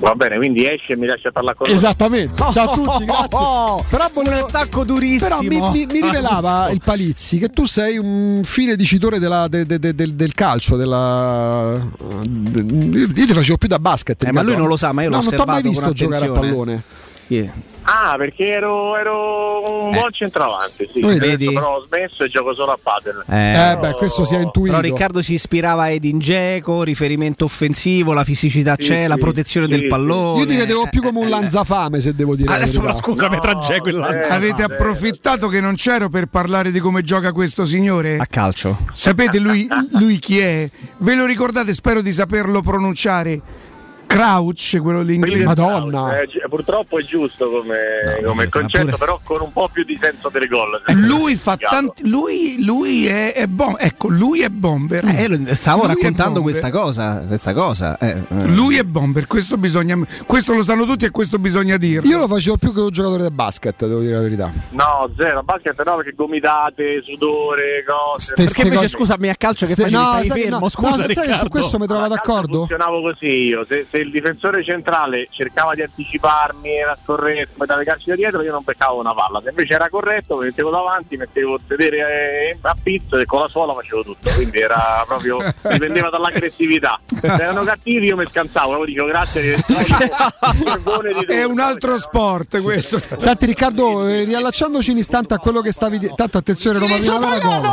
Va 0.00 0.14
bene, 0.14 0.36
quindi 0.36 0.64
esce 0.64 0.92
e 0.92 0.96
mi 0.96 1.06
lascia 1.06 1.32
parlare 1.32 1.56
con 1.56 1.66
lui. 1.66 1.74
Esattamente. 1.74 2.32
Ciao 2.52 2.70
a 2.70 2.72
tutti, 2.72 3.04
grazie. 3.06 3.28
Oh, 3.32 3.84
Però 3.88 4.08
volevo- 4.12 4.36
un 4.36 4.42
attacco 4.44 4.84
durissimo. 4.84 5.38
Però 5.38 5.40
mi, 5.40 5.58
mi- 5.72 5.86
mi 5.86 6.00
rivelava 6.00 6.70
il 6.70 6.80
Palizzi 6.84 7.38
che 7.38 7.48
tu 7.48 7.64
sei 7.64 7.98
un 7.98 8.42
fine 8.44 8.76
dicitore 8.76 9.18
della- 9.18 9.48
de- 9.48 9.66
de- 9.66 9.78
de- 9.80 9.94
del, 9.94 10.14
del 10.14 10.34
calcio. 10.34 10.76
Della... 10.76 11.80
de- 12.22 13.00
io 13.20 13.26
ti 13.26 13.32
facevo 13.32 13.56
più 13.56 13.66
da 13.68 13.78
basket. 13.80 14.22
Eh, 14.24 14.30
ma 14.32 14.42
lui 14.42 14.56
non 14.56 14.68
lo 14.68 14.76
sa, 14.76 14.92
ma 14.92 15.02
io 15.02 15.10
no, 15.10 15.16
l'ho 15.16 15.22
non 15.22 15.30
ti 15.34 15.40
ho 15.40 15.44
mai 15.44 15.62
visto 15.62 15.84
con 15.84 15.92
giocare 15.94 16.26
a 16.26 16.30
attenzione. 16.30 16.82
Yeah. 17.28 17.52
Ah, 17.82 18.16
perché 18.18 18.48
ero, 18.48 18.98
ero 18.98 19.84
un 19.84 19.90
buon 19.90 20.12
centravanti, 20.12 20.90
sì. 20.92 21.00
Vedi? 21.00 21.46
Adesso 21.46 21.52
però 21.52 21.76
ho 21.76 21.84
smesso 21.84 22.24
e 22.24 22.28
gioco 22.28 22.52
solo 22.52 22.72
a 22.72 22.78
padel. 22.82 23.24
Eh, 23.26 23.78
beh, 23.80 23.94
questo 23.94 24.26
si 24.26 24.34
è 24.34 24.40
intuito. 24.40 24.76
Però 24.76 24.80
Riccardo 24.80 25.22
si 25.22 25.32
ispirava 25.32 25.84
a 25.84 25.88
Edin 25.88 26.18
Dzeko, 26.18 26.82
riferimento 26.82 27.46
offensivo, 27.46 28.12
la 28.12 28.24
fisicità 28.24 28.74
Sì, 28.78 28.88
c'è, 28.88 29.02
sì, 29.02 29.08
la 29.08 29.16
protezione 29.16 29.66
sì, 29.66 29.72
del 29.72 29.82
sì. 29.82 29.88
pallone. 29.88 30.40
Io 30.40 30.46
ti 30.46 30.56
vedevo 30.56 30.86
più 30.90 31.00
come 31.00 31.20
un 31.20 31.30
lanzafame, 31.30 32.00
se 32.00 32.14
devo 32.14 32.36
dire. 32.36 32.52
Adesso 32.52 32.80
però 32.80 32.94
scusami 32.94 33.38
tra 33.40 33.54
Dzeko 33.54 33.88
e 33.88 33.92
Lanza. 33.92 34.34
Avete 34.34 34.62
approfittato 34.64 35.48
che 35.48 35.62
non 35.62 35.74
c'ero 35.74 36.10
per 36.10 36.26
parlare 36.26 36.70
di 36.70 36.80
come 36.80 37.00
gioca 37.00 37.32
questo 37.32 37.64
signore? 37.64 38.18
A 38.18 38.26
calcio. 38.26 38.76
Sapete 38.92 39.38
lui, 39.38 39.66
lui 39.92 40.18
chi 40.18 40.38
è? 40.40 40.68
Ve 40.98 41.14
lo 41.14 41.24
ricordate? 41.24 41.72
Spero 41.72 42.02
di 42.02 42.12
saperlo 42.12 42.60
pronunciare. 42.60 43.66
Crouch, 44.08 44.78
quello 44.82 45.02
l'inglese. 45.02 45.44
Madonna. 45.44 46.20
Eh, 46.20 46.26
gi- 46.26 46.40
purtroppo 46.48 46.98
è 46.98 47.02
giusto 47.04 47.48
come, 47.50 47.76
come 48.24 48.48
concetto, 48.48 48.96
però 48.96 49.20
con 49.22 49.42
un 49.42 49.52
po' 49.52 49.68
più 49.70 49.84
di 49.84 49.98
senso 50.00 50.28
del 50.30 50.48
gol. 50.48 50.80
Lui 50.94 51.36
fa 51.36 51.56
tanti. 51.56 52.08
Lui, 52.08 52.64
lui 52.64 53.06
è, 53.06 53.34
è 53.34 53.46
bom- 53.46 53.76
Ecco, 53.78 54.08
lui 54.08 54.40
è 54.40 54.48
bomber. 54.48 55.04
Eh, 55.04 55.54
stavo 55.54 55.84
Lui 55.84 55.94
raccontando 55.94 56.40
questa 56.42 56.70
cosa, 56.70 57.22
questa 57.26 57.52
cosa. 57.52 57.98
eh, 57.98 58.22
eh. 58.28 58.46
Lui 58.46 58.76
è 58.78 58.82
bomber, 58.82 59.26
questo 59.26 59.56
bisogna. 59.58 59.96
Questo 60.26 60.54
lo 60.54 60.62
sanno 60.62 60.84
tutti 60.86 61.04
e 61.04 61.10
questo 61.10 61.38
bisogna 61.38 61.76
dirlo. 61.76 62.08
Io 62.08 62.18
lo 62.18 62.26
facevo 62.26 62.56
più 62.56 62.72
che 62.72 62.80
un 62.80 62.90
giocatore 62.90 63.22
del 63.22 63.32
basket, 63.32 63.86
devo 63.86 64.00
dire 64.00 64.14
la 64.14 64.22
verità. 64.22 64.50
No, 64.70 65.10
zero, 65.18 65.42
basket 65.42 65.80
no, 65.84 65.96
perché 65.96 66.14
gomitate, 66.16 67.02
sudore, 67.04 67.84
cose. 67.86 68.32
Ste- 68.32 68.42
Perché 68.44 68.62
invece 68.62 68.82
cose- 68.84 68.96
scusami 68.96 69.28
a 69.28 69.34
calcio 69.36 69.66
che 69.66 69.72
Ste- 69.74 69.82
facevi? 69.82 70.00
no, 70.02 70.08
Stai 70.22 70.28
che 70.30 70.40
fermo, 70.42 70.58
no, 70.60 70.68
scusa 70.70 70.90
no, 71.06 71.12
sai 71.12 71.34
su 71.34 71.48
questo 71.48 71.78
mi 71.78 71.86
trovo 71.86 72.08
d'accordo? 72.08 72.58
Funzionavo 72.58 73.02
così 73.02 73.26
io, 73.26 73.64
se, 73.66 73.86
se 73.88 73.97
il 74.00 74.10
difensore 74.10 74.64
centrale 74.64 75.26
cercava 75.30 75.74
di 75.74 75.82
anticiparmi, 75.82 76.70
era 76.70 76.96
corretto, 77.04 77.52
mi 77.58 77.66
dava 77.66 77.82
i 77.82 77.84
calci 77.84 78.08
da 78.08 78.14
dietro, 78.14 78.42
io 78.42 78.52
non 78.52 78.62
beccavo 78.64 79.00
una 79.00 79.14
palla. 79.14 79.40
Se 79.42 79.50
invece 79.50 79.74
era 79.74 79.88
corretto, 79.88 80.36
mi 80.36 80.46
mettevo 80.46 80.70
davanti, 80.70 81.16
mettevo 81.16 81.54
il 81.54 81.60
sedere 81.66 82.50
eh, 82.50 82.58
a 82.60 82.76
pizzo 82.80 83.18
e 83.18 83.24
con 83.26 83.40
la 83.40 83.48
suola 83.48 83.74
facevo 83.74 84.02
tutto. 84.02 84.30
Quindi 84.30 84.58
era 84.60 85.04
proprio 85.06 85.38
dipendeva 85.62 86.10
dall'aggressività. 86.10 86.98
Se 87.20 87.26
erano 87.26 87.62
cattivi 87.62 88.06
io 88.06 88.16
mi 88.16 88.26
scansavo, 88.28 88.68
proprio 88.68 88.86
dico 88.86 89.04
grazie 89.06 89.42
che 89.42 89.56
È 91.28 91.44
un 91.44 91.60
altro 91.60 91.98
sport 91.98 92.60
questo. 92.62 93.00
Senti 93.16 93.46
Riccardo, 93.46 94.06
eh, 94.06 94.24
riallacciandoci 94.24 94.90
un 94.90 94.96
istante 94.98 95.34
a 95.34 95.38
quello 95.38 95.60
che 95.60 95.72
stavi 95.72 95.98
dicendo. 95.98 96.16
Tanto 96.16 96.38
attenzione 96.38 96.78
Roma 96.78 96.98
gol. 96.98 97.64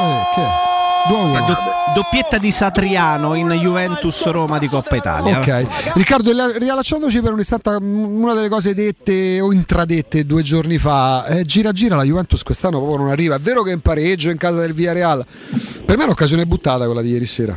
Eh, 0.00 0.34
che 0.34 0.40
è? 0.40 0.73
Do- 1.06 1.56
doppietta 1.94 2.38
di 2.38 2.50
Satriano 2.50 3.34
in 3.34 3.50
Juventus 3.50 4.24
Roma 4.30 4.58
di 4.58 4.68
Coppa 4.68 4.96
Italia. 4.96 5.38
Ok, 5.38 5.92
Riccardo, 5.94 6.32
ria- 6.32 6.56
riallacciandoci 6.56 7.20
per 7.20 7.32
un 7.32 7.40
istante 7.40 7.68
a 7.68 7.76
una 7.78 8.32
delle 8.32 8.48
cose 8.48 8.72
dette 8.72 9.38
o 9.38 9.52
intradette 9.52 10.24
due 10.24 10.42
giorni 10.42 10.78
fa, 10.78 11.26
eh, 11.26 11.44
gira 11.44 11.72
gira 11.72 11.96
la 11.96 12.04
Juventus 12.04 12.42
quest'anno 12.42 12.78
proprio 12.78 12.98
non 12.98 13.10
arriva. 13.10 13.34
È 13.34 13.38
vero 13.38 13.62
che 13.62 13.70
è 13.70 13.74
in 13.74 13.80
pareggio 13.80 14.30
in 14.30 14.38
casa 14.38 14.60
del 14.60 14.72
Villarreal, 14.72 15.24
per 15.84 15.96
me 15.96 16.02
è 16.02 16.06
un'occasione 16.06 16.46
buttata 16.46 16.86
quella 16.86 17.02
di 17.02 17.10
ieri 17.10 17.26
sera. 17.26 17.54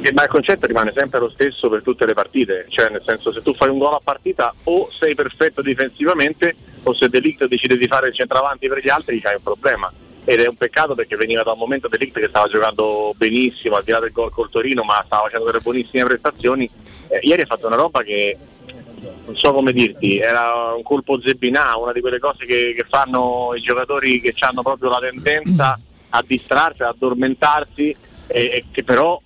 Eh, 0.00 0.12
Ma 0.12 0.24
il 0.24 0.28
concetto 0.28 0.66
rimane 0.66 0.92
sempre 0.92 1.20
lo 1.20 1.30
stesso 1.30 1.68
per 1.68 1.82
tutte 1.82 2.06
le 2.06 2.12
partite, 2.14 2.66
cioè 2.68 2.90
nel 2.90 3.02
senso 3.06 3.32
se 3.32 3.40
tu 3.40 3.54
fai 3.54 3.68
un 3.68 3.78
gol 3.78 3.94
a 3.94 4.00
partita 4.02 4.52
o 4.64 4.88
sei 4.90 5.14
perfetto 5.14 5.62
difensivamente 5.62 6.56
o 6.82 6.92
se 6.92 7.08
Delict 7.08 7.46
decide 7.46 7.76
di 7.78 7.86
fare 7.86 8.08
il 8.08 8.14
centravanti 8.14 8.66
per 8.66 8.80
gli 8.82 8.88
altri 8.88 9.20
c'hai 9.20 9.36
un 9.36 9.42
problema. 9.42 9.92
Ed 10.28 10.40
è 10.40 10.46
un 10.46 10.56
peccato 10.56 10.94
perché 10.94 11.16
veniva 11.16 11.42
da 11.42 11.52
un 11.52 11.58
momento 11.58 11.88
Delict 11.88 12.18
che 12.18 12.28
stava 12.28 12.48
giocando 12.48 13.14
benissimo, 13.16 13.76
al 13.76 13.82
di 13.82 13.92
là 13.92 13.98
del 13.98 14.12
gol 14.12 14.30
col 14.30 14.50
Torino, 14.50 14.82
ma 14.82 15.02
stava 15.06 15.22
facendo 15.22 15.46
delle 15.46 15.60
buonissime 15.60 16.04
prestazioni. 16.04 16.68
Eh, 17.08 17.20
ieri 17.22 17.40
ha 17.40 17.46
fatto 17.46 17.66
una 17.66 17.76
roba 17.76 18.02
che 18.02 18.36
non 19.24 19.34
so 19.34 19.52
come 19.52 19.72
dirti, 19.72 20.18
era 20.18 20.74
un 20.76 20.82
colpo 20.82 21.18
Zebinà, 21.18 21.78
una 21.78 21.92
di 21.92 22.02
quelle 22.02 22.18
cose 22.18 22.44
che, 22.44 22.74
che 22.76 22.84
fanno 22.86 23.52
i 23.54 23.62
giocatori 23.62 24.20
che 24.20 24.34
hanno 24.40 24.60
proprio 24.60 24.90
la 24.90 24.98
tendenza 24.98 25.80
a 26.10 26.22
distrarsi, 26.26 26.82
ad 26.82 26.90
addormentarsi 26.90 27.96
e, 28.26 28.42
e 28.52 28.64
che 28.70 28.84
però 28.84 29.18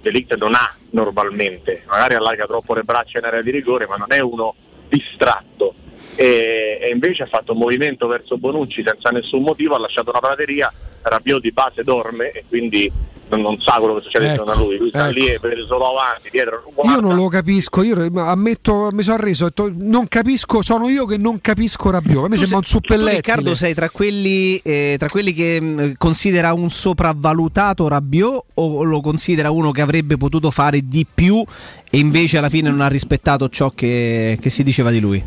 Delict 0.00 0.38
non 0.38 0.54
ha 0.54 0.74
normalmente, 0.92 1.84
magari 1.86 2.14
allarga 2.14 2.46
troppo 2.46 2.72
le 2.72 2.82
braccia 2.82 3.18
in 3.18 3.26
area 3.26 3.42
di 3.42 3.50
rigore, 3.50 3.86
ma 3.86 3.96
non 3.96 4.10
è 4.10 4.20
uno 4.20 4.54
distratto. 4.88 5.74
E, 6.16 6.78
e 6.82 6.90
invece 6.92 7.22
ha 7.22 7.26
fatto 7.26 7.52
un 7.52 7.58
movimento 7.58 8.06
verso 8.06 8.36
Bonucci 8.36 8.82
senza 8.82 9.10
nessun 9.10 9.42
motivo, 9.42 9.74
ha 9.74 9.78
lasciato 9.78 10.10
una 10.10 10.20
prateria, 10.20 10.70
Rabiot 11.02 11.40
di 11.40 11.50
base 11.50 11.82
dorme 11.82 12.30
e 12.30 12.44
quindi 12.46 12.90
non, 13.30 13.40
non 13.42 13.60
sa 13.60 13.74
quello 13.78 13.94
che 13.94 14.02
succede 14.02 14.24
Ecco, 14.32 14.40
intorno 14.42 14.60
a 14.60 14.64
lui, 14.66 14.76
lui 14.76 14.88
sta 14.88 15.08
ecco. 15.08 15.18
lì 15.18 15.26
e 15.28 15.38
vede 15.40 15.64
solo 15.66 15.90
avanti, 15.96 16.28
dietro 16.30 16.62
guarda. 16.74 16.92
Io 16.92 17.00
non 17.00 17.14
lo 17.16 17.28
capisco, 17.28 17.82
io 17.82 17.96
ammetto, 18.16 18.90
mi 18.92 19.02
sono 19.02 19.16
arreso, 19.16 19.44
detto, 19.44 19.72
non 19.72 20.08
capisco, 20.08 20.62
sono 20.62 20.88
io 20.90 21.06
che 21.06 21.16
non 21.16 21.40
capisco 21.40 21.90
Rabiot, 21.90 22.24
a 22.24 22.28
me 22.28 22.34
Tu 22.34 22.40
sembra 22.40 22.58
un 22.58 22.64
sei- 22.64 22.80
tu, 22.80 22.86
suppellettile. 22.86 23.16
Riccardo 23.16 23.54
sei 23.54 23.72
tra 23.72 23.88
quelli, 23.88 24.58
eh, 24.62 24.96
tra 24.98 25.08
quelli 25.08 25.32
che 25.32 25.60
mh, 25.60 25.94
considera 25.96 26.52
un 26.52 26.68
sopravvalutato 26.70 27.88
Rabiot 27.88 28.44
o 28.54 28.82
lo 28.82 29.00
considera 29.00 29.50
uno 29.50 29.70
che 29.70 29.80
avrebbe 29.80 30.16
potuto 30.16 30.50
fare 30.50 30.80
di 30.84 31.06
più 31.12 31.42
e 31.88 31.98
invece 31.98 32.36
alla 32.38 32.48
fine 32.50 32.68
non 32.68 32.80
ha 32.82 32.88
rispettato 32.88 33.48
ciò 33.48 33.70
che, 33.70 34.36
che 34.40 34.50
si 34.50 34.62
diceva 34.64 34.90
di 34.90 35.00
lui? 35.00 35.24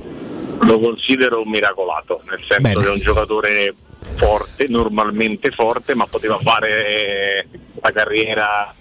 Lo 0.65 0.79
considero 0.79 1.41
un 1.41 1.49
miracolato, 1.49 2.21
nel 2.29 2.39
senso 2.39 2.61
Bene. 2.61 2.81
che 2.81 2.87
è 2.87 2.91
un 2.91 2.99
giocatore 2.99 3.75
forte, 4.15 4.65
normalmente 4.67 5.51
forte, 5.51 5.95
ma 5.95 6.05
poteva 6.05 6.37
fare 6.37 6.87
eh, 6.87 7.47
la 7.81 7.91
carriera, 7.91 8.73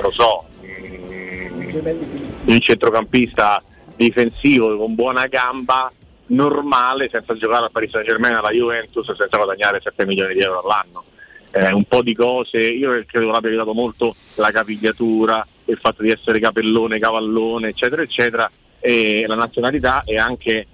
lo 0.00 0.10
so, 0.10 0.46
mm, 0.64 1.70
un 2.46 2.60
centrocampista 2.60 3.62
difensivo 3.96 4.76
con 4.76 4.94
buona 4.94 5.26
gamba, 5.26 5.90
normale, 6.28 7.08
senza 7.10 7.34
giocare 7.34 7.64
al 7.64 7.70
Paris 7.70 7.90
Saint 7.90 8.06
Germain, 8.06 8.34
alla 8.34 8.50
Juventus, 8.50 9.06
senza 9.06 9.36
guadagnare 9.36 9.80
7 9.82 10.06
milioni 10.06 10.34
di 10.34 10.40
euro 10.40 10.62
all'anno. 10.62 11.04
Eh, 11.50 11.72
un 11.72 11.84
po' 11.84 12.02
di 12.02 12.14
cose, 12.14 12.60
io 12.60 13.02
credo 13.06 13.30
l'abbia 13.30 13.48
aiutato 13.48 13.72
molto 13.72 14.14
la 14.34 14.50
capigliatura, 14.50 15.44
il 15.64 15.78
fatto 15.80 16.02
di 16.02 16.10
essere 16.10 16.38
capellone, 16.38 16.98
cavallone, 16.98 17.68
eccetera, 17.68 18.02
eccetera, 18.02 18.50
e 18.80 19.24
la 19.26 19.34
nazionalità 19.34 20.02
e 20.04 20.18
anche 20.18 20.66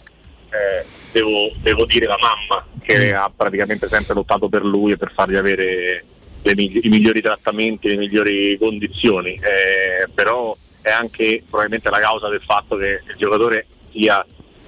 eh, 0.51 0.85
devo, 1.13 1.51
devo 1.63 1.85
dire 1.85 2.07
la 2.07 2.19
mamma 2.21 2.65
che 2.81 3.15
ha 3.15 3.31
praticamente 3.35 3.89
sempre 3.89 4.15
lottato 4.15 4.49
per 4.49 4.65
lui 4.65 4.93
e 4.93 4.97
per 4.97 5.11
fargli 5.13 5.37
avere 5.37 6.05
migli- 6.43 6.85
i 6.85 6.89
migliori 6.89 7.21
trattamenti, 7.23 7.89
le 7.89 7.97
migliori 7.97 8.57
condizioni, 8.59 9.33
Eh, 9.35 10.07
però 10.13 10.55
è 10.83 10.91
anche 10.91 11.43
probabilmente 11.49 11.89
la 11.89 11.99
causa 12.01 12.29
del 12.29 12.43
fatto 12.43 12.77
che 12.77 13.01
il 13.09 13.17
giocatore 13.17 13.67
sia 13.91 14.25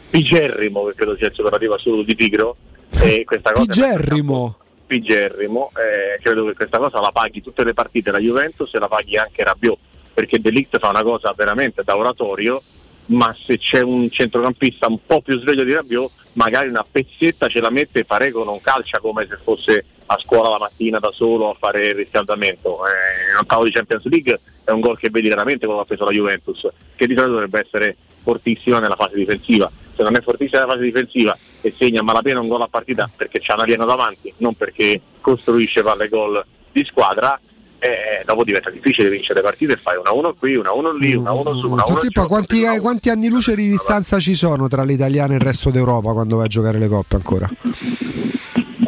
pigerrimo, 0.09 0.85
che 0.87 0.95
credo 0.95 1.15
sia 1.15 1.27
il 1.27 1.35
superlativo 1.35 1.75
assoluto 1.75 2.03
di 2.05 2.15
pigro, 2.15 2.57
e 3.01 3.25
questa 3.27 3.53
cosa 3.53 3.67
Pigerrimo. 3.67 4.57
pigerrimo, 4.87 5.73
eh, 5.77 6.19
credo 6.23 6.47
che 6.47 6.55
questa 6.55 6.79
cosa 6.79 7.01
la 7.01 7.11
paghi 7.13 7.43
tutte 7.43 7.65
le 7.65 7.75
partite 7.75 8.11
la 8.11 8.19
Juventus 8.19 8.73
e 8.73 8.79
la 8.79 8.89
paghi 8.89 9.19
anche 9.19 9.45
Rabiot, 9.45 9.79
perché 10.15 10.39
Delict 10.39 10.79
fa 10.79 10.89
una 10.89 11.03
cosa 11.03 11.35
veramente 11.37 11.83
da 11.85 11.97
oratorio, 11.97 12.63
ma 13.07 13.35
se 13.39 13.59
c'è 13.59 13.81
un 13.81 14.11
centrocampista 14.11 14.87
un 14.87 14.99
po' 15.05 15.21
più 15.21 15.39
sveglio 15.39 15.65
di 15.65 15.73
Rabiot, 15.73 16.11
magari 16.33 16.69
una 16.69 16.85
pezzetta 16.89 17.49
ce 17.49 17.61
la 17.61 17.71
mette 17.71 18.01
e 18.01 18.05
Pareco 18.05 18.45
non 18.45 18.61
calcia 18.61 18.99
come 18.99 19.27
se 19.29 19.39
fosse 19.43 19.85
a 20.07 20.19
scuola 20.19 20.51
la 20.51 20.59
mattina 20.59 20.99
da 20.99 21.11
solo 21.13 21.51
a 21.51 21.55
fare 21.55 21.89
il 21.89 21.95
riscaldamento. 21.95 22.81
Eh, 22.87 23.33
in 23.33 23.39
ottavo 23.41 23.65
di 23.65 23.73
Champions 23.73 24.05
League 24.05 24.41
è 24.65 24.71
un 24.71 24.81
gol 24.81 24.99
che 24.99 25.11
vedi 25.11 25.29
veramente 25.29 25.67
quello 25.67 25.81
ha 25.81 25.85
preso 25.85 26.05
la 26.05 26.11
Juventus, 26.11 26.67
che 26.95 27.07
di 27.07 27.15
solito 27.15 27.33
dovrebbe 27.33 27.61
essere 27.61 27.97
fortissima 28.23 28.79
nella 28.79 28.97
fase 28.97 29.17
difensiva. 29.17 29.71
Se 29.95 30.03
non 30.03 30.17
è 30.17 30.21
fortissima 30.21 30.61
nella 30.61 30.73
fase 30.73 30.85
difensiva 30.85 31.37
e 31.61 31.73
segna 31.77 32.03
malapena 32.03 32.41
un 32.41 32.49
gol 32.49 32.63
a 32.63 32.69
partita 32.69 33.11
perché 33.15 33.41
c'ha 33.41 33.55
un 33.55 33.61
alieno 33.61 33.87
davanti, 33.87 34.33
non 34.39 34.55
perché 34.55 35.01
costruisce 35.21 35.83
palle 35.83 36.09
gol 36.09 36.45
di 36.71 36.85
squadra, 36.85 37.41
eh, 37.79 38.23
dopo 38.25 38.45
diventa 38.45 38.71
difficile 38.71 39.09
vincere 39.09 39.41
le 39.41 39.47
partite 39.47 39.73
e 39.73 39.77
fai 39.77 39.97
una 39.97 40.13
1 40.13 40.35
qui, 40.35 40.55
una 40.55 40.73
1 40.73 40.93
lì, 40.93 41.15
una 41.15 41.33
1 41.33 41.55
su, 41.55 41.71
una 41.71 41.85
1 41.87 41.99
Senti, 41.99 42.13
poi 42.13 42.27
quanti, 42.27 42.63
quanti 42.81 43.11
anni 43.11 43.29
luce 43.29 43.55
di 43.55 43.69
distanza 43.69 44.19
ci 44.19 44.35
sono 44.35 44.69
tra 44.69 44.83
l'italiano 44.83 45.33
e 45.33 45.37
il 45.37 45.43
resto 45.43 45.71
d'Europa 45.71 46.13
quando 46.13 46.37
vai 46.37 46.47
a 46.47 46.49
giocare 46.49 46.79
le 46.79 46.89
coppe 46.89 47.17
ancora? 47.17 47.49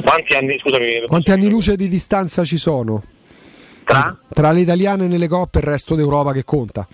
Quanti 0.02 0.34
anni, 0.34 0.58
scusami, 0.58 1.02
Quanti 1.06 1.30
anni 1.32 1.50
luce 1.50 1.76
di 1.76 1.88
distanza 1.88 2.44
ci 2.44 2.56
sono? 2.56 3.02
Tra? 3.84 4.16
Tra 4.28 4.50
le 4.52 4.60
italiane 4.60 5.06
nelle 5.06 5.28
coppe 5.28 5.58
e 5.58 5.62
il 5.62 5.68
resto 5.68 5.94
d'Europa 5.94 6.32
che 6.32 6.44
conta? 6.44 6.86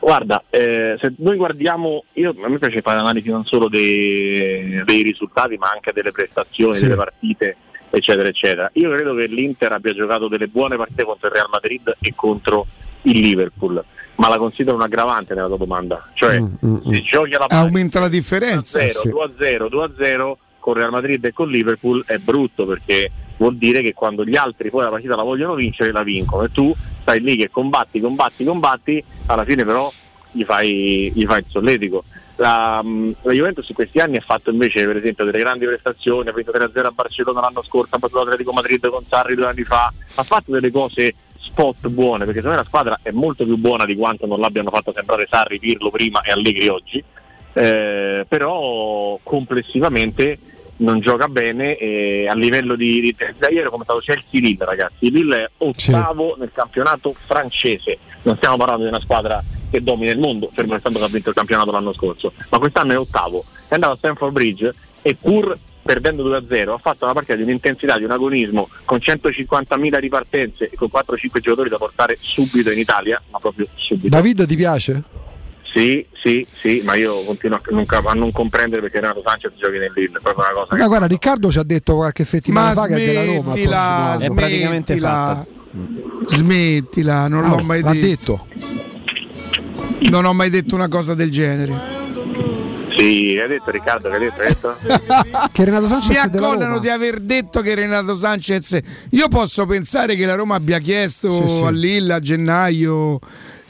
Guarda, 0.00 0.42
eh, 0.48 0.96
se 0.98 1.12
noi 1.18 1.36
guardiamo, 1.36 2.04
io, 2.14 2.34
a 2.42 2.48
me 2.48 2.58
piace 2.58 2.80
fare 2.80 2.98
analisi 2.98 3.28
non 3.28 3.44
solo 3.44 3.68
dei, 3.68 4.82
dei 4.84 5.02
risultati 5.02 5.56
ma 5.56 5.70
anche 5.70 5.92
delle 5.92 6.10
prestazioni, 6.10 6.72
Sì. 6.72 6.84
delle 6.84 6.94
partite, 6.96 7.56
eccetera, 7.90 8.28
eccetera. 8.28 8.70
Io 8.74 8.90
credo 8.90 9.14
che 9.14 9.26
l'Inter 9.26 9.72
abbia 9.72 9.92
giocato 9.92 10.28
delle 10.28 10.48
buone 10.48 10.76
partite 10.76 11.04
contro 11.04 11.28
il 11.28 11.34
Real 11.34 11.48
Madrid 11.50 11.96
e 12.00 12.12
contro 12.14 12.66
il 13.02 13.18
Liverpool, 13.18 13.82
ma 14.16 14.28
la 14.28 14.38
considero 14.38 14.76
un 14.76 14.82
aggravante 14.82 15.34
nella 15.34 15.46
tua 15.48 15.56
domanda. 15.56 16.08
Cioè, 16.14 16.42
se 16.60 17.02
giochi 17.02 17.34
alla 17.34 17.46
pari 17.46 17.66
Aumenta 17.66 18.00
la 18.00 18.08
differenza. 18.08 18.78
2-0, 18.80 18.88
sì. 18.88 19.08
2-0, 19.08 19.66
2-0 19.68 20.32
con 20.58 20.74
Real 20.74 20.90
Madrid 20.90 21.24
e 21.24 21.32
con 21.32 21.48
Liverpool 21.48 22.04
è 22.06 22.18
brutto 22.18 22.66
perché 22.66 23.10
vuol 23.38 23.56
dire 23.56 23.80
che 23.80 23.94
quando 23.94 24.24
gli 24.24 24.36
altri 24.36 24.68
poi 24.68 24.82
la 24.82 24.90
partita 24.90 25.16
la 25.16 25.22
vogliono 25.22 25.54
vincere 25.54 25.92
la 25.92 26.02
vincono 26.02 26.44
e 26.44 26.52
tu 26.52 26.74
stai 27.00 27.20
lì 27.20 27.36
che 27.36 27.48
combatti, 27.50 27.98
combatti, 27.98 28.44
combatti, 28.44 29.02
alla 29.26 29.44
fine 29.44 29.64
però 29.64 29.90
gli 30.30 30.44
fai, 30.44 31.10
gli 31.14 31.24
fai 31.24 31.38
il 31.38 31.46
solletico. 31.48 32.04
La, 32.40 32.82
mh, 32.82 33.16
la 33.22 33.32
Juventus 33.32 33.68
in 33.68 33.74
questi 33.74 33.98
anni 33.98 34.16
ha 34.16 34.22
fatto 34.22 34.50
invece 34.50 34.86
per 34.86 34.96
esempio 34.96 35.26
delle 35.26 35.38
grandi 35.38 35.66
prestazioni, 35.66 36.30
ha 36.30 36.32
vinto 36.32 36.52
3-0 36.52 36.86
a 36.86 36.90
Barcellona 36.90 37.40
l'anno 37.40 37.62
scorso, 37.62 37.94
ha 37.94 37.98
battuto 37.98 38.20
l'Atletico 38.20 38.52
Madrid 38.52 38.88
con 38.88 39.04
Sarri 39.06 39.34
due 39.34 39.46
anni 39.46 39.62
fa, 39.62 39.92
ha 40.14 40.22
fatto 40.22 40.50
delle 40.50 40.70
cose 40.70 41.14
spot 41.38 41.88
buone 41.88 42.24
perché 42.24 42.40
secondo 42.40 42.56
me 42.56 42.62
la 42.62 42.66
squadra 42.66 42.98
è 43.02 43.10
molto 43.10 43.44
più 43.44 43.56
buona 43.56 43.84
di 43.84 43.94
quanto 43.94 44.26
non 44.26 44.40
l'abbiano 44.40 44.70
fatto 44.70 44.90
sembrare 44.90 45.26
Sarri, 45.28 45.58
Pirlo 45.58 45.90
prima 45.90 46.22
e 46.22 46.30
Allegri 46.30 46.68
oggi. 46.68 47.04
Eh, 47.52 48.24
però 48.28 49.18
complessivamente 49.22 50.38
non 50.80 51.00
gioca 51.00 51.28
bene 51.28 51.76
e 51.76 52.26
a 52.28 52.34
livello 52.34 52.74
di, 52.74 53.00
di 53.00 53.08
intensità 53.08 53.50
ieri 53.50 53.66
ho 53.66 53.70
commentato 53.70 53.98
Chelsea-Lille 53.98 54.64
ragazzi. 54.64 55.06
Il 55.06 55.12
Lille 55.12 55.44
è 55.44 55.50
ottavo 55.58 56.36
nel 56.38 56.50
campionato 56.52 57.12
francese. 57.12 57.98
Non 58.22 58.36
stiamo 58.36 58.56
parlando 58.56 58.84
di 58.84 58.88
una 58.88 59.00
squadra 59.00 59.42
che 59.70 59.82
domina 59.82 60.10
il 60.12 60.18
mondo 60.18 60.50
fermo 60.52 60.74
restando 60.74 60.98
che 60.98 61.04
ha 61.04 61.08
vinto 61.08 61.28
il 61.30 61.34
campionato 61.34 61.70
l'anno 61.70 61.92
scorso 61.92 62.32
ma 62.50 62.58
quest'anno 62.58 62.92
è 62.92 62.98
ottavo 62.98 63.44
è 63.68 63.74
andato 63.74 63.92
a 63.94 63.96
Stanford 63.96 64.32
Bridge 64.32 64.74
e 65.02 65.14
pur 65.14 65.56
perdendo 65.82 66.28
2-0 66.28 66.68
ha 66.72 66.78
fatto 66.78 67.04
una 67.04 67.14
partita 67.14 67.34
di 67.36 67.42
un'intensità, 67.42 67.96
di 67.96 68.04
un 68.04 68.10
agonismo 68.10 68.68
con 68.84 68.98
150.000 68.98 69.98
ripartenze 69.98 70.68
e 70.70 70.76
con 70.76 70.88
4-5 70.92 71.38
giocatori 71.40 71.68
da 71.70 71.78
portare 71.78 72.18
subito 72.20 72.70
in 72.70 72.78
Italia 72.78 73.20
ma 73.30 73.38
proprio 73.38 73.66
subito 73.76 74.08
David 74.08 74.46
ti 74.46 74.56
piace? 74.56 75.02
sì, 75.72 76.04
sì, 76.20 76.44
sì, 76.60 76.82
ma 76.84 76.96
io 76.96 77.22
continuo 77.22 77.56
a 77.56 77.60
non, 77.70 77.86
cap- 77.86 78.06
a 78.06 78.12
non 78.12 78.32
comprendere 78.32 78.82
perché 78.82 78.98
Renato 78.98 79.22
Sanchez 79.24 79.52
giochi 79.56 79.78
nel 79.78 79.92
Lille, 79.94 80.18
è 80.18 80.20
proprio 80.20 80.44
una 80.44 80.52
cosa 80.64 80.76
Ma 80.76 80.86
guarda, 80.88 81.06
Riccardo 81.06 81.48
ci 81.52 81.58
ha 81.58 81.62
detto 81.62 81.94
qualche 81.94 82.24
settimana 82.24 82.68
Ma 82.68 82.74
fa 82.74 82.86
che 82.88 82.96
è 82.96 83.06
della 83.06 83.24
Roma. 83.24 83.52
smettila. 83.52 84.18
È 84.18 84.30
praticamente 84.32 84.96
smettila. 84.96 85.46
Smettila, 86.26 87.28
non 87.28 87.48
l'ho 87.48 87.54
Oh, 87.56 87.62
mai 87.62 87.82
l'ha 87.82 87.92
detto. 87.92 88.46
Non 90.08 90.24
ho 90.24 90.32
mai 90.32 90.50
detto 90.50 90.74
una 90.74 90.88
cosa 90.88 91.14
del 91.14 91.30
genere. 91.30 91.98
Sì, 92.96 93.38
hai 93.40 93.48
detto 93.48 93.70
Riccardo, 93.70 94.08
che 94.08 94.14
hai 94.16 94.20
detto? 94.20 94.40
Hai 94.42 94.48
detto? 94.48 94.76
Che 95.52 95.64
Renato 95.64 95.86
Sanchez 95.86 96.08
Mi 96.10 96.16
accollano 96.16 96.78
di 96.78 96.88
aver 96.88 97.20
detto 97.20 97.60
che 97.60 97.74
Renato 97.74 98.14
Sanchez. 98.14 98.78
Io 99.10 99.28
posso 99.28 99.64
pensare 99.66 100.16
che 100.16 100.26
la 100.26 100.34
Roma 100.34 100.56
abbia 100.56 100.78
chiesto 100.78 101.46
Sì, 101.46 101.56
sì. 101.56 101.62
a 101.62 101.70
Lilla 101.70 102.16
a 102.16 102.20
gennaio. 102.20 103.18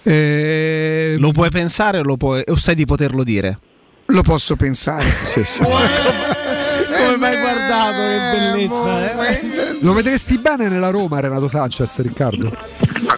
eh, 0.02 1.16
Lo 1.18 1.32
puoi 1.32 1.50
pensare 1.50 1.98
o, 1.98 2.02
lo 2.02 2.16
puoi, 2.16 2.42
o 2.46 2.56
sai 2.56 2.74
di 2.74 2.84
poterlo 2.86 3.22
dire? 3.22 3.58
lo 4.06 4.22
posso 4.22 4.56
pensare. 4.56 5.06
Sì, 5.24 5.44
sì. 5.44 5.62
Come 5.62 7.16
mi 7.16 7.24
hai 7.24 7.40
guardato? 7.40 7.96
che 7.96 8.18
bellezza, 8.38 9.28
eh. 9.28 9.78
Lo 9.82 9.92
vedresti 9.92 10.38
bene 10.38 10.68
nella 10.68 10.90
Roma, 10.90 11.20
Renato 11.20 11.46
Sanchez, 11.46 12.00
Riccardo? 12.00 12.56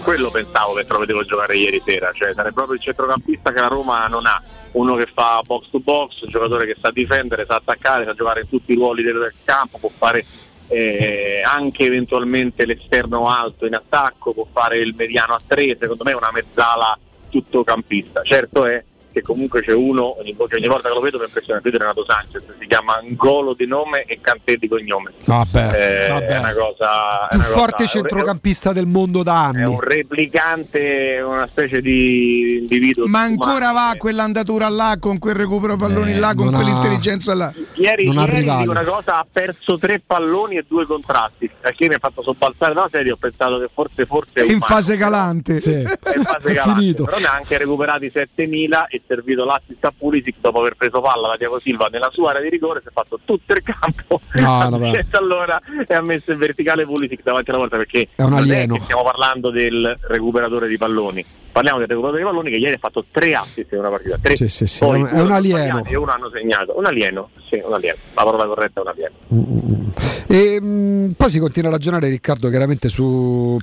Quello 0.03 0.31
pensavo 0.31 0.75
mentre 0.75 0.95
lo 0.95 1.01
vedevo 1.01 1.25
giocare 1.25 1.57
ieri 1.57 1.81
sera, 1.85 2.11
cioè 2.13 2.33
sarebbe 2.35 2.55
proprio 2.55 2.77
il 2.77 2.83
centrocampista 2.83 3.53
che 3.53 3.61
la 3.61 3.69
Roma 3.69 4.07
non 4.09 4.27
ha, 4.27 4.43
uno 4.73 4.95
che 4.97 5.07
fa 5.07 5.41
box 5.45 5.71
to 5.71 5.79
box, 5.81 6.23
un 6.23 6.29
giocatore 6.29 6.67
che 6.67 6.77
sa 6.81 6.91
difendere, 6.91 7.47
sa 7.47 7.57
attaccare, 7.57 8.05
sa 8.05 8.13
giocare 8.13 8.41
in 8.41 8.49
tutti 8.49 8.73
i 8.73 8.75
ruoli 8.75 9.03
del 9.03 9.33
campo, 9.45 9.79
può 9.79 9.89
fare 9.89 10.25
eh, 10.69 11.43
anche 11.45 11.85
eventualmente 11.85 12.67
l'esterno 12.67 13.29
alto 13.29 13.65
in 13.65 13.75
attacco, 13.75 14.33
può 14.33 14.47
fare 14.51 14.79
il 14.79 14.95
mediano 14.97 15.35
a 15.35 15.41
tre, 15.47 15.77
secondo 15.79 16.05
me 16.05 16.11
è 16.11 16.17
una 16.17 16.31
mezzala 16.33 16.99
tutto 17.29 17.65
campista. 17.65 18.23
Certo 18.23 18.67
è 18.67 18.83
che 19.13 19.23
comunque 19.23 19.63
c'è 19.63 19.73
uno, 19.73 20.19
ogni, 20.19 20.35
ogni 20.39 20.67
volta 20.67 20.89
che 20.89 20.95
lo 20.95 21.01
vedo 21.01 21.19
mi 21.19 21.25
impressiona 21.25 21.61
più 21.61 21.71
di 21.71 21.77
Renato 21.79 22.05
Sanchez, 22.05 22.43
si 22.59 22.67
chiama 22.67 22.99
Ngolo 23.03 23.55
di 23.55 23.67
nome 23.67 24.03
e 24.03 24.19
Cantè 24.21 24.57
di 24.57 24.69
cognome. 24.69 25.13
Vabbè, 25.25 26.07
Eh, 26.07 26.09
vabbè. 26.09 26.27
È 26.27 26.39
una 26.39 26.55
cosa... 26.55 27.25
è 27.27 27.29
Più 27.31 27.39
una 27.39 27.45
cosa- 27.47 27.59
forte 27.59 27.77
è 27.77 27.83
un- 27.83 27.89
centrocampista 27.89 28.73
del 28.73 28.87
mondo 28.87 29.23
da 29.23 29.33
è 29.33 29.37
anni. 29.61 29.65
un 29.65 29.81
replicante, 29.81 31.23
una 31.25 31.47
specie 31.47 31.81
di 31.81 32.59
individuo. 32.61 33.07
Ma 33.07 33.21
ancora 33.21 33.73
va 33.73 33.95
quell'andatura 33.99 34.69
là, 34.69 34.97
con 34.99 35.19
quel 35.19 35.35
recupero 35.35 35.77
palloni 35.77 36.13
Eh, 36.13 36.19
là, 36.19 36.35
con 36.35 36.47
non 36.47 36.55
ha- 36.55 36.59
quell'intelligenza 36.59 37.35
là. 37.35 37.53
Ieri, 37.75 38.07
Non 38.07 38.25
ieri 38.25 38.43
dico 38.43 38.71
una 38.71 38.83
cosa, 38.85 39.19
ha 39.19 39.27
perso 39.31 39.79
tre 39.79 40.01
palloni 40.05 40.57
e 40.57 40.65
due 40.67 40.87
contrasti. 40.87 41.51
Perché 41.61 41.89
mi 41.89 41.95
ha 41.95 41.99
fatto 41.99 42.23
sobbalzare 42.23 42.75
dalla 42.75 42.89
serie, 42.91 43.13
ho 43.13 43.17
pensato 43.17 43.59
che 43.59 43.69
forse 43.73 44.07
forse 44.07 44.33
è 44.35 44.43
In 44.43 44.55
umano. 44.57 44.65
fase 44.65 44.97
calante. 44.97 45.57
È 45.57 45.79
in 46.17 46.23
fase 46.25 46.53
calante. 46.55 47.03
Però 47.05 47.19
ne 47.19 47.25
ha 47.27 47.33
anche 47.35 47.59
recuperati 47.59 48.11
7000 48.11 48.87
e 48.87 49.02
servito 49.07 49.45
l'assist 49.45 49.85
a 49.85 49.93
Pulisic 49.97 50.37
dopo 50.41 50.61
aver 50.61 50.75
preso 50.75 51.01
palla 51.01 51.29
da 51.29 51.37
Diego 51.37 51.59
Silva 51.59 51.89
nella 51.91 52.11
sua 52.11 52.31
area 52.31 52.43
di 52.43 52.49
rigore, 52.49 52.81
si 52.81 52.89
è 52.89 52.91
fatto 52.93 53.19
tutto 53.25 53.53
il 53.53 53.63
campo 53.63 54.21
No, 54.35 54.61
allora 55.13 55.61
e 55.87 55.95
ha 55.95 56.01
messo 56.01 56.33
in 56.33 56.39
verticale 56.39 56.85
Pulisic 56.85 57.23
davanti 57.23 57.51
alla 57.51 57.59
porta 57.61 57.77
perché 57.77 58.09
È 58.15 58.23
un 58.23 58.31
non 58.31 58.39
alieno. 58.41 58.75
è 58.75 58.79
che 58.79 58.85
stiamo 58.85 59.03
parlando 59.03 59.51
del 59.51 59.97
recuperatore 60.03 60.69
di 60.69 60.77
palloni. 60.77 61.25
Parliamo 61.53 61.79
del 61.79 61.87
recuperatore 61.87 62.23
di 62.23 62.29
palloni 62.29 62.51
che 62.51 62.57
ieri 62.57 62.75
ha 62.75 62.79
fatto 62.79 63.05
tre 63.11 63.35
assist 63.35 63.73
in 63.73 63.79
una 63.81 63.91
partita. 63.91 64.17
Tre. 64.21 64.37
Sì, 64.37 64.49
sì, 64.49 64.67
sì, 64.67 64.79
Poi 64.79 65.03
è 65.05 65.21
un- 65.21 65.31
alieno. 65.31 65.83
E 65.85 65.97
uno 65.97 66.11
hanno 66.11 66.31
segnato. 66.31 66.73
Un 66.79 66.87
alieno, 66.87 67.29
sì, 67.47 67.61
un 67.63 67.75
alieno. 67.75 67.97
La 68.15 68.23
parola 68.25 68.47
corretta 68.47 68.81
è 68.81 68.83
un 68.83 68.89
alieno. 68.89 69.93
E, 70.29 70.61
mh, 70.61 71.13
poi 71.17 71.29
si 71.31 71.39
continua 71.39 71.69
a 71.69 71.73
ragionare, 71.73 72.09
Riccardo, 72.09 72.49
chiaramente 72.49 72.89
sui 72.89 73.59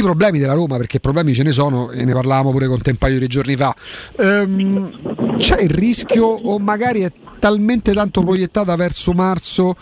problemi 0.00 0.38
della 0.38 0.54
Roma, 0.54 0.78
perché 0.78 1.00
problemi 1.00 1.34
ce 1.34 1.42
ne 1.42 1.52
sono, 1.52 1.90
e 1.90 2.04
ne 2.04 2.12
parlavamo 2.14 2.50
pure 2.50 2.66
con 2.66 2.80
te 2.80 2.90
un 2.90 2.96
paio 2.96 3.18
di 3.18 3.26
giorni 3.26 3.56
fa. 3.56 3.74
Ehm, 4.18 5.36
c'è 5.36 5.60
il 5.60 5.70
rischio, 5.70 6.24
o 6.26 6.58
magari 6.58 7.02
è 7.02 7.12
talmente 7.38 7.92
tanto 7.92 8.22
proiettata 8.22 8.74
verso 8.74 9.12
marzo, 9.12 9.76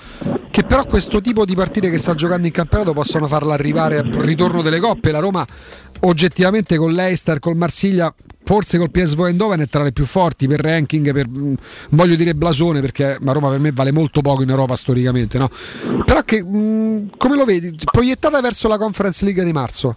che 0.51 0.65
però 0.65 0.85
questo 0.85 1.21
tipo 1.21 1.45
di 1.45 1.55
partite 1.55 1.91
che 1.91 1.99
sta 1.99 2.15
giocando 2.15 2.49
in 2.49 2.53
campionato 2.53 2.93
possono 2.93 3.29
farla 3.29 3.55
arrivare 3.55 3.99
al 3.99 4.07
ritorno 4.07 4.63
delle 4.63 4.81
coppe. 4.81 5.13
La 5.13 5.21
Roma, 5.21 5.47
oggettivamente, 6.05 6.77
con 6.77 6.93
l'Eister, 6.93 7.39
col 7.39 7.57
Marsiglia, 7.57 8.13
forse 8.45 8.79
col 8.79 8.91
PSV 8.91 9.27
Eindhoven 9.27 9.61
è 9.61 9.69
tra 9.69 9.83
le 9.83 9.93
più 9.93 10.05
forti 10.05 10.47
per 10.47 10.61
ranking, 10.61 11.13
per, 11.13 11.29
mh, 11.29 11.55
voglio 11.91 12.15
dire 12.15 12.35
blasone, 12.35 12.81
perché 12.81 13.19
la 13.21 13.33
Roma 13.33 13.51
per 13.51 13.59
me 13.59 13.73
vale 13.73 13.93
molto 13.93 14.21
poco 14.21 14.43
in 14.43 14.51
Europa 14.51 14.77
storicamente, 14.77 15.39
no? 15.39 15.49
Però 16.05 16.23
che, 16.23 16.43
mh, 16.43 17.17
come 17.17 17.37
lo 17.37 17.45
vedi? 17.45 17.75
Proiettata 17.91 18.41
verso 18.41 18.69
la 18.69 18.79
Conference 18.79 19.25
League 19.25 19.45
di 19.45 19.53
marzo? 19.53 19.97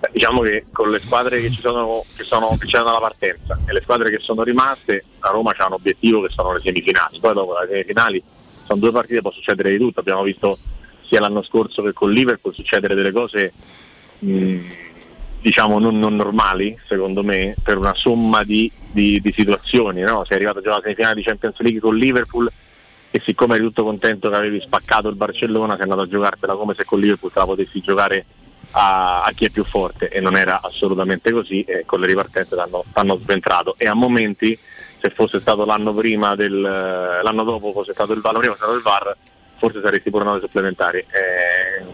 Beh, 0.00 0.10
Diciamo 0.12 0.40
che 0.40 0.66
con 0.72 0.90
le 0.90 0.98
squadre 1.00 1.40
che 1.40 1.50
ci 1.50 1.60
sono, 1.60 2.04
che 2.16 2.24
sono 2.24 2.56
che 2.58 2.66
c'erano 2.66 2.90
alla 2.90 3.00
partenza 3.00 3.58
e 3.66 3.72
le 3.72 3.80
squadre 3.82 4.10
che 4.10 4.18
sono 4.20 4.42
rimaste, 4.42 5.04
la 5.20 5.30
Roma 5.30 5.54
ha 5.56 5.66
un 5.66 5.72
obiettivo 5.74 6.22
che 6.22 6.32
sono 6.32 6.52
le 6.52 6.60
semifinali. 6.62 7.18
Poi 7.20 7.34
dopo 7.34 7.52
le 7.60 7.68
semifinali 7.68 8.22
sono 8.66 8.80
due 8.80 8.90
partite, 8.90 9.20
può 9.20 9.30
succedere 9.30 9.70
di 9.70 9.78
tutto. 9.78 10.00
Abbiamo 10.00 10.22
visto 10.22 10.58
sia 11.06 11.20
l'anno 11.20 11.42
scorso 11.42 11.82
che 11.82 11.92
con 11.92 12.10
Liverpool 12.10 12.54
succedere 12.54 12.94
delle 12.94 13.12
cose 13.12 13.52
mh, 14.18 14.58
diciamo 15.44 15.78
non, 15.78 15.98
non 15.98 16.16
normali, 16.16 16.74
secondo 16.86 17.22
me, 17.22 17.54
per 17.62 17.76
una 17.76 17.92
somma 17.92 18.42
di, 18.44 18.70
di- 18.90 19.20
di 19.20 19.30
situazioni. 19.30 20.00
No? 20.00 20.24
Sei 20.24 20.36
arrivato 20.36 20.62
già 20.62 20.70
alla 20.72 20.80
semifinale 20.80 21.16
di 21.16 21.22
Champions 21.22 21.58
League 21.58 21.80
con 21.80 21.94
Liverpool 21.94 22.50
e 23.10 23.20
siccome 23.22 23.56
eri 23.56 23.64
tutto 23.64 23.84
contento 23.84 24.30
che 24.30 24.36
avevi 24.36 24.58
spaccato 24.62 25.08
il 25.08 25.16
Barcellona, 25.16 25.74
sei 25.74 25.82
andato 25.82 26.00
a 26.00 26.08
giocartela 26.08 26.54
come 26.54 26.72
se 26.72 26.86
con 26.86 26.98
Liverpool 26.98 27.30
te 27.30 27.40
la 27.40 27.44
potessi 27.44 27.80
giocare 27.82 28.24
a, 28.70 29.22
a 29.24 29.32
chi 29.32 29.44
è 29.44 29.50
più 29.50 29.64
forte 29.64 30.08
e 30.08 30.20
non 30.20 30.34
era 30.34 30.62
assolutamente 30.62 31.30
così 31.30 31.62
e 31.62 31.84
con 31.84 32.00
le 32.00 32.06
ripartenze 32.06 32.56
t'hanno, 32.56 33.18
sventrato 33.18 33.74
e 33.76 33.86
a 33.86 33.92
momenti 33.94 34.58
se 34.98 35.10
fosse 35.10 35.38
stato 35.40 35.66
l'anno 35.66 35.92
prima 35.92 36.34
del 36.34 36.60
l'anno 36.60 37.44
dopo 37.44 37.70
fosse 37.70 37.92
stato 37.92 38.14
il 38.14 38.20
l'anno 38.20 38.38
prima 38.38 38.56
stato 38.56 38.74
il 38.74 38.82
VAR 38.82 39.14
forse 39.58 39.80
saresti 39.80 40.10
pure 40.10 40.24
andato 40.24 40.46
supplementari 40.46 40.98
Eh, 40.98 41.84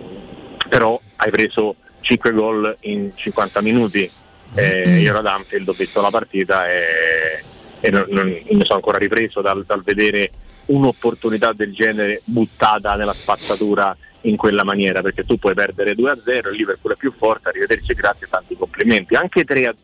però 0.69 0.99
hai 1.17 1.31
preso 1.31 1.75
5 2.01 2.33
gol 2.33 2.77
in 2.81 3.13
50 3.15 3.61
minuti. 3.61 4.11
Eh, 4.55 4.99
io 4.99 5.17
ad 5.17 5.27
Anfield 5.27 5.69
ho 5.69 5.73
visto 5.73 6.01
la 6.01 6.11
partita 6.11 6.69
e, 6.69 7.43
e 7.81 7.91
non, 7.91 8.07
non- 8.09 8.27
mi 8.29 8.65
sono 8.65 8.75
ancora 8.75 8.99
ripreso 8.99 9.41
dal, 9.41 9.65
dal 9.65 9.83
vedere 9.83 10.31
un'opportunità 10.67 11.53
del 11.53 11.73
genere 11.73 12.21
buttata 12.25 12.97
nella 12.97 13.13
spazzatura 13.13 13.97
in 14.23 14.37
quella 14.37 14.65
maniera 14.65 15.01
perché 15.03 15.25
tu 15.25 15.39
puoi 15.39 15.55
perdere 15.55 15.95
2-0 15.95 16.51
il 16.51 16.57
Liverpool 16.57 16.93
è 16.93 16.97
più 16.97 17.13
forte 17.17 17.49
arrivederci 17.49 17.95
grazie 17.95 18.27
tanti 18.29 18.57
complimenti. 18.57 19.15
Anche 19.15 19.45
3-0 19.45 19.75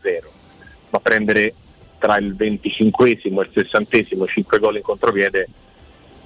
ma 0.90 1.00
prendere 1.00 1.54
tra 1.98 2.18
il 2.18 2.34
25esimo 2.34 3.40
e 3.40 3.50
il 3.50 3.50
60esimo 3.52 4.26
5 4.26 4.58
gol 4.58 4.76
in 4.76 4.82
contropiede 4.82 5.48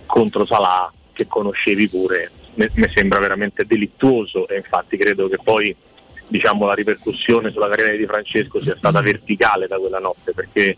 contro 0.07 0.44
Salah 0.44 0.93
che 1.12 1.27
conoscevi 1.27 1.89
pure 1.89 2.31
mi 2.55 2.89
sembra 2.89 3.19
veramente 3.19 3.65
delittuoso 3.65 4.49
e 4.49 4.57
infatti 4.57 4.97
credo 4.97 5.29
che 5.29 5.39
poi 5.43 5.75
diciamo, 6.27 6.67
la 6.67 6.75
ripercussione 6.75 7.51
sulla 7.51 7.69
carriera 7.69 7.97
di 7.97 8.07
Francesco 8.07 8.62
sia 8.62 8.77
stata 8.77 9.01
verticale 9.01 9.67
da 9.67 9.79
quella 9.79 9.99
notte 9.99 10.33
perché 10.33 10.69
eh, 10.69 10.77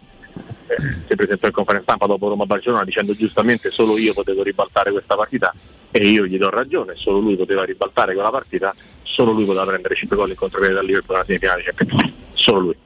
si 1.06 1.14
presentò 1.14 1.46
in 1.46 1.52
conferenza 1.52 1.88
stampa 1.88 2.06
dopo 2.06 2.28
Roma-Barcellona 2.28 2.84
dicendo 2.84 3.14
giustamente 3.14 3.70
solo 3.70 3.98
io 3.98 4.14
potevo 4.14 4.42
ribaltare 4.42 4.90
questa 4.90 5.14
partita 5.14 5.54
e 5.90 6.08
io 6.08 6.24
gli 6.24 6.38
do 6.38 6.48
ragione, 6.48 6.94
solo 6.96 7.18
lui 7.18 7.36
poteva 7.36 7.64
ribaltare 7.64 8.14
quella 8.14 8.30
partita, 8.30 8.74
solo 9.02 9.32
lui 9.32 9.44
poteva 9.44 9.66
prendere 9.66 9.94
5 9.94 10.16
gol 10.16 10.30
in 10.30 10.36
contropiede 10.36 10.74
dal 10.74 10.86
Liverpool 10.86 11.16
alla 11.16 11.24
semifinale 11.26 11.62
Champions 11.62 12.12
solo 12.32 12.60
lui. 12.60 12.76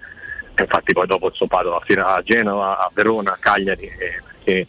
E 0.59 0.63
infatti 0.63 0.93
poi 0.93 1.07
dopo 1.07 1.29
il 1.29 1.35
sopato 1.35 1.77
a, 1.77 1.81
Fira- 1.85 2.15
a 2.15 2.23
Genova, 2.23 2.79
a 2.79 2.91
Verona, 2.93 3.33
a 3.33 3.37
Cagliari, 3.39 3.87
eh, 3.87 4.23
perché 4.25 4.67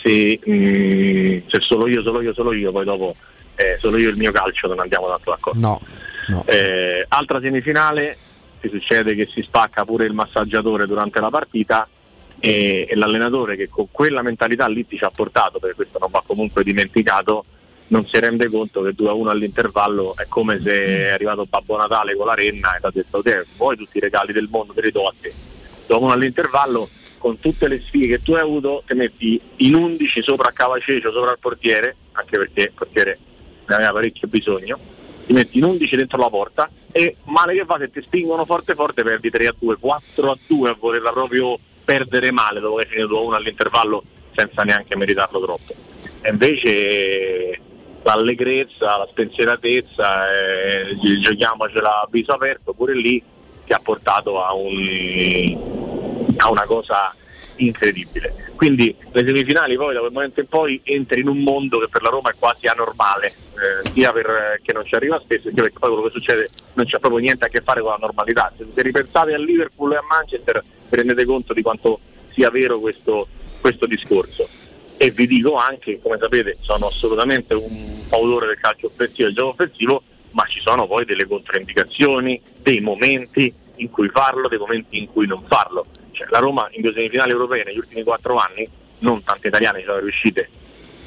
se, 0.00 0.38
mm, 0.48 1.48
se 1.48 1.60
solo 1.60 1.88
io, 1.88 2.02
solo 2.02 2.20
io, 2.20 2.32
solo 2.32 2.52
io, 2.52 2.70
poi 2.70 2.84
dopo 2.84 3.14
eh, 3.56 3.76
solo 3.78 3.96
io 3.98 4.08
e 4.08 4.12
il 4.12 4.18
mio 4.18 4.32
calcio 4.32 4.66
non 4.66 4.80
andiamo 4.80 5.08
tanto 5.08 5.30
d'accordo. 5.30 5.58
No. 5.58 6.44
Eh, 6.46 7.04
altra 7.08 7.40
semifinale, 7.40 8.16
si 8.60 8.68
succede 8.68 9.14
che 9.14 9.26
si 9.26 9.42
spacca 9.42 9.84
pure 9.84 10.06
il 10.06 10.12
massaggiatore 10.14 10.86
durante 10.86 11.20
la 11.20 11.30
partita 11.30 11.86
e, 12.38 12.86
e 12.88 12.94
l'allenatore 12.94 13.56
che 13.56 13.68
con 13.68 13.86
quella 13.90 14.22
mentalità 14.22 14.66
lì 14.66 14.86
ti 14.86 14.96
ci 14.96 15.04
ha 15.04 15.10
portato, 15.10 15.58
perché 15.58 15.76
questo 15.76 15.98
non 15.98 16.10
va 16.10 16.22
comunque 16.24 16.64
dimenticato, 16.64 17.44
non 17.88 18.06
si 18.06 18.18
rende 18.18 18.48
conto 18.48 18.82
che 18.82 18.94
2-1 18.94 19.28
all'intervallo 19.28 20.16
è 20.16 20.26
come 20.28 20.58
se 20.58 21.06
è 21.06 21.10
arrivato 21.10 21.46
Babbo 21.46 21.76
Natale 21.76 22.16
con 22.16 22.26
la 22.26 22.34
renna 22.34 22.76
e 22.76 22.80
ti 22.80 22.86
ha 22.86 22.90
detto 22.92 23.22
te 23.22 23.44
vuoi 23.56 23.76
tutti 23.76 23.98
i 23.98 24.00
regali 24.00 24.32
del 24.32 24.48
mondo, 24.50 24.72
te 24.72 24.80
li 24.80 24.90
do 24.90 25.06
a 25.06 25.14
te. 25.20 25.32
2-1 25.86 26.10
all'intervallo 26.10 26.88
con 27.18 27.38
tutte 27.38 27.68
le 27.68 27.80
sfide 27.80 28.06
che 28.06 28.22
tu 28.22 28.32
hai 28.32 28.40
avuto 28.40 28.82
ti 28.86 28.94
metti 28.94 29.40
in 29.56 29.74
11 29.74 30.22
sopra 30.22 30.48
a 30.48 30.52
Cavacecio, 30.52 31.10
sopra 31.10 31.32
il 31.32 31.38
portiere, 31.38 31.96
anche 32.12 32.38
perché 32.38 32.62
il 32.62 32.72
portiere 32.74 33.18
ne 33.66 33.74
aveva 33.74 33.92
parecchio 33.92 34.28
bisogno, 34.28 34.78
ti 35.26 35.32
metti 35.32 35.58
in 35.58 35.64
11 35.64 35.96
dentro 35.96 36.18
la 36.18 36.28
porta 36.28 36.68
e 36.92 37.16
male 37.24 37.54
che 37.54 37.64
va 37.64 37.78
se 37.78 37.90
ti 37.90 38.02
spingono 38.02 38.44
forte 38.44 38.74
forte 38.74 39.02
perdi 39.02 39.30
3 39.30 39.46
a 39.46 39.54
2, 39.58 39.76
4 39.78 40.30
a 40.30 40.38
2 40.46 40.68
a 40.68 40.76
volerla 40.78 41.12
proprio 41.12 41.56
perdere 41.84 42.30
male 42.30 42.60
dopo 42.60 42.76
che 42.76 42.82
hai 42.82 42.88
finito 42.88 43.24
1 43.24 43.34
all'intervallo 43.34 44.02
senza 44.34 44.62
neanche 44.62 44.96
meritarlo 44.96 45.40
troppo. 45.40 45.74
E 46.20 46.30
invece 46.30 47.60
l'allegrezza, 48.02 48.98
la 48.98 49.06
spensieratezza, 49.08 50.30
eh, 50.30 50.94
gi- 50.94 51.20
giochiamocela 51.20 52.02
a 52.02 52.08
viso 52.10 52.32
aperto, 52.32 52.72
pure 52.72 52.94
lì 52.94 53.22
ti 53.64 53.72
ha 53.72 53.80
portato 53.82 54.44
a, 54.44 54.54
un, 54.54 56.34
a 56.36 56.50
una 56.50 56.64
cosa 56.64 57.14
incredibile. 57.56 58.43
Quindi 58.56 58.94
le 59.12 59.24
semifinali 59.24 59.76
poi 59.76 59.94
da 59.94 60.00
quel 60.00 60.12
momento 60.12 60.40
in 60.40 60.46
poi 60.46 60.80
entri 60.84 61.20
in 61.20 61.28
un 61.28 61.38
mondo 61.38 61.78
che 61.78 61.88
per 61.88 62.02
la 62.02 62.08
Roma 62.08 62.30
è 62.30 62.34
quasi 62.38 62.66
anormale, 62.66 63.26
eh, 63.26 63.90
sia 63.92 64.12
per, 64.12 64.60
che 64.62 64.72
non 64.72 64.84
ci 64.84 64.94
arriva 64.94 65.20
spesso, 65.20 65.50
sia 65.50 65.62
perché 65.62 65.78
poi 65.78 65.90
quello 65.90 66.06
che 66.06 66.12
succede 66.12 66.48
non 66.74 66.86
c'ha 66.86 66.98
proprio 66.98 67.20
niente 67.20 67.44
a 67.44 67.48
che 67.48 67.60
fare 67.60 67.80
con 67.80 67.90
la 67.90 67.98
normalità. 68.00 68.52
Se, 68.56 68.66
se 68.72 68.82
ripensate 68.82 69.34
a 69.34 69.38
Liverpool 69.38 69.92
e 69.92 69.96
a 69.96 70.04
Manchester 70.08 70.62
vi 70.88 70.96
rendete 70.96 71.24
conto 71.24 71.52
di 71.52 71.62
quanto 71.62 72.00
sia 72.32 72.50
vero 72.50 72.78
questo, 72.78 73.26
questo 73.60 73.86
discorso. 73.86 74.48
E 74.96 75.10
vi 75.10 75.26
dico 75.26 75.56
anche, 75.56 76.00
come 76.00 76.18
sapete, 76.20 76.56
sono 76.60 76.86
assolutamente 76.86 77.54
un 77.54 78.02
fautore 78.08 78.46
del 78.46 78.58
calcio 78.58 78.86
offensivo 78.86 79.22
e 79.22 79.32
del 79.32 79.34
gioco 79.34 79.50
offensivo, 79.50 80.02
ma 80.30 80.44
ci 80.46 80.60
sono 80.60 80.86
poi 80.86 81.04
delle 81.04 81.26
controindicazioni, 81.26 82.40
dei 82.62 82.80
momenti 82.80 83.52
in 83.76 83.90
cui 83.90 84.08
farlo, 84.08 84.48
dei 84.48 84.58
momenti 84.58 84.98
in 84.98 85.12
cui 85.12 85.26
non 85.26 85.42
farlo. 85.46 85.84
Cioè, 86.14 86.26
la 86.30 86.38
Roma 86.38 86.66
in 86.70 86.82
due 86.82 86.92
semifinali 86.92 87.32
europee 87.32 87.64
negli 87.64 87.78
ultimi 87.78 88.02
quattro 88.02 88.36
anni, 88.36 88.66
non 89.00 89.22
tante 89.22 89.48
italiane 89.48 89.80
ci 89.80 89.84
sono 89.84 89.98
riuscite, 89.98 90.48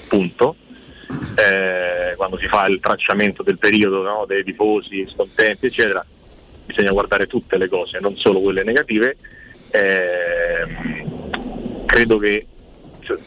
punto. 0.08 0.56
eh, 1.36 2.14
quando 2.18 2.38
si 2.38 2.48
fa 2.48 2.68
il 2.68 2.80
tracciamento 2.82 3.42
del 3.42 3.58
periodo 3.58 4.02
no, 4.02 4.26
dei 4.28 4.44
tifosi 4.44 5.08
scontenti, 5.12 5.68
eccetera, 5.68 6.06
bisogna 6.66 6.92
guardare 6.92 7.28
tutte 7.28 7.58
le 7.58 7.70
cose, 7.70 8.00
non 8.00 8.18
solo 8.18 8.42
quelle 8.42 8.64
negative. 8.64 9.16
Ehm, 9.72 11.86
credo 11.86 12.18
che 12.18 12.46
cioè, 13.02 13.18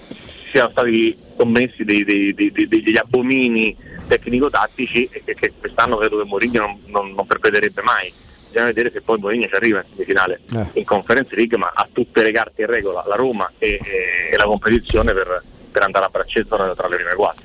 siano 0.51 0.71
stati 0.71 1.17
commessi 1.37 1.85
dei- 1.85 2.05
dei- 2.05 2.35
dei- 2.35 2.51
degli 2.53 2.97
abomini 2.97 3.75
tecnico-tattici 4.07 5.09
che, 5.09 5.35
che 5.35 5.53
quest'anno 5.59 5.97
credo 5.97 6.19
che 6.21 6.29
Mourinho 6.29 6.61
non, 6.67 6.79
non, 6.87 7.13
non 7.13 7.27
perpederebbe 7.27 7.83
mai. 7.83 8.13
Bisogna 8.51 8.67
vedere 8.67 8.91
se 8.91 9.01
poi 9.01 9.19
Mourinho 9.19 9.47
ci 9.47 9.55
arriva 9.55 9.79
in 9.79 9.85
semifinale 9.93 10.41
in 10.73 10.85
Conference 10.85 11.35
League, 11.37 11.57
ma 11.57 11.71
ha 11.73 11.89
tutte 11.91 12.23
le 12.25 12.33
carte 12.33 12.63
in 12.63 12.69
regola, 12.69 13.05
la 13.07 13.15
Roma 13.15 13.49
e, 13.59 13.79
e- 13.83 14.29
e 14.33 14.37
la 14.37 14.45
competizione 14.45 15.13
per, 15.13 15.43
per 15.71 15.83
andare 15.83 16.07
a 16.07 16.09
braccetto 16.09 16.57
tra 16.57 16.89
le 16.89 16.97
prime 16.97 17.15
quattro. 17.15 17.45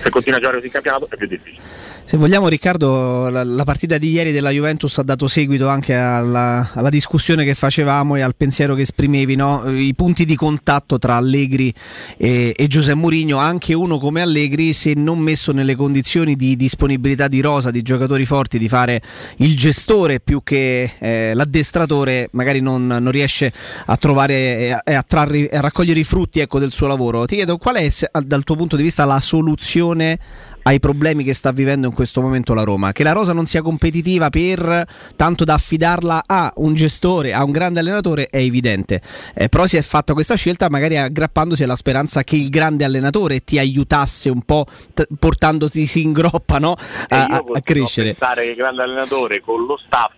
Se 0.00 0.10
continua 0.10 0.38
a 0.38 0.40
giocare 0.40 0.58
così 0.60 0.66
in 0.66 0.72
campionato 0.72 1.08
è 1.10 1.16
più 1.16 1.26
difficile. 1.26 1.62
Se 2.06 2.18
vogliamo 2.18 2.48
Riccardo, 2.48 3.30
la, 3.30 3.42
la 3.44 3.64
partita 3.64 3.96
di 3.96 4.10
ieri 4.10 4.30
della 4.30 4.50
Juventus 4.50 4.98
ha 4.98 5.02
dato 5.02 5.26
seguito 5.26 5.68
anche 5.68 5.94
alla, 5.94 6.70
alla 6.74 6.90
discussione 6.90 7.44
che 7.44 7.54
facevamo 7.54 8.16
e 8.16 8.20
al 8.20 8.36
pensiero 8.36 8.74
che 8.74 8.82
esprimevi, 8.82 9.36
no? 9.36 9.64
i 9.70 9.94
punti 9.94 10.26
di 10.26 10.36
contatto 10.36 10.98
tra 10.98 11.16
Allegri 11.16 11.72
e, 12.18 12.52
e 12.54 12.66
Giuseppe 12.66 12.98
Mourinho, 12.98 13.38
anche 13.38 13.72
uno 13.72 13.96
come 13.96 14.20
Allegri 14.20 14.74
se 14.74 14.92
non 14.92 15.18
messo 15.18 15.52
nelle 15.52 15.74
condizioni 15.74 16.36
di 16.36 16.56
disponibilità 16.56 17.26
di 17.26 17.40
rosa, 17.40 17.70
di 17.70 17.80
giocatori 17.80 18.26
forti, 18.26 18.58
di 18.58 18.68
fare 18.68 19.00
il 19.36 19.56
gestore 19.56 20.20
più 20.20 20.42
che 20.44 20.92
eh, 20.98 21.32
l'addestratore, 21.32 22.28
magari 22.32 22.60
non, 22.60 22.86
non 22.86 23.10
riesce 23.10 23.50
a 23.86 23.96
trovare 23.96 24.82
e 24.84 24.92
a, 24.92 25.02
trarre- 25.02 25.48
a 25.48 25.60
raccogliere 25.60 26.00
i 26.00 26.04
frutti 26.04 26.40
ecco, 26.40 26.58
del 26.58 26.70
suo 26.70 26.86
lavoro. 26.86 27.24
Ti 27.24 27.36
chiedo 27.36 27.56
qual 27.56 27.76
è 27.76 27.88
dal 28.22 28.44
tuo 28.44 28.56
punto 28.56 28.76
di 28.76 28.82
vista 28.82 29.06
la 29.06 29.20
soluzione 29.20 30.18
ai 30.64 30.80
problemi 30.80 31.24
che 31.24 31.32
sta 31.32 31.52
vivendo 31.52 31.86
in 31.86 31.94
questo 31.94 32.20
momento 32.20 32.54
la 32.54 32.62
Roma. 32.62 32.92
Che 32.92 33.02
la 33.02 33.12
rosa 33.12 33.32
non 33.32 33.46
sia 33.46 33.62
competitiva 33.62 34.28
per 34.30 34.86
tanto 35.16 35.44
da 35.44 35.54
affidarla 35.54 36.24
a 36.26 36.52
un 36.56 36.74
gestore, 36.74 37.32
a 37.32 37.42
un 37.44 37.52
grande 37.52 37.80
allenatore 37.80 38.28
è 38.28 38.38
evidente. 38.38 39.00
Eh, 39.34 39.48
però 39.48 39.66
si 39.66 39.76
è 39.76 39.82
fatta 39.82 40.12
questa 40.12 40.34
scelta 40.34 40.68
magari 40.68 40.98
aggrappandosi 40.98 41.64
alla 41.64 41.76
speranza 41.76 42.22
che 42.24 42.36
il 42.36 42.48
grande 42.48 42.84
allenatore 42.84 43.44
ti 43.44 43.58
aiutasse 43.58 44.28
un 44.30 44.42
po' 44.42 44.66
t- 44.92 45.06
portandoti 45.18 45.90
in 45.94 46.12
groppa 46.12 46.58
no? 46.58 46.76
E 47.08 47.14
a, 47.14 47.24
a- 47.26 47.44
a 47.52 47.60
crescere. 47.60 48.08
pensare 48.08 48.44
che 48.44 48.50
il 48.50 48.56
grande 48.56 48.82
allenatore 48.82 49.40
con 49.40 49.64
lo 49.64 49.76
staff 49.76 50.12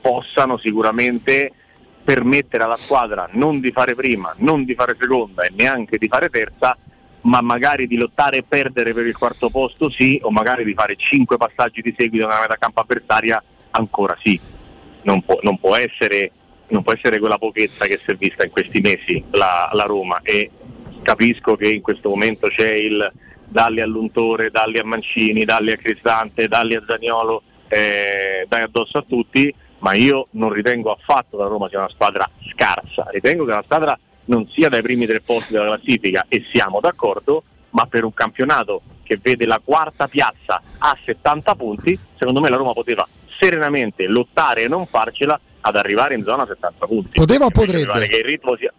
possano 0.00 0.58
sicuramente 0.58 1.52
permettere 2.02 2.64
alla 2.64 2.76
squadra 2.76 3.28
non 3.32 3.60
di 3.60 3.70
fare 3.70 3.94
prima, 3.94 4.34
non 4.38 4.64
di 4.64 4.74
fare 4.74 4.96
seconda 4.98 5.42
e 5.42 5.52
neanche 5.54 5.98
di 5.98 6.08
fare 6.08 6.28
terza, 6.28 6.76
ma 7.22 7.40
magari 7.40 7.86
di 7.86 7.96
lottare 7.96 8.38
e 8.38 8.42
perdere 8.42 8.92
per 8.92 9.06
il 9.06 9.16
quarto 9.16 9.48
posto 9.48 9.90
sì, 9.90 10.18
o 10.22 10.30
magari 10.30 10.64
di 10.64 10.74
fare 10.74 10.96
cinque 10.96 11.36
passaggi 11.36 11.80
di 11.80 11.94
seguito 11.96 12.26
nella 12.26 12.40
metà 12.40 12.56
campo 12.56 12.80
avversaria 12.80 13.42
ancora 13.70 14.16
sì. 14.20 14.38
Non 15.02 15.22
può, 15.22 15.38
non 15.42 15.58
può 15.58 15.74
essere, 15.76 16.30
non 16.68 16.82
può 16.82 16.92
essere 16.92 17.18
quella 17.18 17.38
pochezza 17.38 17.86
che 17.86 17.96
si 17.96 18.10
è 18.10 18.14
vista 18.14 18.44
in 18.44 18.50
questi 18.50 18.80
mesi 18.80 19.22
la, 19.30 19.70
la 19.72 19.84
Roma 19.84 20.20
e 20.22 20.50
capisco 21.02 21.56
che 21.56 21.68
in 21.68 21.80
questo 21.80 22.08
momento 22.08 22.48
c'è 22.48 22.72
il 22.72 23.12
dalli 23.52 23.80
all'untore, 23.80 24.50
dalli 24.50 24.78
a 24.78 24.84
Mancini, 24.84 25.44
dalli 25.44 25.70
a 25.70 25.76
Cristante, 25.76 26.48
dalli 26.48 26.74
a 26.74 26.82
Zaniolo, 26.84 27.42
eh, 27.68 28.46
dai 28.48 28.62
addosso 28.62 28.98
a 28.98 29.04
tutti, 29.06 29.54
ma 29.80 29.92
io 29.92 30.26
non 30.32 30.52
ritengo 30.52 30.90
affatto 30.90 31.36
che 31.36 31.42
la 31.42 31.48
Roma 31.48 31.68
sia 31.68 31.78
una 31.78 31.88
squadra 31.90 32.28
scarsa, 32.50 33.06
ritengo 33.10 33.44
che 33.44 33.52
la 33.52 33.62
squadra 33.62 33.98
non 34.26 34.46
sia 34.46 34.68
dai 34.68 34.82
primi 34.82 35.06
tre 35.06 35.20
posti 35.20 35.52
della 35.52 35.66
classifica 35.66 36.26
e 36.28 36.44
siamo 36.50 36.80
d'accordo, 36.80 37.42
ma 37.70 37.86
per 37.86 38.04
un 38.04 38.12
campionato 38.12 38.82
che 39.02 39.18
vede 39.20 39.46
la 39.46 39.60
quarta 39.62 40.06
piazza 40.06 40.60
a 40.78 40.96
70 41.00 41.54
punti, 41.54 41.98
secondo 42.16 42.40
me 42.40 42.48
la 42.48 42.56
Roma 42.56 42.72
poteva 42.72 43.06
serenamente 43.38 44.06
lottare 44.06 44.64
e 44.64 44.68
non 44.68 44.86
farcela 44.86 45.38
ad 45.60 45.76
arrivare 45.76 46.14
in 46.14 46.24
zona 46.24 46.46
70 46.46 46.86
punti. 46.86 47.18
Poteva 47.18 47.46
o 47.46 47.50
potrebbe? 47.50 48.06
che 48.06 48.16
il 48.16 48.24
ritmo 48.24 48.56
sia 48.56 48.72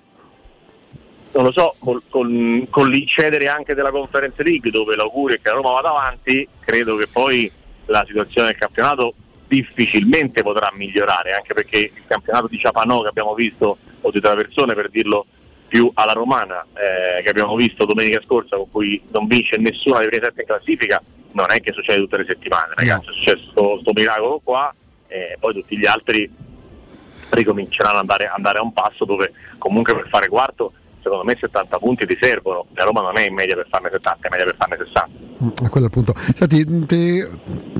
non 1.34 1.46
lo 1.46 1.52
so, 1.52 1.76
col- 1.80 2.04
con, 2.10 2.68
con 2.70 2.90
l'incedere 2.90 3.48
anche 3.48 3.74
della 3.74 3.90
Conference 3.90 4.42
League 4.44 4.70
dove 4.70 4.96
l'augurio 4.96 5.36
è 5.36 5.42
che 5.42 5.50
la 5.50 5.56
Roma 5.56 5.72
vada 5.72 5.90
avanti, 5.90 6.48
credo 6.60 6.96
che 6.96 7.08
poi 7.12 7.52
la 7.86 8.04
situazione 8.08 8.48
del 8.48 8.58
campionato 8.58 9.16
difficilmente 9.54 10.42
potrà 10.42 10.72
migliorare, 10.74 11.34
anche 11.34 11.54
perché 11.54 11.78
il 11.78 12.04
campionato 12.08 12.48
di 12.48 12.58
Ciapanò 12.58 13.02
che 13.02 13.10
abbiamo 13.10 13.34
visto, 13.34 13.78
o 14.02 14.12
di 14.12 14.20
tre 14.20 14.36
persone 14.36 14.74
per 14.74 14.90
dirlo 14.90 15.26
più 15.68 15.90
alla 15.94 16.14
romana, 16.14 16.66
eh, 16.74 17.22
che 17.22 17.30
abbiamo 17.30 17.56
visto 17.56 17.86
domenica 17.86 18.22
scorsa 18.24 18.58
con 18.58 18.70
cui 18.70 19.02
non 19.12 19.28
vince 19.28 19.58
nessuna 19.58 20.00
delle 20.00 20.10
prime 20.10 20.26
sette 20.26 20.42
in 20.42 20.48
classifica, 20.48 21.02
non 21.32 21.48
è 21.50 21.62
che 21.62 21.72
succede 21.72 22.00
tutte 22.00 22.18
le 22.18 22.26
settimane, 22.26 22.74
ragazzi, 22.76 23.10
è 23.10 23.14
successo 23.14 23.80
sto 23.80 23.92
miracolo 23.94 24.40
qua 24.44 24.74
e 25.08 25.36
poi 25.40 25.54
tutti 25.54 25.78
gli 25.78 25.86
altri 25.86 26.30
ricominceranno 27.30 27.96
ad 27.96 28.02
andare, 28.02 28.28
andare 28.28 28.60
a 28.60 28.62
un 28.62 28.74
passo 28.74 29.06
dove 29.06 29.32
comunque 29.58 29.96
per 29.96 30.08
fare 30.10 30.28
quarto 30.28 30.74
secondo 31.04 31.24
me 31.26 31.38
70 31.40 31.78
punti 31.78 32.06
ti 32.08 32.18
servono, 32.20 32.66
la 32.74 32.84
Roma 32.86 33.02
non 33.02 33.18
è 33.18 33.28
in 33.28 33.34
media 33.34 33.56
per 33.56 33.68
farne 33.70 33.90
70, 33.92 34.18
è 34.22 34.26
in 34.26 34.30
media 34.32 34.46
per 34.46 34.56
farne 34.56 34.78
60. 34.84 35.10
Mm, 35.44 35.68
Quello 35.70 35.86
è 35.88 35.90
il 35.90 35.94
punto. 35.94 36.14
Senti, 36.34 36.86
te- 36.86 37.28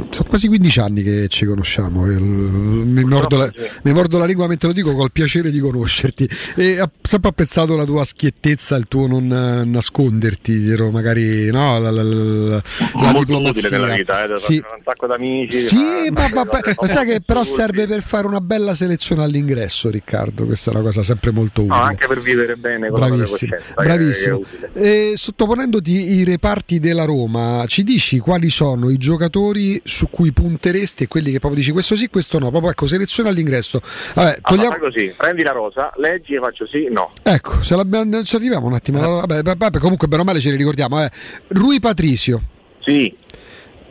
sono 0.10 0.28
quasi 0.30 0.48
15 0.48 0.80
anni 0.80 1.04
che 1.04 1.28
ci 1.30 1.46
conosciamo. 1.46 2.06
il- 2.06 2.20
mi, 2.22 3.04
mordo 3.04 3.38
la, 3.38 3.50
mi 3.84 3.94
mordo 3.94 4.18
la 4.18 4.26
lingua 4.26 4.48
mentre 4.48 4.68
lo 4.68 4.74
dico 4.74 4.94
col 4.96 5.12
piacere 5.12 5.50
di 5.52 5.60
conoscerti. 5.60 6.30
E 6.56 6.82
ho 6.82 6.90
sempre 7.02 7.30
apprezzato 7.30 7.76
la 7.76 7.86
tua 7.86 8.04
schiettezza, 8.04 8.76
il 8.76 8.88
tuo 8.88 9.08
non 9.08 9.32
eh, 9.32 9.64
nasconderti 9.66 10.60
dietro 10.60 10.92
magari 10.92 11.50
no, 11.52 11.80
la, 11.80 11.90
la- 11.92 12.04
la- 12.04 12.62
la 13.02 13.14
diplomazia. 13.14 13.70
nella 13.70 13.94
vita, 13.96 14.24
eh, 14.26 14.38
Sì. 14.38 14.56
un 14.56 14.82
sacco 14.84 15.08
d'amici. 15.08 15.58
Sì, 15.60 15.78
ma, 16.12 16.28
ma- 16.34 16.46
cose, 16.46 16.76
ma 16.80 16.88
sai 16.88 17.06
che 17.06 17.22
però 17.22 17.44
serve 17.44 17.88
per 17.88 18.02
fare 18.02 18.28
una 18.28 18.42
bella 18.42 18.74
selezione 18.74 19.24
all'ingresso, 19.24 19.90
Riccardo. 19.90 20.46
Questa 20.46 20.72
è 20.72 20.74
una 20.74 20.84
cosa 20.84 21.04
sempre 21.04 21.32
molto 21.32 21.62
utile. 21.62 21.76
No, 21.78 21.82
anche 21.84 22.08
per 22.08 22.20
vivere 22.20 22.56
bene 22.56 22.90
con 22.90 23.00
la 23.00 23.06
propria 23.06 23.13
Bravissimo, 23.16 23.56
bravissimo. 23.76 24.42
Eh, 24.74 25.14
sottoponendoti 25.16 25.92
i 26.16 26.24
reparti 26.24 26.80
della 26.80 27.06
Roma, 27.06 27.66
ci 27.68 27.84
dici 27.84 28.20
quali 28.20 28.50
sono 28.50 28.90
i 28.90 28.98
giocatori 28.98 29.82
su 29.84 30.10
cui 30.10 30.32
punteresti 30.32 31.04
e 31.04 31.08
quelli 31.08 31.32
che 31.32 31.40
proprio 31.40 31.60
dici 31.62 31.72
questo 31.72 31.96
sì, 31.96 32.08
questo 32.10 32.40
no. 32.40 32.50
Proprio 32.50 32.72
ecco, 32.72 32.86
selezione 32.88 33.30
all'ingresso. 33.30 33.82
Vabbè, 34.16 34.38
Allora, 34.42 34.42
togliamo. 34.42 34.70
fai 34.70 34.80
così, 34.80 35.14
prendi 35.18 35.44
la 35.44 35.52
rosa, 35.52 35.92
leggi 35.98 36.34
e 36.34 36.40
faccio 36.40 36.68
sì, 36.68 36.88
no. 36.92 37.12
Ecco, 37.22 37.62
se 37.62 37.76
ci 38.24 38.36
arriviamo 38.36 38.68
un 38.68 38.74
attimo. 38.74 39.00
Vabbè, 39.00 39.42
vabbè, 39.42 39.80
comunque, 39.80 40.08
bene 40.08 40.22
o 40.22 40.26
male 40.26 40.40
ce 40.40 40.50
li 40.52 40.58
ricordiamo. 40.58 41.04
Eh. 41.04 41.10
Rui 41.50 41.80
Patricio. 41.80 42.42
Sì. 42.82 43.16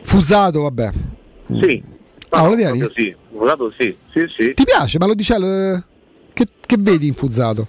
Fusato, 0.03 0.61
vabbè. 0.63 0.89
Sì. 1.61 1.83
Ah, 2.29 2.47
lo 2.47 2.55
tieni? 2.55 2.91
Sì, 2.95 3.15
Fusato 3.31 3.73
sì, 3.77 3.95
sì, 4.11 4.25
sì. 4.35 4.53
Ti 4.53 4.63
piace, 4.63 4.97
ma 4.97 5.05
lo 5.05 5.13
dice. 5.13 5.35
eh, 5.35 5.83
Che, 6.33 6.47
che 6.65 6.75
vedi 6.79 7.07
in 7.07 7.13
Fusato? 7.13 7.67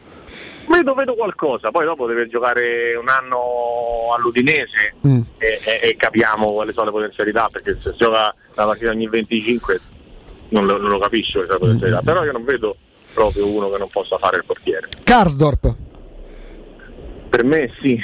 Vedo, 0.67 0.95
vedo 0.95 1.15
qualcosa, 1.15 1.71
poi 1.71 1.85
dopo 1.85 2.07
deve 2.07 2.27
giocare 2.29 2.95
un 2.97 3.09
anno 3.09 4.13
all'Udinese 4.17 4.95
Mm. 5.07 5.21
e, 5.39 5.61
e- 5.65 5.89
e 5.91 5.97
capiamo 5.97 6.53
quali 6.53 6.73
sono 6.73 6.87
le 6.87 6.91
potenzialità, 6.93 7.49
perché 7.51 7.79
se 7.81 7.93
gioca 7.97 8.35
una 8.57 8.67
partita 8.67 8.91
ogni 8.91 9.07
25 9.09 9.81
non 10.51 10.67
lo, 10.67 10.79
non 10.79 10.91
lo 10.91 10.99
capisco 10.99 11.39
questa 11.39 11.59
potenzialità, 11.59 12.01
Mm. 12.01 12.05
però 12.05 12.25
io 12.25 12.33
non 12.33 12.45
vedo 12.45 12.77
proprio 13.13 13.47
uno 13.47 13.71
che 13.71 13.79
non 13.79 13.89
possa 13.89 14.19
fare 14.19 14.39
il 14.39 14.45
portiere. 14.45 14.89
Karsdorp, 15.05 15.75
Per 17.29 17.45
me 17.45 17.73
sì, 17.81 18.03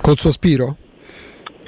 col 0.00 0.18
sospiro? 0.18 0.76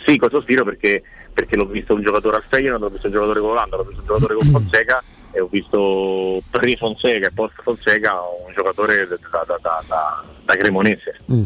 sì, 0.07 0.17
con 0.19 0.31
sospiro 0.31 0.65
perché, 0.65 1.03
perché 1.33 1.57
l'ho 1.57 1.67
visto 1.67 1.95
un 1.95 2.03
giocatore 2.03 2.37
al 2.37 2.45
Feyenoord, 2.49 2.83
l'ho 2.83 2.89
visto 2.91 3.07
un 3.07 3.13
giocatore 3.13 3.41
con 3.41 3.49
l'Olanda, 3.51 3.77
l'ho 3.77 3.85
visto 3.85 4.01
un 4.01 4.07
giocatore 4.07 4.35
con 4.35 4.47
Fonseca 4.47 5.03
e 5.33 5.41
ho 5.41 5.47
visto 5.51 6.43
pre-Fonseca 6.51 7.27
e 7.27 7.33
post-Fonseca 7.33 8.13
un 8.47 8.53
giocatore 8.55 9.07
da, 9.09 9.17
da, 9.47 9.59
da, 9.61 9.85
da- 9.89 10.25
da 10.45 10.57
Cremonese, 10.57 11.17
Mm. 11.33 11.43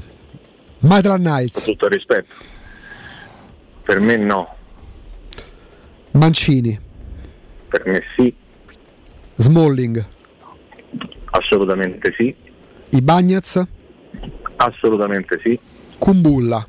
Maitland 0.80 1.24
con 1.24 1.32
Knights, 1.32 1.64
tutto 1.64 1.86
il 1.86 1.92
rispetto. 1.92 2.34
Per 3.82 4.00
me 4.00 4.16
no, 4.16 4.54
Mancini, 6.12 6.78
per 7.68 7.86
me 7.86 8.02
sì, 8.16 8.34
Smalling, 9.36 10.04
assolutamente 11.30 12.12
sì, 12.16 12.34
Ibagnez, 12.90 13.62
assolutamente 14.56 15.38
sì, 15.42 15.58
Kumbulla, 15.98 16.66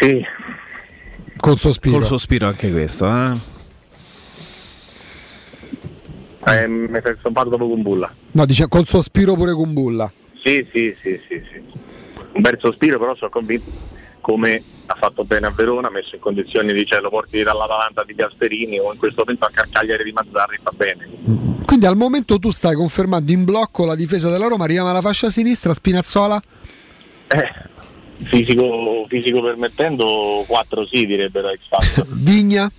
sì, 0.00 0.24
col 1.36 1.58
sospiro. 1.58 1.98
Col 1.98 2.06
sospiro 2.06 2.46
anche 2.46 2.70
questo, 2.70 3.06
eh? 3.06 3.32
Eh, 6.46 6.68
mi 6.68 7.00
sono 7.02 7.16
stampato 7.18 7.48
dopo 7.48 7.68
con 7.68 7.82
Bulla. 7.82 8.12
No, 8.32 8.46
dice 8.46 8.68
col 8.68 8.86
sospiro 8.86 9.34
pure 9.34 9.52
Kumbulla. 9.52 10.10
Sì, 10.42 10.66
sì, 10.72 10.94
sì, 11.02 11.20
sì, 11.28 11.42
sì. 11.50 11.62
Un 12.32 12.40
bel 12.42 12.56
sospiro, 12.60 12.98
però 12.98 13.16
sono 13.16 13.30
convinto 13.30 13.70
come 14.20 14.62
ha 14.86 14.94
fatto 14.94 15.24
bene 15.24 15.46
a 15.46 15.50
Verona, 15.50 15.88
ha 15.88 15.90
messo 15.90 16.14
in 16.14 16.20
condizioni 16.20 16.72
di 16.72 16.86
cioè, 16.86 17.00
lo 17.00 17.10
porti 17.10 17.42
dall'Atalanta 17.42 18.04
di 18.04 18.14
Gasperini 18.14 18.78
o 18.78 18.92
in 18.92 18.98
questo 18.98 19.20
momento 19.20 19.46
anche 19.46 19.60
al 19.60 19.68
Cagliari 19.70 20.04
di 20.04 20.12
Mazzarri 20.12 20.58
va 20.62 20.72
bene. 20.76 21.08
Quindi 21.64 21.86
al 21.86 21.96
momento 21.96 22.38
tu 22.38 22.50
stai 22.50 22.74
confermando 22.74 23.32
in 23.32 23.44
blocco 23.44 23.84
la 23.84 23.96
difesa 23.96 24.30
della 24.30 24.46
Roma, 24.46 24.64
arriviamo 24.64 24.90
alla 24.90 25.00
fascia 25.00 25.30
sinistra, 25.30 25.74
Spinazzola. 25.74 26.40
Eh, 27.28 27.52
fisico, 28.24 29.04
fisico 29.08 29.42
permettendo 29.42 30.44
4 30.46 30.86
sì 30.86 31.06
direbbero 31.06 31.48
X 31.50 31.68
Factor. 31.68 32.06
Vigna? 32.10 32.70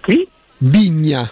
Chi? 0.00 0.26
Vigna. 0.58 1.28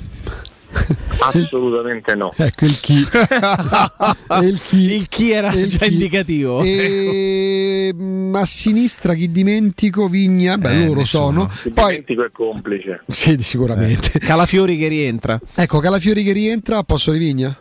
Assolutamente 1.22 2.14
no. 2.14 2.32
Ecco 2.36 2.64
il 2.64 2.80
chi. 2.80 3.04
Il 4.42 4.58
chi. 4.60 4.94
Il 4.94 5.08
chi 5.08 5.30
era 5.32 5.52
il 5.52 5.66
già 5.68 5.84
chi. 5.86 5.92
indicativo. 5.92 6.62
E, 6.62 7.90
mm, 7.94 8.34
a 8.34 8.44
sinistra 8.46 9.14
chi 9.14 9.30
dimentico 9.30 10.08
Vigna, 10.08 10.56
beh 10.56 10.70
Eh, 10.70 10.86
loro 10.86 11.00
nessuno. 11.00 11.24
sono. 11.48 11.50
Il 11.64 11.72
Poi 11.72 11.86
dimentico 11.88 12.24
è 12.24 12.30
complice. 12.32 13.02
sì, 13.08 13.36
sicuramente. 13.40 14.18
Calafiori 14.18 14.78
che 14.78 14.88
rientra. 14.88 15.38
Ecco, 15.54 15.78
Calafiori 15.80 16.22
che 16.22 16.32
rientra 16.32 16.78
a 16.78 16.82
posto 16.84 17.12
di 17.12 17.18
Vigna? 17.18 17.54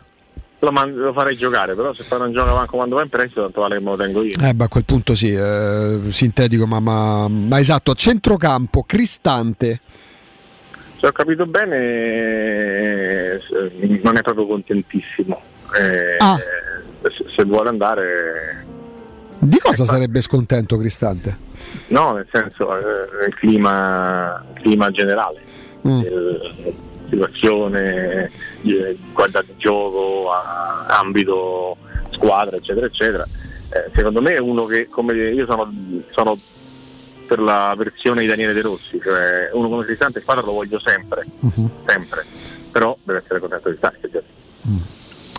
Lo, 0.62 0.70
man- 0.72 0.94
lo 0.94 1.12
farei 1.14 1.36
giocare, 1.36 1.74
però 1.74 1.92
se 1.94 2.04
poi 2.06 2.18
non 2.18 2.32
gioca 2.32 2.52
manco 2.52 2.76
quando 2.76 2.96
va 2.96 3.02
in 3.02 3.08
prestito, 3.08 3.42
tanto 3.44 3.60
vale 3.60 3.76
che 3.78 3.82
me 3.82 3.90
lo 3.90 3.96
tengo 3.96 4.22
io. 4.22 4.38
Eh, 4.38 4.54
beh, 4.54 4.64
a 4.64 4.68
quel 4.68 4.84
punto 4.84 5.14
sì, 5.14 5.32
eh, 5.32 5.98
sintetico, 6.10 6.66
ma, 6.66 6.80
ma, 6.80 7.28
ma 7.28 7.58
esatto. 7.58 7.90
A 7.90 7.94
centrocampo, 7.94 8.82
Cristante. 8.84 9.80
Se 11.00 11.06
ho 11.06 11.12
capito 11.12 11.46
bene, 11.46 11.76
eh, 11.76 13.40
non 14.02 14.16
è 14.18 14.22
proprio 14.22 14.46
contentissimo. 14.46 15.40
Eh, 15.80 16.16
Ah. 16.18 16.36
se, 16.36 17.24
se 17.34 17.44
vuole 17.44 17.70
andare, 17.70 18.66
Di 19.38 19.58
cosa 19.58 19.84
sarebbe 19.86 20.20
scontento 20.20 20.76
Cristante? 20.76 21.34
no, 21.88 22.12
nel 22.12 22.26
senso, 22.30 22.76
eh, 22.76 23.26
il 23.28 23.34
clima, 23.36 24.44
il 24.56 24.60
clima 24.62 24.90
generale, 24.90 25.40
Mm. 25.88 26.00
il- 26.00 26.74
situazione, 27.08 28.30
eh, 28.62 28.96
qualità 29.12 29.40
di 29.42 29.54
gioco, 29.56 30.30
a- 30.30 30.84
ambito 30.98 31.76
squadra, 32.10 32.56
eccetera, 32.56 32.86
eccetera. 32.86 33.26
Eh, 33.72 33.90
secondo 33.94 34.20
me 34.20 34.34
è 34.34 34.38
uno 34.38 34.64
che, 34.66 34.88
come 34.88 35.14
io 35.14 35.46
sono, 35.46 35.72
sono 36.10 36.38
per 37.30 37.38
la 37.38 37.72
versione 37.76 38.22
di 38.22 38.26
Daniele 38.26 38.52
De 38.52 38.60
Rossi, 38.60 38.98
cioè 39.00 39.50
uno 39.52 39.68
come 39.68 39.84
Cristante 39.84 40.18
in 40.18 40.24
squadra 40.24 40.44
lo 40.44 40.50
voglio 40.50 40.80
sempre, 40.80 41.24
sempre, 41.86 42.24
però 42.72 42.96
deve 43.04 43.20
essere 43.20 43.38
contento 43.38 43.70
di 43.70 43.76
stare. 43.76 43.98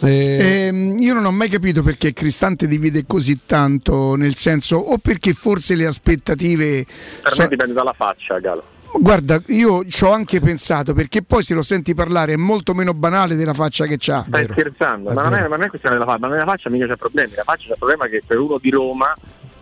Ehm, 0.04 0.98
io 1.00 1.14
non 1.14 1.26
ho 1.26 1.32
mai 1.32 1.50
capito 1.50 1.84
perché 1.84 2.14
Cristante 2.14 2.66
divide 2.68 3.04
così 3.06 3.42
tanto, 3.46 4.16
nel 4.16 4.36
senso, 4.36 4.78
o 4.78 5.00
perché 5.00 5.34
forse 5.34 5.76
le 5.76 5.86
aspettative. 5.86 6.86
Per 7.24 7.32
so- 7.34 7.42
me 7.42 7.50
dipende 7.50 7.74
dalla 7.74 7.94
faccia, 7.94 8.40
Galo. 8.40 8.64
Guarda, 8.94 9.42
io 9.48 9.86
ci 9.86 10.04
ho 10.04 10.12
anche 10.12 10.40
pensato 10.42 10.94
perché 10.94 11.24
poi 11.24 11.44
se 11.44 11.54
lo 11.54 11.62
senti 11.62 11.94
parlare 11.94 12.34
è 12.34 12.36
molto 12.36 12.74
meno 12.74 12.94
banale 12.94 13.36
della 13.36 13.54
faccia 13.54 13.86
che 13.86 13.96
c'ha. 13.98 14.24
Stai 14.28 14.48
scherzando, 14.50 15.12
ma 15.12 15.24
non, 15.24 15.34
è, 15.34 15.42
ma 15.48 15.56
non 15.56 15.64
è 15.64 15.70
questione 15.70 15.96
della 15.96 16.08
faccia, 16.08 16.28
ma 16.28 16.34
nella 16.34 16.46
faccia 16.46 16.70
mica 16.70 16.88
c'è 16.88 16.96
problemi, 16.96 17.34
la 17.36 17.44
faccia 17.44 17.68
c'è 17.68 17.72
il 17.72 17.78
problema 17.78 18.08
che 18.08 18.22
per 18.26 18.38
uno 18.40 18.58
di 18.60 18.70
Roma 18.70 19.14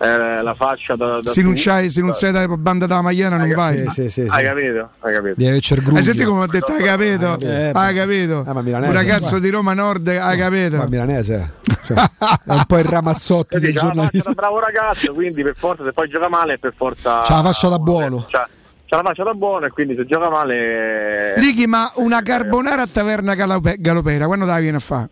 eh, 0.01 0.41
la 0.41 0.53
faccia 0.53 0.95
da, 0.95 1.19
da 1.21 1.31
Se 1.31 1.41
non, 1.41 1.55
se 1.57 2.01
non 2.01 2.13
sei 2.13 2.31
da 2.31 2.47
banda 2.47 2.85
da 2.85 3.01
Magliana 3.01 3.35
non 3.37 3.49
vai. 3.51 3.79
Hai 3.85 4.43
capito? 4.43 4.89
Hai 4.99 5.13
capito? 5.13 5.33
Devi 5.35 5.47
averci 5.47 5.73
il 5.73 5.79
Hai 5.79 5.85
gruglio. 5.85 6.01
sentito 6.03 6.29
come 6.29 6.43
ho 6.43 6.47
detto? 6.47 6.71
Hai 6.71 6.83
capito? 6.83 7.37
Eh, 7.41 7.71
Hai 7.73 7.93
capito? 7.95 8.43
ma 8.45 8.61
milanese, 8.61 8.89
Un 8.91 8.95
ragazzo 8.97 9.39
di 9.39 9.49
Roma 9.49 9.73
Nord, 9.73 10.07
hai 10.07 10.37
capito? 10.37 10.77
Ma 10.77 10.85
milanese. 10.87 11.53
Cioè, 11.85 11.97
è 11.97 12.51
un 12.53 12.63
po' 12.65 12.77
il 12.77 12.85
ramazzotti 12.85 13.59
del 13.59 13.73
la 13.73 13.79
faccia 13.81 13.93
giornalismo. 13.93 14.23
da 14.25 14.31
bravo 14.33 14.59
ragazzo, 14.59 15.13
quindi 15.13 15.43
per 15.43 15.55
forza 15.57 15.83
se 15.83 15.91
poi 15.91 16.07
gioca 16.09 16.29
male 16.29 16.57
per 16.59 16.73
forza... 16.75 17.21
C'ha 17.21 17.35
la 17.35 17.41
faccia 17.43 17.67
da 17.67 17.79
buono. 17.79 18.25
C'ha, 18.29 18.47
c'ha 18.85 18.95
la 18.97 19.03
faccia 19.03 19.23
da 19.23 19.33
buono 19.33 19.65
e 19.65 19.69
quindi 19.69 19.95
se 19.95 20.05
gioca 20.05 20.29
male... 20.29 21.33
Righi, 21.39 21.65
ma 21.67 21.91
una 21.95 22.21
carbonara 22.21 22.83
a 22.83 22.87
taverna 22.87 23.33
Galope- 23.35 23.75
Galopera, 23.79 24.27
quando 24.27 24.45
la 24.45 24.59
viene 24.59 24.77
a 24.77 24.79
fare? 24.81 25.09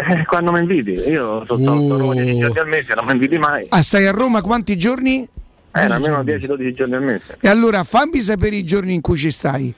Eh, 0.00 0.24
quando 0.26 0.52
mi 0.52 0.60
inviti, 0.60 0.92
io 0.92 1.44
sono 1.44 1.60
stato 1.60 1.94
a 1.94 1.98
Roma 1.98 2.12
10 2.14 2.38
giorni 2.38 2.58
al 2.60 2.68
mese, 2.68 2.94
non 2.94 3.04
mi 3.06 3.12
inviti 3.12 3.36
mai. 3.38 3.66
Ah, 3.70 3.82
stai 3.82 4.06
a 4.06 4.12
Roma 4.12 4.42
quanti 4.42 4.76
giorni? 4.78 5.28
Eh, 5.74 5.80
almeno 5.80 6.22
10-12 6.22 6.72
giorni 6.72 6.94
al 6.94 7.02
mese. 7.02 7.36
E 7.40 7.48
allora 7.48 7.82
fammi 7.82 8.20
sapere 8.20 8.54
i 8.56 8.64
giorni 8.64 8.94
in 8.94 9.00
cui 9.00 9.18
ci 9.18 9.30
stai. 9.32 9.74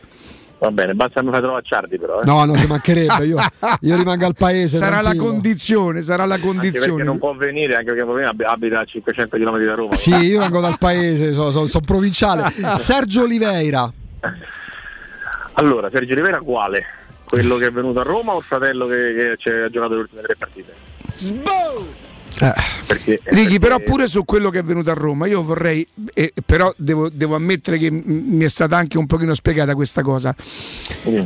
Va 0.58 0.70
bene, 0.70 0.92
basta 0.94 1.22
mi 1.22 1.30
fai 1.30 1.40
trovare 1.40 1.62
Ciardi 1.64 1.98
però. 1.98 2.20
Eh. 2.20 2.26
No, 2.26 2.44
non 2.44 2.54
ci 2.56 2.66
mancherebbe. 2.66 3.24
Io, 3.24 3.38
io 3.80 3.96
rimango 3.96 4.26
al 4.26 4.34
paese. 4.36 4.76
Sarà 4.76 4.96
la 4.96 5.08
tranquillo. 5.08 5.30
condizione, 5.30 6.02
sarà 6.02 6.26
la 6.26 6.34
Anche 6.34 6.46
perché 6.48 6.60
condizione. 6.60 7.02
non 7.02 7.18
può 7.18 7.34
venire, 7.34 7.76
anche 7.76 7.94
perché 7.94 8.24
ab- 8.24 8.42
abita 8.42 8.80
a 8.80 8.84
500 8.84 9.38
km 9.38 9.64
da 9.64 9.74
Roma. 9.74 9.94
Sì, 9.94 10.10
io 10.14 10.40
vengo 10.40 10.60
dal 10.60 10.76
paese, 10.78 11.32
sono, 11.32 11.50
sono- 11.50 11.66
sono 11.66 11.84
provinciale. 11.86 12.52
Sergio 12.76 13.22
Oliveira. 13.22 13.90
Allora, 15.54 15.88
Sergio 15.90 16.14
Rivera 16.14 16.38
quale? 16.40 16.84
Quello 17.30 17.58
che 17.58 17.66
è 17.66 17.70
venuto 17.70 18.00
a 18.00 18.02
Roma 18.02 18.32
o 18.32 18.38
il 18.38 18.42
fratello 18.42 18.88
che, 18.88 19.36
che 19.38 19.50
ha 19.62 19.68
giocato 19.68 19.94
le 19.94 20.00
ultime 20.00 20.20
tre 20.22 20.34
partite? 20.34 20.74
Perché, 22.86 23.20
Righi, 23.24 23.58
però 23.58 23.78
pure 23.80 24.06
su 24.06 24.24
quello 24.24 24.50
che 24.50 24.60
è 24.60 24.62
venuto 24.62 24.90
a 24.90 24.94
Roma, 24.94 25.26
io 25.26 25.42
vorrei, 25.42 25.86
eh, 26.14 26.32
però 26.44 26.72
devo, 26.76 27.08
devo 27.08 27.34
ammettere 27.34 27.78
che 27.78 27.90
mi 27.90 28.44
è 28.44 28.48
stata 28.48 28.76
anche 28.76 28.98
un 28.98 29.06
pochino 29.06 29.34
spiegata 29.34 29.74
questa 29.74 30.02
cosa. 30.02 30.34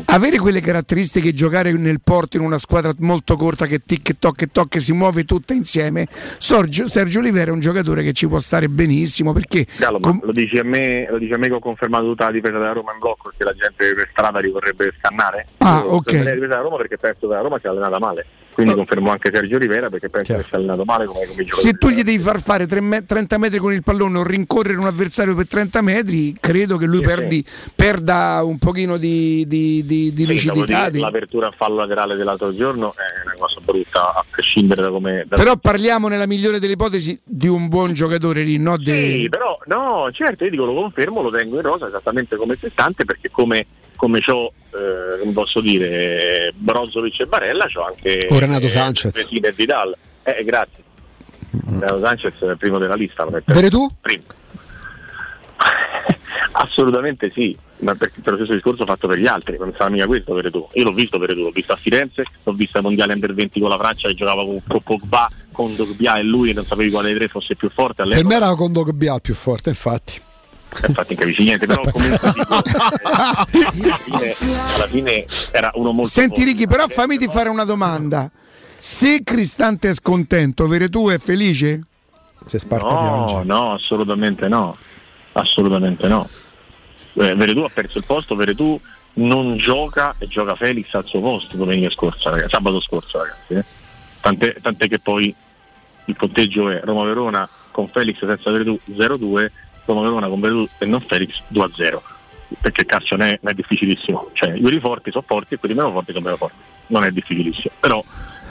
Avere 0.07 0.39
quelle 0.39 0.61
caratteristiche, 0.61 1.33
giocare 1.33 1.73
nel 1.73 2.01
porto 2.03 2.37
in 2.37 2.43
una 2.43 2.59
squadra 2.59 2.93
molto 2.99 3.37
corta 3.37 3.67
che 3.67 3.81
tic 3.85 4.19
toc 4.19 4.43
e 4.43 4.47
toc 4.49 4.81
si 4.81 4.93
muove 4.93 5.25
tutta 5.25 5.55
insieme, 5.55 6.07
Sergio, 6.39 6.87
Sergio 6.87 7.21
Oliveira 7.21 7.51
è 7.51 7.55
un 7.55 7.61
giocatore 7.61 8.03
che 8.03 8.13
ci 8.13 8.27
può 8.27 8.39
stare 8.39 8.69
benissimo 8.69 9.33
perché 9.33 9.67
Gallo, 9.77 9.99
ma 9.99 10.19
lo 10.23 10.33
dici 10.33 10.59
a 10.59 10.65
me, 10.65 11.07
lo 11.09 11.19
dici 11.19 11.33
a 11.33 11.39
me 11.39 11.49
che 11.49 11.55
ho 11.55 11.59
confermato 11.61 12.05
tutta 12.05 12.25
la 12.25 12.33
difesa 12.33 12.59
della 12.59 12.73
Roma 12.73 12.93
in 12.93 12.99
blocco 12.99 13.31
perché 13.31 13.45
la 13.45 13.55
gente 13.55 13.95
per 13.95 14.09
strada 14.11 14.39
li 14.41 14.51
vorrebbe 14.51 14.93
scannare? 14.99 15.47
Ah, 15.59 15.83
Io 15.85 15.91
ok. 15.93 16.13
la 16.13 16.19
difesa 16.19 16.47
della 16.47 16.61
Roma 16.61 16.77
perché 16.77 16.97
penso 16.97 17.29
che 17.29 17.35
la 17.35 17.41
Roma 17.41 17.59
sia 17.59 17.71
allenata 17.71 17.99
male. 17.99 18.27
Quindi 18.55 18.75
confermo 18.75 19.11
anche 19.11 19.31
Sergio 19.33 19.59
Rivera 19.59 19.89
perché 19.91 20.09
penso 20.09 20.37
che 20.37 20.45
sia 20.49 20.59
allenato 20.59 20.85
male 20.85 21.07
come, 21.07 21.27
come 21.27 21.45
se 21.51 21.73
tu 21.73 21.89
gli 21.89 22.05
devi 22.05 22.21
far 22.21 22.41
fare 22.41 22.69
tre 22.69 22.81
me- 22.81 23.05
30 23.05 23.37
metri 23.37 23.59
con 23.59 23.73
il 23.73 23.83
pallone 23.83 24.19
o 24.19 24.23
rincorrere 24.23 24.79
un 24.79 24.87
avversario 24.87 25.35
per 25.35 25.49
30 25.49 25.83
metri, 25.83 26.37
credo 26.39 26.77
che 26.77 26.87
lui 26.87 26.99
Sì, 26.99 27.03
perdi- 27.05 27.45
perda 27.75 28.43
un 28.45 28.57
pochino 28.59 28.97
di, 28.97 29.45
di- 29.49 29.85
di- 29.85 30.13
di 30.13 30.23
Sì, 30.23 30.27
lucidità. 30.47 30.85
devo 30.85 30.91
di- 30.91 31.01
l'apertura 31.01 31.49
a 31.49 31.55
fallo 31.57 31.77
laterale 31.77 32.15
dell'altro 32.15 32.55
giorno 32.55 32.93
è 32.95 33.25
una 33.27 33.35
cosa 33.39 33.59
brutta 33.61 34.15
a 34.15 34.25
prescindere 34.31 34.83
da 34.83 34.89
come... 34.91 35.25
da- 35.27 35.37
Però 35.37 35.57
parliamo 35.57 36.07
nella 36.07 36.27
migliore 36.27 36.61
delle 36.61 36.75
ipotesi 36.75 37.19
di 37.25 37.49
un 37.49 37.67
buon 37.69 37.93
giocatore 37.93 38.43
lì, 38.45 38.57
no? 38.59 38.77
Sì, 38.81 39.27
però 39.29 39.59
no, 39.67 40.09
certo, 40.13 40.45
io 40.45 40.51
dico 40.51 40.65
lo 40.65 40.75
confermo, 40.75 41.23
lo 41.23 41.31
tengo 41.31 41.57
in 41.57 41.63
rosa 41.63 41.89
esattamente 41.89 42.37
come 42.37 42.57
stante 42.57 43.05
perché 43.05 43.31
come, 43.33 43.67
come 44.05 44.21
c'ho, 44.21 44.53
eh, 44.73 45.19
come 45.19 45.33
posso 45.33 45.63
dire, 45.63 46.53
Brozovic 46.57 47.21
e 47.21 47.27
Barella, 47.27 47.65
c'ho 47.73 47.87
anche 47.87 48.27
O 48.29 48.39
Renato 48.39 48.67
eh, 48.67 48.69
Sanchez. 48.69 49.17
E 49.17 49.53
Vidal. 49.53 49.97
Eh, 50.23 50.45
grazie. 50.45 50.83
Renato 51.71 52.01
Sanchez 52.01 52.35
è 52.39 52.45
il 52.45 52.59
primo 52.59 52.77
della 52.77 52.97
lista. 52.97 53.25
metto 53.25 53.51
Veretù? 53.55 53.91
Primo. 54.03 54.25
Assolutamente 56.53 57.31
sì, 57.31 57.57
ma 57.79 57.95
perché 57.95 58.21
per 58.21 58.35
lo 58.35 58.39
stesso 58.41 58.53
discorso 58.53 58.85
fatto 58.85 59.09
per 59.09 59.19
gli 59.19 59.27
altri, 59.27 59.57
non 59.59 59.73
sarà 59.75 59.89
mica 59.89 60.05
questo 60.05 60.35
Veretù. 60.35 60.69
Io 60.75 60.85
l'ho 60.85 60.93
visto 60.93 61.19
Veretù, 61.19 61.41
l'ho 61.41 61.51
visto 61.51 61.73
a 61.73 61.77
Firenze, 61.77 62.25
l'ho 62.43 62.53
visto 62.53 62.77
ai 62.77 62.83
mondiali 62.83 63.13
under 63.13 63.33
20 63.33 63.61
con 63.61 63.71
la 63.71 63.79
Francia 63.79 64.09
che 64.09 64.15
giocava 64.15 64.45
con, 64.45 64.61
con 64.69 64.83
Pogba, 64.83 65.31
con 65.51 65.75
Dogbia 65.75 66.19
e 66.19 66.23
lui 66.25 66.53
non 66.53 66.65
sapevi 66.65 66.91
quale 66.91 67.09
dei 67.09 67.17
tre 67.17 67.29
fosse 67.29 67.57
più 67.57 67.71
forte 67.71 68.03
Per 68.03 68.13
all'epoca. 68.13 68.29
me 68.29 68.35
era 68.35 68.55
con 68.55 68.71
Dogbia 68.71 69.19
più 69.19 69.33
forte, 69.33 69.71
infatti. 69.71 70.21
Infatti 70.87 71.15
non 71.15 71.23
capisci 71.23 71.43
niente, 71.43 71.67
però 71.67 71.81
comunque 71.91 72.33
dico, 72.33 72.55
alla, 73.05 73.47
fine, 73.49 74.35
alla 74.75 74.87
fine 74.89 75.27
era 75.51 75.71
uno 75.75 75.93
molto 75.93 76.11
Senti 76.11 76.41
forte. 76.41 76.51
Ricky, 76.51 76.67
però 76.67 76.87
fammi 76.89 77.17
ti 77.19 77.29
fare 77.29 77.49
una 77.49 77.65
domanda. 77.65 78.31
Se 78.79 79.23
Cristante 79.25 79.91
è 79.91 79.95
scontento, 79.95 80.67
Veretù 80.67 81.09
è 81.09 81.19
felice? 81.19 81.81
Se 82.45 82.59
Sparta 82.59 82.87
No, 82.87 83.43
no, 83.45 83.73
assolutamente 83.73 84.49
no. 84.49 84.77
Assolutamente 85.33 86.07
no. 86.07 86.29
Eh, 87.15 87.35
Veretù 87.35 87.61
ha 87.61 87.71
perso 87.73 87.99
il 87.99 88.05
posto, 88.07 88.35
Veretù 88.35 88.79
non 89.15 89.57
gioca 89.57 90.15
e 90.19 90.27
gioca 90.27 90.55
Felix 90.57 90.93
al 90.95 91.05
suo 91.07 91.21
posto 91.21 91.57
domenica 91.57 91.89
scorsa, 91.91 92.31
ragazzi, 92.31 92.51
sabato 92.51 92.81
scorso 92.81 93.19
ragazzi. 93.19 93.55
eh. 93.55 93.65
Tant'è, 94.21 94.57
tant'è 94.61 94.89
che 94.89 94.99
poi 94.99 95.35
il 96.07 96.17
punteggio 96.17 96.69
è 96.69 96.81
Roma-Verona 96.83 97.49
con 97.71 97.87
Felix 97.89 98.19
senza 98.19 98.51
Veretù 98.51 98.79
0-2, 98.91 99.51
Roma-Verona 99.85 100.29
con 100.29 100.41
Veretù 100.41 100.69
e 100.79 100.87
non 100.87 101.01
Felix 101.01 101.41
2-0. 101.53 102.01
Perché 102.61 102.83
il 102.83 102.87
calcio 102.87 103.17
non 103.17 103.27
è, 103.27 103.39
non 103.43 103.53
è 103.53 103.55
difficilissimo, 103.55 104.29
cioè 104.33 104.53
i 104.55 104.61
quelli 104.61 104.79
forti 104.79 105.11
sono 105.11 105.25
forti 105.27 105.55
e 105.55 105.59
quelli 105.59 105.75
meno 105.75 105.91
forti 105.91 106.13
sono 106.13 106.25
meno 106.25 106.37
forti, 106.37 106.57
non 106.89 107.03
è 107.05 107.11
difficilissimo. 107.11 107.75
Però 107.81 108.05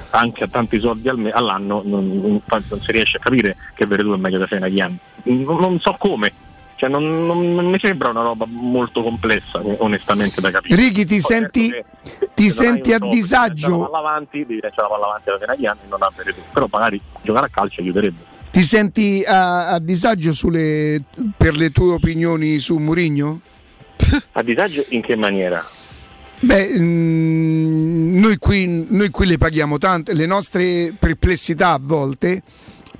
anche 0.09 0.43
a 0.43 0.47
tanti 0.47 0.79
soldi 0.79 1.07
all'anno 1.09 1.81
non, 1.85 2.05
non- 2.21 2.41
non 2.45 2.81
si 2.81 2.91
riesce 2.91 3.17
a 3.17 3.19
capire 3.19 3.55
che 3.73 3.85
Veretù 3.85 4.13
è 4.13 4.17
meglio 4.17 4.39
da 4.39 4.47
Fenaghian. 4.47 4.97
Non, 5.23 5.57
non 5.59 5.79
so 5.79 5.95
come, 5.97 6.31
cioè 6.75 6.89
non, 6.89 7.25
non- 7.25 7.53
non 7.55 7.65
mi 7.69 7.79
sembra 7.79 8.09
una 8.09 8.23
roba 8.23 8.45
molto 8.47 9.01
complessa, 9.01 9.61
eh, 9.61 9.75
onestamente 9.79 10.41
da 10.41 10.51
capire. 10.51 10.75
Ricky, 10.75 11.05
ti 11.05 11.19
Poi 11.21 11.35
senti, 11.35 11.69
certo 11.69 11.87
che 12.19 12.29
ti 12.33 12.49
se 12.49 12.55
senti 12.65 12.93
a 12.93 12.99
top 12.99 13.09
disagio? 13.09 13.77
palla 13.77 13.97
avanti, 13.99 14.39
devi 14.45 14.59
lanciare 14.59 14.87
la 14.89 14.93
palla 14.95 15.05
avanti 15.05 15.29
alla 15.29 15.37
Fenaghian 15.39 15.77
e 15.81 15.87
non 15.87 16.01
a. 16.01 16.41
Però 16.51 16.67
magari 16.69 16.99
giocare 17.21 17.45
a 17.45 17.49
calcio 17.49 17.79
aiuterebbe. 17.79 18.31
Ti 18.53 18.61
senti 18.61 19.23
a, 19.25 19.69
a 19.69 19.79
disagio 19.79 20.31
sulle- 20.31 21.01
per 21.35 21.57
le 21.57 21.71
tue 21.71 21.93
opinioni 21.93 22.59
su 22.59 22.77
Murigno? 22.77 23.41
A 24.33 24.43
disagio 24.43 24.85
in 24.89 25.01
che 25.01 25.15
maniera? 25.15 25.67
Beh, 26.39 26.77
mm, 26.77 28.19
noi, 28.19 28.37
qui, 28.37 28.85
noi 28.89 29.09
qui 29.09 29.25
le 29.25 29.39
paghiamo 29.39 29.79
tanto, 29.79 30.13
le 30.13 30.27
nostre 30.27 30.93
perplessità 30.99 31.71
a 31.71 31.79
volte 31.81 32.43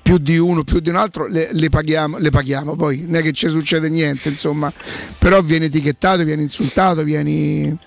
più 0.02 0.18
di 0.18 0.38
uno, 0.38 0.64
più 0.64 0.80
di 0.80 0.90
un 0.90 0.96
altro, 0.96 1.28
le, 1.28 1.50
le 1.52 1.70
paghiamo, 1.70 2.18
le 2.18 2.32
paghiamo, 2.32 2.76
poi 2.76 3.04
non 3.06 3.18
è 3.18 3.22
che 3.22 3.32
ci 3.32 3.48
succede 3.48 3.90
niente, 3.90 4.30
insomma, 4.30 4.74
però 5.20 5.40
vieni 5.44 5.66
etichettato, 5.66 6.24
vieni 6.24 6.42
insultato, 6.42 7.04
vieni... 7.04 7.78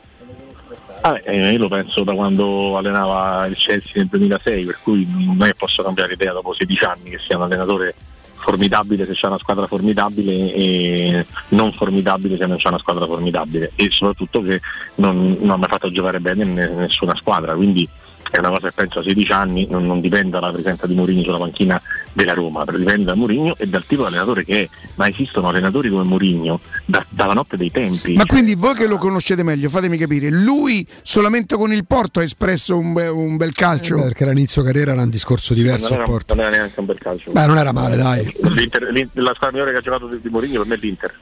Ah, 1.07 1.20
io 1.31 1.59
lo 1.59 1.68
penso 1.68 2.02
da 2.02 2.15
quando 2.15 2.76
allenava 2.76 3.47
il 3.47 3.55
Chelsea 3.55 3.93
nel 3.94 4.09
2006, 4.09 4.65
per 4.65 4.78
cui 4.83 5.07
non 5.09 5.41
è 5.43 5.47
che 5.47 5.55
posso 5.55 5.85
cambiare 5.85 6.15
idea 6.15 6.33
dopo 6.33 6.52
16 6.52 6.85
anni 6.85 7.10
che 7.10 7.18
sia 7.18 7.36
un 7.36 7.44
allenatore 7.44 7.94
formidabile 8.35 9.07
se 9.07 9.12
c'è 9.12 9.28
una 9.28 9.39
squadra 9.39 9.68
formidabile 9.68 10.33
e 10.52 11.26
non 11.51 11.73
formidabile 11.73 12.36
se 12.36 12.47
non 12.47 12.57
c'è 12.57 12.67
una 12.67 12.81
squadra 12.81 13.07
formidabile. 13.07 13.70
E 13.76 13.89
soprattutto 13.93 14.43
che 14.43 14.60
non, 14.97 15.36
non 15.39 15.51
ha 15.51 15.57
mai 15.57 15.68
fatto 15.68 15.93
giocare 15.93 16.18
bene 16.18 16.44
nessuna 16.44 17.15
squadra, 17.15 17.55
quindi 17.55 17.89
è 18.31 18.39
una 18.39 18.49
cosa 18.51 18.69
che 18.69 18.73
penso 18.75 18.99
a 18.99 19.03
16 19.03 19.33
anni 19.33 19.67
non, 19.71 19.83
non 19.85 20.01
dipende 20.01 20.31
dalla 20.31 20.51
presenza 20.53 20.87
di 20.87 20.95
Mourinho 20.95 21.23
sulla 21.23 21.39
panchina 21.39 21.81
della 22.13 22.35
Roma, 22.35 22.65
però 22.65 22.77
dipende 22.79 23.05
da 23.05 23.15
Mourinho 23.15 23.57
e 23.59 23.67
dal 23.67 23.85
tipo 23.87 24.03
di 24.03 24.09
allenatore 24.09 24.45
che 24.45 24.63
è, 24.63 24.69
ma 24.97 25.09
esistono 25.09 25.49
allenatori 25.49 25.89
come 25.91 26.05
Mourinho 26.05 26.61
da- 26.85 27.05
dalla 27.09 27.33
notte 27.35 27.57
dei 27.57 27.71
tempi. 27.71 28.15
Ma 28.15 28.25
quindi 28.27 28.55
voi 28.55 28.75
che 28.75 28.87
lo 28.87 28.97
conoscete 28.97 29.43
meglio, 29.43 29.69
fatemi 29.69 29.97
capire, 29.99 30.31
lui 30.31 30.87
solamente 31.03 31.57
con 31.57 31.73
il 31.73 31.87
Porto 31.87 32.21
ha 32.21 32.23
espresso 32.23 32.77
un, 32.77 32.93
be- 32.93 33.09
un 33.09 33.37
bel 33.37 33.53
calcio? 33.53 33.97
Eh, 33.99 34.03
perché 34.03 34.25
all'inizio 34.25 34.63
carriera 34.63 34.93
era 34.93 35.03
un 35.03 35.11
discorso 35.11 35.55
diverso 35.55 35.89
non, 35.91 35.99
era, 36.01 36.05
Porto. 36.11 36.35
non 36.35 36.45
era 36.45 36.57
neanche 36.57 36.81
un 36.81 36.87
bel 36.87 36.99
calcio. 36.99 37.31
Beh, 37.33 37.47
non 37.47 37.57
era 37.59 37.73
male, 37.73 37.97
dai. 37.97 38.25
L'Inter- 38.43 38.91
l'Inter- 38.91 39.23
la 39.23 39.33
squadra 39.35 39.51
migliore 39.53 39.73
che 39.73 39.79
ha 39.79 39.81
giocato 39.81 40.07
di, 40.09 40.19
di 40.21 40.29
Mourinho 40.29 40.59
per 40.61 40.69
me 40.69 40.75
è 40.75 40.79
l'Inter. 40.81 41.15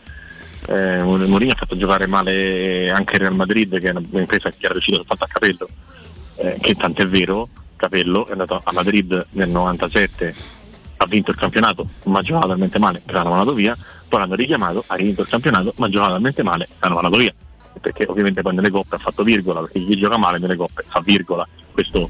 Eh, 0.67 1.03
Mourinho 1.03 1.53
ha 1.53 1.57
fatto 1.57 1.77
giocare 1.77 2.07
male 2.07 2.89
anche 2.91 3.15
il 3.17 3.21
Real 3.21 3.35
Madrid, 3.37 3.79
che 3.79 3.89
è 3.89 3.91
una- 3.91 4.01
un'impresa 4.11 4.49
che 4.49 4.57
era 4.61 4.73
riuscito 4.73 4.97
soltanto 4.97 5.25
a 5.25 5.29
capello, 5.31 5.69
eh, 6.37 6.59
che 6.61 6.75
tant'è 6.75 7.07
vero, 7.07 7.49
Capello 7.77 8.27
è 8.27 8.33
andato 8.33 8.61
a 8.63 8.73
Madrid 8.73 9.27
nel 9.31 9.49
97, 9.49 10.35
ha 10.97 11.07
vinto 11.07 11.31
il 11.31 11.37
campionato, 11.37 11.87
ma 12.05 12.19
ha 12.19 12.23
giocato 12.23 12.49
talmente 12.49 12.79
male 12.79 13.03
che 13.05 13.13
l'hanno 13.13 13.31
mandato 13.31 13.53
via, 13.53 13.77
poi 14.09 14.21
l'hanno 14.21 14.35
richiamato, 14.35 14.85
ha 14.87 14.97
vinto 14.97 15.23
il 15.23 15.29
campionato, 15.29 15.73
ma 15.77 15.87
ha 15.87 15.89
giocato 15.89 16.13
talmente 16.13 16.43
male 16.43 16.67
che 16.67 16.75
l'hanno 16.81 16.95
mandato 16.95 17.17
via. 17.17 17.33
Perché 17.81 18.07
ovviamente 18.09 18.41
poi 18.41 18.55
nelle 18.55 18.71
coppe 18.71 18.95
ha 18.95 18.99
fatto 18.99 19.25
virgola, 19.25 19.61
perché 19.61 19.85
chi 19.85 19.97
gioca 19.97 20.17
male 20.17 20.39
nelle 20.39 20.57
coppe 20.57 20.85
fa 20.87 21.01
virgola. 21.01 21.47
Questo 21.73 22.09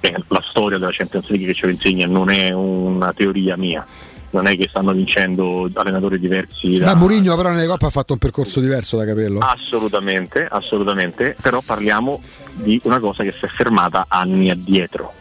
è 0.00 0.14
la 0.28 0.42
storia 0.48 0.78
della 0.78 0.90
Champions 0.92 1.28
League 1.28 1.46
che 1.46 1.54
ce 1.54 1.66
lo 1.66 1.72
insegna, 1.72 2.06
non 2.06 2.30
è 2.30 2.50
una 2.52 3.12
teoria 3.12 3.56
mia. 3.56 3.86
Non 4.32 4.46
è 4.46 4.56
che 4.56 4.66
stanno 4.68 4.92
vincendo 4.92 5.68
allenatori 5.74 6.18
diversi 6.18 6.78
da, 6.78 6.92
Beh, 6.92 6.98
Mourinho 6.98 7.36
però 7.36 7.50
nelle 7.50 7.66
coppe 7.66 7.86
ha 7.86 7.90
fatto 7.90 8.14
un 8.14 8.18
percorso 8.18 8.60
diverso 8.60 8.96
da 8.96 9.04
capello. 9.04 9.40
Assolutamente, 9.40 10.46
assolutamente, 10.50 11.36
però 11.40 11.60
parliamo 11.60 12.20
di 12.54 12.80
una 12.84 12.98
cosa 12.98 13.22
che 13.24 13.32
si 13.38 13.44
è 13.44 13.48
fermata 13.48 14.06
anni 14.08 14.50
addietro. 14.50 15.12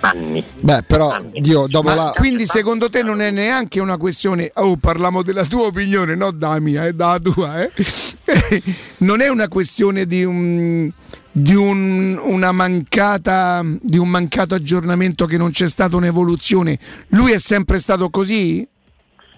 Anni. 0.00 0.42
Beh, 0.60 0.84
però 0.86 1.14
io 1.32 1.66
dopo 1.68 1.88
Ma 1.88 1.94
la... 1.94 2.12
quindi 2.14 2.46
secondo 2.46 2.88
te 2.88 3.02
non 3.02 3.20
è 3.20 3.30
neanche 3.30 3.80
una 3.80 3.96
questione, 3.96 4.50
oh 4.54 4.76
parliamo 4.76 5.22
della 5.22 5.44
tua 5.44 5.66
opinione, 5.66 6.14
non 6.14 6.38
dalla 6.38 6.60
mia, 6.60 6.86
è 6.86 6.92
dalla 6.92 7.18
tua, 7.18 7.62
eh? 7.62 7.70
non 8.98 9.20
è 9.20 9.28
una 9.28 9.48
questione 9.48 10.06
di 10.06 10.24
un, 10.24 10.90
di 11.38 11.54
un- 11.54 12.18
una 12.18 12.50
mancata, 12.50 13.62
di 13.62 13.98
un 13.98 14.08
mancato 14.08 14.54
aggiornamento 14.54 15.26
che 15.26 15.36
non 15.36 15.50
c'è 15.50 15.68
stata 15.68 15.94
un'evoluzione, 15.94 16.78
lui 17.08 17.32
è 17.32 17.38
sempre 17.38 17.78
stato 17.78 18.08
così? 18.08 18.66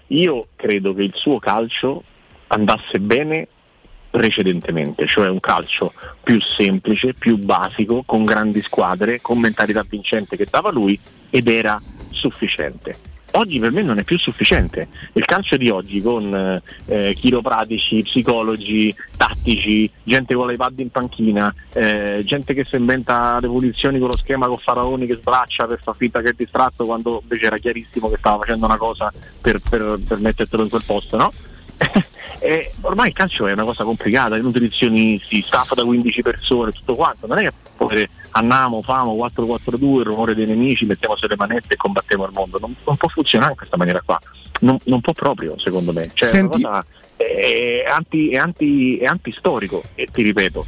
Io 0.07 0.47
credo 0.55 0.95
che 0.95 1.03
il 1.03 1.13
suo 1.17 1.41
calcio 1.41 2.05
andasse 2.47 3.01
bene 3.01 3.49
precedentemente, 4.11 5.09
cioè 5.09 5.29
un 5.29 5.41
calcio 5.41 5.93
più 6.23 6.39
semplice, 6.41 7.15
più 7.15 7.37
basico, 7.37 8.05
con 8.07 8.25
grandi 8.25 8.63
squadre, 8.63 9.21
con 9.21 9.41
mentalità 9.41 9.85
vincente 9.87 10.37
che 10.37 10.47
dava 10.49 10.71
lui 10.71 10.97
ed 11.31 11.49
era 11.49 11.83
sufficiente. 12.11 12.97
Oggi 13.33 13.59
per 13.59 13.73
me 13.73 13.83
non 13.83 13.99
è 13.99 14.05
più 14.05 14.19
sufficiente. 14.19 14.89
Il 15.13 15.25
calcio 15.25 15.57
di 15.57 15.69
oggi 15.69 16.01
con 16.01 16.61
eh, 16.87 17.15
chiropratici, 17.15 18.03
psicologi, 18.03 18.95
tattici, 19.17 19.91
gente 20.03 20.35
con 20.35 20.49
l'iPad 20.49 20.79
in 20.81 20.91
panchina, 20.91 21.55
eh, 21.75 22.23
gente 22.25 22.55
che 22.55 22.65
si 22.65 22.77
inventa 22.77 23.39
le 23.41 23.49
punizioni 23.49 23.99
con 23.99 24.09
lo 24.09 24.17
schema 24.17 24.47
con 24.47 24.59
Faraoni 24.59 25.07
che 25.07 25.15
sbraccia 25.15 25.67
per 25.67 25.79
far 25.83 25.95
finta 25.95 26.23
che 26.23 26.31
è 26.31 26.35
distratto 26.35 26.87
quando 26.87 27.21
invece 27.23 27.47
era 27.47 27.59
chiarissimo 27.59 28.09
che 28.09 28.17
stava 28.17 28.39
facendo 28.39 28.65
una 28.65 28.79
cosa 28.79 29.13
per, 29.41 29.61
per, 29.61 29.99
per 30.07 30.21
mettertelo 30.21 30.63
in 30.63 30.69
quel 30.71 30.83
posto, 30.87 31.17
no? 31.17 31.33
E 32.41 32.73
ormai 32.83 33.09
il 33.09 33.15
calcio 33.15 33.47
è 33.47 33.53
una 33.53 33.65
cosa 33.65 33.85
complicata, 33.85 34.37
i 34.37 34.43
nutrizionisti, 34.43 35.43
staff 35.43 35.75
da 35.75 35.85
15 35.85 36.23
persone, 36.23 36.71
tutto 36.71 36.95
quanto, 36.95 37.27
non 37.27 37.39
è 37.39 37.43
che 37.43 37.87
dire 37.87 38.11
andiamo, 38.33 38.83
famo 38.83 39.15
4-4-2, 39.15 39.99
il 39.99 40.05
rumore 40.05 40.35
dei 40.35 40.47
nemici, 40.47 40.85
mettiamo 40.85 41.17
sulle 41.17 41.37
manette 41.37 41.75
e 41.75 41.77
combattiamo 41.77 42.25
il 42.25 42.33
mondo, 42.33 42.59
non, 42.61 42.75
non 42.85 42.97
può 42.97 43.09
funzionare 43.09 43.53
in 43.53 43.57
questa 43.57 43.77
maniera 43.77 44.01
qua, 44.05 44.19
non, 44.61 44.77
non 44.85 45.01
può 45.01 45.13
proprio 45.13 45.59
secondo 45.59 45.93
me, 45.93 46.11
cioè, 46.15 46.29
è 46.29 46.33
Senti- 46.33 46.63
cosa- 46.63 46.85
è, 47.19 47.85
anti, 47.89 48.31
è, 48.31 48.37
anti, 48.37 48.99
è 48.99 49.07
antistorico. 49.07 49.83
E 49.95 50.07
ti 50.07 50.23
ripeto, 50.23 50.65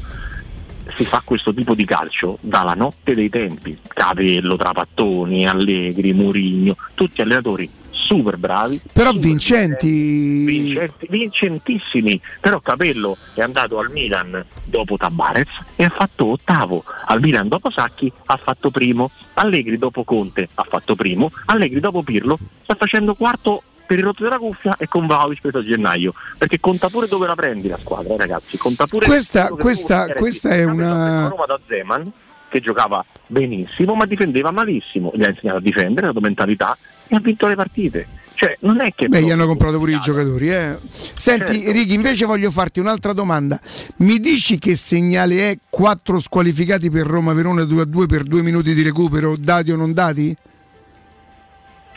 si 0.94 1.04
fa 1.04 1.22
questo 1.24 1.54
tipo 1.54 1.74
di 1.74 1.84
calcio 1.84 2.38
dalla 2.40 2.74
notte 2.74 3.14
dei 3.14 3.28
tempi, 3.28 3.78
Capello, 3.86 4.56
Trapattoni, 4.56 5.46
Allegri, 5.46 6.12
Murigno, 6.12 6.76
tutti 6.94 7.22
allenatori 7.22 7.70
super 8.00 8.36
bravi, 8.36 8.80
Però 8.92 9.12
vincenti... 9.12 10.44
vincenti- 10.44 11.06
vincentissimi. 11.08 12.20
Però 12.40 12.60
Capello 12.60 13.16
è 13.34 13.42
andato 13.42 13.78
al 13.78 13.90
Milan 13.90 14.44
dopo 14.64 14.96
Tabarez 14.96 15.48
e 15.76 15.84
ha 15.84 15.88
fatto 15.90 16.26
ottavo. 16.32 16.84
Al 17.06 17.20
Milan 17.20 17.48
dopo 17.48 17.70
Sacchi 17.70 18.10
ha 18.26 18.36
fatto 18.36 18.70
primo. 18.70 19.10
Allegri 19.34 19.76
dopo 19.76 20.04
Conte 20.04 20.48
ha 20.54 20.64
fatto 20.68 20.94
primo. 20.94 21.30
Allegri 21.46 21.80
dopo 21.80 22.02
Pirlo 22.02 22.38
sta 22.62 22.74
facendo 22.74 23.14
quarto 23.14 23.62
per 23.86 23.98
il 23.98 24.04
rotto 24.04 24.22
della 24.22 24.38
cuffia 24.38 24.76
e 24.78 24.86
con 24.86 25.06
Vlaovic 25.06 25.40
preso 25.40 25.58
a 25.58 25.62
gennaio. 25.64 26.14
Perché 26.38 26.60
conta 26.60 26.88
pure 26.88 27.08
dove 27.08 27.26
la 27.26 27.34
prendi 27.34 27.68
la 27.68 27.76
squadra, 27.78 28.14
eh, 28.14 28.16
ragazzi. 28.16 28.56
Conta 28.56 28.86
pure 28.86 29.06
Questa- 29.06 29.48
questa- 29.48 30.12
questa 30.14 30.50
è 30.50 30.64
una- 30.64 31.22
la 31.22 31.28
Roma 31.28 31.46
da 31.46 31.58
Zeman 31.68 32.10
che 32.48 32.60
giocava 32.60 33.04
benissimo 33.28 33.94
ma 33.94 34.06
difendeva 34.06 34.50
malissimo. 34.50 35.12
Gli 35.14 35.22
ha 35.24 35.28
insegnato 35.28 35.58
a 35.58 35.60
difendere, 35.60 36.06
ha 36.06 36.08
dato 36.12 36.20
mentalità 36.20 36.76
e 37.10 37.16
ha 37.16 37.20
vinto 37.20 37.46
le 37.48 37.56
partite. 37.56 38.06
Cioè, 38.32 38.56
non 38.60 38.80
è 38.80 38.90
che 38.94 39.08
Beh, 39.08 39.22
gli 39.22 39.30
hanno 39.30 39.46
comprato 39.46 39.76
pure 39.76 39.92
i 39.92 40.00
giocatori. 40.00 40.50
Eh. 40.50 40.74
Senti, 41.14 41.58
Certo. 41.58 41.72
Righi, 41.72 41.92
invece 41.92 42.24
voglio 42.24 42.50
farti 42.50 42.80
un'altra 42.80 43.12
domanda. 43.12 43.60
Mi 43.96 44.18
dici 44.18 44.58
che 44.58 44.76
segnale 44.76 45.50
è 45.50 45.58
4 45.68 46.18
squalificati 46.18 46.88
per 46.88 47.06
Roma 47.06 47.34
Verona 47.34 47.64
2 47.64 47.82
a 47.82 47.84
2 47.84 48.06
per 48.06 48.22
2 48.22 48.40
minuti 48.40 48.72
di 48.72 48.80
recupero, 48.80 49.36
dati 49.36 49.72
o 49.72 49.76
non 49.76 49.92
dati? 49.92 50.34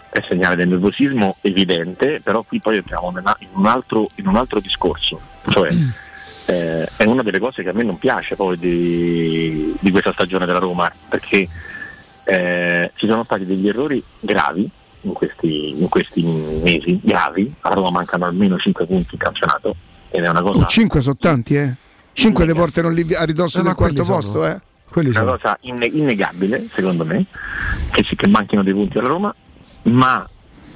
è 0.10 0.24
segnale 0.28 0.56
del 0.56 0.68
nervosismo 0.68 1.38
evidente, 1.42 2.22
però 2.22 2.44
qui 2.44 2.60
poi 2.60 2.78
entriamo 2.78 3.12
in 3.40 3.48
un 3.54 3.66
altro, 3.66 4.12
in 4.16 4.28
un 4.28 4.36
altro 4.36 4.60
discorso, 4.60 5.20
cioè 5.50 5.72
eh, 6.46 6.88
è 6.96 7.04
una 7.06 7.24
delle 7.24 7.40
cose 7.40 7.64
che 7.64 7.70
a 7.70 7.74
me 7.74 7.82
non 7.82 7.98
piace 7.98 8.36
poi 8.36 8.56
di, 8.60 9.74
di 9.80 9.90
questa 9.90 10.12
stagione 10.12 10.46
della 10.46 10.60
Roma, 10.60 10.92
perché 11.10 11.48
eh, 12.26 12.92
ci 12.94 13.08
sono 13.08 13.24
stati 13.24 13.44
degli 13.44 13.68
errori 13.68 14.04
gravi 14.20 14.70
in 15.04 15.14
questi, 15.14 15.70
in 15.82 15.88
questi 15.90 16.24
mesi, 16.24 17.00
gravi, 17.04 17.54
a 17.62 17.70
Roma 17.70 17.92
mancano 17.92 18.26
almeno 18.26 18.58
5 18.58 18.86
punti 18.86 19.10
in 19.14 19.20
campionato 19.20 19.76
ed 20.10 20.24
è 20.24 20.30
una 20.30 20.42
cosa... 20.42 20.60
Oh, 20.60 20.66
5 20.66 21.02
sono 21.02 21.18
tanti, 21.20 21.56
eh. 21.56 21.74
5 22.14 22.46
le 22.46 22.54
portano 22.54 22.90
lì 22.90 23.14
a 23.14 23.24
ridosso 23.24 23.60
Eh, 23.60 23.62
ma 23.64 23.68
del 23.70 23.76
quarto 23.78 23.96
quelli 23.96 24.10
posto, 24.10 24.32
sono. 24.32 24.46
eh. 24.48 24.60
una 25.22 25.32
cosa 25.32 25.58
inne- 25.62 25.86
innegabile, 25.88 26.68
secondo 26.72 27.04
me, 27.06 27.26
che, 27.92 28.04
sì, 28.04 28.16
che 28.16 28.28
manchino 28.28 28.62
dei 28.64 28.74
punti 28.74 28.98
alla 29.00 29.08
Roma, 29.08 29.36
ma 29.84 30.28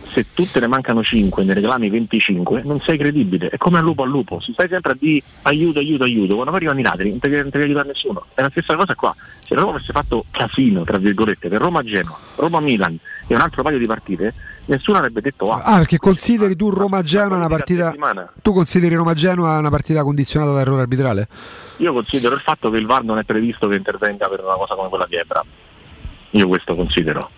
se 0.08 0.26
tu 0.34 0.46
te 0.46 0.60
ne 0.60 0.68
mancano 0.68 1.04
5 1.04 1.42
e 1.42 1.46
ne 1.46 1.54
reclami 1.54 1.90
25, 1.90 2.64
non 2.64 2.80
sei 2.80 2.98
credibile. 2.98 3.50
È 3.50 3.58
come 3.58 3.78
al 3.78 3.84
lupo 3.84 4.04
al 4.04 4.10
lupo, 4.10 4.40
si 4.40 4.54
stai 4.54 4.68
sempre 4.68 4.94
a 4.94 4.96
dire 4.98 5.22
aiuto, 5.44 5.80
aiuto, 5.80 6.04
aiuto, 6.04 6.34
quando 6.34 6.52
poi 6.52 6.56
arrivano 6.56 6.80
i 6.80 6.84
ladri 6.84 7.10
non 7.10 7.20
ti 7.20 7.30
devi 7.30 7.64
aiutare 7.64 7.88
nessuno. 7.88 8.26
È 8.34 8.42
la 8.42 8.50
stessa 8.50 8.76
cosa 8.76 8.96
qua. 8.96 9.16
Se 9.46 9.54
la 9.54 9.62
Roma 9.62 9.76
avesse 9.76 9.94
fatto 9.94 10.26
casino, 10.32 10.84
tra 10.84 10.98
virgolette, 10.98 11.50
per 11.50 11.62
Roma-Genoa, 11.62 12.18
Roma-Milan 12.36 12.98
e 13.28 13.36
un 13.36 13.42
altro 13.42 13.64
paio 13.64 13.78
di 13.78 13.86
partite, 13.86 14.34
nessuno 14.66 14.98
avrebbe 14.98 15.22
detto 15.22 15.52
ah, 15.52 15.62
Ah, 15.64 15.78
perché 15.78 15.98
consideri 15.98 16.56
tu 16.56 16.70
Roma-Genoa 16.70 17.38
una 17.38 17.48
partita... 17.48 17.94
Tu 18.42 18.54
consideri 18.54 18.96
Roma-Genoa 18.96 19.58
una 19.58 19.70
partita 19.70 20.04
condizionata 20.04 20.54
da 20.54 20.62
errore 20.62 20.82
arbitrale? 20.82 21.28
Io 21.78 21.94
considero 21.94 22.36
il 22.36 22.42
fatto 22.42 22.70
che 22.70 22.78
il 22.78 22.86
VAR 22.86 23.04
non 23.04 23.18
è 23.18 23.24
previsto 23.24 23.68
che 23.68 23.76
intervenga 23.76 24.28
per 24.28 24.44
una 24.44 24.56
cosa 24.56 24.76
come 24.76 24.90
quella 24.90 25.06
di 25.08 25.16
Ebra. 25.16 25.44
Io 26.32 26.48
questo 26.48 26.76
considero. 26.76 27.30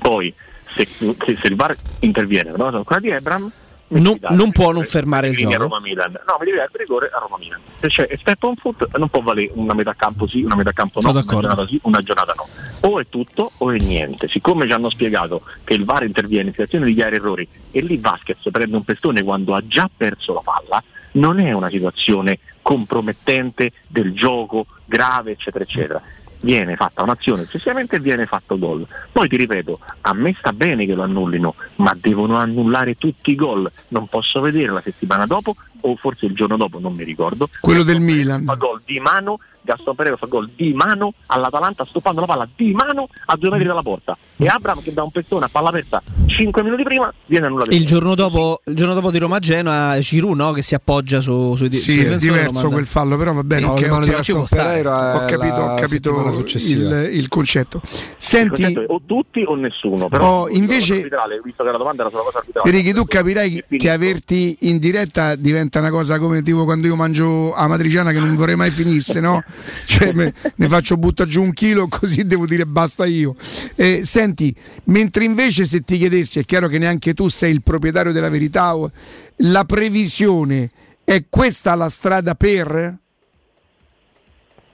Poi, 0.00 0.32
se, 0.74 0.86
se- 0.86 1.36
se 1.40 1.46
il 1.46 1.56
VAR 1.56 1.76
interviene 2.00 2.52
come 2.52 2.82
quella 2.84 3.00
di 3.00 3.10
Ebram, 3.10 3.50
Non, 3.86 4.18
non 4.30 4.50
può 4.50 4.72
non 4.72 4.82
fermare 4.82 5.28
il 5.28 5.36
gioco. 5.36 5.56
Roma 5.56 5.78
Milan. 5.78 6.10
No, 6.26 6.36
mi 6.40 6.46
devi 6.46 6.56
dare 6.56 6.70
il 6.72 6.78
rigore 6.80 7.10
a 7.12 7.18
Roma 7.18 7.36
Milan. 7.38 7.60
Se 7.80 7.88
c'è 7.88 8.16
step 8.18 8.42
on 8.42 8.56
foot 8.56 8.96
non 8.96 9.08
può 9.08 9.20
valere 9.20 9.50
una 9.54 9.74
metà 9.74 9.94
campo 9.94 10.26
sì, 10.26 10.42
una 10.42 10.56
metà 10.56 10.72
campo 10.72 11.00
no, 11.00 11.10
una 11.10 11.22
giornata 11.22 11.66
sì, 11.66 11.78
una 11.82 12.00
giornata 12.00 12.32
no. 12.34 12.48
O 12.88 12.98
è 12.98 13.06
tutto 13.08 13.52
o 13.58 13.70
è 13.70 13.78
niente. 13.78 14.26
Siccome 14.26 14.66
ci 14.66 14.72
hanno 14.72 14.88
spiegato 14.90 15.42
che 15.62 15.74
il 15.74 15.84
VAR 15.84 16.04
interviene 16.04 16.46
in 16.48 16.50
situazioni 16.52 16.86
di 16.86 16.94
chiari 16.94 17.16
errori 17.16 17.46
e 17.70 17.80
lì 17.82 17.96
Vasquez 17.98 18.38
prende 18.50 18.74
un 18.74 18.84
pestone 18.84 19.22
quando 19.22 19.54
ha 19.54 19.62
già 19.66 19.88
perso 19.94 20.32
la 20.32 20.42
palla, 20.42 20.82
non 21.12 21.38
è 21.38 21.52
una 21.52 21.68
situazione 21.68 22.38
compromettente 22.62 23.70
del 23.86 24.12
gioco, 24.14 24.66
grave, 24.86 25.32
eccetera, 25.32 25.62
eccetera. 25.62 26.02
Viene 26.44 26.76
fatta 26.76 27.02
un'azione 27.02 27.44
successivamente 27.44 27.96
e 27.96 28.00
viene 28.00 28.26
fatto 28.26 28.58
gol. 28.58 28.86
Poi 29.10 29.28
ti 29.28 29.36
ripeto, 29.36 29.78
a 30.02 30.12
me 30.12 30.36
sta 30.38 30.52
bene 30.52 30.86
che 30.86 30.94
lo 30.94 31.02
annullino, 31.02 31.54
ma 31.76 31.96
devono 31.98 32.36
annullare 32.36 32.94
tutti 32.94 33.32
i 33.32 33.34
gol. 33.34 33.68
Non 33.88 34.06
posso 34.06 34.40
vedere 34.40 34.70
la 34.70 34.80
settimana 34.80 35.26
dopo 35.26 35.56
o 35.80 35.96
forse 35.96 36.26
il 36.26 36.34
giorno 36.34 36.56
dopo, 36.56 36.78
non 36.78 36.94
mi 36.94 37.04
ricordo. 37.04 37.48
Quello 37.60 37.82
del 37.82 38.00
Milan. 38.00 38.44
Fa 38.44 38.54
gol 38.54 38.80
di 38.84 39.00
mano, 39.00 39.40
Gaston 39.64 39.94
Pereira 39.94 40.16
fa 40.18 40.26
gol 40.26 40.50
di 40.54 40.72
mano 40.74 41.14
all'Atalanta 41.26 41.84
stoppando 41.88 42.20
la 42.20 42.26
palla 42.26 42.48
di 42.54 42.72
mano 42.72 43.08
a 43.26 43.36
due 43.36 43.50
metri 43.50 43.66
dalla 43.66 43.82
porta. 43.82 44.16
E 44.36 44.46
Abram 44.46 44.80
che 44.82 44.92
da 44.92 45.02
un 45.02 45.10
pestone 45.10 45.46
a 45.46 45.48
palla 45.50 45.70
aperta 45.70 46.02
5 46.26 46.62
minuti 46.62 46.82
prima 46.82 47.12
viene 47.26 47.46
annullato. 47.46 47.70
Il 47.74 47.86
giorno 47.86 48.14
dopo, 48.14 48.60
il 48.66 48.74
giorno 48.74 48.94
dopo 48.94 49.10
di 49.10 49.18
Roma 49.18 49.38
Genoa, 49.38 49.98
Giroud 49.98 50.36
no? 50.36 50.52
che 50.52 50.62
si 50.62 50.74
appoggia 50.74 51.20
su, 51.20 51.54
sui 51.56 51.72
Sì, 51.72 52.04
è 52.04 52.16
diverso 52.16 52.68
quel 52.68 52.84
fallo, 52.86 53.16
però 53.16 53.32
va 53.32 53.42
bene. 53.42 53.66
No, 53.66 53.72
ok, 53.72 53.80
le 53.80 53.88
mani 53.88 54.02
ok, 54.02 54.04
di 54.04 54.10
Gaston 54.16 54.24
ci 54.24 54.32
può 54.32 54.46
stare. 54.46 54.62
Pereira 54.82 55.16
ho 55.16 55.24
capito, 55.24 55.60
ho 55.60 55.74
capito 55.74 56.32
il, 56.66 57.08
il 57.12 57.28
concetto. 57.28 57.80
Il 57.82 57.90
Senti, 58.18 58.62
concetto 58.62 58.80
è 58.82 58.86
o 58.88 59.00
tutti 59.06 59.42
o 59.46 59.54
nessuno. 59.54 60.08
Però 60.08 60.42
Oh, 60.42 60.48
invece- 60.48 61.08
visto 61.42 61.64
che 61.64 61.70
la 61.70 61.78
domanda 61.78 62.02
era 62.02 62.10
sulla 62.10 62.22
cosa 62.22 62.38
arbitrale. 62.38 62.70
Ricky, 62.70 62.92
tu 62.92 63.04
capirai 63.06 63.64
che 63.78 63.90
averti 63.90 64.56
in 64.62 64.78
diretta 64.78 65.36
diventa 65.36 65.78
una 65.78 65.90
cosa 65.90 66.18
come 66.18 66.42
tipo 66.42 66.64
quando 66.64 66.86
io 66.86 66.96
mangio 66.96 67.54
a 67.54 67.66
matriciana 67.66 68.10
che 68.10 68.18
non 68.18 68.34
vorrei 68.34 68.56
mai 68.56 68.70
finisse, 68.70 69.20
no? 69.20 69.42
Cioè, 69.86 70.12
me- 70.12 70.34
ne 70.56 70.68
faccio 70.68 70.96
butta 70.96 71.24
giù 71.24 71.42
un 71.42 71.52
chilo 71.52 71.88
così 71.88 72.26
devo 72.26 72.46
dire 72.46 72.66
basta 72.66 73.04
io. 73.04 73.36
Eh, 73.74 74.02
senti, 74.04 74.54
mentre 74.84 75.24
invece 75.24 75.64
se 75.64 75.80
ti 75.80 75.98
chiedessi, 75.98 76.38
è 76.38 76.44
chiaro 76.44 76.68
che 76.68 76.78
neanche 76.78 77.14
tu 77.14 77.28
sei 77.28 77.52
il 77.52 77.62
proprietario 77.62 78.12
della 78.12 78.28
verità, 78.28 78.76
o- 78.76 78.90
la 79.36 79.64
previsione 79.64 80.70
è 81.04 81.24
questa 81.28 81.74
la 81.74 81.88
strada 81.88 82.34
per? 82.34 82.98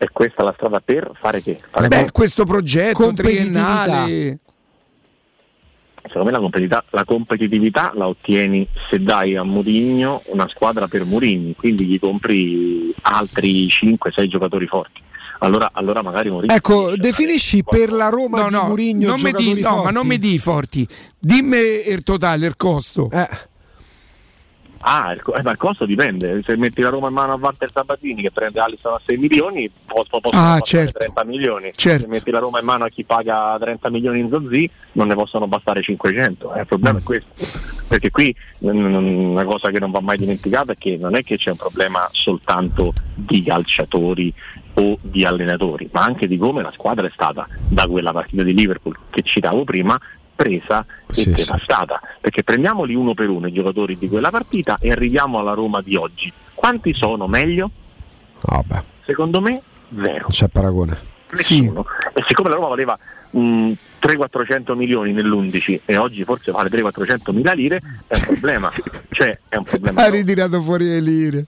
E 0.03 0.09
questa 0.13 0.43
è 0.43 0.45
la 0.45 0.55
strada 0.57 0.81
per 0.81 1.13
fare 1.21 1.43
che? 1.43 1.59
Fare 1.71 1.89
Beh, 1.89 2.11
questo 2.11 2.45
progetto 2.45 3.13
triennale. 3.13 4.39
Secondo 6.07 6.25
me 6.25 6.31
la 6.33 6.39
competitività, 6.39 6.85
la 6.91 7.05
competitività 7.05 7.93
la 7.95 8.09
ottieni 8.09 8.67
se 8.89 9.01
dai 9.03 9.37
a 9.37 9.45
Murigno 9.45 10.23
una 10.27 10.49
squadra 10.49 10.89
per 10.89 11.05
Murigno, 11.05 11.53
quindi 11.57 11.85
gli 11.85 11.99
compri 11.99 12.93
altri 13.03 13.67
5-6 13.67 14.27
giocatori 14.27 14.67
forti. 14.67 15.01
Allora, 15.43 15.71
allora 15.73 16.03
magari 16.03 16.31
Murigno 16.31 16.55
Ecco, 16.55 16.95
definisci 16.97 17.65
per 17.65 17.93
la 17.93 18.09
Roma 18.09 18.41
No, 18.43 18.49
di 18.49 18.55
no, 18.55 18.65
Murigno 18.67 19.09
non 19.09 19.21
mi 19.21 19.33
di- 19.33 19.61
no, 19.61 19.69
forti? 19.69 19.85
ma 19.85 19.91
non 19.91 20.07
mi 20.07 20.19
di 20.19 20.39
forti. 20.39 20.89
Dimmi 21.19 21.59
il 21.87 22.03
totale, 22.03 22.47
il 22.47 22.57
costo. 22.57 23.09
Ah, 24.83 25.13
il, 25.13 25.23
eh, 25.37 25.43
ma 25.43 25.51
il 25.51 25.57
costo 25.59 25.85
dipende, 25.85 26.43
se 26.43 26.57
metti 26.57 26.81
la 26.81 26.89
Roma 26.89 27.09
in 27.09 27.15
mano 27.15 27.33
a 27.33 27.37
Walter 27.37 27.71
Sabatini 27.71 28.23
che 28.23 28.31
prende 28.31 28.61
Alisson 28.61 28.95
a 28.95 29.01
6 29.05 29.17
milioni, 29.19 29.71
po- 29.85 30.05
po- 30.09 30.21
possono 30.21 30.43
Ah, 30.43 30.59
bastare 30.59 30.85
certo. 30.85 30.99
30 31.01 31.25
milioni. 31.25 31.71
Certo. 31.75 32.03
Se 32.03 32.09
metti 32.09 32.31
la 32.31 32.39
Roma 32.39 32.61
in 32.61 32.65
mano 32.65 32.85
a 32.85 32.89
chi 32.89 33.05
paga 33.05 33.59
30 33.61 33.91
milioni 33.91 34.21
in 34.21 34.31
Zozzi, 34.31 34.71
non 34.93 35.09
ne 35.09 35.15
possono 35.15 35.47
bastare 35.47 35.83
500. 35.83 36.55
Eh, 36.55 36.61
il 36.61 36.67
problema 36.67 36.99
è 36.99 37.03
questo. 37.03 37.31
Perché 37.89 38.11
qui 38.11 38.35
mm, 38.65 38.69
mm, 38.71 39.31
una 39.33 39.45
cosa 39.45 39.69
che 39.71 39.79
non 39.79 39.91
va 39.91 40.01
mai 40.01 40.17
dimenticata 40.17 40.73
è 40.73 40.77
che 40.79 40.97
non 40.99 41.15
è 41.15 41.23
che 41.23 41.37
c'è 41.37 41.51
un 41.51 41.57
problema 41.57 42.09
soltanto 42.13 42.95
di 43.15 43.43
calciatori 43.43 44.33
o 44.75 44.97
di 45.03 45.27
allenatori, 45.27 45.91
ma 45.93 46.03
anche 46.05 46.27
di 46.27 46.39
come 46.39 46.63
la 46.63 46.71
squadra 46.73 47.07
è 47.07 47.11
stata 47.13 47.47
da 47.69 47.87
quella 47.87 48.13
partita 48.13 48.43
di 48.45 48.55
Liverpool 48.55 48.97
che 49.11 49.21
citavo 49.23 49.65
prima 49.65 49.99
presa 50.41 50.87
e 51.15 51.25
devastata. 51.27 52.01
Perché 52.19 52.43
prendiamoli 52.43 52.95
uno 52.95 53.13
per 53.13 53.29
uno 53.29 53.47
i 53.47 53.53
giocatori 53.53 53.99
di 53.99 54.09
quella 54.09 54.31
partita 54.31 54.79
e 54.81 54.91
arriviamo 54.91 55.39
alla 55.39 55.53
Roma 55.53 55.83
di 55.83 55.97
oggi. 55.97 56.33
Quanti 56.55 56.95
sono 56.95 57.27
meglio? 57.27 57.71
Vabbè, 58.41 58.83
Secondo 59.05 59.41
me 59.43 59.61
zero. 59.89 60.03
non 60.03 60.31
c'è 60.31 60.49
paragone. 60.49 60.99
Nessuno. 61.33 61.85
E 62.15 62.25
siccome 62.27 62.49
la 62.49 62.55
Roma 62.55 62.69
valeva 62.69 62.99
mh, 63.31 63.73
300-400 64.01 64.75
milioni 64.75 65.13
nell'11 65.13 65.81
e 65.85 65.97
oggi 65.99 66.25
forse 66.25 66.51
vale 66.53 66.71
300-400 66.71 67.35
mila 67.35 67.53
lire, 67.53 67.83
è 68.07 68.17
un 68.17 68.23
problema. 68.25 68.73
cioè, 69.11 69.39
è 69.49 69.57
un 69.57 69.65
problema. 69.65 70.03
Ha 70.03 70.09
ritirato 70.11 70.63
fuori 70.63 70.87
le 70.87 71.01
lire. 71.01 71.47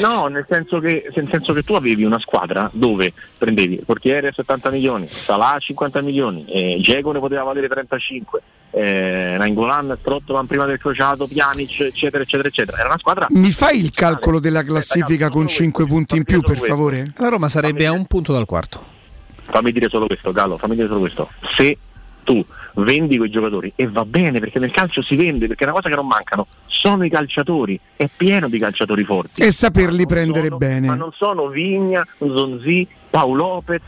No, 0.00 0.26
nel 0.26 0.46
senso, 0.48 0.78
che, 0.78 1.10
nel 1.14 1.28
senso 1.28 1.52
che 1.52 1.62
tu 1.62 1.74
avevi 1.74 2.04
una 2.04 2.18
squadra 2.18 2.68
dove 2.72 3.12
prendevi 3.38 3.74
il 3.74 3.84
portiere 3.84 4.28
a 4.28 4.32
70 4.32 4.70
milioni, 4.70 5.06
Salah 5.08 5.54
a 5.54 5.58
50 5.58 6.00
milioni, 6.00 6.44
eh, 6.46 6.78
Dzeko 6.80 7.12
ne 7.12 7.18
poteva 7.18 7.42
valere 7.42 7.68
35, 7.68 8.42
eh, 8.70 9.34
Nainggolan, 9.38 9.96
Strottman 10.00 10.46
prima 10.46 10.66
del 10.66 10.78
crociato, 10.78 11.26
Pjanic, 11.26 11.80
eccetera, 11.80 12.22
eccetera, 12.22 12.48
eccetera. 12.48 12.78
Era 12.78 12.88
una 12.88 12.98
squadra 12.98 13.26
Mi 13.30 13.50
fai 13.50 13.78
il 13.78 13.90
calcolo 13.90 14.40
della 14.40 14.62
classifica 14.62 15.28
con 15.28 15.46
5 15.46 15.86
punti 15.86 16.16
in 16.16 16.24
più, 16.24 16.40
per 16.40 16.58
favore? 16.58 17.12
La 17.16 17.28
Roma 17.28 17.48
sarebbe 17.48 17.86
a 17.86 17.92
un 17.92 18.06
punto 18.06 18.32
dal 18.32 18.46
quarto. 18.46 19.00
fammi 19.44 19.72
dire 19.72 19.88
solo 19.88 20.06
questo, 20.06 20.32
Gallo, 20.32 20.56
fammi 20.56 20.74
dire 20.74 20.88
solo 20.88 21.00
questo. 21.00 21.30
Se 21.54 21.76
tu 22.24 22.44
vendi 22.76 23.16
quei 23.16 23.30
giocatori, 23.30 23.72
e 23.76 23.86
va 23.88 24.04
bene 24.04 24.40
perché 24.40 24.58
nel 24.58 24.70
calcio 24.70 25.02
si 25.02 25.16
vende, 25.16 25.46
perché 25.46 25.64
è 25.64 25.66
una 25.66 25.76
cosa 25.76 25.88
che 25.88 25.94
non 25.96 26.06
mancano, 26.06 26.46
sono 26.66 27.04
i 27.04 27.10
calciatori, 27.10 27.78
è 27.96 28.08
pieno 28.14 28.48
di 28.48 28.58
calciatori 28.58 29.04
forti. 29.04 29.40
E 29.42 29.52
saperli 29.52 30.06
prendere 30.06 30.50
Ma 30.50 30.56
bene. 30.56 30.94
non 30.96 31.12
sono 31.12 31.48
Vigna, 31.48 32.06
Zonzi, 32.18 32.86
Paolo 33.10 33.44
Lopez, 33.44 33.82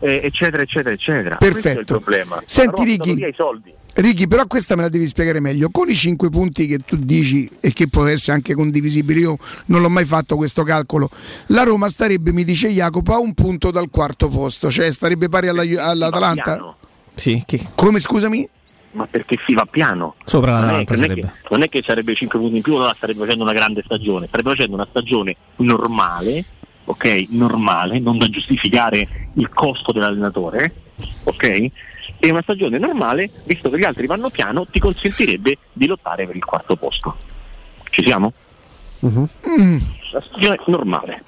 eh, 0.00 0.20
eccetera, 0.24 0.62
eccetera, 0.62 0.94
eccetera. 0.94 1.36
Questo 1.36 1.56
è 1.56 1.58
il 1.58 1.62
Perfetto. 1.76 2.00
problema. 2.00 2.42
Senti, 2.46 2.70
La 2.70 2.72
Roma 2.76 2.84
Ricky. 2.84 2.96
buttano 2.98 3.14
via 3.16 3.28
i 3.28 3.34
soldi. 3.36 3.72
Ricky, 3.92 4.26
però 4.28 4.46
questa 4.46 4.76
me 4.76 4.82
la 4.82 4.88
devi 4.88 5.06
spiegare 5.06 5.40
meglio. 5.40 5.68
Con 5.70 5.90
i 5.90 5.94
5 5.94 6.30
punti 6.30 6.66
che 6.66 6.78
tu 6.78 6.96
dici 6.96 7.50
e 7.60 7.72
che 7.72 7.88
può 7.88 8.06
essere 8.06 8.34
anche 8.34 8.54
condivisibile, 8.54 9.18
io 9.20 9.36
non 9.66 9.82
l'ho 9.82 9.90
mai 9.90 10.04
fatto 10.04 10.36
questo 10.36 10.62
calcolo. 10.62 11.10
La 11.46 11.64
Roma 11.64 11.88
starebbe, 11.88 12.32
mi 12.32 12.44
dice 12.44 12.68
Jacopo, 12.70 13.12
a 13.14 13.18
un 13.18 13.34
punto 13.34 13.70
dal 13.72 13.90
quarto 13.90 14.28
posto, 14.28 14.70
cioè 14.70 14.90
starebbe 14.92 15.28
pari 15.28 15.48
alla- 15.48 15.84
all'Atalanta. 15.84 16.42
piano. 16.42 16.76
Sì, 17.20 17.42
che... 17.44 17.60
Come 17.74 18.00
scusami? 18.00 18.48
Ma 18.92 19.06
perché 19.06 19.36
si 19.46 19.52
va 19.52 19.66
piano? 19.70 20.14
Sopra 20.24 20.52
non, 20.52 20.70
è, 20.70 20.72
l'Atalanta 20.78 20.94
non, 20.94 21.04
è 21.04 21.14
che, 21.14 21.30
non 21.50 21.62
è 21.62 21.68
che 21.68 21.82
sarebbe 21.82 22.14
5 22.14 22.38
punti 22.38 22.56
in 22.56 22.62
più, 22.62 22.76
allora 22.76 22.94
starebbe 22.94 23.20
facendo 23.20 23.42
una 23.44 23.52
grande 23.52 23.82
stagione, 23.84 24.26
starebbe 24.26 24.48
facendo 24.48 24.76
una 24.76 24.86
stagione 24.88 25.36
normale, 25.56 26.42
ok? 26.86 27.26
Normale, 27.28 27.98
non 27.98 28.16
da 28.16 28.26
giustificare 28.30 29.06
il 29.34 29.50
costo 29.50 29.92
dell'allenatore, 29.92 30.72
ok? 31.24 31.44
E 32.18 32.30
una 32.30 32.40
stagione 32.40 32.78
normale, 32.78 33.30
visto 33.44 33.68
che 33.68 33.78
gli 33.78 33.84
altri 33.84 34.06
vanno 34.06 34.30
piano, 34.30 34.66
ti 34.66 34.78
consentirebbe 34.78 35.58
di 35.74 35.86
lottare 35.86 36.26
per 36.26 36.36
il 36.36 36.44
quarto 36.44 36.74
posto. 36.74 37.14
Ci 37.90 38.02
siamo? 38.02 38.32
Mm. 39.04 39.76
Una 40.12 40.22
stagione 40.22 40.58
normale. 40.66 41.22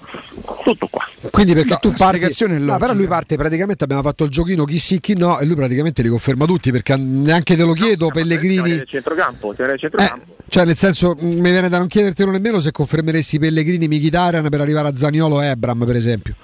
Tutto 0.64 0.88
qua. 0.88 1.04
Quindi 1.30 1.54
perché 1.54 1.70
No, 1.72 1.78
tu 1.80 1.90
la 1.90 1.96
parti 1.96 2.44
no, 2.58 2.78
però 2.78 2.94
lui 2.94 3.06
parte 3.06 3.36
praticamente 3.36 3.84
abbiamo 3.84 4.02
fatto 4.02 4.24
il 4.24 4.30
giochino 4.30 4.64
chi 4.64 4.78
sì 4.78 4.98
chi 5.00 5.14
no 5.14 5.38
e 5.38 5.44
lui 5.46 5.54
praticamente 5.54 6.02
li 6.02 6.08
conferma 6.08 6.46
tutti 6.46 6.70
perché 6.72 6.96
neanche 6.96 7.54
te 7.56 7.64
lo 7.64 7.72
chiedo 7.72 8.08
Pellegrini 8.08 8.70
Nel 8.70 8.84
centrocampo, 8.86 9.52
il 9.52 9.74
centrocampo. 9.78 10.34
cioè 10.48 10.64
nel 10.64 10.76
senso 10.76 11.14
mi 11.20 11.40
viene 11.40 11.68
da 11.68 11.78
non 11.78 11.86
chiedertelo 11.86 12.30
nemmeno 12.30 12.58
se 12.60 12.72
confermeresti 12.72 13.38
Pellegrini 13.38 13.86
Mkhitaryan 13.86 14.48
per 14.48 14.60
arrivare 14.60 14.88
a 14.88 14.96
Zaniolo 14.96 15.40
e 15.42 15.46
Ebram 15.46 15.84
per 15.84 15.96
esempio 15.96 16.34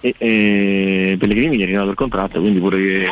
E, 0.00 0.14
e 0.18 1.16
Pellegrini 1.18 1.56
gli 1.56 1.62
è 1.62 1.66
rinnovato 1.66 1.90
il 1.90 1.96
contratto, 1.96 2.40
quindi 2.40 2.58
pure 2.60 2.80
che 2.80 3.06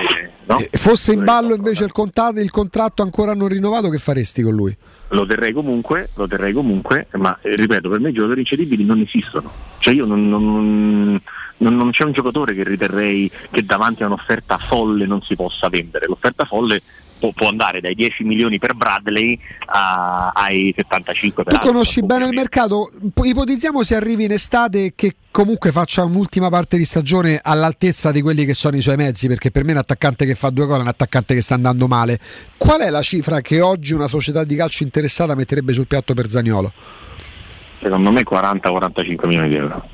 no? 0.47 0.59
e 0.59 0.69
fosse 0.79 1.13
in 1.13 1.25
ballo 1.25 1.55
invece 1.55 1.85
il 1.85 1.93
contratto, 1.93 2.39
il 2.41 2.51
contratto 2.51 3.03
ancora 3.03 3.35
non 3.35 3.49
rinnovato 3.49 3.89
che 3.89 3.99
faresti 3.99 4.43
con 4.43 4.55
lui? 4.55 4.77
Lo 5.09 5.27
terrei 5.27 5.53
comunque, 5.53 6.11
lo 6.15 6.27
terrei 6.27 6.53
comunque, 6.53 7.07
ma 7.13 7.39
eh, 7.43 7.55
ripeto, 7.57 7.89
per 7.89 8.01
me 8.01 8.11
i 8.11 8.13
giocatori 8.13 8.41
incedibili 8.41 8.85
non 8.85 9.01
esistono. 9.01 9.51
Cioè 9.79 9.95
io 9.95 10.07
non, 10.07 10.29
non- 10.29 11.21
non- 11.59 11.77
non 11.77 11.91
c'è 11.91 12.05
un 12.05 12.13
giocatore 12.13 12.55
che 12.55 12.65
riterrei 12.65 13.31
che 13.51 13.65
davanti 13.65 14.03
a 14.03 14.07
un'offerta 14.07 14.59
folle 14.59 15.07
non 15.07 15.23
si 15.23 15.37
possa 15.37 15.69
vendere. 15.69 16.07
L'offerta 16.07 16.45
folle 16.45 16.83
può, 17.25 17.31
può 17.33 17.49
andare 17.49 17.81
dai 17.81 17.95
10 17.95 18.25
milioni 18.25 18.59
per 18.59 18.75
Bradley 18.75 19.39
a- 19.67 20.33
ai 20.35 20.73
75 20.77 21.45
per 21.45 21.53
Tu 21.53 21.59
Alisson, 21.59 21.73
conosci 21.73 22.03
bene 22.03 22.27
il 22.27 22.35
mercato, 22.35 22.91
ipotizziamo 23.23 23.83
se 23.83 23.95
arrivi 23.95 24.25
in 24.25 24.33
estate 24.33 24.85
e 24.85 24.93
che 24.95 25.15
comunque 25.31 25.71
faccia 25.73 26.05
un'ultima 26.05 26.49
parte 26.49 26.77
di 26.77 26.85
stagione 26.85 27.41
all'altezza 27.43 28.13
di 28.13 28.21
quelli 28.21 28.45
che 28.45 28.55
sono 28.55 28.77
i 28.77 28.81
suoi 28.81 28.97
mezzi, 28.97 29.29
perché 29.29 29.51
per 29.51 29.65
me 29.65 29.73
un 29.73 29.79
attaccante 29.79 30.27
che 30.27 30.35
fa 30.35 30.51
due 30.51 30.67
gol 30.67 30.79
è 30.79 30.83
un 30.83 30.89
attaccante 30.89 31.35
che 31.35 31.41
sta 31.41 31.55
andando 31.55 31.87
male. 31.87 32.19
Qual 32.57 32.81
è 32.81 32.91
la 32.91 33.03
cifra 33.03 33.41
che 33.41 33.61
oggi 33.61 33.95
una 33.95 34.09
società 34.09 34.45
di 34.45 34.55
calcio 34.55 34.83
interessata 34.83 35.35
metterebbe 35.35 35.73
sul 35.73 35.87
piatto 35.87 36.15
per 36.15 36.31
Zaniolo? 36.31 36.73
secondo 37.85 38.11
me 38.13 38.23
40-45 38.23 39.27
milioni 39.27 39.49
di 39.49 39.57
euro. 39.57 39.87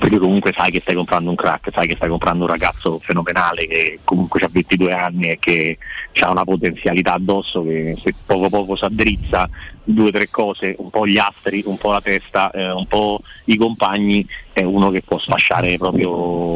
Perché 0.00 0.16
comunque 0.16 0.54
sai 0.56 0.70
che 0.70 0.80
stai 0.80 0.94
comprando 0.94 1.28
un 1.28 1.36
crack, 1.36 1.68
sai 1.74 1.86
che 1.86 1.94
stai 1.94 2.08
comprando 2.08 2.44
un 2.44 2.50
ragazzo 2.50 2.98
fenomenale 3.00 3.66
che 3.66 3.98
comunque 4.02 4.40
ha 4.40 4.48
22 4.50 4.92
anni 4.94 5.28
e 5.28 5.38
che 5.38 5.76
ha 6.20 6.30
una 6.30 6.44
potenzialità 6.44 7.12
addosso 7.12 7.62
che 7.62 7.98
se 8.02 8.14
poco 8.24 8.48
poco 8.48 8.76
si 8.76 8.84
addrizza 8.86 9.46
due 9.84 10.08
o 10.08 10.10
tre 10.10 10.30
cose, 10.30 10.74
un 10.78 10.88
po' 10.88 11.06
gli 11.06 11.18
astri, 11.18 11.62
un 11.66 11.76
po' 11.76 11.92
la 11.92 12.00
testa, 12.00 12.50
eh, 12.50 12.70
un 12.72 12.86
po' 12.86 13.20
i 13.44 13.56
compagni, 13.58 14.26
è 14.54 14.62
uno 14.62 14.90
che 14.90 15.02
può 15.02 15.18
sfasciare 15.18 15.76
proprio 15.76 16.10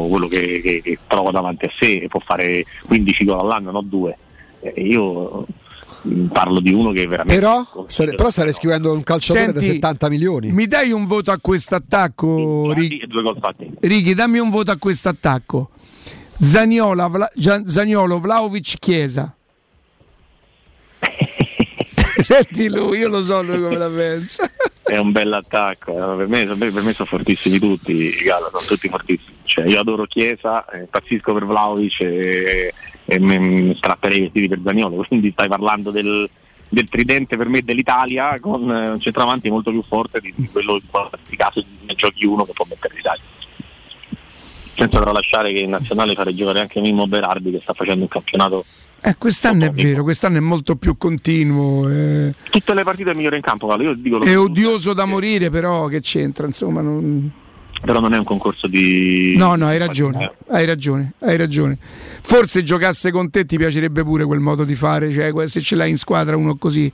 quello 0.07 0.27
che, 0.27 0.59
che- 0.59 0.81
che 0.81 0.97
trova 1.05 1.29
davanti 1.29 1.65
a 1.65 1.71
sé 1.71 1.97
e 1.97 2.07
può 2.07 2.21
fare 2.21 2.65
15 2.87 3.25
gol 3.25 3.39
all'anno, 3.41 3.69
non 3.69 3.87
due. 3.87 4.17
Eh, 4.61 4.73
io 4.81 5.45
parlo 6.31 6.59
di 6.59 6.71
uno 6.73 6.91
che 6.91 7.07
veramente 7.07 7.39
Però, 7.39 7.85
sare- 7.87 8.15
però 8.15 8.29
starei 8.29 8.53
scrivendo 8.53 8.91
un 8.93 9.03
calciatore 9.03 9.53
da 9.53 9.59
Senti, 9.59 9.75
70 9.75 10.09
milioni. 10.09 10.51
Mi 10.51 10.67
dai 10.67 10.91
un 10.91 11.05
voto 11.05 11.31
a 11.31 11.39
questo 11.41 11.75
attacco, 11.75 12.71
Righi? 12.73 13.05
due 13.07 13.21
gol 13.21 13.37
fatti. 13.39 13.71
Righi, 13.81 14.13
dammi 14.13 14.39
un 14.39 14.49
voto 14.49 14.71
a 14.71 14.77
questo 14.77 15.09
attacco. 15.09 15.69
Zaniola, 16.39 17.07
Vla- 17.07 17.31
Gian- 17.33 17.65
Zaniolo, 17.65 18.19
Vlaovic, 18.19 18.75
Chiesa. 18.79 19.33
Senti 22.23 22.69
lui, 22.69 22.99
io 22.99 23.09
lo 23.09 23.23
so 23.23 23.41
lui 23.43 23.61
come 23.61 23.77
la 23.77 23.89
pensa. 23.89 24.49
è 24.83 24.97
un 24.97 25.11
bell'attacco, 25.11 25.91
eh, 25.91 26.17
per, 26.17 26.27
me, 26.27 26.45
per 26.45 26.83
me 26.83 26.93
sono 26.93 27.07
fortissimi 27.07 27.59
tutti, 27.59 28.11
sono 28.11 28.63
tutti 28.67 28.87
fortissimi. 28.87 29.33
Cioè, 29.43 29.65
io 29.65 29.79
adoro 29.79 30.05
Chiesa, 30.05 30.65
eh, 30.69 30.79
impazzisco 30.79 31.33
per 31.33 31.45
Vlaovic 31.45 32.01
e, 32.01 32.73
e 33.05 33.19
mi 33.19 33.37
mi 33.39 33.75
strapperei 33.75 34.17
i 34.17 34.21
vestiti 34.21 34.47
per 34.47 34.59
Zaniolo, 34.63 35.03
quindi 35.07 35.31
stai 35.31 35.47
parlando 35.47 35.91
del, 35.91 36.27
del 36.69 36.89
tridente 36.89 37.37
per 37.37 37.49
me 37.49 37.61
dell'Italia 37.61 38.39
con 38.39 38.69
eh, 38.69 38.89
un 38.89 38.99
centravanti 38.99 39.49
molto 39.49 39.71
più 39.71 39.83
forte 39.83 40.19
di, 40.19 40.33
quello 40.51 40.75
in 40.75 40.87
qualsiasi 40.89 41.35
caso 41.35 41.63
ne 41.85 41.93
giochi 41.95 42.25
uno 42.25 42.45
che 42.45 42.51
può 42.53 42.65
mettere 42.67 42.95
l'Italia. 42.95 43.23
Senza 44.77 44.99
tralasciare 44.99 45.53
che 45.53 45.59
in 45.59 45.69
nazionale 45.69 46.13
farei 46.15 46.35
giocare 46.35 46.59
anche 46.59 46.81
Mimmo 46.81 47.07
Berardi 47.07 47.51
che 47.51 47.61
sta 47.61 47.73
facendo 47.73 48.01
un 48.01 48.09
campionato 48.09 48.65
Eh, 49.01 49.15
quest'anno 49.17 49.65
è 49.65 49.69
vero, 49.69 50.03
quest'anno 50.03 50.37
è 50.37 50.41
molto 50.41 50.75
più 50.75 50.97
continuo. 50.97 51.89
eh. 51.89 52.33
tutte 52.49 52.73
le 52.73 52.83
partite 52.83 53.11
è 53.11 53.13
migliore 53.13 53.37
in 53.37 53.41
campo, 53.41 53.67
Gala. 53.67 53.83
io 53.83 53.93
dico 53.93 54.17
lo 54.17 54.25
È 54.25 54.37
odioso 54.37 54.93
da 54.93 55.05
morire, 55.05 55.49
però 55.49 55.85
che 55.85 56.01
c'entra? 56.01 56.45
Insomma, 56.45 56.81
non... 56.81 57.31
però 57.81 57.99
non 57.99 58.13
è 58.13 58.17
un 58.17 58.23
concorso 58.23 58.67
di 58.67 59.35
No, 59.37 59.55
no, 59.55 59.67
hai 59.67 59.77
ragione, 59.77 60.31
hai 60.49 60.65
ragione, 60.65 61.13
hai 61.19 61.37
ragione. 61.37 61.77
Forse 62.21 62.63
giocasse 62.63 63.11
con 63.11 63.29
te 63.29 63.45
ti 63.45 63.57
piacerebbe 63.57 64.03
pure 64.03 64.25
quel 64.25 64.39
modo 64.39 64.63
di 64.63 64.75
fare, 64.75 65.11
cioè 65.11 65.47
se 65.47 65.61
ce 65.61 65.75
l'hai 65.75 65.89
in 65.89 65.97
squadra 65.97 66.35
uno 66.35 66.55
così. 66.55 66.91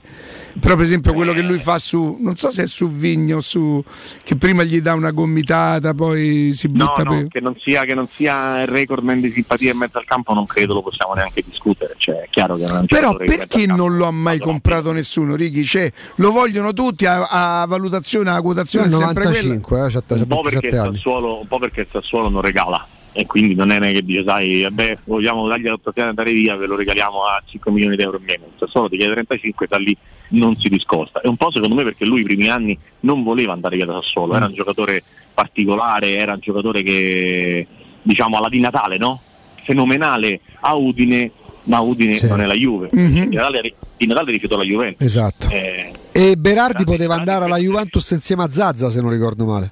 Però 0.60 0.76
per 0.76 0.84
esempio 0.84 1.12
quello 1.12 1.32
che 1.32 1.42
lui 1.42 1.58
fa 1.58 1.78
su, 1.78 2.16
non 2.20 2.36
so 2.36 2.50
se 2.50 2.64
è 2.64 2.66
su 2.66 2.88
Vigno, 2.88 3.40
su, 3.40 3.82
che 4.22 4.36
prima 4.36 4.62
gli 4.62 4.80
dà 4.80 4.94
una 4.94 5.10
gomitata, 5.10 5.94
poi 5.94 6.52
si 6.52 6.68
No, 6.72 6.86
butta 6.86 7.02
no, 7.02 7.10
per... 7.10 7.28
che 7.28 7.40
non 7.40 7.56
sia, 7.58 7.84
che 7.84 7.94
non 7.94 8.06
sia 8.06 8.62
il 8.62 8.68
recordman 8.68 9.20
di 9.20 9.30
simpatia 9.30 9.72
in 9.72 9.78
mezzo 9.78 9.98
al 9.98 10.04
campo 10.04 10.32
non 10.32 10.46
credo 10.46 10.74
lo 10.74 10.82
possiamo 10.82 11.14
neanche 11.14 11.42
discutere, 11.44 11.94
cioè 11.98 12.22
è 12.22 12.28
chiaro 12.30 12.56
che 12.56 12.66
non 12.66 12.76
è 12.76 12.80
un 12.80 12.86
Però 12.86 13.14
perché 13.16 13.66
non 13.66 13.96
lo 13.96 14.06
ha 14.06 14.10
mai 14.10 14.38
comprato 14.38 14.92
nessuno, 14.92 15.34
Righi? 15.34 15.64
Cioè, 15.64 15.90
lo 16.16 16.30
vogliono 16.30 16.72
tutti 16.72 17.06
a, 17.06 17.60
a 17.62 17.66
valutazione, 17.66 18.30
a 18.30 18.40
quotazione 18.40 18.86
è 18.86 18.90
sempre 18.90 19.24
quella. 19.24 19.54
95, 19.54 19.78
eh, 19.78 19.90
c'ha, 19.90 20.02
c'ha 20.06 20.14
un 20.14 20.26
po' 20.26 20.40
perché 20.40 20.60
27 20.60 20.74
il 20.74 20.80
anni. 20.80 20.94
Sassuolo, 20.96 21.40
un 21.40 21.46
po' 21.46 21.58
perché 21.58 21.80
il 21.82 21.88
Sassuolo 21.90 22.28
non 22.28 22.40
regala 22.40 22.86
e 23.14 23.26
quindi 23.26 23.54
non 23.54 23.70
è 23.70 23.78
che 23.92 24.02
dice 24.02 24.24
sai 24.26 24.62
vabbè 24.62 24.98
vogliamo 25.04 25.46
dargli 25.46 25.66
l'occasione 25.68 25.92
di 26.12 26.18
andare 26.20 26.32
via 26.32 26.56
ve 26.56 26.66
lo 26.66 26.76
regaliamo 26.76 27.24
a 27.24 27.42
5 27.44 27.70
milioni 27.70 27.94
di 27.96 28.02
euro 28.02 28.16
in 28.16 28.24
meno 28.24 28.44
Sassuolo 28.58 28.88
ti 28.88 28.96
chiede 28.96 29.12
35 29.12 29.66
da 29.68 29.76
lì 29.76 29.94
non 30.28 30.56
si 30.56 30.68
discosta 30.70 31.20
e 31.20 31.28
un 31.28 31.36
po' 31.36 31.50
secondo 31.50 31.74
me 31.74 31.82
perché 31.84 32.06
lui 32.06 32.20
i 32.20 32.24
primi 32.24 32.48
anni 32.48 32.76
non 33.00 33.22
voleva 33.22 33.52
andare 33.52 33.76
via 33.76 33.84
da 33.84 33.94
Sassuolo 34.00 34.34
era 34.34 34.46
un 34.46 34.54
giocatore 34.54 35.02
particolare 35.34 36.14
era 36.16 36.32
un 36.32 36.38
giocatore 36.40 36.82
che 36.82 37.66
diciamo 38.02 38.38
alla 38.38 38.48
di 38.48 38.60
Natale 38.60 38.96
no? 38.96 39.20
fenomenale 39.64 40.40
a 40.60 40.74
Udine 40.74 41.30
ma 41.64 41.80
Udine 41.80 42.14
Sì. 42.14 42.26
non 42.26 42.40
è 42.40 42.46
la 42.46 42.54
Juve 42.54 42.88
Mhm. 42.92 43.28
di, 43.28 43.36
Natale, 43.36 43.74
di 43.96 44.06
Natale 44.06 44.32
rifiutò 44.32 44.56
la 44.56 44.64
Juventus 44.64 45.04
Esatto. 45.06 45.48
Eh, 45.50 45.92
E 46.12 46.36
Berardi 46.36 46.84
poteva 46.84 47.14
andare 47.14 47.44
alla 47.44 47.56
Juventus 47.58 48.10
insieme 48.10 48.42
a 48.42 48.50
Zazza, 48.50 48.90
se 48.90 49.00
non 49.00 49.10
ricordo 49.10 49.44
male. 49.46 49.70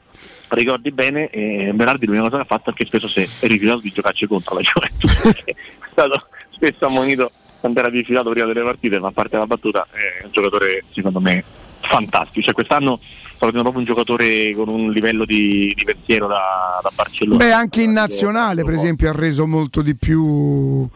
Ricordi 0.57 0.91
bene, 0.91 1.29
eh, 1.31 1.73
Berardi 1.75 2.07
l'unica 2.07 2.25
cosa 2.25 2.37
che 2.37 2.43
ha 2.43 2.47
fatto 2.47 2.71
è 2.71 2.73
che 2.75 2.85
spesso 2.85 3.09
si 3.09 3.21
è 3.21 3.47
rifiutato 3.47 3.81
di 3.81 3.91
giocarci 3.91 4.27
contro 4.27 4.57
la 4.57 4.61
Juventus. 4.67 5.45
è 5.45 5.55
stato 5.91 6.17
spesso 6.51 6.87
ammonito 6.87 7.31
quando 7.61 7.79
era 7.81 7.91
diffidato 7.91 8.31
prima 8.31 8.47
delle 8.47 8.63
partite, 8.63 8.99
ma 8.99 9.09
a 9.09 9.13
parte 9.13 9.37
la 9.37 9.47
battuta 9.47 9.87
è 9.91 10.25
un 10.25 10.31
giocatore 10.31 10.85
secondo 10.91 11.21
me 11.21 11.45
fantastico. 11.81 12.43
Cioè, 12.43 12.55
quest'anno 12.55 12.99
sta 13.01 13.47
vedendo 13.47 13.63
proprio 13.63 13.79
un 13.79 13.85
giocatore 13.85 14.55
con 14.55 14.69
un 14.69 14.91
livello 14.91 15.25
di, 15.25 15.73
di 15.77 15.85
pensiero 15.85 16.27
da, 16.27 16.81
da 16.83 16.91
Barcellona. 16.95 17.45
Beh, 17.45 17.53
anche 17.53 17.83
in 17.83 17.93
nazionale, 17.93 18.65
per 18.65 18.75
esempio, 18.75 19.09
ha 19.11 19.15
reso 19.15 19.47
molto 19.47 19.83
di 19.83 19.95
più. 19.95 20.89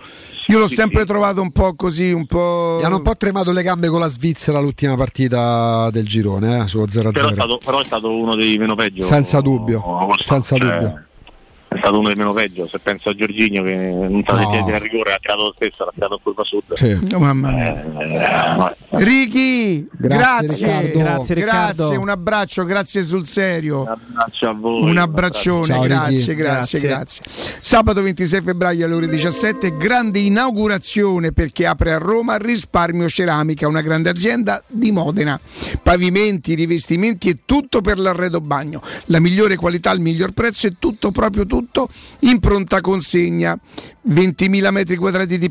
Io 0.49 0.59
l'ho 0.59 0.69
sempre 0.69 1.05
trovato 1.05 1.41
un 1.41 1.51
po' 1.51 1.75
così, 1.75 2.13
un 2.13 2.27
po'. 2.27 2.79
Gli 2.81 2.85
hanno 2.85 2.97
un 2.97 3.03
po' 3.03 3.17
tremato 3.17 3.53
le 3.53 3.63
gambe 3.63 3.89
con 3.89 4.01
la 4.01 4.09
Svizzera 4.09 4.61
l'ultima 4.61 4.95
partita 4.97 5.89
del 5.91 6.07
girone, 6.07 6.63
eh, 6.63 6.69
sullo 6.69 6.87
0-0. 6.87 7.13
Però 7.13 7.29
è, 7.29 7.33
stato, 7.33 7.59
però 7.65 7.81
è 7.81 7.85
stato 7.85 8.11
uno 8.11 8.35
dei 8.35 8.59
meno 8.59 8.75
peggio. 8.75 9.03
Senza 9.03 9.41
dubbio, 9.41 9.83
senza 10.19 10.57
Cioè, 10.57 10.69
dubbio. 10.69 11.05
È 11.75 11.79
stato 11.79 11.99
uno 11.99 12.07
dei 12.07 12.17
meno 12.17 12.33
peggio. 12.33 12.69
Se 12.69 12.79
penso 12.79 13.09
a 13.09 13.15
Giorginio 13.15 13.65
che 13.65 13.75
non 13.75 14.23
sa 14.25 14.35
No. 14.35 14.39
se 14.39 14.51
chiede 14.51 14.75
a 14.77 14.79
rigore, 14.79 15.13
ha 15.13 15.19
tirato 15.21 15.43
lo 15.43 15.53
stesso, 15.57 15.85
l'ha 15.85 15.91
tirato 15.93 16.15
a 16.15 16.21
curva 16.23 16.45
sud. 16.45 17.13
Oh, 17.15 17.19
mamma 17.19 17.51
mia. 17.51 18.71
Eh, 18.71 18.77
Righi, 18.91 19.89
Grazie, 19.91 20.17
grazie, 20.17 20.67
Riccardo. 20.67 20.99
Grazie, 20.99 21.35
Riccardo. 21.35 21.75
grazie, 21.83 21.97
un 21.97 22.09
abbraccio, 22.09 22.65
grazie 22.65 23.03
sul 23.03 23.27
serio. 23.27 23.81
Un 23.81 23.89
abbraccio 23.89 24.49
a 24.49 24.53
voi. 24.53 24.89
Un 24.91 24.97
abbraccione, 24.99 25.67
Ciao, 25.67 25.83
grazie, 25.83 26.35
Grazie. 26.35 26.81
grazie. 26.81 27.23
Sabato 27.61 28.03
26 28.03 28.41
febbraio 28.43 28.85
alle 28.85 28.95
ore 28.95 29.09
17, 29.09 29.77
grande 29.77 30.21
inaugurazione 30.21 31.33
perché 31.33 31.67
apre 31.67 31.93
a 31.93 31.99
Roma 31.99 32.37
Risparmio 32.37 33.09
Ceramica, 33.09 33.67
una 33.67 33.81
grande 33.83 34.11
azienda 34.11 34.63
di 34.69 34.93
Modena. 34.93 35.39
Pavimenti, 35.83 36.55
rivestimenti 36.55 37.29
e 37.31 37.39
tutto 37.45 37.81
per 37.81 37.99
l'arredo 37.99 38.41
bagno. 38.41 38.81
La 39.07 39.19
migliore 39.19 39.57
qualità, 39.57 39.91
il 39.91 40.01
miglior 40.01 40.31
prezzo 40.33 40.69
e 40.69 40.75
tutto, 40.79 41.11
proprio 41.11 41.45
tutto 41.47 41.63
in 42.21 42.41
pronta 42.41 42.81
consegna. 42.81 43.59
20.000 44.09 44.71
metri 44.71 44.97
quadrati 44.97 45.39
di 45.39 45.51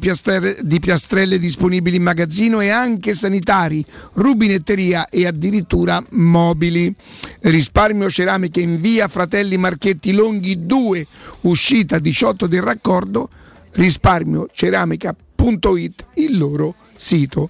di 0.62 0.80
piastrelle 0.80 1.40
disponibili 1.40 1.98
in 1.98 2.04
magazzino 2.04 2.62
e 2.62 2.70
anche 2.70 3.14
sanitari, 3.14 3.86
rubinetteria 4.14 5.10
e 5.10 5.26
addirittura 5.26 6.02
mobili. 6.12 6.96
Risparmio 7.42 8.10
ceramiche 8.10 8.62
in 8.62 8.80
via 8.80 9.08
Fratelli 9.08 9.58
Marchetti 9.58 10.12
Longhi 10.12 10.66
2, 10.66 11.08
uscita 11.42 12.00
18 12.00 12.48
del 12.48 12.62
raccordo, 12.62 13.30
risparmioceramica.it, 13.72 16.06
il 16.16 16.38
loro 16.38 16.76
sito. 16.96 17.50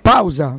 Pausa. 0.00 0.58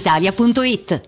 brispalitalia.it. 0.01 1.07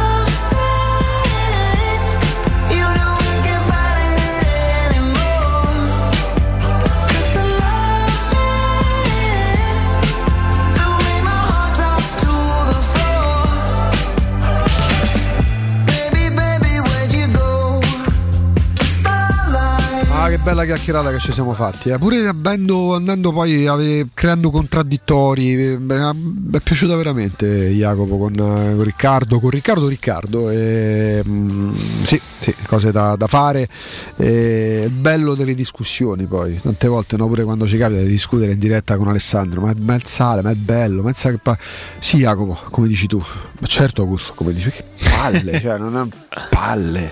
che 20.31 20.37
bella 20.37 20.63
chiacchierata 20.63 21.11
che 21.11 21.19
ci 21.19 21.31
siamo 21.33 21.51
fatti. 21.53 21.89
eh. 21.89 21.97
Pure 21.97 22.25
avendo- 22.27 22.95
andando 22.95 23.31
poi 23.33 23.67
ave- 23.67 24.07
creando 24.13 24.49
contraddittori. 24.49 25.73
eh, 25.73 25.77
beh, 25.77 26.13
Mi 26.13 26.57
è 26.57 26.59
piaciuta 26.61 26.95
veramente 26.95 27.45
Jacopo 27.69 28.17
con, 28.17 28.31
eh, 28.33 28.73
con 28.75 28.83
Riccardo. 28.83 29.39
Con 29.39 29.49
Riccardo 29.49 29.87
Riccardo. 29.89 30.49
e, 30.49 31.21
mm, 31.27 31.73
sì, 32.03 32.19
sì, 32.39 32.55
cose 32.65 32.91
da, 32.91 33.15
da 33.17 33.27
fare. 33.27 33.67
E, 34.15 34.89
bello 34.91 35.35
delle 35.35 35.53
discussioni 35.53 36.25
poi. 36.25 36.59
Tante 36.61 36.87
volte, 36.87 37.17
no, 37.17 37.27
pure 37.27 37.43
quando 37.43 37.67
ci 37.67 37.77
capita 37.77 37.99
di 38.01 38.07
discutere 38.07 38.53
in 38.53 38.59
diretta 38.59 38.95
con 38.95 39.09
Alessandro. 39.09 39.59
Ma, 39.61 39.73
ma 39.77 39.93
è 39.93 39.97
il 39.97 40.05
sale, 40.05 40.41
ma 40.41 40.51
è 40.51 40.55
bello. 40.55 41.03
Pensa 41.03 41.29
che 41.29 41.39
pa- 41.43 41.57
sì, 41.99 42.17
Jacopo, 42.19 42.57
come 42.69 42.87
dici 42.87 43.05
tu. 43.07 43.21
Ma 43.59 43.67
certo, 43.67 44.01
Augusto, 44.03 44.31
come 44.33 44.53
dici. 44.53 44.69
Che 44.71 44.83
palle, 44.97 45.59
cioè, 45.61 45.77
non 45.77 45.97
è 45.97 46.37
palle. 46.49 47.11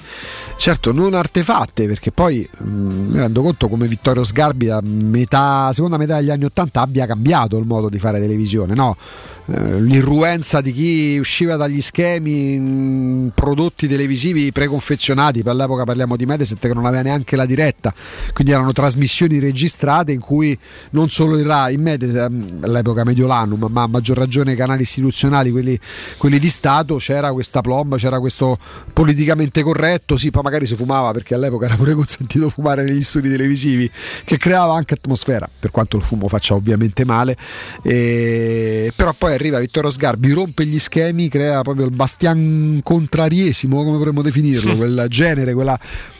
Certo, 0.60 0.92
non 0.92 1.14
artefatte, 1.14 1.88
perché 1.88 2.12
poi 2.12 2.46
mh, 2.52 2.66
mi 2.68 3.18
rendo 3.18 3.42
conto 3.42 3.70
come 3.70 3.88
Vittorio 3.88 4.26
Sgarbi 4.26 4.70
a 4.70 4.82
metà, 4.84 5.72
seconda 5.72 5.96
metà 5.96 6.18
degli 6.18 6.32
anni 6.32 6.44
Ottanta 6.44 6.82
abbia 6.82 7.06
cambiato 7.06 7.58
il 7.58 7.66
modo 7.66 7.88
di 7.88 7.98
fare 7.98 8.20
televisione, 8.20 8.74
no? 8.74 8.98
L'irruenza 9.50 10.62
di 10.62 10.72
chi 10.72 11.18
usciva 11.18 11.56
dagli 11.56 11.82
schemi 11.82 12.58
mh, 12.60 13.32
prodotti 13.34 13.88
televisivi 13.88 14.52
preconfezionati, 14.52 15.42
per 15.42 15.56
l'epoca 15.56 15.86
parliamo 15.86 16.16
di 16.16 16.26
Mediaset 16.28 16.60
che 16.60 16.74
non 16.74 16.86
aveva 16.86 17.02
neanche 17.02 17.36
la 17.36 17.46
diretta, 17.46 17.94
quindi 18.34 18.54
erano 18.54 18.74
trasmissioni 18.74 19.40
registrate 19.40 20.12
in 20.12 20.20
cui 20.20 20.58
non 20.92 21.10
solo 21.10 21.38
il 21.38 21.46
Rai, 21.46 21.74
in 21.74 21.82
Mediaset, 21.82 22.30
mh, 22.30 22.60
all'epoca 22.62 23.04
Mediolanum, 23.04 23.68
ma 23.72 23.84
a 23.84 23.88
maggior 23.88 24.18
ragione 24.18 24.52
i 24.52 24.56
canali 24.56 24.84
istituzionali, 24.84 25.50
quelli, 25.50 25.80
quelli 26.18 26.38
di 26.38 26.50
Stato, 26.50 26.98
c'era 26.98 27.32
questa 27.32 27.62
plomba, 27.62 27.98
c'era 27.98 28.20
questo 28.20 28.58
politicamente 28.94 29.64
corretto, 29.64 30.16
sì, 30.16 30.30
poi 30.30 30.44
magari 30.44 30.68
si 30.68 30.76
fumava 30.76 31.12
perché 31.12 31.34
all'epoca 31.34 31.66
era 31.66 31.76
pure 31.76 31.94
consentito 31.96 32.50
fumare 32.54 32.84
negli 32.84 33.02
studi 33.02 33.30
televisivi, 33.30 33.90
che 34.24 34.38
creava 34.38 34.76
anche 34.76 34.94
atmosfera, 34.94 35.50
per 35.60 35.72
quanto 35.72 35.98
il 35.98 36.04
fumo 36.04 36.28
faccia 36.28 36.54
ovviamente 36.54 37.04
male, 37.04 37.36
e- 37.82 38.94
però 38.96 39.14
poi 39.18 39.38
arriva 39.40 39.60
Vittorio 39.60 39.90
Sgarbi, 39.90 40.32
rompe 40.32 40.66
gli 40.66 40.80
schemi, 40.80 41.30
crea 41.30 41.62
proprio 41.62 41.86
il 41.86 41.92
bastian 41.92 42.82
contrariesimo, 42.84 43.84
come 43.84 43.98
potremmo 43.98 44.22
definirlo, 44.22 44.76
quel 44.78 45.06
genere, 45.08 45.54
quella 45.54 45.80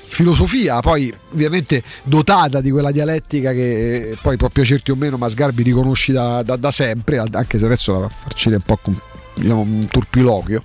filosofia, 0.10 0.80
poi 0.80 1.14
ovviamente 1.34 1.84
dotata 2.04 2.62
di 2.62 2.72
quella 2.72 2.92
dialettica 2.92 3.52
che 3.52 4.10
eh, 4.12 4.18
poi 4.22 4.38
può 4.38 4.50
piacerti 4.50 4.92
o 4.92 4.96
meno, 4.96 5.18
ma 5.18 5.30
Sgarbi 5.30 5.62
riconosci 5.64 6.12
da, 6.12 6.42
da- 6.42 6.56
da 6.56 6.72
sempre, 6.72 7.20
anche 7.20 7.60
se 7.60 7.66
adesso 7.66 8.00
la 8.00 8.10
fa 8.10 8.16
farcire 8.24 8.56
un 8.56 8.64
po' 8.64 8.80
con 8.82 9.00
diciamo, 9.40 9.62
un 9.62 9.88
turpiloquio. 9.88 10.62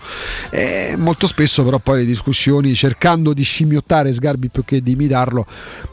E 0.51 0.94
molto 0.99 1.27
spesso 1.27 1.62
però 1.62 1.78
poi 1.78 1.99
le 1.99 2.05
discussioni 2.05 2.75
cercando 2.75 3.33
di 3.33 3.43
scimmiottare 3.43 4.12
Sgarbi 4.12 4.49
più 4.49 4.65
che 4.65 4.81
di 4.81 4.93
imitarlo 4.93 5.47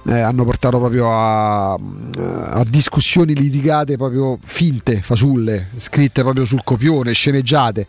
eh, 0.07 0.19
hanno 0.19 0.43
portato 0.43 0.79
proprio 0.79 1.11
a, 1.11 1.73
a 1.73 2.65
discussioni 2.67 3.35
litigate 3.35 3.97
proprio 3.97 4.37
finte, 4.41 5.01
fasulle, 5.01 5.69
scritte 5.77 6.21
proprio 6.21 6.45
sul 6.45 6.63
copione, 6.63 7.13
sceneggiate. 7.13 7.87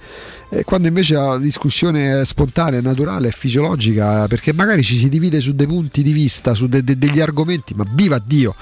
Quando 0.64 0.86
invece 0.86 1.14
la 1.14 1.39
discussione 1.39 2.20
è 2.20 2.24
spontanea, 2.26 2.82
naturale, 2.82 3.28
è 3.28 3.31
fisiologica, 3.31 4.26
perché 4.28 4.52
magari 4.52 4.82
ci 4.82 4.97
si 4.97 5.08
divide 5.08 5.40
su 5.40 5.55
dei 5.55 5.66
punti 5.66 6.02
di 6.02 6.12
vista, 6.12 6.52
su 6.52 6.66
de- 6.66 6.84
de- 6.84 6.98
degli 6.98 7.20
argomenti, 7.20 7.72
ma 7.74 7.86
viva 7.94 8.20
Dio, 8.22 8.55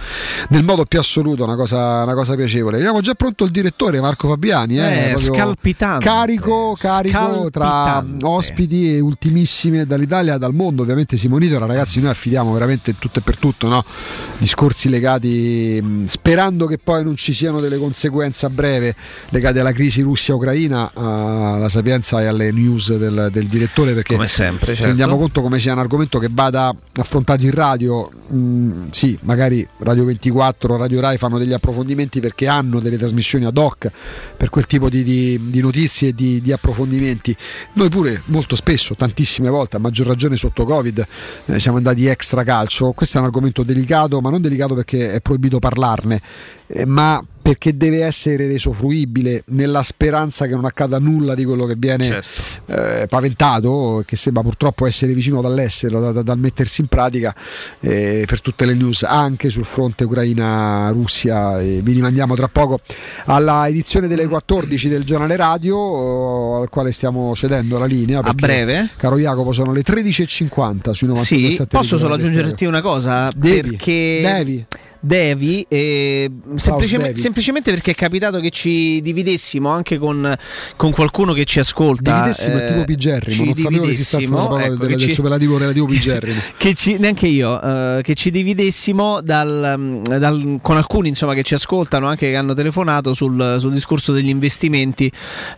nel 0.50 0.62
modo 0.62 0.84
più 0.84 1.00
assoluto, 1.00 1.42
una 1.42 1.56
cosa, 1.56 2.04
una 2.04 2.14
cosa 2.14 2.36
piacevole. 2.36 2.76
Abbiamo 2.76 3.00
già 3.00 3.14
pronto 3.14 3.44
il 3.44 3.50
direttore 3.50 4.00
Marco 4.00 4.28
Fabiani, 4.28 4.78
eh, 4.78 5.12
Eh, 5.14 5.18
scalpitante. 5.18 6.04
carico, 6.04 6.76
carico 6.78 7.48
tra 7.50 7.66
Scalpitante. 7.68 8.24
ospiti 8.24 8.94
e 8.94 9.00
ultimissime 9.00 9.84
dall'Italia, 9.84 10.38
dal 10.38 10.54
mondo. 10.54 10.82
Ovviamente 10.82 11.16
si 11.16 11.26
monitora, 11.26 11.66
ragazzi. 11.66 12.00
Noi 12.00 12.10
affidiamo 12.10 12.52
veramente 12.52 12.94
tutto 13.00 13.18
e 13.18 13.22
per 13.22 13.36
tutto, 13.36 13.66
no? 13.66 13.84
discorsi 14.38 14.88
legati, 14.88 16.04
sperando 16.06 16.66
che 16.66 16.78
poi 16.78 17.02
non 17.02 17.16
ci 17.16 17.32
siano 17.32 17.58
delle 17.60 17.78
conseguenze 17.78 18.46
a 18.46 18.50
breve 18.50 18.94
legate 19.30 19.58
alla 19.58 19.72
crisi 19.72 20.02
Russia-Ucraina, 20.02 20.92
alla 20.94 21.68
sapienza 21.80 22.20
e 22.22 22.26
alle 22.26 22.50
news 22.52 22.94
del, 22.96 23.28
del 23.32 23.46
direttore. 23.46 23.92
Perché 23.94 24.14
Come 24.14 24.28
sempre, 24.28 24.74
ci 24.74 24.82
rendiamo 24.82 25.12
certo. 25.12 25.24
conto 25.24 25.42
come 25.42 25.58
sia 25.58 25.72
un 25.72 25.78
argomento 25.78 26.18
che 26.18 26.28
vada 26.30 26.74
affrontato 26.96 27.44
in 27.44 27.50
radio. 27.50 28.08
mh, 28.28 28.90
sì, 28.90 29.18
magari 29.22 29.66
Radio 29.78 30.04
24, 30.04 30.76
Radio 30.76 31.00
Rai 31.00 31.16
fanno 31.16 31.38
degli 31.38 31.52
approfondimenti 31.52 32.20
perché 32.20 32.46
hanno 32.46 32.80
delle 32.80 32.96
trasmissioni 32.96 33.44
ad 33.44 33.56
hoc 33.56 33.88
per 34.36 34.50
quel 34.50 34.66
tipo 34.66 34.88
di, 34.88 35.02
di- 35.02 35.40
di 35.50 35.60
notizie 35.60 36.08
e 36.08 36.14
di, 36.14 36.40
di 36.40 36.52
approfondimenti. 36.52 37.34
Noi 37.74 37.88
pure 37.88 38.22
molto 38.26 38.56
spesso, 38.56 38.94
tantissime 38.94 39.48
volte, 39.48 39.76
a 39.76 39.78
maggior 39.80 40.06
ragione 40.06 40.36
sotto 40.36 40.64
Covid, 40.64 41.06
eh, 41.46 41.58
siamo 41.58 41.78
andati 41.78 42.06
extra 42.06 42.44
calcio. 42.44 42.92
Questo 42.92 43.16
è 43.16 43.20
un 43.20 43.26
argomento 43.26 43.62
delicato, 43.62 44.20
ma 44.20 44.30
non 44.30 44.40
delicato 44.40 44.74
perché 44.74 45.12
è 45.12 45.20
proibito 45.20 45.58
parlarne, 45.58 46.20
eh, 46.66 46.86
ma 46.86 47.22
perché 47.50 47.76
deve 47.76 48.04
essere 48.04 48.46
reso 48.46 48.70
fruibile 48.72 49.42
nella 49.46 49.82
speranza 49.82 50.46
che 50.46 50.54
non 50.54 50.66
accada 50.66 51.00
nulla 51.00 51.34
di 51.34 51.44
quello 51.44 51.66
che 51.66 51.74
viene 51.76 52.22
eh, 52.66 53.06
paventato, 53.08 54.04
che 54.06 54.14
sembra 54.14 54.40
purtroppo 54.42 54.86
essere 54.86 55.12
vicino 55.14 55.40
dall'essere, 55.42 55.98
da- 55.98 56.12
da- 56.12 56.22
dal 56.22 56.38
mettersi 56.38 56.80
in 56.80 56.86
pratica 56.86 57.34
eh, 57.80 58.22
per 58.24 58.40
tutte 58.40 58.66
le 58.66 58.74
news, 58.74 59.02
anche 59.02 59.50
sul 59.50 59.64
fronte 59.64 60.04
Ucraina-Russia. 60.04 61.60
E 61.60 61.80
vi 61.82 61.92
rimandiamo 61.92 62.36
tra 62.36 62.46
poco 62.46 62.78
alla 63.24 63.66
edizione 63.66 64.06
delle 64.06 64.28
14 64.28 64.88
del 64.88 65.02
giornale 65.02 65.34
radio, 65.34 66.58
eh, 66.58 66.62
al 66.62 66.68
quale 66.68 66.92
stiamo 66.92 67.34
cedendo 67.34 67.78
la 67.78 67.86
linea. 67.86 68.20
perché, 68.20 68.46
breve? 68.46 68.88
Caro 68.96 69.18
Jacopo, 69.18 69.50
sono 69.50 69.72
le 69.72 69.82
13.50 69.82 70.90
sui 70.92 71.08
92.7 71.08 71.20
Sì, 71.24 71.66
posso 71.68 71.98
solo 71.98 72.14
aggiungerti 72.14 72.64
una 72.64 72.80
cosa? 72.80 73.28
Devi, 73.34 73.70
perché 73.70 74.20
devi. 74.22 74.66
Devi, 75.02 75.64
eh, 75.68 76.30
semplicemente, 76.56 77.12
Devi. 77.12 77.20
semplicemente 77.20 77.70
perché 77.70 77.92
è 77.92 77.94
capitato 77.94 78.38
che 78.38 78.50
ci 78.50 79.00
dividessimo 79.00 79.70
anche 79.70 79.96
con, 79.96 80.36
con 80.76 80.90
qualcuno 80.90 81.32
che 81.32 81.44
ci 81.46 81.58
ascolta. 81.58 82.12
Dividessimo 82.12 82.58
è 82.58 82.66
tipo 82.66 82.80
eh, 82.80 82.84
pigerrimo, 82.84 83.44
non 83.44 83.54
sapevo 83.54 83.84
che 83.84 83.90
esistesse 83.92 84.26
una 84.30 84.42
parola 84.42 84.64
ecco, 84.64 84.74
del, 84.86 84.88
del 84.96 85.00
ci- 85.00 85.14
superlativo 85.14 85.56
relativo 85.58 85.86
pigerrimo. 85.88 86.40
che 86.58 86.74
ci, 86.74 86.98
neanche 86.98 87.26
io, 87.28 87.60
eh, 87.60 88.00
che 88.02 88.14
ci 88.14 88.30
dividessimo 88.30 89.22
dal, 89.22 89.74
mm, 89.78 90.02
dal- 90.02 90.58
con 90.60 90.76
alcuni 90.76 91.08
insomma, 91.08 91.32
che 91.32 91.42
ci 91.44 91.54
ascoltano, 91.54 92.06
anche 92.06 92.28
che 92.28 92.36
hanno 92.36 92.52
telefonato 92.52 93.14
sul, 93.14 93.56
sul 93.58 93.72
discorso 93.72 94.12
degli 94.12 94.28
investimenti. 94.28 95.10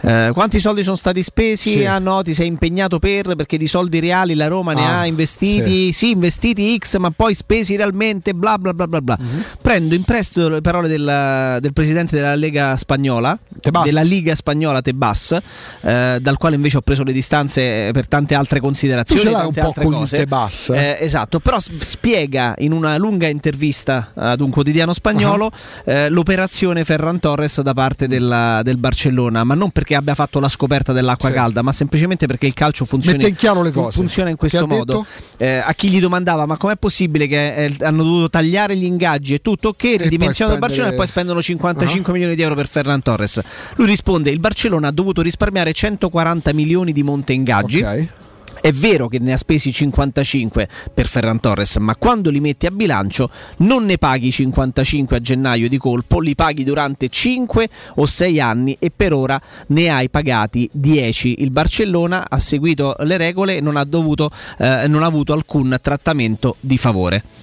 Eh, 0.02 0.30
quanti 0.32 0.60
soldi 0.60 0.84
sono 0.84 0.96
stati 0.96 1.20
spesi? 1.22 1.70
Sì. 1.70 1.84
Ah 1.84 1.98
no, 1.98 2.22
ti 2.22 2.32
sei 2.32 2.46
impegnato 2.46 2.98
per 3.00 3.34
perché 3.34 3.56
di 3.56 3.66
soldi 3.66 3.98
reali 3.98 4.34
la 4.34 4.46
Roma 4.46 4.72
ne 4.72 4.80
Ah, 4.84 5.00
ha 5.00 5.06
investiti, 5.06 5.92
sì. 5.92 6.10
investiti 6.10 6.76
X, 6.78 6.96
ma 6.98 7.10
poi 7.10 7.34
spesi 7.34 7.74
realmente, 7.74 8.34
bla 8.34 8.56
bla 8.56 8.72
bla 8.72 8.86
bla 8.86 9.00
bla. 9.00 9.18
Mhm. 9.32 9.42
Prendo 9.62 9.94
in 9.94 10.02
prestito 10.04 10.48
le 10.48 10.60
parole 10.60 10.88
del, 10.88 11.58
del 11.60 11.72
presidente 11.72 12.14
della 12.16 12.34
Lega 12.34 12.76
Spagnola, 12.76 13.38
Tebas. 13.60 13.84
della 13.84 14.02
Liga 14.02 14.34
Spagnola 14.34 14.82
Tebas, 14.82 15.36
eh, 15.82 16.18
dal 16.20 16.36
quale 16.36 16.56
invece 16.56 16.76
ho 16.78 16.80
preso 16.82 17.02
le 17.02 17.12
distanze 17.12 17.90
per 17.92 18.06
tante 18.08 18.34
altre 18.34 18.58
Tu 18.58 18.64
considerazioni. 18.64 19.20
ce 19.22 19.30
l'hai 19.30 19.46
un 19.46 19.52
po' 19.52 19.72
con 19.72 19.92
cose. 19.92 20.16
Tebas. 20.18 20.70
Eh, 20.70 20.96
esatto, 21.00 21.38
però 21.40 21.58
spiega 21.60 22.54
in 22.58 22.72
una 22.72 22.96
lunga 22.96 23.28
intervista 23.28 24.10
ad 24.14 24.40
un 24.40 24.50
quotidiano 24.50 24.92
spagnolo 24.92 25.20
Uh-huh. 25.52 25.92
eh, 25.92 26.08
l'operazione 26.08 26.84
Ferran 26.84 27.18
Torres 27.20 27.60
da 27.60 27.74
parte 27.74 28.08
della- 28.08 28.60
del 28.62 28.76
Barcellona, 28.76 29.44
ma 29.44 29.54
non 29.54 29.70
perché 29.70 29.94
abbia 29.94 30.14
fatto 30.14 30.40
la 30.40 30.48
scoperta 30.48 30.92
dell'acqua 30.92 31.28
Sì. 31.28 31.34
calda, 31.34 31.62
ma 31.62 31.72
semplicemente 31.72 32.26
perché 32.26 32.46
il 32.46 32.54
calcio 32.54 32.84
funziona, 32.84 33.16
Mette 33.18 33.28
in 33.30 33.36
chiaro 33.36 33.62
le 33.62 33.70
cose. 33.70 33.92
funziona 33.92 34.30
in 34.30 34.36
questo 34.36 34.66
modo. 34.66 35.06
Eh, 35.36 35.62
a 35.64 35.72
chi 35.74 35.88
gli 35.90 36.00
domandava 36.00 36.46
ma 36.46 36.56
com'è 36.56 36.76
possibile 36.76 37.26
che 37.26 37.54
eh, 37.66 37.76
hanno 37.80 38.02
dovuto 38.02 38.30
tagliare 38.30 38.76
gli 38.76 38.84
ingaggi 38.84 39.22
e 39.31 39.41
tutto 39.41 39.68
ok, 39.68 39.97
ridimensionano 39.99 40.57
il 40.57 40.60
Barcellona 40.60 40.92
e 40.92 40.97
poi 40.97 41.07
spendono 41.07 41.42
55 41.42 42.12
milioni 42.12 42.34
di 42.34 42.42
euro 42.42 42.55
per 42.55 42.68
Ferran 42.68 43.02
Torres. 43.02 43.41
Lui 43.76 43.86
risponde 43.86 44.31
il 44.31 44.41
Barcellona 44.41 44.89
ha 44.89 44.92
dovuto 44.92 45.23
risparmiare 45.23 45.73
140 45.73 46.52
milioni 46.52 46.92
di 46.92 47.02
monte 47.02 47.33
ingaggi. 47.33 47.83
Ok. 47.83 48.09
È 48.60 48.70
vero 48.70 49.09
che 49.09 49.18
ne 49.18 49.33
ha 49.33 49.36
spesi 49.36 49.73
55 49.73 50.68
per 50.94 51.07
Ferran 51.07 51.41
Torres, 51.41 51.76
ma 51.76 51.97
quando 51.97 52.31
li 52.31 52.39
metti 52.39 52.67
a 52.67 52.70
bilancio 52.70 53.31
non 53.59 53.84
ne 53.84 53.99
paghi 53.99 54.31
55 54.31 55.17
a 55.17 55.20
gennaio 55.20 55.68
di 55.68 55.78
colpo, 55.78 56.20
li 56.20 56.34
paghi 56.34 56.62
durante 56.62 57.09
5 57.09 57.68
o 57.97 58.07
6 58.07 58.41
anni 58.41 58.76
e 58.78 58.92
per 58.94 59.15
ora 59.15 59.41
ne 59.68 59.89
hai 59.89 60.09
pagati 60.10 60.68
10. 60.73 61.42
Il 61.42 61.51
Barcellona 61.51 62.26
ha 62.28 62.39
seguito 62.39 62.94
le 63.01 63.17
regole 63.17 63.57
e 63.57 63.60
non 63.60 63.76
ha, 63.76 63.84
dovuto, 63.84 64.31
eh, 64.59 64.86
non 64.86 65.02
ha 65.02 65.07
avuto 65.07 65.33
alcun 65.33 65.76
trattamento 65.81 66.57
di 66.60 66.78
favore. 66.78 67.41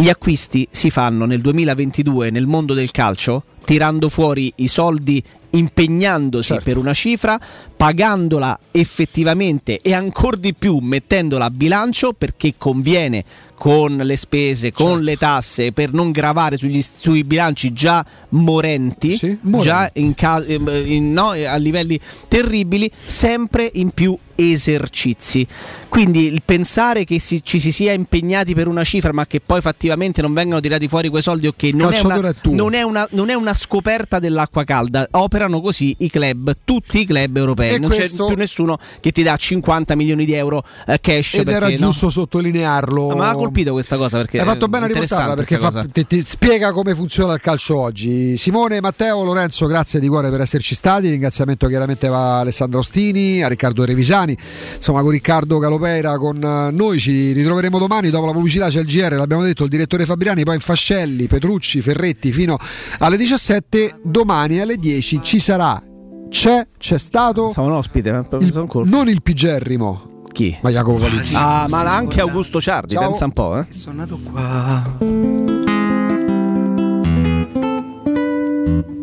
Gli 0.00 0.08
acquisti 0.08 0.66
si 0.70 0.88
fanno 0.88 1.26
nel 1.26 1.42
2022 1.42 2.30
nel 2.30 2.46
mondo 2.46 2.72
del 2.72 2.90
calcio 2.90 3.44
tirando 3.66 4.08
fuori 4.08 4.50
i 4.56 4.66
soldi 4.66 5.22
impegnandosi 5.50 6.58
per 6.62 6.76
una 6.78 6.94
cifra, 6.94 7.38
pagandola 7.76 8.58
effettivamente 8.70 9.78
e 9.78 9.92
ancora 9.92 10.36
di 10.38 10.54
più 10.54 10.78
mettendola 10.78 11.44
a 11.44 11.50
bilancio 11.50 12.12
perché 12.14 12.54
conviene 12.56 13.24
con 13.56 13.96
le 13.96 14.16
spese, 14.16 14.72
con 14.72 15.02
le 15.02 15.16
tasse 15.18 15.72
per 15.72 15.92
non 15.92 16.12
gravare 16.12 16.56
sugli- 16.56 16.80
sui 16.82 17.22
bilanci 17.24 17.72
già 17.72 18.04
morenti, 18.30 19.14
già 19.60 19.90
in 19.94 20.14
ca- 20.14 20.42
ehm, 20.42 20.70
in- 20.86 21.12
no, 21.12 21.30
a 21.30 21.56
livelli 21.56 22.00
terribili, 22.26 22.90
sempre 22.98 23.70
in 23.74 23.90
più 23.90 24.16
esercizi. 24.40 25.46
Quindi 25.88 26.26
il 26.26 26.42
pensare 26.44 27.04
che 27.04 27.18
si- 27.18 27.42
ci 27.42 27.58
si 27.58 27.72
sia 27.72 27.92
impegnati 27.92 28.54
per 28.54 28.68
una 28.68 28.84
cifra 28.84 29.12
ma 29.12 29.26
che 29.26 29.40
poi 29.40 29.60
fattivamente 29.60 30.22
non 30.22 30.32
vengano 30.32 30.60
tirati 30.60 30.86
fuori 30.86 31.08
quei 31.08 31.20
soldi, 31.22 31.48
ok, 31.48 31.62
non, 31.74 31.92
è 31.92 32.00
una, 32.00 32.16
è 32.30 32.32
non 32.50 32.74
è 32.74 32.82
una- 32.82 33.08
non 33.10 33.28
è 33.28 33.34
una 33.34 33.52
scoperta 33.54 34.20
dell'acqua 34.20 34.62
calda, 34.64 35.08
operano 35.12 35.60
così 35.60 35.94
i 35.98 36.08
club, 36.10 36.54
tutti 36.64 37.00
i 37.00 37.06
club 37.06 37.36
europei, 37.36 37.74
E 37.74 37.78
non 37.78 37.90
questo- 37.90 38.24
c'è 38.24 38.32
più 38.32 38.40
nessuno 38.40 38.78
che 39.00 39.10
ti 39.10 39.22
dà 39.24 39.34
50 39.36 39.96
milioni 39.96 40.24
di 40.24 40.32
euro 40.34 40.62
eh, 40.86 40.98
cash. 41.00 41.34
Ed 41.34 41.44
perché, 41.44 41.56
era 41.56 41.68
no? 41.70 41.76
giusto 41.76 42.08
sottolinearlo. 42.08 43.08
Ma 43.16 43.30
ha 43.30 43.34
colpito 43.34 43.72
questa 43.72 43.96
cosa 43.96 44.18
perché 44.18 44.38
Hai 44.38 44.44
fatto 44.44 44.68
bene 44.68 44.84
a 44.84 44.88
riportarla 44.88 45.34
perché 45.34 45.56
fa- 45.58 45.86
ti, 45.90 46.06
ti 46.06 46.22
spiega 46.24 46.72
come 46.72 46.94
funziona 46.94 47.34
il 47.34 47.40
calcio 47.40 47.76
oggi. 47.78 48.36
Simone, 48.36 48.80
Matteo, 48.80 49.24
Lorenzo, 49.24 49.66
grazie 49.66 49.98
di 49.98 50.06
cuore 50.06 50.30
per 50.30 50.40
esserci 50.40 50.74
stati. 50.76 51.08
Ringraziamento 51.10 51.66
chiaramente 51.66 52.06
va 52.08 52.36
a 52.36 52.40
Alessandro 52.40 52.78
Ostini, 52.80 53.42
a 53.42 53.48
Riccardo 53.48 53.84
Revisani. 53.84 54.29
Insomma, 54.76 55.02
con 55.02 55.10
Riccardo 55.10 55.58
Galopeira, 55.58 56.16
con 56.18 56.42
eh, 56.42 56.70
noi 56.72 56.98
ci 56.98 57.32
ritroveremo 57.32 57.78
domani. 57.78 58.10
Dopo 58.10 58.26
la 58.26 58.32
pubblicità 58.32 58.68
c'è 58.68 58.80
il 58.80 58.86
GR, 58.86 59.12
l'abbiamo 59.14 59.42
detto, 59.42 59.64
il 59.64 59.70
direttore 59.70 60.04
Fabriani, 60.04 60.44
poi 60.44 60.54
in 60.54 60.60
Fascelli, 60.60 61.26
Petrucci, 61.26 61.80
Ferretti 61.80 62.32
fino 62.32 62.56
alle 62.98 63.16
17. 63.16 64.00
Domani 64.02 64.60
alle 64.60 64.76
10 64.76 65.20
ci 65.22 65.38
sarà. 65.38 65.82
C'è, 66.28 66.66
c'è 66.78 66.98
stato. 66.98 67.50
Stava 67.50 67.66
un 67.68 67.74
ospite, 67.74 68.24
eh, 68.30 68.36
il- 68.38 68.68
non 68.86 69.08
il 69.08 69.22
pigerrimo. 69.22 70.22
Chi? 70.32 70.56
Ma 70.62 70.70
Jacopo 70.70 70.98
Palizzi. 70.98 71.34
Ah, 71.36 71.66
ma 71.68 71.80
anche 71.80 72.20
Augusto 72.20 72.60
Ciardi, 72.60 72.94
Ciao. 72.94 73.02
pensa 73.08 73.24
un 73.24 73.32
po', 73.32 73.58
eh. 73.58 73.66
Sono 73.70 73.96
nato 73.96 74.18
qua. 74.30 74.96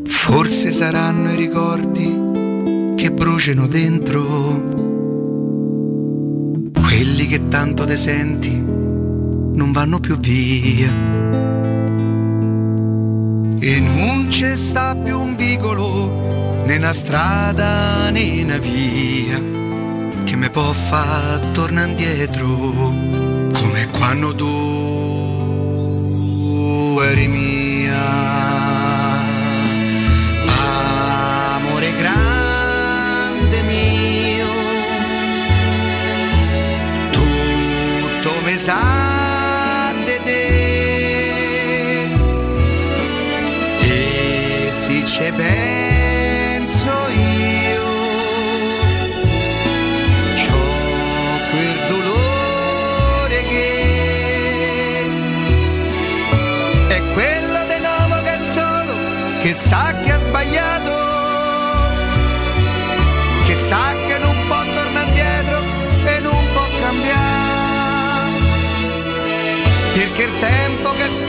Forse 0.05 0.71
saranno 0.71 1.31
i 1.31 1.35
ricordi 1.35 2.93
che 2.95 3.11
bruciano 3.11 3.67
dentro. 3.67 4.96
Quelli 6.87 7.27
che 7.27 7.49
tanto 7.49 7.83
te 7.83 7.97
senti 7.97 8.55
non 8.55 9.73
vanno 9.73 9.99
più 9.99 10.17
via. 10.17 10.89
E 13.59 13.79
non 13.81 14.27
c'è 14.29 14.55
sta 14.55 14.95
più 14.95 15.19
un 15.19 15.35
vicolo, 15.35 16.61
né 16.63 16.77
una 16.77 16.93
strada 16.93 18.09
né 18.09 18.41
una 18.41 18.57
via 18.57 19.37
che 20.23 20.37
mi 20.37 20.49
può 20.49 20.71
far 20.71 21.39
tornare 21.47 21.89
indietro 21.89 22.47
come 23.51 23.87
quando 23.91 24.33
tu 24.33 24.57
eri 27.01 27.27
mia. 27.27 28.76
Sa 38.67 39.93
di 40.05 40.17
te. 40.27 40.45
E 43.79 44.71
se 44.81 44.97
ci 45.05 45.31
penso 45.41 46.93
io, 47.07 47.89
c'ho 50.41 50.65
quel 51.51 51.75
dolore 51.91 53.39
che 53.51 53.71
è 56.89 56.99
quello 57.15 57.59
di 57.71 57.77
nuovo 57.87 58.15
che 58.27 58.37
solo, 58.53 58.93
che 59.43 59.53
sa 59.53 59.83
che 60.03 60.06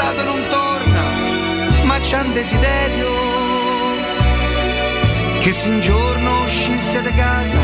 stato 0.09 0.25
non 0.25 0.41
torna, 0.49 1.03
ma 1.85 1.99
c'è 1.99 2.21
un 2.21 2.33
desiderio 2.33 3.09
che 5.41 5.53
se 5.53 5.69
un 5.69 5.81
giorno 5.81 6.43
uscisse 6.45 7.03
da 7.03 7.13
casa 7.13 7.59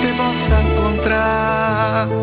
te 0.00 0.12
possa 0.16 0.58
incontrare. 0.60 2.16